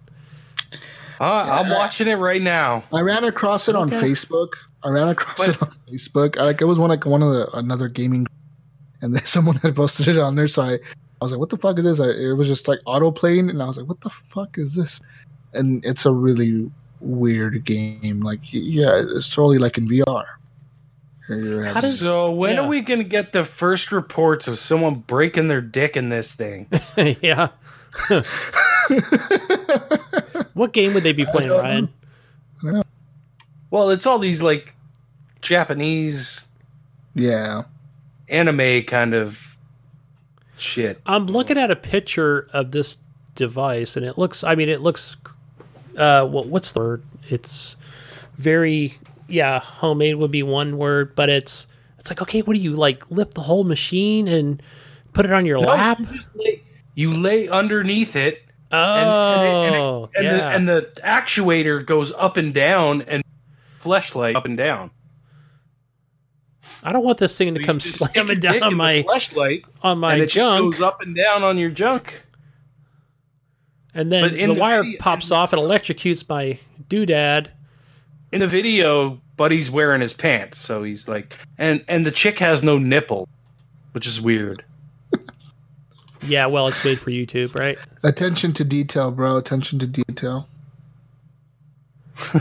Uh, 1.21 1.23
I'm 1.23 1.69
watching 1.69 2.07
it 2.09 2.15
right 2.15 2.41
now. 2.41 2.83
I 2.93 2.99
ran 2.99 3.23
across 3.23 3.69
it 3.69 3.75
on 3.75 3.93
Okay. 3.93 4.09
Facebook. 4.09 4.49
I 4.83 4.89
ran 4.89 5.07
across 5.09 5.47
it 5.47 5.61
on 5.61 5.71
Facebook. 5.89 6.35
Like 6.37 6.61
it 6.61 6.65
was 6.65 6.79
one 6.79 6.89
like 6.89 7.05
one 7.05 7.23
of 7.23 7.31
the 7.33 7.49
another 7.57 7.87
gaming, 7.87 8.27
and 9.01 9.15
then 9.15 9.25
someone 9.25 9.55
had 9.57 9.75
posted 9.75 10.07
it 10.09 10.19
on 10.19 10.35
there. 10.35 10.47
So 10.47 10.61
I, 10.63 10.73
I 10.73 10.79
was 11.21 11.31
like, 11.31 11.39
"What 11.39 11.49
the 11.49 11.57
fuck 11.57 11.77
is 11.79 11.83
this?" 11.85 11.99
I, 11.99 12.09
it 12.09 12.33
was 12.33 12.47
just 12.47 12.67
like 12.67 12.79
auto 12.85 13.11
playing, 13.11 13.49
and 13.49 13.61
I 13.61 13.65
was 13.65 13.77
like, 13.77 13.87
"What 13.87 14.01
the 14.01 14.09
fuck 14.09 14.57
is 14.57 14.75
this?" 14.75 15.01
And 15.53 15.83
it's 15.85 16.05
a 16.05 16.11
really 16.11 16.69
weird 16.99 17.63
game. 17.63 18.21
Like, 18.21 18.39
yeah, 18.51 19.01
it's 19.15 19.29
totally 19.33 19.57
like 19.57 19.77
in 19.77 19.87
VR. 19.87 20.25
Here 21.27 21.39
you're 21.39 21.63
How 21.65 21.73
having- 21.75 21.89
does- 21.89 21.99
So 21.99 22.31
when 22.31 22.55
yeah. 22.55 22.61
are 22.61 22.67
we 22.67 22.81
gonna 22.81 23.03
get 23.03 23.31
the 23.33 23.43
first 23.43 23.91
reports 23.91 24.47
of 24.47 24.57
someone 24.57 24.93
breaking 25.01 25.47
their 25.47 25.61
dick 25.61 25.97
in 25.97 26.09
this 26.09 26.33
thing? 26.33 26.67
yeah. 27.21 27.49
What 30.53 30.73
game 30.73 30.93
would 30.93 31.03
they 31.03 31.13
be 31.13 31.25
playing, 31.25 31.49
Ryan? 31.51 31.89
Well, 33.71 33.89
it's 33.89 34.05
all 34.05 34.19
these 34.19 34.41
like 34.41 34.73
Japanese 35.41 36.47
yeah, 37.15 37.63
anime 38.29 38.83
kind 38.83 39.13
of 39.13 39.57
shit. 40.57 41.01
I'm 41.05 41.25
looking 41.27 41.57
at 41.57 41.71
a 41.71 41.75
picture 41.75 42.47
of 42.53 42.71
this 42.71 42.97
device, 43.35 43.95
and 43.97 44.05
it 44.05 44.17
looks. 44.17 44.43
I 44.43 44.55
mean, 44.55 44.69
it 44.69 44.81
looks. 44.81 45.17
Uh, 45.97 46.25
what, 46.25 46.47
what's 46.47 46.71
the 46.73 46.79
word? 46.79 47.03
It's 47.29 47.75
very 48.37 48.97
yeah. 49.27 49.59
Homemade 49.59 50.15
would 50.15 50.31
be 50.31 50.43
one 50.43 50.77
word, 50.77 51.15
but 51.15 51.29
it's 51.29 51.67
it's 51.97 52.09
like 52.09 52.21
okay. 52.21 52.41
What 52.41 52.55
do 52.55 52.61
you 52.61 52.73
like? 52.73 53.09
Lift 53.09 53.33
the 53.33 53.41
whole 53.41 53.63
machine 53.63 54.27
and 54.27 54.61
put 55.13 55.25
it 55.25 55.31
on 55.31 55.45
your 55.45 55.59
No, 55.59 55.69
lap? 55.69 55.99
you, 55.99 56.05
just 56.07 56.27
lay, 56.35 56.63
you 56.93 57.13
lay 57.13 57.47
underneath 57.47 58.15
it, 58.15 58.43
Oh, 58.71 60.09
and, 60.15 60.25
and, 60.25 60.25
yeah. 60.25 60.37
the, 60.37 60.55
and 60.55 60.69
the 60.69 60.89
actuator 61.03 61.83
goes 61.83 62.11
up 62.13 62.37
and 62.37 62.53
down, 62.53 63.01
and 63.03 63.23
fleshlight 63.87 64.35
up 64.35 64.45
and 64.45 64.57
down. 64.57 64.91
I 66.83 66.91
don't 66.91 67.03
want 67.03 67.17
this 67.17 67.37
thing 67.37 67.53
to 67.55 67.59
You 67.59 67.65
come 67.65 67.79
slamming 67.79 68.39
down 68.39 68.61
on 68.63 68.75
my 68.75 69.03
fleshlight, 69.03 69.63
on 69.81 69.99
my 69.99 70.13
and 70.13 70.21
it 70.23 70.27
junk, 70.29 70.73
just 70.73 70.79
goes 70.81 70.87
up 70.87 71.01
and 71.01 71.15
down 71.15 71.43
on 71.43 71.57
your 71.57 71.69
junk. 71.71 72.21
and 73.93 74.11
then 74.11 74.35
in 74.35 74.49
the, 74.49 74.55
the 74.55 74.59
wire 74.61 74.83
video- 74.83 74.99
pops 74.99 75.31
off 75.31 75.53
and 75.53 75.61
electrocutes 75.61 76.27
my 76.29 76.59
doodad. 76.89 77.47
in 78.31 78.39
the 78.41 78.47
video, 78.47 79.19
Buddy's 79.37 79.71
wearing 79.71 80.01
his 80.01 80.13
pants, 80.13 80.57
so 80.59 80.83
he's 80.83 81.07
like, 81.07 81.37
and 81.57 81.83
and 81.87 82.05
the 82.05 82.11
chick 82.11 82.39
has 82.39 82.61
no 82.63 82.77
nipple, 82.77 83.27
which 83.93 84.05
is 84.07 84.19
weird. 84.21 84.63
Yeah, 86.25 86.47
well, 86.47 86.67
it's 86.67 86.83
made 86.83 86.99
for 86.99 87.11
YouTube, 87.11 87.53
right? 87.55 87.77
attention 88.03 88.51
to 88.53 88.65
detail, 88.65 89.11
bro. 89.11 89.37
Attention 89.37 89.77
to 89.79 89.87
detail. 89.87 90.49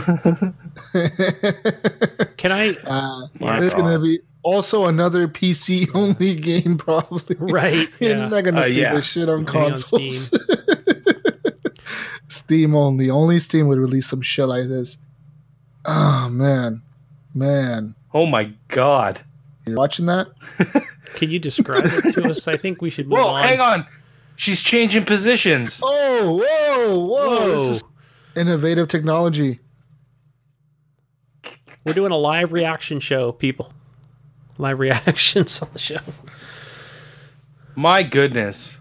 Can 2.37 2.51
I? 2.51 2.75
uh, 2.85 3.27
My 3.39 3.63
it's 3.63 3.73
gonna 3.75 3.99
be 3.99 4.19
also 4.43 4.85
another 4.85 5.27
PC 5.27 5.89
only 5.95 6.35
game, 6.35 6.77
probably. 6.77 7.35
Right? 7.39 7.87
You're 7.99 8.11
Yeah. 8.11 8.27
not 8.27 8.43
gonna 8.43 8.61
Uh, 8.61 8.65
see 8.65 8.81
yeah. 8.81 8.95
this 8.95 9.05
shit 9.05 9.29
on 9.29 9.43
Maybe 9.43 9.57
on 9.57 9.71
consoles. 9.73 10.33
Steam 12.27 12.75
only. 12.75 13.09
Only 13.09 13.39
Steam 13.39 13.67
would 13.67 13.77
release 13.79 14.07
some 14.07 14.21
shit 14.21 14.47
like 14.47 14.67
this. 14.67 14.97
Oh 15.85 16.27
man, 16.29 16.81
man, 17.33 17.95
Oh 18.13 18.25
my 18.25 18.51
god. 18.69 19.21
You're 19.65 19.77
watching 19.77 20.05
that? 20.07 20.27
Can 21.15 21.29
you 21.29 21.39
describe 21.39 21.83
it 21.85 22.13
to 22.13 22.29
us? 22.29 22.47
I 22.47 22.57
think 22.57 22.81
we 22.81 22.89
should 22.89 23.07
move 23.07 23.19
Whoa, 23.19 23.27
on. 23.27 23.43
hang 23.43 23.59
on. 23.59 23.85
She's 24.37 24.61
changing 24.61 25.03
positions. 25.03 25.81
Oh, 25.83 26.41
whoa, 26.43 26.99
whoa! 26.99 27.05
Whoa. 27.39 27.47
This 27.49 27.77
is 27.77 27.83
innovative 28.35 28.87
technology. 28.87 29.59
We're 31.87 31.93
doing 31.93 32.11
a 32.11 32.17
live 32.17 32.51
reaction 32.51 32.99
show, 32.99 33.31
people. 33.31 33.71
Live 34.57 34.77
reactions 34.79 35.61
on 35.61 35.69
the 35.71 35.79
show. 35.79 35.99
My 37.75 38.03
goodness. 38.03 38.77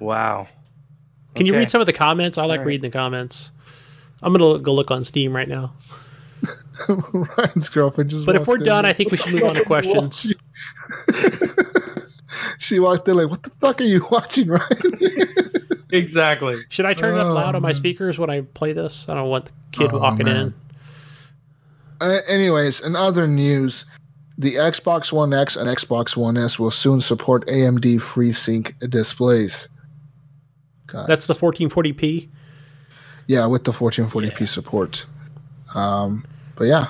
Wow. 0.00 0.48
Can 1.36 1.46
you 1.46 1.54
read 1.54 1.70
some 1.70 1.80
of 1.80 1.86
the 1.86 1.92
comments? 1.92 2.36
I 2.36 2.44
like 2.44 2.58
All 2.58 2.64
right. 2.64 2.66
reading 2.66 2.90
the 2.90 2.96
comments. 2.98 3.52
I'm 4.20 4.32
gonna 4.32 4.58
go 4.58 4.74
look 4.74 4.90
on 4.90 5.04
Steam 5.04 5.36
right 5.36 5.46
now. 5.48 5.74
Ryan's 6.88 7.68
girlfriend 7.68 8.10
just. 8.10 8.26
But 8.26 8.34
if 8.34 8.48
we're 8.48 8.56
in. 8.58 8.64
done, 8.64 8.84
I 8.84 8.92
think 8.92 9.12
we 9.12 9.16
should 9.16 9.34
move 9.34 9.44
on 9.44 9.54
to 9.54 9.64
questions. 9.64 10.34
she 12.58 12.80
walked 12.80 13.06
in 13.06 13.14
like, 13.16 13.30
"What 13.30 13.44
the 13.44 13.50
fuck 13.50 13.80
are 13.80 13.84
you 13.84 14.04
watching, 14.10 14.48
Ryan?" 14.48 14.66
Exactly. 15.92 16.62
Should 16.68 16.84
I 16.86 16.94
turn 16.94 17.14
it 17.14 17.20
up 17.20 17.28
Oh, 17.28 17.34
loud 17.34 17.54
on 17.54 17.62
my 17.62 17.70
oh, 17.70 17.74
speakers 17.74 18.18
when 18.18 18.28
I 18.28 18.40
play 18.40 18.72
this? 18.72 19.08
I 19.08 19.14
don't 19.14 19.28
want 19.28 19.44
the 19.44 19.52
kid 19.70 19.90
Oh, 19.92 19.98
walking 20.00 20.26
man. 20.26 20.36
in. 20.36 20.54
Uh, 22.00 22.18
anyways, 22.28 22.80
in 22.80 22.94
other 22.94 23.26
news, 23.26 23.84
the 24.36 24.54
Xbox 24.54 25.12
One 25.12 25.34
X 25.34 25.56
and 25.56 25.68
Xbox 25.68 26.16
One 26.16 26.36
S 26.36 26.58
will 26.58 26.70
soon 26.70 27.00
support 27.00 27.46
AMD 27.48 27.96
FreeSync 27.96 28.88
displays. 28.88 29.68
God. 30.86 31.06
That's 31.06 31.26
the 31.26 31.34
1440p. 31.34 32.28
yeah, 33.26 33.46
with 33.46 33.64
the 33.64 33.72
1440p 33.72 34.46
support. 34.46 35.06
Um, 35.74 36.24
but 36.54 36.64
yeah, 36.64 36.86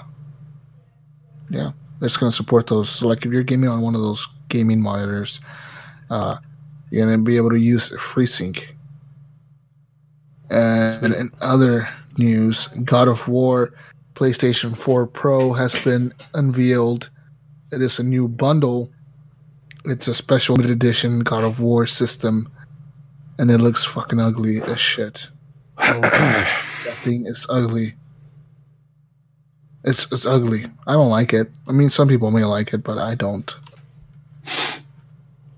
yeah, 1.50 1.72
it's 2.00 2.16
going 2.16 2.30
to 2.30 2.36
support 2.36 2.66
those. 2.66 2.88
So 2.90 3.08
like 3.08 3.24
if 3.24 3.32
you're 3.32 3.42
gaming 3.42 3.68
on 3.68 3.80
one 3.80 3.94
of 3.94 4.00
those 4.00 4.26
gaming 4.48 4.80
monitors, 4.80 5.40
uh, 6.10 6.36
you're 6.90 7.06
going 7.06 7.18
to 7.18 7.24
be 7.24 7.36
able 7.36 7.50
to 7.50 7.58
use 7.58 7.90
FreeSync. 7.90 8.62
And 10.50 11.14
in 11.14 11.30
other 11.40 11.88
news, 12.16 12.68
God 12.84 13.08
of 13.08 13.26
War 13.26 13.72
PlayStation 14.18 14.76
4 14.76 15.06
Pro 15.06 15.52
has 15.52 15.80
been 15.84 16.12
unveiled. 16.34 17.08
It 17.70 17.80
is 17.80 18.00
a 18.00 18.02
new 18.02 18.26
bundle. 18.26 18.90
It's 19.84 20.08
a 20.08 20.14
special 20.14 20.56
limited 20.56 20.72
edition 20.72 21.20
God 21.20 21.44
of 21.44 21.60
War 21.60 21.86
system, 21.86 22.50
and 23.38 23.48
it 23.48 23.58
looks 23.58 23.84
fucking 23.84 24.18
ugly 24.18 24.60
as 24.62 24.80
shit. 24.80 25.28
Oh, 25.78 26.00
that 26.00 26.96
thing 27.04 27.26
is 27.26 27.46
ugly. 27.48 27.94
It's 29.84 30.10
it's 30.10 30.26
ugly. 30.26 30.66
I 30.88 30.94
don't 30.94 31.10
like 31.10 31.32
it. 31.32 31.52
I 31.68 31.72
mean, 31.72 31.88
some 31.88 32.08
people 32.08 32.32
may 32.32 32.44
like 32.44 32.74
it, 32.74 32.82
but 32.82 32.98
I 32.98 33.14
don't. 33.14 33.54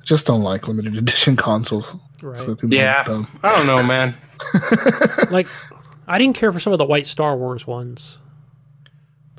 Just 0.05 0.27
don't 0.27 0.43
like 0.43 0.69
limited 0.69 0.97
edition 0.99 1.35
consoles. 1.35 1.97
Right. 2.21 2.45
So 2.45 2.59
Yeah. 2.67 3.05
I 3.43 3.57
don't 3.57 3.67
know, 3.67 3.83
man. 3.83 4.15
Like, 5.31 5.49
I 6.07 6.19
didn't 6.19 6.37
care 6.37 6.53
for 6.53 6.61
some 6.61 6.75
of 6.75 6.79
the 6.79 6.85
white 6.85 7.07
Star 7.07 7.37
Wars 7.37 7.67
ones. 7.67 8.19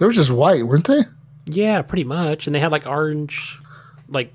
They 0.01 0.07
were 0.07 0.11
just 0.13 0.31
white, 0.31 0.63
weren't 0.65 0.87
they? 0.87 1.03
Yeah, 1.45 1.83
pretty 1.83 2.05
much. 2.05 2.47
And 2.47 2.55
they 2.55 2.59
had 2.59 2.71
like 2.71 2.87
orange, 2.87 3.59
like, 4.09 4.33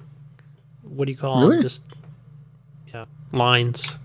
what 0.85 1.07
do 1.07 1.11
you 1.11 1.19
call 1.19 1.41
Really? 1.41 1.57
them? 1.57 1.63
Just, 1.65 1.83
yeah, 2.95 3.07
lines. 3.33 3.97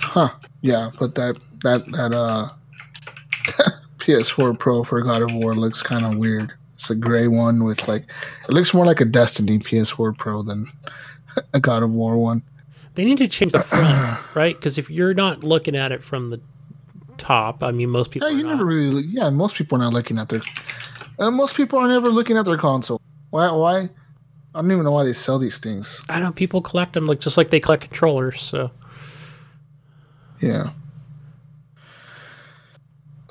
Huh. 0.00 0.30
Yeah, 0.60 0.90
but 1.00 1.16
that 1.16 1.38
that 1.64 1.90
that 1.90 2.12
uh 2.12 2.50
PS4 3.98 4.56
Pro 4.56 4.84
for 4.84 5.02
God 5.02 5.22
of 5.22 5.34
War 5.34 5.56
looks 5.56 5.82
kind 5.82 6.06
of 6.06 6.16
weird. 6.16 6.52
It's 6.76 6.88
a 6.88 6.94
gray 6.94 7.26
one 7.26 7.64
with 7.64 7.88
like 7.88 8.04
it 8.48 8.52
looks 8.52 8.72
more 8.72 8.86
like 8.86 9.00
a 9.00 9.04
Destiny 9.04 9.58
PS4 9.58 10.16
Pro 10.16 10.42
than 10.42 10.66
a 11.52 11.58
God 11.58 11.82
of 11.82 11.90
War 11.90 12.16
one. 12.16 12.42
They 12.94 13.04
need 13.04 13.18
to 13.18 13.26
change 13.26 13.50
the 13.50 13.58
front, 13.58 14.20
right? 14.36 14.54
Because 14.54 14.78
if 14.78 14.88
you're 14.88 15.14
not 15.14 15.42
looking 15.42 15.74
at 15.74 15.90
it 15.90 16.04
from 16.04 16.30
the 16.30 16.40
top, 17.22 17.62
I 17.62 17.70
mean, 17.70 17.88
most 17.88 18.10
people 18.10 18.30
Yeah, 18.30 18.36
you 18.36 18.44
never 18.44 18.64
really. 18.64 19.04
Yeah, 19.04 19.30
most 19.30 19.56
people 19.56 19.78
are 19.78 19.80
not 19.80 19.92
looking 19.92 20.18
at 20.18 20.28
their. 20.28 20.42
Uh, 21.18 21.30
most 21.30 21.56
people 21.56 21.78
are 21.78 21.88
never 21.88 22.08
looking 22.10 22.36
at 22.36 22.44
their 22.44 22.58
console. 22.58 23.00
Why? 23.30 23.50
Why? 23.50 23.88
I 24.54 24.60
don't 24.60 24.70
even 24.70 24.84
know 24.84 24.92
why 24.92 25.04
they 25.04 25.12
sell 25.14 25.38
these 25.38 25.58
things. 25.58 26.02
I 26.10 26.14
don't 26.14 26.24
know. 26.24 26.32
People 26.32 26.60
collect 26.60 26.92
them 26.92 27.06
like 27.06 27.20
just 27.20 27.36
like 27.38 27.48
they 27.48 27.60
collect 27.60 27.84
controllers. 27.84 28.42
So 28.42 28.70
Yeah. 30.40 30.70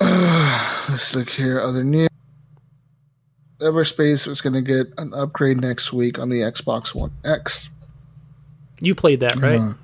let's 0.00 1.14
look 1.14 1.28
here. 1.28 1.60
Other 1.60 1.84
news. 1.84 2.08
Everspace 3.60 4.26
is 4.26 4.40
going 4.40 4.54
to 4.54 4.62
get 4.62 4.88
an 4.98 5.14
upgrade 5.14 5.60
next 5.60 5.92
week 5.92 6.18
on 6.18 6.28
the 6.28 6.40
Xbox 6.40 6.94
One 6.94 7.12
X. 7.24 7.68
you 8.80 8.94
played 8.94 9.20
that, 9.20 9.36
right? 9.36 9.60
Uh, 9.60 9.74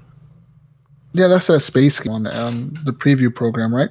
yeah, 1.12 1.26
that's 1.26 1.46
that 1.46 1.60
space 1.60 2.00
game 2.00 2.12
on, 2.12 2.26
on 2.26 2.70
the 2.84 2.92
preview 2.92 3.34
program, 3.34 3.74
right? 3.74 3.90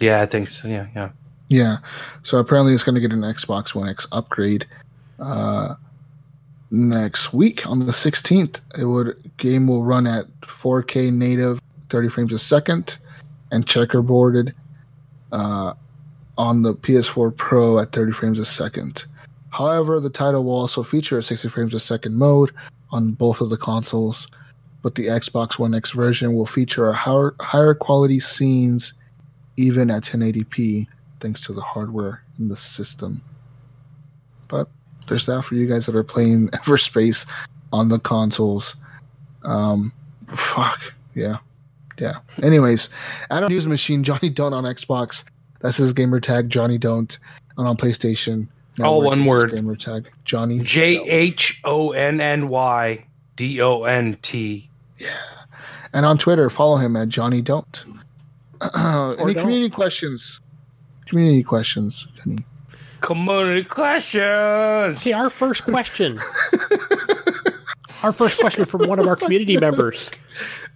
Yeah, 0.00 0.20
I 0.20 0.26
think 0.26 0.50
so. 0.50 0.68
Yeah, 0.68 0.86
yeah. 0.94 1.10
Yeah. 1.48 1.78
So 2.22 2.38
apparently 2.38 2.74
it's 2.74 2.82
going 2.82 2.96
to 2.96 3.00
get 3.00 3.12
an 3.12 3.20
Xbox 3.20 3.74
One 3.74 3.88
X 3.88 4.06
upgrade 4.12 4.66
uh, 5.18 5.74
next 6.70 7.32
week 7.32 7.66
on 7.66 7.78
the 7.80 7.92
16th. 7.92 8.60
It 8.78 8.84
would 8.84 9.16
game 9.36 9.66
will 9.66 9.84
run 9.84 10.06
at 10.06 10.26
4K 10.42 11.12
native, 11.12 11.60
30 11.88 12.08
frames 12.08 12.32
a 12.32 12.38
second, 12.38 12.98
and 13.52 13.66
checkerboarded 13.66 14.52
uh, 15.32 15.74
on 16.36 16.62
the 16.62 16.74
PS4 16.74 17.36
Pro 17.36 17.78
at 17.78 17.92
30 17.92 18.12
frames 18.12 18.38
a 18.38 18.44
second. 18.44 19.06
However, 19.50 20.00
the 20.00 20.10
title 20.10 20.44
will 20.44 20.58
also 20.58 20.82
feature 20.82 21.18
a 21.18 21.22
60 21.22 21.48
frames 21.48 21.74
a 21.74 21.80
second 21.80 22.16
mode 22.16 22.50
on 22.90 23.12
both 23.12 23.40
of 23.40 23.48
the 23.50 23.56
consoles, 23.56 24.28
but 24.82 24.94
the 24.94 25.06
Xbox 25.06 25.58
One 25.58 25.74
X 25.74 25.92
version 25.92 26.34
will 26.34 26.46
feature 26.46 26.88
a 26.88 26.94
higher, 26.94 27.34
higher 27.40 27.74
quality 27.74 28.20
scenes 28.20 28.94
even 29.56 29.90
at 29.90 30.02
1080p 30.02 30.86
thanks 31.20 31.40
to 31.42 31.52
the 31.52 31.62
hardware 31.62 32.22
in 32.38 32.48
the 32.48 32.56
system. 32.56 33.22
But 34.48 34.68
there's 35.06 35.26
that 35.26 35.42
for 35.42 35.54
you 35.54 35.66
guys 35.66 35.86
that 35.86 35.96
are 35.96 36.04
playing 36.04 36.48
Everspace 36.52 37.26
on 37.72 37.88
the 37.88 37.98
consoles. 37.98 38.76
Um, 39.44 39.92
fuck 40.28 40.94
yeah, 41.14 41.38
yeah. 41.98 42.18
Anyways, 42.42 42.90
Adam 43.30 43.50
News 43.50 43.66
Machine 43.66 44.04
Johnny 44.04 44.28
Don't 44.28 44.52
on 44.52 44.64
Xbox. 44.64 45.24
That's 45.60 45.76
his 45.76 45.92
gamer 45.92 46.20
tag 46.20 46.50
Johnny 46.50 46.78
Don't, 46.78 47.18
and 47.56 47.66
on 47.66 47.76
PlayStation. 47.76 48.48
All 48.82 49.00
one 49.00 49.24
word. 49.24 49.52
Gamer 49.52 49.74
tag 49.74 50.10
Johnny 50.24 50.60
J 50.60 51.02
H 51.08 51.60
O 51.64 51.92
N 51.92 52.20
N 52.20 52.48
Y 52.48 52.88
Don't. 52.88 53.00
H 53.00 53.00
O 53.00 53.00
N 53.00 53.00
N 53.00 53.00
Y 53.00 53.06
D 53.36 53.60
O 53.60 53.84
N 53.84 54.18
T. 54.22 54.68
Yeah. 54.98 55.16
And 55.92 56.04
on 56.04 56.18
Twitter, 56.18 56.50
follow 56.50 56.76
him 56.76 56.96
at 56.96 57.08
Johnny 57.08 57.40
Don't. 57.40 57.84
Any 58.74 59.34
don't. 59.34 59.34
community 59.34 59.70
questions? 59.70 60.40
Community 61.06 61.42
questions, 61.42 62.08
Kenny. 62.22 62.44
Community 63.00 63.64
questions. 63.64 64.98
Okay, 64.98 65.12
our 65.12 65.30
first 65.30 65.64
question. 65.64 66.18
our 68.02 68.12
first 68.12 68.40
question 68.40 68.64
from 68.64 68.88
one 68.88 68.98
of 68.98 69.06
our 69.06 69.16
community 69.16 69.56
members. 69.56 70.10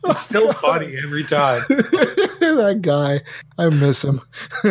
It's 0.05 0.20
still 0.20 0.49
oh, 0.49 0.53
funny 0.53 0.97
every 1.03 1.24
time. 1.24 1.65
that 1.69 2.78
guy, 2.81 3.23
I 3.59 3.69
miss 3.69 4.05
him. 4.05 4.20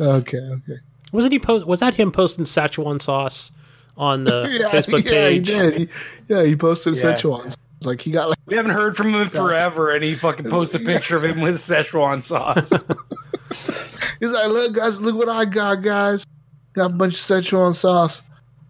okay, 0.00 0.38
okay. 0.38 0.78
Wasn't 1.12 1.32
he 1.32 1.38
post? 1.38 1.66
Was 1.66 1.80
that 1.80 1.94
him 1.94 2.10
posting 2.10 2.44
Szechuan 2.44 3.00
sauce 3.00 3.52
on 3.96 4.24
the 4.24 4.48
Yeah, 4.60 4.70
Facebook 4.70 5.04
yeah, 5.04 5.28
he 5.28 5.38
page? 5.40 5.46
did. 5.46 5.74
He, 5.76 5.88
yeah, 6.28 6.42
he 6.44 6.56
posted 6.56 6.96
Yeah. 6.96 7.14
Szechuan. 7.14 7.56
Like 7.82 8.00
he 8.00 8.10
got 8.10 8.28
like 8.30 8.38
We 8.46 8.56
haven't 8.56 8.72
heard 8.72 8.96
from 8.96 9.08
him 9.14 9.20
in 9.22 9.28
forever, 9.28 9.94
and 9.94 10.02
he 10.02 10.14
fucking 10.14 10.48
posts 10.48 10.74
a 10.74 10.78
picture 10.80 11.16
of 11.16 11.24
him 11.24 11.40
with 11.40 11.56
Szechuan 11.56 12.22
sauce. 12.22 12.70
he's 14.20 14.30
like, 14.30 14.48
look 14.48 14.72
guys, 14.74 15.00
look 15.00 15.16
what 15.16 15.28
I 15.28 15.44
got, 15.44 15.82
guys. 15.82 16.24
Got 16.72 16.86
a 16.86 16.94
bunch 16.94 17.14
of 17.14 17.20
Szechuan 17.20 17.74
sauce. 17.74 18.22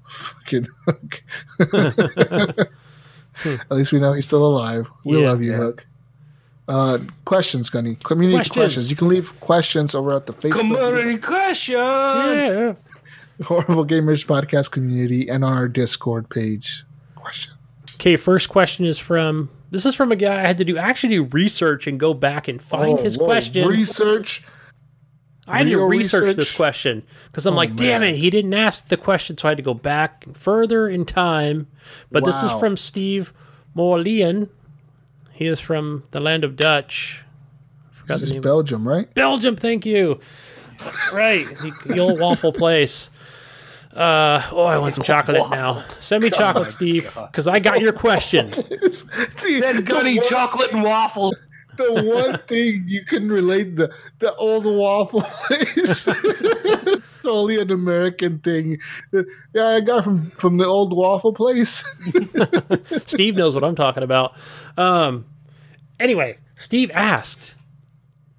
Fucking 0.08 0.66
Hook. 0.86 1.22
At 3.44 3.70
least 3.70 3.92
we 3.92 3.98
know 4.00 4.12
he's 4.12 4.26
still 4.26 4.44
alive. 4.44 4.88
We 5.04 5.20
Yeah. 5.20 5.28
love 5.28 5.42
you, 5.42 5.52
Yeah. 5.52 5.56
Hook. 5.58 5.86
Uh, 6.66 6.98
questions, 7.24 7.68
Gunny. 7.68 7.96
Community 8.04 8.36
Questions. 8.38 8.54
questions. 8.56 8.90
You 8.90 8.96
can 8.96 9.08
leave 9.08 9.38
questions 9.40 9.94
over 9.94 10.14
at 10.14 10.26
the 10.26 10.32
Facebook 10.32 10.58
Community 10.60 11.18
questions. 11.18 11.76
Yeah. 11.76 12.74
Horrible 13.42 13.84
Gamers 13.86 14.24
Podcast 14.24 14.70
community 14.70 15.28
and 15.28 15.44
on 15.44 15.52
our 15.52 15.68
Discord 15.68 16.28
page. 16.30 16.84
Question. 17.16 17.54
Okay, 17.96 18.16
first 18.16 18.48
question 18.48 18.84
is 18.84 18.98
from. 18.98 19.50
This 19.70 19.84
is 19.86 19.94
from 19.96 20.12
a 20.12 20.16
guy 20.16 20.38
I 20.40 20.46
had 20.46 20.58
to 20.58 20.64
do 20.64 20.76
actually 20.78 21.14
do 21.16 21.24
research 21.24 21.86
and 21.88 21.98
go 21.98 22.14
back 22.14 22.46
and 22.46 22.62
find 22.62 22.98
Oh, 22.98 23.02
his 23.02 23.18
whoa, 23.18 23.24
question. 23.26 23.66
Research. 23.66 24.44
I 25.48 25.58
had 25.58 25.66
to 25.66 25.76
real 25.76 25.88
research 25.88 26.36
this 26.36 26.54
question 26.54 27.02
because 27.26 27.44
I'm 27.44 27.54
Oh, 27.54 27.56
like, 27.56 27.74
damn 27.76 28.00
man. 28.00 28.10
it, 28.14 28.16
he 28.16 28.30
didn't 28.30 28.54
ask 28.54 28.88
the 28.88 28.96
question, 28.96 29.36
so 29.36 29.48
I 29.48 29.50
had 29.50 29.58
to 29.58 29.62
go 29.64 29.74
back 29.74 30.24
further 30.34 30.88
in 30.88 31.04
time. 31.04 31.66
But 32.10 32.24
this 32.24 32.42
is 32.42 32.50
from 32.52 32.76
Steve 32.76 33.32
Morlean. 33.76 34.48
He 35.32 35.46
is 35.46 35.58
from 35.60 36.04
the 36.12 36.20
land 36.20 36.44
of 36.44 36.56
Dutch. 36.56 37.24
This 38.06 38.22
is. 38.22 38.32
Belgium, 38.36 38.86
right? 38.86 39.12
Belgium, 39.14 39.56
thank 39.56 39.84
you. 39.84 40.20
Right, 41.12 41.46
the 41.86 41.98
old 41.98 42.20
waffle 42.20 42.52
place. 42.52 43.10
Uh, 43.94 44.42
oh, 44.50 44.64
I 44.64 44.76
want 44.78 44.96
some 44.96 45.04
chocolate 45.04 45.48
now. 45.50 45.84
Send 46.00 46.24
me 46.24 46.30
chocolate, 46.30 46.72
Steve, 46.72 47.16
because 47.30 47.46
I 47.46 47.60
got 47.60 47.80
your 47.80 47.92
question. 47.92 48.50
Send 48.90 49.86
Gunny 49.86 50.18
chocolate 50.18 50.72
and 50.72 50.82
waffle. 50.82 51.32
the 51.76 52.02
one 52.02 52.38
thing 52.48 52.84
you 52.86 53.04
can 53.04 53.30
relate 53.30 53.76
the 53.76 53.90
the 54.18 54.34
old 54.34 54.64
waffle 54.64 55.22
place. 55.22 56.08
it's 56.08 57.24
only 57.24 57.60
an 57.60 57.70
American 57.70 58.38
thing. 58.40 58.78
Yeah, 59.12 59.68
I 59.68 59.80
got 59.80 60.02
from 60.02 60.30
from 60.30 60.56
the 60.56 60.66
old 60.66 60.96
waffle 60.96 61.32
place. 61.32 61.84
Steve 63.06 63.36
knows 63.36 63.54
what 63.54 63.62
I'm 63.62 63.76
talking 63.76 64.02
about. 64.02 64.36
Um, 64.76 65.24
anyway, 66.00 66.38
Steve 66.56 66.90
asked, 66.94 67.54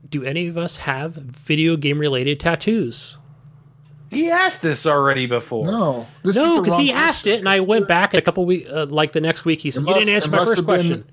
"Do 0.10 0.22
any 0.24 0.48
of 0.48 0.58
us 0.58 0.78
have 0.78 1.14
video 1.14 1.78
game 1.78 2.00
related 2.00 2.42
tattoos?" 2.42 3.18
He 4.16 4.32
asked 4.32 4.62
this 4.62 4.86
already 4.86 5.26
before. 5.28 5.68
No, 5.68 6.08
this 6.24 6.36
No, 6.36 6.62
because 6.62 6.78
he 6.78 6.92
wrong 6.92 7.02
asked 7.02 7.28
it, 7.28 7.40
and 7.40 7.48
I 7.50 7.60
went 7.60 7.88
back 7.88 8.14
a 8.14 8.22
couple 8.22 8.46
weeks, 8.46 8.70
uh, 8.70 8.86
like 8.90 9.12
the 9.12 9.22
next 9.22 9.46
week. 9.46 9.62
He 9.62 9.72
said, 9.72 9.84
It 9.84 9.88
"You 9.90 9.94
didn't 9.94 10.16
answer 10.16 10.30
my 10.30 10.38
first 10.40 10.58
have 10.58 10.66
been- 10.66 10.66
question." 10.66 11.06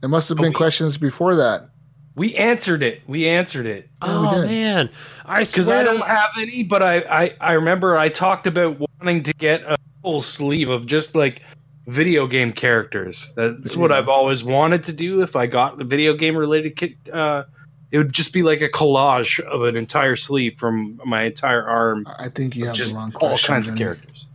There 0.00 0.08
must 0.10 0.28
have 0.30 0.38
been 0.38 0.48
we- 0.48 0.54
questions 0.54 0.96
before 0.96 1.36
that. 1.36 1.68
We 2.14 2.34
answered 2.34 2.82
it. 2.82 3.00
We 3.06 3.26
answered 3.26 3.64
it. 3.66 3.88
Yeah, 4.02 4.08
oh 4.18 4.42
man, 4.46 4.90
I 5.24 5.38
Because 5.44 5.68
I 5.70 5.82
don't 5.82 6.04
have 6.06 6.30
any, 6.38 6.62
but 6.62 6.82
I, 6.82 6.96
I, 7.08 7.34
I 7.40 7.52
remember 7.54 7.96
I 7.96 8.10
talked 8.10 8.46
about 8.46 8.78
wanting 9.00 9.22
to 9.22 9.32
get 9.34 9.62
a 9.62 9.78
full 10.02 10.20
sleeve 10.20 10.68
of 10.68 10.84
just 10.84 11.14
like 11.14 11.40
video 11.86 12.26
game 12.26 12.52
characters. 12.52 13.32
That's 13.34 13.76
what 13.76 13.92
I've 13.92 14.08
always 14.10 14.44
wanted 14.44 14.84
to 14.84 14.92
do. 14.92 15.22
If 15.22 15.36
I 15.36 15.46
got 15.46 15.78
the 15.78 15.84
video 15.84 16.12
game 16.14 16.36
related, 16.36 16.76
ki- 16.76 16.96
uh, 17.12 17.44
it 17.92 17.98
would 17.98 18.12
just 18.12 18.32
be 18.32 18.42
like 18.42 18.60
a 18.62 18.68
collage 18.68 19.38
of 19.40 19.62
an 19.62 19.76
entire 19.76 20.16
sleeve 20.16 20.58
from 20.58 21.00
my 21.04 21.22
entire 21.22 21.62
arm, 21.62 22.06
I 22.18 22.28
think 22.30 22.56
you 22.56 22.64
have 22.66 22.74
just 22.74 22.90
the 22.90 22.96
wrong 22.96 23.12
all 23.20 23.28
question. 23.28 23.54
kinds 23.54 23.68
of 23.68 23.76
characters. 23.76 24.26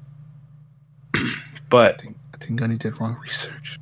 but 1.70 2.02
I 2.34 2.38
think 2.38 2.60
Gunny 2.60 2.76
did 2.78 3.00
wrong 3.00 3.18
research. 3.22 3.80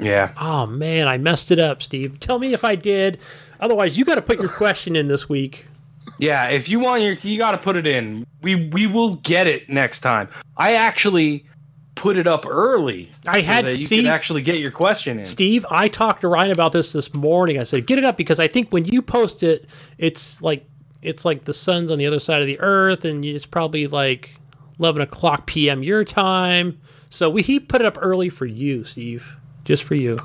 yeah, 0.00 0.32
Oh 0.36 0.66
man, 0.66 1.08
I 1.08 1.18
messed 1.18 1.50
it 1.50 1.58
up, 1.58 1.82
Steve. 1.82 2.18
Tell 2.20 2.38
me 2.38 2.52
if 2.52 2.64
I 2.64 2.74
did. 2.74 3.18
Otherwise, 3.60 3.98
you 3.98 4.04
got 4.04 4.14
to 4.16 4.22
put 4.22 4.40
your 4.40 4.48
question 4.62 4.96
in 4.96 5.08
this 5.08 5.28
week. 5.28 5.66
yeah. 6.18 6.48
If 6.48 6.68
you 6.68 6.80
want 6.80 7.02
your, 7.02 7.14
you 7.14 7.38
got 7.38 7.52
to 7.52 7.58
put 7.58 7.76
it 7.76 7.86
in. 7.86 8.26
We 8.42 8.68
we 8.70 8.86
will 8.86 9.16
get 9.16 9.46
it 9.46 9.68
next 9.68 10.00
time. 10.00 10.28
I 10.56 10.74
actually 10.74 11.44
put 11.98 12.16
it 12.16 12.26
up 12.26 12.46
early. 12.46 13.10
I 13.26 13.40
had- 13.40 13.64
that 13.66 13.76
you 13.78 13.84
see- 13.84 13.96
could 14.02 14.06
actually 14.06 14.42
get 14.42 14.58
your 14.58 14.70
question 14.70 15.18
in. 15.18 15.24
Steve, 15.26 15.66
I 15.70 15.88
talked 15.88 16.20
to 16.22 16.28
Ryan 16.28 16.50
about 16.52 16.72
this 16.72 16.92
this 16.92 17.12
morning. 17.12 17.58
I 17.58 17.64
said, 17.64 17.86
"Get 17.86 17.98
it 17.98 18.04
up 18.04 18.16
because 18.16 18.40
I 18.40 18.48
think 18.48 18.72
when 18.72 18.84
you 18.84 19.02
post 19.02 19.42
it, 19.42 19.66
it's 19.98 20.40
like 20.42 20.64
it's 21.02 21.24
like 21.24 21.44
the 21.44 21.52
sun's 21.52 21.90
on 21.90 21.98
the 21.98 22.06
other 22.06 22.18
side 22.18 22.40
of 22.40 22.46
the 22.46 22.58
earth, 22.60 23.04
and 23.04 23.24
it's 23.24 23.46
probably 23.46 23.86
like 23.86 24.38
eleven 24.78 25.02
o'clock 25.02 25.46
p.m. 25.46 25.82
your 25.82 26.04
time. 26.04 26.78
So 27.10 27.28
we 27.30 27.42
he 27.42 27.60
put 27.60 27.80
it 27.80 27.86
up 27.86 27.98
early 28.00 28.28
for 28.28 28.46
you, 28.46 28.84
Steve, 28.84 29.36
just 29.64 29.82
for 29.82 29.94
you. 29.94 30.18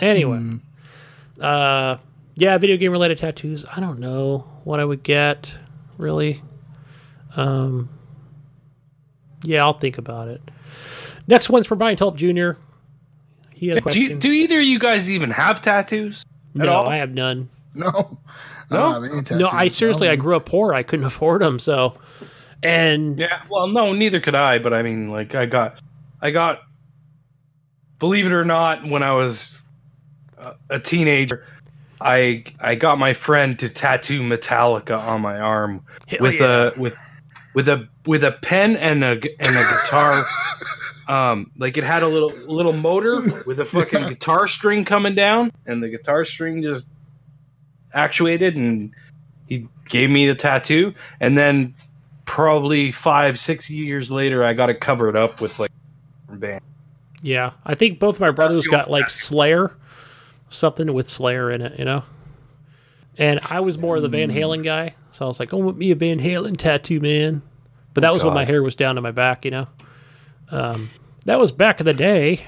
Anyway, 0.00 0.42
uh, 1.40 1.96
yeah, 2.34 2.58
video 2.58 2.76
game 2.76 2.92
related 2.92 3.18
tattoos. 3.18 3.64
I 3.74 3.80
don't 3.80 3.98
know 3.98 4.46
what 4.64 4.80
I 4.80 4.84
would 4.84 5.02
get 5.02 5.50
really. 5.98 6.42
Um, 7.36 7.88
yeah, 9.42 9.62
I'll 9.62 9.72
think 9.72 9.98
about 9.98 10.28
it. 10.28 10.40
Next 11.28 11.50
one's 11.50 11.66
from 11.66 11.78
Brian 11.78 11.96
Tulp 11.96 12.16
Jr. 12.16 12.58
He 13.52 13.68
has 13.68 13.80
Do, 13.90 14.00
you, 14.00 14.16
do 14.16 14.30
either 14.30 14.58
of 14.58 14.64
you 14.64 14.78
guys 14.78 15.10
even 15.10 15.30
have 15.30 15.62
tattoos? 15.62 16.24
at 16.54 16.66
no, 16.66 16.72
all? 16.72 16.88
I 16.88 16.96
have 16.96 17.12
none. 17.12 17.48
No, 17.74 18.18
No? 18.70 18.92
don't 18.92 18.94
have 18.94 19.04
any 19.04 19.38
No, 19.38 19.48
I 19.48 19.64
tattoos. 19.64 19.76
seriously, 19.76 20.08
I 20.08 20.12
um, 20.12 20.18
grew 20.18 20.36
up 20.36 20.46
poor. 20.46 20.74
I 20.74 20.82
couldn't 20.82 21.06
afford 21.12 21.42
them. 21.42 21.58
So, 21.58 21.94
and 22.62 23.18
Yeah, 23.18 23.42
well, 23.48 23.66
no, 23.68 23.92
neither 23.92 24.20
could 24.20 24.34
I. 24.34 24.58
But 24.58 24.72
I 24.74 24.82
mean, 24.82 25.10
like, 25.10 25.34
I 25.34 25.46
got, 25.46 25.80
I 26.20 26.30
got, 26.30 26.62
believe 27.98 28.26
it 28.26 28.32
or 28.32 28.44
not, 28.44 28.86
when 28.86 29.02
I 29.02 29.12
was 29.12 29.58
a, 30.38 30.54
a 30.70 30.78
teenager, 30.78 31.44
I 32.00 32.44
I 32.60 32.74
got 32.74 32.98
my 32.98 33.14
friend 33.14 33.58
to 33.58 33.68
tattoo 33.70 34.20
Metallica 34.20 34.98
on 34.98 35.22
my 35.22 35.38
arm 35.38 35.82
Hell 36.08 36.18
with 36.20 36.40
yeah. 36.40 36.72
a 36.76 36.78
with 36.78 36.94
with 37.56 37.68
a 37.68 37.88
with 38.04 38.22
a 38.22 38.32
pen 38.32 38.76
and 38.76 39.02
a 39.02 39.12
and 39.12 39.56
a 39.56 39.62
guitar. 39.62 40.24
Um, 41.08 41.52
like 41.56 41.76
it 41.76 41.84
had 41.84 42.02
a 42.02 42.08
little 42.08 42.32
little 42.48 42.72
motor 42.72 43.20
with 43.46 43.60
a 43.60 43.64
fucking 43.64 44.08
guitar 44.08 44.48
string 44.48 44.84
coming 44.84 45.14
down, 45.14 45.52
and 45.64 45.80
the 45.80 45.88
guitar 45.88 46.24
string 46.24 46.64
just 46.64 46.88
actuated, 47.94 48.56
and 48.56 48.90
he 49.46 49.68
gave 49.88 50.10
me 50.10 50.26
the 50.26 50.34
tattoo, 50.34 50.92
and 51.20 51.38
then 51.38 51.76
probably 52.24 52.90
five 52.90 53.38
six 53.38 53.70
years 53.70 54.10
later, 54.10 54.42
I 54.42 54.52
got 54.52 54.68
it 54.68 54.80
covered 54.80 55.16
up 55.16 55.40
with 55.40 55.60
like 55.60 55.70
band. 56.28 56.60
yeah, 57.22 57.52
I 57.64 57.76
think 57.76 58.00
both 58.00 58.18
my 58.18 58.32
brothers 58.32 58.66
got 58.66 58.86
old 58.86 58.90
like 58.90 59.08
Slayer, 59.08 59.76
something 60.48 60.92
with 60.92 61.08
Slayer 61.08 61.52
in 61.52 61.62
it, 61.62 61.78
you 61.78 61.84
know. 61.84 62.02
And 63.16 63.38
I 63.48 63.60
was 63.60 63.78
more 63.78 63.94
of 63.94 64.02
the 64.02 64.08
Van 64.08 64.32
Halen 64.32 64.64
guy, 64.64 64.96
so 65.16 65.24
I 65.24 65.28
was 65.28 65.40
like, 65.40 65.54
"Oh, 65.54 65.58
want 65.58 65.78
me 65.78 65.90
a 65.90 65.94
Van 65.94 66.20
Halen 66.20 66.56
tattoo, 66.56 67.00
man." 67.00 67.42
But 67.94 68.02
that 68.02 68.12
was 68.12 68.22
when 68.22 68.34
my 68.34 68.44
hair 68.44 68.62
was 68.62 68.76
down 68.76 68.96
to 68.96 69.00
my 69.00 69.10
back, 69.10 69.46
you 69.46 69.50
know. 69.50 69.66
Um, 70.50 70.90
that 71.24 71.38
was 71.38 71.52
back 71.52 71.80
in 71.80 71.86
the 71.86 71.94
day. 71.94 72.46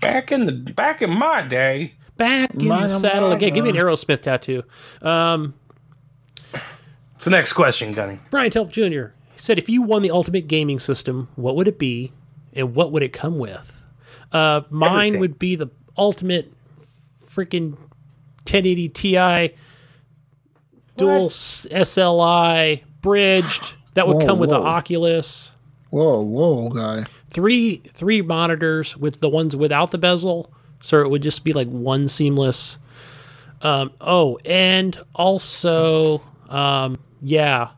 Back 0.00 0.30
in 0.30 0.46
the 0.46 0.52
back 0.52 1.02
in 1.02 1.10
my 1.10 1.42
day, 1.42 1.94
Back 2.16 2.54
in 2.54 2.68
My, 2.68 2.82
the 2.82 2.88
saddle 2.88 3.30
my, 3.30 3.36
again. 3.36 3.54
Give 3.54 3.64
me 3.64 3.70
an 3.70 3.76
my. 3.76 3.82
Aerosmith 3.82 4.20
tattoo. 4.22 4.62
Um, 5.02 5.54
it's 7.14 7.24
the 7.24 7.30
next 7.30 7.54
question, 7.54 7.92
Gunny. 7.92 8.18
Brian 8.30 8.50
Telp 8.50 8.70
Jr. 8.70 9.12
said, 9.36 9.58
if 9.58 9.68
you 9.68 9.82
won 9.82 10.02
the 10.02 10.10
ultimate 10.10 10.46
gaming 10.46 10.78
system, 10.78 11.28
what 11.36 11.56
would 11.56 11.66
it 11.66 11.78
be, 11.78 12.12
and 12.52 12.74
what 12.74 12.92
would 12.92 13.02
it 13.02 13.12
come 13.12 13.38
with? 13.38 13.80
Uh, 14.32 14.62
mine 14.70 14.90
Everything. 14.90 15.20
would 15.20 15.38
be 15.38 15.56
the 15.56 15.68
ultimate 15.96 16.52
freaking 17.24 17.70
1080 18.46 18.88
Ti 18.88 19.54
dual 20.98 21.26
s- 21.26 21.66
SLI 21.70 22.82
bridged. 23.00 23.72
That 23.94 24.06
would 24.06 24.18
Whoa, 24.18 24.26
come 24.26 24.38
with 24.38 24.50
the. 24.50 24.56
Oculus. 24.58 25.52
Whoa, 25.90 26.20
whoa, 26.20 26.68
guy. 26.68 27.04
Three 27.30 27.78
three 27.78 28.22
monitors 28.22 28.96
with 28.96 29.20
the 29.20 29.28
ones 29.28 29.56
without 29.56 29.90
the 29.90 29.98
bezel, 29.98 30.52
so 30.80 31.00
it 31.00 31.10
would 31.10 31.22
just 31.22 31.44
be 31.44 31.52
like 31.52 31.68
one 31.68 32.08
seamless. 32.08 32.78
Um, 33.62 33.90
oh, 34.00 34.38
and 34.44 34.96
also, 35.14 36.22
um, 36.48 36.98
yeah, 37.20 37.70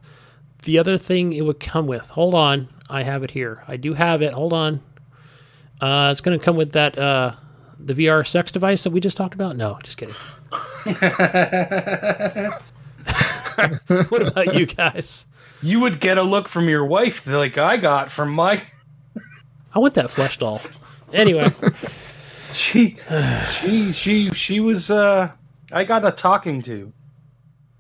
the 0.65 0.78
other 0.78 0.99
thing 0.99 1.32
it 1.32 1.42
would 1.42 1.60
come 1.60 1.86
with. 1.86 2.07
Hold 2.08 2.34
on, 2.34 2.68
I 2.89 3.02
have 3.02 3.23
it 3.23 3.31
here. 3.31 3.65
I 3.66 3.76
do 3.76 3.94
have 3.94 4.20
it. 4.23 4.32
Hold 4.32 4.52
on. 4.52 4.82
Uh, 5.81 6.10
it's 6.12 6.20
going 6.20 6.39
to 6.39 6.44
come 6.44 6.57
with 6.57 6.73
that 6.73 6.99
uh, 6.99 7.32
the 7.78 7.94
VR 7.94 8.26
sex 8.26 8.52
device 8.52 8.84
that 8.84 8.90
we 8.90 9.00
just 9.00 9.16
talked 9.16 9.34
about. 9.34 9.57
No, 9.57 9.78
just 9.82 9.97
kidding. 9.97 10.15
what 14.09 14.27
about 14.29 14.55
you 14.55 14.67
guys? 14.67 15.27
You 15.63 15.81
would 15.81 16.01
get 16.01 16.19
a 16.19 16.23
look 16.23 16.49
from 16.49 16.69
your 16.69 16.85
wife 16.85 17.27
like 17.27 17.59
I 17.59 17.77
got 17.77 18.11
from 18.11 18.31
my. 18.31 18.61
I 19.75 19.79
want 19.79 19.95
that 19.95 20.11
flesh 20.11 20.39
doll. 20.39 20.61
Anyway. 21.13 21.49
She, 22.53 22.97
she, 23.53 23.93
she, 23.93 24.31
she 24.31 24.61
was. 24.61 24.91
uh 24.91 25.31
I 25.73 25.85
got 25.85 26.05
a 26.05 26.11
talking 26.11 26.63
to. 26.63 26.93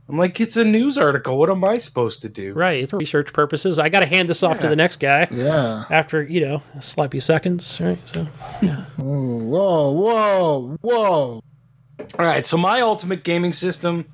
I'm 0.08 0.18
like, 0.18 0.40
it's 0.40 0.56
a 0.56 0.64
news 0.64 0.98
article. 0.98 1.38
What 1.38 1.50
am 1.50 1.64
I 1.64 1.78
supposed 1.78 2.20
to 2.22 2.28
do? 2.28 2.52
Right, 2.52 2.80
it's 2.82 2.90
for 2.90 2.98
research 2.98 3.32
purposes. 3.32 3.78
I 3.78 3.88
got 3.88 4.00
to 4.00 4.06
hand 4.08 4.28
this 4.28 4.42
off 4.42 4.58
to 4.60 4.68
the 4.68 4.74
next 4.76 4.98
guy 4.98 5.28
Yeah. 5.30 5.84
after 5.90 6.22
you 6.22 6.46
know 6.46 6.62
sloppy 6.80 7.20
seconds. 7.20 7.80
Right, 7.80 7.98
so 8.08 8.26
Ooh, 9.00 9.02
whoa, 9.02 9.90
whoa, 9.92 10.76
whoa. 10.80 11.42
All 12.18 12.26
right, 12.26 12.44
so 12.46 12.56
my 12.56 12.80
ultimate 12.80 13.22
gaming 13.24 13.52
system 13.52 14.04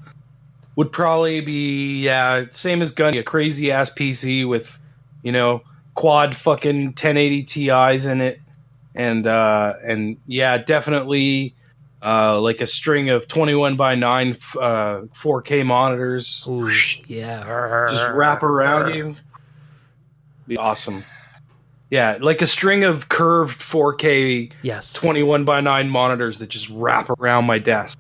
would 0.77 0.93
probably 0.93 1.41
be 1.41 2.03
yeah, 2.03 2.45
same 2.51 2.83
as 2.83 2.93
Gunny, 2.93 3.19
a 3.19 3.23
crazy 3.23 3.73
ass 3.73 3.91
PC 3.91 4.49
with, 4.49 4.79
you 5.23 5.33
know, 5.33 5.63
quad 5.95 6.37
fucking 6.37 6.87
1080 6.87 7.43
Ti's 7.45 8.07
in 8.07 8.21
it, 8.21 8.41
and 8.95 9.27
uh, 9.27 9.75
and 9.83 10.19
yeah, 10.27 10.59
definitely 10.59 11.55
uh, 12.03 12.39
like 12.41 12.61
a 12.61 12.67
string 12.67 13.11
of 13.11 13.27
21 13.27 13.77
by 13.77 13.95
9 13.95 14.31
uh, 14.31 15.01
4K 15.13 15.67
monitors, 15.67 16.45
Ooh, 16.47 16.71
yeah, 17.09 17.87
just 17.89 18.13
wrap 18.13 18.43
around 18.43 18.95
you. 18.95 19.17
Be 20.47 20.57
awesome. 20.57 21.05
Yeah, 21.91 22.19
like 22.21 22.43
a 22.43 22.47
string 22.47 22.85
of 22.85 23.09
curved 23.09 23.61
4K 23.61 24.53
Yes, 24.63 24.93
21 24.93 25.45
by 25.45 25.61
9 25.61 25.89
monitors 25.89 26.39
that 26.41 26.49
just 26.49 26.69
wrap 26.69 27.09
around 27.11 27.47
my 27.47 27.59
desk. 27.59 27.99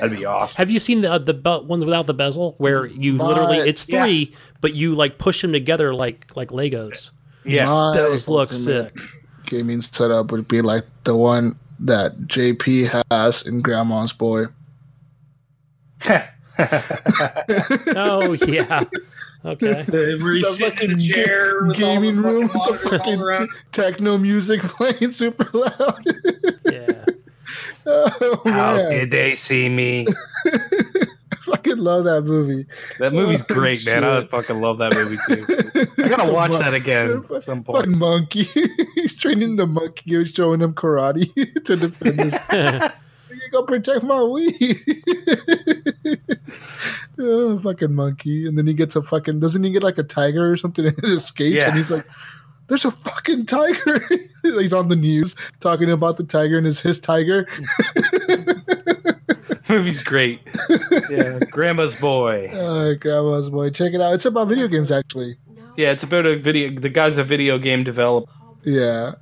That'd 0.00 0.18
be 0.18 0.24
awesome. 0.24 0.58
Have 0.58 0.70
you 0.70 0.78
seen 0.78 1.02
the 1.02 1.12
uh, 1.12 1.18
the 1.18 1.34
be- 1.34 1.60
ones 1.66 1.84
without 1.84 2.06
the 2.06 2.14
bezel 2.14 2.54
where 2.58 2.86
you 2.86 3.14
My- 3.14 3.26
literally 3.26 3.58
it's 3.58 3.86
yeah. 3.88 4.02
three, 4.02 4.34
but 4.60 4.74
you 4.74 4.94
like 4.94 5.18
push 5.18 5.42
them 5.42 5.52
together 5.52 5.94
like 5.94 6.34
like 6.36 6.48
Legos? 6.48 7.10
Yeah. 7.44 7.66
My 7.66 7.92
Those 7.96 8.28
look 8.28 8.52
sick. 8.52 8.94
Gaming 9.46 9.80
setup 9.82 10.30
would 10.32 10.46
be 10.48 10.62
like 10.62 10.84
the 11.04 11.16
one 11.16 11.58
that 11.80 12.18
JP 12.22 13.04
has 13.10 13.42
in 13.46 13.62
Grandma's 13.62 14.12
Boy. 14.12 14.44
Oh 17.96 18.32
yeah. 18.46 18.84
Okay. 19.44 19.84
Where 19.84 20.34
he's 20.34 20.46
The 20.46 20.52
sitting 20.52 20.98
the 20.98 21.04
fucking 21.06 21.10
chair, 21.10 21.64
with 21.64 21.76
gaming 21.76 22.16
the 22.16 22.22
room 22.22 22.48
fucking 22.48 22.72
with 22.72 22.82
the 22.82 22.98
fucking 22.98 23.46
t- 23.46 23.52
techno 23.72 24.18
music 24.18 24.60
playing 24.64 25.12
super 25.12 25.48
loud. 25.54 26.04
Yeah. 26.70 27.04
oh, 28.20 28.40
How 28.44 28.76
man. 28.76 28.90
did 28.90 29.10
they 29.10 29.34
see 29.34 29.68
me? 29.68 30.06
I 30.46 31.36
fucking 31.42 31.78
love 31.78 32.04
that 32.04 32.22
movie. 32.22 32.66
That 32.98 33.12
movie's 33.12 33.42
Oh, 33.50 33.54
great, 33.54 33.84
man. 33.86 34.04
I 34.04 34.24
fucking 34.26 34.60
love 34.60 34.78
that 34.78 34.94
movie 34.94 35.18
too. 35.26 35.46
I 36.04 36.08
gotta 36.08 36.30
watch 36.32 36.52
mon- 36.52 36.60
that 36.60 36.74
again 36.74 37.22
at 37.34 37.42
some 37.42 37.64
point. 37.64 37.78
Fucking 37.78 37.98
monkey. 37.98 38.48
He's 38.94 39.18
training 39.18 39.56
the 39.56 39.66
monkey. 39.66 40.16
He 40.18 40.24
showing 40.26 40.60
him 40.60 40.74
karate 40.74 41.32
to 41.64 41.76
defend 41.76 42.20
his. 42.20 42.34
you 43.30 43.50
go 43.50 43.62
protect 43.64 44.04
my 44.04 44.22
weed. 44.22 44.82
oh, 47.18 47.58
fucking 47.58 47.94
monkey. 47.94 48.46
And 48.46 48.56
then 48.58 48.66
he 48.66 48.74
gets 48.74 48.96
a 48.96 49.02
fucking. 49.02 49.40
Doesn't 49.40 49.64
he 49.64 49.70
get 49.70 49.82
like 49.82 49.98
a 49.98 50.02
tiger 50.04 50.50
or 50.50 50.56
something 50.56 50.86
and 50.86 50.98
it 50.98 51.04
escapes? 51.04 51.56
Yeah. 51.56 51.68
And 51.68 51.76
he's 51.76 51.90
like, 51.90 52.06
there's 52.70 52.84
a 52.84 52.92
fucking 52.92 53.46
tiger. 53.46 54.08
he's 54.42 54.72
on 54.72 54.88
the 54.88 54.96
news 54.96 55.34
talking 55.58 55.90
about 55.90 56.16
the 56.16 56.22
tiger 56.22 56.56
and 56.56 56.66
it's 56.68 56.78
his 56.78 57.00
tiger. 57.00 57.48
movie's 59.68 60.00
great. 60.00 60.40
Yeah, 61.10 61.40
Grandma's 61.50 61.96
Boy. 61.96 62.48
Oh, 62.52 62.94
grandma's 63.00 63.50
boy. 63.50 63.70
Check 63.70 63.92
it 63.92 64.00
out. 64.00 64.14
It's 64.14 64.24
about 64.24 64.46
video 64.46 64.68
games, 64.68 64.92
actually. 64.92 65.36
Yeah, 65.76 65.90
it's 65.90 66.04
about 66.04 66.26
a 66.26 66.36
video. 66.36 66.70
The 66.70 66.88
guy's 66.88 67.18
a 67.18 67.24
video 67.24 67.58
game 67.58 67.82
developer. 67.82 68.30
Yeah. 68.62 69.14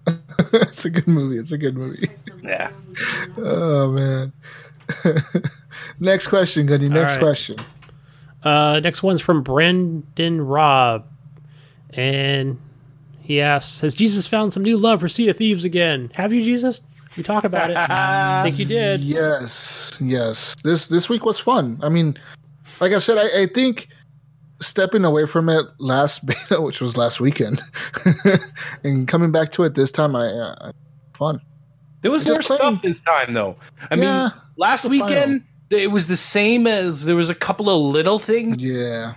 it's 0.52 0.84
a 0.84 0.90
good 0.90 1.08
movie. 1.08 1.38
It's 1.38 1.52
a 1.52 1.58
good 1.58 1.76
movie. 1.76 2.10
Yeah. 2.42 2.70
Oh, 3.38 3.92
man. 3.92 4.32
next 6.00 6.26
question, 6.26 6.66
Gunny. 6.66 6.90
Next 6.90 7.12
right. 7.12 7.20
question. 7.20 7.56
Uh, 8.42 8.80
next 8.80 9.02
one's 9.02 9.22
from 9.22 9.42
Brendan 9.42 10.42
Robb, 10.42 11.06
and 11.90 12.58
he 13.28 13.42
asks, 13.42 13.80
"Has 13.80 13.94
Jesus 13.94 14.26
found 14.26 14.52
some 14.54 14.62
new 14.64 14.78
love 14.78 15.00
for 15.00 15.08
Sea 15.08 15.28
of 15.28 15.36
Thieves 15.36 15.64
again? 15.64 16.10
Have 16.14 16.32
you, 16.32 16.42
Jesus? 16.42 16.80
We 17.16 17.22
talk 17.22 17.44
about 17.44 17.70
it. 17.70 17.76
I 17.76 18.42
think 18.42 18.58
you 18.58 18.64
did. 18.64 19.00
Yes, 19.02 19.92
yes. 20.00 20.56
This 20.64 20.86
this 20.86 21.08
week 21.10 21.24
was 21.26 21.38
fun. 21.38 21.78
I 21.82 21.90
mean, 21.90 22.16
like 22.80 22.92
I 22.92 22.98
said, 23.00 23.18
I, 23.18 23.42
I 23.42 23.46
think 23.46 23.88
stepping 24.60 25.04
away 25.04 25.26
from 25.26 25.48
it 25.50 25.66
last 25.78 26.24
beta, 26.30 26.60
which 26.62 26.80
was 26.80 26.96
last 26.96 27.20
weekend, 27.20 27.60
and 28.82 29.06
coming 29.06 29.30
back 29.30 29.52
to 29.52 29.64
it 29.64 29.74
this 29.74 29.90
time, 29.90 30.16
I, 30.16 30.26
uh, 30.28 30.72
fun. 31.12 31.40
There 32.00 32.10
was 32.10 32.24
more 32.26 32.38
playing- 32.38 32.58
stuff 32.60 32.82
this 32.82 33.02
time, 33.02 33.34
though. 33.34 33.56
I 33.90 33.96
Yeah, 33.96 34.22
mean, 34.22 34.32
last 34.56 34.82
the 34.84 34.88
weekend 34.88 35.44
it 35.70 35.90
was 35.90 36.06
the 36.06 36.16
same 36.16 36.66
as 36.66 37.04
there 37.04 37.16
was 37.16 37.28
a 37.28 37.34
couple 37.34 37.68
of 37.68 37.92
little 37.92 38.18
things, 38.18 38.56
Yeah, 38.58 39.14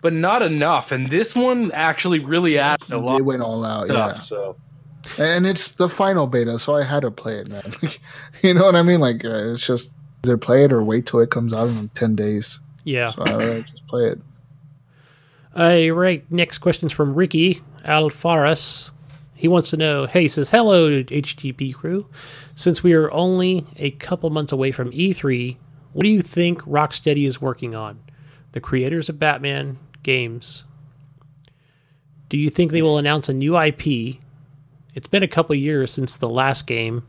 but 0.00 0.12
not 0.12 0.42
enough. 0.42 0.92
And 0.92 1.08
this 1.08 1.34
one 1.34 1.70
actually 1.72 2.18
really 2.18 2.58
added 2.58 2.90
a 2.90 2.98
lot 2.98 3.20
it 3.20 3.24
went 3.24 3.42
all 3.42 3.64
out. 3.64 3.86
stuff. 3.86 4.12
Yeah, 4.12 4.14
So 4.14 4.56
and 5.18 5.46
it's 5.46 5.72
the 5.72 5.88
final 5.88 6.26
beta, 6.26 6.58
so 6.58 6.76
I 6.76 6.84
had 6.84 7.00
to 7.00 7.10
play 7.10 7.36
it, 7.36 7.48
man. 7.48 7.72
you 8.42 8.54
know 8.54 8.64
what 8.64 8.76
I 8.76 8.82
mean? 8.82 9.00
Like 9.00 9.24
uh, 9.24 9.52
it's 9.52 9.66
just 9.66 9.92
either 10.24 10.36
play 10.36 10.64
it 10.64 10.72
or 10.72 10.82
wait 10.82 11.06
till 11.06 11.20
it 11.20 11.30
comes 11.30 11.52
out 11.52 11.68
in 11.68 11.88
ten 11.90 12.14
days. 12.14 12.60
Yeah. 12.84 13.08
So 13.08 13.22
I 13.22 13.30
rather 13.30 13.62
just 13.62 13.86
play 13.86 14.06
it. 14.06 14.20
All 15.56 15.90
right. 15.96 16.30
Next 16.30 16.58
question's 16.58 16.92
from 16.92 17.14
Ricky 17.14 17.60
Alfaras. 17.84 18.90
He 19.34 19.48
wants 19.48 19.70
to 19.70 19.76
know. 19.76 20.06
Hey, 20.06 20.22
he 20.22 20.28
says 20.28 20.50
hello 20.50 21.02
to 21.02 21.04
HTP 21.04 21.74
crew. 21.74 22.06
Since 22.54 22.82
we 22.82 22.92
are 22.92 23.10
only 23.10 23.66
a 23.76 23.90
couple 23.92 24.28
months 24.30 24.52
away 24.52 24.70
from 24.70 24.90
E3, 24.92 25.56
what 25.92 26.04
do 26.04 26.10
you 26.10 26.20
think 26.22 26.60
Rocksteady 26.62 27.26
is 27.26 27.40
working 27.40 27.74
on? 27.74 27.98
The 28.52 28.60
creators 28.60 29.08
of 29.08 29.18
Batman 29.18 29.78
games. 30.02 30.64
Do 32.28 32.36
you 32.38 32.50
think 32.50 32.70
they 32.72 32.82
will 32.82 32.98
announce 32.98 33.28
a 33.28 33.32
new 33.34 33.58
IP? 33.58 34.16
It's 34.94 35.06
been 35.08 35.22
a 35.22 35.28
couple 35.28 35.54
years 35.56 35.90
since 35.92 36.16
the 36.16 36.28
last 36.28 36.66
game. 36.66 37.04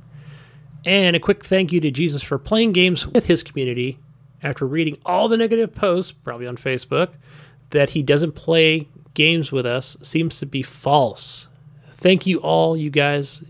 And 0.86 1.16
a 1.16 1.20
quick 1.20 1.46
thank 1.46 1.72
you 1.72 1.80
to 1.82 1.92
Jesus 1.92 2.22
for 2.24 2.40
playing 2.40 2.72
games 2.72 3.06
with 3.06 3.26
his 3.28 3.44
community 3.44 4.00
after 4.42 4.66
reading 4.66 4.98
all 5.06 5.28
the 5.28 5.38
negative 5.38 5.76
posts, 5.76 6.12
probably 6.12 6.48
on 6.48 6.58
Facebook, 6.58 7.14
that 7.70 7.92
he 7.92 8.02
doesn't 8.02 8.32
play 8.34 8.88
games 9.14 9.52
with 9.52 9.66
us 9.66 9.96
seems 10.02 10.40
to 10.40 10.46
be 10.48 10.64
false. 10.64 11.48
Thank 11.96 12.26
you 12.26 12.40
all, 12.40 12.76
you 12.76 12.90
guys. 12.90 13.44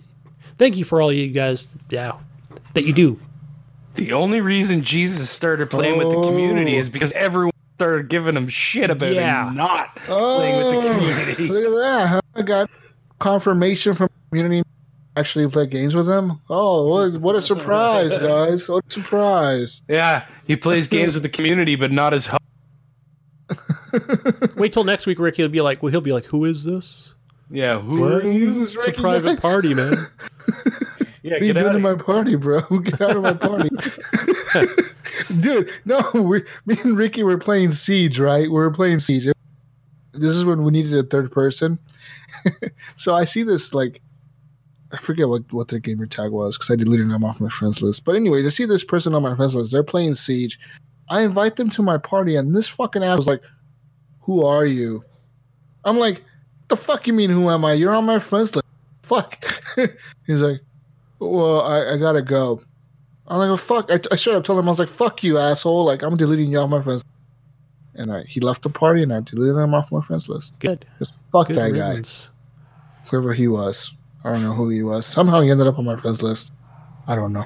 Thank 0.57 0.75
you 0.75 0.83
for 0.83 1.01
all 1.01 1.11
you 1.13 1.27
guys 1.29 1.75
yeah, 1.89 2.13
that 2.73 2.83
you 2.85 2.91
do. 2.93 3.17
the 3.95 4.11
only 4.11 4.41
reason 4.41 4.83
Jesus 4.83 5.29
started 5.29 5.69
playing 5.69 5.97
with 5.97 6.09
the 6.09 6.21
community 6.21 6.75
Oh. 6.75 6.79
is 6.79 6.89
because 6.89 7.11
everyone 7.13 7.50
started 7.81 8.09
giving 8.09 8.37
him 8.37 8.47
shit 8.47 8.89
about 8.91 9.13
Yeah. 9.13 9.47
him 9.47 9.55
not 9.55 9.95
playing 9.95 10.57
with 10.57 10.83
the 10.83 10.89
oh, 10.89 10.93
community. 10.93 11.49
Oh, 11.49 11.53
Look 11.53 11.65
at 11.65 12.11
that. 12.11 12.23
I 12.35 12.41
got 12.43 12.69
confirmation 13.19 13.95
from 13.95 14.07
community 14.29 14.61
actually 15.17 15.47
play 15.49 15.65
games 15.65 15.95
with 15.95 16.05
them. 16.07 16.39
Oh, 16.49 16.87
what, 16.87 17.19
what 17.19 17.35
a 17.35 17.41
surprise, 17.41 18.09
guys. 18.09 18.69
What 18.69 18.85
a 18.87 18.91
surprise. 18.91 19.81
Yeah, 19.87 20.25
he 20.45 20.55
plays 20.55 20.87
games 20.87 21.15
with 21.15 21.23
the 21.23 21.29
community, 21.29 21.75
but 21.75 21.91
not 21.91 22.13
as. 22.13 22.27
Ho- 22.27 22.37
Wait 24.55 24.71
till 24.71 24.83
next 24.85 25.05
week, 25.05 25.19
Rick. 25.19 25.35
He'll 25.35 25.49
be 25.49 25.59
like, 25.61 25.81
well, 25.83 25.91
he'll 25.91 26.01
be 26.01 26.13
like, 26.13 26.25
who 26.25 26.45
is 26.45 26.63
this? 26.63 27.13
yeah, 27.49 27.79
who 27.79 27.99
What? 27.99 28.23
This 28.23 28.55
is 28.55 28.75
It's 28.75 28.87
a 28.97 29.01
private 29.01 29.25
man. 29.25 29.37
party, 29.41 29.73
man. 29.73 30.07
Yeah, 31.23 31.33
What 31.33 31.41
are 31.41 31.45
you 31.45 31.53
get 31.53 31.59
doing 31.59 31.67
out 31.67 31.71
to 31.79 31.89
of 31.89 31.97
my 31.97 32.03
party, 32.03 32.35
bro? 32.35 32.61
Get 32.83 33.01
out 33.01 33.15
of 33.15 33.21
my 33.21 33.33
party. 33.33 33.69
Dude, 35.39 35.69
no, 35.85 36.09
we, 36.15 36.43
me 36.65 36.79
and 36.83 36.97
Ricky 36.97 37.21
were 37.21 37.37
playing 37.37 37.73
Siege, 37.73 38.19
right? 38.19 38.43
We 38.43 38.49
were 38.49 38.71
playing 38.71 38.99
Siege. 38.99 39.27
This 40.13 40.35
is 40.35 40.45
when 40.45 40.63
we 40.63 40.71
needed 40.71 40.93
a 40.93 41.03
third 41.03 41.31
person. 41.31 41.77
so 42.95 43.13
I 43.13 43.25
see 43.25 43.43
this, 43.43 43.75
like, 43.75 44.01
I 44.91 44.97
forget 44.97 45.29
what, 45.29 45.51
what 45.53 45.67
their 45.67 45.79
gamer 45.79 46.07
tag 46.07 46.31
was 46.31 46.57
because 46.57 46.71
I 46.71 46.75
deleted 46.75 47.09
them 47.09 47.23
off 47.23 47.39
my 47.39 47.49
friends 47.49 47.83
list. 47.83 48.03
But 48.03 48.15
anyways, 48.15 48.45
I 48.45 48.49
see 48.49 48.65
this 48.65 48.83
person 48.83 49.13
on 49.13 49.21
my 49.21 49.35
friends 49.35 49.53
list. 49.53 49.71
They're 49.71 49.83
playing 49.83 50.15
Siege. 50.15 50.59
I 51.07 51.21
invite 51.21 51.55
them 51.55 51.69
to 51.71 51.83
my 51.83 51.97
party, 51.97 52.35
and 52.35 52.55
this 52.55 52.67
fucking 52.67 53.03
ass 53.03 53.17
was 53.17 53.27
like, 53.27 53.43
Who 54.21 54.43
are 54.43 54.65
you? 54.65 55.03
I'm 55.85 55.97
like, 55.97 56.23
The 56.67 56.77
fuck 56.77 57.05
you 57.05 57.13
mean, 57.13 57.29
who 57.29 57.49
am 57.49 57.63
I? 57.63 57.73
You're 57.73 57.93
on 57.93 58.05
my 58.05 58.17
friends 58.17 58.55
list. 58.55 58.65
Fuck. 59.03 59.45
He's 60.25 60.41
like, 60.41 60.61
Well, 61.21 61.61
I, 61.61 61.93
I 61.93 61.97
gotta 61.97 62.21
go. 62.21 62.63
I'm 63.27 63.37
like, 63.37 63.47
well, 63.47 63.57
fuck. 63.57 63.91
I, 63.91 63.99
I 64.11 64.15
straight 64.15 64.35
up 64.35 64.43
told 64.43 64.59
him, 64.59 64.67
I 64.67 64.71
was 64.71 64.79
like, 64.79 64.89
fuck 64.89 65.23
you, 65.23 65.37
asshole. 65.37 65.85
Like, 65.85 66.01
I'm 66.01 66.17
deleting 66.17 66.51
you 66.51 66.57
off 66.57 66.69
my 66.69 66.81
friends. 66.81 67.05
And 67.93 68.11
I, 68.11 68.23
he 68.23 68.39
left 68.39 68.63
the 68.63 68.69
party, 68.69 69.03
and 69.03 69.13
I 69.13 69.21
deleted 69.21 69.55
him 69.55 69.73
off 69.75 69.91
my 69.91 70.01
friends 70.01 70.27
list. 70.27 70.59
Good. 70.59 70.85
Just 70.97 71.13
fuck 71.31 71.47
Good 71.47 71.57
that 71.57 71.71
guy, 71.73 72.01
whoever 73.09 73.33
he 73.33 73.47
was. 73.47 73.93
I 74.23 74.33
don't 74.33 74.41
know 74.41 74.53
who 74.53 74.69
he 74.69 74.81
was. 74.81 75.05
Somehow 75.05 75.41
he 75.41 75.51
ended 75.51 75.67
up 75.67 75.77
on 75.77 75.85
my 75.85 75.95
friends 75.95 76.23
list. 76.23 76.51
I 77.07 77.15
don't 77.15 77.33
know. 77.33 77.45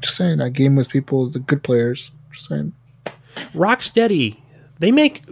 Just 0.00 0.16
saying, 0.16 0.40
I 0.40 0.48
game 0.48 0.76
with 0.76 0.88
people, 0.88 1.26
the 1.26 1.40
good 1.40 1.62
players. 1.62 2.12
Just 2.30 2.48
saying. 2.48 2.72
Rocksteady, 3.54 4.36
they 4.78 4.92
make 4.92 5.22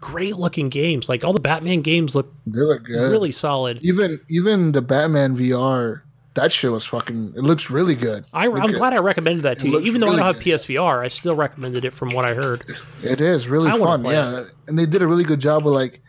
great 0.00 0.36
looking 0.36 0.68
games. 0.68 1.08
Like 1.08 1.24
all 1.24 1.32
the 1.32 1.40
Batman 1.40 1.82
games 1.82 2.14
look 2.14 2.32
They 2.46 2.60
look 2.60 2.84
good. 2.84 3.10
really 3.10 3.32
solid. 3.32 3.82
Even 3.82 4.20
even 4.28 4.72
the 4.72 4.82
Batman 4.82 5.36
VR, 5.36 6.02
that 6.34 6.52
shit 6.52 6.72
was 6.72 6.86
fucking. 6.86 7.34
It 7.36 7.42
looks 7.42 7.70
really 7.70 7.94
good. 7.94 8.24
I, 8.32 8.46
at- 8.46 8.74
glad 8.74 8.92
I 8.94 8.98
recommended 8.98 9.42
that 9.42 9.58
to 9.60 9.66
It 9.66 9.70
you. 9.70 9.80
Even 9.80 10.00
though 10.00 10.08
I 10.08 10.16
don't 10.16 10.24
have 10.24 10.36
good. 10.36 10.44
PSVR, 10.44 11.04
I 11.04 11.08
still 11.08 11.34
recommended 11.34 11.84
it 11.84 11.92
from 11.92 12.10
what 12.10 12.24
I 12.24 12.34
heard. 12.34 12.64
It 13.02 13.20
is 13.20 13.48
really 13.48 13.70
I 13.70 13.78
fun, 13.78 14.04
yeah. 14.04 14.44
And 14.66 14.78
they 14.78 14.86
did 14.86 15.02
a 15.02 15.06
really 15.06 15.24
good 15.24 15.40
job 15.40 15.66
of 15.66 15.72
like 15.72 16.00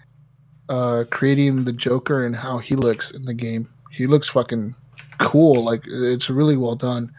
uh 0.69 1.03
creating 1.09 1.65
the 1.65 1.73
Joker 1.73 2.25
and 2.25 2.35
how 2.35 2.57
he 2.57 2.75
looks 2.75 3.11
in 3.11 3.25
the 3.25 3.33
game. 3.33 3.67
He 3.91 4.07
looks 4.07 4.29
fucking 4.29 4.75
cool. 5.17 5.63
Like 5.63 5.83
it's 5.85 6.29
really 6.29 6.57
well 6.57 6.75
done. 6.75 7.11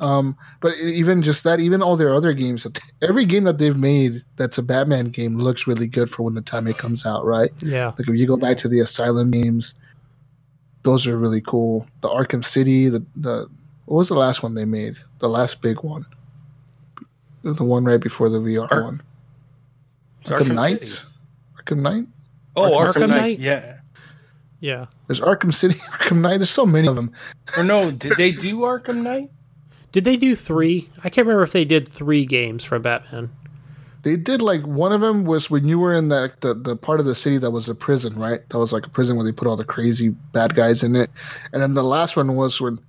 Um, 0.00 0.36
but 0.60 0.76
even 0.78 1.22
just 1.22 1.44
that, 1.44 1.60
even 1.60 1.80
all 1.80 1.96
their 1.96 2.12
other 2.12 2.32
games, 2.32 2.66
every 3.02 3.24
game 3.24 3.44
that 3.44 3.58
they've 3.58 3.76
made 3.76 4.24
that's 4.34 4.58
a 4.58 4.62
Batman 4.62 5.06
game 5.06 5.36
looks 5.36 5.68
really 5.68 5.86
good 5.86 6.10
for 6.10 6.24
when 6.24 6.34
the 6.34 6.42
time 6.42 6.66
it 6.66 6.76
comes 6.76 7.06
out, 7.06 7.24
right? 7.24 7.50
Yeah. 7.60 7.92
Like 7.96 8.08
if 8.08 8.16
you 8.16 8.26
go 8.26 8.36
back 8.36 8.56
to 8.58 8.68
the 8.68 8.80
Asylum 8.80 9.30
games, 9.30 9.74
those 10.82 11.06
are 11.06 11.16
really 11.16 11.40
cool. 11.40 11.86
The 12.00 12.08
Arkham 12.08 12.44
City, 12.44 12.88
the 12.88 13.04
the 13.16 13.48
what 13.86 13.98
was 13.98 14.08
the 14.08 14.14
last 14.16 14.42
one 14.42 14.54
they 14.54 14.64
made? 14.64 14.96
The 15.18 15.28
last 15.28 15.60
big 15.60 15.82
one, 15.82 16.06
the 17.42 17.64
one 17.64 17.84
right 17.84 18.00
before 18.00 18.28
the 18.28 18.38
VR 18.38 18.70
Ar- 18.70 18.82
one. 18.84 19.00
It's 20.22 20.30
Arkham, 20.30 20.40
Arkham 20.48 20.54
Knight. 20.54 20.84
City. 20.86 21.08
Arkham 21.58 21.78
Knight. 21.80 22.06
Oh, 22.56 22.70
Arkham 22.72 22.92
Arkham, 22.92 23.08
Knight? 23.08 23.20
Knight. 23.20 23.38
Yeah. 23.40 23.76
Yeah. 24.60 24.86
There's 25.06 25.20
Arkham 25.20 25.52
City, 25.52 25.74
Arkham 25.92 26.20
Knight. 26.20 26.38
There's 26.38 26.50
so 26.50 26.66
many 26.66 26.86
of 26.86 26.96
them. 26.96 27.12
Or 27.56 27.64
no, 27.64 27.90
did 27.90 28.16
they 28.16 28.30
do 28.32 28.58
Arkham 28.60 29.02
Knight? 29.02 29.30
Did 29.90 30.04
they 30.04 30.16
do 30.16 30.34
three? 30.36 30.88
I 31.04 31.10
can't 31.10 31.26
remember 31.26 31.42
if 31.42 31.52
they 31.52 31.64
did 31.64 31.86
three 31.86 32.24
games 32.24 32.64
from 32.64 32.82
Batman. 32.82 33.30
They 34.02 34.16
did 34.16 34.42
like 34.42 34.66
one 34.66 34.92
of 34.92 35.00
them 35.00 35.24
was 35.24 35.48
when 35.48 35.66
you 35.66 35.78
were 35.78 35.94
in 35.94 36.08
that 36.08 36.40
the, 36.40 36.54
the 36.54 36.76
part 36.76 36.98
of 36.98 37.06
the 37.06 37.14
city 37.14 37.38
that 37.38 37.52
was 37.52 37.68
a 37.68 37.74
prison, 37.74 38.18
right? 38.18 38.40
That 38.48 38.58
was 38.58 38.72
like 38.72 38.86
a 38.86 38.90
prison 38.90 39.16
where 39.16 39.24
they 39.24 39.30
put 39.32 39.46
all 39.46 39.56
the 39.56 39.64
crazy 39.64 40.08
bad 40.08 40.54
guys 40.54 40.82
in 40.82 40.96
it. 40.96 41.08
And 41.52 41.62
then 41.62 41.74
the 41.74 41.84
last 41.84 42.16
one 42.16 42.34
was 42.34 42.60
when 42.60 42.80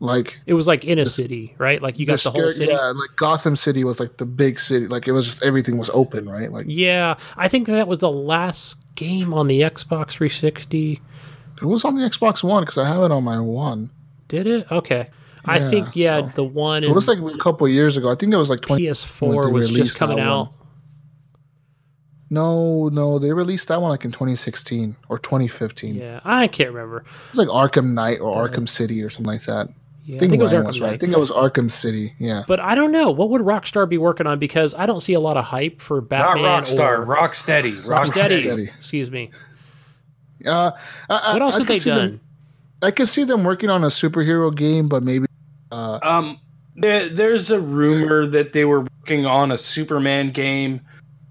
Like 0.00 0.38
It 0.46 0.52
was 0.52 0.66
like 0.66 0.84
in 0.84 0.98
a 0.98 1.06
city, 1.06 1.54
right? 1.56 1.80
Like 1.80 1.98
you 1.98 2.04
got 2.04 2.20
the, 2.20 2.30
whole 2.30 2.52
city. 2.52 2.70
Yeah, 2.72 2.92
like 2.94 3.16
Gotham 3.16 3.56
City 3.56 3.84
was 3.84 3.98
like 3.98 4.18
the 4.18 4.26
big 4.26 4.58
city. 4.58 4.86
Like 4.86 5.08
it 5.08 5.12
was 5.12 5.24
just 5.24 5.42
everything 5.42 5.78
was 5.78 5.88
open, 5.94 6.28
right? 6.28 6.52
Like 6.52 6.66
Yeah, 6.68 7.16
I 7.38 7.48
think 7.48 7.66
that 7.68 7.88
was 7.88 7.98
the 7.98 8.12
last 8.12 8.76
game 8.96 9.32
on 9.32 9.46
the 9.46 9.62
Xbox 9.62 10.10
360. 10.10 11.00
it 11.56 11.64
was 11.64 11.84
on 11.86 11.94
the 11.96 12.02
Xbox 12.02 12.44
One 12.44 12.62
because 12.64 12.76
I 12.76 12.86
have 12.86 13.02
it 13.02 13.10
on 13.10 13.24
my 13.24 13.40
one. 13.40 13.88
Did 14.28 14.46
it? 14.46 14.70
Okay. 14.70 15.08
I 15.46 15.58
think 15.60 15.94
yeah, 15.94 16.20
so- 16.20 16.26
the 16.36 16.44
one 16.44 16.84
It 16.84 16.88
in 16.88 16.94
was 16.94 17.06
like 17.08 17.18
a 17.18 17.36
couple 17.38 17.66
of 17.66 17.72
years 17.72 17.96
ago. 17.96 18.10
I 18.10 18.14
think 18.14 18.32
it 18.32 18.36
was 18.36 18.50
like 18.50 18.60
twenty. 18.62 18.84
PS4 18.84 19.44
they 19.46 19.50
was 19.52 19.66
just 19.68 19.76
released 19.76 19.98
coming 19.98 20.20
out. 20.20 20.38
one. 20.46 20.48
No, 22.30 22.88
no, 22.88 23.18
they 23.18 23.32
released 23.32 23.68
that 23.68 23.80
one 23.80 23.90
like 23.90 24.04
in 24.04 24.10
2016 24.10 24.96
or 25.08 25.18
2015. 25.18 25.94
Yeah, 25.94 26.20
I 26.24 26.46
can't 26.48 26.70
remember. 26.72 26.98
It 26.98 27.36
was 27.36 27.46
like 27.46 27.48
Arkham 27.48 27.92
Knight 27.92 28.20
or 28.20 28.32
Uh, 28.42 28.48
Arkham 28.48 28.68
City 28.68 29.02
or 29.02 29.10
something 29.10 29.32
like 29.32 29.44
that. 29.44 29.68
Yeah, 30.06 30.16
I 30.16 30.18
think, 30.20 30.32
it 30.34 30.38
was 30.40 30.52
Arkham 30.52 30.66
was 30.66 30.80
right. 30.80 30.92
I 30.94 30.96
think 30.98 31.12
it 31.12 31.18
was 31.18 31.30
Arkham 31.30 31.70
City. 31.70 32.14
Yeah. 32.18 32.42
But 32.46 32.60
I 32.60 32.74
don't 32.74 32.92
know. 32.92 33.10
What 33.10 33.30
would 33.30 33.42
Rockstar 33.42 33.88
be 33.88 33.98
working 33.98 34.26
on? 34.26 34.38
Because 34.38 34.74
I 34.74 34.84
don't 34.86 35.00
see 35.00 35.14
a 35.14 35.20
lot 35.20 35.36
of 35.36 35.44
hype 35.44 35.80
for 35.80 36.00
Not 36.00 36.08
Batman. 36.08 36.44
Rockstar, 36.44 36.98
or 37.00 37.06
Rocksteady. 37.06 37.82
Rocksteady. 37.82 37.84
Rocksteady. 37.84 38.44
Rocksteady. 38.44 38.74
Excuse 38.76 39.10
me. 39.10 39.30
Uh, 40.44 40.72
I, 41.08 41.22
I- 41.28 41.32
What 41.34 41.42
else 41.42 41.54
I 41.54 41.58
have 41.58 41.68
they 41.68 41.78
see 41.78 41.90
them- 41.90 41.98
done? 41.98 42.20
I 42.82 42.90
could 42.90 43.08
see 43.08 43.24
them 43.24 43.44
working 43.44 43.70
on 43.70 43.82
a 43.84 43.86
superhero 43.86 44.54
game, 44.54 44.88
but 44.88 45.02
maybe. 45.02 45.26
Uh, 45.74 45.98
Um, 46.02 46.38
there, 46.76 47.08
there's 47.08 47.50
a 47.50 47.60
rumor 47.60 48.26
that 48.26 48.52
they 48.52 48.64
were 48.64 48.80
working 49.00 49.26
on 49.26 49.50
a 49.52 49.58
Superman 49.58 50.30
game, 50.32 50.80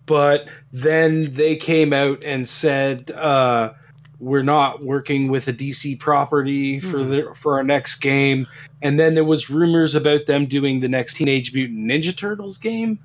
but 0.05 0.47
then 0.71 1.33
they 1.33 1.55
came 1.55 1.93
out 1.93 2.23
and 2.23 2.47
said, 2.47 3.11
uh, 3.11 3.71
"We're 4.19 4.43
not 4.43 4.83
working 4.83 5.27
with 5.29 5.47
a 5.47 5.53
DC 5.53 5.99
property 5.99 6.79
for 6.79 7.03
the 7.03 7.33
for 7.35 7.57
our 7.57 7.63
next 7.63 7.95
game." 7.95 8.47
And 8.81 8.99
then 8.99 9.13
there 9.15 9.23
was 9.25 9.49
rumors 9.49 9.95
about 9.95 10.25
them 10.25 10.45
doing 10.45 10.79
the 10.81 10.89
next 10.89 11.15
Teenage 11.15 11.53
Mutant 11.53 11.79
Ninja 11.89 12.15
Turtles 12.15 12.57
game. 12.57 12.99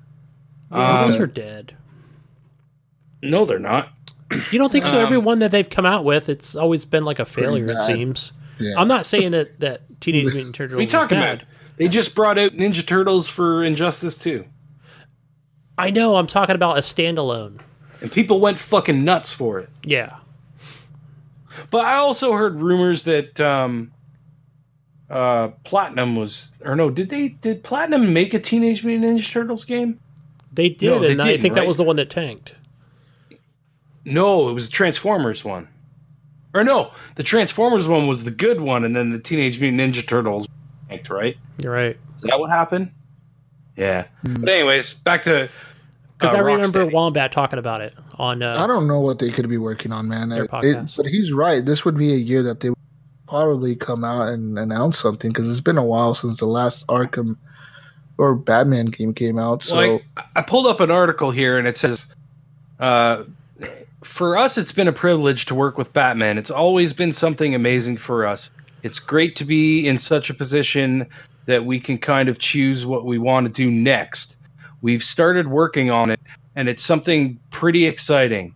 Yeah, 0.71 1.01
Um, 1.03 1.11
those 1.11 1.19
are 1.19 1.27
dead. 1.27 1.75
No, 3.21 3.45
they're 3.45 3.59
not. 3.59 3.89
You 4.51 4.59
don't 4.59 4.71
think 4.71 4.85
so? 4.85 4.97
um, 4.97 5.03
Every 5.03 5.17
one 5.17 5.39
that 5.39 5.51
they've 5.51 5.69
come 5.69 5.85
out 5.85 6.05
with, 6.05 6.29
it's 6.29 6.55
always 6.55 6.85
been 6.85 7.03
like 7.03 7.19
a 7.19 7.25
failure. 7.25 7.65
It 7.71 7.79
seems. 7.85 8.31
Yeah. 8.59 8.73
I'm 8.77 8.87
not 8.87 9.05
saying 9.05 9.31
that 9.31 9.59
that 9.59 9.81
Teenage 10.01 10.25
Mutant 10.33 10.55
Turtles. 10.55 10.73
What 10.75 10.79
are 10.79 10.81
you 10.81 10.87
is 10.87 10.91
talking 10.91 11.17
bad. 11.17 11.37
about? 11.43 11.47
They 11.77 11.87
just 11.87 12.13
brought 12.13 12.37
out 12.37 12.51
Ninja 12.51 12.85
Turtles 12.85 13.29
for 13.29 13.63
Injustice 13.63 14.17
2. 14.17 14.45
I 15.77 15.91
know. 15.91 16.17
I'm 16.17 16.27
talking 16.27 16.55
about 16.55 16.77
a 16.77 16.81
standalone. 16.81 17.61
And 18.01 18.11
people 18.11 18.41
went 18.41 18.59
fucking 18.59 19.05
nuts 19.05 19.31
for 19.31 19.59
it. 19.59 19.69
Yeah. 19.83 20.17
But 21.71 21.85
I 21.85 21.95
also 21.95 22.33
heard 22.33 22.59
rumors 22.59 23.03
that 23.03 23.39
um, 23.39 23.93
uh, 25.09 25.49
Platinum 25.63 26.17
was, 26.17 26.51
or 26.65 26.75
no, 26.75 26.89
did 26.89 27.09
they 27.09 27.29
did 27.29 27.63
Platinum 27.63 28.11
make 28.13 28.33
a 28.33 28.39
Teenage 28.39 28.83
Mutant 28.83 29.17
Ninja 29.17 29.31
Turtles 29.31 29.63
game? 29.63 29.99
They 30.51 30.67
did, 30.67 30.87
No, 30.87 30.99
they 30.99 31.11
and 31.13 31.21
I 31.21 31.27
didn't, 31.27 31.41
think 31.41 31.53
that 31.53 31.67
was 31.67 31.77
the 31.77 31.83
one 31.83 31.95
that 31.95 32.09
tanked. 32.09 32.55
No, 34.03 34.49
it 34.49 34.53
was 34.53 34.67
the 34.67 34.73
Transformers 34.73 35.45
one. 35.45 35.67
Or 36.53 36.63
no, 36.63 36.91
the 37.15 37.23
Transformers 37.23 37.87
one 37.87 38.07
was 38.07 38.23
the 38.23 38.31
good 38.31 38.59
one, 38.61 38.83
and 38.83 38.95
then 38.95 39.11
the 39.11 39.19
Teenage 39.19 39.59
Mutant 39.59 39.81
Ninja 39.95 40.05
Turtles 40.07 40.47
tanked, 40.89 41.09
right? 41.09 41.37
You're 41.61 41.73
right. 41.73 41.97
Is 42.17 42.23
that 42.23 42.39
what 42.39 42.49
happened? 42.49 42.91
Yeah. 43.75 44.05
But 44.23 44.49
anyways, 44.49 44.95
back 44.95 45.23
to 45.23 45.47
Because 46.17 46.33
uh, 46.33 46.37
I 46.37 46.41
remember 46.41 46.85
Rocksteady. 46.85 46.93
Wombat 46.93 47.31
talking 47.31 47.59
about 47.59 47.81
it 47.81 47.93
on. 48.15 48.41
Uh, 48.41 48.61
I 48.61 48.67
don't 48.67 48.87
know 48.87 48.99
what 48.99 49.19
they 49.19 49.29
could 49.31 49.47
be 49.47 49.57
working 49.57 49.91
on, 49.91 50.07
man. 50.09 50.29
Their 50.29 50.45
It- 50.45 50.51
podcast. 50.51 50.89
it- 50.89 50.93
but 50.97 51.05
he's 51.05 51.31
right. 51.31 51.63
This 51.63 51.85
would 51.85 51.97
be 51.97 52.13
a 52.13 52.17
year 52.17 52.41
that 52.43 52.59
they 52.61 52.69
would 52.69 52.77
probably 53.27 53.75
come 53.75 54.03
out 54.03 54.29
and 54.29 54.57
announce 54.57 54.97
something 54.97 55.31
because 55.31 55.49
it's 55.49 55.61
been 55.61 55.77
a 55.77 55.85
while 55.85 56.15
since 56.15 56.37
the 56.39 56.47
last 56.47 56.85
Arkham 56.87 57.37
or 58.17 58.33
Batman 58.35 58.87
game 58.87 59.13
came 59.13 59.37
out. 59.39 59.61
So 59.63 59.75
Like, 59.77 60.05
I 60.35 60.41
pulled 60.41 60.65
up 60.65 60.79
an 60.81 60.89
article 60.91 61.29
here, 61.31 61.57
and 61.59 61.67
it 61.67 61.77
says, 61.77 62.07
uh, 62.79 63.23
"For 64.03 64.37
us, 64.37 64.57
it's 64.57 64.71
been 64.71 64.87
a 64.87 64.93
privilege 64.93 65.45
to 65.45 65.55
work 65.55 65.77
with 65.77 65.93
Batman. 65.93 66.37
It's 66.37 66.51
always 66.51 66.93
been 66.93 67.13
something 67.13 67.53
amazing 67.53 67.97
for 67.97 68.25
us. 68.25 68.51
It's 68.81 68.99
great 68.99 69.35
to 69.37 69.45
be 69.45 69.87
in 69.87 69.97
such 69.97 70.29
a 70.29 70.33
position 70.33 71.07
that 71.45 71.65
we 71.65 71.79
can 71.79 71.97
kind 71.97 72.29
of 72.29 72.39
choose 72.39 72.85
what 72.85 73.05
we 73.05 73.17
want 73.17 73.47
to 73.47 73.51
do 73.51 73.69
next. 73.69 74.37
We've 74.81 75.03
started 75.03 75.47
working 75.47 75.89
on 75.91 76.09
it, 76.09 76.21
and 76.55 76.69
it's 76.69 76.83
something 76.83 77.39
pretty 77.49 77.85
exciting. 77.85 78.53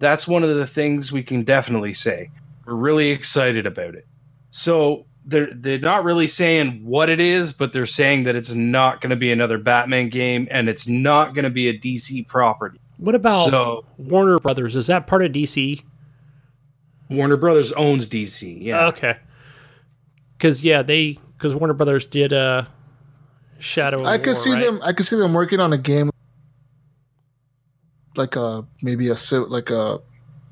That's 0.00 0.28
one 0.28 0.42
of 0.42 0.54
the 0.54 0.66
things 0.66 1.10
we 1.10 1.22
can 1.22 1.44
definitely 1.44 1.94
say. 1.94 2.30
We're 2.66 2.74
really 2.74 3.10
excited 3.10 3.66
about 3.66 3.94
it. 3.94 4.06
So." 4.50 5.06
They're, 5.26 5.48
they're 5.54 5.78
not 5.78 6.04
really 6.04 6.28
saying 6.28 6.84
what 6.84 7.08
it 7.08 7.18
is, 7.18 7.50
but 7.50 7.72
they're 7.72 7.86
saying 7.86 8.24
that 8.24 8.36
it's 8.36 8.52
not 8.52 9.00
going 9.00 9.08
to 9.08 9.16
be 9.16 9.32
another 9.32 9.56
Batman 9.56 10.10
game 10.10 10.46
and 10.50 10.68
it's 10.68 10.86
not 10.86 11.32
going 11.32 11.44
to 11.44 11.50
be 11.50 11.66
a 11.70 11.78
DC 11.78 12.28
property. 12.28 12.78
What 13.04 13.14
about 13.14 13.50
So 13.50 13.84
Warner 13.98 14.38
Brothers? 14.38 14.74
Is 14.76 14.86
that 14.86 15.06
part 15.06 15.22
of 15.22 15.32
DC? 15.32 15.82
Warner 17.10 17.36
Brothers 17.36 17.70
owns 17.72 18.06
DC. 18.06 18.62
Yeah. 18.62 18.86
Okay. 18.86 19.16
Because 20.36 20.64
yeah, 20.64 20.82
they 20.82 21.18
because 21.36 21.54
Warner 21.54 21.74
Brothers 21.74 22.06
did 22.06 22.32
uh, 22.32 22.64
Shadow. 23.58 24.00
of 24.00 24.06
I 24.06 24.18
could 24.18 24.34
War, 24.34 24.34
see 24.34 24.52
right? 24.52 24.64
them. 24.64 24.80
I 24.82 24.92
could 24.92 25.06
see 25.06 25.16
them 25.16 25.34
working 25.34 25.60
on 25.60 25.72
a 25.72 25.78
game 25.78 26.10
like 28.16 28.36
a 28.36 28.64
maybe 28.82 29.08
a 29.08 29.16
si- 29.16 29.36
like 29.36 29.70
a 29.70 30.00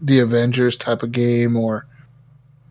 the 0.01 0.21
Avengers 0.21 0.77
type 0.77 1.03
of 1.03 1.13
game 1.13 1.57
or 1.57 1.87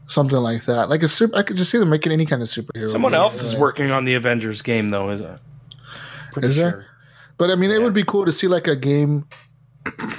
something 0.08 0.40
like 0.40 0.66
that. 0.66 0.90
Like 0.90 1.04
a 1.04 1.10
super. 1.10 1.36
I 1.36 1.44
could 1.44 1.58
just 1.58 1.72
see 1.72 1.78
them 1.78 1.90
making 1.90 2.12
any 2.12 2.26
kind 2.26 2.42
of 2.42 2.48
superhero. 2.48 2.88
Someone 2.88 3.14
game, 3.14 3.22
else 3.22 3.42
is 3.42 3.56
working 3.56 3.92
on 3.92 4.06
the 4.06 4.14
Avengers 4.16 4.62
game, 4.62 4.90
though, 4.90 5.10
is 5.10 5.22
it? 5.22 5.40
Pretty 6.34 6.50
Is 6.50 6.56
there? 6.56 6.86
But 7.38 7.50
I 7.50 7.56
mean, 7.56 7.72
it 7.72 7.82
would 7.82 7.94
be 7.94 8.04
cool 8.04 8.26
to 8.26 8.32
see 8.32 8.48
like 8.48 8.68
a 8.68 8.76
game 8.76 9.28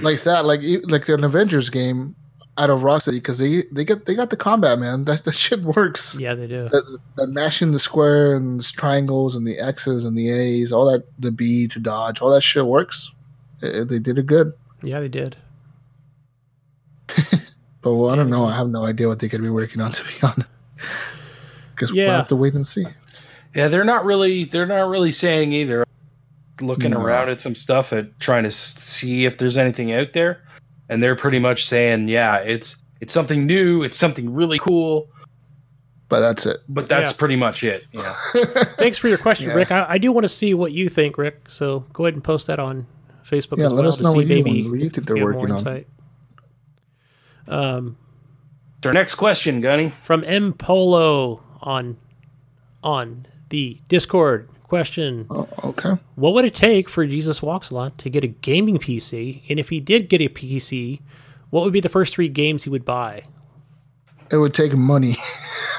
like 0.00 0.23
that, 0.23 0.44
like 0.44 0.60
e- 0.60 0.84
like 0.84 1.08
an 1.08 1.24
Avengers 1.24 1.70
game 1.70 2.15
out 2.58 2.68
of 2.70 2.81
Rocksteady 2.81 3.12
because 3.12 3.39
they 3.39 3.62
they 3.73 3.84
get 3.84 4.07
they 4.07 4.15
got 4.15 4.31
the 4.31 4.36
combat 4.36 4.78
man. 4.78 5.05
That 5.05 5.24
that 5.24 5.34
shit 5.34 5.60
works. 5.60 6.15
Yeah, 6.15 6.34
they 6.34 6.47
do. 6.47 6.68
That, 6.68 6.99
that 7.16 7.26
mashing 7.28 7.73
the 7.73 7.78
square 7.78 8.34
and 8.36 8.60
the 8.60 8.65
triangles 8.65 9.34
and 9.34 9.47
the 9.47 9.58
X's 9.58 10.05
and 10.05 10.16
the 10.16 10.31
A's, 10.31 10.73
all 10.73 10.91
that 10.91 11.05
the 11.18 11.31
B 11.31 11.66
to 11.68 11.78
dodge, 11.78 12.20
all 12.20 12.31
that 12.31 12.42
shit 12.42 12.66
works. 12.66 13.10
Eh, 13.62 13.84
they 13.84 13.99
did 13.99 14.18
it 14.18 14.26
good. 14.26 14.52
Yeah, 14.82 15.00
they 15.00 15.08
did. 15.08 15.36
But 17.82 17.94
well, 17.97 18.10
I 18.10 18.16
don't 18.16 18.31
know. 18.31 18.47
I 18.47 18.57
have 18.57 18.68
no 18.68 18.84
idea 18.84 19.08
what 19.08 19.18
they 19.18 19.28
could 19.28 19.42
be 19.42 19.50
working 19.50 19.82
on 19.82 19.91
to 19.92 20.05
be 20.05 20.10
honest. 20.23 20.49
Because 21.74 21.92
we'll 21.92 22.10
have 22.10 22.28
to 22.28 22.36
wait 22.36 22.55
and 22.55 22.66
see. 22.66 22.86
Yeah, 23.55 23.68
they're 23.68 23.84
not 23.84 24.05
really. 24.05 24.44
They're 24.44 24.66
not 24.66 24.89
really 24.89 25.12
saying 25.12 25.52
either. 25.52 25.84
Looking 26.60 26.90
No. 26.90 27.00
around 27.00 27.28
at 27.31 27.40
some 27.40 27.55
stuff 27.55 27.92
at 27.92 28.18
trying 28.20 28.44
to 28.44 28.50
see 28.50 29.24
if 29.24 29.39
there's 29.39 29.56
anything 29.56 29.92
out 29.92 30.12
there, 30.12 30.42
and 30.89 31.02
they're 31.02 31.16
pretty 31.16 31.39
much 31.39 31.64
saying, 31.66 32.08
"Yeah, 32.08 32.36
it's 32.39 32.76
it's 33.00 33.12
something 33.14 33.47
new. 33.47 33.82
It's 33.82 33.97
something 33.97 34.32
really 34.32 34.58
cool." 34.58 35.08
But 36.08 36.20
that's 36.20 36.44
it. 36.47 36.58
But 36.68 36.89
that's 36.89 37.12
Yeah. 37.12 37.16
pretty 37.18 37.36
much 37.36 37.64
it. 37.64 37.84
Yeah. 37.92 38.14
Thanks 38.76 38.98
for 38.98 39.08
your 39.08 39.16
question, 39.18 39.48
Yeah. 39.48 39.55
Rick. 39.55 39.72
I, 39.72 39.86
I 39.89 39.98
do 39.98 40.12
want 40.12 40.24
to 40.24 40.28
see 40.28 40.52
what 40.52 40.72
you 40.72 40.89
think, 40.90 41.16
Rick. 41.16 41.47
So 41.48 41.81
go 41.94 42.05
ahead 42.05 42.14
and 42.14 42.22
post 42.22 42.47
that 42.48 42.58
on 42.58 42.86
Facebook 43.26 43.56
Yeah, 43.58 43.66
as 43.66 43.72
let 43.72 43.81
well 43.82 43.89
us 43.89 43.97
to 43.97 44.02
know 44.02 44.10
see 44.12 44.16
what 44.18 44.26
you, 44.26 44.34
maybe 44.44 44.68
what 44.70 44.78
you 44.78 44.90
think 44.90 45.06
they're 45.06 45.16
you 45.16 45.26
have 45.26 45.32
more 45.32 45.40
working 45.40 45.52
on. 45.55 45.58
insight. 45.58 45.86
Um, 47.48 47.97
Our 48.84 48.92
next 48.92 49.14
question, 49.14 49.60
Gunny. 49.62 49.89
from 50.02 50.22
M 50.24 50.52
Polo 50.52 51.42
on 51.62 51.97
on 52.84 53.26
the 53.48 53.81
Discord 53.89 54.48
question: 54.73 55.26
Oh, 55.28 55.47
okay. 55.65 55.92
What 56.15 56.33
would 56.33 56.47
it 56.47 56.55
take 56.55 56.89
for 56.89 57.07
Jesus 57.07 57.42
Walks 57.42 57.68
a 57.70 57.75
Lot 57.75 57.99
to 57.99 58.09
get 58.09 58.25
a 58.25 58.28
gaming 58.28 58.78
PC? 58.78 59.42
And 59.51 59.60
if 59.60 59.68
he 59.68 59.81
did 59.81 60.09
get 60.09 60.23
a 60.23 60.28
PC, 60.28 61.01
what 61.51 61.62
would 61.65 61.75
be 61.75 61.81
the 61.81 61.91
first 61.91 62.15
three 62.15 62.31
games 62.31 62.65
he 62.65 62.70
would 62.70 62.86
buy? 62.86 63.25
It 64.31 64.39
would 64.39 64.55
take 64.55 64.73
money. 64.75 65.18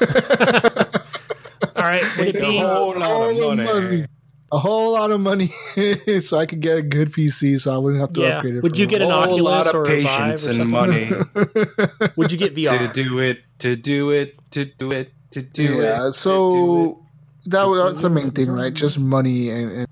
All 0.00 1.82
right, 1.82 2.04
would 2.18 2.28
it 2.28 2.34
be 2.40 2.58
A 2.58 2.66
whole 2.68 2.96
lot 2.96 3.30
of 3.30 3.36
money. 3.36 3.64
money. 3.64 4.06
A 4.52 4.58
whole 4.58 4.92
lot 4.92 5.10
of 5.10 5.20
money, 5.20 5.48
so 6.20 6.38
I 6.38 6.46
could 6.46 6.60
get 6.60 6.78
a 6.78 6.82
good 6.82 7.10
PC, 7.10 7.60
so 7.60 7.74
I 7.74 7.78
wouldn't 7.78 8.00
have 8.00 8.12
to 8.12 8.20
Yeah. 8.20 8.36
upgrade 8.36 8.54
it. 8.54 8.62
Would 8.62 8.78
you 8.78 8.86
get 8.86 9.02
an 9.02 9.10
whole 9.10 9.42
lot 9.42 9.66
Oculus 9.66 9.68
of 9.68 9.74
or 9.74 9.82
a 9.82 10.02
Vive 10.02 10.06
patience 10.06 10.46
or 10.46 10.50
and 10.52 10.70
money 10.70 11.10
Would 12.16 12.30
you 12.30 12.38
get 12.38 12.54
VR 12.54 12.78
to 12.78 12.92
do 12.92 13.18
it, 13.18 13.38
to 13.58 13.74
do 13.74 14.10
it, 14.10 14.38
to 14.52 14.64
do 14.66 14.92
it, 14.92 15.12
to 15.32 15.42
do 15.42 15.80
it. 15.80 15.84
yeah, 15.84 15.96
to 16.04 16.10
do 16.10 16.12
so 16.12 17.03
that 17.46 17.64
would, 17.68 17.78
that's 17.78 18.02
the 18.02 18.10
main 18.10 18.30
thing, 18.30 18.50
right? 18.50 18.72
Just 18.72 18.98
money 18.98 19.50
and, 19.50 19.70
and 19.70 19.88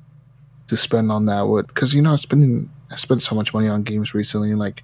to 0.69 0.77
spend 0.77 1.13
on 1.13 1.27
that 1.27 1.43
would 1.49 1.67
because 1.67 1.95
you 1.95 2.01
know 2.01 2.17
spending 2.17 2.71
I 2.91 2.97
spent 2.97 3.23
so 3.23 3.35
much 3.35 3.55
money 3.55 3.69
on 3.69 3.83
games 3.83 4.15
recently, 4.15 4.55
like 4.55 4.83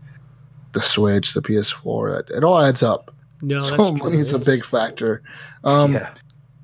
the 0.72 0.82
Switch, 0.82 1.34
the 1.34 1.42
PS4. 1.42 2.20
It, 2.20 2.30
it 2.36 2.44
all 2.44 2.60
adds 2.60 2.82
up. 2.82 3.14
No, 3.42 3.60
that's 3.60 3.68
so 3.68 3.76
true. 3.76 3.98
money 3.98 4.18
is 4.18 4.32
a 4.32 4.38
big 4.38 4.64
factor. 4.64 5.22
Um, 5.64 5.94
yeah. 5.94 6.14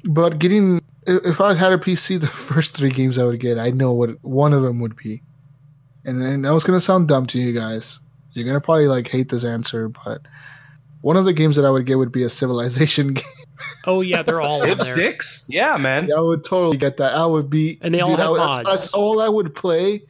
But 0.05 0.39
getting 0.39 0.81
if 1.07 1.24
if 1.24 1.41
I 1.41 1.55
had 1.55 1.73
a 1.73 1.78
PC, 1.78 2.20
the 2.20 2.26
first 2.49 2.74
three 2.74 2.91
games 2.91 3.18
I 3.18 3.24
would 3.24 3.41
get, 3.41 3.58
I 3.58 3.70
know 3.70 3.92
what 3.92 4.23
one 4.24 4.52
of 4.52 4.62
them 4.62 4.81
would 4.81 4.97
be. 4.97 5.23
And 6.05 6.23
and 6.23 6.44
that 6.44 6.52
was 6.52 6.65
gonna 6.65 6.81
sound 6.81 7.08
dumb 7.08 7.26
to 7.26 7.39
you 7.39 7.52
guys. 7.52 8.00
You're 8.33 8.47
gonna 8.47 8.60
probably 8.60 8.89
like 8.89 9.08
hate 9.08 9.28
this 9.28 9.44
answer, 9.44 9.89
but 9.89 10.23
One 11.05 11.18
of 11.18 11.26
the 11.26 11.34
games 11.34 11.57
that 11.57 11.66
I 11.66 11.70
would 11.70 11.84
get 11.84 11.99
would 11.99 12.12
be 12.12 12.23
a 12.23 12.31
Civilization 12.31 13.12
game. 13.15 13.24
Oh 13.86 14.00
yeah, 14.00 14.23
they're 14.23 14.41
all 14.41 14.62
on 14.62 14.66
Civ. 14.81 14.83
Six? 14.83 15.44
Yeah, 15.49 15.76
man. 15.76 16.10
I 16.10 16.18
would 16.18 16.44
totally 16.44 16.78
get 16.78 16.97
that. 16.97 17.12
I 17.15 17.26
would 17.26 17.50
be, 17.50 17.78
And 17.83 17.92
they 17.94 18.00
all 18.00 18.15
I 18.16 18.20
have 18.20 18.31
would- 18.31 18.41
that's, 18.41 18.65
mods. 18.65 18.68
that's 18.81 18.92
all 18.94 19.20
I 19.20 19.28
would 19.28 19.55
play. 19.55 20.02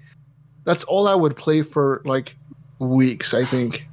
That's 0.62 0.84
all 0.84 1.08
I 1.08 1.14
would 1.16 1.36
play 1.36 1.62
for 1.62 2.00
like 2.04 2.36
weeks. 2.78 3.34
I 3.34 3.44
think. 3.44 3.88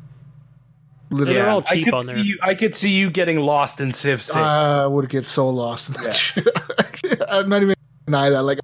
And 1.09 1.17
Literally, 1.19 1.39
they're 1.39 1.49
all 1.49 1.63
I 1.67 1.73
cheap 1.73 1.85
could 1.85 1.93
on 1.95 2.05
there. 2.05 2.17
see 2.17 2.21
you. 2.21 2.37
I 2.43 2.53
could 2.53 2.75
see 2.75 2.91
you 2.91 3.09
getting 3.09 3.39
lost 3.39 3.81
in 3.81 3.91
Civ 3.93 4.21
Six. 4.23 4.35
I 4.37 4.85
would 4.85 5.09
get 5.09 5.25
so 5.25 5.49
lost 5.49 5.89
in 5.89 6.03
that 6.03 6.13
shit. 6.13 6.47
I'm 7.27 7.49
not 7.49 7.63
even 7.63 7.69
gonna 7.69 7.75
deny 8.05 8.29
that. 8.29 8.43
Like, 8.43 8.59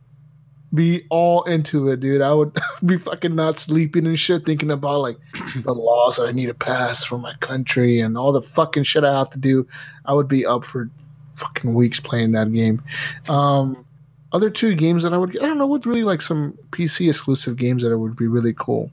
be 0.73 1.05
all 1.09 1.43
into 1.43 1.87
it, 1.89 1.99
dude. 1.99 2.21
I 2.21 2.33
would 2.33 2.57
be 2.85 2.97
fucking 2.97 3.35
not 3.35 3.57
sleeping 3.57 4.05
and 4.05 4.19
shit, 4.19 4.45
thinking 4.45 4.71
about 4.71 5.01
like 5.01 5.17
the 5.63 5.73
laws 5.73 6.17
that 6.17 6.27
I 6.27 6.31
need 6.31 6.47
to 6.47 6.53
pass 6.53 7.03
for 7.03 7.17
my 7.17 7.33
country 7.35 7.99
and 7.99 8.17
all 8.17 8.31
the 8.31 8.41
fucking 8.41 8.83
shit 8.83 9.03
I 9.03 9.17
have 9.17 9.29
to 9.31 9.39
do. 9.39 9.67
I 10.05 10.13
would 10.13 10.27
be 10.27 10.45
up 10.45 10.65
for 10.65 10.89
fucking 11.33 11.73
weeks 11.73 11.99
playing 11.99 12.31
that 12.33 12.51
game. 12.51 12.81
Um, 13.29 13.85
other 14.33 14.49
two 14.49 14.75
games 14.75 15.03
that 15.03 15.13
I 15.13 15.17
would, 15.17 15.37
I 15.41 15.45
don't 15.45 15.57
know, 15.57 15.67
would 15.67 15.85
really 15.85 16.03
like 16.03 16.21
some 16.21 16.57
PC 16.71 17.09
exclusive 17.09 17.55
games 17.55 17.83
that 17.83 17.97
would 17.97 18.15
be 18.15 18.27
really 18.27 18.53
cool. 18.53 18.91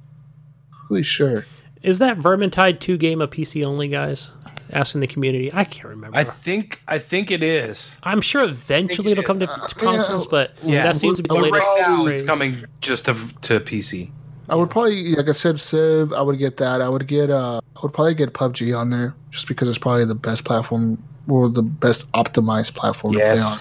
Really 0.88 1.02
sure. 1.02 1.44
Is 1.82 1.98
that 1.98 2.16
Vermintide 2.16 2.80
2 2.80 2.96
game 2.96 3.20
a 3.20 3.28
PC 3.28 3.64
only, 3.64 3.88
guys? 3.88 4.32
Asking 4.74 5.00
the 5.00 5.06
community. 5.06 5.50
I 5.52 5.64
can't 5.64 5.88
remember. 5.88 6.16
I 6.16 6.24
think. 6.24 6.82
I 6.88 6.98
think 6.98 7.30
it 7.30 7.42
is. 7.42 7.96
I'm 8.02 8.20
sure 8.20 8.42
eventually 8.42 9.12
it 9.12 9.18
it'll 9.18 9.24
come 9.24 9.38
to 9.38 9.44
is. 9.44 9.50
Uh, 9.50 9.68
consoles, 9.68 10.24
yeah. 10.24 10.30
but 10.30 10.52
Yeah, 10.62 10.82
that 10.82 10.96
seems 10.96 11.16
to 11.18 11.22
be 11.22 11.28
the 11.28 11.34
latest. 11.34 11.62
right 11.62 11.76
now 11.80 12.06
it's 12.06 12.22
coming 12.22 12.64
just 12.80 13.04
to 13.06 13.14
to 13.14 13.60
PC. 13.60 14.10
I 14.48 14.56
would 14.56 14.68
probably, 14.68 15.14
like 15.14 15.28
I 15.28 15.32
said, 15.32 15.58
Civ. 15.58 16.12
I 16.12 16.20
would 16.20 16.38
get 16.38 16.58
that. 16.58 16.82
I 16.82 16.88
would 16.88 17.06
get. 17.06 17.30
Uh, 17.30 17.60
I 17.76 17.80
would 17.82 17.94
probably 17.94 18.14
get 18.14 18.34
PUBG 18.34 18.78
on 18.78 18.90
there, 18.90 19.14
just 19.30 19.48
because 19.48 19.68
it's 19.68 19.78
probably 19.78 20.04
the 20.04 20.14
best 20.14 20.44
platform 20.44 21.02
or 21.28 21.48
the 21.48 21.62
best 21.62 22.10
optimized 22.12 22.74
platform 22.74 23.14
to 23.14 23.20
play 23.20 23.38
on. 23.38 23.58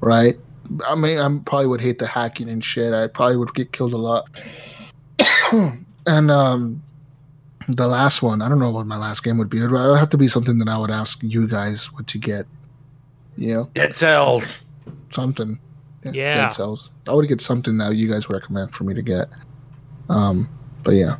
Right. 0.00 0.36
I 0.86 0.94
mean, 0.94 1.18
I 1.18 1.40
probably 1.46 1.66
would 1.66 1.80
hate 1.80 1.98
the 1.98 2.06
hacking 2.06 2.48
and 2.48 2.62
shit. 2.62 2.92
I 2.92 3.06
probably 3.06 3.38
would 3.38 3.54
get 3.54 3.72
killed 3.72 3.94
a 3.94 3.96
lot. 3.96 4.28
and 6.06 6.30
um, 6.30 6.82
the 7.68 7.86
last 7.86 8.22
one, 8.22 8.42
I 8.42 8.48
don't 8.48 8.58
know 8.58 8.70
what 8.70 8.86
my 8.86 8.96
last 8.96 9.22
game 9.22 9.38
would 9.38 9.50
be. 9.50 9.62
It 9.62 9.70
would 9.70 9.98
have 9.98 10.10
to 10.10 10.18
be 10.18 10.28
something 10.28 10.58
that 10.58 10.68
I 10.68 10.78
would 10.78 10.90
ask 10.90 11.22
you 11.22 11.46
guys 11.46 11.92
what 11.92 12.06
to 12.08 12.18
get. 12.18 12.46
You 13.36 13.54
know, 13.54 13.70
Dead 13.74 13.94
Cells. 13.94 14.60
something. 15.10 15.58
Yeah. 16.04 16.42
Dead 16.42 16.52
Cells. 16.52 16.90
I 17.06 17.12
would 17.12 17.28
get 17.28 17.40
something 17.40 17.78
that 17.78 17.94
you 17.94 18.10
guys 18.10 18.28
recommend 18.28 18.74
for 18.74 18.84
me 18.84 18.94
to 18.94 19.02
get. 19.02 19.28
Um, 20.08 20.48
but 20.82 20.94
yeah. 20.94 21.16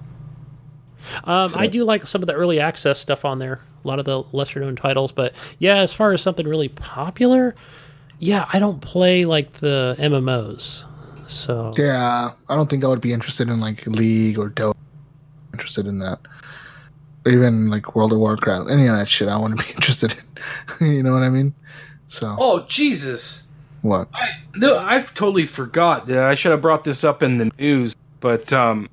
Um, 1.24 1.50
I 1.54 1.66
do 1.66 1.84
like 1.84 2.06
some 2.06 2.22
of 2.22 2.26
the 2.26 2.34
early 2.34 2.58
access 2.60 2.98
stuff 2.98 3.24
on 3.24 3.38
there. 3.38 3.60
A 3.84 3.88
lot 3.88 3.98
of 3.98 4.04
the 4.04 4.22
lesser 4.32 4.60
known 4.60 4.74
titles, 4.74 5.12
but 5.12 5.34
yeah, 5.58 5.76
as 5.76 5.92
far 5.92 6.12
as 6.12 6.20
something 6.20 6.46
really 6.46 6.68
popular, 6.68 7.54
yeah, 8.18 8.48
I 8.52 8.58
don't 8.58 8.80
play 8.80 9.24
like 9.24 9.52
the 9.52 9.94
MMOs. 9.98 10.84
So 11.26 11.72
Yeah, 11.76 12.32
I 12.48 12.54
don't 12.56 12.68
think 12.68 12.84
I 12.84 12.88
would 12.88 13.00
be 13.00 13.12
interested 13.12 13.48
in 13.48 13.60
like 13.60 13.86
League 13.86 14.38
or 14.38 14.50
Dota. 14.50 14.74
Interested 15.52 15.86
in 15.86 15.98
that, 16.00 16.20
or 17.28 17.32
even 17.32 17.68
like 17.68 17.94
World 17.94 18.12
of 18.12 18.18
Warcraft. 18.18 18.70
Any 18.70 18.86
of 18.86 18.96
that 18.96 19.08
shit, 19.08 19.28
I 19.28 19.36
want 19.36 19.58
to 19.58 19.64
be 19.64 19.70
interested 19.74 20.14
in. 20.80 20.86
you 20.96 21.02
know 21.02 21.12
what 21.12 21.22
I 21.22 21.28
mean? 21.28 21.54
So 22.08 22.36
Oh 22.38 22.60
Jesus! 22.68 23.48
what? 23.82 24.08
I 24.14 24.30
no, 24.56 24.78
I've 24.78 25.12
totally 25.14 25.46
forgot. 25.46 26.06
that 26.06 26.18
I 26.24 26.34
should 26.34 26.50
have 26.52 26.62
brought 26.62 26.84
this 26.84 27.04
up 27.04 27.22
in 27.22 27.38
the 27.38 27.50
news. 27.58 27.94
But 28.20 28.52
um, 28.52 28.88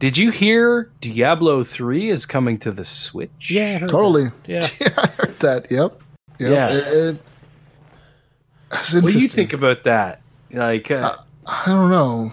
did 0.00 0.18
you 0.18 0.30
hear 0.30 0.90
Diablo 1.00 1.62
Three 1.64 2.08
is 2.10 2.26
coming 2.26 2.58
to 2.58 2.72
the 2.72 2.84
Switch? 2.84 3.50
yeah, 3.50 3.74
I 3.76 3.78
heard 3.78 3.90
Totally. 3.90 4.24
that. 4.24 4.32
Yeah, 4.46 4.68
Yeah, 4.80 4.94
I 4.98 5.06
heard 5.06 5.38
that. 5.40 5.70
Yep. 5.70 6.02
yep. 6.38 6.50
Yeah. 6.50 6.68
It, 6.70 6.86
it, 7.14 7.22
that's 8.70 8.94
What 8.94 9.12
do 9.12 9.18
you 9.18 9.28
think 9.28 9.52
about 9.52 9.84
that? 9.84 10.20
Like, 10.52 10.90
uh, 10.90 11.16
I 11.46 11.64
don't 11.66 11.90
know. 11.90 12.32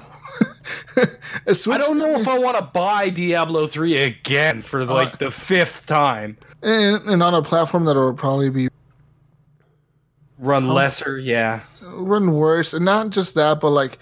A 0.98 1.08
I 1.48 1.54
Switch- 1.54 1.78
don't 1.80 1.98
know 1.98 2.20
if 2.20 2.28
I 2.28 2.38
want 2.38 2.58
to 2.58 2.64
buy 2.64 3.10
Diablo 3.10 3.68
Three 3.68 3.98
again 3.98 4.62
for 4.62 4.86
like 4.86 5.20
the 5.20 5.32
fifth 5.32 5.86
time. 5.86 6.38
and, 6.64 7.02
and 7.08 7.22
on 7.24 7.34
a 7.34 7.42
platform 7.42 7.86
that 7.86 7.96
will 7.96 8.14
probably 8.14 8.50
be 8.50 8.68
Run 10.40 10.68
lesser, 10.68 11.18
yeah. 11.18 11.62
run 11.82 12.32
worse, 12.34 12.74
and 12.76 12.86
not 12.86 13.10
just 13.10 13.34
that, 13.34 13.60
but 13.60 13.72
like 13.72 13.98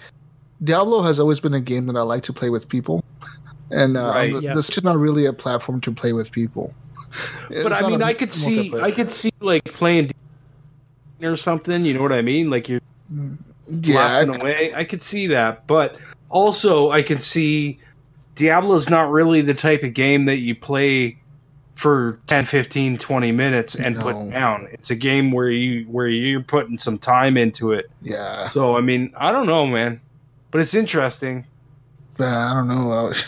Diablo 0.62 1.00
has 1.00 1.18
always 1.18 1.40
been 1.40 1.54
a 1.54 1.60
game 1.60 1.86
that 1.86 1.96
I 1.96 2.02
like 2.02 2.22
to 2.24 2.32
play 2.32 2.50
with 2.50 2.68
people, 2.68 3.02
and 3.70 3.96
uh, 3.96 4.08
Right. 4.10 4.32
th- 4.32 4.42
Yes. 4.42 4.54
this 4.54 4.76
is 4.76 4.84
not 4.84 4.98
really 4.98 5.24
a 5.24 5.32
platform 5.32 5.80
to 5.80 5.92
play 5.92 6.12
with 6.12 6.30
people. 6.30 6.74
But 7.48 7.72
I 7.72 7.88
mean, 7.88 8.02
I 8.02 8.12
could 8.12 8.34
see, 8.34 8.70
I 8.74 8.90
could 8.90 9.10
see 9.10 9.30
like 9.40 9.64
playing 9.64 10.10
or 11.22 11.38
something. 11.38 11.86
You 11.86 11.94
know 11.94 12.02
what 12.02 12.12
I 12.12 12.20
mean? 12.20 12.50
Like 12.50 12.68
you're 12.68 12.80
yeah, 13.10 13.30
I- 13.70 14.24
blasting 14.24 14.36
away. 14.40 14.74
I 14.74 14.84
could 14.84 15.00
see 15.00 15.26
that, 15.28 15.66
but 15.66 15.96
also 16.30 16.90
I 16.90 17.02
can 17.02 17.18
see 17.18 17.78
Diablo's 18.34 18.90
not 18.90 19.10
really 19.10 19.40
the 19.40 19.54
type 19.54 19.82
of 19.82 19.94
game 19.94 20.26
that 20.26 20.36
you 20.38 20.54
play 20.54 21.18
for 21.74 22.18
10, 22.26 22.46
15, 22.46 22.96
20 22.98 23.32
minutes 23.32 23.74
and 23.74 23.96
No. 23.96 24.02
put 24.02 24.30
down. 24.30 24.66
It's 24.70 24.90
a 24.90 24.94
game 24.94 25.30
where 25.30 25.50
you 25.50 25.84
where 25.84 26.08
you're 26.08 26.40
putting 26.42 26.78
some 26.78 26.98
time 26.98 27.36
into 27.36 27.72
it. 27.72 27.90
yeah. 28.02 28.48
So 28.48 28.76
I 28.76 28.80
mean, 28.80 29.12
I 29.16 29.30
don't 29.32 29.46
know, 29.46 29.66
man, 29.66 30.00
but 30.50 30.60
it's 30.60 30.74
interesting. 30.74 31.46
Yeah, 32.18 32.50
I 32.50 32.54
don't 32.54 32.68
know. 32.68 32.92
I 32.92 33.02
was- 33.02 33.24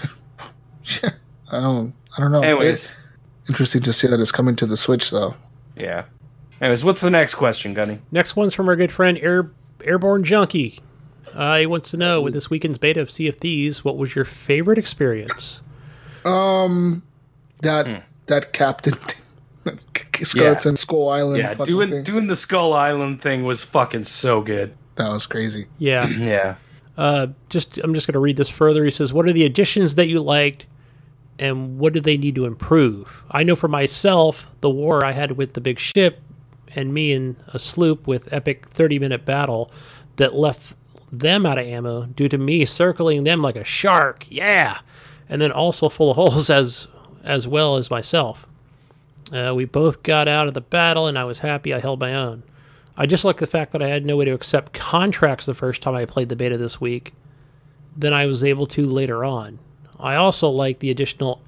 I 1.50 1.60
don't. 1.60 1.94
I 2.16 2.20
don't 2.22 2.32
know. 2.32 2.40
Anyways, 2.42 2.96
It's 3.42 3.50
interesting 3.50 3.82
to 3.82 3.92
see 3.92 4.08
that 4.08 4.18
it's 4.18 4.32
coming 4.32 4.56
to 4.56 4.66
the 4.66 4.76
Switch, 4.76 5.10
though. 5.10 5.34
yeah. 5.76 6.04
Anyways, 6.60 6.82
what's 6.84 7.00
the 7.02 7.10
next 7.10 7.34
question, 7.36 7.72
Gunny? 7.74 8.00
Next 8.10 8.34
one's 8.34 8.52
from 8.54 8.68
our 8.68 8.74
good 8.76 8.90
friend 8.90 9.16
Air 9.18 9.50
Airborne 9.84 10.24
Junkie. 10.24 10.80
Uh, 11.38 11.56
he 11.58 11.66
wants 11.66 11.90
to 11.92 11.96
know 11.96 12.20
with 12.20 12.34
this 12.34 12.50
weekend's 12.50 12.76
beta 12.78 13.00
of 13.00 13.10
Sea 13.10 13.28
of 13.28 13.36
Thieves, 13.36 13.84
what 13.84 13.96
was 13.96 14.14
your 14.14 14.24
favorite 14.24 14.76
experience? 14.76 15.62
Um, 16.24 17.02
that 17.62 17.86
Hmm. 17.86 17.94
that 18.26 18.52
captain, 18.52 18.94
thing, 19.64 19.78
skeleton 20.24 20.76
skull 20.76 21.08
island. 21.10 21.38
Yeah, 21.38 21.54
doing 21.54 21.90
thing, 21.90 22.02
doing 22.02 22.26
the 22.26 22.36
Skull 22.36 22.72
Island 22.74 23.22
thing 23.22 23.44
was 23.44 23.62
fucking 23.62 24.04
so 24.04 24.40
good. 24.40 24.74
that 24.96 25.08
was 25.10 25.26
crazy. 25.26 25.66
Yeah, 25.78 26.06
Yeah. 26.18 26.56
uh, 26.96 27.28
just 27.48 27.78
I'm 27.78 27.94
just 27.94 28.06
going 28.08 28.14
to 28.14 28.18
read 28.18 28.36
this 28.36 28.48
further. 28.48 28.84
He 28.84 28.90
says, 28.90 29.12
"What 29.12 29.26
are 29.28 29.32
the 29.32 29.44
additions 29.44 29.94
that 29.94 30.08
you 30.08 30.20
liked, 30.20 30.66
and 31.38 31.78
what 31.78 31.92
do 31.92 32.00
they 32.00 32.16
need 32.18 32.34
to 32.34 32.46
improve?" 32.46 33.22
I 33.30 33.44
know 33.44 33.54
for 33.54 33.68
myself, 33.68 34.48
the 34.60 34.70
war 34.70 35.04
I 35.04 35.12
had 35.12 35.32
with 35.32 35.52
the 35.52 35.60
big 35.60 35.78
ship, 35.78 36.20
and 36.74 36.92
me 36.92 37.12
in 37.12 37.36
a 37.54 37.58
sloop 37.60 38.06
with 38.08 38.32
epic 38.34 38.66
30 38.70 38.98
minute 38.98 39.24
battle 39.24 39.70
that 40.16 40.34
left 40.34 40.74
them 41.10 41.46
out 41.46 41.58
of 41.58 41.66
ammo 41.66 42.06
due 42.06 42.28
to 42.28 42.38
me 42.38 42.64
circling 42.64 43.24
them 43.24 43.42
like 43.42 43.56
a 43.56 43.64
shark. 43.64 44.26
Yeah, 44.28 44.78
and 45.28 45.40
then 45.40 45.52
also 45.52 45.88
full 45.88 46.10
of 46.10 46.16
holes 46.16 46.50
as 46.50 46.88
as 47.24 47.46
well 47.46 47.76
as 47.76 47.90
myself. 47.90 48.46
Uh, 49.32 49.52
we 49.54 49.64
both 49.64 50.02
got 50.02 50.28
out 50.28 50.48
of 50.48 50.54
the 50.54 50.60
battle, 50.60 51.06
and 51.06 51.18
I 51.18 51.24
was 51.24 51.38
happy 51.38 51.74
I 51.74 51.80
held 51.80 52.00
my 52.00 52.14
own. 52.14 52.42
I 52.96 53.06
just 53.06 53.24
like 53.24 53.36
the 53.36 53.46
fact 53.46 53.72
that 53.72 53.82
I 53.82 53.88
had 53.88 54.04
no 54.04 54.16
way 54.16 54.24
to 54.24 54.32
accept 54.32 54.72
contracts 54.72 55.46
the 55.46 55.54
first 55.54 55.82
time 55.82 55.94
I 55.94 56.04
played 56.04 56.28
the 56.28 56.36
beta 56.36 56.58
this 56.58 56.80
week 56.80 57.12
than 57.96 58.12
I 58.12 58.26
was 58.26 58.42
able 58.42 58.66
to 58.68 58.86
later 58.86 59.24
on. 59.24 59.60
I 60.00 60.16
also 60.16 60.48
like 60.48 60.80
the 60.80 60.90
additional 60.90 61.40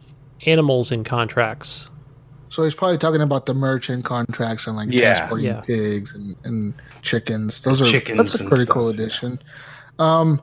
animals 0.47 0.93
in 0.93 1.03
contracts. 1.05 1.90
So 2.51 2.63
he's 2.65 2.75
probably 2.75 2.99
talking 2.99 3.23
about 3.23 3.47
the 3.47 3.55
merchant 3.55 4.05
contracts 4.05 4.67
and 4.67 4.77
like 4.77 4.89
Yeah. 4.93 5.15
transporting 5.15 5.47
Yeah. 5.47 5.61
pigs 5.63 6.15
and, 6.15 6.37
and 6.45 6.75
chickens. 7.01 7.63
Those 7.63 7.81
are 7.81 7.87
Chickens 7.87 8.19
that's 8.19 8.41
a 8.41 8.45
pretty 8.45 8.65
stuff, 8.65 8.75
cool 8.75 8.89
yeah. 8.89 8.95
addition. 8.95 9.39
Um, 9.99 10.43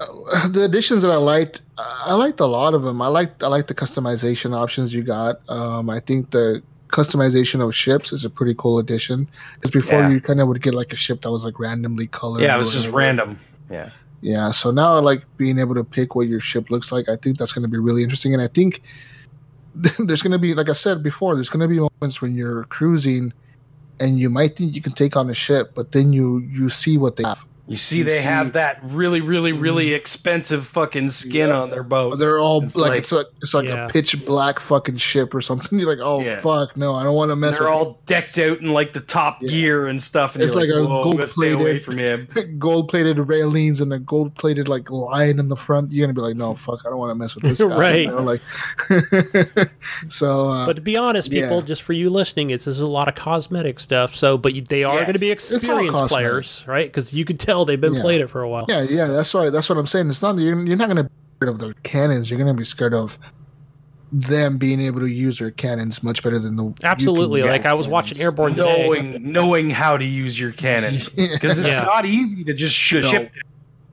uh, 0.00 0.48
the 0.48 0.64
additions 0.64 1.02
that 1.02 1.10
I 1.10 1.16
liked, 1.16 1.60
I 1.78 2.14
liked 2.14 2.40
a 2.40 2.46
lot 2.46 2.74
of 2.74 2.82
them. 2.82 3.00
I 3.00 3.08
liked 3.08 3.42
I 3.42 3.46
liked 3.48 3.68
the 3.68 3.74
customization 3.74 4.54
options 4.54 4.94
you 4.94 5.02
got. 5.02 5.40
Um, 5.48 5.88
I 5.90 6.00
think 6.00 6.30
the 6.30 6.62
customization 6.88 7.60
of 7.66 7.74
ships 7.74 8.12
is 8.12 8.24
a 8.24 8.30
pretty 8.30 8.54
cool 8.56 8.78
addition 8.78 9.28
because 9.54 9.70
before 9.70 10.00
Yeah. 10.00 10.10
you 10.10 10.20
kind 10.20 10.40
of 10.40 10.48
would 10.48 10.62
get 10.62 10.74
like 10.74 10.92
a 10.92 10.96
ship 10.96 11.22
that 11.22 11.30
was 11.30 11.44
like 11.44 11.58
randomly 11.58 12.06
colored. 12.06 12.42
Yeah, 12.42 12.54
it 12.54 12.58
was 12.58 12.72
just 12.72 12.88
random. 12.88 13.38
Yeah. 13.70 13.90
Yeah, 14.22 14.50
so 14.50 14.70
now 14.70 14.98
like 15.00 15.24
being 15.36 15.58
able 15.58 15.74
to 15.74 15.84
pick 15.84 16.14
what 16.14 16.26
your 16.26 16.40
ship 16.40 16.70
looks 16.70 16.90
like. 16.90 17.08
I 17.08 17.16
think 17.16 17.36
that's 17.38 17.52
going 17.52 17.62
to 17.62 17.68
be 17.68 17.76
really 17.78 18.02
interesting, 18.02 18.32
and 18.32 18.42
I 18.42 18.48
think 18.48 18.82
there's 19.98 20.22
going 20.22 20.32
to 20.32 20.38
be, 20.38 20.54
like 20.54 20.68
I 20.68 20.74
said 20.74 21.02
before, 21.02 21.34
there's 21.34 21.50
going 21.50 21.60
to 21.60 21.68
be 21.68 21.78
moments 21.78 22.22
when 22.22 22.34
you're 22.34 22.64
cruising, 22.64 23.32
and 24.00 24.18
you 24.18 24.30
might 24.30 24.56
think 24.56 24.74
you 24.74 24.82
can 24.82 24.92
take 24.92 25.16
on 25.16 25.28
a 25.30 25.34
ship, 25.34 25.72
but 25.74 25.92
then 25.92 26.12
you 26.12 26.38
you 26.38 26.68
see 26.68 26.98
what 26.98 27.16
they 27.16 27.24
have, 27.24 27.44
You 27.68 27.76
see, 27.76 27.98
You 27.98 28.04
they 28.04 28.18
see- 28.18 28.24
have 28.24 28.52
that 28.52 28.78
really, 28.84 29.20
really, 29.20 29.50
really 29.52 29.92
expensive 29.92 30.64
fucking 30.66 31.08
skin 31.08 31.50
on 31.50 31.70
their 31.70 31.82
boat. 31.82 32.16
They're 32.18 32.38
all 32.38 32.62
It's 32.62 32.76
like, 32.76 32.90
like- 32.90 32.98
it's 33.00 33.10
like 33.12 33.26
it's 33.42 33.54
like 33.54 33.66
Yeah. 33.68 33.86
a 33.86 33.88
pitch 33.88 34.24
black 34.24 34.60
fucking 34.60 34.98
ship 34.98 35.34
or 35.34 35.40
something. 35.40 35.76
You're 35.78 35.88
like, 35.88 35.98
oh 36.04 36.20
Yeah. 36.20 36.40
fuck, 36.40 36.76
no, 36.76 36.94
I 36.94 37.02
don't 37.02 37.14
want 37.16 37.30
to 37.32 37.36
mess 37.36 37.58
with 37.58 37.58
They're 37.66 37.68
with 37.68 37.76
all 37.86 37.98
decked 38.06 38.38
out 38.38 38.60
in 38.60 38.72
like 38.72 38.92
the 38.92 39.00
top 39.00 39.38
Yeah. 39.42 39.48
gear 39.50 39.86
and 39.88 40.00
stuff, 40.00 40.34
and 40.36 40.44
It's 40.44 40.52
you're 40.54 40.60
like 40.62 40.70
like, 40.70 40.78
a 40.84 40.86
Whoa, 40.86 41.02
I'm 41.02 41.10
gonna 41.16 41.26
stay 41.26 41.50
away 41.52 41.80
gold-plated- 41.80 41.84
from 41.84 41.98
him. 42.44 42.56
gold 42.60 42.88
plated 42.88 43.18
railings 43.18 43.80
and 43.80 43.92
a 43.92 43.98
gold 43.98 44.34
plated 44.36 44.68
like 44.68 44.88
lion 44.90 45.40
in 45.40 45.48
the 45.48 45.56
front. 45.56 45.90
You're 45.90 46.06
gonna 46.06 46.14
be 46.14 46.20
like, 46.20 46.36
no, 46.36 46.54
fuck, 46.66 46.82
I 46.86 46.90
don't 46.90 46.98
want 46.98 47.10
to 47.10 47.14
mess 47.16 47.34
with 47.34 47.44
this 47.44 47.58
guy. 47.60 47.76
Right. 47.76 48.00
You 48.04 48.12
know, 48.12 48.22
like, 48.22 48.40
so 50.08 50.50
uh, 50.50 50.66
But 50.66 50.76
to 50.76 50.82
be 50.82 50.96
honest, 50.96 51.30
people, 51.30 51.56
yeah. 51.58 51.66
just 51.66 51.82
for 51.82 51.92
you 51.92 52.10
listening, 52.10 52.50
it's 52.50 52.64
this 52.66 52.76
is 52.76 52.80
a 52.80 52.86
lot 52.86 53.08
of 53.08 53.14
cosmetic 53.14 53.80
stuff. 53.80 54.14
So, 54.14 54.38
but 54.38 54.52
they 54.68 54.84
are 54.84 54.94
Yes. 54.96 55.04
going 55.04 55.14
to 55.14 55.18
be 55.18 55.30
experienced 55.30 56.06
players, 56.08 56.64
right? 56.66 56.86
Because 56.86 57.12
you 57.12 57.24
could 57.24 57.40
tell 57.40 57.55
they've 57.64 57.80
been 57.80 57.94
Yeah. 57.94 58.02
playing 58.02 58.20
it 58.20 58.30
for 58.30 58.42
a 58.42 58.48
while. 58.48 58.66
yeah, 58.68 58.82
yeah, 58.82 59.06
that's 59.06 59.32
why 59.32 59.50
that's 59.50 59.68
what 59.68 59.78
I'm 59.78 59.86
saying. 59.86 60.08
It's 60.08 60.22
not 60.22 60.36
you're, 60.36 60.64
you're 60.66 60.76
not 60.76 60.88
gonna 60.88 61.04
be 61.04 61.10
scared 61.38 61.48
of 61.48 61.58
their 61.58 61.72
cannons. 61.82 62.30
You're 62.30 62.38
gonna 62.38 62.54
be 62.54 62.64
scared 62.64 62.94
of 62.94 63.18
them 64.12 64.56
being 64.56 64.80
able 64.80 65.00
to 65.00 65.06
use 65.06 65.38
their 65.38 65.50
cannons 65.50 66.02
much 66.02 66.22
better 66.22 66.38
than 66.38 66.54
the 66.56 66.72
Absolutely. 66.84 67.42
Like 67.42 67.66
I 67.66 67.74
was 67.74 67.88
watching 67.88 68.16
cannons. 68.18 68.24
Airborne 68.24 68.54
today. 68.54 68.82
knowing 68.84 69.32
knowing 69.32 69.70
how 69.70 69.96
to 69.96 70.04
use 70.04 70.38
your 70.38 70.52
cannon 70.52 70.94
because 71.16 71.58
it's 71.58 71.66
Yeah. 71.76 71.84
not 71.84 72.06
easy 72.06 72.44
to 72.44 72.54
just 72.54 72.74
sh- 72.74 72.94
No. 72.94 73.02
ship. 73.02 73.32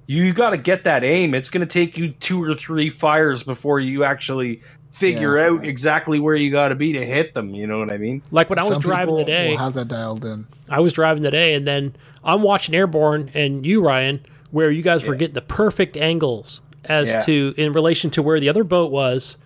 You 0.06 0.34
got 0.34 0.50
to 0.52 0.58
get 0.58 0.84
that 0.84 1.04
aim. 1.04 1.34
It's 1.34 1.50
going 1.50 1.66
to 1.66 1.72
take 1.72 1.98
you 1.98 2.10
two 2.12 2.44
or 2.44 2.54
three 2.54 2.90
fires 2.90 3.42
before 3.42 3.80
you 3.80 4.04
actually 4.04 4.62
figure 4.92 5.38
Yeah. 5.40 5.48
out 5.48 5.66
exactly 5.66 6.20
where 6.20 6.36
you 6.36 6.52
got 6.52 6.68
to 6.68 6.76
be 6.76 6.94
to 6.94 7.04
hit 7.06 7.34
them. 7.34 7.50
You 7.56 7.66
know 7.66 7.80
what 7.80 7.92
I 7.92 7.98
mean? 7.98 8.22
Like 8.30 8.50
when 8.50 8.60
I 8.60 8.64
was 8.64 8.74
Some 8.74 8.82
driving 8.82 9.06
people 9.16 9.26
today, 9.26 9.52
will 9.52 9.58
have 9.58 9.74
that 9.74 9.88
dialed 9.88 10.26
in. 10.26 10.46
I 10.74 10.80
was 10.80 10.94
driving 10.94 11.24
today, 11.24 11.54
and 11.54 11.68
then 11.68 11.96
I'm 12.24 12.42
watching 12.42 12.74
Airborne 12.76 13.30
and 13.34 13.66
you, 13.66 13.82
Ryan, 13.86 14.26
where 14.52 14.72
you 14.72 14.82
guys 14.82 15.04
were 15.06 15.16
getting 15.16 15.34
the 15.36 15.42
perfect 15.42 15.96
angles 15.98 16.62
as 16.86 17.10
Yeah. 17.10 17.22
to 17.22 17.54
in 17.58 17.74
relation 17.74 18.10
to 18.12 18.22
where 18.22 18.40
the 18.40 18.50
other 18.50 18.64
boat 18.64 18.92
was. 18.92 19.38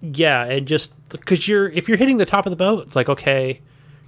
Yeah, 0.00 0.44
and 0.44 0.66
just 0.66 0.92
because 1.08 1.48
you're 1.48 1.68
if 1.70 1.88
you're 1.88 1.96
hitting 1.96 2.18
the 2.18 2.26
top 2.26 2.46
of 2.46 2.50
the 2.50 2.56
boat, 2.56 2.86
it's 2.86 2.96
like 2.96 3.08
okay, 3.08 3.60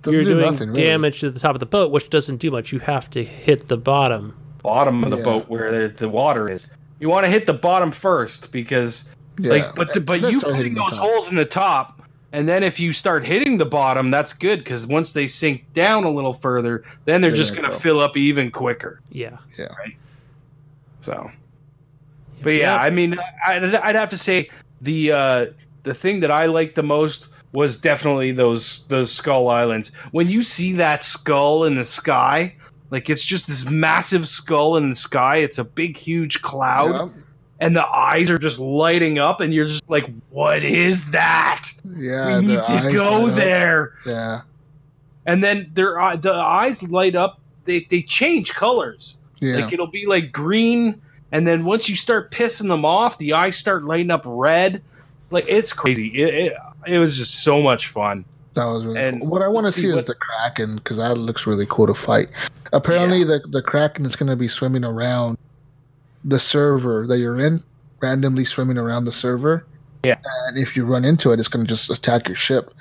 Doesn't 0.02 0.14
you're 0.16 0.24
do 0.24 0.34
doing 0.40 0.52
nothing, 0.52 0.68
really. 0.70 0.82
damage 0.84 1.20
to 1.20 1.30
the 1.30 1.40
top 1.40 1.54
of 1.54 1.60
the 1.60 1.66
boat, 1.66 1.90
which 1.90 2.10
doesn't 2.10 2.36
do 2.36 2.50
much. 2.50 2.72
You 2.72 2.78
have 2.80 3.08
to 3.10 3.24
hit 3.24 3.68
the 3.68 3.76
bottom. 3.76 4.34
Bottom 4.62 5.04
of 5.04 5.10
the 5.10 5.18
Yeah. 5.18 5.22
boat 5.24 5.48
where 5.48 5.88
the, 5.88 5.94
the 5.94 6.08
water 6.08 6.50
is. 6.50 6.66
You 7.00 7.08
want 7.08 7.24
to 7.24 7.30
hit 7.30 7.46
the 7.46 7.54
bottom 7.54 7.90
first 7.92 8.52
because 8.52 9.08
Yeah, 9.38 9.50
like 9.52 9.74
but 9.74 9.92
the, 9.94 10.00
but 10.00 10.20
you 10.30 10.40
putting 10.40 10.74
those 10.74 10.96
top. 10.96 11.08
holes 11.08 11.28
in 11.30 11.36
the 11.36 11.44
top 11.44 12.02
and 12.32 12.48
then 12.48 12.62
if 12.62 12.78
you 12.78 12.92
start 12.92 13.24
hitting 13.24 13.56
the 13.58 13.64
bottom 13.66 14.10
that's 14.10 14.32
good 14.32 14.58
because 14.58 14.86
once 14.86 15.12
they 15.12 15.26
sink 15.26 15.64
down 15.72 16.04
a 16.04 16.10
little 16.10 16.34
further 16.34 16.84
then 17.04 17.20
they're 17.20 17.30
They're 17.30 17.36
just 17.36 17.52
gonna 17.54 17.68
going 17.68 17.72
to 17.72 17.76
go. 17.78 17.82
fill 17.82 18.00
up 18.02 18.16
even 18.16 18.50
quicker. 18.50 19.00
Yeah, 19.10 19.38
Yeah, 19.58 19.68
so 21.00 21.30
but 22.42 22.50
yeah 22.50 22.76
i 22.76 22.90
mean 22.90 23.16
I'd, 23.46 23.74
I'd 23.74 23.94
have 23.96 24.10
to 24.10 24.18
say 24.18 24.50
the 24.80 25.12
uh 25.12 25.46
the 25.84 25.94
thing 25.94 26.20
that 26.20 26.30
i 26.30 26.46
liked 26.46 26.74
the 26.74 26.82
most 26.82 27.28
was 27.52 27.80
definitely 27.80 28.30
those 28.32 28.86
those 28.88 29.10
skull 29.10 29.48
islands. 29.48 29.88
When 30.10 30.28
you 30.28 30.42
see 30.42 30.72
that 30.74 31.02
skull 31.02 31.64
in 31.64 31.76
the 31.76 31.84
sky 31.84 32.54
like 32.90 33.10
it's 33.10 33.24
just 33.24 33.46
this 33.46 33.68
massive 33.68 34.26
skull 34.28 34.76
in 34.76 34.90
the 34.90 34.96
sky. 34.96 35.38
It's 35.38 35.58
a 35.58 35.64
big 35.64 35.96
huge 35.96 36.40
cloud. 36.42 37.10
Yeah, 37.14 37.22
and 37.60 37.74
the 37.74 37.86
eyes 37.86 38.30
are 38.30 38.38
just 38.38 38.58
lighting 38.58 39.18
up 39.18 39.40
and 39.40 39.52
you're 39.52 39.66
just 39.66 39.88
like 39.88 40.08
what 40.30 40.64
is 40.64 41.10
that 41.10 41.68
yeah. 41.96 42.38
we 42.38 42.46
need 42.46 42.64
to 42.64 42.92
go 42.92 43.26
up. 43.26 43.34
there 43.34 43.94
Yeah, 44.06 44.42
and 45.26 45.42
then 45.42 45.70
their 45.74 45.94
the 46.16 46.32
eyes 46.32 46.82
light 46.82 47.14
up 47.16 47.40
they 47.64 47.86
they 47.90 48.02
change 48.02 48.54
colors 48.54 49.18
yeah. 49.40 49.56
like 49.56 49.72
it'll 49.72 49.86
be 49.86 50.06
like 50.06 50.32
green 50.32 51.00
and 51.32 51.46
then 51.46 51.64
once 51.64 51.88
you 51.88 51.96
start 51.96 52.30
pissing 52.30 52.68
them 52.68 52.84
off 52.84 53.18
the 53.18 53.32
eyes 53.32 53.56
start 53.56 53.84
lighting 53.84 54.10
up 54.10 54.22
red 54.24 54.82
like 55.30 55.44
it's 55.48 55.72
crazy 55.72 56.08
it, 56.08 56.34
it, 56.34 56.52
it 56.86 56.98
was 56.98 57.16
just 57.16 57.42
so 57.42 57.60
much 57.60 57.88
fun 57.88 58.24
That 58.54 58.64
was 58.64 58.84
really 58.84 58.98
And 58.98 59.20
cool. 59.20 59.30
What 59.30 59.42
I 59.42 59.48
want 59.48 59.66
to 59.66 59.72
see, 59.72 59.82
see 59.82 59.88
is 59.88 60.06
the 60.06 60.14
Kraken 60.14 60.76
because 60.76 60.96
that 60.96 61.14
looks 61.16 61.46
really 61.46 61.66
cool 61.68 61.86
to 61.86 61.94
fight. 61.94 62.30
Apparently, 62.72 63.22
the 63.22 63.40
the 63.48 63.62
Kraken 63.62 64.04
is 64.04 64.16
going 64.16 64.30
to 64.30 64.36
be 64.36 64.48
swimming 64.48 64.84
around 64.84 65.38
the 66.24 66.38
server 66.38 67.06
that 67.06 67.18
you're 67.18 67.38
in, 67.38 67.62
randomly 68.00 68.44
swimming 68.44 68.78
around 68.78 69.04
the 69.04 69.12
server. 69.12 69.66
Yeah. 70.04 70.16
And 70.46 70.58
if 70.58 70.76
you 70.76 70.84
run 70.84 71.04
into 71.04 71.32
it, 71.32 71.38
it's 71.38 71.48
going 71.48 71.64
to 71.64 71.68
just 71.68 71.90
attack 71.90 72.28
your 72.28 72.36
ship, 72.36 72.72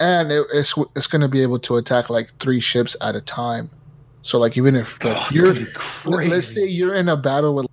and 0.00 0.30
it, 0.30 0.46
it's 0.52 0.74
it's 0.96 1.06
going 1.06 1.22
to 1.22 1.28
be 1.28 1.42
able 1.42 1.58
to 1.60 1.76
attack 1.76 2.10
like 2.10 2.32
three 2.38 2.60
ships 2.60 2.94
at 3.00 3.14
a 3.16 3.20
time. 3.20 3.70
So 4.22 4.38
like 4.38 4.56
even 4.56 4.74
if 4.76 5.02
like, 5.02 5.16
Oh, 5.16 5.26
you're 5.32 5.54
gonna 5.54 5.68
let- 6.04 6.28
let's 6.28 6.48
say 6.52 6.66
you're 6.66 6.94
in 6.94 7.08
a 7.08 7.16
battle 7.16 7.54
with 7.54 7.66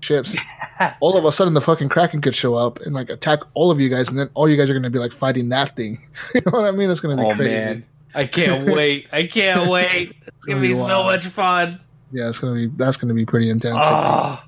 ships 0.00 0.36
all 1.00 1.16
of 1.16 1.24
a 1.24 1.30
sudden 1.30 1.54
the 1.54 1.60
fucking 1.60 1.88
kraken 1.88 2.20
could 2.20 2.34
show 2.34 2.54
up 2.56 2.80
and 2.80 2.92
like 2.92 3.08
attack 3.08 3.38
all 3.54 3.70
of 3.70 3.78
you 3.78 3.88
guys 3.88 4.08
and 4.08 4.18
then 4.18 4.28
all 4.34 4.48
you 4.48 4.56
guys 4.56 4.68
are 4.68 4.72
going 4.72 4.82
to 4.82 4.90
be 4.90 4.98
like 4.98 5.12
fighting 5.12 5.48
that 5.50 5.76
thing. 5.76 6.04
You 6.34 6.40
know 6.46 6.58
what 6.58 6.64
i 6.64 6.72
mean? 6.72 6.90
It's 6.90 6.98
going 6.98 7.16
to 7.16 7.22
be 7.22 7.28
oh 7.30 7.34
crazy. 7.36 7.50
man. 7.54 7.84
I 8.14 8.26
can't 8.26 8.64
wait. 8.74 9.06
I 9.12 9.24
can't 9.28 9.70
wait. 9.70 10.16
It's 10.26 10.46
gonna 10.46 10.60
be 10.60 10.74
so 10.74 11.04
much 11.04 11.26
fun. 11.26 11.78
Yeah 12.10 12.28
it's 12.28 12.40
going 12.40 12.54
to 12.60 12.68
be 12.68 12.74
that's 12.76 12.96
going 12.96 13.08
to 13.10 13.14
be 13.14 13.24
pretty 13.24 13.48
intense 13.48 13.78
oh 13.80 14.42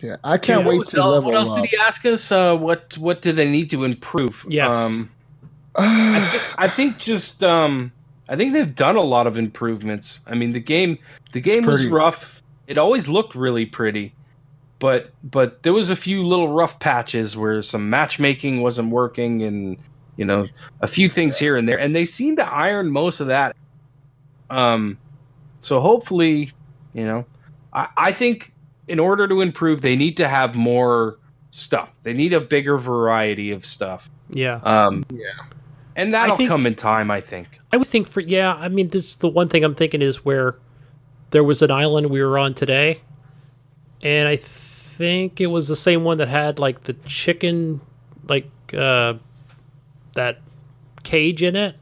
yeah 0.00 0.16
i 0.24 0.38
can't 0.38 0.64
Dude, 0.64 0.78
wait 0.78 0.88
to 0.88 0.98
else- 0.98 1.14
level 1.14 1.30
what 1.30 1.34
else 1.34 1.48
up 1.50 1.56
did 1.62 1.66
he 1.70 1.76
ask 1.78 2.04
us 2.06 2.30
uh 2.32 2.56
what 2.56 2.96
what 2.98 3.22
do 3.22 3.32
they 3.32 3.48
need 3.50 3.70
to 3.70 3.84
improve 3.84 4.44
Yes. 4.48 4.72
um 4.74 5.10
I, 5.76 6.20
thi- 6.20 6.54
I 6.58 6.68
think 6.68 6.98
just 6.98 7.42
um 7.44 7.92
I 8.28 8.36
think 8.36 8.52
they've 8.52 8.74
done 8.74 8.96
a 8.96 9.00
lot 9.02 9.26
of 9.26 9.38
improvements. 9.38 10.20
I 10.26 10.34
mean 10.34 10.52
the 10.52 10.60
game 10.60 10.98
the 11.32 11.40
game 11.40 11.64
was 11.64 11.86
rough. 11.86 12.42
It 12.66 12.76
always 12.78 13.08
looked 13.08 13.34
really 13.34 13.64
pretty. 13.64 14.12
But 14.80 15.12
but 15.24 15.62
there 15.62 15.72
was 15.72 15.88
a 15.90 15.96
few 15.96 16.26
little 16.26 16.52
rough 16.52 16.78
patches 16.80 17.36
where 17.36 17.62
some 17.62 17.88
matchmaking 17.88 18.60
wasn't 18.60 18.90
working 18.90 19.42
and 19.42 19.76
you 20.16 20.24
know 20.24 20.46
a 20.80 20.86
few 20.88 21.08
things 21.08 21.38
here 21.38 21.56
and 21.56 21.68
there 21.68 21.78
and 21.78 21.94
they 21.96 22.04
seem 22.04 22.34
to 22.36 22.46
iron 22.46 22.90
most 22.90 23.20
of 23.20 23.28
that 23.28 23.54
um 24.50 24.98
so 25.60 25.80
hopefully 25.80 26.50
you 26.92 27.04
know 27.04 27.24
I, 27.72 27.88
I 27.96 28.12
think 28.12 28.52
in 28.88 28.98
order 28.98 29.28
to 29.28 29.40
improve 29.40 29.80
they 29.82 29.96
need 29.96 30.16
to 30.16 30.26
have 30.28 30.54
more 30.56 31.18
stuff 31.50 31.92
they 32.02 32.12
need 32.12 32.32
a 32.32 32.40
bigger 32.40 32.76
variety 32.78 33.50
of 33.50 33.64
stuff 33.64 34.08
yeah. 34.30 34.60
um, 34.64 35.04
Yeah. 35.10 35.24
and 35.96 36.12
that'll 36.12 36.36
think- 36.36 36.48
come 36.50 36.66
in 36.66 36.74
time, 36.74 37.10
I 37.10 37.20
think. 37.20 37.58
I 37.72 37.76
would 37.78 37.86
think 37.86 38.08
for 38.08 38.20
yeah. 38.20 38.54
I 38.54 38.68
mean, 38.68 38.88
this 38.88 39.16
the 39.16 39.28
one 39.28 39.48
thing 39.48 39.64
I'm 39.64 39.74
thinking 39.74 40.00
is 40.02 40.24
where 40.24 40.56
there 41.30 41.42
was 41.44 41.60
an 41.62 41.70
island 41.70 42.08
we 42.10 42.22
were 42.22 42.38
on 42.38 42.54
today, 42.54 43.00
and 44.02 44.28
I 44.28 44.36
think 44.36 45.40
it 45.40 45.46
was 45.48 45.68
the 45.68 45.76
same 45.76 46.04
one 46.04 46.18
that 46.18 46.28
had 46.28 46.58
like 46.58 46.80
the 46.80 46.92
chicken, 47.06 47.80
like 48.28 48.50
uh, 48.74 49.14
that 50.14 50.40
cage 51.02 51.42
in 51.42 51.56
it. 51.56 51.76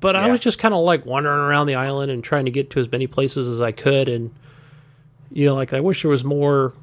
But 0.00 0.14
I 0.14 0.30
was 0.30 0.38
just 0.40 0.58
kind 0.60 0.72
of 0.74 0.84
like 0.84 1.04
wandering 1.04 1.40
around 1.40 1.66
the 1.66 1.74
island 1.74 2.10
and 2.12 2.22
trying 2.22 2.44
to 2.44 2.50
get 2.52 2.70
to 2.70 2.80
as 2.80 2.90
many 2.90 3.06
places 3.08 3.48
as 3.48 3.60
I 3.60 3.72
could, 3.72 4.08
and 4.08 4.32
you 5.30 5.46
know, 5.46 5.54
like 5.54 5.72
I 5.72 5.80
wish 5.80 6.02
there 6.02 6.10
was 6.10 6.24
more. 6.24 6.74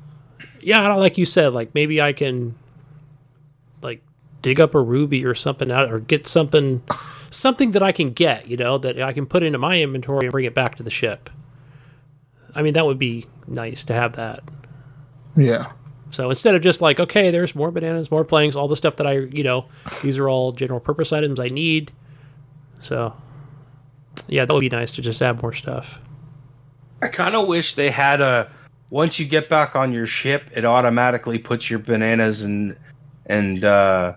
Yeah, 0.61 0.83
I 0.83 0.87
don't 0.87 0.99
like 0.99 1.17
you 1.17 1.25
said, 1.25 1.53
like 1.53 1.73
maybe 1.75 2.01
I 2.01 2.13
can 2.13 2.55
like 3.81 4.01
dig 4.41 4.59
up 4.59 4.75
a 4.75 4.81
ruby 4.81 5.25
or 5.25 5.35
something 5.35 5.71
out 5.71 5.91
or 5.91 5.99
get 5.99 6.27
something 6.27 6.81
something 7.29 7.71
that 7.71 7.83
I 7.83 7.91
can 7.91 8.11
get, 8.11 8.47
you 8.47 8.57
know, 8.57 8.77
that 8.77 9.01
I 9.01 9.13
can 9.13 9.25
put 9.25 9.43
into 9.43 9.57
my 9.59 9.81
inventory 9.81 10.25
and 10.25 10.31
bring 10.31 10.45
it 10.45 10.53
back 10.53 10.75
to 10.75 10.83
the 10.83 10.91
ship. 10.91 11.29
I 12.55 12.61
mean, 12.61 12.73
that 12.73 12.85
would 12.85 12.99
be 12.99 13.25
nice 13.47 13.83
to 13.85 13.93
have 13.93 14.15
that. 14.15 14.41
yeah 15.35 15.71
So 16.11 16.29
instead 16.29 16.55
of 16.55 16.61
just 16.61 16.81
like, 16.81 16.99
okay, 16.99 17.29
there's 17.31 17.53
more 17.53 17.71
bananas, 17.71 18.09
more 18.09 18.23
planks, 18.23 18.55
all 18.55 18.67
the 18.67 18.77
stuff 18.77 18.95
that 18.95 19.07
I, 19.07 19.17
you 19.19 19.43
know, 19.43 19.65
these 20.01 20.17
are 20.17 20.29
all 20.29 20.53
general 20.53 20.79
purpose 20.79 21.11
items 21.11 21.39
I 21.39 21.47
need. 21.47 21.91
So, 22.79 23.13
yeah, 24.27 24.45
that 24.45 24.53
would 24.53 24.61
be 24.61 24.69
nice 24.69 24.93
to 24.93 25.01
just 25.01 25.21
add 25.21 25.41
more 25.41 25.53
stuff. 25.53 25.99
I 27.01 27.07
kind 27.07 27.35
of 27.35 27.47
wish 27.47 27.75
they 27.75 27.89
had 27.91 28.21
a. 28.21 28.49
Once 28.91 29.19
you 29.19 29.25
get 29.25 29.49
back 29.49 29.75
on 29.75 29.91
your 29.91 30.05
ship, 30.07 30.49
it 30.55 30.63
automatically 30.63 31.39
puts 31.39 31.69
your 31.69 31.79
bananas 31.79 32.43
and 32.43 32.75
and 33.25 33.63
uh, 33.63 34.13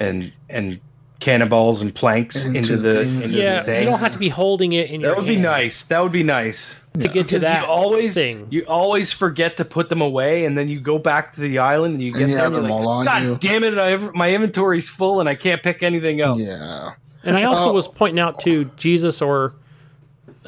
and 0.00 0.32
and 0.48 0.80
cannonballs 1.18 1.80
and 1.80 1.94
planks 1.94 2.44
Into 2.44 2.58
into, 2.58 2.76
the 2.76 3.04
things. 3.04 3.22
into 3.22 3.36
Yeah, 3.38 3.58
the 3.60 3.64
thing. 3.64 3.84
you 3.84 3.90
don't 3.90 3.98
have 4.00 4.12
to 4.12 4.18
be 4.18 4.28
holding 4.28 4.72
it 4.72 4.90
in 4.90 5.00
your 5.00 5.10
that 5.12 5.16
would 5.18 5.26
be 5.26 5.36
nice. 5.36 5.84
That 5.84 6.02
would 6.02 6.12
be 6.12 6.22
nice. 6.22 6.78
to 7.00 7.08
get 7.08 7.28
to 7.28 7.38
that 7.38 7.62
you 7.62 7.66
always 7.66 8.14
thing. 8.14 8.46
you 8.50 8.64
always 8.66 9.12
forget 9.12 9.56
to 9.58 9.64
put 9.64 9.88
them 9.88 10.00
away, 10.02 10.44
and 10.46 10.56
then 10.58 10.68
you 10.68 10.80
go 10.80 10.98
back 10.98 11.32
to 11.34 11.40
the 11.40 11.58
island 11.58 11.94
and 11.94 12.02
you 12.02 12.12
get 12.12 12.22
And 12.22 12.30
you 12.30 12.36
there. 12.36 12.44
have 12.44 12.54
And 12.54 12.64
them 12.64 12.70
you're 12.70 12.80
all 12.80 12.88
on 12.88 13.04
like, 13.04 13.06
God 13.06 13.22
you." 13.24 13.36
damn 13.40 13.64
it! 13.64 13.78
I, 13.78 13.96
my 14.14 14.30
inventory's 14.32 14.88
full 14.88 15.20
and 15.20 15.28
I 15.28 15.34
can't 15.34 15.62
pick 15.62 15.82
anything 15.82 16.20
up. 16.22 16.38
yeah 16.38 16.92
And 17.24 17.36
I 17.36 17.44
also 17.44 17.70
Oh. 17.70 17.72
was 17.72 17.86
pointing 17.88 18.20
out 18.20 18.40
to 18.40 18.64
Jesus 18.76 19.20
or 19.22 19.54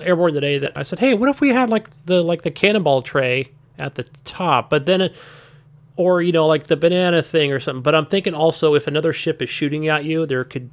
Airborne 0.03 0.35
today 0.35 0.59
that 0.59 0.73
I 0.77 0.83
said, 0.83 0.99
"Hey, 0.99 1.15
what 1.15 1.29
if 1.29 1.41
we 1.41 1.51
had 1.51 1.71
like 1.71 1.91
the 2.07 2.23
like 2.23 2.43
the 2.43 2.51
cannonball 2.51 3.03
tray 3.03 3.51
at 3.79 3.95
the 3.97 4.05
top, 4.25 4.71
but 4.71 4.87
then 4.87 5.01
it, 5.03 5.17
or 5.97 6.23
you 6.23 6.33
know 6.33 6.47
like 6.47 6.65
the 6.65 6.77
banana 6.77 7.23
thing 7.23 7.53
or 7.53 7.61
something." 7.61 7.83
But 7.83 7.95
I'm 7.95 8.07
thinking 8.07 8.35
also 8.35 8.75
if 8.75 8.87
another 8.87 9.13
ship 9.13 9.43
is 9.43 9.51
shooting 9.51 9.89
at 9.89 10.05
you, 10.05 10.27
there 10.27 10.45
could 10.45 10.71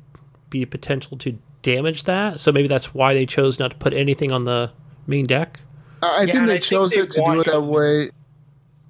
be 0.50 0.66
potential 0.66 1.18
to 1.20 1.38
damage 1.62 2.04
that. 2.06 2.40
So 2.40 2.52
maybe 2.52 2.68
that's 2.68 2.94
why 2.94 3.14
they 3.14 3.26
chose 3.26 3.60
not 3.60 3.72
to 3.72 3.78
put 3.78 3.94
anything 3.94 4.32
on 4.32 4.46
the 4.46 4.72
main 5.08 5.26
deck. 5.26 5.60
I 6.02 6.24
I 6.24 6.26
Yeah, 6.26 6.34
think 6.34 6.48
they 6.48 6.56
I 6.56 6.60
think 6.60 6.62
chose 6.62 6.92
they 6.92 7.02
it 7.02 7.10
to 7.12 7.22
do 7.22 7.40
it 7.40 7.46
that 7.46 7.62
way. 7.62 8.12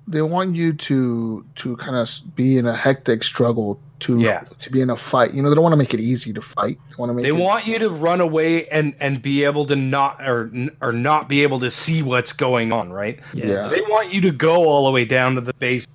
They 0.08 0.22
want 0.22 0.56
you 0.56 0.74
to 0.74 1.46
to 1.56 1.78
kind 1.78 1.96
of 1.98 2.10
be 2.36 2.58
in 2.58 2.66
a 2.68 2.76
hectic 2.76 3.24
struggle 3.24 3.80
to 4.02 4.20
Yeah. 4.20 4.42
to 4.60 4.70
be 4.72 4.82
in 4.82 4.90
a 4.90 4.96
fight. 4.98 5.34
You 5.34 5.42
know, 5.42 5.50
they 5.50 5.56
don't 5.56 5.64
want 5.64 5.74
to 5.74 5.78
make 5.78 5.94
it 5.94 6.00
easy 6.00 6.34
to 6.34 6.42
fight. 6.42 6.78
They 6.90 6.96
want 6.98 7.10
to 7.12 7.14
make 7.14 7.24
They 7.24 7.30
it, 7.30 7.36
want 7.36 7.66
you 7.66 7.80
to 7.80 7.90
run 7.90 8.20
away 8.22 8.68
and 8.68 8.94
and 9.00 9.22
be 9.22 9.44
able 9.46 9.66
to 9.66 9.76
not 9.76 10.22
or 10.28 10.52
or 10.82 10.92
not 10.92 11.30
be 11.30 11.44
able 11.44 11.60
to 11.62 11.70
see 11.70 12.02
what's 12.02 12.34
going 12.34 12.72
on, 12.74 12.92
right? 12.92 13.20
yeah. 13.34 13.68
They 13.68 13.82
want 13.82 14.14
you 14.14 14.22
to 14.22 14.32
go 14.32 14.68
all 14.68 14.86
the 14.86 14.92
way 14.92 15.06
down 15.06 15.36
to 15.36 15.42
the 15.42 15.54
base 15.54 15.88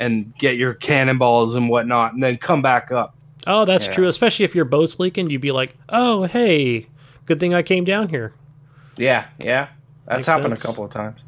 and 0.00 0.32
get 0.38 0.56
your 0.56 0.74
cannonballs 0.74 1.54
and 1.54 1.68
whatnot, 1.68 2.12
and 2.12 2.22
then 2.22 2.36
come 2.36 2.60
back 2.62 2.90
up. 2.92 3.14
Oh, 3.46 3.64
that's 3.64 3.86
Yeah. 3.86 3.92
true. 3.92 4.08
Especially 4.08 4.44
if 4.44 4.54
your 4.54 4.64
boat's 4.64 4.98
leaking, 4.98 5.30
you'd 5.30 5.40
be 5.40 5.52
like, 5.52 5.76
"Oh, 5.88 6.24
hey, 6.24 6.86
good 7.26 7.40
thing 7.40 7.54
I 7.54 7.62
came 7.62 7.84
down 7.84 8.08
here." 8.08 8.32
Yeah, 8.96 9.24
yeah, 9.38 9.68
that's 10.06 10.18
Makes 10.18 10.26
happened 10.26 10.50
sense. 10.58 10.64
a 10.64 10.66
couple 10.66 10.84
of 10.84 10.90
times. 10.92 11.20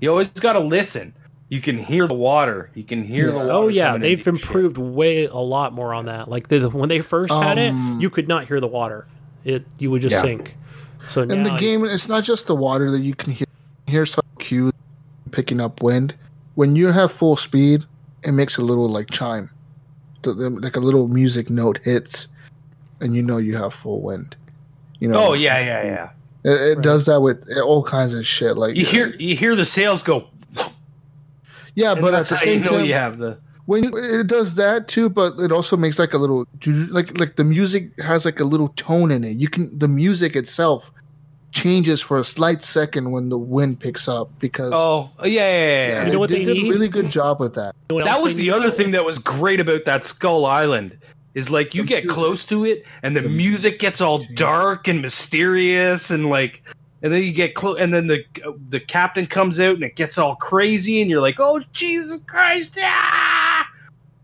You 0.00 0.10
always 0.10 0.28
got 0.28 0.52
to 0.54 0.60
listen. 0.60 1.14
You 1.54 1.60
can 1.60 1.78
hear 1.78 2.08
the 2.08 2.14
water. 2.14 2.68
You 2.74 2.82
can 2.82 3.04
hear 3.04 3.30
the 3.30 3.38
water. 3.38 3.52
Oh 3.52 3.68
yeah, 3.68 3.96
they've 3.96 4.18
into 4.18 4.30
your 4.30 4.36
ship. 4.38 4.46
improved 4.48 4.78
way 4.78 5.26
a 5.26 5.36
lot 5.36 5.72
more 5.72 5.94
on 5.94 6.06
that. 6.06 6.28
Like 6.28 6.48
the, 6.48 6.68
when 6.68 6.88
they 6.88 7.00
first 7.00 7.32
had 7.32 7.58
Um, 7.58 7.98
it, 7.98 8.02
you 8.02 8.10
could 8.10 8.26
not 8.26 8.48
hear 8.48 8.58
the 8.60 8.66
water; 8.66 9.06
it 9.44 9.64
you 9.78 9.90
would 9.92 10.02
just 10.02 10.14
Yeah. 10.16 10.22
sink. 10.22 10.56
So 11.08 11.22
In 11.22 11.28
the 11.28 11.50
now- 11.50 11.56
game, 11.58 11.84
it's 11.84 12.08
not 12.08 12.24
just 12.24 12.46
the 12.48 12.56
water 12.56 12.90
that 12.90 13.00
you 13.02 13.14
can 13.14 13.32
hear. 13.32 13.46
Hear 13.86 14.04
some 14.06 14.24
cues 14.38 14.72
picking 15.30 15.60
up 15.60 15.82
wind. 15.82 16.14
When 16.56 16.74
you 16.74 16.88
have 16.88 17.12
full 17.12 17.36
speed, 17.36 17.84
it 18.24 18.32
makes 18.32 18.56
a 18.58 18.62
little 18.62 18.88
like 18.88 19.10
chime, 19.10 19.48
The- 20.22 20.34
the- 20.34 20.50
like 20.50 20.74
a 20.76 20.80
little 20.80 21.06
music 21.06 21.50
note 21.50 21.78
hits, 21.84 22.26
and 23.00 23.14
you 23.14 23.22
know 23.22 23.36
you 23.36 23.56
have 23.58 23.72
full 23.74 24.00
wind. 24.00 24.34
You 24.98 25.06
know. 25.08 25.18
Oh 25.18 25.24
full 25.26 25.36
yeah, 25.36 25.58
yeah, 25.60 25.84
yeah. 25.84 26.08
It, 26.46 26.50
it 26.60 26.74
Right. 26.76 26.82
does 26.82 27.04
that 27.06 27.20
with 27.20 27.46
all 27.64 27.82
kinds 27.84 28.12
of 28.14 28.26
shit. 28.26 28.56
Like 28.56 28.74
You 28.76 28.84
hear 28.84 29.14
you 29.18 29.36
hear 29.36 29.54
the 29.54 29.64
sails 29.64 30.02
go, 30.02 30.26
yeah, 31.74 31.92
and 31.92 32.00
but 32.00 32.14
at 32.14 32.26
the 32.26 32.36
how 32.36 32.44
you 32.44 32.52
same 32.52 32.62
know 32.62 32.70
time, 32.78 32.84
you 32.86 32.94
have 32.94 33.18
the. 33.18 33.38
when 33.66 33.84
you, 33.84 33.90
it 33.96 34.26
does 34.26 34.54
that 34.56 34.88
too, 34.88 35.08
but 35.08 35.38
it 35.38 35.52
also 35.52 35.76
makes 35.76 35.98
like 35.98 36.12
a 36.14 36.18
little 36.18 36.46
like 36.90 37.18
like 37.18 37.36
the 37.36 37.44
music 37.44 37.88
has 38.00 38.24
like 38.24 38.40
a 38.40 38.44
little 38.44 38.68
tone 38.68 39.10
in 39.10 39.24
it. 39.24 39.36
You 39.36 39.48
can 39.48 39.76
the 39.78 39.88
music 39.88 40.36
itself 40.36 40.90
changes 41.52 42.00
for 42.02 42.18
a 42.18 42.24
slight 42.24 42.62
second 42.64 43.12
when 43.12 43.28
the 43.28 43.38
wind 43.38 43.78
picks 43.78 44.08
up 44.08 44.28
because 44.40 44.72
Oh 44.74 45.08
yeah, 45.22 45.28
yeah, 45.28 45.28
yeah. 45.30 45.88
yeah. 45.88 46.06
You 46.06 46.12
know 46.12 46.18
what 46.18 46.30
they, 46.30 46.44
they 46.44 46.44
did 46.54 46.62
need? 46.62 46.66
a 46.66 46.70
really 46.70 46.88
good 46.88 47.08
job 47.10 47.38
with 47.40 47.54
that. 47.54 47.74
You 47.90 47.98
know 48.00 48.04
that 48.04 48.20
was 48.22 48.34
the 48.34 48.50
other 48.50 48.70
thing 48.72 48.90
that 48.90 49.04
was 49.04 49.18
great 49.18 49.60
about 49.60 49.84
that 49.84 50.02
Skull 50.04 50.46
Island 50.46 50.98
is 51.34 51.50
like 51.50 51.74
you 51.74 51.82
The 51.82 51.88
get 51.88 52.04
music. 52.04 52.10
close 52.16 52.44
to 52.46 52.64
it 52.64 52.84
and 53.04 53.16
the 53.16 53.20
The 53.20 53.28
music 53.28 53.78
gets 53.78 54.00
all 54.00 54.18
dark 54.34 54.88
and 54.88 55.00
mysterious 55.00 56.10
and 56.10 56.28
like 56.28 56.62
and 57.04 57.12
then 57.12 57.22
you 57.22 57.32
get 57.32 57.54
close 57.54 57.78
and 57.78 57.92
then 57.92 58.06
the 58.08 58.24
the 58.70 58.80
captain 58.80 59.26
comes 59.26 59.60
out 59.60 59.74
and 59.74 59.84
it 59.84 59.94
gets 59.94 60.16
all 60.18 60.34
crazy 60.36 61.00
and 61.02 61.10
you're 61.10 61.20
like 61.20 61.36
oh 61.38 61.62
Jesus 61.72 62.22
Christ 62.22 62.76
ah! 62.80 63.64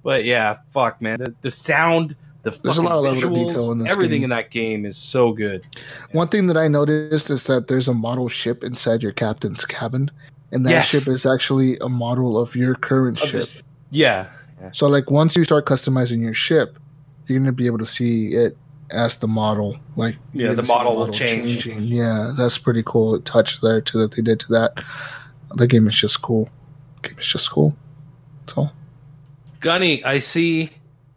but 0.02 0.24
yeah 0.24 0.56
fuck 0.70 1.00
man 1.00 1.18
the, 1.18 1.34
the 1.42 1.50
sound 1.50 2.16
the 2.42 2.50
There's 2.62 2.78
a 2.78 2.82
lot 2.82 2.92
of 2.92 3.04
level 3.04 3.18
of 3.18 3.30
visuals, 3.32 3.48
detail 3.48 3.70
in 3.72 3.78
this 3.80 3.90
everything 3.90 4.20
game. 4.22 4.24
in 4.24 4.30
that 4.30 4.50
game 4.50 4.86
is 4.86 4.96
so 4.96 5.32
good 5.32 5.66
One 6.12 6.28
thing 6.28 6.46
that 6.46 6.56
I 6.56 6.68
noticed 6.68 7.28
is 7.28 7.44
that 7.44 7.68
there's 7.68 7.86
a 7.86 7.92
model 7.94 8.28
ship 8.30 8.64
inside 8.64 9.02
your 9.02 9.12
captain's 9.12 9.66
cabin, 9.66 10.10
and 10.50 10.64
that 10.64 10.70
Yes. 10.70 10.88
ship 10.88 11.06
is 11.06 11.26
actually 11.26 11.76
a 11.82 11.90
model 11.90 12.38
of 12.38 12.56
your 12.56 12.74
current 12.76 13.20
Of 13.20 13.28
ship. 13.28 13.40
this- 13.40 13.62
yeah 13.90 14.26
So 14.72 14.88
like 14.88 15.10
once 15.10 15.36
you 15.36 15.44
start 15.44 15.66
customizing 15.66 16.22
your 16.22 16.32
ship, 16.32 16.78
you're 17.26 17.38
gonna 17.38 17.52
be 17.52 17.66
able 17.66 17.78
to 17.78 17.86
see 17.86 18.28
it 18.28 18.56
as 18.92 19.16
the 19.16 19.28
model. 19.28 19.76
Like 19.96 20.16
Yeah, 20.32 20.46
you're 20.46 20.54
the 20.56 20.62
gonna 20.62 20.74
model 20.84 20.96
will 20.96 21.08
change. 21.08 21.64
changing. 21.64 21.82
Yeah, 21.84 22.32
that's 22.36 22.58
pretty 22.58 22.82
cool 22.84 23.20
touch 23.20 23.60
there 23.60 23.80
too 23.80 23.98
that 23.98 24.12
they 24.12 24.22
did 24.22 24.40
to 24.40 24.48
that. 24.52 24.82
The 25.56 25.66
game 25.66 25.86
is 25.88 25.96
just 25.98 26.22
cool. 26.22 26.48
game 27.02 27.16
is 27.18 27.26
just 27.26 27.50
cool. 27.50 27.76
That's 28.46 28.56
all. 28.58 28.72
Gunny 29.60 30.02
I 30.04 30.18
see 30.18 30.70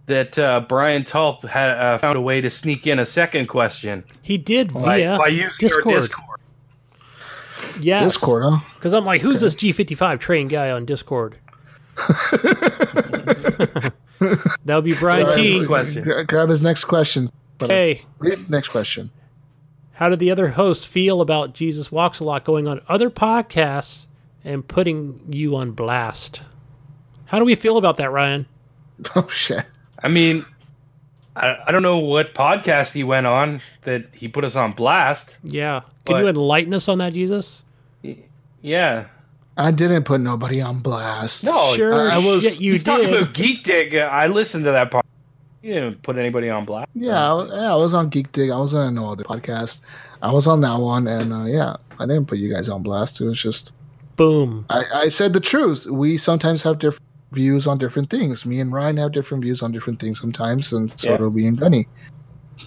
that 0.07 0.37
uh, 0.37 0.59
Brian 0.67 1.03
Tulp 1.03 1.47
had 1.47 1.69
uh, 1.71 1.97
found 1.97 2.17
a 2.17 2.21
way 2.21 2.41
to 2.41 2.49
sneak 2.49 2.85
in 2.87 2.99
a 2.99 3.05
second 3.05 3.47
question 3.47 4.03
He 4.21 4.37
did 4.37 4.73
by, 4.73 4.81
via 4.81 5.17
by 5.17 5.27
using 5.27 5.67
Discord. 5.67 5.85
our 5.87 5.93
Discord. 5.93 6.39
Yes, 7.79 8.03
Discord, 8.03 8.43
huh? 8.45 8.59
Because 8.75 8.93
I'm 8.93 9.05
like, 9.05 9.21
who's 9.21 9.39
this 9.39 9.55
G55 9.55 10.19
train 10.19 10.47
guy 10.47 10.69
on 10.71 10.85
Discord? 10.85 11.37
that 11.97 13.93
would 14.67 14.83
be 14.83 14.93
Brian 14.95 15.25
Right. 15.27 15.35
T. 15.35 15.65
Question. 15.65 16.25
Grab 16.27 16.49
his 16.49 16.61
next 16.61 16.85
question. 16.85 17.31
But, 17.57 17.71
Okay, 17.71 18.01
next 18.49 18.69
question. 18.69 19.11
how 19.93 20.09
did 20.09 20.19
the 20.19 20.31
other 20.31 20.49
host 20.49 20.87
feel 20.87 21.21
about 21.21 21.53
Jesus 21.53 21.91
Walks 21.91 22.19
a 22.19 22.23
Lot 22.23 22.43
going 22.43 22.67
on 22.67 22.81
other 22.87 23.09
podcasts 23.09 24.07
and 24.43 24.67
putting 24.67 25.21
you 25.29 25.55
on 25.55 25.71
blast? 25.71 26.41
How 27.25 27.39
do 27.39 27.45
we 27.45 27.55
feel 27.55 27.77
about 27.77 27.97
that, 27.97 28.11
Ryan? 28.11 28.45
Oh 29.15 29.27
shit. 29.27 29.65
I 30.01 30.07
mean, 30.07 30.45
I, 31.35 31.57
I 31.67 31.71
don't 31.71 31.81
know 31.81 31.97
what 31.97 32.33
podcast 32.35 32.93
he 32.93 33.03
went 33.03 33.25
on 33.27 33.59
that 33.83 34.05
he 34.13 34.27
put 34.27 34.43
us 34.45 34.55
on 34.55 34.73
blast. 34.73 35.37
Yeah. 35.43 35.81
Can 36.05 36.17
you 36.17 36.27
enlighten 36.27 36.73
us 36.73 36.87
on 36.87 36.97
that, 36.99 37.13
Jesus? 37.13 37.63
Yeah. 38.61 39.05
I 39.57 39.71
didn't 39.71 40.03
put 40.03 40.19
nobody 40.21 40.61
on 40.61 40.79
blast. 40.79 41.43
No, 41.43 41.73
sure, 41.75 42.09
I- 42.09 42.15
I 42.15 42.17
was- 42.17 42.43
shit, 42.43 42.59
you 42.61 42.71
He's 42.71 42.83
talking 42.83 43.09
about 43.09 43.33
Geek 43.33 43.63
Dig. 43.63 43.95
I 43.95 44.27
listened 44.27 44.65
to 44.65 44.71
that 44.71 44.91
part. 44.91 45.05
You 45.63 45.73
didn't 45.73 46.01
put 46.03 46.17
anybody 46.17 46.49
on 46.49 46.65
blast. 46.65 46.89
Yeah, 46.93 47.29
I, 47.29 47.33
was- 47.33 47.51
yeah, 47.53 47.71
I 47.73 47.75
was 47.75 47.93
on 47.93 48.09
Geek 48.09 48.31
Dig. 48.33 48.49
I 48.51 48.59
was 48.59 48.73
on 48.73 48.93
no 48.93 49.09
other 49.11 49.23
podcast. 49.23 49.79
I 50.21 50.31
was 50.31 50.45
on 50.45 50.61
that 50.61 50.75
one, 50.79 51.07
and 51.07 51.31
uh, 51.33 51.45
yeah, 51.45 51.77
I 51.99 52.05
didn't 52.05 52.25
put 52.27 52.37
you 52.37 52.53
guys 52.53 52.69
on 52.69 52.83
blast. 52.83 53.19
It 53.21 53.25
was 53.25 53.41
just 53.41 53.71
Boom. 54.15 54.65
I, 54.69 54.83
I 54.93 55.07
said 55.09 55.33
the 55.33 55.39
truth. 55.39 55.85
We 55.87 56.17
sometimes 56.17 56.61
have 56.63 56.77
different 56.79 57.01
views 57.31 57.65
on 57.65 57.79
different 57.79 58.09
things. 58.11 58.45
Me 58.45 58.59
and 58.59 58.71
Ryan 58.71 58.97
have 58.97 59.11
different 59.11 59.43
views 59.43 59.63
on 59.63 59.71
different 59.71 59.99
things 59.99 60.19
sometimes, 60.19 60.71
and 60.71 60.91
so 60.99 61.11
Yeah. 61.11 61.17
do 61.17 61.29
we 61.29 61.47
and 61.47 61.57
Gunny. 61.57 61.87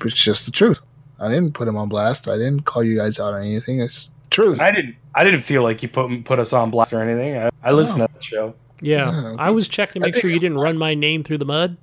It's 0.04 0.14
just 0.14 0.44
the 0.46 0.50
truth. 0.50 0.80
I 1.20 1.28
didn't 1.28 1.52
put 1.52 1.68
him 1.68 1.76
on 1.76 1.88
blast. 1.88 2.26
I 2.28 2.36
didn't 2.36 2.64
call 2.64 2.82
you 2.82 2.96
guys 2.96 3.20
out 3.20 3.32
on 3.34 3.42
anything. 3.42 3.80
It's 3.80 4.10
truth. 4.30 4.60
I 4.60 4.70
didn't. 4.72 4.96
I 5.14 5.22
didn't 5.22 5.42
feel 5.42 5.62
like 5.62 5.82
you 5.82 5.88
put 5.88 6.24
put 6.24 6.38
us 6.38 6.52
on 6.52 6.70
blast 6.70 6.92
or 6.92 7.00
anything. 7.02 7.36
I, 7.36 7.50
I 7.62 7.70
listened 7.72 8.00
to 8.06 8.12
the 8.12 8.22
show. 8.22 8.54
Yeah. 8.80 9.10
Yeah. 9.12 9.36
I 9.38 9.50
was 9.50 9.68
checking 9.68 10.02
to 10.02 10.08
make 10.08 10.16
sure 10.16 10.28
you 10.30 10.40
didn't 10.40 10.58
run 10.58 10.76
my 10.76 10.94
name 10.94 11.22
through 11.24 11.38
the 11.38 11.44
mud. 11.46 11.76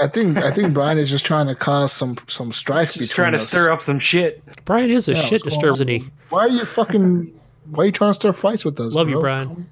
I 0.00 0.08
think 0.08 0.36
I 0.38 0.50
think 0.50 0.72
Brian 0.74 0.98
is 0.98 1.10
just 1.10 1.24
trying 1.26 1.46
to 1.46 1.54
cause 1.54 1.92
some 1.92 2.16
some 2.28 2.52
strife 2.52 2.92
between 2.94 3.02
us. 3.02 3.08
Just 3.08 3.12
trying 3.12 3.32
to 3.32 3.36
us. 3.36 3.46
stir 3.46 3.70
up 3.70 3.82
some 3.82 3.98
shit. 3.98 4.42
Brian 4.64 4.90
is 4.90 5.08
a 5.08 5.14
Yeah, 5.14 5.22
shit 5.22 5.42
disturber, 5.42 5.72
isn't 5.72 5.88
he? 5.88 6.08
Why 6.30 6.42
are 6.42 6.48
you 6.48 6.64
fucking? 6.64 7.38
Why 7.70 7.82
are 7.84 7.86
you 7.86 7.92
trying 7.92 8.10
to 8.10 8.14
stir 8.14 8.32
fights 8.32 8.64
with 8.64 8.78
us? 8.80 8.94
Love 8.94 9.08
you. 9.08 9.20
Brian. 9.20 9.68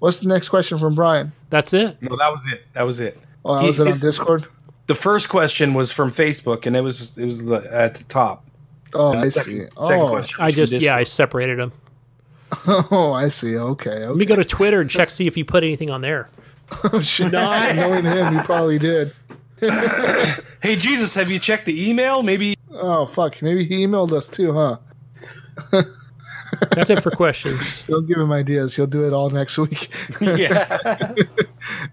What's 0.00 0.20
the 0.20 0.28
next 0.28 0.48
question 0.50 0.78
from 0.78 0.94
Brian? 0.94 1.32
That's 1.50 1.72
it. 1.72 1.96
No, 2.02 2.16
that 2.16 2.30
was 2.30 2.46
it. 2.52 2.64
That 2.74 2.82
was 2.82 3.00
it. 3.00 3.18
Oh, 3.44 3.58
He- 3.60 3.66
was 3.68 3.80
it 3.80 3.86
on 3.88 3.98
Discord? 3.98 4.46
The 4.86 4.94
first 4.94 5.30
question 5.30 5.72
was 5.72 5.90
from 5.92 6.12
Facebook, 6.12 6.66
and 6.66 6.76
it 6.76 6.82
was 6.82 7.16
it 7.16 7.24
was 7.24 7.42
the, 7.44 7.66
at 7.72 7.94
the 7.94 8.04
top. 8.04 8.44
Oh, 8.92 9.12
And 9.12 9.20
I 9.20 9.24
the 9.24 9.30
see. 9.32 9.40
second, 9.40 9.70
Oh, 9.78 10.08
question. 10.10 10.36
I 10.40 10.50
just, 10.50 10.72
yeah, 10.74 10.94
I 10.94 11.04
separated 11.04 11.58
them. 11.58 11.72
oh, 12.66 13.12
I 13.14 13.28
see. 13.28 13.56
Okay. 13.56 14.06
Let 14.06 14.16
me 14.16 14.26
go 14.26 14.36
to 14.36 14.44
Twitter 14.44 14.80
and 14.80 14.88
check 14.90 15.08
see 15.10 15.26
if 15.26 15.36
you 15.36 15.44
put 15.44 15.64
anything 15.64 15.90
on 15.90 16.00
there. 16.02 16.28
Oh, 16.92 17.00
shit. 17.00 17.32
No. 17.32 17.72
Knowing 17.74 18.04
him, 18.04 18.34
he 18.34 18.40
probably 18.44 18.78
did. 18.78 19.12
Hey 20.62 20.76
Jesus, 20.76 21.14
have 21.14 21.30
you 21.30 21.38
checked 21.38 21.66
the 21.66 21.90
email? 21.90 22.22
Maybe 22.22 22.54
Oh 22.72 23.04
fuck! 23.06 23.40
Maybe 23.42 23.64
he 23.66 23.84
emailed 23.86 24.12
us 24.12 24.28
too, 24.28 24.52
huh? 24.52 24.78
That's 26.70 26.88
it 26.90 27.02
for 27.02 27.10
questions. 27.22 27.82
Don't 27.86 28.06
give 28.06 28.16
him 28.18 28.32
ideas. 28.32 28.74
He'll 28.74 28.86
do 28.86 29.06
it 29.06 29.12
all 29.12 29.28
next 29.30 29.58
week. 29.58 29.88
yeah. 30.20 31.12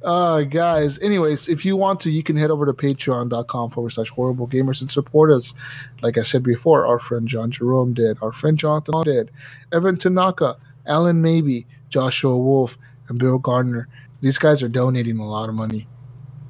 uh 0.04 0.42
guys 0.42 1.00
anyways 1.00 1.48
if 1.48 1.64
you 1.66 1.76
want 1.78 2.00
to 2.02 2.10
you 2.10 2.22
can 2.24 2.36
head 2.36 2.52
over 2.52 2.66
to 2.66 2.74
patreon.com 2.74 3.70
forward 3.70 3.90
slash 3.92 4.10
horrible 4.10 4.48
gamers 4.48 4.82
and 4.82 4.90
support 4.92 5.32
us 5.32 5.54
like 6.02 6.18
i 6.18 6.22
said 6.22 6.44
before 6.44 6.86
our 6.86 7.00
friend 7.00 7.28
john 7.28 7.50
jerome 7.50 7.94
did 7.94 8.18
our 8.22 8.34
friend 8.34 8.58
jonathan 8.60 9.02
did 9.04 9.32
evan 9.72 9.96
tanaka 9.96 10.58
alan 10.88 11.22
maybe 11.22 11.66
joshua 11.90 12.38
wolf 12.38 12.78
and 13.08 13.18
bill 13.18 13.38
gardner 13.38 13.88
these 14.22 14.38
guys 14.38 14.64
are 14.64 14.70
donating 14.70 15.18
a 15.20 15.28
lot 15.28 15.50
of 15.50 15.56
money 15.56 15.88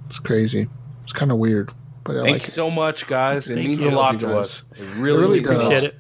it's 0.06 0.20
crazy 0.20 0.68
it's 1.04 1.14
kind 1.14 1.32
of 1.32 1.38
weird 1.38 1.72
but 2.04 2.18
i 2.18 2.22
Thank 2.22 2.34
like 2.34 2.42
you 2.44 2.48
it 2.48 2.52
so 2.52 2.72
much, 2.72 3.06
guys. 3.08 3.50
It 3.50 3.56
Thank 3.56 3.68
means 3.70 3.84
you. 3.86 3.92
a 3.92 3.96
lot 3.96 4.20
to 4.22 4.38
us. 4.40 4.64
It 4.76 4.88
really, 4.96 5.20
really 5.20 5.40
means 5.40 5.48
does. 5.52 5.58
Appreciate 5.62 5.84
it. 5.84 6.00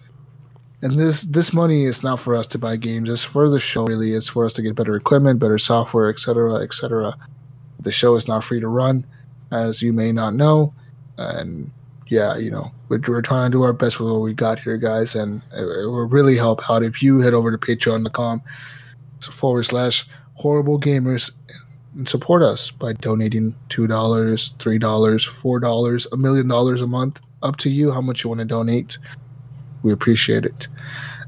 and 0.82 1.00
this 1.00 1.22
this 1.22 1.54
money 1.54 1.84
is 1.86 2.02
not 2.04 2.20
for 2.20 2.36
us 2.36 2.48
to 2.48 2.58
buy 2.58 2.76
games 2.76 3.08
it's 3.08 3.24
for 3.24 3.48
the 3.50 3.60
show 3.60 3.86
really 3.86 4.14
it's 4.14 4.28
for 4.28 4.44
us 4.46 4.54
to 4.54 4.64
get 4.64 4.74
better 4.76 4.96
equipment 4.96 5.40
better 5.40 5.60
software 5.60 6.10
etc 6.10 6.56
etc 6.56 7.16
the 7.80 7.92
show 7.92 8.16
is 8.16 8.28
not 8.28 8.44
free 8.44 8.60
to 8.60 8.68
run 8.68 9.06
as 9.52 9.82
you 9.84 9.94
may 9.94 10.12
not 10.12 10.34
know 10.34 10.74
and 11.20 11.70
yeah 12.08 12.36
you 12.36 12.50
know 12.50 12.72
we're, 12.90 13.00
we're 13.08 13.22
trying 13.22 13.52
to 13.52 13.58
do 13.58 13.62
our 13.62 13.74
best 13.74 14.00
with 14.00 14.10
what 14.12 14.22
we 14.22 14.34
got 14.34 14.58
here 14.58 14.78
guys 14.78 15.14
and 15.16 15.44
it, 15.54 15.62
it 15.62 15.86
will 15.86 16.08
really 16.08 16.36
help 16.36 16.68
out 16.68 16.82
if 16.82 17.04
you 17.04 17.20
head 17.20 17.34
over 17.36 17.52
to 17.56 17.60
patreon.com 17.60 18.42
forward 19.22 19.64
slash 19.64 20.08
horrible 20.34 20.80
gamers 20.80 21.32
and 21.96 22.08
support 22.08 22.42
us 22.42 22.72
by 22.72 22.94
donating 22.94 23.56
$2 23.70 23.88
$3 23.88 24.80
$4 24.80 26.08
a 26.12 26.18
million 26.18 26.48
dollars 26.48 26.82
a 26.82 26.88
month 26.88 27.20
up 27.44 27.58
to 27.58 27.70
you 27.70 27.92
how 27.92 28.02
much 28.02 28.24
you 28.24 28.30
want 28.30 28.40
to 28.40 28.46
donate 28.46 28.98
we 29.84 29.92
appreciate 29.92 30.46
it 30.46 30.68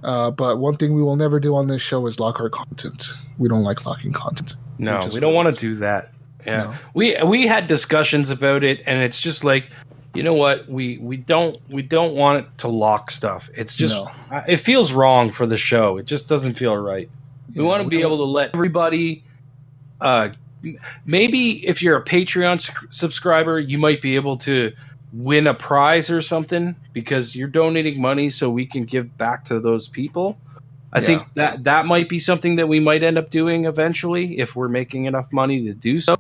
Uh, 0.04 0.30
but 0.32 0.60
one 0.60 0.76
thing 0.76 0.94
we 0.94 1.02
will 1.02 1.16
never 1.16 1.40
do 1.40 1.56
on 1.56 1.68
this 1.68 1.82
show 1.82 2.06
is 2.08 2.20
lock 2.20 2.40
our 2.42 2.50
content. 2.50 3.14
We 3.38 3.48
don't 3.48 3.64
like 3.64 3.86
locking 3.86 4.12
content. 4.12 4.56
No, 4.78 5.00
is 5.00 5.14
we 5.14 5.22
don't 5.22 5.34
want 5.34 5.54
to 5.56 5.60
do 5.60 5.76
that. 5.78 6.12
Yeah, 6.46 6.64
No. 6.64 6.74
we 6.94 7.16
we 7.24 7.48
had 7.48 7.68
discussions 7.68 8.30
about 8.30 8.66
it, 8.66 8.82
and 8.86 9.02
it's 9.02 9.18
just 9.18 9.46
like, 9.46 9.70
you 10.14 10.22
know 10.22 10.34
what, 10.34 10.68
we 10.68 10.98
we 10.98 11.16
don't 11.16 11.58
we 11.70 11.82
don't 11.84 12.16
want 12.16 12.40
it 12.46 12.58
to 12.60 12.68
lock 12.68 13.12
stuff. 13.12 13.50
It's 13.56 13.76
just 13.78 13.94
No. 13.96 14.12
it 14.46 14.58
feels 14.58 14.92
wrong 14.92 15.32
for 15.32 15.48
the 15.48 15.56
show. 15.58 15.96
It 15.98 16.06
just 16.06 16.28
doesn't 16.28 16.56
feel 16.56 16.76
right. 16.76 17.10
We 17.56 17.62
Yeah, 17.64 17.70
want 17.70 17.82
to 17.84 17.88
we 17.88 17.96
be 17.96 18.02
able 18.02 18.18
to 18.18 18.24
let 18.40 18.50
everybody. 18.54 19.24
Uh, 20.02 20.30
maybe 21.06 21.66
if 21.66 21.82
you're 21.82 21.98
a 21.98 22.04
Patreon 22.04 22.56
s- 22.56 22.72
subscriber, 22.90 23.60
you 23.60 23.78
might 23.78 24.02
be 24.02 24.16
able 24.16 24.38
to 24.38 24.72
win 25.12 25.48
a 25.48 25.54
prize 25.54 26.10
or 26.10 26.22
something 26.22 26.76
because 26.92 27.36
you're 27.36 27.48
donating 27.48 28.02
money 28.02 28.30
so 28.30 28.50
we 28.50 28.66
can 28.66 28.84
give 28.84 29.16
back 29.18 29.46
to 29.46 29.60
those 29.60 29.88
people. 29.88 30.40
I 30.92 31.00
Yeah. 31.00 31.06
think 31.06 31.24
that 31.36 31.64
that 31.66 31.86
might 31.86 32.10
be 32.10 32.20
something 32.20 32.56
that 32.58 32.68
we 32.68 32.80
might 32.80 33.04
end 33.04 33.18
up 33.18 33.30
doing 33.30 33.66
eventually 33.66 34.40
if 34.40 34.56
we're 34.56 34.70
making 34.70 35.06
enough 35.06 35.32
money 35.32 35.64
to 35.66 35.74
do 35.74 36.00
so. 36.00 36.16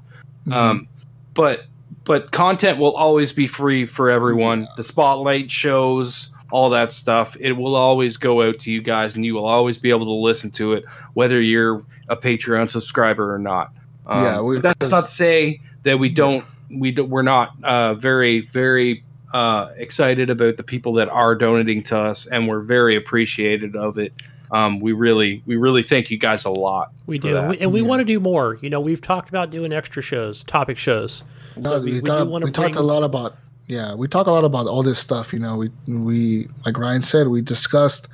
Mhm. 0.48 0.54
Um, 0.54 0.88
but 1.34 1.66
but 2.06 2.32
content 2.32 2.80
will 2.80 2.96
always 2.98 3.32
be 3.32 3.48
free 3.48 3.86
for 3.86 4.10
everyone. 4.10 4.68
The 4.76 4.84
spotlight 4.84 5.50
shows, 5.50 6.34
all 6.52 6.70
that 6.72 6.92
stuff. 6.92 7.38
It 7.40 7.54
will 7.54 7.76
always 7.76 8.18
go 8.18 8.42
out 8.42 8.60
to 8.60 8.72
you 8.72 8.82
guys, 8.82 9.16
and 9.16 9.24
you 9.24 9.36
will 9.36 9.46
always 9.46 9.78
be 9.78 9.90
able 9.90 10.06
to 10.08 10.12
listen 10.12 10.52
to 10.52 10.74
it, 10.74 10.84
whether 11.14 11.40
you're 11.40 11.82
a 12.10 12.18
Patreon 12.18 12.70
subscriber 12.70 13.34
or 13.34 13.40
not. 13.40 13.72
Um, 14.06 14.24
Yeah, 14.24 14.42
we- 14.42 14.60
but 14.60 14.78
that's 14.80 14.92
not 14.92 15.06
to 15.06 15.12
say 15.12 15.62
that 15.84 16.00
we 16.00 16.10
don't. 16.10 16.46
We 16.70 16.92
do, 16.92 17.04
we're 17.04 17.22
not 17.22 17.52
uh, 17.64 17.94
very 17.96 18.42
very 18.42 19.04
uh, 19.34 19.70
excited 19.78 20.30
about 20.30 20.58
the 20.58 20.64
people 20.64 20.94
that 20.94 21.10
are 21.10 21.36
donating 21.36 21.82
to 21.84 21.98
us, 22.00 22.26
and 22.28 22.48
we're 22.48 22.62
very 22.62 22.96
appreciated 22.96 23.76
of 23.76 23.98
it. 23.98 24.14
Um, 24.52 24.80
we 24.80 24.92
really 24.92 25.42
we 25.46 25.56
really 25.56 25.82
thank 25.84 26.12
you 26.12 26.18
guys 26.18 26.46
a 26.46 26.50
lot. 26.52 26.92
We 27.08 27.18
do. 27.18 27.42
We- 27.50 27.58
and 27.60 27.72
we 27.74 27.82
Yeah. 27.82 27.88
want 27.88 28.00
to 28.02 28.06
do 28.06 28.20
more. 28.20 28.58
You 28.62 28.70
know, 28.70 28.80
we've 28.80 29.02
talked 29.02 29.30
about 29.30 29.50
doing 29.50 29.74
extra 29.74 30.02
shows, 30.04 30.44
topic 30.44 30.78
shows. 30.78 31.24
No, 31.58 31.72
So 31.72 31.80
we, 31.82 31.86
we- 31.94 32.02
we 32.02 32.10
talk- 32.10 32.28
wanna 32.30 32.46
we 32.46 32.52
talked 32.52 32.76
a 32.76 32.82
lot 32.82 33.04
about 33.04 33.36
yeah, 33.68 33.96
we 33.96 34.08
talk 34.08 34.28
a 34.28 34.32
lot 34.32 34.44
about 34.44 34.68
all 34.68 34.84
this 34.84 35.00
stuff. 35.00 35.32
You 35.34 35.40
know, 35.40 35.56
we 35.58 35.70
we 35.88 36.48
like 36.66 36.78
Ryan 36.78 37.02
said, 37.02 37.28
we 37.30 37.42
discussed 37.42 38.08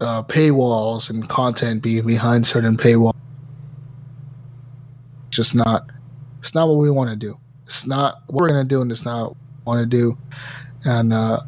uh, 0.00 0.22
paywalls 0.24 1.10
and 1.10 1.28
content 1.28 1.82
being 1.82 2.06
behind 2.06 2.46
certain 2.46 2.76
paywalls. 2.76 3.12
Just 5.34 5.54
not, 5.54 5.90
it's 6.38 6.54
not 6.54 6.68
what 6.68 6.76
we 6.78 6.90
want 6.90 7.10
to 7.10 7.16
do. 7.16 7.38
It's 7.66 7.86
not 7.86 8.22
what 8.26 8.42
we're 8.42 8.48
gonna 8.48 8.64
do, 8.64 8.80
and 8.82 8.90
it's 8.92 9.04
not 9.04 9.30
what 9.30 9.36
we 9.36 9.62
want 9.66 9.80
to 9.80 9.86
do. 9.86 10.18
And 10.84 11.12
uh, 11.12 11.40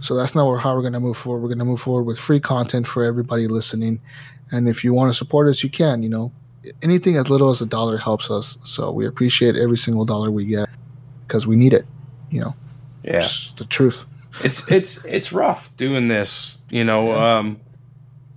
so 0.00 0.14
that's 0.14 0.34
not 0.34 0.58
how 0.58 0.74
we're 0.74 0.82
gonna 0.82 1.00
move 1.00 1.16
forward. 1.16 1.40
We're 1.42 1.48
gonna 1.48 1.64
move 1.64 1.80
forward 1.80 2.04
with 2.04 2.18
free 2.18 2.40
content 2.40 2.86
for 2.86 3.04
everybody 3.04 3.48
listening. 3.48 4.00
And 4.52 4.68
if 4.68 4.84
you 4.84 4.92
want 4.92 5.10
to 5.10 5.14
support 5.14 5.48
us, 5.48 5.62
you 5.64 5.70
can. 5.70 6.02
You 6.02 6.08
know, 6.08 6.32
anything 6.82 7.16
as 7.16 7.28
little 7.28 7.50
as 7.50 7.60
a 7.60 7.66
dollar 7.66 7.98
helps 7.98 8.30
us. 8.30 8.56
So 8.62 8.92
we 8.92 9.06
appreciate 9.06 9.56
every 9.56 9.78
single 9.78 10.04
dollar 10.04 10.30
we 10.30 10.44
get 10.44 10.68
because 11.26 11.46
we 11.46 11.56
need 11.56 11.72
it. 11.74 11.86
You 12.30 12.40
know, 12.40 12.54
Yeah. 13.02 13.16
It's 13.16 13.52
the 13.52 13.64
truth. 13.64 14.04
it's 14.42 14.70
it's 14.70 15.04
it's 15.04 15.32
rough 15.32 15.70
doing 15.76 16.08
this 16.08 16.58
you 16.68 16.82
know 16.82 17.12
um 17.12 17.56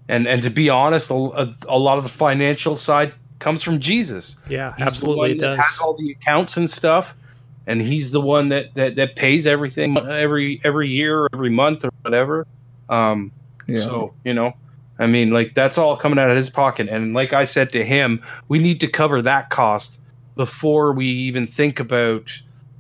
and 0.08 0.28
and 0.28 0.44
to 0.44 0.50
be 0.52 0.70
honest 0.70 1.10
a, 1.10 1.56
a 1.68 1.80
lot 1.80 1.98
of 1.98 2.04
the 2.04 2.10
financial 2.10 2.78
side 2.78 3.12
comes 3.40 3.62
from 3.64 3.80
jesus 3.80 4.38
Yeah, 4.50 4.72
He's 4.72 4.78
the 4.78 4.84
absolutely, 4.86 5.18
one 5.20 5.32
it 5.32 5.40
does. 5.40 5.60
has 5.60 5.80
all 5.80 5.96
the 5.96 6.12
accounts 6.12 6.58
and 6.58 6.70
stuff 6.70 7.16
and 7.68 7.82
he's 7.82 8.12
the 8.12 8.22
one 8.22 8.50
that 8.50 8.74
that, 8.76 8.96
that 8.96 9.16
pays 9.16 9.46
everything 9.48 9.98
every 9.98 10.60
every 10.64 10.90
year 10.90 11.22
or 11.22 11.30
every 11.34 11.50
month 11.50 11.84
or 11.86 11.92
whatever 12.02 12.46
um 12.90 13.32
Yeah. 13.68 13.82
so 13.86 14.14
you 14.24 14.34
know 14.34 14.54
i 15.00 15.06
mean 15.08 15.32
like 15.32 15.54
that's 15.54 15.78
all 15.78 15.96
coming 15.98 16.18
out 16.20 16.30
of 16.30 16.38
his 16.38 16.50
pocket 16.50 16.88
and 16.90 17.14
like 17.14 17.34
i 17.34 17.44
said 17.46 17.70
to 17.72 17.84
him 17.86 18.22
we 18.48 18.60
need 18.60 18.80
to 18.82 18.88
cover 18.88 19.22
that 19.22 19.50
cost 19.50 20.00
before 20.36 20.94
we 20.94 21.06
even 21.08 21.46
think 21.48 21.80
about 21.80 22.32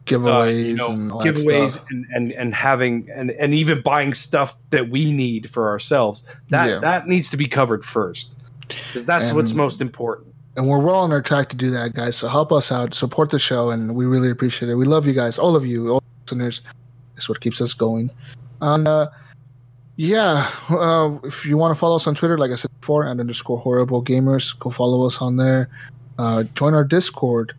giveaways 0.05 0.53
uh, 0.53 0.67
you 0.67 0.75
know, 0.75 0.91
and 0.91 1.11
giveaways 1.11 1.77
and, 1.89 2.05
and 2.13 2.31
and 2.31 2.55
having 2.55 3.09
and 3.13 3.31
and 3.31 3.53
even 3.53 3.81
buying 3.81 4.13
stuff 4.13 4.55
that 4.69 4.89
we 4.89 5.11
need 5.11 5.49
for 5.49 5.67
ourselves 5.67 6.25
that 6.49 6.67
Yeah. 6.67 6.79
that 6.79 7.07
needs 7.07 7.29
to 7.31 7.35
be 7.37 7.45
covered 7.47 7.83
first 7.83 8.37
because 8.69 9.05
that's 9.05 9.33
what's 9.33 9.53
most 9.53 9.81
important 9.81 10.33
And 10.57 10.67
we're 10.67 10.79
well 10.79 10.95
on 10.95 11.11
our 11.11 11.21
track 11.21 11.49
to 11.49 11.55
do 11.55 11.69
that, 11.71 11.93
guys. 11.93 12.15
So 12.17 12.27
help 12.27 12.51
us 12.51 12.71
out, 12.71 12.95
support 12.95 13.29
the 13.29 13.37
show, 13.37 13.69
and 13.69 13.93
we 13.95 14.05
really 14.07 14.31
appreciate 14.31 14.69
it. 14.69 14.75
We 14.75 14.85
love 14.85 15.05
you 15.05 15.13
guys, 15.13 15.37
all 15.37 15.55
of 15.55 15.63
you, 15.65 15.89
all 15.91 16.03
listeners. 16.25 16.61
It's 17.15 17.29
what 17.29 17.39
keeps 17.41 17.61
us 17.61 17.75
going. 17.75 18.09
And 18.61 18.87
uh, 18.87 19.09
yeah, 19.97 20.49
uh, 20.69 21.17
if 21.23 21.45
you 21.45 21.57
want 21.57 21.75
to 21.75 21.79
follow 21.79 21.95
us 21.95 22.07
on 22.07 22.15
Twitter, 22.15 22.39
like 22.39 22.49
I 22.51 22.55
said 22.55 22.71
before, 22.81 23.03
and 23.05 23.19
underscore 23.19 23.59
horrible 23.59 24.03
gamers, 24.03 24.57
go 24.59 24.71
follow 24.71 25.05
us 25.05 25.21
on 25.21 25.37
there. 25.37 25.69
Uh, 26.17 26.41
join 26.55 26.73
our 26.73 26.83
Discord 26.83 27.53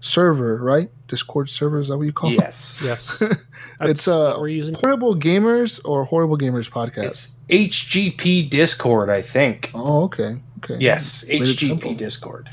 server, 0.00 0.56
right? 0.62 0.90
Discord 1.08 1.48
server 1.48 1.78
is 1.80 1.88
that 1.88 1.96
what 1.96 2.06
you 2.06 2.12
call 2.12 2.30
yes 2.32 2.82
yes, 2.84 3.20
it? 3.22 3.36
it's 3.82 4.08
uh, 4.08 4.36
we're 4.38 4.48
using. 4.48 4.74
horrible 4.74 5.14
gamers 5.14 5.80
or 5.84 6.04
horrible 6.04 6.36
gamers 6.38 6.70
podcast. 6.70 7.04
it's 7.04 7.36
hgp 7.50 8.48
discord 8.48 9.10
i 9.10 9.20
think 9.20 9.70
Oh, 9.74 10.04
okay, 10.04 10.36
okay. 10.64 10.76
yes 10.80 11.26
Made 11.28 11.42
hgp 11.42 11.96
discord 11.96 12.48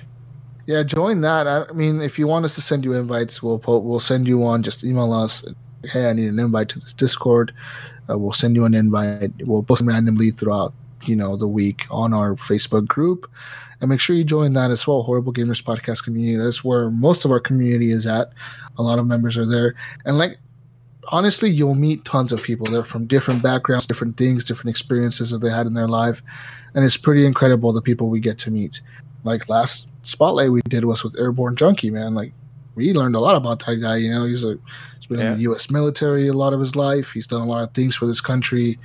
Yeah, 0.66 0.84
join 0.84 1.22
that. 1.22 1.48
I 1.48 1.72
mean, 1.74 2.00
if 2.00 2.20
you 2.20 2.28
want 2.28 2.46
us 2.46 2.54
to 2.54 2.62
send 2.62 2.86
you 2.86 2.94
invites, 2.94 3.42
we'll 3.42 3.58
po- 3.58 3.80
we'll 3.80 4.00
send 4.00 4.28
you 4.28 4.38
one. 4.38 4.62
Just 4.62 4.84
email 4.84 5.14
us. 5.14 5.44
Hey, 5.84 6.08
I 6.08 6.14
need 6.14 6.30
an 6.30 6.38
invite 6.38 6.70
to 6.70 6.80
this 6.80 6.94
Discord. 6.94 7.52
Uh, 8.08 8.20
we'll 8.20 8.34
send 8.34 8.56
you 8.56 8.66
an 8.66 8.76
invite. 8.76 9.32
We'll 9.48 9.64
post 9.64 9.80
them 9.80 9.90
randomly 9.90 10.30
throughout 10.30 10.74
you 11.08 11.16
know 11.16 11.36
the 11.38 11.48
week 11.48 11.88
on 11.90 12.14
our 12.14 12.36
Facebook 12.36 12.86
group, 12.86 13.26
and 13.82 13.90
make 13.90 14.00
sure 14.00 14.16
you 14.16 14.24
join 14.24 14.54
that 14.54 14.70
as 14.70 14.86
well. 14.86 15.02
Horrible 15.02 15.34
Gamers 15.34 15.64
Podcast 15.64 16.04
community. 16.04 16.38
That's 16.38 16.64
where 16.64 16.92
most 16.92 17.26
of 17.26 17.32
our 17.32 17.40
community 17.40 17.90
is 17.90 18.06
at. 18.06 18.30
A 18.78 18.84
lot 18.84 19.00
of 19.00 19.08
members 19.08 19.40
are 19.40 19.48
there, 19.48 19.74
and 20.06 20.20
like 20.20 20.38
honestly, 21.10 21.50
you'll 21.50 21.76
meet 21.76 22.06
tons 22.06 22.32
of 22.32 22.42
people. 22.42 22.66
They're 22.68 22.84
from 22.84 23.06
different 23.08 23.44
backgrounds, 23.44 23.86
different 23.88 24.18
things, 24.18 24.44
different 24.46 24.70
experiences 24.70 25.30
that 25.32 25.40
they 25.40 25.50
had 25.50 25.66
in 25.68 25.74
their 25.74 25.88
life, 25.88 26.22
and 26.74 26.84
it's 26.86 26.98
pretty 26.98 27.26
incredible 27.26 27.72
the 27.74 27.82
people 27.82 28.10
we 28.10 28.20
get 28.20 28.38
to 28.40 28.52
meet. 28.52 28.82
Like 29.24 29.50
last 29.50 29.90
spotlight 30.04 30.52
we 30.52 30.62
did 30.70 30.86
was 30.86 31.04
with 31.04 31.18
Airborne 31.20 31.56
Junkie, 31.56 31.90
man. 31.92 32.14
Like 32.16 32.32
we 32.76 32.94
learned 32.94 33.16
a 33.16 33.20
lot 33.20 33.36
about 33.36 33.66
that 33.66 33.76
guy. 33.78 33.98
You 33.98 34.10
know, 34.12 34.26
he's 34.26 34.44
a 34.46 34.58
he's 34.96 35.06
been 35.08 35.20
in 35.20 35.34
the 35.36 35.42
U.S. 35.44 35.70
military 35.70 36.28
a 36.28 36.34
lot 36.34 36.54
of 36.54 36.60
his 36.60 36.76
life. 36.76 37.12
He's 37.12 37.28
done 37.28 37.42
a 37.42 37.46
lot 37.46 37.64
of 37.64 37.74
things 37.74 37.96
for 37.96 38.06
this 38.06 38.22
country. 38.22 38.80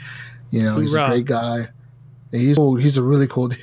You 0.51 0.63
know, 0.63 0.79
he's 0.79 0.95
a 0.95 1.07
great 1.07 1.27
guy. 1.27 1.69
And 2.33 2.41
He's 2.43 2.57
cool. 2.57 2.75
he's 2.75 2.97
a 2.97 3.03
really 3.03 3.29
cool 3.29 3.47
dude. 3.49 3.61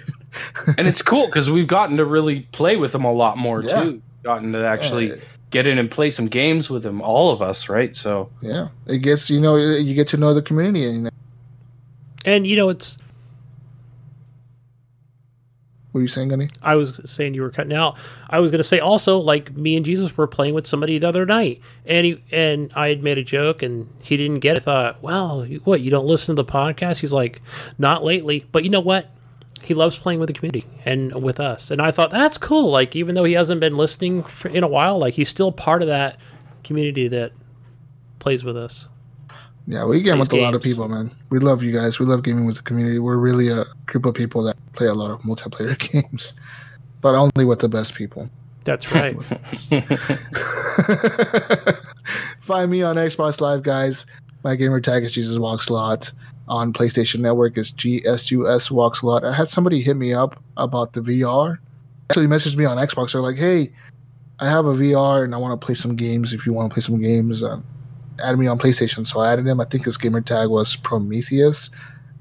and 0.78 0.88
it's 0.88 1.02
cool 1.02 1.26
because 1.26 1.52
we've 1.52 1.68
gotten 1.68 1.98
to 1.98 2.06
really 2.06 2.42
play 2.54 2.78
with 2.78 2.96
him 2.96 3.04
a 3.04 3.12
lot 3.12 3.38
more 3.38 3.62
Yeah. 3.64 3.84
too 3.84 4.02
gotten 4.24 4.54
to 4.54 4.66
actually 4.66 5.10
Yeah. 5.10 5.16
Get 5.52 5.68
in 5.68 5.78
and 5.78 5.92
play 5.92 6.10
some 6.10 6.28
games 6.28 6.70
with 6.70 6.84
them, 6.84 7.02
all 7.02 7.30
of 7.32 7.42
us 7.42 7.70
right 7.70 7.96
so 7.96 8.30
Yeah, 8.42 8.70
it 8.88 9.00
gets 9.00 9.30
you 9.30 9.40
know 9.40 9.56
you 9.58 9.94
get 9.94 10.08
to 10.10 10.18
know 10.18 10.34
the 10.34 10.42
community. 10.42 10.88
And 10.88 11.10
And 12.26 12.48
you 12.48 12.56
know, 12.56 12.70
it's. 12.70 12.98
what 15.92 16.00
are 16.00 16.02
you 16.04 16.08
saying, 16.08 16.30
Gunny? 16.30 16.48
I 16.62 16.76
was 16.76 17.02
saying 17.06 17.34
you 17.34 17.42
were 17.42 17.50
cutting 17.50 17.74
out. 17.74 17.98
I 18.30 18.40
was 18.40 18.50
going 18.50 18.60
to 18.60 18.64
say 18.64 18.80
also, 18.80 19.18
like 19.18 19.54
me 19.58 19.76
and 19.76 19.86
Jesus 19.86 20.16
were 20.16 20.26
playing 20.28 20.54
with 20.54 20.66
somebody 20.66 20.98
the 20.98 21.08
other 21.10 21.26
night, 21.26 21.60
and 21.86 22.06
he 22.06 22.24
and 22.32 22.72
I 22.76 22.88
had 22.88 23.04
made 23.04 23.18
a 23.18 23.24
joke, 23.24 23.62
and 23.62 23.90
he 24.02 24.16
didn't 24.16 24.40
get 24.40 24.56
it. 24.56 24.62
I 24.62 24.64
thought, 24.64 25.04
well, 25.04 25.46
you- 25.46 25.60
what 25.66 25.82
you 25.82 25.92
don't 25.92 26.06
listen 26.06 26.34
to 26.38 26.42
the 26.44 26.50
podcast? 26.50 27.00
He's 27.00 27.12
like, 27.12 27.42
not 27.78 28.06
lately, 28.06 28.46
but 28.54 28.64
you 28.64 28.70
know 28.70 28.80
what? 28.80 29.10
He 29.64 29.74
loves 29.74 29.98
playing 29.98 30.20
with 30.20 30.28
the 30.28 30.34
community 30.34 30.66
and 30.86 31.14
with 31.22 31.40
us, 31.40 31.72
and 31.72 31.82
I 31.82 31.92
thought 31.92 32.12
that's 32.12 32.38
cool. 32.38 32.72
Like 32.72 32.96
even 32.96 33.16
though 33.16 33.24
he 33.24 33.34
hasn't 33.34 33.62
been 33.62 33.76
listening 33.76 34.24
for, 34.24 34.48
in 34.50 34.64
a 34.64 34.68
while, 34.68 34.98
like 34.98 35.14
he's 35.14 35.30
still 35.30 35.52
part 35.52 35.82
of 35.82 35.88
that 35.88 36.18
community 36.64 37.08
that 37.10 37.32
plays 38.20 38.44
with 38.44 38.58
us. 38.58 38.88
Yeah, 39.68 39.86
we 39.86 40.02
game 40.02 40.20
with 40.20 40.34
a 40.34 40.42
lot 40.42 40.56
of 40.56 40.62
people, 40.62 40.88
man. 40.88 41.12
We 41.30 41.40
love 41.40 41.62
you 41.64 41.72
guys. 41.72 42.00
We 42.00 42.06
love 42.06 42.24
gaming 42.24 42.46
with 42.46 42.58
the 42.58 42.64
community. 42.64 43.00
We're 43.00 43.18
really 43.18 43.50
a 43.50 43.66
group 43.86 44.06
of 44.06 44.16
people 44.16 44.44
that 44.44 44.58
play 44.74 44.88
a 44.88 44.94
lot 44.94 45.12
of 45.12 45.22
multiplayer 45.22 45.78
games, 45.92 46.34
but 47.00 47.16
only 47.16 47.46
with 47.46 47.60
the 47.60 47.70
best 47.70 47.96
people. 47.96 48.30
That's 48.64 48.92
right. 48.94 49.16
Find 52.40 52.70
me 52.70 52.84
on 52.84 52.96
Xbox 52.96 53.42
Live, 53.42 53.64
guys. 53.64 54.06
My 54.44 54.56
gamer 54.56 54.80
tag 54.82 55.04
is 55.04 55.12
Jesus 55.12 55.38
Walks 55.38 55.70
a 55.70 55.74
Lot. 55.74 56.12
On 56.48 56.74
PlayStation 56.74 57.20
Network 57.20 57.58
is 57.58 57.72
GSUS 57.72 58.72
Walks 58.72 59.02
a 59.02 59.06
Lot. 59.06 59.24
I 59.24 59.34
had 59.34 59.50
somebody 59.50 59.82
hit 59.82 59.96
me 59.96 60.14
up 60.14 60.42
about 60.58 60.94
the 60.94 61.02
VR. 61.02 61.58
Actually, 62.10 62.28
messaged 62.28 62.58
me 62.58 62.66
on 62.66 62.78
Xbox. 62.78 63.14
They're 63.14 63.22
like, 63.22 63.38
"Hey, 63.38 63.72
I 64.40 64.50
have 64.50 64.66
a 64.66 64.74
VR 64.74 65.24
and 65.24 65.34
I 65.34 65.38
want 65.38 65.60
to 65.60 65.66
play 65.66 65.76
some 65.76 65.96
games. 65.96 66.34
If 66.34 66.46
you 66.46 66.54
want 66.54 66.70
to 66.70 66.74
play 66.74 66.82
some 66.82 67.00
games, 67.00 67.42
uh, 67.42 67.60
add 68.24 68.38
me 68.38 68.48
on 68.48 68.58
PlayStation." 68.58 69.08
So 69.08 69.22
I 69.22 69.32
added 69.32 69.48
him. 69.48 69.62
I 69.62 69.66
think 69.66 69.86
his 69.86 69.98
gamer 69.98 70.20
tag 70.20 70.50
was 70.50 70.76
Prometheus, 70.76 71.70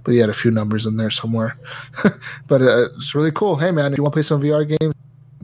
but 0.04 0.12
he 0.12 0.18
had 0.18 0.28
a 0.28 0.34
few 0.34 0.50
numbers 0.50 0.86
in 0.86 0.96
there 0.96 1.10
somewhere. 1.10 1.58
but 2.46 2.62
uh, 2.62 2.88
it's 2.96 3.14
really 3.14 3.32
cool. 3.32 3.56
Hey, 3.56 3.72
man, 3.72 3.92
if 3.92 3.98
you 3.98 4.04
want 4.04 4.12
to 4.12 4.16
play 4.16 4.22
some 4.22 4.40
VR 4.40 4.64
games, 4.64 4.94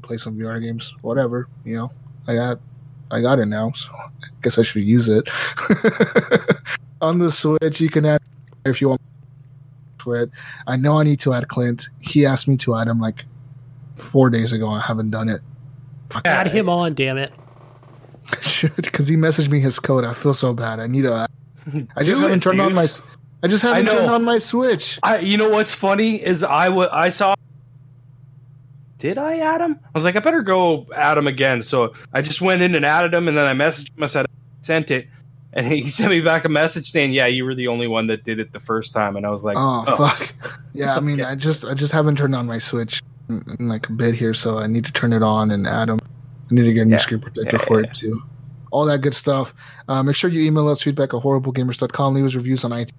play 0.02 0.18
some 0.18 0.38
VR 0.38 0.62
games. 0.62 0.94
Whatever, 1.02 1.48
you 1.64 1.74
know. 1.74 1.90
I 2.28 2.34
got 2.34 2.60
I 3.10 3.20
got 3.20 3.38
it 3.38 3.46
now, 3.46 3.70
so 3.72 3.90
I 3.92 4.08
guess 4.42 4.58
I 4.58 4.62
should 4.62 4.82
use 4.82 5.08
it. 5.08 5.28
On 7.00 7.18
the 7.18 7.30
Switch, 7.30 7.80
you 7.80 7.88
can 7.88 8.04
add 8.04 8.20
if 8.70 8.80
you 8.80 8.88
want 8.90 9.00
for 9.98 10.16
it. 10.16 10.30
I 10.66 10.76
know 10.76 10.98
I 10.98 11.04
need 11.04 11.20
to 11.20 11.34
add 11.34 11.48
Clint. 11.48 11.88
He 12.00 12.24
asked 12.24 12.46
me 12.48 12.56
to 12.58 12.76
add 12.76 12.88
him 12.88 13.00
like 13.00 13.24
four 13.96 14.30
days 14.30 14.52
ago. 14.52 14.68
I 14.68 14.80
haven't 14.80 15.10
done 15.10 15.28
it. 15.28 15.40
Add 16.24 16.46
him 16.48 16.68
on, 16.68 16.94
damn 16.94 17.18
it. 17.18 17.32
Should 18.40 18.76
because 18.76 19.08
he 19.08 19.16
messaged 19.16 19.50
me 19.50 19.60
his 19.60 19.78
code. 19.78 20.04
I 20.04 20.14
feel 20.14 20.34
so 20.34 20.52
bad. 20.52 20.80
I 20.80 20.86
need 20.86 21.02
to. 21.02 21.12
Add. 21.12 21.88
I 21.96 22.04
just 22.04 22.20
haven't 22.20 22.38
it, 22.38 22.42
turned 22.42 22.60
on 22.60 22.74
my. 22.74 22.88
I 23.42 23.48
just 23.48 23.62
haven't 23.62 23.88
I 23.88 23.92
turned 23.92 24.10
on 24.10 24.24
my 24.24 24.38
Switch. 24.38 24.98
I, 25.02 25.18
you 25.18 25.36
know 25.36 25.50
what's 25.50 25.74
funny 25.74 26.24
is 26.24 26.42
I 26.42 26.68
I 26.68 27.10
saw. 27.10 27.34
Did 28.98 29.18
I 29.18 29.38
add 29.38 29.60
him? 29.60 29.78
I 29.84 29.90
was 29.92 30.04
like, 30.04 30.16
I 30.16 30.20
better 30.20 30.42
go 30.42 30.86
add 30.94 31.18
him 31.18 31.26
again. 31.26 31.62
So 31.62 31.92
I 32.12 32.22
just 32.22 32.40
went 32.40 32.62
in 32.62 32.74
and 32.74 32.84
added 32.84 33.12
him, 33.12 33.28
and 33.28 33.36
then 33.36 33.46
I 33.46 33.52
messaged 33.52 33.90
him. 33.96 34.02
I 34.02 34.06
said, 34.06 34.26
I 34.26 34.28
sent 34.62 34.90
it, 34.90 35.08
and 35.56 35.66
he 35.66 35.82
sent 35.90 36.10
me 36.10 36.20
back 36.20 36.44
a 36.44 36.48
message 36.48 36.90
saying, 36.90 37.12
"Yeah, 37.12 37.26
you 37.26 37.44
were 37.44 37.54
the 37.56 37.66
only 37.66 37.88
one 37.88 38.06
that 38.06 38.22
did 38.22 38.38
it 38.38 38.52
the 38.52 38.60
first 38.60 38.92
time." 38.92 39.16
And 39.16 39.26
I 39.26 39.30
was 39.30 39.42
like, 39.42 39.56
Oh, 39.58 39.84
"Oh, 39.88 39.96
fuck. 39.96 40.32
Yeah, 40.74 40.94
I 40.94 41.00
mean, 41.00 41.20
Okay. 41.20 41.30
I 41.30 41.34
just 41.34 41.64
I 41.64 41.72
just 41.74 41.90
haven't 41.92 42.16
turned 42.18 42.34
on 42.34 42.46
my 42.46 42.58
Switch 42.58 43.02
in, 43.30 43.42
in 43.58 43.68
like 43.68 43.88
a 43.88 43.92
bit 43.92 44.14
here, 44.14 44.34
so 44.34 44.58
I 44.58 44.66
need 44.68 44.84
to 44.84 44.92
turn 44.92 45.12
it 45.14 45.22
on 45.22 45.50
and 45.50 45.66
add 45.66 45.88
them. 45.88 45.98
I 46.50 46.54
need 46.54 46.64
to 46.64 46.72
get 46.72 46.82
a 46.82 46.84
new 46.84 46.92
Yeah. 46.92 46.98
screen 46.98 47.20
protector 47.20 47.56
Yeah, 47.56 47.64
for 47.64 47.80
yeah, 47.80 47.86
it 47.88 47.94
too. 47.94 48.22
All 48.70 48.84
that 48.84 49.00
good 49.00 49.14
stuff. 49.14 49.54
Uh, 49.88 50.02
make 50.02 50.14
sure 50.16 50.28
you 50.28 50.42
email 50.42 50.68
us 50.68 50.82
feedback 50.82 51.14
at 51.14 51.22
horriblegamers.com. 51.22 52.14
Leave 52.14 52.24
us 52.26 52.34
reviews 52.34 52.62
on 52.64 52.72
iTunes. 52.72 52.92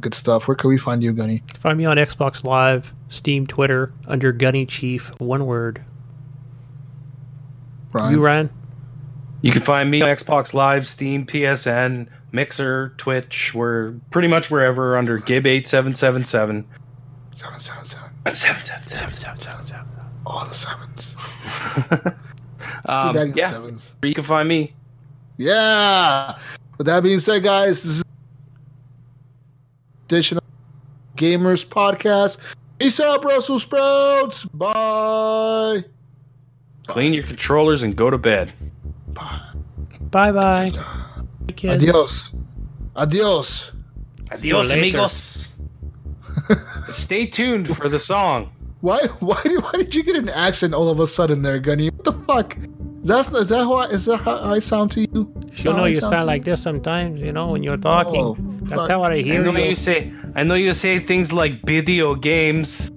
Good 0.00 0.14
stuff. 0.14 0.48
Where 0.48 0.56
can 0.56 0.70
we 0.70 0.76
find 0.76 1.04
you, 1.04 1.12
Gunny? 1.12 1.44
Find 1.60 1.78
me 1.78 1.84
on 1.84 1.98
Xbox 1.98 2.42
Live, 2.42 2.92
Steam, 3.10 3.46
Twitter, 3.46 3.92
under 4.08 4.32
Gunny 4.32 4.66
Chief, 4.66 5.08
one 5.20 5.46
word. 5.46 5.84
Brian. 7.92 8.12
You, 8.12 8.20
Ryan? 8.20 8.50
You 9.44 9.52
can 9.52 9.60
find 9.60 9.90
me 9.90 10.00
on 10.00 10.08
Xbox 10.08 10.54
Live, 10.54 10.86
Steam, 10.86 11.26
PSN, 11.26 12.08
Mixer, 12.32 12.94
Twitch. 12.96 13.52
We're 13.52 13.92
pretty 14.10 14.26
much 14.26 14.50
wherever 14.50 14.96
under 14.96 15.18
Gib8777. 15.18 16.64
Seven, 17.34 17.60
seven, 17.60 17.84
seven. 17.84 17.84
777. 18.32 19.86
All 20.24 20.46
the 20.46 20.54
sevens. 20.54 21.14
Um, 22.86 23.32
yeah, 23.34 23.50
sevens. 23.50 23.94
you 24.02 24.14
can 24.14 24.24
find 24.24 24.48
me. 24.48 24.74
Yeah. 25.36 26.34
With 26.78 26.86
that 26.86 27.02
being 27.02 27.18
said, 27.18 27.42
guys, 27.42 27.82
this 27.82 27.96
is 27.96 28.04
edition 30.06 30.38
of 30.38 30.44
Gamers 31.16 31.64
Podcast. 31.64 32.38
Peace 32.78 33.00
out, 33.00 33.20
Brussels 33.22 33.62
sprouts. 33.62 34.44
Bye. 34.46 35.84
Clean 36.86 37.12
your 37.12 37.24
controllers 37.24 37.82
and 37.82 37.94
go 37.94 38.08
to 38.10 38.18
bed. 38.18 38.52
Bye 40.10 40.32
bye. 40.32 40.72
Kids. 41.56 41.82
Adios. 41.82 42.34
Adios. 42.96 43.72
See 44.34 44.50
amigos. 44.50 45.54
Stay 46.88 47.26
tuned 47.26 47.68
for 47.76 47.88
the 47.88 47.98
song. 47.98 48.50
Why? 48.80 49.06
Why 49.20 49.40
did? 49.44 49.62
Why 49.62 49.72
did 49.72 49.94
you 49.94 50.02
get 50.02 50.16
an 50.16 50.28
accent 50.28 50.74
all 50.74 50.88
of 50.88 51.00
a 51.00 51.06
sudden, 51.06 51.42
there, 51.42 51.58
Gunny? 51.58 51.88
What 51.90 52.04
the 52.04 52.12
fuck? 52.12 52.56
That's 53.04 53.28
is 53.32 53.48
that 53.48 53.58
how 53.64 53.74
I, 53.74 53.84
is 53.86 54.06
that 54.06 54.18
how 54.18 54.50
I 54.52 54.58
sound 54.60 54.90
to 54.92 55.00
you? 55.02 55.32
You 55.56 55.72
know, 55.72 55.84
you 55.84 56.00
sound 56.00 56.26
like 56.26 56.44
this 56.44 56.62
sometimes, 56.62 57.20
you 57.20 57.32
know, 57.32 57.48
when 57.52 57.62
you're 57.62 57.76
talking. 57.76 58.24
Oh, 58.24 58.36
That's 58.62 58.82
fuck. 58.82 58.90
how 58.90 59.02
I 59.04 59.20
hear 59.22 59.40
I 59.40 59.44
hear 59.44 59.52
know 59.52 59.58
you. 59.58 59.68
you 59.70 59.74
say. 59.74 60.12
I 60.34 60.42
know 60.42 60.54
you 60.54 60.72
say 60.74 60.98
things 60.98 61.32
like 61.32 61.62
video 61.64 62.14
games 62.14 62.90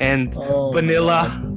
and 0.00 0.32
Oh, 0.36 0.70
vanilla. 0.72 1.47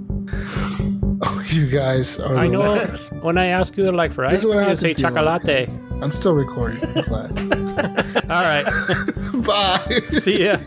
you 1.56 1.68
guys. 1.68 2.20
Are 2.20 2.36
I 2.38 2.46
the 2.48 2.52
know 2.54 2.60
worst. 2.60 3.14
when 3.22 3.38
I 3.38 3.48
ask 3.48 3.76
you 3.78 3.92
like 3.92 4.12
for 4.14 4.24
This 4.30 4.40
ice 4.40 4.40
is 4.40 4.46
what 4.46 4.58
cream, 4.58 4.70
you 4.70 4.76
say 4.76 4.94
to 4.94 5.02
you, 5.02 5.08
chocolate. 5.10 5.70
I'm 6.02 6.12
still 6.12 6.34
recording. 6.34 6.84
I'm 6.96 7.04
glad. 7.04 7.32
All 8.30 8.44
right. 8.44 8.66
Bye. 9.46 10.02
See 10.12 10.46
ya. 10.46 10.58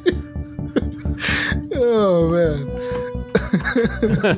Oh 1.77 2.29
man, 2.31 2.67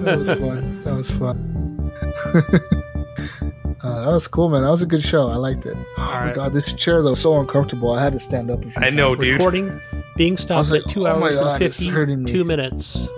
that 0.05 0.17
was 0.19 0.31
fun. 0.31 0.83
That 0.85 0.95
was 0.95 1.11
fun. 1.11 1.93
uh, 3.83 4.05
that 4.05 4.13
was 4.13 4.29
cool, 4.29 4.49
man. 4.49 4.63
That 4.63 4.71
was 4.71 4.83
a 4.83 4.87
good 4.87 5.03
show. 5.03 5.29
I 5.29 5.37
liked 5.37 5.67
it. 5.67 5.77
Oh 5.99 6.03
my 6.03 6.33
god, 6.33 6.53
this 6.53 6.73
chair 6.75 7.03
though 7.03 7.15
so 7.15 7.39
uncomfortable. 7.41 7.93
I 7.93 8.03
had 8.03 8.13
to 8.15 8.21
stand 8.21 8.51
up. 8.51 8.65
A 8.65 8.71
few 8.71 8.83
I 8.83 8.91
know, 8.91 9.15
times. 9.15 9.25
dude. 9.27 9.35
Recording 9.37 9.81
being 10.17 10.37
stopped 10.37 10.71
like, 10.71 10.83
at 10.87 10.91
two 10.91 11.07
oh 11.07 11.19
my 11.19 11.27
hours 11.29 11.39
God, 11.41 11.55
and 11.63 11.65
it's 11.65 11.85
hurting 11.87 12.23
me. 12.23 12.31
fifty-two 12.33 12.45
minutes. 12.45 13.09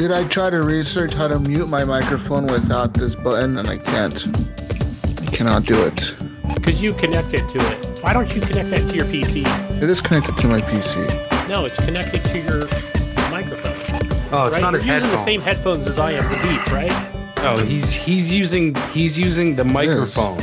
Did 0.00 0.12
I 0.12 0.26
try 0.28 0.48
to 0.48 0.62
research 0.62 1.12
how 1.12 1.28
to 1.28 1.38
mute 1.38 1.68
my 1.68 1.84
microphone 1.84 2.46
without 2.46 2.94
this 2.94 3.14
button, 3.14 3.58
and 3.58 3.68
I 3.68 3.76
can't. 3.76 4.28
I 5.20 5.26
cannot 5.26 5.66
do 5.66 5.78
it. 5.82 6.16
Because 6.54 6.80
you 6.80 6.94
connect 6.94 7.34
it 7.34 7.46
to 7.50 7.58
it. 7.58 8.02
Why 8.02 8.14
don't 8.14 8.34
you 8.34 8.40
connect 8.40 8.70
that 8.70 8.88
to 8.88 8.94
your 8.96 9.04
PC? 9.04 9.44
It 9.82 9.90
is 9.90 10.00
connected 10.00 10.38
to 10.38 10.46
my 10.48 10.62
PC. 10.62 11.48
No, 11.50 11.66
it's 11.66 11.76
connected 11.76 12.24
to 12.24 12.38
your 12.38 12.60
microphone. 13.30 13.74
Oh, 14.32 14.46
it's 14.46 14.54
right? 14.54 14.62
not 14.62 14.72
You're 14.72 14.80
his 14.80 14.86
using 14.86 14.88
headphone. 14.88 15.10
the 15.10 15.18
same 15.18 15.40
headphones 15.42 15.86
as 15.86 15.98
I 15.98 16.12
am, 16.12 16.32
the 16.32 16.48
Beats, 16.48 16.72
right? 16.72 17.34
No, 17.36 17.62
he's 17.62 17.92
he's 17.92 18.32
using 18.32 18.74
he's 18.92 19.18
using 19.18 19.54
the 19.54 19.64
microphone. 19.64 20.40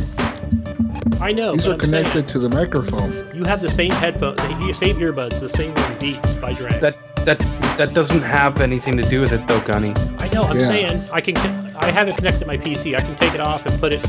I 1.19 1.31
know. 1.31 1.53
These 1.53 1.63
but 1.63 1.69
are 1.69 1.73
I'm 1.73 1.79
connected 1.79 2.27
to 2.27 2.37
the 2.37 2.49
microphone. 2.49 3.35
You 3.35 3.43
have 3.45 3.63
the 3.63 3.71
same 3.71 3.89
headphones, 3.93 4.37
the 4.37 4.73
same 4.75 4.97
earbuds, 4.97 5.39
the 5.39 5.49
same 5.49 5.73
Beats 5.99 6.35
by 6.35 6.53
Dre. 6.53 6.79
That 6.79 6.95
that 7.27 7.37
that 7.77 7.93
doesn't 7.93 8.21
have 8.21 8.61
anything 8.61 8.95
to 8.97 9.03
do 9.03 9.19
with 9.21 9.33
it 9.33 9.45
though, 9.47 9.59
Gunny. 9.61 9.93
I 10.19 10.27
know. 10.33 10.43
I'm 10.43 10.57
Yeah. 10.59 10.67
saying 10.67 11.01
I 11.13 11.21
can. 11.21 11.35
I 11.75 11.91
have 11.91 12.07
it 12.07 12.15
connected 12.17 12.39
to 12.39 12.47
my 12.47 12.57
PC. 12.57 12.95
I 12.95 13.01
can 13.01 13.15
take 13.17 13.33
it 13.35 13.39
off 13.41 13.65
and 13.67 13.79
put 13.79 13.93
it 13.93 13.99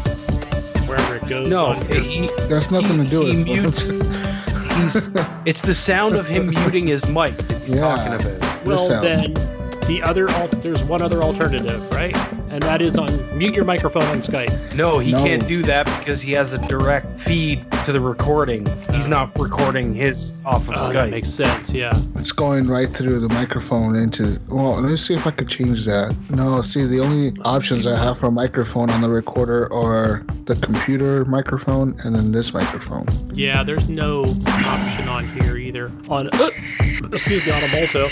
wherever 0.89 1.17
it 1.17 1.27
goes. 1.29 1.47
No, 1.49 1.67
on 1.67 1.77
he, 1.91 2.31
That's 2.49 2.71
nothing 2.71 2.99
he, 3.01 3.05
to 3.05 3.11
do 3.11 3.19
with. 3.25 3.29
he 3.33 3.37
with 3.39 3.47
mutes. 3.47 3.91
It's 5.45 5.63
the 5.63 5.75
sound 5.75 6.15
of 6.15 6.27
him 6.29 6.49
muting 6.49 6.87
his 6.87 7.07
mic 7.09 7.37
that 7.37 7.61
he's 7.63 7.75
Yeah. 7.75 7.81
talking 7.81 8.15
about. 8.15 8.65
Well, 8.65 8.89
sound. 8.89 9.05
then 9.05 9.58
the 9.89 10.01
other 10.03 10.29
al- 10.31 10.49
there's 10.49 10.83
one 10.85 11.03
other 11.03 11.23
alternative, 11.23 11.91
right? 11.93 12.15
And 12.51 12.63
that 12.63 12.81
is 12.81 12.97
on 12.97 13.37
mute 13.37 13.57
your 13.57 13.65
microphone 13.65 14.05
on 14.05 14.19
Skype. 14.19 14.75
No, 14.75 14.99
he 14.99 15.13
No. 15.13 15.25
can't 15.25 15.47
do 15.49 15.63
that 15.63 15.85
because 15.99 16.21
he 16.23 16.33
has 16.33 16.53
a 16.53 16.59
direct 16.59 17.21
feed 17.21 17.65
to 17.85 17.93
the 17.93 18.01
recording. 18.01 18.67
He's 18.93 19.09
not 19.09 19.39
recording 19.39 19.95
his 19.95 20.41
off 20.45 20.69
of 20.69 20.75
Oh, 20.77 20.93
that 20.93 21.07
Skype. 21.07 21.11
makes 21.11 21.29
sense. 21.31 21.71
Yeah. 21.73 21.99
It's 22.17 22.33
going 22.33 22.67
right 22.69 22.89
through 22.89 23.21
the 23.21 23.29
microphone 23.31 23.97
into. 23.97 24.39
Well, 24.49 24.81
let 24.81 24.91
me 24.91 24.97
see 24.97 25.15
if 25.15 25.27
I 25.27 25.31
could 25.31 25.49
change 25.49 25.85
that. 25.87 26.15
No, 26.31 26.61
see, 26.63 26.85
the 26.87 27.01
only 27.01 27.33
options 27.45 27.87
I 27.87 27.97
have 27.97 28.19
for 28.19 28.27
a 28.27 28.31
microphone 28.33 28.91
on 28.91 29.01
the 29.01 29.11
recorder 29.11 29.73
are 29.73 30.23
the 30.47 30.57
computer 30.57 31.25
microphone 31.27 31.95
and 32.05 32.15
then 32.15 32.33
this 32.33 32.53
microphone. 32.55 33.07
Yeah. 33.35 33.63
There's 33.63 33.89
no 33.89 34.25
option 34.47 35.09
on 35.09 35.27
here 35.29 35.57
either. 35.57 35.91
On 36.09 36.29
uh, 36.33 36.51
excuse 37.13 37.47
me 37.47 37.53
on 37.53 37.63
a 37.63 37.69
Molto. 37.69 38.09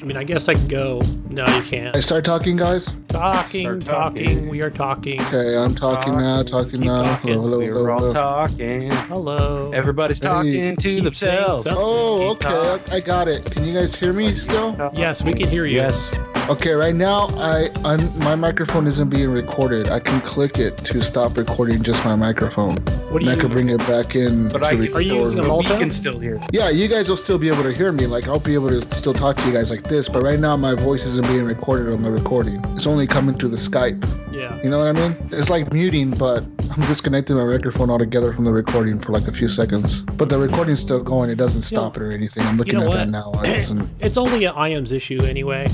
I 0.00 0.04
mean, 0.04 0.16
I 0.16 0.24
guess 0.24 0.48
I 0.48 0.54
can 0.54 0.66
go. 0.66 1.02
No, 1.28 1.44
you 1.54 1.62
can't. 1.62 1.94
I 1.94 2.00
start 2.00 2.24
talking, 2.24 2.56
guys. 2.56 2.86
Talking, 3.10 3.64
Start 3.66 3.84
talking. 3.84 4.24
talking. 4.24 4.48
We 4.48 4.62
are 4.62 4.70
talking. 4.70 5.20
Okay, 5.20 5.58
I'm 5.58 5.74
talking 5.74 6.16
now, 6.16 6.42
talking 6.42 6.80
Keep 6.80 6.84
now. 6.84 7.02
talking. 7.02 7.32
Hello, 7.34 7.42
hello, 7.42 7.58
We're 7.58 7.66
hello, 7.66 7.90
all 7.92 7.98
hello. 8.00 8.12
talking. 8.14 8.90
Hello. 8.90 9.70
Everybody's 9.74 10.18
talking 10.18 10.52
Hey. 10.52 10.74
to 10.74 10.80
Keep 10.94 11.04
themselves. 11.04 11.66
Oh, 11.68 12.34
Keep 12.40 12.50
okay, 12.50 12.96
I 12.96 13.00
got 13.00 13.28
it. 13.28 13.44
Can 13.50 13.64
you 13.66 13.74
guys 13.74 13.94
hear 13.94 14.14
me 14.14 14.32
still? 14.36 14.74
Yes, 14.94 15.22
we 15.22 15.34
can 15.34 15.48
hear 15.50 15.66
you. 15.66 15.76
Yes. 15.76 16.18
Okay, 16.48 16.72
right 16.72 16.94
now 16.96 17.28
I 17.36 17.68
un- 17.84 18.10
my 18.18 18.34
microphone 18.34 18.86
isn't 18.88 19.08
being 19.08 19.30
recorded. 19.30 19.88
I 19.88 20.00
can 20.00 20.20
click 20.22 20.58
it 20.58 20.76
to 20.78 21.00
stop 21.00 21.36
recording 21.38 21.80
just 21.82 22.04
my 22.04 22.16
microphone. 22.16 22.74
What 23.10 23.16
And 23.16 23.20
do 23.22 23.26
you? 23.26 23.30
I 23.32 23.36
can 23.36 23.52
bring 23.52 23.68
it 23.68 23.78
back 23.86 24.16
in 24.16 24.48
But 24.48 24.58
to 24.58 24.64
I 24.66 24.70
can 24.72 24.80
record. 24.80 24.96
Are 24.96 25.00
you 25.00 25.14
using 25.14 25.38
a 25.38 25.42
but 25.42 25.56
we 25.58 25.64
can 25.64 25.90
still 25.92 26.18
hear. 26.18 26.40
Yeah, 26.52 26.68
you 26.70 26.88
guys 26.88 27.08
will 27.08 27.16
still 27.16 27.38
be 27.38 27.48
able 27.48 27.62
to 27.62 27.72
hear 27.72 27.92
me. 27.92 28.06
Like 28.06 28.26
I'll 28.26 28.40
be 28.40 28.54
able 28.54 28.68
to 28.70 28.82
still 28.96 29.12
talk 29.14 29.36
to 29.36 29.46
you 29.46 29.52
guys 29.52 29.70
like 29.70 29.84
this. 29.84 30.08
But 30.08 30.22
right 30.24 30.40
now 30.40 30.56
my 30.56 30.74
voice 30.74 31.04
isn't 31.04 31.26
being 31.28 31.44
recorded 31.44 31.92
on 31.92 32.02
the 32.02 32.10
recording. 32.10 32.60
It's 32.74 32.86
only 32.86 33.06
coming 33.06 33.38
through 33.38 33.50
the 33.50 33.56
Skype. 33.56 34.02
yeah. 34.32 34.60
You 34.64 34.70
know 34.70 34.78
what 34.84 34.88
I 34.88 34.92
mean? 35.08 35.16
It's 35.30 35.50
like 35.50 35.72
muting, 35.72 36.10
but 36.10 36.42
I'm 36.72 36.80
disconnecting 36.88 37.36
my 37.36 37.44
microphone 37.44 37.90
altogether 37.90 38.32
from 38.32 38.44
the 38.44 38.52
recording 38.52 38.98
for 38.98 39.12
like 39.12 39.28
a 39.28 39.32
few 39.32 39.46
seconds. 39.48 40.02
But 40.02 40.28
the 40.30 40.38
recording's 40.38 40.80
still 40.80 41.02
going. 41.02 41.30
It 41.30 41.36
doesn't 41.36 41.62
stop 41.62 41.96
it 41.96 42.02
or 42.02 42.10
anything. 42.10 42.44
I'm 42.44 42.56
looking 42.56 42.74
know 42.74 42.82
at 42.82 42.88
what? 42.88 42.94
that 42.96 43.08
now. 43.08 43.32
It. 43.44 43.70
It's 44.00 44.16
only 44.16 44.44
an 44.46 44.54
IAM's 44.54 44.90
issue 44.90 45.22
anyway. 45.22 45.70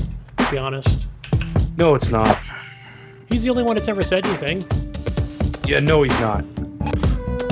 To 0.47 0.51
be 0.51 0.57
honest, 0.57 1.05
No, 1.75 1.93
it's 1.95 2.09
not. 2.09 2.37
he's 3.27 3.43
the 3.43 3.49
only 3.49 3.63
one 3.63 3.75
that's 3.75 3.89
ever 3.89 4.01
said 4.03 4.25
anything. 4.25 4.63
Yeah, 5.67 5.81
no, 5.81 6.03
he's 6.03 6.17
not. 6.21 6.45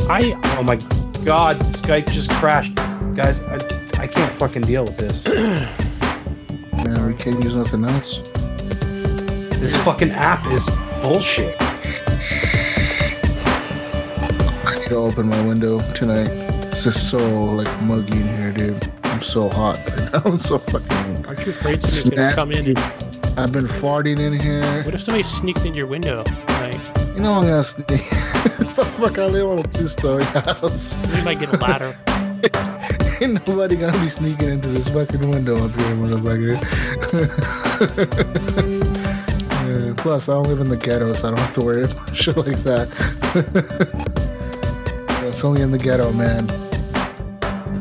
I 0.10 0.40
Oh 0.58 0.64
my 0.64 0.78
god, 1.26 1.58
Skype 1.58 2.10
just 2.12 2.30
crashed. 2.32 2.74
Guys, 3.16 3.42
I, 3.44 3.56
I 4.02 4.08
can't 4.08 4.32
fucking 4.34 4.62
deal 4.62 4.84
with 4.84 4.96
this. 4.98 5.28
Man, 6.86 7.08
we 7.08 7.14
can't 7.16 7.44
use 7.44 7.56
nothing 7.58 7.84
else. 7.84 8.20
This 9.60 9.76
fucking 9.84 10.12
app 10.12 10.46
is 10.54 10.70
bullshit. 11.02 11.56
I 11.60 11.64
need 14.80 14.88
to 14.88 14.96
open 14.96 15.28
my 15.28 15.46
window 15.46 15.80
tonight. 15.94 16.30
It's 16.72 16.84
just 16.86 17.10
so 17.10 17.18
like 17.44 17.82
muggy 17.82 18.22
in 18.22 18.28
here, 18.38 18.52
dude. 18.54 18.90
I'm 19.16 19.22
so 19.22 19.48
hot 19.48 19.78
right 19.78 20.12
now. 20.12 20.22
I'm 20.26 20.38
so 20.38 20.58
fucking. 20.58 21.26
aren't 21.26 21.40
you 21.46 21.54
afraid 21.54 21.82
somebody's 21.82 22.18
gonna 22.20 22.36
come 22.36 22.52
in 22.52 22.68
and 22.68 22.78
I've 23.40 23.54
been 23.54 23.66
farting 23.66 24.20
in 24.20 24.38
here. 24.38 24.84
What 24.84 24.94
if 24.94 25.04
somebody 25.04 25.24
sneaks 25.24 25.64
into 25.64 25.78
your 25.78 25.88
window? 25.88 26.26
Like, 26.50 26.76
You 27.16 27.22
know 27.22 27.36
I'm 27.36 27.44
gonna 27.48 27.64
sneak. 27.64 27.88
Fuck, 29.00 29.18
I 29.18 29.28
live 29.28 29.48
on 29.48 29.60
a 29.60 29.64
two-story 29.64 30.26
house. 30.26 30.98
you 31.16 31.24
might 31.24 31.40
get 31.40 31.48
a 31.48 31.58
ladder. 31.60 31.98
Ain't 33.22 33.48
nobody 33.48 33.78
gonna 33.78 33.98
be 34.02 34.10
sneaking 34.10 34.50
into 34.50 34.68
this 34.68 34.90
fucking 34.90 35.30
window 35.30 35.64
up 35.64 35.74
here, 35.74 35.96
motherfucker. 35.96 36.60
Yeah, 39.66 39.92
uh, 39.92 39.94
plus, 39.96 40.28
I 40.28 40.34
don't 40.34 40.50
live 40.50 40.60
in 40.60 40.68
the 40.68 40.76
ghetto, 40.76 41.14
so 41.14 41.30
I 41.30 41.32
don't 41.32 41.40
have 41.40 41.54
to 41.54 41.62
worry 41.64 41.86
about 41.86 42.14
shit 42.14 42.36
like 42.36 42.62
that. 42.64 42.90
it's 45.24 45.46
only 45.46 45.62
in 45.62 45.72
the 45.72 45.78
ghetto, 45.78 46.12
man. 46.12 46.46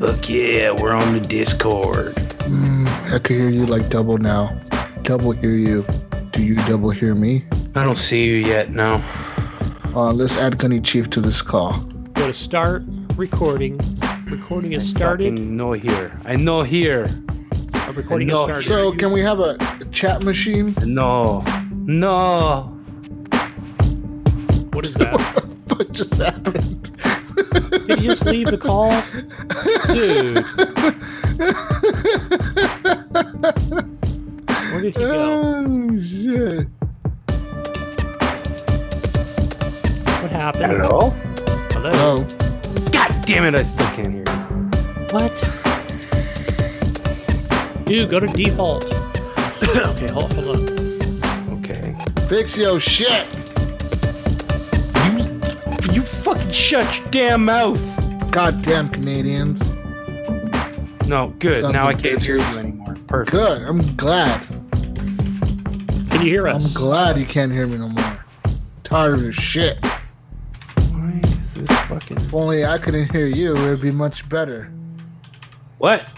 Look, 0.04 0.28
yeah, 0.28 0.70
we're 0.70 0.92
on 0.92 1.14
the 1.14 1.20
Discord. 1.20 2.14
Mm, 2.14 3.14
I 3.14 3.18
can 3.18 3.36
hear 3.36 3.48
you 3.48 3.64
like 3.64 3.88
double 3.88 4.18
now. 4.18 4.54
Double 5.00 5.32
hear 5.32 5.54
you. 5.54 5.82
Do 6.30 6.42
you 6.42 6.56
double 6.66 6.90
hear 6.90 7.14
me? 7.14 7.46
I 7.74 7.84
don't 7.84 7.96
see 7.96 8.26
you 8.26 8.34
yet. 8.34 8.70
No. 8.70 9.02
Uh, 9.94 10.12
let's 10.12 10.36
add 10.36 10.58
Gunny 10.58 10.82
Chief 10.82 11.08
to 11.08 11.22
this 11.22 11.40
call. 11.40 11.78
Go 12.12 12.26
to 12.26 12.34
start 12.34 12.82
recording. 13.16 13.80
Recording 14.26 14.74
is 14.74 14.86
started. 14.86 15.32
No 15.32 15.72
here. 15.72 16.20
I 16.26 16.36
know 16.36 16.64
here. 16.64 17.08
A 17.88 17.92
recording 17.92 18.28
is 18.28 18.34
No. 18.34 18.44
started. 18.44 18.66
So, 18.66 18.92
can 18.92 19.10
we 19.10 19.20
have 19.22 19.40
a 19.40 19.56
chat 19.90 20.22
machine? 20.22 20.74
No. 20.84 21.42
No. 21.72 22.64
what 24.74 24.84
is 24.84 24.92
that? 24.96 25.44
What 25.68 25.92
just 25.92 26.14
happened? 26.16 26.93
Did 27.86 28.02
you 28.02 28.10
just 28.10 28.24
leave 28.24 28.50
the 28.50 28.58
call? 28.58 28.90
Dude. 29.92 30.44
Where 34.72 34.80
did 34.80 34.96
he 34.96 35.02
go? 35.02 35.64
Oh, 35.66 36.00
shit. 36.00 36.66
What 40.22 40.30
happened? 40.30 40.72
Hello? 40.72 41.10
Hello? 41.72 41.90
Oh, 41.94 42.26
God 42.90 43.14
damn 43.26 43.44
it! 43.44 43.54
I 43.54 43.62
still 43.62 43.86
can't 43.88 44.12
hear 44.14 44.24
you. 44.26 44.44
What? 45.10 45.32
Dude, 47.84 48.08
go 48.08 48.18
to 48.18 48.26
default. 48.26 48.84
okay, 49.76 50.10
hold, 50.10 50.32
hold 50.32 50.56
on. 50.56 51.58
Okay. 51.58 51.94
fix 52.28 52.56
your 52.56 52.80
shit. 52.80 53.43
You, 55.94 56.00
you 56.00 56.02
fucking 56.02 56.50
shut 56.50 56.98
your 56.98 57.08
damn 57.10 57.44
mouth. 57.44 57.80
Goddamn 58.30 58.88
Canadians. 58.88 59.62
No, 61.06 61.34
good. 61.38 61.60
Sons 61.60 61.72
now 61.72 61.86
I 61.86 61.94
can't 61.94 62.22
hear 62.22 62.36
you 62.38 62.58
anymore. 62.58 62.96
Perfect. 63.06 63.30
Good. 63.32 63.62
I'm 63.62 63.94
glad. 63.96 64.40
Can 66.10 66.20
you 66.22 66.30
hear 66.30 66.48
us? 66.48 66.74
I'm 66.74 66.82
glad 66.82 67.18
you 67.18 67.26
can't 67.26 67.52
hear 67.52 67.66
me 67.66 67.78
no 67.78 67.88
more. 67.88 68.24
Tired 68.82 69.14
of 69.14 69.22
your 69.22 69.32
shit. 69.32 69.84
Why 69.84 71.20
is 71.24 71.54
this 71.54 71.70
fucking 71.82 72.16
If 72.16 72.34
only 72.34 72.64
I 72.64 72.78
couldn't 72.78 73.10
hear 73.12 73.26
you, 73.26 73.54
it'd 73.56 73.80
be 73.80 73.90
much 73.90 74.28
better. 74.28 74.72
what? 75.78 76.10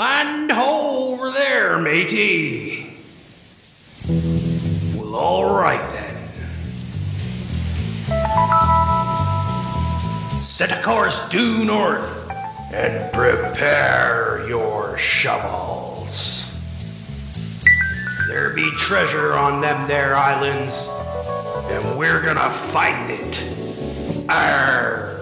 Land 0.00 0.50
ho 0.50 1.12
over 1.12 1.30
there, 1.30 1.78
matey. 1.78 2.96
Well, 4.96 5.14
all 5.14 5.54
right 5.54 5.86
then. 5.92 6.16
Set 10.42 10.72
a 10.72 10.80
course 10.82 11.28
due 11.28 11.66
north 11.66 12.30
and 12.72 13.12
prepare 13.12 14.42
your 14.48 14.96
shovels. 14.96 16.50
There 18.26 18.54
be 18.54 18.70
treasure 18.78 19.34
on 19.34 19.60
them 19.60 19.86
there 19.86 20.16
islands, 20.16 20.88
and 21.70 21.98
we're 21.98 22.22
gonna 22.22 22.48
find 22.48 23.10
it. 23.10 23.42
Arr! 24.30 25.19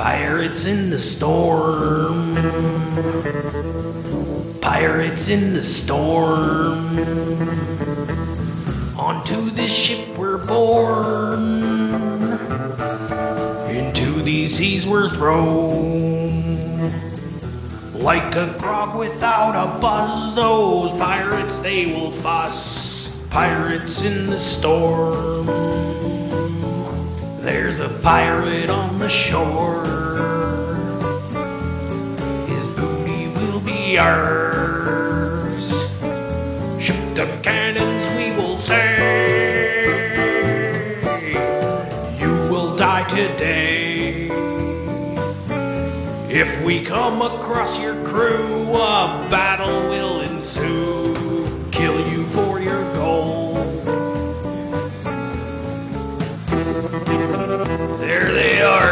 Pirates 0.00 0.64
in 0.64 0.88
the 0.88 0.98
storm. 0.98 2.34
Pirates 4.62 5.28
in 5.28 5.52
the 5.52 5.62
storm. 5.62 6.98
Onto 8.98 9.50
this 9.50 9.76
ship 9.76 10.08
we're 10.16 10.38
born. 10.38 11.42
Into 13.68 14.22
these 14.22 14.56
seas 14.56 14.86
we're 14.86 15.10
thrown. 15.10 16.90
Like 17.92 18.34
a 18.36 18.56
grog 18.58 18.98
without 18.98 19.54
a 19.54 19.78
buzz, 19.80 20.34
those 20.34 20.92
pirates 20.92 21.58
they 21.58 21.84
will 21.84 22.10
fuss. 22.10 23.18
Pirates 23.28 24.02
in 24.02 24.30
the 24.30 24.38
storm. 24.38 26.09
There's 27.40 27.80
a 27.80 27.88
pirate 27.88 28.68
on 28.68 28.98
the 28.98 29.08
shore. 29.08 29.82
His 32.46 32.68
booty 32.68 33.28
will 33.28 33.60
be 33.60 33.96
ours. 33.96 35.90
Shoot 36.78 37.14
the 37.14 37.26
cannons, 37.42 38.10
we 38.14 38.32
will 38.32 38.58
say. 38.58 39.86
You 42.20 42.30
will 42.50 42.76
die 42.76 43.08
today. 43.08 44.28
If 46.28 46.62
we 46.62 46.84
come 46.84 47.22
across 47.22 47.82
your 47.82 48.04
crew, 48.04 48.68
a 48.74 49.26
battle 49.30 49.88
will 49.88 50.19
they 58.60 58.66
are. 58.66 58.90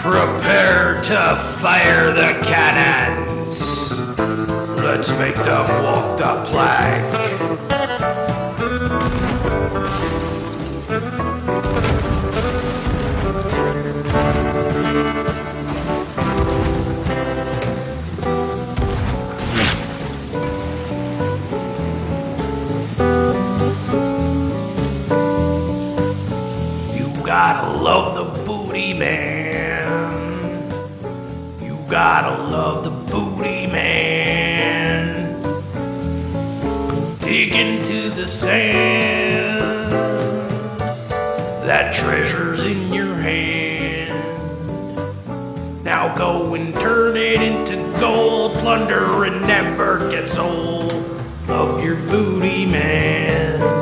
Prepare 0.00 1.02
to 1.04 1.36
fire 1.60 2.12
the 2.12 2.38
cannons. 2.44 3.98
Let's 4.78 5.10
make 5.18 5.36
them 5.36 5.68
walk 5.84 6.18
the 6.18 6.50
plank. 6.50 7.42
Love 27.82 28.14
the 28.14 28.44
booty 28.44 28.92
man. 28.94 30.70
You 31.60 31.76
gotta 31.90 32.40
love 32.44 32.84
the 32.84 32.90
booty 32.90 33.66
man. 33.66 35.42
Dig 37.18 37.52
into 37.52 38.10
the 38.10 38.24
sand. 38.24 39.90
That 41.66 41.92
treasure's 41.92 42.64
in 42.64 42.92
your 42.92 43.16
hand. 43.16 44.14
Now 45.82 46.14
go 46.14 46.54
and 46.54 46.72
turn 46.76 47.16
it 47.16 47.42
into 47.42 47.74
gold. 47.98 48.52
Plunder 48.58 49.24
and 49.24 49.40
never 49.42 50.08
gets 50.08 50.38
old. 50.38 50.92
Love 51.48 51.82
your 51.82 51.96
booty 51.96 52.64
man. 52.64 53.81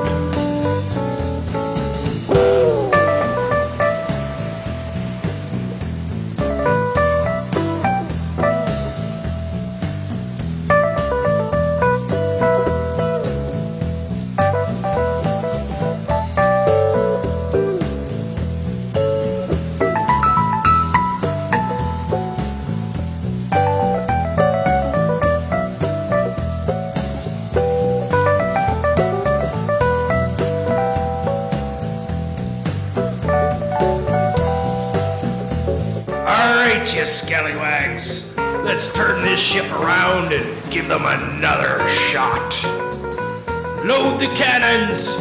The 44.21 44.27
cannons 44.35 45.17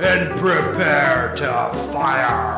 and 0.00 0.28
prepare 0.40 1.32
to 1.36 1.46
fire. 1.92 2.49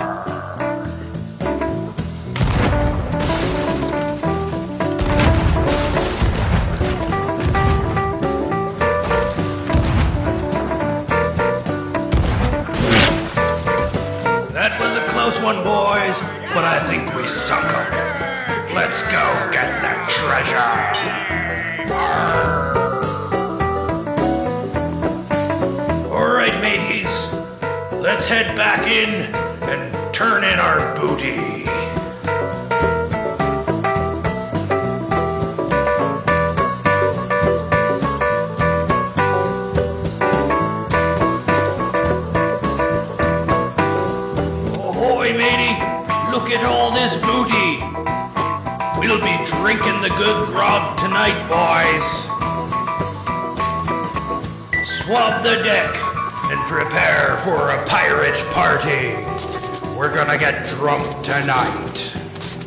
Tonight. 61.22 62.12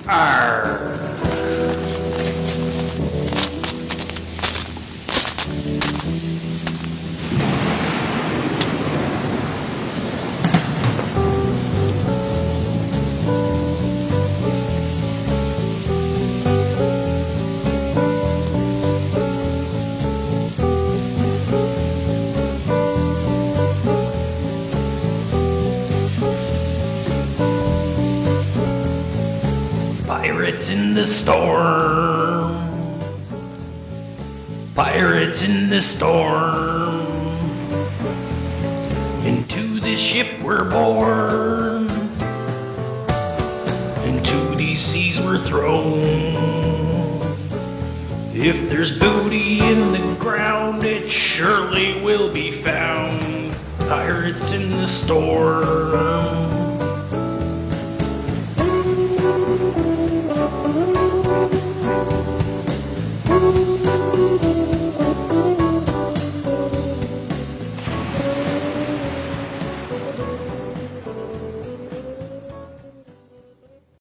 Arr. 0.07 0.94